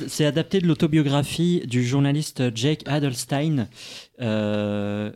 c'est 0.09 0.25
adapté 0.25 0.61
de 0.61 0.67
l'autobiographie 0.67 1.63
du 1.67 1.85
journaliste 1.85 2.55
Jake 2.55 2.83
Adelstein, 2.87 3.69
euh, 4.21 5.11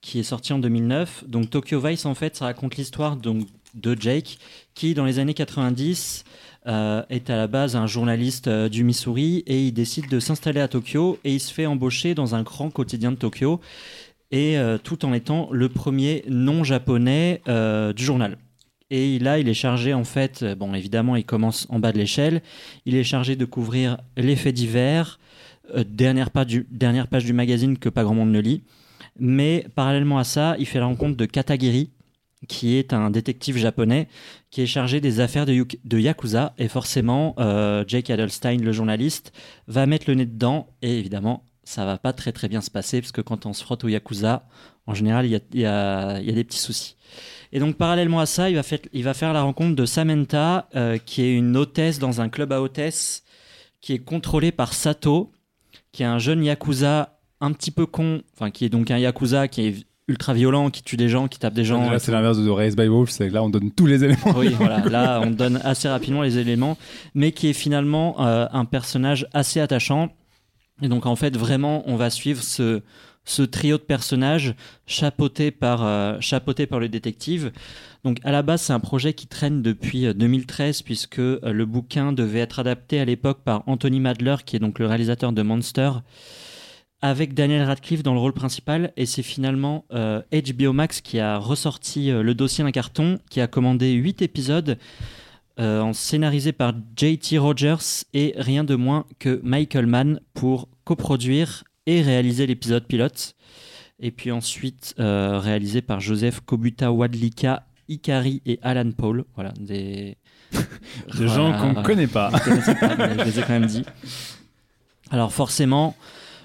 qui 0.00 0.18
est 0.18 0.24
sorti 0.24 0.52
en 0.52 0.58
2009. 0.58 1.24
Donc 1.26 1.50
Tokyo 1.50 1.80
Vice 1.80 2.06
en 2.06 2.14
fait, 2.14 2.36
ça 2.36 2.46
raconte 2.46 2.76
l'histoire 2.76 3.16
de 3.16 3.96
Jake, 3.98 4.38
qui 4.74 4.94
dans 4.94 5.04
les 5.04 5.18
années 5.18 5.34
90 5.34 6.24
euh, 6.66 7.02
est 7.10 7.30
à 7.30 7.36
la 7.36 7.46
base 7.46 7.76
un 7.76 7.86
journaliste 7.86 8.48
euh, 8.48 8.68
du 8.68 8.84
Missouri 8.84 9.44
et 9.46 9.66
il 9.66 9.72
décide 9.72 10.08
de 10.08 10.18
s'installer 10.18 10.60
à 10.60 10.68
Tokyo 10.68 11.18
et 11.24 11.34
il 11.34 11.40
se 11.40 11.52
fait 11.52 11.66
embaucher 11.66 12.14
dans 12.14 12.34
un 12.34 12.42
grand 12.42 12.70
quotidien 12.70 13.12
de 13.12 13.16
Tokyo 13.16 13.60
et 14.30 14.56
tout 14.82 15.04
en 15.04 15.12
étant 15.12 15.48
le 15.52 15.68
premier 15.68 16.24
non 16.28 16.64
japonais 16.64 17.40
du 17.46 18.04
journal. 18.04 18.36
Et 18.90 19.18
là, 19.18 19.38
il 19.38 19.48
est 19.48 19.54
chargé, 19.54 19.94
en 19.94 20.04
fait, 20.04 20.42
euh, 20.42 20.54
bon, 20.54 20.74
évidemment, 20.74 21.16
il 21.16 21.24
commence 21.24 21.66
en 21.70 21.78
bas 21.78 21.92
de 21.92 21.98
l'échelle. 21.98 22.42
Il 22.84 22.94
est 22.94 23.04
chargé 23.04 23.34
de 23.34 23.44
couvrir 23.44 23.98
les 24.16 24.36
faits 24.36 24.54
divers, 24.54 25.18
euh, 25.74 25.84
dernière, 25.88 26.30
page 26.30 26.46
du, 26.46 26.66
dernière 26.70 27.08
page 27.08 27.24
du 27.24 27.32
magazine 27.32 27.78
que 27.78 27.88
pas 27.88 28.04
grand 28.04 28.14
monde 28.14 28.30
ne 28.30 28.40
lit. 28.40 28.62
Mais 29.18 29.66
parallèlement 29.74 30.18
à 30.18 30.24
ça, 30.24 30.56
il 30.58 30.66
fait 30.66 30.80
la 30.80 30.86
rencontre 30.86 31.16
de 31.16 31.24
Katagiri, 31.24 31.90
qui 32.46 32.76
est 32.76 32.92
un 32.92 33.10
détective 33.10 33.56
japonais 33.56 34.06
qui 34.50 34.60
est 34.60 34.66
chargé 34.66 35.00
des 35.00 35.20
affaires 35.20 35.46
de, 35.46 35.98
Yakuza. 35.98 36.54
Et 36.58 36.68
forcément, 36.68 37.34
euh, 37.38 37.84
Jake 37.86 38.10
Adelstein, 38.10 38.58
le 38.58 38.72
journaliste, 38.72 39.32
va 39.66 39.86
mettre 39.86 40.04
le 40.08 40.14
nez 40.14 40.26
dedans. 40.26 40.68
Et 40.82 40.98
évidemment, 40.98 41.44
ça 41.64 41.84
va 41.84 41.98
pas 41.98 42.12
très 42.12 42.32
très 42.32 42.48
bien 42.48 42.60
se 42.60 42.70
passer, 42.70 43.00
parce 43.00 43.12
que 43.12 43.20
quand 43.20 43.46
on 43.46 43.52
se 43.52 43.62
frotte 43.64 43.84
au 43.84 43.88
Yakuza, 43.88 44.46
en 44.86 44.94
général, 44.94 45.26
il 45.26 45.32
y 45.32 45.36
a, 45.36 45.40
il 45.52 45.60
y 45.60 45.66
a- 45.66 46.20
il 46.20 46.26
y 46.26 46.30
a 46.30 46.34
des 46.34 46.44
petits 46.44 46.58
soucis. 46.58 46.96
Et 47.52 47.58
donc, 47.60 47.76
parallèlement 47.76 48.20
à 48.20 48.26
ça, 48.26 48.50
il 48.50 48.56
va, 48.56 48.62
faire, 48.62 48.80
il 48.92 49.04
va 49.04 49.14
faire 49.14 49.32
la 49.32 49.42
rencontre 49.42 49.76
de 49.76 49.86
Samantha, 49.86 50.68
euh, 50.76 50.98
qui 50.98 51.22
est 51.22 51.32
une 51.34 51.56
hôtesse 51.56 51.98
dans 51.98 52.20
un 52.20 52.28
club 52.28 52.52
à 52.52 52.60
hôtesse, 52.60 53.22
qui 53.80 53.92
est 53.92 53.98
contrôlé 53.98 54.50
par 54.52 54.72
Sato, 54.74 55.30
qui 55.92 56.02
est 56.02 56.06
un 56.06 56.18
jeune 56.18 56.42
Yakuza 56.44 57.18
un 57.40 57.52
petit 57.52 57.70
peu 57.70 57.86
con, 57.86 58.22
enfin, 58.34 58.50
qui 58.50 58.64
est 58.64 58.68
donc 58.68 58.90
un 58.90 58.98
Yakuza 58.98 59.48
qui 59.48 59.66
est 59.66 59.74
ultra 60.08 60.34
violent, 60.34 60.68
qui 60.70 60.82
tue 60.82 60.96
des 60.98 61.08
gens, 61.08 61.28
qui 61.28 61.38
tape 61.38 61.54
des 61.54 61.64
gens. 61.64 61.90
Là, 61.90 61.98
c'est 61.98 62.12
l'inverse 62.12 62.38
de 62.38 62.50
Race 62.50 62.76
by 62.76 62.88
Wolf, 62.88 63.08
c'est 63.10 63.28
que 63.28 63.34
là, 63.34 63.42
on 63.42 63.48
donne 63.48 63.70
tous 63.70 63.86
les 63.86 64.04
éléments. 64.04 64.34
Oui, 64.36 64.48
voilà, 64.58 64.80
là 64.88 65.20
on 65.22 65.30
donne 65.30 65.60
assez 65.64 65.88
rapidement 65.88 66.22
les 66.22 66.36
éléments, 66.38 66.76
mais 67.14 67.32
qui 67.32 67.48
est 67.48 67.52
finalement 67.54 68.16
euh, 68.26 68.46
un 68.52 68.64
personnage 68.66 69.26
assez 69.32 69.60
attachant. 69.60 70.10
Et 70.84 70.88
donc 70.88 71.06
en 71.06 71.16
fait, 71.16 71.34
vraiment, 71.34 71.82
on 71.86 71.96
va 71.96 72.10
suivre 72.10 72.42
ce, 72.42 72.82
ce 73.24 73.40
trio 73.40 73.78
de 73.78 73.82
personnages 73.82 74.54
chapeauté 74.86 75.50
par, 75.50 76.20
chapeauté 76.20 76.66
par 76.66 76.78
le 76.78 76.90
détective. 76.90 77.52
Donc 78.04 78.18
à 78.22 78.30
la 78.30 78.42
base, 78.42 78.60
c'est 78.60 78.74
un 78.74 78.80
projet 78.80 79.14
qui 79.14 79.26
traîne 79.26 79.62
depuis 79.62 80.12
2013 80.12 80.82
puisque 80.82 81.16
le 81.16 81.64
bouquin 81.64 82.12
devait 82.12 82.40
être 82.40 82.58
adapté 82.58 83.00
à 83.00 83.06
l'époque 83.06 83.40
par 83.42 83.62
Anthony 83.66 83.98
Madler, 83.98 84.36
qui 84.44 84.56
est 84.56 84.58
donc 84.58 84.78
le 84.78 84.86
réalisateur 84.86 85.32
de 85.32 85.40
Monster, 85.40 85.90
avec 87.00 87.32
Daniel 87.32 87.62
Radcliffe 87.62 88.02
dans 88.02 88.12
le 88.12 88.20
rôle 88.20 88.34
principal. 88.34 88.92
Et 88.98 89.06
c'est 89.06 89.22
finalement 89.22 89.86
HBO 89.90 90.74
Max 90.74 91.00
qui 91.00 91.18
a 91.18 91.38
ressorti 91.38 92.10
le 92.10 92.34
dossier 92.34 92.62
d'un 92.62 92.72
carton, 92.72 93.20
qui 93.30 93.40
a 93.40 93.46
commandé 93.46 93.92
8 93.92 94.20
épisodes 94.20 94.76
euh, 95.60 95.80
en 95.80 95.92
scénarisé 95.92 96.50
par 96.50 96.72
J.T. 96.96 97.38
Rogers 97.38 98.02
et 98.12 98.34
rien 98.36 98.64
de 98.64 98.74
moins 98.74 99.06
que 99.20 99.40
Michael 99.44 99.86
Mann 99.86 100.18
pour 100.32 100.68
coproduire 100.84 101.64
et 101.86 102.02
réaliser 102.02 102.46
l'épisode 102.46 102.86
pilote. 102.86 103.34
Et 104.00 104.10
puis 104.10 104.32
ensuite 104.32 104.94
euh, 104.98 105.38
réalisé 105.38 105.82
par 105.82 106.00
Joseph 106.00 106.40
Kobuta 106.40 106.92
Wadlika, 106.92 107.66
Ikari 107.88 108.42
et 108.46 108.58
Alan 108.62 108.90
Paul. 108.92 109.24
Voilà, 109.34 109.52
des, 109.58 110.16
des 111.18 111.28
gens 111.28 111.58
qu'on 111.58 111.80
ne 111.80 111.84
connaît 111.84 112.06
pas. 112.06 112.30
je 112.44 113.24
les 113.24 113.38
ai 113.38 113.42
quand 113.42 113.48
même 113.60 113.66
dit. 113.66 113.84
Alors 115.10 115.32
forcément, 115.32 115.96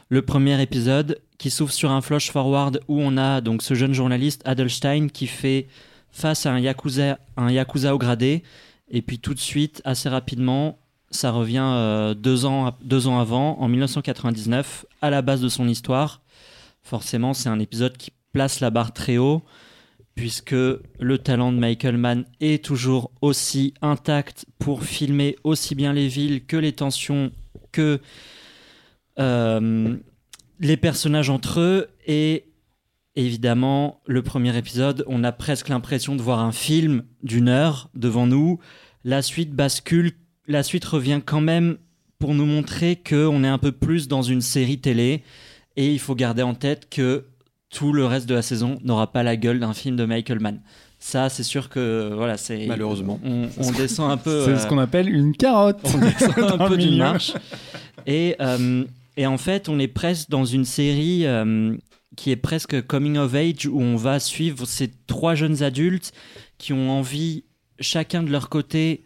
le 0.10 0.22
premier 0.22 0.61
épisode 0.61 1.20
qui 1.38 1.49
s'ouvre 1.49 1.72
sur 1.72 1.91
un 1.91 2.02
flash 2.02 2.32
forward 2.32 2.82
où 2.88 2.99
on 3.02 3.18
a 3.18 3.41
donc 3.41 3.61
ce 3.61 3.74
jeune 3.74 3.94
journaliste 3.94 4.41
Adelstein 4.45 5.07
qui 5.07 5.28
fait 5.28 5.68
face 6.11 6.45
à 6.45 6.52
un 6.52 6.60
yakuza, 6.60 7.20
un 7.38 7.49
yakuza 7.52 7.95
au 7.95 7.98
gradé 7.98 8.44
et 8.91 9.02
puis 9.02 9.20
tout 9.20 9.34
de 9.34 9.40
suite, 9.40 9.82
assez 9.86 10.10
rapidement, 10.10 10.80
ça 11.11 11.31
revient 11.31 11.64
euh, 11.64 12.14
deux, 12.14 12.45
ans, 12.45 12.76
deux 12.84 13.07
ans 13.07 13.19
avant, 13.19 13.60
en 13.60 13.68
1999, 13.68 14.86
à 15.02 15.10
la 15.10 15.22
base 15.22 15.41
de 15.41 15.49
son 15.49 15.68
histoire. 15.68 16.22
Forcément, 16.81 17.34
c'est 17.34 17.49
un 17.49 17.60
épisode 17.60 17.98
qui 17.98 18.11
place 18.31 18.60
la 18.60 18.69
barre 18.69 18.94
très 18.94 19.18
haut, 19.18 19.44
puisque 20.15 20.52
le 20.52 21.18
talent 21.18 21.52
de 21.52 21.57
Michael 21.57 21.98
Mann 21.98 22.26
est 22.41 22.64
toujours 22.64 23.11
aussi 23.22 23.73
intact 23.81 24.45
pour 24.60 24.84
filmer 24.84 25.36
aussi 25.44 25.76
bien 25.76 25.94
les 25.94 26.07
villes 26.07 26.45
que 26.45 26.57
les 26.57 26.73
tensions, 26.73 27.31
que 27.72 27.99
euh, 29.18 29.98
les 30.60 30.77
personnages 30.77 31.30
entre 31.30 31.60
eux. 31.60 31.88
Et 32.06 32.45
évidemment, 33.15 34.02
le 34.06 34.22
premier 34.22 34.56
épisode, 34.57 35.03
on 35.07 35.23
a 35.23 35.31
presque 35.31 35.69
l'impression 35.69 36.15
de 36.15 36.22
voir 36.22 36.40
un 36.40 36.52
film 36.52 37.03
d'une 37.23 37.49
heure 37.49 37.90
devant 37.95 38.27
nous. 38.27 38.60
La 39.03 39.22
suite 39.22 39.53
bascule, 39.53 40.11
la 40.49 40.63
suite 40.63 40.84
revient 40.84 41.21
quand 41.23 41.41
même 41.41 41.77
pour 42.17 42.34
nous 42.34 42.45
montrer 42.45 42.97
qu'on 42.97 43.43
est 43.43 43.47
un 43.47 43.57
peu 43.57 43.71
plus 43.71 44.07
dans 44.09 44.23
une 44.23 44.41
série 44.41 44.80
télé. 44.80 45.23
Et 45.77 45.93
il 45.93 45.99
faut 45.99 46.15
garder 46.15 46.43
en 46.43 46.55
tête 46.55 46.89
que 46.89 47.26
tout 47.69 47.93
le 47.93 48.05
reste 48.05 48.27
de 48.27 48.34
la 48.34 48.41
saison 48.41 48.80
n'aura 48.84 49.11
pas 49.11 49.23
la 49.23 49.38
gueule 49.38 49.59
d'un 49.59 49.73
film 49.73 49.95
de 49.95 50.03
Michael 50.03 50.39
Mann. 50.39 50.59
Ça, 50.97 51.30
c'est 51.30 51.43
sûr 51.43 51.69
que 51.69 52.11
voilà, 52.13 52.35
c'est 52.35 52.65
malheureusement. 52.65 53.21
On, 53.23 53.71
descend 53.71 54.11
un 54.11 54.17
peu. 54.17 54.43
c'est 54.43 54.57
ce 54.57 54.67
qu'on 54.67 54.80
appelle 54.80 55.07
une 55.07 55.34
carotte. 55.34 55.80
On 55.85 55.97
descend 55.97 56.38
un 56.59 56.67
peu 56.67 56.76
d'une 56.76 56.97
marche. 56.97 57.31
Et, 58.05 58.35
euh, 58.41 58.84
et 59.15 59.26
en 59.26 59.38
fait, 59.38 59.69
on 59.69 59.80
est 59.80 59.88
presque 59.88 60.30
dans 60.30 60.43
une 60.43 60.65
série 60.65 61.26
euh, 61.26 61.73
qui 62.17 62.31
est 62.31 62.35
presque 62.35 62.85
coming 62.85 63.17
of 63.17 63.34
age 63.34 63.65
où 63.65 63.80
on 63.80 63.95
va 63.95 64.19
suivre 64.19 64.65
ces 64.65 64.91
trois 65.07 65.35
jeunes 65.35 65.63
adultes 65.63 66.11
qui 66.57 66.73
ont 66.73 66.89
envie, 66.89 67.45
chacun 67.80 68.23
de 68.23 68.31
leur 68.31 68.49
côté, 68.49 69.03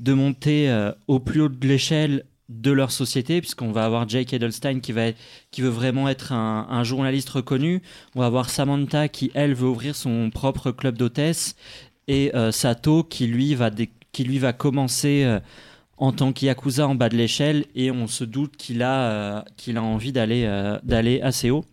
de 0.00 0.12
monter 0.12 0.68
euh, 0.68 0.92
au 1.06 1.20
plus 1.20 1.42
haut 1.42 1.48
de 1.48 1.68
l'échelle 1.68 2.24
de 2.48 2.72
leur 2.72 2.90
société, 2.90 3.40
puisqu'on 3.40 3.70
va 3.70 3.84
avoir 3.84 4.08
Jake 4.08 4.32
Edelstein 4.32 4.80
qui, 4.80 4.92
veut 4.92 5.68
vraiment 5.68 6.08
être 6.08 6.32
un, 6.32 6.82
journaliste 6.82 7.30
reconnu. 7.30 7.80
On 8.16 8.20
va 8.20 8.26
avoir 8.26 8.50
Samantha 8.50 9.06
qui, 9.06 9.30
elle, 9.34 9.54
veut 9.54 9.68
ouvrir 9.68 9.94
son 9.94 10.30
propre 10.30 10.72
club 10.72 10.98
d'hôtesse. 10.98 11.54
Et 12.08 12.34
euh, 12.34 12.50
Sato 12.50 13.04
qui 13.04 13.28
lui, 13.28 13.54
va 13.54 14.52
commencer 14.52 15.22
euh, 15.22 15.38
en 15.96 16.10
tant 16.10 16.32
qu'Yakuza 16.32 16.88
en 16.88 16.96
bas 16.96 17.08
de 17.08 17.16
l'échelle. 17.16 17.66
Et 17.76 17.92
on 17.92 18.08
se 18.08 18.24
doute 18.24 18.56
qu'il 18.56 18.82
a, 18.82 19.44
qu'il 19.56 19.76
a 19.76 19.82
envie 19.82 20.10
d'aller 20.10 20.44
d'aller 20.82 21.20
assez 21.20 21.50
haut 21.50 21.64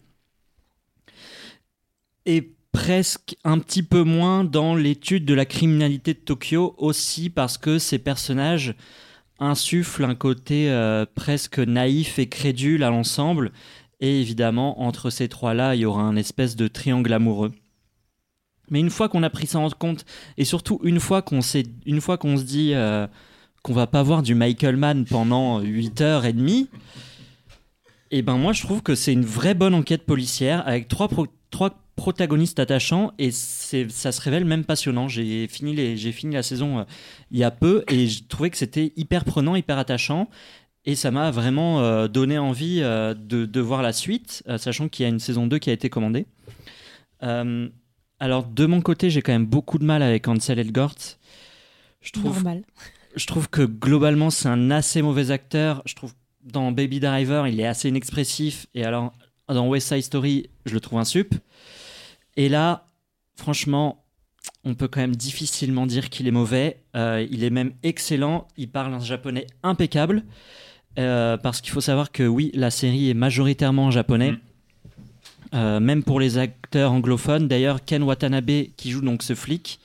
et 2.27 2.56
presque 2.77 3.35
un 3.43 3.57
petit 3.57 3.81
peu 3.81 4.03
moins 4.03 4.43
dans 4.43 4.75
l'étude 4.75 5.25
de 5.25 5.33
la 5.33 5.47
criminalité 5.47 6.13
de 6.13 6.19
Tokyo 6.19 6.75
aussi 6.77 7.31
parce 7.31 7.57
que 7.57 7.79
ces 7.79 7.97
personnages 7.97 8.75
insufflent 9.39 10.03
un 10.03 10.13
côté 10.13 10.69
euh, 10.69 11.03
presque 11.15 11.57
naïf 11.57 12.19
et 12.19 12.29
crédule 12.29 12.83
à 12.83 12.91
l'ensemble 12.91 13.51
et 13.99 14.21
évidemment 14.21 14.83
entre 14.83 15.09
ces 15.09 15.27
trois-là 15.27 15.73
il 15.73 15.81
y 15.81 15.85
aura 15.85 16.03
un 16.03 16.15
espèce 16.17 16.55
de 16.55 16.67
triangle 16.67 17.11
amoureux. 17.13 17.51
Mais 18.69 18.79
une 18.79 18.91
fois 18.91 19.09
qu'on 19.09 19.23
a 19.23 19.31
pris 19.31 19.47
ça 19.47 19.57
en 19.57 19.71
compte 19.71 20.05
et 20.37 20.45
surtout 20.45 20.79
une 20.83 20.99
fois 20.99 21.23
qu'on 21.23 21.39
une 21.87 21.99
fois 21.99 22.19
qu'on 22.19 22.37
se 22.37 22.43
dit 22.43 22.75
euh, 22.75 23.07
qu'on 23.63 23.73
va 23.73 23.87
pas 23.87 24.03
voir 24.03 24.21
du 24.21 24.35
Michael 24.35 24.77
Mann 24.77 25.03
pendant 25.05 25.61
8 25.61 26.01
heures 26.01 26.25
et 26.25 26.33
demie, 26.33 26.69
et 28.11 28.19
eh 28.19 28.21
ben 28.21 28.37
moi 28.37 28.53
je 28.53 28.61
trouve 28.61 28.83
que 28.83 28.93
c'est 28.93 29.13
une 29.13 29.25
vraie 29.25 29.55
bonne 29.55 29.73
enquête 29.73 30.05
policière 30.05 30.65
avec 30.67 30.87
trois, 30.87 31.09
trois 31.49 31.71
protagoniste 31.97 32.59
attachant 32.59 33.11
et 33.17 33.31
ça 33.31 34.11
se 34.11 34.21
révèle 34.21 34.45
même 34.45 34.63
passionnant. 34.63 35.09
J'ai 35.09 35.47
fini, 35.47 35.75
les, 35.75 35.97
fini 36.13 36.35
la 36.35 36.43
saison 36.43 36.79
euh, 36.79 36.83
il 37.31 37.39
y 37.39 37.43
a 37.43 37.51
peu 37.51 37.83
et 37.89 38.07
je 38.07 38.23
trouvais 38.23 38.49
que 38.49 38.57
c'était 38.57 38.93
hyper 38.95 39.25
prenant, 39.25 39.55
hyper 39.55 39.77
attachant. 39.77 40.29
Et 40.85 40.95
ça 40.95 41.11
m'a 41.11 41.31
vraiment 41.31 41.81
euh, 41.81 42.07
donné 42.07 42.37
envie 42.37 42.79
euh, 42.81 43.13
de, 43.13 43.59
voir 43.59 43.81
la 43.81 43.91
suite, 43.91 44.43
sachant 44.57 44.87
qu'il 44.87 45.03
y 45.03 45.05
a 45.05 45.09
une 45.09 45.19
saison 45.19 45.45
2 45.45 45.57
qui 45.57 45.69
a 45.69 45.73
été 45.73 45.89
commandée. 45.89 46.27
alors, 47.19 48.45
de 48.45 48.65
mon 48.65 48.79
côté, 48.79 49.09
j'ai 49.09 49.21
quand 49.21 49.33
même 49.33 49.47
beaucoup 49.47 49.79
de 49.79 49.83
mal 49.83 50.01
avec 50.01 50.27
Ansel 50.29 50.59
Elgort. 50.59 50.95
Je 51.99 52.11
trouve, 52.13 52.35
Normal. 52.35 52.63
Je 53.15 53.25
trouve 53.25 53.49
que 53.49 53.63
globalement, 53.63 54.29
c'est 54.29 54.47
un 54.47 54.71
assez 54.71 55.01
mauvais 55.01 55.31
acteur. 55.31 55.81
Je 55.85 55.95
trouve 55.95 56.13
dans 56.43 56.71
Baby 56.71 57.01
Driver, 57.01 57.47
il 57.47 57.59
est 57.59 57.67
assez 57.67 57.89
inexpressif. 57.89 58.67
Et 58.73 58.85
alors, 58.85 59.11
dans 59.53 59.67
West 59.67 59.87
Side 59.87 60.03
Story, 60.03 60.49
je 60.65 60.73
le 60.73 60.79
trouve 60.79 60.99
un 60.99 61.05
sup. 61.05 61.33
Et 62.35 62.49
là, 62.49 62.87
franchement, 63.35 64.03
on 64.63 64.75
peut 64.75 64.87
quand 64.87 65.01
même 65.01 65.15
difficilement 65.15 65.85
dire 65.85 66.09
qu'il 66.09 66.27
est 66.27 66.31
mauvais. 66.31 66.83
Euh, 66.95 67.25
il 67.29 67.43
est 67.43 67.49
même 67.49 67.73
excellent. 67.83 68.47
Il 68.57 68.69
parle 68.69 68.93
un 68.93 68.99
japonais 68.99 69.47
impeccable. 69.63 70.23
Euh, 70.99 71.37
parce 71.37 71.61
qu'il 71.61 71.71
faut 71.71 71.81
savoir 71.81 72.11
que 72.11 72.23
oui, 72.23 72.51
la 72.55 72.71
série 72.71 73.09
est 73.09 73.13
majoritairement 73.13 73.85
en 73.85 73.91
japonais. 73.91 74.31
Mm. 74.31 74.39
Euh, 75.53 75.79
même 75.79 76.03
pour 76.03 76.19
les 76.19 76.37
acteurs 76.37 76.91
anglophones. 76.91 77.47
D'ailleurs, 77.47 77.85
Ken 77.85 78.03
Watanabe, 78.03 78.65
qui 78.75 78.91
joue 78.91 79.01
donc 79.01 79.23
ce 79.23 79.33
flic, 79.33 79.79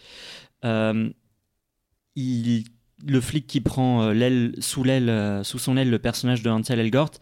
il, 2.15 2.65
le 3.07 3.21
flic 3.21 3.47
qui 3.47 3.61
prend 3.61 4.11
l'aile 4.11 4.55
sous 4.59 4.83
l'aile, 4.83 5.45
sous 5.45 5.59
son 5.59 5.77
aile, 5.77 5.91
le 5.91 5.99
personnage 5.99 6.43
de 6.43 6.51
Hansel 6.51 6.81
Elgort, 6.81 7.13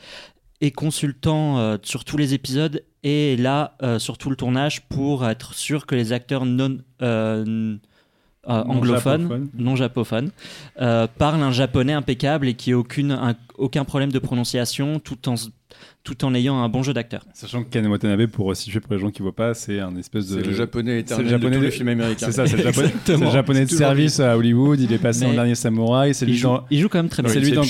est 0.61 0.71
consultant 0.71 1.79
sur 1.83 2.05
tous 2.05 2.17
les 2.17 2.35
épisodes 2.35 2.83
et 3.03 3.37
là 3.37 3.77
euh, 3.83 3.99
sur 3.99 4.19
tout 4.19 4.31
le 4.31 4.37
tournage 4.37 4.83
pour 4.83 5.27
être 5.27 5.55
sûr 5.55 5.87
que 5.87 5.95
les 5.95 6.13
acteurs 6.13 6.45
non 6.45 6.79
euh, 7.03 7.77
euh, 8.49 8.65
anglophones, 8.65 9.51
non 9.55 9.77
japophones, 9.77 10.31
parlent 10.77 11.43
un 11.43 11.53
japonais 11.53 11.93
impeccable 11.93 12.49
et 12.49 12.55
qui 12.55 12.71
ait 12.71 12.75
aucune, 12.75 13.37
aucun 13.57 13.85
problème 13.85 14.11
de 14.13 14.19
prononciation 14.19 14.99
tout 14.99 15.29
en 15.29 15.35
tout 16.03 16.25
en 16.25 16.35
ayant 16.35 16.63
un 16.63 16.69
bon 16.69 16.83
jeu 16.83 16.95
d'acteur. 16.95 17.25
Sachant 17.35 17.63
que 17.63 17.69
Ken 17.69 17.87
Watanabe, 17.87 18.27
pour 18.27 18.55
situer 18.57 18.81
pour 18.81 18.95
les 18.95 18.99
gens 18.99 19.11
qui 19.11 19.21
ne 19.21 19.25
voient 19.25 19.35
pas, 19.35 19.55
c'est 19.55 19.81
un 19.81 19.97
espèce 19.97 20.29
de. 20.29 20.41
C'est 20.41 20.49
le 20.49 20.55
japonais 20.55 21.01
éternel 21.01 21.27
le 21.27 21.31
japonais 21.31 21.57
de 21.57 21.57
tous 21.57 21.65
les 21.65 21.71
films 21.71 21.89
américains. 21.89 22.27
C'est 22.27 22.33
ça, 22.33 22.47
c'est 22.47 22.57
le 22.57 22.63
japonais, 22.63 22.93
le 23.09 23.31
japonais 23.31 23.65
de 23.67 23.71
service 23.71 24.21
à 24.21 24.37
Hollywood. 24.37 24.81
Il 24.81 24.93
est 24.93 24.99
passé 24.99 25.27
en 25.27 25.33
dernier 25.33 25.55
samouraï. 25.55 26.13
Il, 26.23 26.35
joue, 26.35 26.49
dans... 26.49 26.65
il 26.71 26.81
joue 26.81 26.89
quand 26.89 26.99
même 26.99 27.09
très 27.09 27.23
bien. 27.23 27.33
C'est 27.33 27.41
lui, 27.41 27.53
dans... 27.53 27.63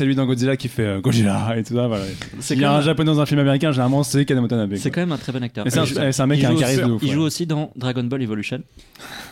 lui 0.00 0.14
dans 0.14 0.26
Godzilla 0.26 0.56
qui 0.56 0.68
fait 0.68 0.86
euh, 0.86 1.00
Godzilla 1.00 1.54
et 1.56 1.64
tout 1.64 1.74
ça. 1.74 1.88
Voilà. 1.88 2.04
Il 2.50 2.60
y 2.60 2.64
a 2.64 2.72
un 2.72 2.80
japonais 2.80 3.06
dans 3.06 3.20
un 3.20 3.26
film 3.26 3.40
américain, 3.40 3.72
généralement, 3.72 4.02
c'est 4.02 4.24
Ken 4.24 4.38
Watanabe. 4.38 4.76
C'est 4.76 4.90
quand 4.90 5.00
même 5.00 5.12
un 5.12 5.18
très 5.18 5.32
bon 5.32 5.42
acteur. 5.42 5.66
C'est 5.68 6.20
un, 6.20 6.26
mec 6.26 6.40
qui 6.40 6.46
a 6.46 6.50
un 6.50 6.56
charisme 6.56 6.86
de 6.86 6.92
ouf. 6.92 7.02
Il 7.02 7.12
joue 7.12 7.22
aussi 7.22 7.46
dans 7.46 7.72
Dragon 7.76 8.04
Ball 8.04 8.22
Evolution. 8.22 8.62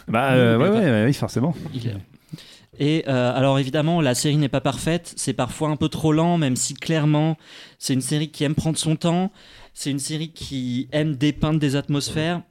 Bah, 0.08 0.32
euh, 0.32 0.58
ouais, 0.58 0.68
ouais, 0.68 1.04
oui, 1.06 1.14
forcément. 1.14 1.54
Et 2.78 3.04
euh, 3.08 3.32
alors 3.34 3.58
évidemment, 3.58 4.00
la 4.00 4.14
série 4.14 4.36
n'est 4.36 4.48
pas 4.48 4.60
parfaite, 4.60 5.12
c'est 5.16 5.32
parfois 5.32 5.68
un 5.68 5.76
peu 5.76 5.88
trop 5.88 6.12
lent, 6.12 6.38
même 6.38 6.56
si 6.56 6.74
clairement, 6.74 7.36
c'est 7.78 7.94
une 7.94 8.00
série 8.00 8.30
qui 8.30 8.44
aime 8.44 8.54
prendre 8.54 8.78
son 8.78 8.96
temps, 8.96 9.32
c'est 9.72 9.90
une 9.90 9.98
série 9.98 10.30
qui 10.30 10.88
aime 10.92 11.16
dépeindre 11.16 11.60
des 11.60 11.76
atmosphères, 11.76 12.42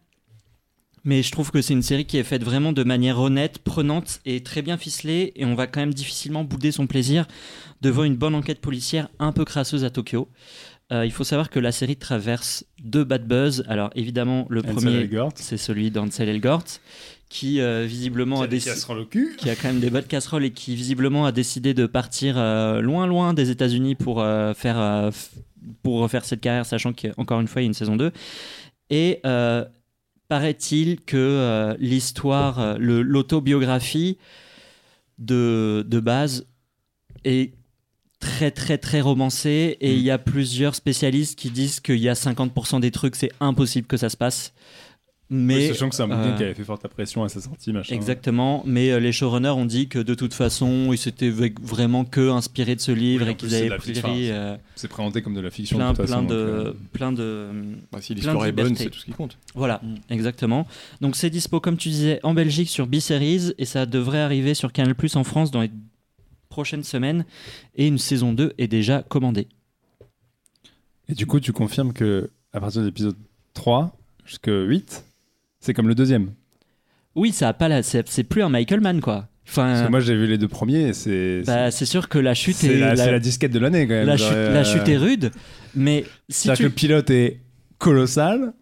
mais 1.04 1.22
je 1.22 1.32
trouve 1.32 1.52
que 1.52 1.62
c'est 1.62 1.74
une 1.74 1.82
série 1.82 2.06
qui 2.06 2.18
est 2.18 2.24
faite 2.24 2.44
vraiment 2.44 2.72
de 2.72 2.84
manière 2.84 3.20
honnête, 3.20 3.60
prenante 3.60 4.22
et 4.26 4.42
très 4.42 4.62
bien 4.62 4.78
ficelée, 4.78 5.34
et 5.36 5.46
on 5.46 5.56
va 5.56 5.68
quand 5.68 5.82
même 5.82 5.94
difficilement 5.94 6.44
bouder 6.44 6.72
son 6.72 6.88
plaisir 6.88 7.28
devant 7.82 8.06
une 8.06 8.16
bonne 8.16 8.36
enquête 8.36 8.62
policière 8.62 9.10
un 9.20 9.34
peu 9.34 9.44
crasseuse 9.44 9.84
à 9.84 9.90
Tokyo. 9.90 10.30
Euh, 10.92 11.06
il 11.06 11.12
faut 11.12 11.24
savoir 11.24 11.50
que 11.50 11.60
la 11.60 11.72
série 11.72 11.96
traverse 11.96 12.66
deux 12.84 13.04
bad 13.04 13.28
buzz. 13.28 13.64
Alors 13.68 13.90
évidemment, 13.96 14.46
le 14.50 14.62
premier, 14.62 15.10
c'est 15.36 15.58
celui 15.58 15.92
d'Ansel 15.92 16.30
Elgort, 16.30 16.66
qui 17.34 17.60
euh, 17.60 17.86
visiblement 17.88 18.38
qui 18.38 18.44
a, 18.44 18.48
décidé, 18.48 19.36
qui 19.38 19.50
a 19.50 19.56
quand 19.56 19.70
même 19.70 19.80
des 19.80 19.90
bonnes 19.90 20.04
casseroles 20.04 20.46
et 20.46 20.52
qui 20.52 20.76
visiblement 20.76 21.26
a 21.26 21.32
décidé 21.32 21.74
de 21.74 21.88
partir 21.88 22.36
euh, 22.38 22.80
loin 22.82 23.08
loin 23.08 23.34
des 23.34 23.50
États-Unis 23.50 23.96
pour 23.96 24.24
faire 24.56 25.12
pour 25.82 26.00
refaire 26.00 26.26
cette 26.26 26.42
carrière, 26.42 26.66
sachant 26.66 26.94
qu'encore 26.94 27.40
une 27.40 27.48
fois, 27.48 27.62
il 27.62 27.66
y 27.66 27.68
a 27.68 27.70
une 27.70 27.74
saison 27.74 27.96
2. 27.96 28.12
Et 28.90 29.20
euh, 29.26 29.66
paraît-il 30.28 31.02
que 31.02 31.18
euh, 31.18 31.76
l'histoire, 31.80 32.60
euh, 32.60 32.76
l'autobiographie 32.80 34.18
de, 35.18 35.86
de 35.88 36.00
base 36.00 36.46
est 37.24 37.54
très 38.20 38.52
très 38.52 38.78
très 38.78 39.02
romancée 39.02 39.78
et 39.82 39.94
il 39.94 40.02
y 40.02 40.12
a 40.12 40.18
plusieurs 40.18 40.76
spécialistes 40.76 41.38
qui 41.38 41.50
disent 41.50 41.82
qu'il 41.82 41.98
y 41.98 42.08
a 42.08 42.14
50% 42.14 42.80
des 42.80 42.92
trucs, 42.92 43.16
c'est 43.16 43.32
impossible 43.42 43.88
que 43.88 43.98
ça 43.98 44.10
se 44.10 44.18
passe. 44.18 44.54
Mais 45.36 45.56
Oui, 45.56 45.68
sachant 45.70 45.90
que 45.90 45.96
c'est 45.96 46.04
un 46.04 46.08
bouquin 46.08 46.20
euh, 46.34 46.38
qui 46.38 46.44
avait 46.44 46.54
fait 46.54 46.64
forte 46.64 46.86
impression 46.86 47.24
à 47.24 47.30
sa 47.30 47.42
sortie, 47.42 47.74
machin. 47.74 47.96
Exactement, 47.96 48.62
mais 48.68 48.92
euh, 48.92 49.00
les 49.00 49.12
showrunners 49.12 49.50
ont 49.50 49.66
dit 49.66 49.88
que 49.88 49.98
de 49.98 50.14
toute 50.14 50.36
façon, 50.36 50.90
ils 50.94 50.98
s'étaient 51.00 51.32
vraiment 51.32 52.06
que 52.06 52.30
inspirés 52.30 52.76
de 52.76 52.82
ce 52.82 52.92
livre 52.92 53.26
Oui, 53.26 53.32
et 53.32 53.36
qu'ils 53.36 53.56
avaient 53.56 53.76
pris 53.78 53.94
fiction, 53.94 54.12
euh, 54.14 54.58
C'est 54.76 54.88
présenté 54.90 55.24
comme 55.24 55.34
de 55.34 55.40
la 55.42 55.50
fiction 55.50 55.78
plein, 55.78 55.92
de 55.94 55.98
toute 55.98 56.06
plein, 56.06 56.16
façon. 56.18 56.28
de, 56.28 56.36
donc, 56.36 56.68
euh, 56.68 56.74
plein 56.92 57.12
de. 57.12 57.48
Bah, 57.92 58.00
si 58.00 58.14
l'histoire 58.14 58.46
est 58.46 58.52
bonne, 58.52 58.76
c'est 58.76 58.92
tout 58.92 59.00
ce 59.00 59.06
qui 59.06 59.12
compte. 59.12 59.40
Voilà, 59.56 59.82
Mm. 59.84 59.96
exactement. 60.12 60.68
Donc 61.02 61.16
c'est 61.16 61.32
dispo, 61.32 61.60
comme 61.60 61.78
tu 61.78 61.90
disais, 61.90 62.20
en 62.22 62.36
Belgique 62.36 62.70
sur 62.70 62.86
B-Series 62.86 63.54
et 63.58 63.66
ça 63.66 63.88
devrait 63.88 64.20
arriver 64.22 64.54
sur 64.54 64.72
Canal 64.72 64.94
Plus 64.94 65.16
en 65.16 65.24
France 65.24 65.50
dans 65.50 65.62
les 65.62 65.72
prochaines 66.50 66.84
semaines. 66.84 67.26
Et 67.76 67.88
une 67.88 67.98
saison 67.98 68.34
2 68.34 68.54
est 68.60 68.68
déjà 68.68 69.02
commandée. 69.02 69.48
Et 71.10 71.16
du 71.16 71.26
coup, 71.26 71.40
tu 71.40 71.52
confirmes 71.54 71.92
que 71.94 72.30
à 72.54 72.60
partir 72.60 72.82
de 72.82 72.86
l'épisode 72.86 73.16
3 73.56 73.98
jusqu'à 74.26 74.52
8, 74.62 75.04
c'est 75.64 75.74
comme 75.74 75.88
le 75.88 75.96
deuxième. 75.96 76.32
Oui, 77.16 77.32
ça 77.32 77.48
a 77.50 77.54
pas 77.54 77.68
la, 77.68 77.84
c'est 77.84 78.24
plus 78.24 78.44
un 78.44 78.50
Michael 78.50 78.82
Mann 78.82 79.00
quoi. 79.02 79.28
Parce 79.46 79.58
Enfin, 79.60 79.86
que 79.86 79.92
moi, 79.92 80.00
j'ai 80.00 80.16
vu 80.16 80.26
les 80.28 80.38
deux 80.38 80.48
premiers 80.48 80.94
c'est. 80.94 81.42
bah, 81.46 81.70
c'est 81.72 81.86
sûr 81.86 82.08
que 82.10 82.18
la 82.18 82.34
chute 82.34 82.64
est 82.64 82.78
la, 82.78 82.96
la, 82.96 83.04
c'est 83.04 83.12
la 83.12 83.20
disquette 83.20 83.52
de 83.52 83.60
l'année 83.60 83.88
quand 83.88 83.94
même. 83.94 84.08
la 84.08 84.16
genre, 84.16 84.30
chute, 84.30 84.38
euh, 84.38 84.54
la 84.54 84.64
chute 84.64 84.88
est 84.88 84.98
rude, 84.98 85.32
mais 85.76 86.06
si 86.30 86.48
C'est-à-dire 86.48 86.58
tu 86.58 86.64
que 86.64 86.68
le 86.70 86.74
pilote 86.76 87.10
est 87.10 87.40
colossal 87.78 88.54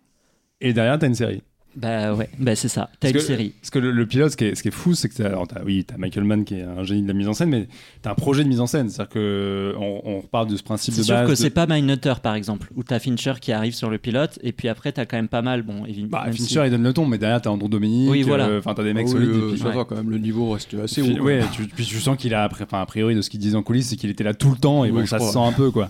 et 0.59 0.73
derrière, 0.73 0.97
t'as 0.99 1.07
une 1.07 1.15
série. 1.15 1.41
Bah 1.76 2.14
ouais, 2.14 2.30
bah 2.38 2.56
c'est 2.56 2.68
ça. 2.68 2.89
T'as 2.99 3.07
une 3.10 3.14
que- 3.14 3.19
série. 3.22 3.53
Parce 3.61 3.69
que 3.69 3.80
le, 3.80 3.91
le 3.91 4.06
pilote, 4.06 4.31
ce 4.31 4.38
qui 4.38 4.43
est, 4.45 4.56
ce 4.56 4.61
qui 4.61 4.68
est 4.68 4.72
fou, 4.72 4.93
c'est 4.93 5.07
que 5.07 5.15
t'as, 5.15 5.27
alors 5.27 5.48
oui, 5.65 5.85
t'as 5.88 5.95
Michael 5.98 6.26
Mann 6.26 6.43
qui 6.43 6.56
est 6.56 6.64
un 6.64 6.84
génie 6.84 7.02
de 7.03 7.07
la 7.07 7.14
mise 7.14 7.30
en 7.30 7.34
scène, 7.34 7.49
mais 7.49 7.68
t'as 8.02 8.11
un 8.11 8.15
projet 8.15 8.43
de 8.43 8.49
mise 8.49 8.60
en 8.60 8.68
scène. 8.68 8.89
C'est-à-dire 8.89 9.14
que 9.14 9.73
on, 9.80 10.02
on 10.03 10.19
repart 10.19 10.49
de 10.49 10.57
ce 10.57 10.64
principe 10.64 10.93
C'est 10.93 10.99
de 11.02 11.06
sûr 11.06 11.15
base. 11.15 11.26
que 11.27 11.31
de- 11.31 11.35
c'est 11.35 11.49
pas 11.49 11.68
Mindhunter 11.68 12.15
par 12.22 12.35
exemple, 12.35 12.68
où 12.76 12.84
t'as 12.84 12.99
Fincher 12.99 13.34
qui 13.39 13.53
arrive 13.53 13.73
sur 13.73 13.89
le 13.89 13.98
pilote, 13.99 14.38
et 14.43 14.52
puis 14.52 14.68
après 14.68 14.91
t'as 14.91 15.06
quand 15.06 15.15
même 15.15 15.30
pas 15.30 15.41
mal, 15.41 15.61
bon, 15.61 15.85
évidemment. 15.85 16.10
Bah, 16.11 16.26
Fincher, 16.31 16.43
si- 16.45 16.53
il 16.65 16.72
donne 16.72 16.84
le 16.84 16.91
ton, 16.93 17.06
mais 17.06 17.18
derrière, 17.18 17.41
t'as 17.41 17.49
Andrew 17.52 17.69
Dominique. 17.69 18.10
Oui, 18.11 18.23
voilà. 18.23 18.48
euh, 18.48 18.60
Enfin, 18.60 18.73
t'as 18.73 18.84
des 18.84 18.93
mecs 18.93 19.06
oui, 19.07 19.14
solides. 19.14 19.30
euh, 19.30 19.52
et 19.52 19.53
puis- 19.53 19.64
ouais. 19.64 19.85
quand 19.88 19.95
même, 19.95 20.10
le 20.10 20.18
niveau 20.18 20.49
reste 20.52 20.73
assez 20.73 21.02
haut. 21.02 21.23
ouais, 21.23 21.41
tu, 21.53 21.64
puis 21.68 21.85
tu 21.85 21.99
sens 22.02 22.18
qu'il 22.18 22.34
a, 22.34 22.43
après- 22.43 22.65
enfin, 22.65 22.81
a 22.81 22.85
priori, 22.85 23.15
de 23.15 23.22
ce 23.22 23.30
qu'ils 23.30 23.39
disent 23.39 23.56
en 23.56 23.64
coulisses, 23.64 23.88
c'est 23.89 23.95
qu'il 23.95 24.10
était 24.10 24.23
là 24.26 24.34
tout 24.34 24.49
le 24.52 24.57
temps, 24.57 24.84
et 24.84 24.91
Oui, 24.91 24.99
bon, 25.02 25.06
ça 25.06 25.19
se 25.19 25.31
sent 25.31 25.39
un 25.39 25.53
peu, 25.53 25.72
quoi. 25.72 25.89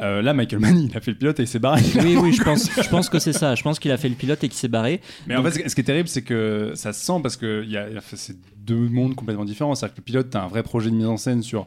Euh, 0.00 0.22
là, 0.22 0.32
Michael 0.32 0.60
Mann, 0.60 0.88
il 0.90 0.96
a 0.96 1.00
fait 1.00 1.10
le 1.10 1.16
pilote 1.18 1.38
et 1.40 1.42
il 1.42 1.46
s'est 1.48 1.58
barré. 1.58 1.82
Oui, 2.02 2.16
oui, 2.16 2.32
je 2.32 2.42
pense, 2.44 2.70
je 2.82 2.88
pense 2.88 3.08
que 3.08 3.18
c'est 3.18 3.32
ça. 3.34 3.54
Je 3.54 3.62
pense 3.62 3.78
qu'il 3.78 3.90
a 3.90 3.96
fait 3.98 4.08
le 4.08 4.14
pilote 4.14 4.42
et 4.42 4.48
qu'il 4.48 4.56
s'est 4.56 4.68
barré. 4.68 5.00
Mais 5.26 5.36
en 5.36 5.42
fait, 5.42 5.68
ce- 5.68 5.74
qui 5.74 5.80
est 5.80 5.84
terrible, 5.84 6.08
c'est 6.08 6.22
que 6.22 6.72
ça 6.74 6.92
se 6.92 7.04
sent 7.04 7.20
parce 7.22 7.36
que 7.36 7.64
y 7.66 7.76
a, 7.76 7.86
c'est 8.14 8.36
deux 8.56 8.88
mondes 8.88 9.14
complètement 9.14 9.44
différents. 9.44 9.74
C'est-à-dire 9.74 9.94
que 9.96 10.00
le 10.00 10.04
pilote, 10.04 10.28
t'as 10.30 10.42
un 10.42 10.48
vrai 10.48 10.62
projet 10.62 10.90
de 10.90 10.94
mise 10.96 11.06
en 11.06 11.16
scène 11.16 11.42
sur. 11.42 11.66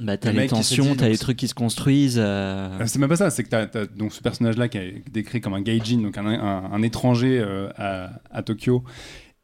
Bah, 0.00 0.16
t'as 0.16 0.32
Le 0.32 0.40
les 0.40 0.46
tensions, 0.48 0.94
t'as 0.96 1.08
les 1.08 1.18
trucs 1.18 1.36
qui 1.36 1.48
se 1.48 1.54
construisent. 1.54 2.18
euh, 2.18 2.78
Euh, 2.80 2.84
C'est 2.86 2.98
même 2.98 3.08
pas 3.08 3.16
ça, 3.16 3.30
c'est 3.30 3.44
que 3.44 3.48
t'as, 3.50 3.66
t'as 3.66 3.86
donc 3.86 4.12
ce 4.12 4.20
personnage-là 4.22 4.68
qui 4.68 4.78
est 4.78 5.02
décrit 5.12 5.40
comme 5.40 5.54
un 5.54 5.60
gaijin, 5.60 5.98
donc 5.98 6.16
un, 6.18 6.26
un- 6.26 6.72
un 6.72 6.82
étranger 6.82 7.38
euh, 7.40 7.68
à, 7.76 8.10
à 8.32 8.42
Tokyo, 8.42 8.82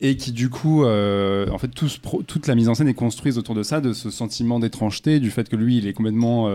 et 0.01 0.17
qui 0.17 0.33
du 0.33 0.49
coup, 0.49 0.85
euh, 0.85 1.49
en 1.51 1.59
fait, 1.59 1.69
tout 1.69 1.89
ce 1.89 2.01
pro- 2.01 2.23
toute 2.23 2.47
la 2.47 2.55
mise 2.55 2.69
en 2.69 2.75
scène 2.75 2.89
est 2.89 2.95
construite 2.95 3.37
autour 3.37 3.55
de 3.55 3.63
ça, 3.63 3.81
de 3.81 3.93
ce 3.93 4.11
sentiment 4.11 4.59
d'étrangeté, 4.59 5.21
du 5.21 5.31
fait 5.31 5.49
que 5.49 5.55
lui, 5.57 5.77
il 5.79 5.87
est 5.87 5.93
complètement 5.93 6.49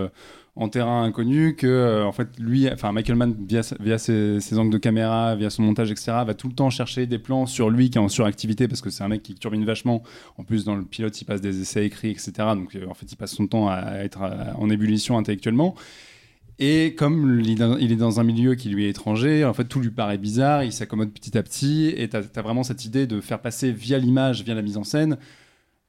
en 0.56 0.70
terrain 0.70 1.04
inconnu, 1.04 1.56
que 1.56 1.66
euh, 1.66 2.06
en 2.06 2.12
fait, 2.12 2.28
lui, 2.40 2.70
enfin 2.72 2.92
Michael 2.92 3.16
Mann, 3.16 3.36
via, 3.48 3.64
ses, 3.64 4.58
angles 4.58 4.72
de 4.72 4.78
caméra, 4.78 5.36
via 5.36 5.50
son 5.50 5.64
montage, 5.64 5.90
etc., 5.90 6.12
va 6.26 6.36
tout 6.36 6.48
le 6.48 6.54
temps 6.54 6.70
chercher 6.70 7.08
des 7.08 7.18
plans 7.18 7.48
sur 7.48 7.72
lui 7.72 7.90
qui 7.90 7.98
est 7.98 8.02
en 8.02 8.10
suractivité, 8.10 8.68
parce 8.68 8.82
que 8.82 8.92
c'est 8.92 9.04
un 9.04 9.08
mec 9.08 9.24
qui 9.24 9.34
turbine 9.34 9.66
vachement. 9.66 10.04
En 10.38 10.44
plus, 10.44 10.64
dans 10.64 10.76
le 10.76 10.84
pilote, 10.84 11.20
il 11.20 11.26
passe 11.26 11.42
des 11.42 11.62
essais 11.62 11.86
écrits, 11.86 12.12
etc. 12.12 12.32
Donc, 12.56 12.76
euh, 12.76 12.86
en 12.88 12.94
fait, 12.94 13.12
il 13.12 13.16
passe 13.16 13.34
son 13.34 13.48
temps 13.48 13.68
à 13.68 13.98
être 14.04 14.22
en 14.56 14.70
ébullition 14.70 15.18
intellectuellement. 15.18 15.76
Et 16.60 16.94
comme 16.96 17.40
il 17.40 17.50
est 17.52 17.56
dans- 17.56 17.78
il 17.78 17.92
est 17.92 17.96
dans 17.96 18.20
un 18.20 18.24
milieu 18.24 18.54
qui 18.54 18.70
lui 18.70 18.86
est 18.86 18.90
étranger, 18.90 19.44
en 19.44 19.54
fait, 19.54 19.66
tout 19.66 19.80
lui 19.80 19.90
paraît 19.90 20.20
bizarre, 20.20 20.64
il 20.64 20.72
s'accommode 20.72 21.12
petit 21.12 21.36
à 21.38 21.42
petit, 21.42 21.92
et 21.98 22.08
tu 22.10 22.16
as, 22.16 22.42
vraiment 22.42 22.64
cette 22.64 22.86
idée 22.86 23.08
de 23.08 23.22
faire 23.22 23.42
passer 23.42 23.72
via 23.72 23.98
l'image, 23.98 24.44
via 24.44 24.54
la 24.54 24.62
mise 24.62 24.78
en 24.78 24.84
scène, 24.84 25.18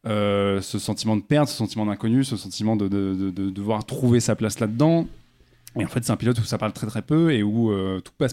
euh, 0.07 0.61
ce 0.61 0.79
sentiment 0.79 1.17
de 1.17 1.23
perte, 1.23 1.49
ce 1.49 1.57
sentiment 1.57 1.87
d'inconnu, 1.87 2.25
ce 2.25 2.37
sentiment 2.37 2.77
de, 2.77 2.89
de- 2.89 3.15
de- 3.15 3.31
de 3.31 3.51
devoir 3.51 3.85
trouver 3.87 4.21
sa 4.21 4.35
place 4.37 4.61
là-dedans. 4.61 5.07
Et 5.77 5.85
en 5.85 5.89
fait, 5.89 6.05
c'est 6.05 6.13
un 6.13 6.17
pilote 6.17 6.39
où 6.39 6.45
ça 6.45 6.57
parle 6.57 6.73
très 6.73 6.87
très 6.87 7.03
peu 7.03 7.33
et 7.33 7.43
où 7.43 7.73
euh, 7.73 7.99
tout 8.01 8.13
passe 8.17 8.33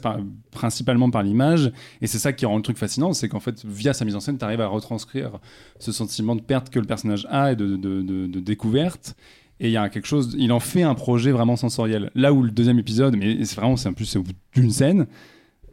principalement 0.51 1.09
par 1.09 1.23
l'image. 1.23 1.71
Et 2.01 2.05
c'est 2.05 2.19
ça 2.19 2.33
qui 2.33 2.45
rend 2.45 2.55
le 2.57 2.61
truc 2.61 2.77
fascinant, 2.77 3.13
c'est 3.13 3.29
qu'en 3.29 3.39
fait, 3.39 3.65
via 3.65 3.93
sa 3.93 4.05
mise 4.05 4.15
en 4.15 4.19
scène, 4.19 4.37
tu 4.37 4.45
arrives 4.45 4.61
à 4.61 4.67
retranscrire 4.67 5.39
ce 5.79 5.91
sentiment 5.91 6.35
de 6.35 6.41
perte 6.41 6.69
que 6.69 6.77
le 6.79 6.85
personnage 6.85 7.25
a 7.31 7.51
et 7.53 7.55
de, 7.55 8.39
découverte. 8.39 9.15
Et 9.59 9.69
il 9.69 9.71
y 9.71 9.77
a 9.77 9.89
quelque 9.89 10.07
chose, 10.07 10.35
il 10.37 10.51
en 10.51 10.59
fait 10.59 10.83
un 10.83 10.93
projet 10.95 11.31
vraiment 11.31 11.55
sensoriel. 11.55 12.11
Là 12.15 12.31
où 12.33 12.43
le 12.43 12.51
deuxième 12.51 12.77
épisode, 12.79 13.15
mais 13.17 13.43
c'est 13.45 13.55
vraiment, 13.55 13.77
c'est 13.77 13.89
en 13.89 13.93
plus 13.93 14.05
c'est 14.05 14.19
au 14.19 14.23
bout 14.23 14.33
d'une 14.53 14.71
scène, 14.71 15.07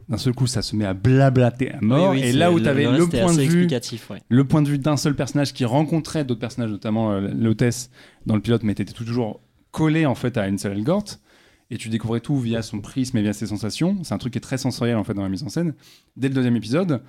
d'un 0.09 0.17
seul 0.17 0.33
coup, 0.33 0.47
ça 0.47 0.61
se 0.61 0.75
met 0.75 0.85
à 0.85 0.93
blablater 0.93 1.71
à 1.71 1.79
mort. 1.81 2.11
oui, 2.11 2.19
oui, 2.21 2.27
et 2.27 2.31
là 2.31 2.51
où 2.51 2.59
tu 2.59 2.67
avais 2.67 2.85
le, 2.85 3.07
point 3.07 3.33
de 3.33 3.41
vue 3.41 3.67
ouais. 3.67 4.21
le 4.27 4.43
point 4.43 4.61
de 4.63 4.67
vue 4.67 4.79
d'un 4.79 4.97
seul 4.97 5.15
personnage 5.15 5.53
qui 5.53 5.65
rencontrait 5.65 6.25
d'autres 6.25 6.39
personnages, 6.39 6.71
notamment 6.71 7.11
euh, 7.11 7.29
l'hôtesse 7.37 7.91
dans 8.25 8.35
le 8.35 8.41
pilote, 8.41 8.63
mais 8.63 8.71
était 8.71 8.85
toujours 8.85 9.39
collé 9.71 10.07
en 10.07 10.15
fait 10.15 10.37
à 10.37 10.47
une 10.47 10.57
seule 10.57 10.73
Elgort. 10.73 11.05
Et 11.71 11.77
tu 11.77 11.89
découvrais 11.89 12.19
tout 12.19 12.39
via 12.39 12.63
son 12.63 12.79
prisme 12.79 13.17
et 13.17 13.21
via 13.21 13.33
ses 13.33 13.45
sensations. 13.45 13.99
C'est 14.03 14.15
un 14.15 14.17
truc 14.17 14.33
qui 14.33 14.39
est 14.39 14.41
très 14.41 14.57
sensoriel 14.57 14.97
en 14.97 15.03
fait 15.03 15.13
dans 15.13 15.21
la 15.21 15.29
mise 15.29 15.43
en 15.43 15.49
scène. 15.49 15.75
Dès 16.17 16.27
le 16.27 16.33
deuxième 16.33 16.55
épisode, 16.55 17.03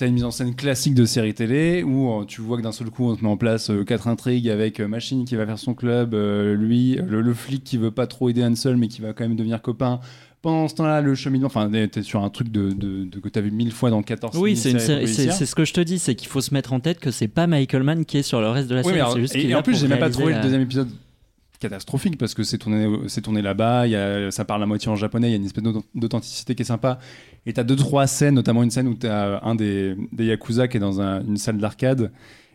tu 0.00 0.04
as 0.04 0.06
une 0.08 0.14
mise 0.14 0.24
en 0.24 0.30
scène 0.30 0.56
classique 0.56 0.94
de 0.94 1.04
série 1.04 1.34
télé 1.34 1.82
où 1.82 2.10
euh, 2.10 2.24
tu 2.24 2.40
vois 2.40 2.56
que 2.56 2.62
d'un 2.62 2.72
seul 2.72 2.90
coup 2.90 3.04
on 3.04 3.14
te 3.14 3.22
met 3.22 3.30
en 3.30 3.36
place 3.36 3.70
euh, 3.70 3.84
quatre 3.84 4.08
intrigues 4.08 4.48
avec 4.48 4.80
euh, 4.80 4.88
Machine 4.88 5.26
qui 5.26 5.36
va 5.36 5.44
faire 5.44 5.58
son 5.58 5.74
club, 5.74 6.14
euh, 6.14 6.54
lui, 6.54 6.94
le, 6.96 7.20
le 7.20 7.34
flic 7.34 7.62
qui 7.62 7.76
veut 7.76 7.90
pas 7.90 8.06
trop 8.06 8.30
aider 8.30 8.42
Hansel 8.42 8.78
mais 8.78 8.88
qui 8.88 9.02
va 9.02 9.12
quand 9.12 9.24
même 9.24 9.36
devenir 9.36 9.60
copain. 9.60 10.00
Pendant 10.42 10.68
ce 10.68 10.74
temps-là, 10.76 11.02
le 11.02 11.14
cheminement, 11.14 11.48
enfin, 11.48 11.70
t'es 11.92 12.02
sur 12.02 12.22
un 12.24 12.30
truc 12.30 12.50
de, 12.50 12.70
de- 12.72 13.04
de- 13.04 13.18
que 13.20 13.28
t'as 13.28 13.42
vu 13.42 13.50
mille 13.50 13.72
fois 13.72 13.90
dans 13.90 14.02
14 14.02 14.38
Oui, 14.38 14.56
c'est 14.56 14.78
ce 14.78 15.54
que 15.54 15.64
je 15.66 15.72
te 15.74 15.80
dis, 15.82 15.98
c'est 15.98 16.14
qu'il 16.14 16.28
faut 16.28 16.40
se 16.40 16.54
mettre 16.54 16.72
en 16.72 16.80
tête 16.80 16.98
que 16.98 17.10
c'est 17.10 17.28
pas 17.28 17.46
Michael 17.46 17.82
Mann 17.82 18.04
qui 18.06 18.16
est 18.18 18.22
sur 18.22 18.40
le 18.40 18.48
reste 18.48 18.68
de 18.68 18.74
la 18.76 18.82
série. 18.82 19.00
alors- 19.00 19.18
juste 19.18 19.36
et, 19.36 19.54
en 19.54 19.62
plus, 19.62 19.78
j'ai 19.78 19.86
même 19.88 19.98
pas 19.98 20.08
trouvé 20.08 20.30
la- 20.32 20.38
le 20.38 20.42
deuxième 20.42 20.62
épisode 20.62 20.88
catastrophique 21.58 22.16
parce 22.16 22.32
que 22.32 22.42
c'est 22.42 22.56
tourné, 22.56 22.88
c'est 23.08 23.20
tourné 23.20 23.42
là-bas, 23.42 23.86
y 23.86 23.94
a- 23.94 24.30
ça 24.30 24.46
parle 24.46 24.62
à 24.62 24.66
moitié 24.66 24.90
en 24.90 24.96
japonais, 24.96 25.28
il 25.28 25.30
y 25.32 25.34
a 25.34 25.36
une 25.36 25.44
espèce 25.44 25.62
d'auth- 25.62 25.84
d'authenticité 25.94 26.54
qui 26.54 26.62
est 26.62 26.64
sympa. 26.64 26.98
Et 27.44 27.52
t'as 27.52 27.64
deux, 27.64 27.76
trois 27.76 28.06
scènes, 28.06 28.34
notamment 28.34 28.62
une 28.62 28.70
scène 28.70 28.88
où 28.88 28.94
t'as 28.94 29.40
un 29.44 29.54
des, 29.54 29.94
des 30.12 30.24
Yakuza 30.26 30.68
qui 30.68 30.78
est 30.78 30.80
dans 30.80 31.00
un- 31.02 31.22
une 31.22 31.36
salle 31.36 31.58
d'arcade. 31.58 32.10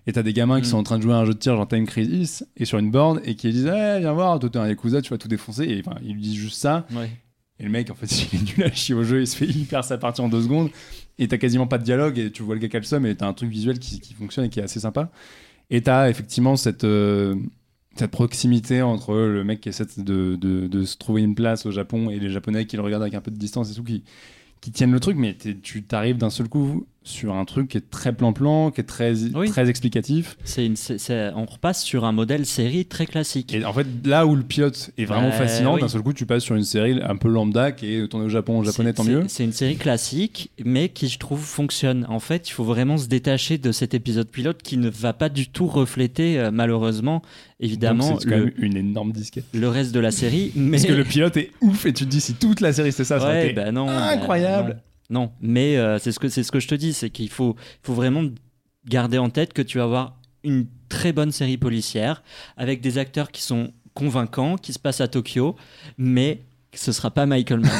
Et 0.07 0.11
t'as 0.13 0.21
des 0.23 0.33
gamins 0.33 0.59
qui 0.61 0.67
Mm. 0.67 0.71
sont 0.71 0.77
en 0.77 0.83
train 0.83 0.97
de 0.97 1.03
jouer 1.03 1.13
à 1.13 1.17
un 1.17 1.25
jeu 1.25 1.33
de 1.33 1.39
tir 1.39 1.55
genre 1.55 1.67
Time 1.67 1.85
Crisis 1.87 2.45
et 2.57 2.65
sur 2.65 2.77
une 2.77 2.91
borne 2.91 3.21
et 3.25 3.33
qui 3.35 3.49
disent 3.51 3.65
Eh, 3.67 3.99
viens 3.99 4.13
voir, 4.13 4.37
toi 4.39 4.49
t'es 4.49 4.59
un 4.59 4.67
Yakuza, 4.67 5.01
tu 5.01 5.09
vas 5.11 5.17
tout 5.17 5.27
défoncer. 5.27 5.63
Et 5.65 5.83
enfin, 5.85 5.97
ils 6.03 6.13
lui 6.13 6.21
disent 6.21 6.35
juste 6.35 6.57
ça. 6.61 6.85
Ouais. 6.95 7.09
Et 7.59 7.63
le 7.63 7.69
mec, 7.69 7.89
en 7.89 7.95
fait, 7.95 8.07
il 8.33 8.39
est 8.39 8.57
nul 8.57 8.65
à 8.65 8.71
chier 8.73 8.95
au 8.95 9.03
jeu, 9.03 9.21
il 9.21 9.27
se 9.27 9.35
fait 9.37 9.45
il 9.47 9.65
perd 9.65 9.83
sa 9.83 9.97
partie 9.97 10.21
en 10.21 10.29
deux 10.29 10.41
secondes. 10.43 10.69
Et 11.17 11.27
t'as 11.27 11.37
quasiment 11.37 11.67
pas 11.67 11.77
de 11.77 11.83
dialogue 11.83 12.19
et 12.19 12.31
tu 12.31 12.43
vois 12.43 12.55
le 12.55 12.61
gars 12.61 12.67
qui 12.67 12.75
a 12.75 12.79
le 12.79 12.85
seum 12.85 13.05
et 13.05 13.15
t'as 13.15 13.27
un 13.27 13.33
truc 13.33 13.49
visuel 13.49 13.79
qui, 13.79 14.01
qui 14.01 14.13
fonctionne 14.13 14.45
et 14.45 14.49
qui 14.49 14.59
est 14.59 14.63
assez 14.63 14.79
sympa. 14.81 15.09
Et 15.69 15.81
t'as 15.81 16.09
effectivement 16.09 16.57
cette, 16.57 16.83
euh, 16.83 17.35
cette 17.95 18.11
proximité 18.11 18.81
entre 18.81 19.15
le 19.15 19.43
mec 19.45 19.61
qui 19.61 19.69
essaie 19.69 19.85
de, 19.97 20.35
de- 20.35 20.67
de 20.67 20.83
se 20.85 20.97
trouver 20.97 21.21
une 21.21 21.35
place 21.35 21.65
au 21.65 21.71
Japon 21.71 22.09
et 22.09 22.19
les 22.19 22.29
Japonais 22.29 22.65
qui 22.65 22.75
le 22.75 22.81
regardent 22.83 23.03
avec 23.03 23.15
un 23.15 23.21
peu 23.21 23.31
de 23.31 23.37
distance 23.37 23.71
et 23.71 23.75
tout, 23.75 23.83
qui, 23.83 24.03
qui 24.61 24.71
tiennent 24.71 24.91
le 24.91 24.99
truc, 24.99 25.17
mais 25.17 25.35
tu 25.63 25.83
t'arrives 25.83 26.17
d'un 26.17 26.29
seul 26.29 26.49
coup 26.49 26.85
sur 27.05 27.35
un 27.35 27.45
truc 27.45 27.69
qui 27.69 27.77
est 27.77 27.89
très 27.89 28.11
plan-plan, 28.13 28.71
qui 28.71 28.81
est 28.81 28.85
très, 28.85 29.13
Oui. 29.35 29.47
très 29.49 29.69
explicatif. 29.69 30.35
C'est 30.43 30.65
une- 30.65 30.75
c'est- 30.75 30.97
c'est- 30.97 31.31
on 31.35 31.45
repasse 31.45 31.83
sur 31.83 32.03
un 32.03 32.11
modèle 32.11 32.45
série 32.45 32.85
très 32.85 33.05
classique. 33.05 33.53
Et 33.53 33.63
en 33.63 33.71
fait, 33.71 33.85
là 34.03 34.25
où 34.25 34.35
le 34.35 34.41
pilote 34.43 34.89
est 34.97 35.05
vraiment 35.05 35.29
Bah, 35.29 35.35
fascinant, 35.35 35.75
oui. 35.75 35.81
d'un 35.81 35.87
seul 35.87 36.01
coup, 36.01 36.13
tu 36.13 36.25
passes 36.25 36.43
sur 36.43 36.55
une 36.55 36.63
série 36.63 36.99
un 37.01 37.15
peu 37.15 37.29
lambda 37.29 37.71
qui 37.71 37.93
est 37.95 38.07
tournée 38.07 38.25
au 38.25 38.29
Japon, 38.29 38.57
en 38.59 38.63
japonais, 38.63 38.89
C'est- 38.89 38.93
tant 38.95 39.03
c'est- 39.03 39.11
mieux. 39.11 39.23
C'est 39.27 39.43
une 39.43 39.51
série 39.53 39.75
classique, 39.77 40.49
mais 40.65 40.89
qui, 40.89 41.07
je 41.07 41.19
trouve, 41.19 41.41
fonctionne. 41.41 42.05
En 42.09 42.19
fait, 42.19 42.49
il 42.49 42.51
faut 42.51 42.63
vraiment 42.63 42.97
se 42.97 43.07
détacher 43.07 43.57
de 43.59 43.71
cet 43.71 43.93
épisode 43.93 44.27
pilote 44.27 44.61
qui 44.63 44.77
ne 44.77 44.89
va 44.89 45.13
pas 45.13 45.29
du 45.29 45.47
tout 45.47 45.67
refléter, 45.67 46.39
euh, 46.39 46.49
malheureusement, 46.51 47.21
évidemment, 47.59 48.09
Donc, 48.11 48.21
c'est 48.23 48.29
quand 48.29 48.37
le, 48.37 48.45
même 48.45 48.53
une 48.57 48.77
énorme 48.77 49.11
disquette. 49.11 49.45
le 49.53 49.69
reste 49.69 49.93
de 49.93 49.99
la 49.99 50.11
série. 50.11 50.51
Mais... 50.55 50.71
Parce 50.77 50.85
que 50.85 50.93
le 50.93 51.03
pilote 51.03 51.37
est 51.37 51.51
ouf 51.61 51.85
et 51.85 51.93
tu 51.93 52.05
te 52.05 52.09
dis 52.09 52.19
si 52.21 52.33
toute 52.33 52.61
la 52.61 52.73
série 52.73 52.91
c'était 52.91 53.03
ça, 53.03 53.19
ça 53.19 53.25
aurait 53.25 53.33
Ouais, 53.35 53.45
été 53.45 53.53
bah 53.53 53.71
non, 53.71 53.85
bah 53.85 54.07
incroyable. 54.09 54.69
non. 54.69 54.75
Non, 55.09 55.31
mais 55.39 55.77
euh, 55.77 55.99
c'est 55.99 56.11
ce 56.11 56.19
que 56.19 56.29
c'est 56.29 56.43
ce 56.43 56.51
que 56.51 56.59
je 56.59 56.67
te 56.67 56.75
dis, 56.75 56.93
c'est 56.93 57.09
qu'il 57.09 57.29
faut, 57.29 57.55
faut 57.83 57.93
vraiment 57.93 58.23
garder 58.87 59.17
en 59.17 59.29
tête 59.29 59.53
que 59.53 59.61
tu 59.61 59.77
vas 59.77 59.83
avoir 59.83 60.19
une 60.43 60.65
très 60.89 61.11
bonne 61.13 61.31
série 61.31 61.57
policière 61.57 62.23
avec 62.57 62.81
des 62.81 62.97
acteurs 62.97 63.31
qui 63.31 63.41
sont 63.41 63.71
convaincants, 63.93 64.57
qui 64.57 64.73
se 64.73 64.79
passent 64.79 65.01
à 65.01 65.07
Tokyo, 65.07 65.55
mais 65.97 66.41
ce 66.73 66.91
sera 66.91 67.11
pas 67.11 67.25
Michael 67.25 67.61
Mann. 67.61 67.71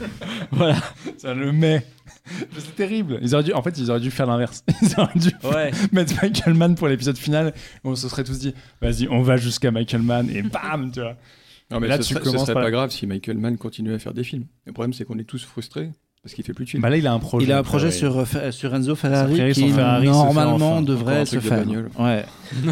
voilà. 0.52 0.76
Ça 1.18 1.34
le 1.34 1.52
met. 1.52 1.84
C'est 2.58 2.76
terrible. 2.76 3.18
Ils 3.22 3.34
auraient 3.34 3.44
dû, 3.44 3.52
en 3.52 3.62
fait, 3.62 3.76
ils 3.78 3.90
auraient 3.90 4.00
dû 4.00 4.10
faire 4.10 4.26
l'inverse. 4.26 4.64
Ils 4.82 4.94
auraient 4.98 5.18
dû 5.18 5.30
Ouais. 5.44 5.70
mettre 5.92 6.14
Michael 6.22 6.54
Mann 6.54 6.74
pour 6.74 6.86
l'épisode 6.88 7.18
final. 7.18 7.52
On 7.84 7.94
se 7.96 8.08
serait 8.08 8.24
tous 8.24 8.38
dit, 8.38 8.54
vas-y, 8.80 9.08
on 9.08 9.22
va 9.22 9.36
jusqu'à 9.36 9.70
Michael 9.70 10.02
Mann 10.02 10.30
et 10.30 10.42
bam, 10.42 10.90
tu 10.92 11.00
vois. 11.00 11.16
Non, 11.70 11.80
mais 11.80 11.88
Là, 11.88 11.96
ce 12.00 12.02
tu 12.08 12.14
serait, 12.14 12.24
ce 12.24 12.30
commences 12.30 12.42
serait 12.46 12.54
par- 12.54 12.62
pas 12.64 12.70
grave 12.70 12.90
si 12.90 13.06
Michael 13.06 13.38
Mann 13.38 13.56
continuait 13.58 13.94
à 13.94 13.98
faire 13.98 14.14
des 14.14 14.24
films. 14.24 14.46
Le 14.66 14.72
problème, 14.72 14.92
c'est 14.92 15.04
qu'on 15.04 15.18
est 15.18 15.24
tous 15.24 15.44
frustrés 15.44 15.90
parce 16.22 16.34
qu'il 16.34 16.44
fait 16.44 16.52
plus 16.52 16.64
de 16.66 16.70
films. 16.70 16.82
Bah 16.82 16.90
là, 16.90 16.96
il 16.98 17.06
a 17.06 17.12
un 17.12 17.18
projet. 17.18 17.46
Il 17.46 17.52
a 17.52 17.58
un 17.58 17.62
projet 17.62 17.86
Ouais. 17.86 17.92
sur, 17.92 18.18
euh, 18.18 18.24
Fa- 18.24 18.52
sur 18.52 18.74
Enzo 18.74 18.94
Ferrari 18.94 19.36
Ferrari, 19.36 19.52
qui 19.54 19.68
Ferrari 19.70 20.06
fait 20.06 20.12
normalement 20.12 20.72
enfin. 20.74 20.82
Devrait 20.82 21.24
se 21.26 21.40
faire. 21.40 21.58
bagnole. 21.64 21.90
Ouais. 21.98 22.24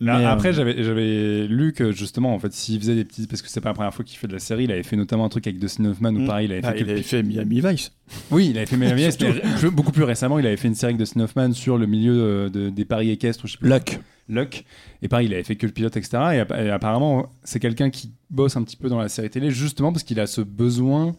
Là, 0.00 0.18
euh, 0.18 0.26
après, 0.32 0.52
j'avais, 0.52 1.46
lu 1.46 1.72
que 1.72 1.92
justement, 1.92 2.34
en 2.34 2.38
fait, 2.40 2.52
s'il 2.52 2.80
faisait 2.80 2.96
des 2.96 3.04
petits. 3.04 3.28
Parce 3.28 3.40
que 3.40 3.48
c'est 3.48 3.60
pas 3.60 3.68
la 3.68 3.74
première 3.74 3.94
fois 3.94 4.04
qu'il 4.04 4.18
fait 4.18 4.26
de 4.26 4.32
la 4.32 4.40
série, 4.40 4.64
il 4.64 4.72
avait 4.72 4.82
fait 4.82 4.96
notamment 4.96 5.24
un 5.26 5.28
truc 5.28 5.46
avec 5.46 5.60
Dustin 5.60 5.84
Hoffman 5.84 6.08
où 6.10 6.22
Mm. 6.22 6.26
pareil, 6.26 6.46
il 6.46 6.52
avait 6.52 6.60
fait. 6.60 6.66
Ah, 6.66 6.72
que 6.72 6.78
il 6.80 6.90
avait 6.90 7.02
fait 7.02 7.22
Miami 7.22 7.60
Vice. 7.64 7.92
Oui, 8.32 8.48
il 8.50 8.56
avait 8.56 8.66
fait 8.66 8.76
Miami 8.76 9.04
Vice, 9.06 9.16
mais 9.20 9.70
beaucoup 9.70 9.92
plus 9.92 10.02
récemment, 10.02 10.40
il 10.40 10.46
avait 10.46 10.56
fait 10.56 10.66
une 10.66 10.74
série 10.74 10.90
avec 10.94 10.98
Dustin 10.98 11.20
Hoffman 11.20 11.52
sur 11.52 11.78
le 11.78 11.86
milieu 11.86 12.14
euh, 12.20 12.48
de- 12.48 12.68
des 12.70 12.84
paris 12.84 13.10
équestres. 13.10 13.44
ou 13.44 13.46
Je 13.46 13.52
sais 13.52 13.58
plus. 13.58 13.68
Luck. 13.68 14.00
Luck. 14.28 14.64
Et 15.02 15.08
pareil, 15.08 15.28
il 15.28 15.34
avait 15.34 15.44
fait 15.44 15.54
que 15.54 15.66
le 15.66 15.72
pilote, 15.72 15.96
etc. 15.96 16.44
Et 16.58 16.70
apparemment, 16.70 17.30
c'est 17.44 17.60
quelqu'un 17.60 17.90
qui 17.90 18.10
bosse 18.28 18.56
un 18.56 18.64
petit 18.64 18.76
peu 18.76 18.88
dans 18.88 18.98
la 18.98 19.08
série 19.08 19.30
télé, 19.30 19.52
justement 19.52 19.92
parce 19.92 20.02
qu'il 20.02 20.18
a 20.18 20.26
ce 20.26 20.40
besoin. 20.40 21.14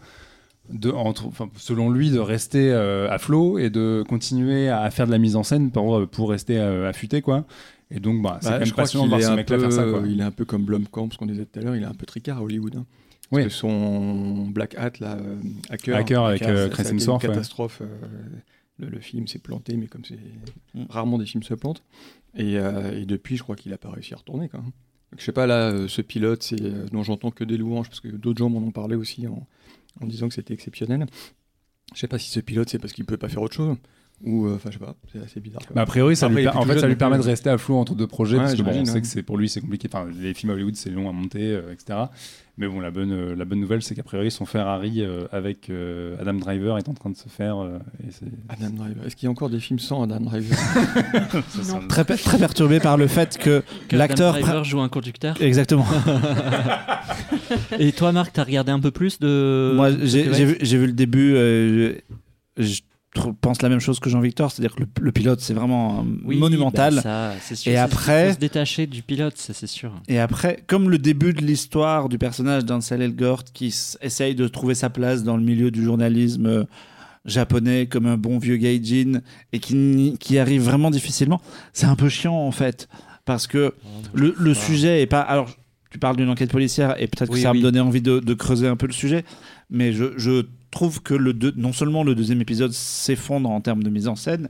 De, 0.70 0.90
entre, 0.92 1.28
enfin, 1.28 1.50
selon 1.58 1.90
lui, 1.92 2.10
de 2.10 2.20
rester 2.20 2.72
euh, 2.72 3.10
à 3.12 3.18
flot 3.18 3.58
et 3.60 3.70
de 3.70 4.04
continuer 4.08 4.70
à 4.70 4.90
faire 4.92 5.06
de 5.08 5.12
la 5.12 5.18
mise 5.18 5.36
en 5.36 5.44
scène 5.44 5.72
pour, 5.72 6.08
pour 6.08 6.30
rester 6.30 6.58
euh, 6.58 6.88
affûté, 6.90 7.22
quoi. 7.22 7.46
Et 7.92 8.00
donc, 8.00 8.22
bah, 8.24 8.40
c'est 8.42 8.48
Bah, 8.48 8.54
quand 8.54 8.60
même 8.60 8.68
je 8.68 8.72
crois 8.72 8.84
passionnant 8.86 9.06
de 9.06 9.10
qu'il 9.10 9.20
voir 9.20 9.22
est, 9.22 9.26
ce 9.26 9.32
un 9.32 9.36
mec-là 9.36 9.58
peu, 9.58 9.62
faire 9.64 9.72
ça, 9.74 9.84
quoi. 9.84 10.02
il 10.08 10.20
est 10.20 10.24
un 10.24 10.32
peu 10.32 10.46
comme 10.46 10.64
Blomkamp, 10.64 11.10
ce 11.12 11.18
qu'on 11.18 11.26
disait 11.26 11.46
tout 11.46 11.60
à 11.60 11.64
l'heure, 11.64 11.76
il 11.76 11.84
est 11.84 11.88
un 11.88 11.94
peu 11.94 12.06
tricard 12.06 12.38
à 12.38 12.42
Hollywood. 12.44 12.76
hein. 12.78 12.86
Parce 13.30 13.32
Oui. 13.32 13.44
que 13.44 13.50
son 13.50 14.48
Black 14.48 14.76
Hat, 14.76 14.92
là, 15.02 15.18
euh, 15.18 15.36
Hacker, 15.70 15.98
Hacker 15.98 16.24
avec, 16.26 16.42
Hacker, 16.44 16.56
euh, 16.56 16.70
Chris 16.70 16.84
Hemsworth, 16.90 17.24
une 17.24 17.30
ouais. 17.30 17.36
catastrophe. 17.36 17.82
euh, 17.82 17.88
le, 18.80 18.88
le 18.90 19.00
film 19.00 19.28
s'est 19.28 19.40
planté, 19.40 19.76
mais 19.76 19.88
comme 19.88 20.04
c'est 20.06 20.18
Mm. 20.76 20.86
rarement 20.90 21.18
des 21.18 21.26
films 21.26 21.44
se 21.44 21.54
plantent. 21.56 21.84
Et, 22.36 22.58
euh, 22.58 23.00
et 23.00 23.06
depuis, 23.06 23.36
je 23.38 23.44
crois 23.44 23.56
qu'il 23.56 23.72
a 23.74 23.78
pas 23.78 23.90
réussi 23.92 24.14
à 24.14 24.18
retourner. 24.18 24.48
Quand 24.50 24.60
même. 24.60 24.68
Donc, 25.12 25.20
je 25.20 25.24
sais 25.26 25.32
pas, 25.32 25.46
là, 25.46 25.70
euh, 25.72 25.88
ce 25.88 26.02
pilote, 26.02 26.42
c'est 26.42 26.60
euh, 26.62 26.86
dont 26.92 27.04
j'entends 27.04 27.30
que 27.32 27.44
des 27.44 27.58
louanges, 27.58 27.88
parce 27.90 28.00
que 28.00 28.08
d'autres 28.08 28.40
gens 28.40 28.50
m'en 28.50 28.60
ont 28.66 28.72
parlé 28.72 28.96
aussi 28.96 29.28
en, 29.28 29.46
en 30.02 30.08
disant 30.08 30.28
que 30.28 30.34
c'était 30.34 30.54
exceptionnel. 30.54 31.06
Je 31.94 32.00
sais 32.00 32.08
pas 32.08 32.20
si 32.20 32.30
ce 32.30 32.40
pilote, 32.40 32.70
c'est 32.70 32.80
parce 32.80 32.94
qu'il 32.94 33.06
peut 33.06 33.18
pas 33.18 33.30
faire 33.30 33.42
autre 33.42 33.56
chose. 33.56 33.78
Ou, 34.26 34.48
euh, 34.48 34.56
enfin, 34.56 34.70
je 34.72 34.80
sais 34.80 34.86
pas, 34.86 34.96
c'est 35.12 35.20
assez 35.22 35.40
bizarre. 35.42 35.62
quoi. 35.68 35.76
Bah, 35.76 35.82
a 35.82 35.86
priori, 35.86 36.16
ça 36.16 36.28
Après, 36.28 36.42
lui, 36.42 36.48
en 36.48 36.62
fait, 36.64 36.80
ça 36.80 36.88
permet 36.96 37.18
de 37.18 37.22
plus. 37.24 37.30
rester 37.30 37.50
à 37.50 37.58
flot 37.58 37.76
entre 37.76 37.94
deux 37.94 38.08
projets, 38.08 38.38
Ouais, 38.38 38.44
parce 38.44 38.56
que 38.56 38.62
bon, 38.62 38.72
on 38.74 38.86
sait 38.86 38.94
ouais. 38.94 39.02
que 39.02 39.08
c'est 39.08 39.22
pour 39.24 39.38
lui, 39.38 39.50
c'est 39.50 39.60
compliqué. 39.60 39.90
Enfin, 39.92 40.06
les 40.22 40.34
films 40.34 40.54
Hollywood, 40.54 40.76
c'est 40.78 40.90
long 40.92 41.10
à 41.10 41.12
monter, 41.12 41.42
euh, 41.52 41.74
etc. 41.74 42.00
Mais 42.58 42.68
bon, 42.68 42.80
la 42.80 42.92
bonne, 42.92 43.12
euh, 43.12 43.36
la 43.36 43.44
bonne 43.46 43.60
nouvelle, 43.60 43.82
c'est 43.82 43.96
qu'a 43.96 44.04
priori, 44.04 44.30
son 44.32 44.46
Ferrari 44.46 45.02
euh, 45.02 45.26
avec 45.32 45.70
euh, 45.70 46.16
Adam 46.22 46.36
Driver 46.36 46.78
est 46.78 46.88
en 46.88 46.94
train 46.94 47.10
de 47.10 47.18
se 47.18 47.28
faire. 47.28 47.58
euh, 47.58 47.80
et 48.08 48.12
c'est- 48.12 48.26
Adam 48.48 48.70
Driver. 48.76 49.06
Est-ce 49.06 49.16
qu'il 49.18 49.26
y 49.26 49.28
a 49.28 49.32
encore 49.32 49.50
des 49.50 49.60
films 49.60 49.80
sans 49.80 50.04
Adam 50.04 50.20
Driver? 50.22 50.56
Très, 51.90 52.06
très 52.06 52.38
perturbé 52.38 52.80
par 52.80 52.96
le 52.96 53.08
fait 53.08 53.38
que, 53.38 53.62
Que 53.90 53.96
l'acteur. 53.98 54.36
Adam 54.36 54.42
Driver 54.46 54.64
joue 54.64 54.80
un 54.82 54.90
conducteur. 54.90 55.36
Exactement. 55.42 55.86
Et 57.80 57.92
toi, 57.92 58.12
Marc, 58.12 58.34
t'as 58.34 58.44
regardé 58.44 58.72
un 58.72 58.80
peu 58.80 58.92
plus 58.92 59.20
de. 59.20 59.74
Moi, 59.76 59.90
j'ai 60.04 60.24
vu, 60.46 60.58
j'ai 60.62 60.78
vu 60.78 60.86
le 60.88 60.94
début. 60.94 61.34
euh, 61.36 61.96
je, 62.58 62.64
je 62.66 62.72
tr- 62.82 62.84
pense 63.42 63.62
la 63.62 63.70
même 63.70 63.80
chose 63.80 64.00
que 64.00 64.10
Jean-Victor, 64.10 64.52
c'est-à-dire 64.52 64.76
que 64.76 64.82
le, 64.82 64.88
le 65.02 65.12
pilote, 65.12 65.40
c'est 65.40 65.54
vraiment 65.54 66.00
euh, 66.00 66.04
Oui, 66.26 66.38
monumental. 66.38 66.96
bah, 66.96 67.02
ça, 67.02 67.34
c'est 67.42 67.56
sûr, 67.56 67.72
Et 67.72 67.78
après- 67.78 68.28
faut 68.30 68.34
se 68.36 68.40
détacher 68.40 68.88
du 68.88 69.02
pilote, 69.04 69.38
ça 69.38 69.54
c'est 69.54 69.68
sûr. 69.68 69.92
Et 70.08 70.20
après, 70.20 70.64
comme 70.68 70.90
le 70.90 70.98
début 70.98 71.34
de 71.34 71.42
l'histoire 71.42 72.10
du 72.10 72.18
personnage 72.18 72.66
d'Ansel 72.66 73.02
Elgort 73.02 73.44
qui 73.54 73.74
essaye 74.02 74.36
de 74.36 74.48
trouver 74.48 74.76
sa 74.76 74.90
place 74.90 75.24
dans 75.24 75.38
le 75.38 75.44
milieu 75.44 75.70
du 75.72 75.84
journalisme 75.84 76.46
euh, 76.48 76.64
japonais 77.26 77.86
comme 77.88 78.06
un 78.06 78.18
bon 78.18 78.38
vieux 78.38 78.58
gaijin 78.58 79.22
et 79.54 79.60
qui, 79.60 80.18
qui 80.20 80.38
arrive 80.40 80.62
vraiment 80.64 80.92
difficilement, 80.92 81.42
c'est 81.72 81.86
un 81.86 81.96
peu 81.96 82.10
chiant 82.10 82.36
en 82.36 82.52
fait. 82.52 82.88
Parce 83.26 83.48
que 83.48 83.74
le, 84.14 84.36
le 84.38 84.54
sujet 84.54 85.02
est 85.02 85.06
pas. 85.08 85.22
Alors, 85.22 85.50
tu 85.90 85.98
parles 86.00 86.18
d'une 86.18 86.28
enquête 86.30 86.52
policière 86.52 86.96
et 87.02 87.08
peut-être 87.08 87.30
que 87.30 87.36
Oui, 87.36 87.42
ça 87.42 87.50
va 87.50 87.52
oui. 87.54 87.60
me 87.60 87.64
donner 87.64 87.80
envie 87.80 88.02
de, 88.02 88.20
de 88.20 88.34
creuser 88.34 88.68
un 88.68 88.76
peu 88.76 88.88
le 88.88 88.92
sujet, 88.94 89.24
mais 89.70 89.94
je, 89.94 90.06
je 90.18 90.46
trouve 90.74 91.02
que 91.02 91.14
le 91.14 91.34
deux- 91.34 91.54
non 91.56 91.72
seulement 91.74 92.04
le 92.04 92.16
deuxième 92.16 92.42
épisode 92.42 92.72
s'effondre 92.74 93.50
en 93.50 93.62
termes 93.62 93.84
de 93.84 93.90
mise 93.90 94.08
en 94.08 94.16
scène, 94.16 94.50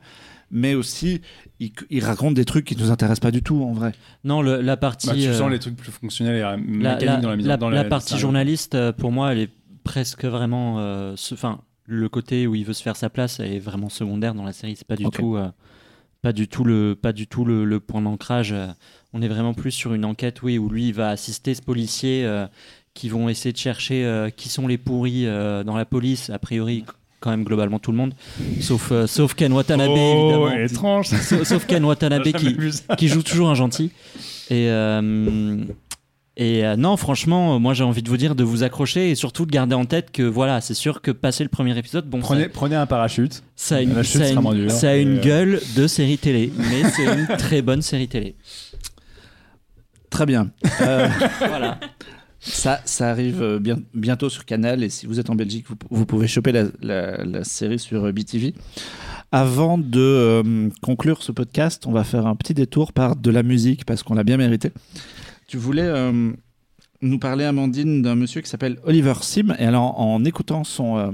mais 0.51 0.73
aussi 0.75 1.21
il, 1.59 1.71
il 1.89 2.03
raconte 2.03 2.33
des 2.33 2.45
trucs 2.45 2.65
qui 2.65 2.75
nous 2.75 2.89
intéressent 2.91 3.19
pas 3.19 3.31
du 3.31 3.41
tout 3.43 3.61
en 3.63 3.73
vrai. 3.73 3.91
Non, 4.23 4.41
le- 4.41 4.61
la 4.61 4.77
partie. 4.77 5.07
Bah, 5.07 5.13
tu 5.13 5.27
euh, 5.27 5.33
sens 5.37 5.51
les 5.51 5.59
trucs 5.59 5.75
plus 5.75 5.91
fonctionnels 5.91 6.37
et 6.37 6.41
euh, 6.41 6.51
la, 6.51 6.57
mécaniques 6.95 7.01
la- 7.05 7.17
dans 7.17 7.29
la 7.29 7.35
mise 7.35 7.47
la- 7.47 7.57
dans 7.57 7.69
la 7.69 7.83
partie 7.89 8.17
journaliste, 8.19 8.75
euh, 8.75 8.91
pour 8.91 9.11
moi, 9.11 9.31
elle 9.31 9.39
est 9.39 9.49
presque 9.83 10.25
vraiment. 10.25 10.79
euh, 10.79 11.15
Enfin, 11.31 11.61
le 11.85 12.07
côté 12.09 12.47
où 12.47 12.55
il 12.55 12.63
veut 12.65 12.73
se 12.73 12.81
faire 12.83 12.95
sa 12.95 13.09
place 13.09 13.39
est 13.39 13.59
vraiment 13.59 13.89
secondaire 13.89 14.33
dans 14.33 14.45
la 14.45 14.53
série. 14.53 14.75
C'est 14.75 14.87
pas 14.87 14.95
du 14.95 15.03
tout. 15.11 15.35
euh, 15.37 15.49
pas 16.21 16.31
du 16.31 16.47
tout 16.47 16.63
le 16.63 16.95
pas 16.95 17.11
du 17.11 17.27
tout 17.27 17.43
le, 17.43 17.65
le 17.65 17.79
point 17.81 18.01
d'ancrage 18.01 18.53
euh, 18.53 18.67
on 19.11 19.21
est 19.21 19.27
vraiment 19.27 19.53
plus 19.53 19.71
sur 19.71 19.93
une 19.93 20.05
enquête 20.05 20.41
oui 20.41 20.57
où 20.57 20.69
lui 20.69 20.87
il 20.87 20.93
va 20.93 21.09
assister 21.09 21.53
ce 21.53 21.61
policier 21.61 22.23
euh, 22.25 22.47
qui 22.93 23.09
vont 23.09 23.29
essayer 23.29 23.51
de 23.53 23.57
chercher 23.57 24.03
euh, 24.05 24.29
qui 24.29 24.49
sont 24.49 24.67
les 24.67 24.77
pourris 24.77 25.25
euh, 25.25 25.63
dans 25.63 25.75
la 25.75 25.85
police 25.85 26.29
a 26.29 26.37
priori 26.39 26.85
quand 27.19 27.29
même 27.31 27.43
globalement 27.43 27.79
tout 27.79 27.91
le 27.91 27.97
monde 27.97 28.13
sauf 28.61 28.91
euh, 28.91 29.07
sauf 29.07 29.33
Ken 29.33 29.51
Watanabe 29.53 29.89
Oh, 29.91 30.47
évidemment 30.49 30.51
étrange. 30.51 31.07
Sauf- 31.21 31.43
sauf 31.43 31.65
Ken 31.65 31.83
Watanabe 31.85 32.23
qui, 32.23 32.55
qui 32.97 33.07
joue 33.07 33.23
toujours 33.23 33.49
un 33.49 33.55
gentil. 33.55 33.91
Et, 34.49 34.67
euh, 34.69 35.63
et 36.35 36.65
euh, 36.65 36.75
non, 36.75 36.97
franchement, 36.97 37.59
moi 37.59 37.73
j'ai 37.73 37.83
envie 37.83 38.01
de 38.03 38.09
vous 38.09 38.17
dire 38.17 38.35
de 38.35 38.43
vous 38.43 38.63
accrocher 38.63 39.09
et 39.11 39.15
surtout 39.15 39.45
de 39.45 39.51
garder 39.51 39.73
en 39.75 39.85
tête 39.85 40.11
que 40.11 40.23
voilà, 40.23 40.59
c'est 40.61 40.73
sûr 40.73 41.01
que 41.01 41.11
passer 41.11 41.43
le 41.43 41.49
premier 41.49 41.77
épisode, 41.77 42.09
bon, 42.09 42.19
Prenez, 42.19 42.43
ça, 42.43 42.49
prenez 42.53 42.75
un 42.75 42.85
parachute. 42.85 43.41
ça 43.55 43.77
a 43.77 43.81
une, 43.81 44.03
ça 44.03 44.23
a 44.25 44.27
une, 44.29 44.69
ça 44.69 44.89
a 44.89 44.95
une 44.95 45.17
euh, 45.19 45.21
gueule 45.21 45.61
de 45.77 45.87
série 45.87 46.17
télé, 46.17 46.51
mais 46.57 46.83
c'est 46.89 47.05
une 47.05 47.27
très 47.37 47.61
bonne 47.61 47.81
série 47.81 48.07
télé. 48.09 48.35
Très 50.09 50.25
bien. 50.25 50.51
Euh, 50.81 51.07
Voilà. 51.39 51.79
Ça, 52.45 52.81
ça 52.83 53.09
arrive 53.09 53.41
euh, 53.41 53.59
bien, 53.59 53.79
bientôt 53.93 54.29
sur 54.29 54.43
Canal 54.43 54.83
et 54.83 54.89
si 54.89 55.05
vous 55.05 55.19
êtes 55.19 55.29
en 55.29 55.35
Belgique, 55.35 55.65
vous, 55.89 56.05
pouvez 56.05 56.27
choper 56.27 56.51
la, 56.81 57.43
série 57.45 57.79
sur 57.79 58.03
euh, 58.03 58.11
BTV. 58.11 58.53
Avant 59.31 59.77
de 59.77 59.99
euh, 59.99 60.69
conclure 60.81 61.23
ce 61.23 61.31
podcast, 61.31 61.87
on 61.87 61.93
va 61.93 62.03
faire 62.03 62.27
un 62.27 62.35
petit 62.35 62.53
détour 62.53 62.91
par 62.91 63.15
de 63.15 63.31
la 63.31 63.43
musique 63.43 63.85
parce 63.85 64.03
qu'on 64.03 64.13
l'a 64.13 64.25
bien 64.25 64.35
mérité. 64.37 64.71
Tu 65.47 65.57
voulais 65.57 65.91
nous 67.01 67.19
parler, 67.19 67.43
Amandine, 67.45 68.01
d'un 68.01 68.15
monsieur 68.15 68.41
qui 68.41 68.49
s'appelle 68.49 68.77
Oliver 68.83 69.13
Sim. 69.21 69.55
Et 69.59 69.65
alors, 69.65 69.99
en 69.99 70.23
écoutant 70.25 70.63
son, 70.63 71.13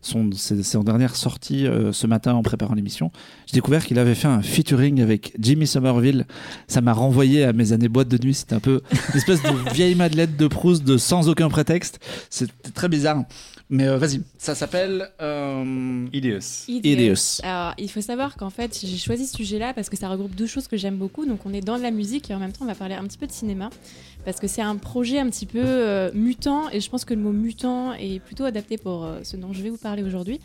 son, 0.00 0.30
ses, 0.32 0.62
ses 0.62 0.78
dernières 0.84 1.16
sorties 1.16 1.66
euh, 1.66 1.92
ce 1.92 2.06
matin 2.06 2.34
en 2.34 2.42
préparant 2.42 2.74
l'émission, 2.74 3.10
j'ai 3.46 3.54
découvert 3.54 3.84
qu'il 3.84 3.98
avait 3.98 4.14
fait 4.14 4.28
un 4.28 4.42
featuring 4.42 5.00
avec 5.00 5.34
Jimmy 5.38 5.66
Somerville. 5.66 6.26
Ça 6.66 6.80
m'a 6.80 6.92
renvoyé 6.92 7.44
à 7.44 7.52
mes 7.52 7.72
années 7.72 7.88
boîte 7.88 8.08
de 8.08 8.18
nuit. 8.24 8.34
C'était 8.34 8.54
un 8.54 8.60
peu 8.60 8.80
une 9.12 9.16
espèce 9.16 9.42
de 9.42 9.70
vieille 9.74 9.94
Madeleine 9.94 10.34
de 10.36 10.46
Proust 10.46 10.84
de 10.84 10.96
sans 10.96 11.28
aucun 11.28 11.48
prétexte. 11.48 11.98
C'était 12.30 12.70
très 12.74 12.88
bizarre. 12.88 13.24
Mais 13.70 13.86
euh, 13.86 13.98
vas-y, 13.98 14.22
ça 14.38 14.54
s'appelle. 14.54 15.10
euh, 15.20 16.06
Idios. 16.12 16.64
Idios. 16.68 17.40
Alors, 17.42 17.74
il 17.76 17.90
faut 17.90 18.00
savoir 18.00 18.36
qu'en 18.36 18.48
fait, 18.48 18.78
j'ai 18.82 18.96
choisi 18.96 19.26
ce 19.26 19.36
sujet-là 19.36 19.74
parce 19.74 19.90
que 19.90 19.96
ça 19.98 20.08
regroupe 20.08 20.34
deux 20.34 20.46
choses 20.46 20.68
que 20.68 20.78
j'aime 20.78 20.96
beaucoup. 20.96 21.26
Donc, 21.26 21.40
on 21.44 21.52
est 21.52 21.60
dans 21.60 21.76
de 21.76 21.82
la 21.82 21.90
musique 21.90 22.30
et 22.30 22.34
en 22.34 22.38
même 22.38 22.52
temps, 22.52 22.64
on 22.64 22.68
va 22.68 22.74
parler 22.74 22.94
un 22.94 23.04
petit 23.04 23.18
peu 23.18 23.26
de 23.26 23.32
cinéma. 23.32 23.68
Parce 24.24 24.40
que 24.40 24.46
c'est 24.46 24.62
un 24.62 24.76
projet 24.76 25.18
un 25.18 25.28
petit 25.30 25.46
peu 25.46 25.62
euh, 25.64 26.10
mutant 26.12 26.68
et 26.70 26.80
je 26.80 26.90
pense 26.90 27.04
que 27.04 27.14
le 27.14 27.20
mot 27.20 27.32
mutant 27.32 27.94
est 27.94 28.20
plutôt 28.20 28.44
adapté 28.44 28.76
pour 28.76 29.04
euh, 29.04 29.20
ce 29.22 29.36
dont 29.36 29.52
je 29.52 29.62
vais 29.62 29.70
vous 29.70 29.78
parler 29.78 30.02
aujourd'hui. 30.02 30.40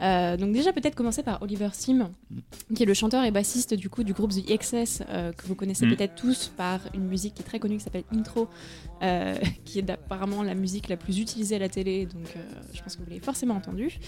Euh, 0.00 0.36
donc, 0.36 0.52
déjà, 0.52 0.72
peut-être 0.72 0.94
commencer 0.94 1.22
par 1.22 1.42
Oliver 1.42 1.68
Sim, 1.72 2.10
qui 2.74 2.82
est 2.82 2.86
le 2.86 2.94
chanteur 2.94 3.24
et 3.24 3.30
bassiste 3.30 3.74
du 3.74 3.90
coup 3.90 4.04
du 4.04 4.12
groupe 4.14 4.30
The 4.32 4.50
Excess, 4.50 5.02
euh, 5.10 5.32
que 5.32 5.46
vous 5.46 5.54
connaissez 5.54 5.86
Mm. 5.86 5.96
peut-être 5.96 6.14
tous 6.14 6.50
par 6.56 6.80
une 6.94 7.06
musique 7.06 7.34
qui 7.34 7.42
est 7.42 7.44
très 7.44 7.58
connue 7.58 7.76
qui 7.76 7.84
s'appelle 7.84 8.04
Intro, 8.12 8.48
qui 9.64 9.78
est 9.80 9.90
apparemment 9.90 10.42
la 10.42 10.54
musique 10.54 10.88
la 10.88 10.96
plus 10.96 11.18
utilisée 11.18 11.56
à 11.56 11.58
la 11.58 11.68
télé. 11.68 12.06
Donc, 12.06 12.34
je 12.72 12.82
pense 12.82 12.96
que 12.96 13.02
vous 13.02 13.08
l'avez 13.10 13.20
forcément 13.20 13.54
entendu. 13.54 13.98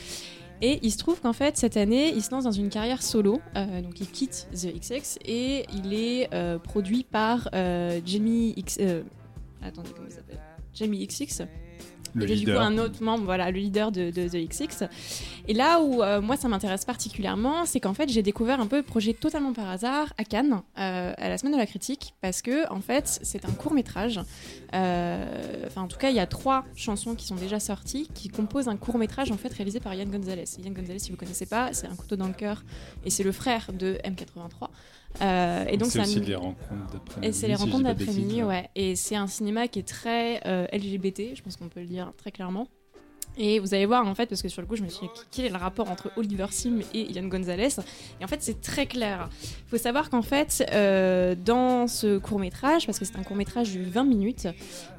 Et 0.61 0.81
il 0.83 0.91
se 0.91 0.99
trouve 0.99 1.21
qu'en 1.21 1.33
fait, 1.33 1.57
cette 1.57 1.77
année, 1.77 2.13
il 2.15 2.23
se 2.23 2.31
lance 2.31 2.45
dans 2.45 2.53
une 2.53 2.69
carrière 2.69 3.03
solo. 3.03 3.41
Euh, 3.57 3.81
donc, 3.81 4.01
il 4.01 4.09
quitte 4.09 4.49
The 4.53 4.75
XX 4.75 5.19
et 5.25 5.65
il 5.73 5.95
est 5.95 6.33
euh, 6.35 6.59
produit 6.59 7.05
par 7.05 7.49
euh, 7.55 8.01
Jamie 8.05 8.55
X. 8.57 8.79
attendez, 9.63 9.91
comment 9.95 10.09
il 10.09 10.15
s'appelle? 10.15 10.41
Jamie 10.75 11.07
XX. 11.07 11.43
Le 12.15 12.25
il 12.25 12.33
est 12.33 12.37
du 12.37 12.45
coup 12.45 12.51
leader. 12.51 12.63
un 12.63 12.79
autre 12.79 13.03
membre, 13.03 13.25
voilà, 13.25 13.51
le 13.51 13.59
leader 13.59 13.93
de, 13.93 14.11
de 14.11 14.29
The 14.29 14.49
XX. 14.49 14.85
Et 15.47 15.55
là 15.55 15.81
où 15.81 16.03
euh, 16.03 16.21
moi 16.21 16.37
ça 16.37 16.49
m'intéresse 16.49 16.85
particulièrement, 16.85 17.67
c'est 17.67 17.81
qu'en 17.81 17.95
fait 17.95 18.09
j'ai 18.09 18.23
découvert 18.23 18.61
un 18.61 18.67
peu 18.67 18.77
le 18.77 18.83
projet 18.83 19.13
totalement 19.13 19.53
par 19.53 19.69
hasard 19.69 20.13
à 20.19 20.25
Cannes, 20.25 20.63
euh, 20.79 21.13
à 21.17 21.29
la 21.29 21.39
semaine 21.39 21.55
de 21.55 21.59
la 21.59 21.67
critique, 21.67 22.15
parce 22.21 22.43
que 22.43 22.71
en 22.73 22.81
fait 22.81 23.21
c'est 23.23 23.45
un 23.45 23.53
court 23.53 23.73
métrage. 23.73 24.21
Enfin 24.73 25.83
en 25.83 25.89
tout 25.89 25.99
cas 25.99 26.11
il 26.11 26.17
y 26.17 26.21
a 26.21 26.27
trois 26.27 26.65
chansons 26.77 27.15
qui 27.15 27.27
sont 27.27 27.37
déjà 27.37 27.61
sorties, 27.61 28.09
qui 28.15 28.29
composent 28.29 28.69
un 28.69 28.77
court 28.77 28.99
métrage 28.99 29.31
en 29.33 29.37
fait 29.37 29.53
réalisé 29.53 29.81
par 29.81 29.95
Yann 29.95 30.11
Gonzalez. 30.11 30.45
Yann 30.63 30.75
Gonzalez 30.75 30.99
si 30.99 31.11
vous 31.11 31.17
connaissez 31.17 31.47
pas, 31.47 31.73
c'est 31.73 31.87
un 31.87 31.95
couteau 31.95 32.17
dans 32.17 32.27
le 32.27 32.35
cœur 32.35 32.63
et 33.05 33.11
c'est 33.11 33.23
le 33.23 33.33
frère 33.33 33.73
de 33.73 33.99
M83. 34.05 34.69
Euh, 35.21 35.65
et 35.69 35.77
donc 35.77 35.91
c'est 35.91 36.01
aussi 36.01 36.21
les 36.21 36.35
rencontres 36.35 36.93
d'après-midi. 36.93 37.29
et 37.29 37.33
c'est 37.33 37.49
les 37.49 37.55
rencontres 37.55 37.85
d'après-midi, 37.85 38.43
ouais. 38.43 38.69
Et 38.75 38.97
c'est 38.97 39.17
un 39.17 39.27
cinéma 39.27 39.69
qui 39.69 39.81
est 39.81 39.89
très 39.89 40.41
euh, 40.47 40.67
LGBT, 40.73 41.35
je 41.35 41.43
pense 41.43 41.57
qu'on 41.57 41.69
peut 41.69 41.81
le 41.81 41.87
dire 41.87 42.13
très 42.17 42.31
clairement. 42.31 42.69
Et 43.41 43.61
vous 43.61 43.73
allez 43.73 43.87
voir 43.87 44.07
en 44.07 44.15
fait, 44.15 44.27
parce 44.27 44.43
que 44.43 44.49
sur 44.49 44.61
le 44.61 44.67
coup, 44.67 44.75
je 44.75 44.83
me 44.83 44.89
suis 44.89 45.07
dit 45.07 45.13
quel 45.31 45.45
est 45.45 45.51
le 45.51 45.57
rapport 45.57 45.89
entre 45.91 46.11
Oliver 46.17 46.47
Sim 46.51 46.81
et 46.93 47.13
Ian 47.13 47.29
Gonzalez? 47.29 47.69
Et 48.21 48.25
en 48.25 48.27
fait, 48.27 48.43
c'est 48.43 48.61
très 48.61 48.87
clair. 48.87 49.29
Il 49.41 49.71
faut 49.71 49.79
savoir 49.79 50.11
qu'en 50.11 50.23
fait, 50.23 50.67
euh, 50.73 51.37
dans 51.37 51.87
ce 51.87 52.19
court 52.19 52.41
métrage, 52.41 52.87
parce 52.87 52.99
que 52.99 53.05
c'est 53.05 53.17
un 53.17 53.23
court 53.23 53.37
métrage 53.37 53.73
de 53.75 53.83
20 53.83 54.05
minutes, 54.05 54.49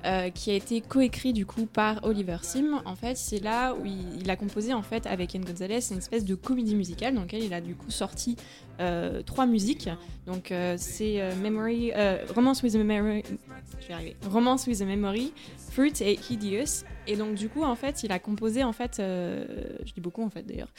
euh, 0.05 0.29
qui 0.29 0.51
a 0.51 0.53
été 0.53 0.79
coécrit 0.79 1.33
du 1.33 1.45
coup 1.45 1.65
par 1.65 1.99
Oliver 2.03 2.37
Sim, 2.41 2.81
en 2.85 2.95
fait, 2.95 3.17
c'est 3.17 3.43
là 3.43 3.73
où 3.73 3.85
il, 3.85 4.21
il, 4.21 4.29
a 4.29 4.37
composé 4.37 4.73
en 4.73 4.83
fait 4.83 5.05
avec 5.05 5.33
Ian 5.33 5.41
Gonzalez 5.41 5.91
une 5.91 5.97
espèce 5.97 6.23
de 6.23 6.35
comédie 6.35 6.75
musicale 6.75 7.15
dans 7.15 7.21
laquelle 7.21 7.43
il 7.43 7.53
a 7.53 7.59
du 7.59 7.75
coup 7.75 7.91
sorti 7.91 8.37
euh, 8.79 9.21
trois 9.23 9.45
musiques. 9.45 9.89
Donc 10.25 10.51
euh, 10.51 10.75
c'est 10.77 11.21
euh, 11.21 11.35
Memory, 11.35 11.91
Romance 12.33 12.63
with 12.63 12.75
a 12.75 12.77
Memory. 12.83 13.23
Romance 14.29 14.67
with 14.67 14.81
a 14.81 14.85
Memory, 14.85 15.33
Fruit 15.71 15.93
et 16.01 16.19
Hideous. 16.29 16.85
Et 17.07 17.15
donc 17.15 17.35
du 17.35 17.49
coup 17.49 17.63
en 17.63 17.75
fait 17.75 18.03
il 18.03 18.11
a 18.11 18.19
composé 18.19 18.63
en 18.63 18.73
fait, 18.73 18.95
je 18.97 19.93
dis 19.93 20.01
beaucoup 20.01 20.23
en 20.23 20.29
fait 20.29 20.43
d'ailleurs, 20.43 20.69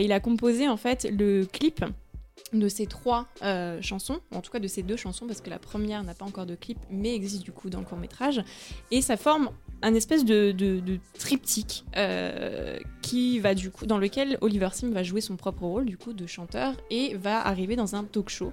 il 0.00 0.12
a 0.12 0.20
composé 0.20 0.68
en 0.68 0.76
fait 0.76 1.06
le 1.10 1.44
clip 1.44 1.84
de 2.52 2.68
ces 2.68 2.86
trois 2.86 3.28
chansons, 3.80 4.20
en 4.34 4.40
tout 4.40 4.50
cas 4.50 4.58
de 4.58 4.68
ces 4.68 4.82
deux 4.82 4.96
chansons, 4.96 5.26
parce 5.26 5.40
que 5.40 5.50
la 5.50 5.58
première 5.58 6.02
n'a 6.02 6.14
pas 6.14 6.24
encore 6.24 6.46
de 6.46 6.54
clip, 6.54 6.78
mais 6.90 7.14
existe 7.14 7.42
du 7.42 7.52
coup 7.52 7.70
dans 7.70 7.80
le 7.80 7.84
court 7.84 7.98
métrage, 7.98 8.42
et 8.90 9.02
ça 9.02 9.16
forme 9.16 9.50
un 9.82 9.94
espèce 9.94 10.24
de, 10.24 10.54
triptyque 11.18 11.84
euh, 11.96 12.78
qui 13.02 13.38
va 13.38 13.54
du 13.54 13.70
coup 13.70 13.86
dans 13.86 13.98
lequel 13.98 14.38
Oliver 14.40 14.68
Sim 14.72 14.90
va 14.90 15.02
jouer 15.02 15.20
son 15.20 15.36
propre 15.36 15.62
rôle 15.62 15.84
du 15.84 15.96
coup 15.96 16.12
de 16.12 16.26
chanteur 16.26 16.74
et 16.90 17.14
va 17.16 17.46
arriver 17.46 17.76
dans 17.76 17.94
un 17.94 18.04
talk 18.04 18.28
show 18.28 18.52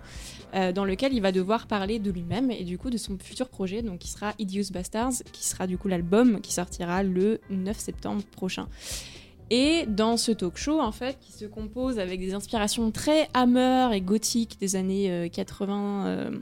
euh, 0.56 0.72
dans 0.72 0.86
lequel 0.86 1.14
il 1.14 1.22
va 1.22 1.32
devoir 1.32 1.68
parler 1.68 2.00
de 2.00 2.12
lui-même 2.12 2.52
et 2.52 2.64
du 2.64 2.78
coup 2.78 2.90
de 2.90 2.98
son 2.98 3.18
futur 3.18 3.50
projet 3.50 3.82
donc 3.82 4.00
qui 4.00 4.10
sera 4.10 4.34
Idious 4.40 4.72
Bastards 4.72 5.24
qui 5.32 5.46
sera 5.46 5.68
du 5.68 5.78
coup 5.78 5.88
l'album 5.88 6.42
qui 6.42 6.54
sortira 6.54 7.04
le 7.04 7.40
9 7.50 7.78
septembre 7.78 8.24
prochain. 8.24 8.68
Et 9.52 9.86
dans 9.88 10.18
ce 10.18 10.32
talk 10.32 10.58
show, 10.58 10.80
en 10.80 10.92
fait, 10.92 11.18
qui 11.20 11.32
se 11.32 11.46
compose 11.46 11.98
avec 11.98 12.20
des 12.20 12.34
inspirations 12.34 12.92
très 12.92 13.28
hammer 13.34 13.90
et 13.94 14.02
gothiques 14.02 14.60
des 14.60 14.76
années 14.76 15.30
80, 15.34 16.06
euh, 16.06 16.32
euh, 16.32 16.40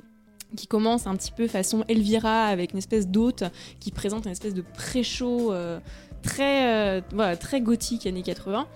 qui 0.55 0.67
commence 0.67 1.07
un 1.07 1.15
petit 1.15 1.31
peu 1.31 1.47
façon 1.47 1.83
Elvira, 1.87 2.47
avec 2.47 2.71
une 2.71 2.77
espèce 2.77 3.07
d'hôte 3.07 3.43
qui 3.79 3.91
présente 3.91 4.25
une 4.25 4.31
espèce 4.31 4.53
de 4.53 4.61
pré-show 4.61 5.51
euh, 5.51 5.79
très, 6.23 7.01
voilà, 7.11 7.37
très 7.37 7.61
gothique 7.61 8.05
années 8.07 8.23
80, 8.23 8.67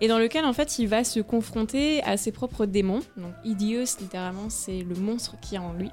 et 0.00 0.08
dans 0.08 0.18
lequel, 0.18 0.44
en 0.44 0.52
fait, 0.52 0.78
il 0.78 0.86
va 0.86 1.04
se 1.04 1.20
confronter 1.20 2.02
à 2.04 2.16
ses 2.16 2.32
propres 2.32 2.66
démons. 2.66 3.00
Donc, 3.16 3.32
Idios, 3.44 3.98
littéralement, 4.00 4.48
c'est 4.48 4.82
le 4.82 4.94
monstre 4.94 5.36
qui 5.40 5.56
est 5.56 5.58
en 5.58 5.72
lui. 5.72 5.90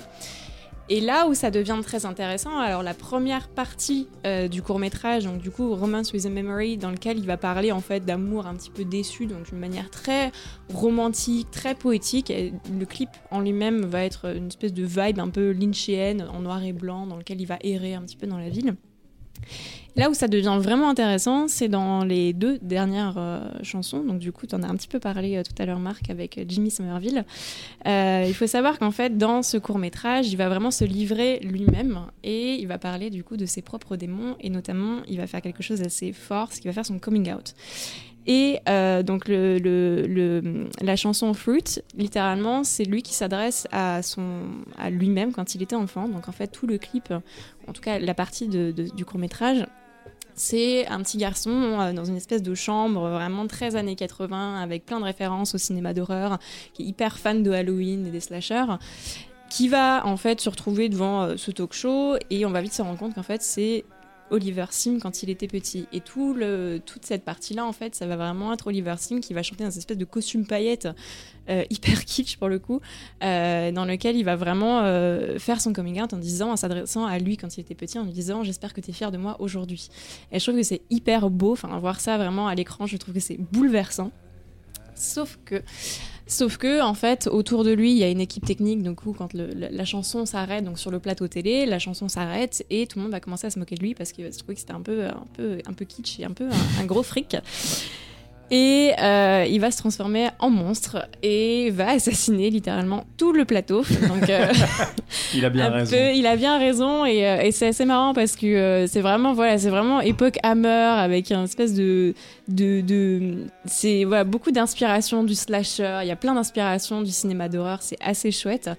Et 0.87 1.01
là 1.01 1.27
où 1.27 1.33
ça 1.33 1.49
devient 1.49 1.79
très 1.83 2.05
intéressant, 2.05 2.59
alors 2.59 2.83
la 2.83 2.93
première 2.93 3.47
partie 3.47 4.07
euh, 4.25 4.47
du 4.47 4.61
court 4.61 4.77
métrage, 4.77 5.23
donc 5.23 5.39
du 5.39 5.49
coup 5.49 5.73
Romance 5.73 6.13
with 6.13 6.27
a 6.27 6.29
Memory, 6.29 6.77
dans 6.77 6.91
lequel 6.91 7.17
il 7.17 7.25
va 7.25 7.37
parler 7.37 7.71
en 7.71 7.81
fait 7.81 8.05
d'amour 8.05 8.45
un 8.45 8.53
petit 8.53 8.69
peu 8.69 8.85
déçu, 8.85 9.25
donc 9.25 9.49
d'une 9.49 9.57
manière 9.57 9.89
très 9.89 10.31
romantique, 10.71 11.49
très 11.49 11.73
poétique. 11.73 12.29
Et 12.29 12.53
le 12.77 12.85
clip 12.85 13.09
en 13.31 13.39
lui-même 13.39 13.83
va 13.85 14.03
être 14.03 14.35
une 14.35 14.47
espèce 14.47 14.73
de 14.73 14.83
vibe 14.83 15.19
un 15.19 15.29
peu 15.29 15.51
lynchéenne, 15.51 16.27
en 16.31 16.41
noir 16.41 16.63
et 16.63 16.73
blanc, 16.73 17.07
dans 17.07 17.17
lequel 17.17 17.41
il 17.41 17.47
va 17.47 17.57
errer 17.61 17.95
un 17.95 18.03
petit 18.03 18.17
peu 18.17 18.27
dans 18.27 18.37
la 18.37 18.49
ville. 18.49 18.75
Là 19.97 20.09
où 20.09 20.13
ça 20.13 20.27
devient 20.27 20.57
vraiment 20.59 20.89
intéressant, 20.89 21.47
c'est 21.47 21.69
dans 21.69 22.03
les 22.03 22.33
deux 22.33 22.59
dernières 22.59 23.15
euh, 23.17 23.47
chansons. 23.63 24.03
Donc 24.03 24.19
du 24.19 24.33
coup, 24.33 24.45
tu 24.45 24.53
en 24.53 24.61
as 24.61 24.67
un 24.67 24.75
petit 24.75 24.89
peu 24.89 24.99
parlé 24.99 25.37
euh, 25.37 25.43
tout 25.43 25.53
à 25.57 25.65
l'heure, 25.65 25.79
Marc, 25.79 26.09
avec 26.09 26.37
euh, 26.37 26.43
Jimmy 26.45 26.69
Somerville. 26.69 27.23
il 27.85 28.33
faut 28.33 28.47
savoir 28.47 28.77
qu'en 28.77 28.91
fait, 28.91 29.17
dans 29.17 29.41
ce 29.41 29.55
court 29.57 29.79
métrage, 29.79 30.27
il 30.27 30.35
va 30.35 30.49
vraiment 30.49 30.71
se 30.71 30.83
livrer 30.83 31.39
lui-même 31.39 32.01
et 32.23 32.55
il 32.55 32.67
va 32.67 32.77
parler 32.77 33.09
du 33.09 33.23
coup 33.23 33.37
de 33.37 33.45
ses 33.45 33.61
propres 33.61 33.95
démons 33.95 34.35
et 34.41 34.49
notamment, 34.49 34.97
il 35.07 35.15
va 35.17 35.27
faire 35.27 35.41
quelque 35.41 35.63
chose 35.63 35.79
d'assez 35.79 36.11
fort, 36.11 36.51
ce 36.51 36.59
qui 36.59 36.67
va 36.67 36.73
faire 36.73 36.85
son 36.85 36.99
coming 36.99 37.31
out. 37.33 37.53
Et 38.27 38.59
donc 39.03 39.27
la 39.27 40.95
chanson 40.95 41.33
Fruit, 41.35 41.79
littéralement, 41.95 42.63
c'est 42.63 42.83
lui 42.83 43.03
qui 43.03 43.13
s'adresse 43.13 43.67
à, 43.71 44.01
lui-même 44.89 45.31
quand 45.31 45.53
il 45.53 45.61
était 45.61 45.75
enfant. 45.75 46.09
Donc 46.09 46.27
en 46.27 46.31
fait, 46.31 46.47
tout 46.47 46.65
le 46.65 46.79
clip, 46.79 47.13
en 47.67 47.73
tout 47.73 47.81
cas 47.81 47.99
la 47.99 48.15
partie 48.15 48.47
du 48.47 49.05
court 49.05 49.19
métrage, 49.19 49.63
c'est 50.35 50.85
un 50.87 51.01
petit 51.01 51.17
garçon 51.17 51.79
euh, 51.79 51.93
dans 51.93 52.05
une 52.05 52.17
espèce 52.17 52.43
de 52.43 52.53
chambre 52.53 53.09
vraiment 53.09 53.47
très 53.47 53.75
années 53.75 53.95
80 53.95 54.61
avec 54.61 54.85
plein 54.85 54.99
de 54.99 55.05
références 55.05 55.55
au 55.55 55.57
cinéma 55.57 55.93
d'horreur, 55.93 56.37
qui 56.73 56.83
est 56.83 56.85
hyper 56.85 57.17
fan 57.17 57.41
de 57.41 57.51
Halloween 57.51 58.05
et 58.07 58.11
des 58.11 58.19
slashers 58.19 58.77
qui 59.49 59.69
va 59.69 60.05
en 60.05 60.17
fait 60.17 60.41
se 60.41 60.49
retrouver 60.49 60.89
devant 60.89 61.23
euh, 61.23 61.37
ce 61.37 61.51
talk 61.51 61.73
show 61.73 62.15
et 62.29 62.45
on 62.45 62.51
va 62.51 62.61
vite 62.61 62.73
se 62.73 62.81
rendre 62.81 62.97
compte 62.97 63.15
qu'en 63.15 63.23
fait 63.23 63.41
c'est 63.41 63.85
Oliver 64.31 64.65
Sim 64.71 64.99
quand 65.01 65.23
il 65.23 65.29
était 65.29 65.47
petit. 65.47 65.87
Et 65.93 66.01
tout 66.01 66.33
le, 66.33 66.79
toute 66.83 67.05
cette 67.05 67.23
partie-là, 67.23 67.65
en 67.65 67.71
fait, 67.71 67.95
ça 67.95 68.07
va 68.07 68.15
vraiment 68.15 68.53
être 68.53 68.67
Oliver 68.67 68.95
Sim 68.97 69.19
qui 69.19 69.33
va 69.33 69.43
chanter 69.43 69.63
dans 69.63 69.71
une 69.71 69.77
espèce 69.77 69.97
de 69.97 70.05
costume 70.05 70.45
paillette 70.45 70.87
euh, 71.49 71.63
hyper 71.69 72.05
kitsch 72.05 72.37
pour 72.37 72.49
le 72.49 72.59
coup, 72.59 72.81
euh, 73.23 73.71
dans 73.71 73.85
lequel 73.85 74.15
il 74.15 74.23
va 74.23 74.35
vraiment 74.35 74.81
euh, 74.81 75.37
faire 75.37 75.61
son 75.61 75.73
coming 75.73 76.01
out 76.01 76.13
en 76.13 76.17
disant, 76.17 76.51
en 76.51 76.55
s'adressant 76.55 77.05
à 77.05 77.19
lui 77.19 77.37
quand 77.37 77.57
il 77.57 77.61
était 77.61 77.75
petit, 77.75 77.99
en 77.99 78.03
lui 78.03 78.13
disant 78.13 78.43
J'espère 78.43 78.73
que 78.73 78.81
tu 78.81 78.89
es 78.89 78.93
fier 78.93 79.11
de 79.11 79.17
moi 79.17 79.35
aujourd'hui. 79.39 79.89
Et 80.31 80.39
je 80.39 80.45
trouve 80.45 80.57
que 80.57 80.63
c'est 80.63 80.81
hyper 80.89 81.29
beau, 81.29 81.53
enfin, 81.53 81.77
voir 81.79 81.99
ça 81.99 82.17
vraiment 82.17 82.47
à 82.47 82.55
l'écran, 82.55 82.85
je 82.85 82.97
trouve 82.97 83.13
que 83.13 83.19
c'est 83.19 83.37
bouleversant. 83.37 84.11
Sauf 84.95 85.37
que 85.45 85.61
Sauf 86.27 86.57
que, 86.57 86.81
en 86.81 86.95
fait, 86.95 87.27
autour 87.27 87.63
de 87.63 87.71
lui, 87.71 87.91
il 87.91 87.97
y 87.97 88.03
a 88.03 88.09
une 88.09 88.19
équipe 88.19 88.45
technique. 88.45 88.81
Donc, 88.81 89.01
quand 89.17 89.33
la, 89.33 89.85
chanson 89.85 90.25
s'arrête, 90.25 90.63
donc 90.63 90.79
sur 90.79 90.89
le 90.89 90.99
plateau 90.99 91.27
télé, 91.27 91.65
la 91.65 91.77
chanson 91.77 92.09
s'arrête 92.09 92.65
et 92.71 92.87
tout 92.87 92.97
le 92.97 93.03
monde 93.03 93.11
va 93.11 93.19
commencer 93.19 93.45
à 93.45 93.51
se 93.51 93.59
moquer 93.59 93.75
de 93.75 93.81
lui 93.81 93.93
parce 93.93 94.11
qu'il 94.11 94.31
se 94.33 94.39
trouver 94.39 94.55
que 94.55 94.59
c'était 94.59 94.73
un 94.73 94.81
peu, 94.81 95.05
un 95.05 95.27
peu, 95.33 95.59
un 95.65 95.73
peu 95.73 95.85
kitsch 95.85 96.19
et 96.19 96.25
un 96.25 96.31
peu 96.31 96.49
un 96.79 96.85
gros 96.85 97.03
fric. 97.03 97.37
Et 98.51 98.91
euh, 99.01 99.45
il 99.49 99.59
va 99.59 99.71
se 99.71 99.79
transformer 99.79 100.29
en 100.37 100.51
monstre 100.51 101.07
et 101.23 101.71
va 101.71 101.89
assassiner 101.89 102.51
littéralement 102.51 103.05
tout 103.17 103.33
le 103.33 103.43
plateau. 103.43 103.83
Donc, 104.07 104.29
euh, 104.29 104.53
il 105.33 105.43
a 105.45 105.49
bien 105.49 105.69
raison. 105.69 105.97
il 106.13 106.27
a 106.27 106.35
bien 106.35 106.59
raison 106.59 107.05
et, 107.05 107.27
euh, 107.27 107.41
et 107.41 107.51
c'est 107.51 107.67
assez 107.67 107.85
marrant 107.85 108.13
parce 108.13 108.35
que 108.35 108.85
c'est 108.87 109.01
vraiment 109.01 109.33
voilà, 109.33 109.57
c'est 109.57 109.71
vraiment 109.71 109.99
époque 109.99 110.37
Hammer 110.43 110.69
avec 110.69 111.31
un 111.31 111.45
espèce 111.45 111.73
de 111.73 112.13
de, 112.47 112.81
de 112.81 113.45
c'est 113.65 114.03
voilà, 114.03 114.23
beaucoup 114.23 114.51
d'inspiration 114.51 115.23
du 115.23 115.33
slasher. 115.33 115.99
Il 116.03 116.07
y 116.07 116.11
a 116.11 116.15
plein 116.15 116.35
d'inspiration 116.35 117.01
du 117.01 117.11
cinéma 117.11 117.49
d'horreur. 117.49 117.81
C'est 117.81 117.97
assez 117.99 118.29
chouette. 118.29 118.69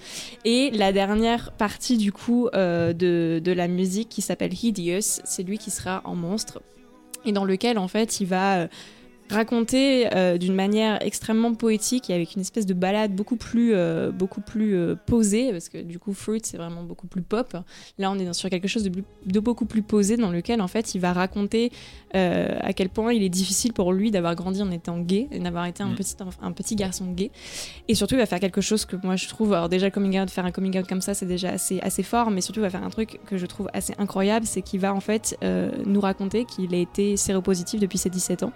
Et 0.45 0.71
la 0.71 0.93
dernière 0.93 1.51
partie 1.51 1.97
du 1.97 2.13
coup 2.13 2.49
de 2.53 3.41
de 3.43 3.53
la 3.53 3.67
musique 3.67 4.11
qui 4.11 4.23
s'appelle 4.23 4.53
Hideous, 4.53 5.21
c'est 5.25 5.43
lui 5.43 5.59
qui 5.59 5.73
sera 5.73 6.03
en 6.05 6.15
monstre 6.15 6.61
et 7.25 7.33
dans 7.33 7.45
lequel 7.45 7.77
en 7.77 7.89
fait 7.89 8.21
il 8.21 8.27
va 8.27 8.69
raconté 9.31 10.09
euh, 10.15 10.39
d'une 10.39 10.55
manière 10.55 10.99
extrêmement 11.03 11.55
poétique 11.55 12.11
et 12.11 12.15
avec 12.15 12.35
une 12.35 12.41
espèce 12.41 12.67
de 12.67 12.75
balade 12.75 13.15
beaucoup 13.15 13.37
plus, 13.37 13.73
euh, 13.75 14.11
beaucoup 14.11 14.41
plus 14.41 14.77
euh, 14.77 14.95
posée, 14.95 15.53
parce 15.53 15.69
que 15.69 15.79
du 15.79 15.99
coup 15.99 16.13
Fruit 16.13 16.41
c'est 16.45 16.57
vraiment 16.57 16.83
beaucoup 16.83 17.07
plus 17.07 17.23
pop. 17.23 17.57
Là 17.99 18.11
on 18.11 18.19
est 18.19 18.33
sur 18.33 18.51
quelque 18.51 18.69
chose 18.69 18.85
de, 18.85 19.03
de, 19.27 19.41
beaucoup 19.41 19.67
plus 19.67 19.83
posé 19.83 20.17
dans 20.17 20.31
lequel 20.31 20.61
en 20.61 20.69
fait 20.69 20.95
il 20.95 21.01
va 21.01 21.13
raconter 21.13 21.71
à 22.15 22.73
quel 22.73 22.89
point 22.89 23.13
il 23.13 23.23
est 23.23 23.29
difficile 23.29 23.75
pour 23.75 23.93
lui 23.93 24.11
d'avoir 24.11 24.35
grandi 24.35 24.63
en 24.63 24.71
étant 24.71 24.99
gay 24.99 25.29
d'avoir 25.39 25.67
été 25.67 25.83
un, 25.83 25.91
mm. 25.91 25.97
petit, 25.97 26.17
un 26.41 26.53
petit 26.53 26.75
garçon 26.75 27.13
gay. 27.13 27.31
Et 27.89 27.95
surtout 27.95 28.15
il 28.15 28.19
va 28.19 28.25
faire 28.25 28.41
quelque 28.41 28.63
chose 28.63 28.87
que 28.87 28.97
moi 29.03 29.17
je 29.17 29.29
trouve, 29.29 29.53
alors 29.53 29.69
déjà 29.69 29.91
coming 29.91 30.19
out, 30.19 30.31
faire 30.31 30.47
un 30.47 30.51
coming 30.51 30.79
out 30.79 30.87
comme 30.87 31.03
ça 31.03 31.13
c'est 31.13 31.27
déjà 31.27 31.51
assez, 31.51 31.79
assez 31.81 32.03
fort, 32.03 32.31
mais 32.31 32.41
surtout 32.41 32.61
il 32.61 32.63
va 32.63 32.71
faire 32.71 32.85
un 32.85 32.89
truc 32.89 33.21
que 33.27 33.37
je 33.37 33.45
trouve 33.45 33.69
assez 33.75 33.93
incroyable, 33.99 34.47
c'est 34.47 34.63
qu'il 34.63 34.81
va 34.81 34.95
en 34.95 35.01
fait 35.01 35.39
nous 35.85 36.01
raconter 36.01 36.47
qu'il 36.47 36.75
a 36.75 36.79
été 36.79 37.19
séropositif 37.19 37.81
depuis 37.81 37.99
ses 37.99 38.09
17 38.09 38.45
ans. 38.45 38.53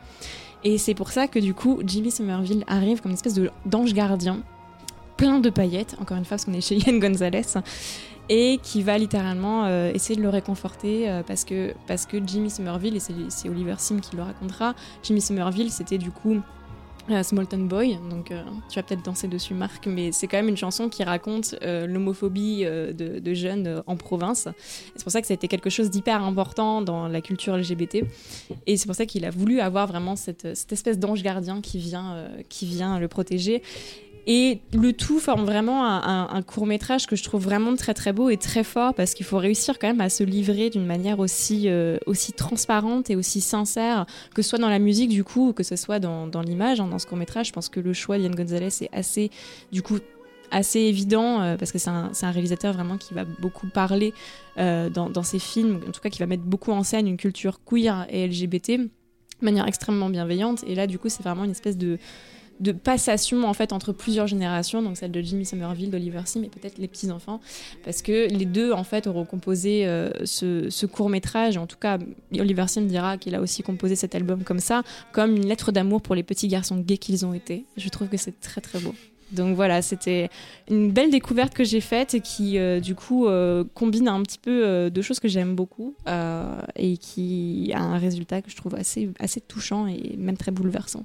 Et 0.64 0.78
c'est 0.78 0.94
pour 0.94 1.10
ça 1.10 1.26
que 1.26 1.38
du 1.38 1.54
coup, 1.54 1.80
Jimmy 1.84 2.10
Somerville 2.10 2.64
arrive 2.66 3.00
comme 3.00 3.12
une 3.12 3.16
espèce 3.16 3.40
d'ange 3.64 3.94
gardien, 3.94 4.40
plein 5.16 5.38
de 5.38 5.50
paillettes, 5.50 5.96
encore 6.00 6.16
une 6.16 6.24
fois, 6.24 6.36
parce 6.36 6.44
qu'on 6.44 6.52
est 6.52 6.60
chez 6.60 6.76
Ian 6.76 6.98
Gonzalez, 6.98 7.42
et 8.28 8.58
qui 8.62 8.82
va 8.82 8.96
littéralement 8.98 9.64
euh, 9.64 9.90
essayer 9.92 10.16
de 10.16 10.22
le 10.22 10.28
réconforter 10.28 11.10
euh, 11.10 11.22
parce, 11.26 11.44
que, 11.44 11.74
parce 11.86 12.06
que 12.06 12.18
Jimmy 12.24 12.50
Somerville, 12.50 12.96
et 12.96 13.00
c'est 13.00 13.48
Oliver 13.48 13.74
Sim 13.78 14.00
qui 14.00 14.16
le 14.16 14.22
racontera, 14.22 14.74
Jimmy 15.02 15.20
Somerville, 15.20 15.70
c'était 15.70 15.98
du 15.98 16.10
coup 16.10 16.40
Smolton 17.22 17.66
Boy, 17.66 17.98
donc 18.08 18.30
euh, 18.30 18.42
tu 18.68 18.76
vas 18.76 18.82
peut-être 18.82 19.04
danser 19.04 19.28
dessus 19.28 19.54
Marc, 19.54 19.86
mais 19.86 20.12
c'est 20.12 20.26
quand 20.26 20.36
même 20.36 20.48
une 20.48 20.56
chanson 20.56 20.88
qui 20.88 21.02
raconte 21.02 21.56
euh, 21.62 21.86
l'homophobie 21.86 22.62
euh, 22.64 22.92
de, 22.92 23.34
jeunes 23.34 23.82
en 23.86 23.96
province. 23.96 24.48
C'est 24.94 25.02
pour 25.02 25.12
ça 25.12 25.20
que 25.20 25.26
ça 25.26 25.32
a 25.32 25.36
été 25.36 25.48
quelque 25.48 25.70
chose 25.70 25.90
d'hyper 25.90 26.22
important 26.22 26.82
dans 26.82 27.08
la 27.08 27.20
culture 27.20 27.56
LGBT, 27.56 28.04
et 28.66 28.76
c'est 28.76 28.86
pour 28.86 28.94
ça 28.94 29.06
qu'il 29.06 29.24
a 29.24 29.30
voulu 29.30 29.60
avoir 29.60 29.86
vraiment 29.86 30.16
cette, 30.16 30.56
cette 30.56 30.72
espèce 30.72 30.98
d'ange 30.98 31.22
gardien 31.22 31.60
qui 31.60 31.78
vient, 31.78 32.28
qui 32.48 32.66
vient 32.66 32.98
le 32.98 33.08
protéger. 33.08 33.62
Et 34.26 34.60
le 34.72 34.92
tout 34.92 35.18
forme 35.18 35.44
vraiment 35.44 35.86
un, 35.86 36.42
court 36.42 36.66
métrage 36.66 37.06
que 37.06 37.16
je 37.16 37.22
trouve 37.22 37.42
vraiment 37.42 37.74
très 37.76 37.94
très 37.94 38.12
beau 38.12 38.30
et 38.30 38.36
très 38.36 38.64
fort 38.64 38.94
parce 38.94 39.14
qu'il 39.14 39.26
faut 39.26 39.38
réussir 39.38 39.78
quand 39.78 39.88
même 39.88 40.00
à 40.00 40.08
se 40.08 40.24
livrer 40.24 40.70
d'une 40.70 40.86
manière 40.86 41.18
aussi, 41.18 41.68
euh, 41.68 41.98
aussi 42.06 42.32
transparente 42.32 43.10
et 43.10 43.16
aussi 43.16 43.40
sincère, 43.40 44.06
que 44.34 44.42
ce 44.42 44.50
soit 44.50 44.58
dans 44.58 44.68
la 44.68 44.78
musique 44.78 45.10
du 45.10 45.24
coup 45.24 45.48
ou 45.48 45.52
que 45.52 45.62
ce 45.62 45.76
soit 45.76 45.98
dans, 45.98 46.28
l'image. 46.42 46.80
Hein, 46.80 46.88
dans 46.88 46.98
ce 46.98 47.06
court 47.06 47.18
métrage, 47.18 47.48
je 47.48 47.52
pense 47.52 47.68
que 47.68 47.80
le 47.80 47.92
choix 47.92 48.18
d'Ian 48.18 48.30
Gonzalez 48.30 48.82
est 48.82 48.90
assez 48.92 49.30
du 49.72 49.82
coup 49.82 49.98
assez 50.50 50.80
évident 50.80 51.40
euh, 51.40 51.56
parce 51.56 51.70
que 51.72 51.78
c'est 51.78 51.90
un, 51.90 52.10
un, 52.20 52.30
réalisateur 52.30 52.72
vraiment 52.72 52.98
qui 52.98 53.14
va 53.14 53.24
beaucoup 53.24 53.68
parler 53.68 54.12
euh, 54.58 54.90
dans, 54.90 55.08
dans 55.08 55.22
ses 55.22 55.38
films, 55.38 55.80
en 55.88 55.92
tout 55.92 56.00
cas 56.00 56.10
qui 56.10 56.18
va 56.18 56.26
mettre 56.26 56.42
beaucoup 56.42 56.72
en 56.72 56.82
scène 56.82 57.06
une 57.06 57.16
culture 57.16 57.60
queer 57.64 58.06
et 58.10 58.26
LGBT 58.26 58.80
de 59.40 59.44
manière 59.44 59.66
extrêmement 59.66 60.10
bienveillante. 60.10 60.64
Et 60.66 60.74
là, 60.74 60.86
du 60.86 60.98
coup, 60.98 61.08
c'est 61.08 61.22
vraiment 61.22 61.44
une 61.44 61.50
espèce 61.50 61.76
de, 61.76 61.98
de 62.60 62.72
passation 62.72 63.44
en 63.44 63.54
fait 63.54 63.72
entre 63.72 63.92
plusieurs 63.92 64.26
générations, 64.26 64.82
donc 64.82 64.96
celle 64.96 65.10
de 65.10 65.20
Jimmy 65.20 65.44
Somerville, 65.44 65.90
d'Oliver 65.90 66.20
Sim 66.26 66.42
et 66.42 66.48
peut-être 66.48 66.78
les 66.78 66.88
petits 66.88 67.10
enfants, 67.10 67.40
parce 67.84 68.02
que 68.02 68.28
les 68.28 68.44
deux 68.44 68.72
en 68.72 68.84
fait 68.84 69.06
auront 69.06 69.24
composé 69.24 69.86
euh, 69.86 70.10
ce, 70.24 70.86
court 70.86 71.08
métrage. 71.08 71.56
En 71.56 71.66
tout 71.66 71.78
cas, 71.78 71.98
Oliver 72.38 72.66
Sim 72.68 72.82
dira 72.82 73.16
qu'il 73.16 73.34
a 73.34 73.40
aussi 73.40 73.62
composé 73.62 73.96
cet 73.96 74.14
album 74.14 74.44
comme 74.44 74.60
ça, 74.60 74.82
comme 75.12 75.36
une 75.36 75.46
lettre 75.46 75.72
d'amour 75.72 76.02
pour 76.02 76.14
les 76.14 76.22
petits 76.22 76.48
garçons 76.48 76.76
gays 76.76 76.98
qu'ils 76.98 77.24
ont 77.24 77.32
été. 77.32 77.64
Je 77.76 77.88
trouve 77.88 78.08
que 78.08 78.16
c'est 78.16 78.38
très 78.40 78.60
très 78.60 78.78
beau. 78.78 78.94
Donc 79.32 79.54
voilà, 79.54 79.80
c'était 79.80 80.28
une 80.68 80.90
belle 80.90 81.10
découverte 81.10 81.54
que 81.54 81.62
j'ai 81.62 81.80
faite 81.80 82.14
et 82.14 82.20
qui, 82.20 82.58
euh, 82.58 82.80
du 82.80 82.96
coup, 82.96 83.28
euh, 83.28 83.62
combine 83.74 84.08
un 84.08 84.20
petit 84.22 84.40
peu 84.40 84.90
de 84.90 85.02
choses 85.02 85.20
que 85.20 85.28
j'aime 85.28 85.54
beaucoup 85.54 85.94
et 86.76 86.96
qui 86.98 87.70
a 87.72 87.80
un 87.80 87.96
résultat 87.96 88.42
que 88.42 88.50
je 88.50 88.56
trouve 88.56 88.74
assez, 88.74 89.08
assez 89.18 89.40
touchant 89.40 89.86
et 89.86 90.16
même 90.18 90.36
très 90.36 90.50
bouleversant. 90.50 91.04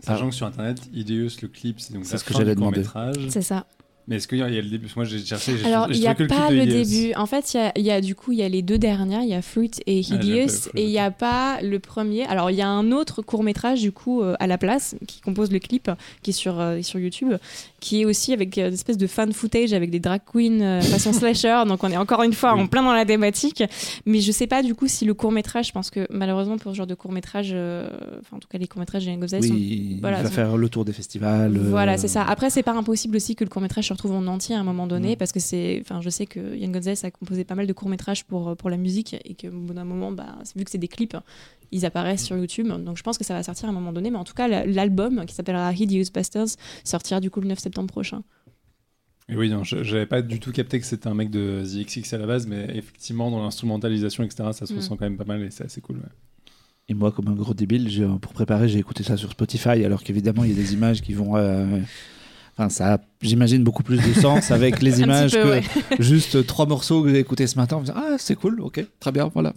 Sachant 0.00 0.28
que 0.28 0.34
sur 0.34 0.46
internet, 0.46 0.80
Ideus, 0.92 1.40
le 1.42 1.48
clip, 1.48 1.80
c'est 1.80 1.92
donc 1.92 2.04
c'est 2.04 2.18
ce 2.18 2.24
que 2.24 2.34
j'allais 2.34 2.54
demander. 2.54 2.84
C'est 3.28 3.42
ça. 3.42 3.66
Mais 4.10 4.16
est-ce 4.16 4.26
qu'il 4.26 4.38
y, 4.38 4.42
a 4.42 4.48
le 4.48 4.62
début? 4.62 4.88
Moi, 4.96 5.04
j'ai 5.04 5.24
cherché. 5.24 5.54
Alors, 5.64 5.86
il 5.88 6.00
n'y 6.00 6.08
a 6.08 6.16
pas 6.16 6.50
le, 6.50 6.66
début. 6.66 7.14
En 7.14 7.26
fait, 7.26 7.56
il 7.76 7.82
y 7.82 7.92
a, 7.92 8.00
du 8.00 8.16
coup, 8.16 8.32
il 8.32 8.38
y 8.38 8.42
a 8.42 8.48
les 8.48 8.60
deux 8.60 8.76
dernières. 8.76 9.22
Il 9.22 9.28
y 9.28 9.34
a 9.34 9.40
Fruit 9.40 9.70
et 9.86 10.02
ah, 10.10 10.14
Hideous. 10.14 10.68
et 10.74 10.82
il 10.82 10.88
n'y 10.88 10.98
a 10.98 11.12
pas 11.12 11.62
le 11.62 11.78
premier. 11.78 12.24
Alors, 12.24 12.50
il 12.50 12.56
y 12.56 12.60
a 12.60 12.68
un 12.68 12.90
autre 12.90 13.22
court 13.22 13.44
métrage, 13.44 13.80
du 13.80 13.92
coup, 13.92 14.20
euh, 14.22 14.34
à 14.40 14.48
la 14.48 14.58
place, 14.58 14.96
qui 15.06 15.20
compose 15.20 15.52
le 15.52 15.60
clip, 15.60 15.92
qui 16.22 16.30
est 16.30 16.32
sur, 16.32 16.58
euh, 16.58 16.82
sur 16.82 16.98
YouTube, 16.98 17.34
qui 17.78 18.00
est 18.00 18.04
aussi 18.04 18.32
avec 18.32 18.58
euh, 18.58 18.66
une 18.66 18.74
espèce 18.74 18.98
de 18.98 19.06
fan 19.06 19.32
footage 19.32 19.72
avec 19.72 19.90
des 19.90 20.00
drag 20.00 20.22
queens 20.26 20.82
façon 20.82 21.12
slasher. 21.12 21.62
Donc, 21.68 21.84
on 21.84 21.90
est 21.92 21.96
encore 21.96 22.24
une 22.24 22.32
fois 22.32 22.54
en 22.54 22.66
plein 22.66 22.82
dans 22.82 22.92
la 22.92 23.04
thématique. 23.04 23.62
Mais 24.06 24.20
je 24.20 24.32
sais 24.32 24.48
pas, 24.48 24.64
du 24.64 24.74
coup, 24.74 24.88
si 24.88 25.04
le 25.04 25.14
court 25.14 25.30
métrage, 25.30 25.68
je 25.68 25.72
pense 25.72 25.88
que 25.88 26.08
malheureusement, 26.10 26.58
pour 26.58 26.72
ce 26.72 26.76
genre 26.76 26.88
de 26.88 26.96
court 26.96 27.12
métrage, 27.12 27.50
enfin, 27.52 28.38
en 28.38 28.40
tout 28.40 28.48
cas, 28.48 28.58
les 28.58 28.66
courts 28.66 28.80
métrages 28.80 29.04
de 29.04 29.10
Yann 29.10 29.20
oui, 29.40 29.92
il 29.92 30.00
va 30.00 30.24
faire 30.24 30.56
le 30.56 30.68
tour 30.68 30.84
des 30.84 30.92
festivals. 30.92 31.56
Voilà, 31.56 31.96
c'est 31.96 32.08
ça. 32.08 32.24
Après, 32.24 32.50
c'est 32.50 32.64
pas 32.64 32.74
impossible 32.74 33.14
aussi 33.14 33.36
que 33.36 33.44
le 33.44 33.50
court 33.50 33.62
métrage 34.00 34.08
trouve 34.08 34.12
en 34.12 34.26
entier 34.26 34.54
à 34.54 34.60
un 34.60 34.64
moment 34.64 34.86
donné, 34.86 35.14
mm. 35.14 35.16
parce 35.16 35.32
que 35.32 35.40
c'est, 35.40 35.78
enfin, 35.82 36.00
je 36.00 36.10
sais 36.10 36.26
que 36.26 36.56
Yann 36.56 36.72
Gonzalez 36.72 37.04
a 37.04 37.10
composé 37.10 37.44
pas 37.44 37.54
mal 37.54 37.66
de 37.66 37.72
courts 37.72 37.88
métrages 37.88 38.24
pour 38.24 38.56
pour 38.56 38.70
la 38.70 38.76
musique 38.76 39.16
et 39.24 39.34
que 39.34 39.48
bout 39.48 39.74
d'un 39.74 39.84
moment, 39.84 40.12
bah, 40.12 40.38
vu 40.56 40.64
que 40.64 40.70
c'est 40.70 40.78
des 40.78 40.88
clips, 40.88 41.16
ils 41.70 41.84
apparaissent 41.84 42.24
sur 42.24 42.36
YouTube. 42.36 42.68
Donc 42.68 42.96
je 42.96 43.02
pense 43.02 43.18
que 43.18 43.24
ça 43.24 43.34
va 43.34 43.42
sortir 43.42 43.66
à 43.66 43.70
un 43.70 43.74
moment 43.74 43.92
donné, 43.92 44.10
mais 44.10 44.18
en 44.18 44.24
tout 44.24 44.34
cas, 44.34 44.48
l'album 44.48 45.24
qui 45.26 45.34
s'appellera 45.34 45.72
Hideous 45.72 46.10
Bastards 46.12 46.56
sortira 46.84 47.20
du 47.20 47.30
coup 47.30 47.40
le 47.40 47.48
9 47.48 47.58
septembre 47.58 47.88
prochain. 47.88 48.22
Et 49.28 49.36
oui, 49.36 49.48
non, 49.48 49.62
j'avais 49.62 50.06
pas 50.06 50.22
du 50.22 50.40
tout 50.40 50.50
capté 50.50 50.80
que 50.80 50.86
c'était 50.86 51.06
un 51.06 51.14
mec 51.14 51.30
de 51.30 51.62
The 51.62 51.86
XX 51.86 52.14
à 52.14 52.18
la 52.18 52.26
base, 52.26 52.48
mais 52.48 52.66
effectivement, 52.74 53.30
dans 53.30 53.40
l'instrumentalisation, 53.40 54.24
etc., 54.24 54.48
ça 54.52 54.66
se 54.66 54.72
mm. 54.72 54.76
ressent 54.76 54.96
quand 54.96 55.04
même 55.04 55.16
pas 55.16 55.24
mal 55.24 55.40
et 55.42 55.50
c'est 55.50 55.64
assez 55.64 55.80
cool. 55.80 56.00
Et 56.88 56.94
moi, 56.94 57.12
comme 57.12 57.28
un 57.28 57.34
gros 57.34 57.54
débile, 57.54 57.88
pour 58.20 58.32
préparer, 58.32 58.68
j'ai 58.68 58.80
écouté 58.80 59.04
ça 59.04 59.16
sur 59.16 59.30
Spotify, 59.30 59.84
alors 59.84 60.02
qu'évidemment, 60.02 60.42
il 60.42 60.50
y 60.50 60.52
a 60.52 60.56
des 60.56 60.74
images 60.74 61.00
qui 61.00 61.12
vont. 61.12 61.36
Euh, 61.36 61.78
enfin, 62.60 62.68
ça 62.68 62.94
a, 62.94 62.98
j'imagine, 63.22 63.64
beaucoup 63.64 63.82
plus 63.82 63.98
de 63.98 64.12
sens 64.20 64.50
avec 64.50 64.82
les 64.82 65.00
images 65.00 65.32
que 65.32 65.60
juste 65.98 66.46
trois 66.46 66.66
morceaux 66.66 67.02
que 67.02 67.10
j'ai 67.10 67.18
écoutés 67.18 67.46
ce 67.46 67.56
matin. 67.56 67.82
ah, 67.94 68.16
c'est 68.18 68.36
cool, 68.36 68.60
ok, 68.60 68.84
très 68.98 69.12
bien, 69.12 69.30
voilà. 69.32 69.52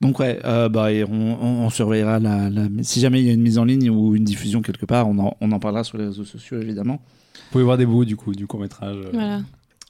Donc, 0.00 0.18
ouais, 0.18 0.38
euh, 0.44 0.68
bah, 0.68 0.88
on, 1.08 1.70
surveillera 1.70 2.18
la, 2.18 2.50
si 2.82 3.00
jamais 3.00 3.20
il 3.20 3.26
y 3.26 3.30
a 3.30 3.32
une 3.32 3.40
mise 3.40 3.58
en 3.58 3.64
ligne 3.64 3.88
ou 3.88 4.14
une 4.14 4.24
diffusion 4.24 4.60
quelque 4.60 4.84
part, 4.84 5.08
on 5.08 5.18
en, 5.18 5.36
on 5.40 5.52
en 5.52 5.58
parlera 5.58 5.84
sur 5.84 5.96
les 5.96 6.04
réseaux 6.04 6.24
sociaux, 6.24 6.60
évidemment. 6.60 7.00
Vous 7.34 7.52
pouvez 7.52 7.64
voir 7.64 7.78
des 7.78 7.86
bouts 7.86 8.04
du 8.04 8.16
coup 8.16 8.34
du 8.34 8.46
court 8.46 8.60
métrage. 8.60 8.96
Voilà. 9.12 9.40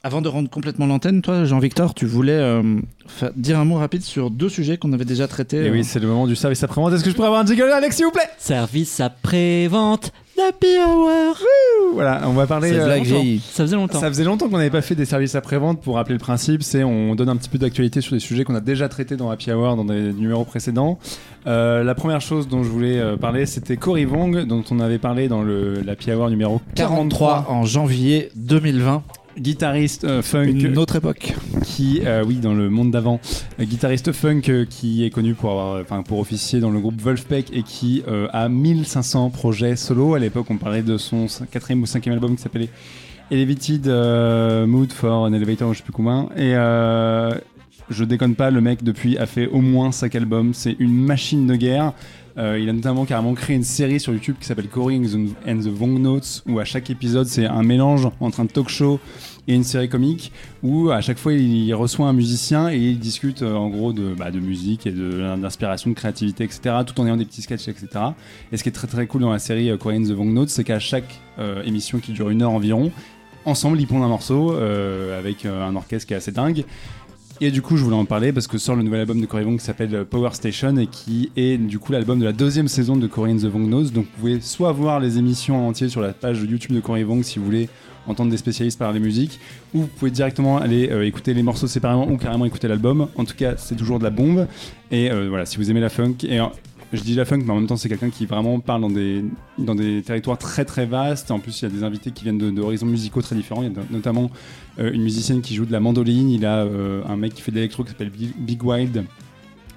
Avant 0.02 0.22
de 0.22 0.28
rendre 0.28 0.48
complètement 0.48 0.86
l'antenne, 0.86 1.20
toi, 1.20 1.44
Jean-Victor, 1.44 1.92
tu 1.92 2.06
voulais 2.06 2.30
euh, 2.30 2.62
dire 3.34 3.58
un 3.58 3.64
mot 3.64 3.74
rapide 3.74 4.02
sur 4.02 4.30
deux 4.30 4.48
sujets 4.48 4.76
qu'on 4.76 4.92
avait 4.92 5.04
déjà 5.04 5.26
traités. 5.26 5.64
Et 5.64 5.70
oui, 5.70 5.80
euh. 5.80 5.84
c'est 5.84 5.98
le 5.98 6.06
moment 6.06 6.28
du 6.28 6.36
service 6.36 6.62
après-vente. 6.62 6.92
Est-ce 6.92 7.02
que 7.02 7.10
je 7.10 7.16
pourrais 7.16 7.26
avoir 7.26 7.42
un 7.42 7.46
jingle, 7.46 7.72
Alex, 7.72 7.96
s'il 7.96 8.04
vous 8.04 8.12
plaît? 8.12 8.28
Service 8.38 9.00
après-vente 9.00 10.12
d'Happy 10.36 10.66
Hour. 10.78 11.36
voilà, 11.94 12.22
on 12.26 12.32
va 12.32 12.46
parler. 12.46 12.72
Euh, 12.72 13.02
ça 13.40 13.64
faisait 13.64 13.76
longtemps. 13.76 14.00
Ça 14.00 14.08
faisait 14.08 14.24
longtemps 14.24 14.48
qu'on 14.48 14.58
n'avait 14.58 14.70
pas 14.70 14.82
fait 14.82 14.94
des 14.94 15.04
services 15.04 15.34
après-vente. 15.34 15.80
Pour 15.80 15.96
rappeler 15.96 16.14
le 16.14 16.20
principe, 16.20 16.62
c'est 16.62 16.84
on 16.84 17.14
donne 17.14 17.28
un 17.28 17.36
petit 17.36 17.48
peu 17.48 17.58
d'actualité 17.58 18.00
sur 18.00 18.14
des 18.14 18.20
sujets 18.20 18.44
qu'on 18.44 18.54
a 18.54 18.60
déjà 18.60 18.88
traités 18.88 19.16
dans 19.16 19.30
Happy 19.30 19.52
Hour 19.52 19.76
dans 19.76 19.84
des 19.84 20.12
numéros 20.12 20.44
précédents. 20.44 20.98
la 21.44 21.94
première 21.94 22.20
chose 22.20 22.48
dont 22.48 22.62
je 22.62 22.68
voulais 22.68 23.16
parler, 23.16 23.46
c'était 23.46 23.76
Cory 23.76 24.04
Vong, 24.04 24.46
dont 24.46 24.64
on 24.70 24.80
avait 24.80 24.98
parlé 24.98 25.28
dans 25.28 25.42
le 25.42 25.80
l'Happy 25.80 26.12
Hour 26.12 26.30
numéro 26.30 26.60
43 26.74 27.46
en 27.48 27.64
janvier 27.64 28.30
2020 28.36 29.02
guitariste 29.38 30.04
euh, 30.04 30.22
funk. 30.22 30.44
Une 30.46 30.78
autre 30.78 30.96
époque. 30.96 31.34
Qui, 31.64 32.00
euh, 32.04 32.24
oui, 32.26 32.36
dans 32.36 32.54
le 32.54 32.70
monde 32.70 32.90
d'avant, 32.90 33.20
euh, 33.60 33.64
guitariste 33.64 34.12
funk 34.12 34.66
qui 34.68 35.04
est 35.04 35.10
connu 35.10 35.34
pour 35.34 35.50
avoir, 35.50 35.80
enfin, 35.80 36.02
pour 36.02 36.18
officier 36.18 36.60
dans 36.60 36.70
le 36.70 36.80
groupe 36.80 37.00
Wolfpack 37.00 37.52
et 37.52 37.62
qui 37.62 38.02
a 38.32 38.48
1500 38.48 39.30
projets 39.30 39.76
solo. 39.76 40.14
À 40.14 40.18
l'époque, 40.18 40.46
on 40.50 40.56
parlait 40.56 40.82
de 40.82 40.96
son 40.96 41.26
quatrième 41.50 41.82
ou 41.82 41.86
cinquième 41.86 42.14
album 42.14 42.36
qui 42.36 42.42
s'appelait 42.42 42.68
Elevated 43.30 43.86
Mood 44.66 44.92
for 44.92 45.22
an 45.22 45.32
Elevator, 45.32 45.72
je 45.72 45.78
sais 45.78 45.84
plus 45.84 45.92
combien. 45.92 46.28
Et 46.36 46.54
je 47.90 48.04
déconne 48.04 48.34
pas, 48.34 48.50
le 48.50 48.60
mec 48.60 48.82
depuis 48.82 49.18
a 49.18 49.26
fait 49.26 49.46
au 49.46 49.60
moins 49.60 49.92
5 49.92 50.14
albums. 50.14 50.54
C'est 50.54 50.76
une 50.78 50.94
machine 50.94 51.46
de 51.46 51.56
guerre. 51.56 51.92
il 52.36 52.68
a 52.68 52.72
notamment 52.72 53.04
carrément 53.04 53.34
créé 53.34 53.56
une 53.56 53.64
série 53.64 54.00
sur 54.00 54.12
YouTube 54.12 54.36
qui 54.40 54.46
s'appelle 54.46 54.68
Coring 54.68 55.32
and 55.46 55.58
the 55.58 55.68
Vong 55.68 55.98
Notes, 55.98 56.42
où 56.46 56.58
à 56.58 56.64
chaque 56.64 56.90
épisode 56.90 57.26
c'est 57.26 57.46
un 57.46 57.62
mélange 57.62 58.08
entre 58.20 58.40
un 58.40 58.47
talk 58.47 58.68
show 58.68 59.00
et 59.48 59.55
une 59.55 59.65
série 59.65 59.89
comique 59.89 60.32
où 60.62 60.90
à 60.90 61.00
chaque 61.00 61.18
fois 61.18 61.32
il 61.32 61.73
reçoit 61.74 62.06
un 62.06 62.12
musicien 62.12 62.70
et 62.70 62.76
il 62.76 62.98
discute 62.98 63.42
euh, 63.42 63.55
en 63.55 63.68
gros 63.68 63.92
de, 63.92 64.15
bah, 64.15 64.31
de 64.31 64.40
musique 64.40 64.86
et 64.86 64.92
d'inspiration, 64.92 65.90
de, 65.90 65.94
créativité, 65.94 66.44
etc. 66.44 66.76
tout 66.86 67.00
en 67.00 67.06
ayant 67.06 67.16
des 67.16 67.24
petits 67.24 67.42
sketchs, 67.42 67.68
etc. 67.68 67.89
Et 68.52 68.56
ce 68.56 68.62
qui 68.62 68.68
est 68.68 68.73
très 68.73 68.89
très 68.89 69.06
cool 69.06 69.23
dans 69.23 69.32
la 69.32 69.39
série 69.39 69.70
euh, 69.70 69.76
Korean 69.76 70.02
The 70.02 70.10
Vong 70.10 70.32
Notes, 70.32 70.48
c'est 70.48 70.65
qu'à 70.65 70.78
chaque 70.78 71.20
euh, 71.39 71.62
émission 71.65 71.98
qui 71.98 72.12
dure 72.12 72.31
une 72.31 72.42
heure 72.42 72.50
environ, 72.50 72.90
ensemble 73.44 73.81
ils 73.81 73.86
pondent 73.86 74.02
un 74.02 74.08
morceau 74.08 74.56
avec 74.56 75.47
un 75.47 75.76
orchestre 75.76 76.08
qui 76.08 76.15
est 76.15 76.16
assez 76.16 76.32
dingue. 76.32 76.65
Et 77.40 77.50
du 77.50 77.60
coup, 77.60 77.76
je 77.76 77.84
voulais 77.84 77.97
en 77.97 78.06
parler 78.06 78.32
parce 78.32 78.47
que 78.47 78.56
sort 78.56 78.76
le 78.76 78.82
nouvel 78.82 79.00
album 79.00 79.20
de 79.20 79.26
Cory 79.26 79.44
Vong 79.44 79.58
qui 79.58 79.65
s'appelle 79.65 80.06
Power 80.06 80.31
Station 80.32 80.76
et 80.78 80.86
qui 80.86 81.31
est 81.36 81.58
du 81.58 81.78
coup 81.78 81.92
l'album 81.92 82.18
de 82.18 82.24
la 82.24 82.32
deuxième 82.32 82.66
saison 82.66 82.97
de 82.97 83.06
Korean 83.06 83.36
The 83.36 83.44
Vong 83.44 83.68
Notes. 83.68 83.92
Donc, 83.92 84.06
vous 84.06 84.20
pouvez 84.20 84.40
soit 84.40 84.73
voir 84.73 85.00
les 85.00 85.18
émissions 85.18 85.66
en 85.66 85.68
entier 85.68 85.90
sur 85.90 86.00
la 86.00 86.15
page 86.15 86.40
YouTube 86.40 86.73
de 86.73 86.81
Cory 86.81 87.02
Vong 87.02 87.23
si 87.23 87.39
vous 87.39 87.44
voulez 87.44 87.68
entendre 88.06 88.31
des 88.31 88.36
spécialistes 88.36 88.78
parler 88.78 89.00
musique, 89.00 89.40
ou 89.74 89.81
vous 89.81 89.86
pouvez 89.86 90.10
directement 90.10 90.58
aller 90.58 90.89
euh, 90.90 91.05
écouter 91.05 91.34
les 91.34 91.42
morceaux 91.42 91.66
séparément 91.66 92.08
ou 92.08 92.16
carrément 92.16 92.44
écouter 92.44 92.68
l'album. 92.68 93.08
En 93.16 93.24
tout 93.24 93.34
cas, 93.34 93.55
c'est 93.56 93.74
toujours 93.74 93.98
de 93.98 94.05
la 94.05 94.10
bombe. 94.10 94.47
Et 94.90 95.10
euh, 95.10 95.28
voilà, 95.28 95.47
si 95.47 95.56
vous 95.56 95.70
aimez 95.70 95.81
la 95.81 95.89
funk, 95.89 96.15
euh, 96.24 96.47
je 96.92 97.02
dis 97.02 97.15
la 97.15 97.24
funk, 97.24 97.42
mais 97.44 97.50
en 97.50 97.56
même 97.56 97.66
temps, 97.66 97.76
c'est 97.76 97.89
quelqu'un 97.89 98.10
qui 98.10 98.26
vraiment 98.26 98.60
parle 98.60 98.81
dans 98.82 98.90
des, 98.90 99.24
dans 99.58 99.74
des 99.74 100.02
territoires 100.02 100.39
très 100.39 100.65
très 100.65 100.86
vastes. 100.86 101.31
En 101.31 101.39
plus, 101.39 101.60
il 101.60 101.65
y 101.65 101.68
a 101.68 101.70
des 101.70 101.82
invités 101.82 102.10
qui 102.10 102.24
viennent 102.24 102.39
d'horizons 102.39 102.86
musicaux 102.86 103.23
très 103.23 103.36
différents. 103.36 103.62
Il 103.62 103.73
y 103.73 103.76
a 103.76 103.82
notamment 103.90 104.31
une 104.78 105.02
musicienne 105.02 105.40
qui 105.40 105.55
joue 105.55 105.66
de 105.66 105.73
la 105.73 105.81
mandoline. 105.81 106.31
Il 106.31 106.47
a 106.47 106.62
un 106.62 107.16
mec 107.16 107.34
qui 107.34 107.42
fait 107.42 107.50
de 107.50 107.56
l'électro 107.56 107.82
qui 107.82 107.90
s'appelle 107.90 108.10
Big 108.10 108.62
Wild 108.62 109.05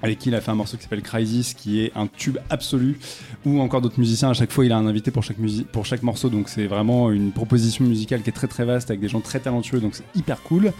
avec 0.02 0.18
qui 0.18 0.28
il 0.28 0.34
a 0.34 0.40
fait 0.40 0.50
un 0.50 0.54
morceau 0.54 0.76
qui 0.76 0.84
s'appelle 0.84 1.02
Crisis, 1.02 1.54
qui 1.54 1.80
est 1.80 1.92
un 1.94 2.06
tube 2.06 2.38
absolu, 2.48 2.98
ou 3.44 3.60
encore 3.60 3.80
d'autres 3.80 3.98
musiciens. 3.98 4.30
À 4.30 4.34
chaque 4.34 4.50
fois, 4.50 4.64
il 4.64 4.72
a 4.72 4.76
un 4.76 4.86
invité 4.86 5.10
pour 5.10 5.22
chaque, 5.22 5.36
pour 5.72 5.86
chaque 5.86 6.02
morceau, 6.02 6.28
donc 6.28 6.48
c'est 6.48 6.66
vraiment 6.66 7.10
une 7.10 7.32
proposition 7.32 7.84
musicale 7.84 8.22
qui 8.22 8.30
est 8.30 8.34
très 8.34 8.46
très 8.46 8.64
vaste, 8.64 8.90
avec 8.90 9.00
des 9.00 9.08
gens 9.08 9.20
très 9.20 9.40
talentueux, 9.40 9.80
donc 9.80 9.94
c'est 9.94 10.04
hyper 10.14 10.42
cool. 10.42 10.72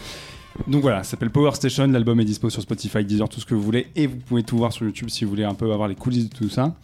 Donc 0.66 0.82
voilà, 0.82 1.02
ça 1.02 1.12
s'appelle 1.12 1.30
Power 1.30 1.52
Station, 1.54 1.86
l'album 1.86 2.20
est 2.20 2.24
dispo 2.24 2.50
sur 2.50 2.62
Spotify, 2.62 3.04
Deezer, 3.04 3.28
tout 3.28 3.40
ce 3.40 3.46
que 3.46 3.54
vous 3.54 3.62
voulez, 3.62 3.86
et 3.96 4.06
vous 4.06 4.16
pouvez 4.16 4.42
tout 4.42 4.58
voir 4.58 4.72
sur 4.72 4.84
YouTube 4.84 5.08
si 5.08 5.24
vous 5.24 5.30
voulez 5.30 5.44
un 5.44 5.54
peu 5.54 5.72
avoir 5.72 5.88
les 5.88 5.94
coulisses 5.94 6.28
de 6.28 6.34
tout 6.34 6.48
ça. 6.48 6.74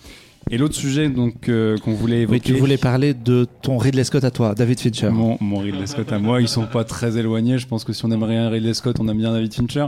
Et 0.49 0.59
l'autre 0.59 0.77
sujet 0.77 1.09
donc 1.09 1.49
euh, 1.49 1.77
qu'on 1.79 1.93
voulait 1.93 2.23
évoquer. 2.23 2.37
Oui, 2.37 2.41
tu 2.41 2.55
voulais 2.55 2.77
parler 2.77 3.15
de 3.15 3.49
ton 3.63 3.79
Ridley 3.79 4.05
Scott 4.05 4.23
à 4.23 4.31
toi, 4.31 4.55
David 4.55 4.79
Fincher. 4.79 5.11
Mon, 5.11 5.37
mon 5.41 5.59
Ridley 5.59 5.89
Scott 5.89 6.13
à 6.13 6.21
moi, 6.21 6.41
ils 6.41 6.47
sont 6.47 6.67
pas 6.67 6.85
très 6.85 7.19
éloignés. 7.19 7.59
Je 7.59 7.67
pense 7.67 7.83
que 7.83 7.93
si 7.93 8.05
on 8.05 8.13
aimerait 8.13 8.37
un 8.37 8.49
Ridley 8.49 8.73
Scott, 8.73 8.97
on 9.01 9.09
aime 9.09 9.19
bien 9.19 9.33
David 9.33 9.53
Fincher. 9.53 9.87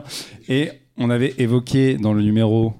Et 0.48 0.70
on 0.96 1.10
avait 1.10 1.34
évoqué 1.38 1.96
dans 1.96 2.12
le 2.12 2.22
numéro 2.22 2.74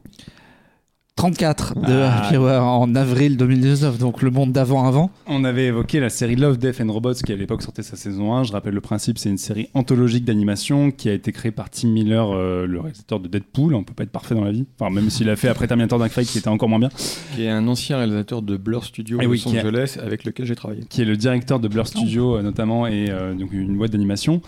34 1.19 1.75
de 1.75 1.95
ah. 1.95 2.27
Happy 2.27 2.37
Hour 2.37 2.63
en 2.63 2.95
avril 2.95 3.37
2019, 3.37 3.99
donc 3.99 4.23
le 4.23 4.31
monde 4.31 4.53
d'avant 4.53 4.87
avant. 4.87 5.11
On 5.27 5.43
avait 5.43 5.65
évoqué 5.65 5.99
la 5.99 6.11
série 6.11 6.37
Love, 6.37 6.59
Death 6.59 6.81
and 6.81 6.93
Robots 6.93 7.15
qui 7.15 7.33
à 7.33 7.35
l'époque 7.35 7.63
sortait 7.63 7.83
sa 7.83 7.97
saison 7.97 8.35
1. 8.35 8.45
Je 8.45 8.53
rappelle 8.53 8.75
le 8.75 8.81
principe, 8.81 9.19
c'est 9.19 9.29
une 9.29 9.37
série 9.37 9.69
anthologique 9.75 10.25
d'animation 10.25 10.93
qui 10.93 11.09
a 11.09 11.13
été 11.13 11.33
créée 11.33 11.51
par 11.51 11.71
Tim 11.71 11.89
Miller, 11.89 12.31
euh, 12.31 12.67
le 12.67 12.79
réalisateur 12.79 13.19
de 13.19 13.27
Deadpool. 13.27 13.75
On 13.75 13.83
peut 13.83 13.95
pas 13.95 14.05
être 14.05 14.13
parfait 14.13 14.37
dans 14.37 14.45
la 14.45 14.53
vie, 14.53 14.65
enfin 14.79 14.95
même 14.95 15.11
s'il 15.11 15.29
a 15.29 15.35
fait 15.35 15.49
après 15.49 15.67
Terminator 15.67 15.99
Dark 15.99 16.13
Fate 16.13 16.27
qui 16.27 16.39
était 16.39 16.47
encore 16.47 16.69
moins 16.69 16.79
bien. 16.79 16.91
Qui 17.35 17.47
est 17.47 17.51
un 17.51 17.67
ancien 17.67 17.97
réalisateur 17.97 18.41
de 18.41 18.57
Blur 18.57 18.85
Studio 18.85 19.19
de 19.19 19.25
eh 19.25 19.27
Los 19.27 19.49
Angeles 19.49 19.99
avec 20.01 20.23
lequel 20.23 20.47
j'ai 20.47 20.55
travaillé. 20.55 20.85
Qui 20.89 21.03
est 21.03 21.05
le 21.05 21.17
directeur 21.17 21.59
de 21.59 21.67
Blur 21.67 21.89
Studio 21.89 22.37
euh, 22.37 22.43
notamment 22.43 22.87
et 22.87 23.07
euh, 23.11 23.35
donc 23.35 23.53
une 23.53 23.77
boîte 23.77 23.91
d'animation. 23.91 24.41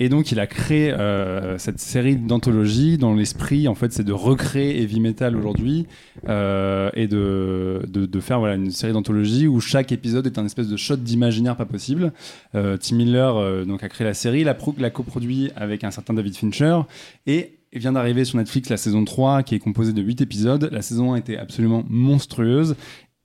Et 0.00 0.08
donc, 0.08 0.30
il 0.30 0.38
a 0.38 0.46
créé 0.46 0.92
euh, 0.92 1.58
cette 1.58 1.80
série 1.80 2.14
d'anthologies 2.14 2.98
dont 2.98 3.16
l'esprit, 3.16 3.66
en 3.66 3.74
fait, 3.74 3.92
c'est 3.92 4.04
de 4.04 4.12
recréer 4.12 4.80
heavy 4.80 5.00
metal 5.00 5.36
aujourd'hui 5.36 5.86
euh, 6.28 6.88
et 6.94 7.08
de, 7.08 7.82
de, 7.88 8.20
faire 8.20 8.38
voilà, 8.38 8.54
une 8.54 8.70
série 8.70 8.92
d'anthologies 8.92 9.48
où 9.48 9.60
chaque 9.60 9.90
épisode 9.90 10.24
est 10.26 10.38
un 10.38 10.46
espèce 10.46 10.68
de 10.68 10.76
shot 10.76 10.96
d'imaginaire 10.96 11.56
pas 11.56 11.66
possible. 11.66 12.12
Euh, 12.54 12.76
Tim 12.76 12.94
Miller 12.94 13.66
donc, 13.66 13.82
a 13.82 13.88
créé 13.88 14.06
la 14.06 14.14
série, 14.14 14.44
l'a, 14.44 14.56
l'a 14.78 14.90
coproduit 14.90 15.50
avec 15.56 15.82
un 15.82 15.90
certain 15.90 16.14
David 16.14 16.36
Fincher 16.36 16.78
et 17.26 17.58
vient 17.72 17.92
d'arriver 17.92 18.24
sur 18.24 18.38
Netflix 18.38 18.68
la 18.70 18.76
saison 18.76 19.04
3 19.04 19.42
qui 19.42 19.56
est 19.56 19.58
composée 19.58 19.92
de 19.92 20.00
8 20.00 20.20
épisodes. 20.20 20.68
La 20.72 20.80
saison 20.80 21.14
1 21.14 21.16
était 21.16 21.36
absolument 21.36 21.84
monstrueuse 21.88 22.76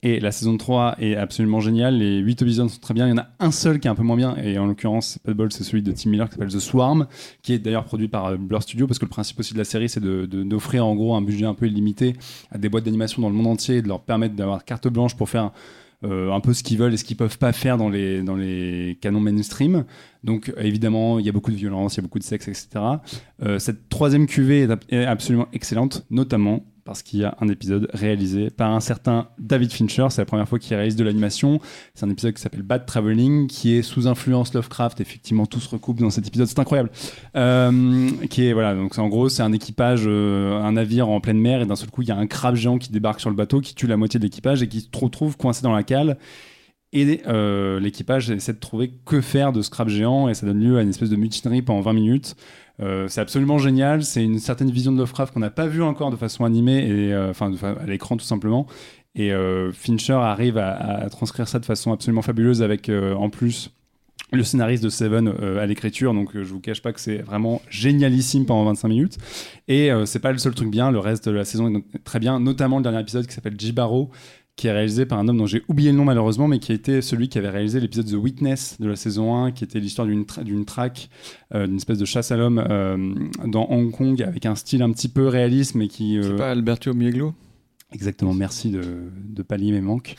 et 0.03 0.19
la 0.19 0.33
saison 0.33 0.57
3 0.57 0.98
est 0.99 1.15
absolument 1.15 1.61
géniale. 1.61 1.98
Les 1.98 2.19
8 2.19 2.41
épisodes 2.41 2.69
sont 2.69 2.80
très 2.82 2.93
bien. 2.93 3.07
Il 3.07 3.11
y 3.11 3.14
en 3.14 3.19
a 3.19 3.30
un 3.40 3.51
seul 3.51 3.80
qui 3.80 3.88
est 3.88 3.91
un 3.91 3.95
peu 3.95 4.03
moins 4.03 4.17
bien. 4.17 4.35
Et 4.35 4.57
en 4.59 4.65
l'occurrence, 4.65 5.17
pas 5.23 5.32
de 5.32 5.38
bol, 5.38 5.51
c'est 5.53 5.64
celui 5.64 5.82
de 5.82 5.93
Tim 5.93 6.09
Miller 6.09 6.27
qui 6.27 6.33
s'appelle 6.33 6.51
The 6.51 6.59
Swarm, 6.59 7.07
qui 7.41 7.53
est 7.53 7.59
d'ailleurs 7.59 7.85
produit 7.85 8.09
par 8.09 8.25
euh, 8.25 8.35
Blur 8.35 8.61
Studio. 8.61 8.85
Parce 8.85 8.99
que 8.99 9.06
le 9.06 9.09
principe 9.09 9.40
aussi 9.40 9.53
de 9.53 9.57
la 9.57 9.64
série, 9.64 9.88
c'est 9.88 10.01
d'offrir 10.01 10.27
de, 10.27 10.43
d'offrir 10.43 10.85
en 10.85 10.93
gros 10.93 11.15
un 11.15 11.22
budget 11.22 11.45
un 11.45 11.53
peu 11.53 11.67
illimité 11.67 12.17
à 12.51 12.57
des 12.57 12.67
boîtes 12.67 12.83
d'animation 12.83 13.22
dans 13.22 13.30
le 13.30 13.35
monde 13.35 13.48
entier 13.48 13.77
et 13.77 13.82
de 13.82 13.88
leur 13.88 14.01
permettre 14.01 14.35
d'avoir 14.35 14.65
carte 14.65 14.90
blanche 14.90 15.15
pour 15.15 15.30
faire 15.30 15.51
euh, 16.03 16.33
un 16.33 16.41
peu 16.41 16.53
ce 16.53 16.64
qu'ils 16.64 16.77
veulent 16.77 16.93
et 16.93 16.98
ce 16.98 17.06
qu'ils 17.06 17.15
peuvent 17.15 17.38
pas 17.38 17.53
faire 17.53 17.77
dans 17.77 17.88
les, 17.88 18.23
dans 18.23 18.35
les 18.35 18.98
canons 18.99 19.22
mainstream. 19.22 19.85
Donc 20.25 20.51
évidemment, 20.57 21.17
il 21.17 21.25
y 21.25 21.30
a 21.30 21.32
beaucoup 21.32 21.51
de 21.51 21.56
violence, 21.56 21.95
il 21.95 21.98
y 21.98 22.01
a 22.01 22.03
beaucoup 22.03 22.19
de 22.19 22.25
sexe, 22.25 22.49
etc. 22.49 22.67
Euh, 23.41 23.57
cette 23.57 23.88
troisième 23.88 24.27
cuvée 24.27 24.67
est 24.90 25.06
absolument 25.06 25.48
excellente, 25.53 26.06
notamment 26.09 26.65
parce 26.86 27.02
qu'il 27.02 27.20
y 27.20 27.24
a 27.24 27.38
un 27.40 27.48
épisode 27.48 27.90
réalisé 27.94 28.50
par 28.50 28.72
un 28.72 28.80
certain 28.80 29.28
David 29.40 29.72
Fincher. 29.72 30.08
C'est 30.10 30.22
la 30.22 30.26
première 30.26 30.48
fois 30.48 30.60
qu'il 30.60 30.76
réalise 30.76 30.95
de 30.95 31.03
l'animation. 31.03 31.60
C'est 31.94 32.06
un 32.06 32.10
épisode 32.10 32.34
qui 32.34 32.42
s'appelle 32.42 32.62
Bad 32.62 32.86
Traveling, 32.86 33.48
qui 33.48 33.76
est 33.76 33.82
sous 33.82 34.08
influence 34.08 34.53
Lovecraft. 34.53 35.00
Effectivement, 35.02 35.45
tout 35.45 35.60
se 35.60 35.70
recoupe 35.70 36.00
dans 36.00 36.10
cet 36.10 36.28
épisode. 36.28 36.48
C'est 36.48 36.60
incroyable. 36.60 36.92
Euh, 37.36 38.10
qui 38.30 38.48
est 38.48 38.53
voilà. 38.53 38.76
Donc 38.76 38.98
en 38.98 39.08
gros, 39.08 39.30
c'est 39.30 39.44
un 39.44 39.53
équipage, 39.53 40.03
euh, 40.06 40.62
un 40.62 40.74
navire 40.74 41.10
en 41.10 41.22
pleine 41.22 41.40
mer, 41.40 41.62
et 41.62 41.66
d'un 41.66 41.76
seul 41.76 41.90
coup, 41.90 42.02
il 42.02 42.10
y 42.10 42.12
a 42.12 42.18
un 42.18 42.28
crabe 42.28 42.56
géant 42.56 42.78
qui 42.78 42.92
débarque 42.92 43.20
sur 43.20 43.30
le 43.30 43.36
bateau, 43.36 43.62
qui 43.62 43.76
tue 43.76 43.88
la 43.88 43.98
moitié 43.98 44.20
de 44.20 44.26
l'équipage 44.26 44.62
et 44.62 44.68
qui 44.68 44.82
se 44.82 44.88
retrouve 44.94 45.38
coincé 45.38 45.62
dans 45.64 45.74
la 45.74 45.84
cale. 45.84 46.18
Et 46.95 47.22
euh, 47.28 47.80
l'équipage 47.80 48.30
essaie 48.30 48.53
de 48.53 48.60
trouver 48.60 48.92
que 49.03 49.20
faire 49.20 49.52
de 49.52 49.64
ce 49.64 49.72
crabe 49.72 49.90
géant 49.90 50.30
et 50.30 50.36
ça 50.36 50.45
donne 50.45 50.60
lieu 50.60 50.78
à 50.78 50.84
une 50.84 50.90
espèce 50.90 51.10
de 51.10 51.16
mutinerie 51.16 51.64
pendant 51.64 51.82
20 51.82 51.94
minutes. 51.94 52.36
Euh, 52.82 53.08
c'est 53.08 53.22
absolument 53.22 53.58
génial. 53.58 54.03
C'est 54.03 54.24
une 54.24 54.40
certaine 54.40 54.72
vision 54.72 54.92
de 54.92 54.98
Lovecraft 54.98 55.34
qu'on 55.34 55.40
n'a 55.40 55.52
pas 55.52 55.68
vue 55.68 55.84
encore 55.84 56.11
de 56.11 56.16
façon 56.16 56.43
animée 56.43 56.80
et 56.80 57.14
euh, 57.14 57.30
enfin 57.30 57.53
à 57.80 57.85
l'écran 57.85 58.18
tout 58.18 58.26
simplement. 58.26 58.68
Et 59.16 59.32
euh, 59.32 59.72
Fincher 59.72 60.14
arrive 60.14 60.58
à, 60.58 61.08
transcrire 61.10 61.48
ça 61.48 61.60
de 61.60 61.66
façon 61.66 61.92
absolument 61.92 62.22
fabuleuse 62.22 62.64
avec 62.64 62.90
euh, 62.90 63.14
en 63.14 63.30
plus 63.30 63.72
le 64.32 64.43
scénariste 64.43 64.84
de 64.84 64.90
Seven 64.90 65.27
euh, 65.27 65.61
à 65.61 65.68
l'écriture, 65.68 66.14
donc 66.16 66.32
je 66.34 66.52
vous 66.52 66.60
cache 66.60 66.82
pas 66.82 66.92
que 66.92 67.00
c'est 67.00 67.18
vraiment 67.18 67.61
génialissime 67.69 68.48
pendant 68.48 68.66
25 68.66 68.88
minutes. 68.88 69.18
Et 69.68 69.92
c'est 70.06 70.19
pas 70.19 70.32
le 70.32 70.40
seul 70.40 70.56
truc 70.56 70.72
bien, 70.72 70.90
le 70.90 70.98
reste 70.98 71.30
de 71.30 71.35
la 71.35 71.45
saison 71.45 71.72
est 71.76 72.03
très 72.03 72.19
bien, 72.19 72.40
notamment 72.40 72.77
le 72.77 72.84
dernier 72.84 73.00
épisode 73.00 73.27
qui 73.27 73.34
s'appelle 73.34 73.60
Jibaro, 73.60 74.10
qui 74.56 74.67
est 74.67 74.72
réalisé 74.72 75.06
par 75.06 75.19
un 75.19 75.27
homme 75.27 75.38
dont 75.38 75.45
j'ai 75.45 75.64
oublié 75.67 75.91
le 75.91 75.98
nom 75.98 76.06
malheureusement, 76.06 76.48
mais 76.48 76.59
qui 76.59 76.72
a 76.72 76.75
été 76.75 77.01
celui 77.01 77.27
qui 77.27 77.38
avait 77.38 77.49
réalisé 77.49 77.80
l'épisode 77.80 78.06
The 78.06 78.14
Witness 78.14 78.77
de 78.80 78.88
la 78.88 78.95
saison 78.95 79.35
1, 79.35 79.51
qui 79.51 79.64
était 79.64 79.80
l'histoire 79.80 80.07
d'une 80.07 80.25
tra 80.25 80.43
d'une 80.43 80.65
traque, 80.65 81.09
euh, 81.56 81.65
d'une 81.65 81.77
espèce 81.77 81.98
de 81.98 82.06
chasse 82.06 82.32
à 82.32 82.38
l'homme 82.38 82.64
euh, 82.69 83.15
dans 83.45 83.67
Hong 83.69 83.91
Kong, 83.91 84.22
avec 84.22 84.45
un 84.45 84.56
style 84.56 84.83
un 84.83 84.91
petit 84.91 85.09
peu 85.09 85.27
réaliste, 85.27 85.75
mais 85.75 85.88
qui... 85.88 86.17
Euh... 86.17 86.23
C'est 86.23 86.35
pas 86.35 86.51
Alberto 86.51 86.93
Mieglo? 86.93 87.33
Exactement, 87.93 88.33
merci 88.33 88.72
de, 88.72 88.81
de, 89.30 89.43
pallier 89.43 89.72
mes 89.72 89.81
manques. 89.81 90.15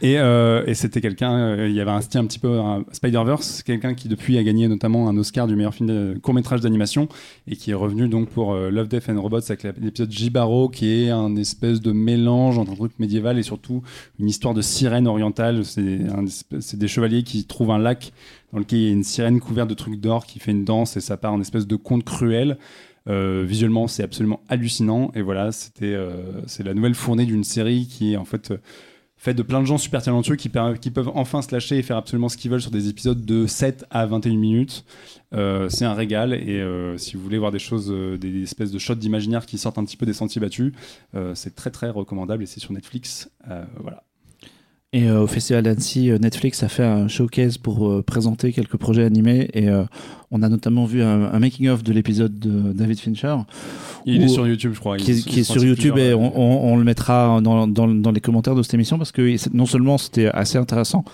Et, 0.00 0.18
euh, 0.18 0.62
et 0.66 0.74
c'était 0.74 1.00
quelqu'un, 1.00 1.36
euh, 1.36 1.68
il 1.68 1.74
y 1.74 1.80
avait 1.80 1.90
un 1.90 2.00
style 2.00 2.20
un 2.20 2.26
petit 2.26 2.38
peu 2.38 2.60
Spider-Verse, 2.92 3.64
quelqu'un 3.64 3.94
qui 3.94 4.08
depuis 4.08 4.38
a 4.38 4.44
gagné 4.44 4.68
notamment 4.68 5.08
un 5.08 5.16
Oscar 5.16 5.48
du 5.48 5.56
meilleur 5.56 5.74
film 5.74 6.20
court-métrage 6.20 6.60
d'animation 6.60 7.08
et 7.48 7.56
qui 7.56 7.72
est 7.72 7.74
revenu 7.74 8.08
donc 8.08 8.28
pour 8.28 8.52
euh, 8.52 8.70
Love, 8.70 8.88
Death 8.88 9.08
and 9.08 9.20
Robots 9.20 9.40
avec 9.48 9.64
l'épisode 9.64 10.10
Jibaro 10.10 10.68
qui 10.68 10.88
est 10.88 11.10
un 11.10 11.34
espèce 11.34 11.80
de 11.80 11.90
mélange 11.90 12.58
entre 12.58 12.72
un 12.72 12.76
truc 12.76 12.92
médiéval 13.00 13.38
et 13.38 13.42
surtout 13.42 13.82
une 14.20 14.28
histoire 14.28 14.54
de 14.54 14.62
sirène 14.62 15.08
orientale. 15.08 15.64
C'est 15.64 16.78
des 16.78 16.88
chevaliers 16.88 17.24
qui 17.24 17.44
trouvent 17.44 17.72
un 17.72 17.78
lac 17.78 18.12
dans 18.52 18.60
lequel 18.60 18.78
il 18.78 18.84
y 18.86 18.88
a 18.88 18.92
une 18.92 19.04
sirène 19.04 19.40
couverte 19.40 19.68
de 19.68 19.74
trucs 19.74 20.00
d'or 20.00 20.26
qui 20.26 20.38
fait 20.38 20.52
une 20.52 20.64
danse 20.64 20.96
et 20.96 21.00
ça 21.00 21.16
part 21.16 21.32
en 21.32 21.40
espèce 21.40 21.66
de 21.66 21.76
conte 21.76 22.04
cruel. 22.04 22.56
Euh, 23.08 23.44
visuellement, 23.46 23.86
c'est 23.86 24.02
absolument 24.02 24.40
hallucinant. 24.48 25.10
Et 25.14 25.22
voilà, 25.22 25.52
c'était 25.52 25.94
euh, 25.94 26.42
c'est 26.46 26.62
la 26.62 26.74
nouvelle 26.74 26.94
fournée 26.94 27.24
d'une 27.24 27.44
série 27.44 27.86
qui 27.86 28.14
est 28.14 28.16
en 28.16 28.24
fait 28.24 28.50
euh, 28.50 28.58
faite 29.16 29.36
de 29.36 29.42
plein 29.42 29.60
de 29.60 29.66
gens 29.66 29.78
super 29.78 30.02
talentueux 30.02 30.36
qui, 30.36 30.48
peuvent 30.48 31.10
enfin 31.14 31.40
se 31.40 31.52
lâcher 31.52 31.78
et 31.78 31.82
faire 31.82 31.96
absolument 31.96 32.28
ce 32.28 32.36
qu'ils 32.36 32.50
veulent 32.50 32.60
sur 32.60 32.70
des 32.70 32.88
épisodes 32.88 33.24
de 33.24 33.46
7 33.46 33.86
à 33.90 34.06
21 34.06 34.36
minutes. 34.36 34.84
C'est 35.32 35.84
un 35.84 35.94
régal. 35.94 36.34
Et 36.34 36.62
si 36.98 37.16
vous 37.16 37.22
voulez 37.22 37.38
voir 37.38 37.50
des 37.50 37.58
choses, 37.58 37.90
euh, 37.90 38.18
des, 38.18 38.42
espèces 38.42 38.70
de 38.70 38.78
shots 38.78 38.94
d'imaginaire 38.94 39.46
qui 39.46 39.58
sortent 39.58 39.78
un 39.78 39.84
petit 39.84 39.96
peu 39.96 40.06
des 40.06 40.12
sentiers 40.12 40.40
battus, 40.40 40.72
c'est 41.34 41.54
très 41.54 41.70
très 41.70 41.88
recommandable 41.88 42.42
et 42.42 42.46
c'est 42.46 42.60
sur 42.60 42.72
Netflix. 42.72 43.30
voilà. 43.80 44.02
Et 44.92 45.10
au 45.10 45.26
Festival 45.26 45.62
d'Annecy, 45.62 46.10
Netflix 46.20 46.62
a 46.62 46.68
fait 46.68 46.84
un 46.84 47.08
showcase 47.08 47.58
pour 47.58 48.04
présenter 48.04 48.52
quelques 48.52 48.76
projets 48.76 49.04
animés 49.04 49.50
et 49.52 49.68
on 50.30 50.42
a 50.42 50.48
notamment 50.48 50.84
vu 50.84 51.02
un, 51.02 51.32
un 51.32 51.38
making-of 51.38 51.82
de 51.82 51.92
l'épisode 51.92 52.38
de 52.38 52.72
David 52.72 52.98
Fincher. 52.98 53.36
Il 54.08 54.22
est 54.22 54.28
sur 54.28 54.46
YouTube, 54.46 54.72
je 54.74 54.78
crois. 54.78 54.96
Qui, 54.96 55.10
est, 55.10 55.26
qui 55.26 55.40
est 55.40 55.44
sur 55.44 55.64
YouTube 55.64 55.98
et 55.98 56.14
on, 56.14 56.38
on, 56.38 56.72
on, 56.72 56.76
le 56.76 56.84
mettra 56.84 57.40
dans, 57.40 57.66
dans, 57.66 57.88
dans, 57.88 58.12
les 58.12 58.20
commentaires 58.20 58.54
de 58.54 58.62
cette 58.62 58.74
émission 58.74 58.98
parce 58.98 59.10
que 59.10 59.36
non 59.54 59.66
seulement 59.66 59.98
c'était 59.98 60.28
assez 60.28 60.58
intéressant 60.58 61.04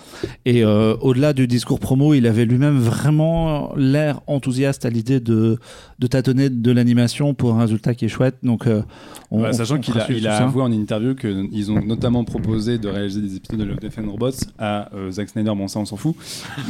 et 0.44 0.62
euh, 0.62 0.94
au-delà 1.00 1.32
du 1.32 1.47
discours 1.47 1.81
promo, 1.81 2.12
il 2.12 2.26
avait 2.26 2.44
lui-même 2.44 2.78
vraiment 2.78 3.73
l'air 3.76 4.20
enthousiaste 4.26 4.84
à 4.84 4.91
l'idée 4.91 5.20
de, 5.20 5.58
de 5.99 6.07
tâtonner 6.07 6.50
de 6.50 6.73
l'animation 6.73 7.32
pour 7.32 7.55
un 7.55 7.60
résultat 7.60 7.94
qui 7.94 8.05
est 8.05 8.08
chouette. 8.08 8.36
Donc, 8.42 8.66
euh, 8.66 8.82
on, 9.31 9.41
bah, 9.41 9.52
sachant 9.52 9.78
qu'il 9.78 9.99
a, 9.99 10.07
il 10.10 10.26
a 10.26 10.36
avoué 10.39 10.62
en 10.62 10.73
interview 10.73 11.15
qu'ils 11.15 11.70
ont 11.70 11.82
notamment 11.82 12.24
proposé 12.24 12.78
de 12.78 12.89
réaliser 12.89 13.20
des 13.20 13.36
épisodes 13.36 13.60
de 13.60 13.65
Love, 13.65 13.78
Death 13.78 13.99
and 13.99 14.10
Robots 14.10 14.31
à 14.58 14.94
euh, 14.94 15.10
Zack 15.10 15.31
Snyder, 15.31 15.52
bon 15.57 15.68
ça 15.68 15.78
on 15.78 15.84
s'en 15.86 15.97
fout, 15.97 16.15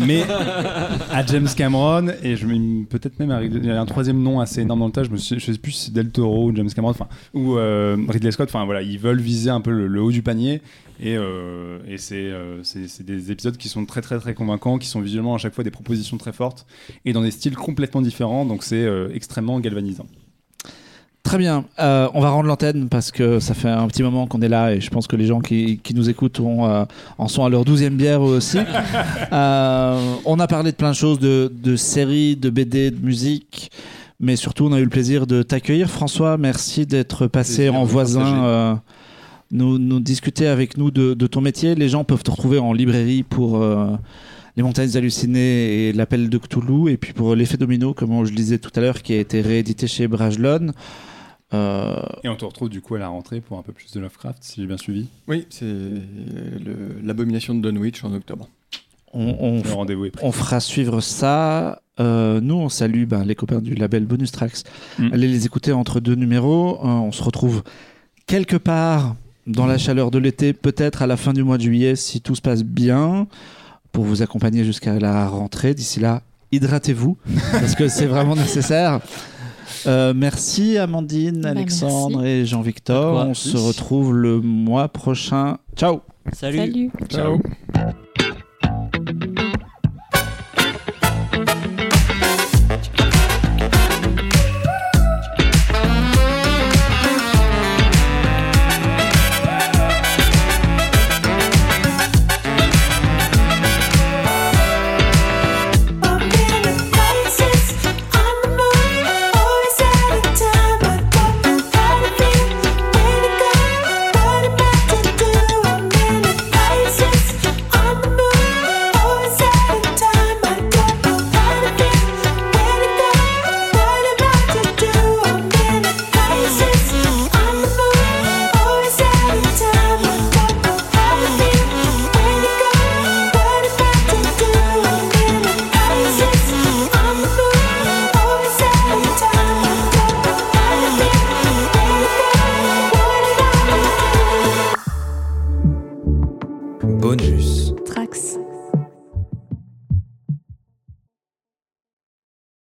mais 0.06 0.22
à 1.12 1.26
James 1.26 1.48
Cameron 1.56 2.08
et 2.22 2.31
je 2.36 2.84
peut-être 2.84 3.18
même 3.18 3.38
il 3.42 3.64
y 3.64 3.70
a 3.70 3.80
un 3.80 3.86
troisième 3.86 4.22
nom 4.22 4.40
assez 4.40 4.60
énorme 4.60 4.80
dans 4.80 4.86
le 4.86 4.92
tas. 4.92 5.04
Je 5.04 5.10
me 5.10 5.16
suis, 5.16 5.38
je 5.38 5.52
sais 5.52 5.58
plus 5.58 5.72
si 5.72 5.86
c'est 5.86 5.92
Del 5.92 6.10
Toro 6.10 6.46
ou 6.46 6.56
James 6.56 6.70
Cameron, 6.70 6.94
ou 7.34 7.56
euh, 7.56 7.96
Ridley 8.08 8.30
Scott. 8.32 8.48
Enfin 8.48 8.64
voilà, 8.64 8.82
ils 8.82 8.98
veulent 8.98 9.20
viser 9.20 9.50
un 9.50 9.60
peu 9.60 9.70
le, 9.70 10.02
haut 10.02 10.10
du 10.10 10.22
panier 10.22 10.62
et, 11.00 11.16
euh, 11.16 11.78
et 11.86 11.98
c'est 11.98 12.30
euh, 12.30 12.62
des 13.00 13.30
épisodes 13.32 13.56
qui 13.56 13.68
sont 13.68 13.84
très 13.86 14.02
très 14.02 14.18
très 14.18 14.34
convaincants, 14.34 14.78
qui 14.78 14.88
sont 14.88 15.00
visuellement 15.00 15.34
à 15.34 15.38
chaque 15.38 15.54
fois 15.54 15.64
des 15.64 15.70
propositions 15.70 16.16
très 16.16 16.32
fortes 16.32 16.66
et 17.04 17.12
dans 17.12 17.22
des 17.22 17.30
styles 17.30 17.56
complètement 17.56 18.02
différents. 18.02 18.44
Donc 18.44 18.62
c'est 18.62 18.84
euh, 18.84 19.10
extrêmement 19.14 19.58
galvanisant. 19.60 20.06
Très 21.22 21.38
bien. 21.38 21.64
Euh, 21.78 22.08
on 22.14 22.20
va 22.20 22.30
rendre 22.30 22.48
l'antenne 22.48 22.88
parce 22.88 23.12
que 23.12 23.38
ça 23.38 23.54
fait 23.54 23.68
un 23.68 23.86
petit 23.86 24.02
moment 24.02 24.26
qu'on 24.26 24.42
est 24.42 24.48
là 24.48 24.74
et 24.74 24.80
je 24.80 24.90
pense 24.90 25.06
que 25.06 25.14
les 25.14 25.26
gens 25.26 25.40
qui, 25.40 25.78
qui 25.78 25.94
nous 25.94 26.10
écoutent 26.10 26.40
ont, 26.40 26.66
euh, 26.66 26.84
en 27.16 27.28
sont 27.28 27.44
à 27.44 27.48
leur 27.48 27.64
douzième 27.64 27.96
bière 27.96 28.22
aussi. 28.22 28.58
euh, 29.32 30.14
on 30.24 30.40
a 30.40 30.46
parlé 30.46 30.72
de 30.72 30.76
plein 30.76 30.90
de 30.90 30.96
choses, 30.96 31.20
de, 31.20 31.52
de, 31.54 31.76
séries, 31.76 32.36
de 32.36 32.50
BD, 32.50 32.90
de 32.90 33.04
musique, 33.04 33.70
mais 34.18 34.34
surtout 34.34 34.64
on 34.64 34.72
a 34.72 34.80
eu 34.80 34.84
le 34.84 34.90
plaisir 34.90 35.26
de 35.26 35.42
t'accueillir. 35.42 35.88
François, 35.88 36.36
merci 36.38 36.86
d'être 36.86 37.28
passé 37.28 37.68
en 37.68 37.84
voisin. 37.84 38.44
Euh, 38.44 38.74
nous, 39.52 39.78
nous 39.78 40.00
discuter 40.00 40.48
avec 40.48 40.76
nous 40.76 40.90
de, 40.90 41.14
de, 41.14 41.26
ton 41.26 41.40
métier. 41.40 41.74
Les 41.74 41.88
gens 41.88 42.04
peuvent 42.04 42.22
te 42.22 42.30
retrouver 42.30 42.58
en 42.58 42.72
librairie 42.72 43.22
pour 43.22 43.62
euh, 43.62 43.94
les 44.56 44.62
montagnes 44.62 44.96
hallucinées 44.96 45.88
et 45.88 45.92
l'appel 45.92 46.28
de 46.30 46.38
Cthulhu, 46.38 46.90
et 46.90 46.96
puis 46.96 47.12
pour 47.12 47.34
l'effet 47.36 47.58
domino, 47.58 47.94
comme 47.94 48.24
je 48.24 48.30
le 48.30 48.36
disais 48.36 48.58
tout 48.58 48.70
à 48.74 48.80
l'heure, 48.80 49.02
qui 49.02 49.12
a 49.12 49.20
été 49.20 49.40
réédité 49.40 49.86
chez 49.86 50.08
Brajlon. 50.08 50.72
Euh... 51.54 52.02
Et 52.24 52.28
on 52.28 52.36
te 52.36 52.44
retrouve 52.44 52.68
du 52.68 52.80
coup 52.80 52.94
à 52.94 52.98
la 52.98 53.08
rentrée 53.08 53.40
pour 53.40 53.58
un 53.58 53.62
peu 53.62 53.72
plus 53.72 53.92
de 53.92 54.00
Lovecraft, 54.00 54.38
si 54.42 54.60
j'ai 54.60 54.66
bien 54.66 54.78
suivi. 54.78 55.08
Oui, 55.28 55.46
c'est 55.50 55.66
l'abomination 57.02 57.54
de 57.54 57.70
Dunwich 57.70 58.04
en 58.04 58.12
octobre. 58.14 58.48
On, 59.14 59.36
on, 59.40 59.62
on, 60.22 60.32
fera 60.32 60.60
suivre 60.60 61.02
ça. 61.02 61.82
Euh, 62.00 62.40
nous, 62.40 62.54
on 62.54 62.70
salue 62.70 63.04
ben, 63.04 63.24
les 63.24 63.34
copains 63.34 63.60
du 63.60 63.74
label 63.74 64.06
Bonus 64.06 64.32
Tracks. 64.32 64.64
Mm. 64.98 65.12
Allez 65.12 65.28
les 65.28 65.44
écouter 65.44 65.72
entre 65.72 66.00
deux 66.00 66.14
numéros. 66.14 66.78
Euh, 66.82 66.88
on 66.88 67.12
se 67.12 67.22
retrouve 67.22 67.62
quelque 68.26 68.56
part 68.56 69.16
dans 69.46 69.66
la 69.66 69.76
chaleur 69.76 70.10
de 70.10 70.18
l'été, 70.18 70.54
peut-être 70.54 71.02
à 71.02 71.06
la 71.06 71.18
fin 71.18 71.34
du 71.34 71.42
mois 71.42 71.58
de 71.58 71.62
juillet, 71.62 71.94
si 71.94 72.22
tout 72.22 72.34
se 72.34 72.40
passe 72.40 72.62
bien, 72.62 73.26
pour 73.90 74.04
vous 74.04 74.22
accompagner 74.22 74.64
jusqu'à 74.64 74.98
la 74.98 75.28
rentrée. 75.28 75.74
D'ici 75.74 76.00
là, 76.00 76.22
hydratez-vous, 76.52 77.18
parce 77.52 77.74
que 77.74 77.88
c'est 77.88 78.06
vraiment 78.06 78.36
nécessaire. 78.36 79.00
Euh, 79.86 80.12
merci 80.14 80.78
Amandine, 80.78 81.42
bah, 81.42 81.50
Alexandre 81.50 82.18
merci. 82.20 82.30
et 82.30 82.46
Jean-Victor. 82.46 83.26
On 83.26 83.34
se 83.34 83.56
retrouve 83.56 84.14
le 84.14 84.40
mois 84.40 84.88
prochain. 84.88 85.58
Ciao. 85.76 86.00
Salut. 86.32 86.58
Salut. 86.58 86.90
Ciao. 87.08 87.38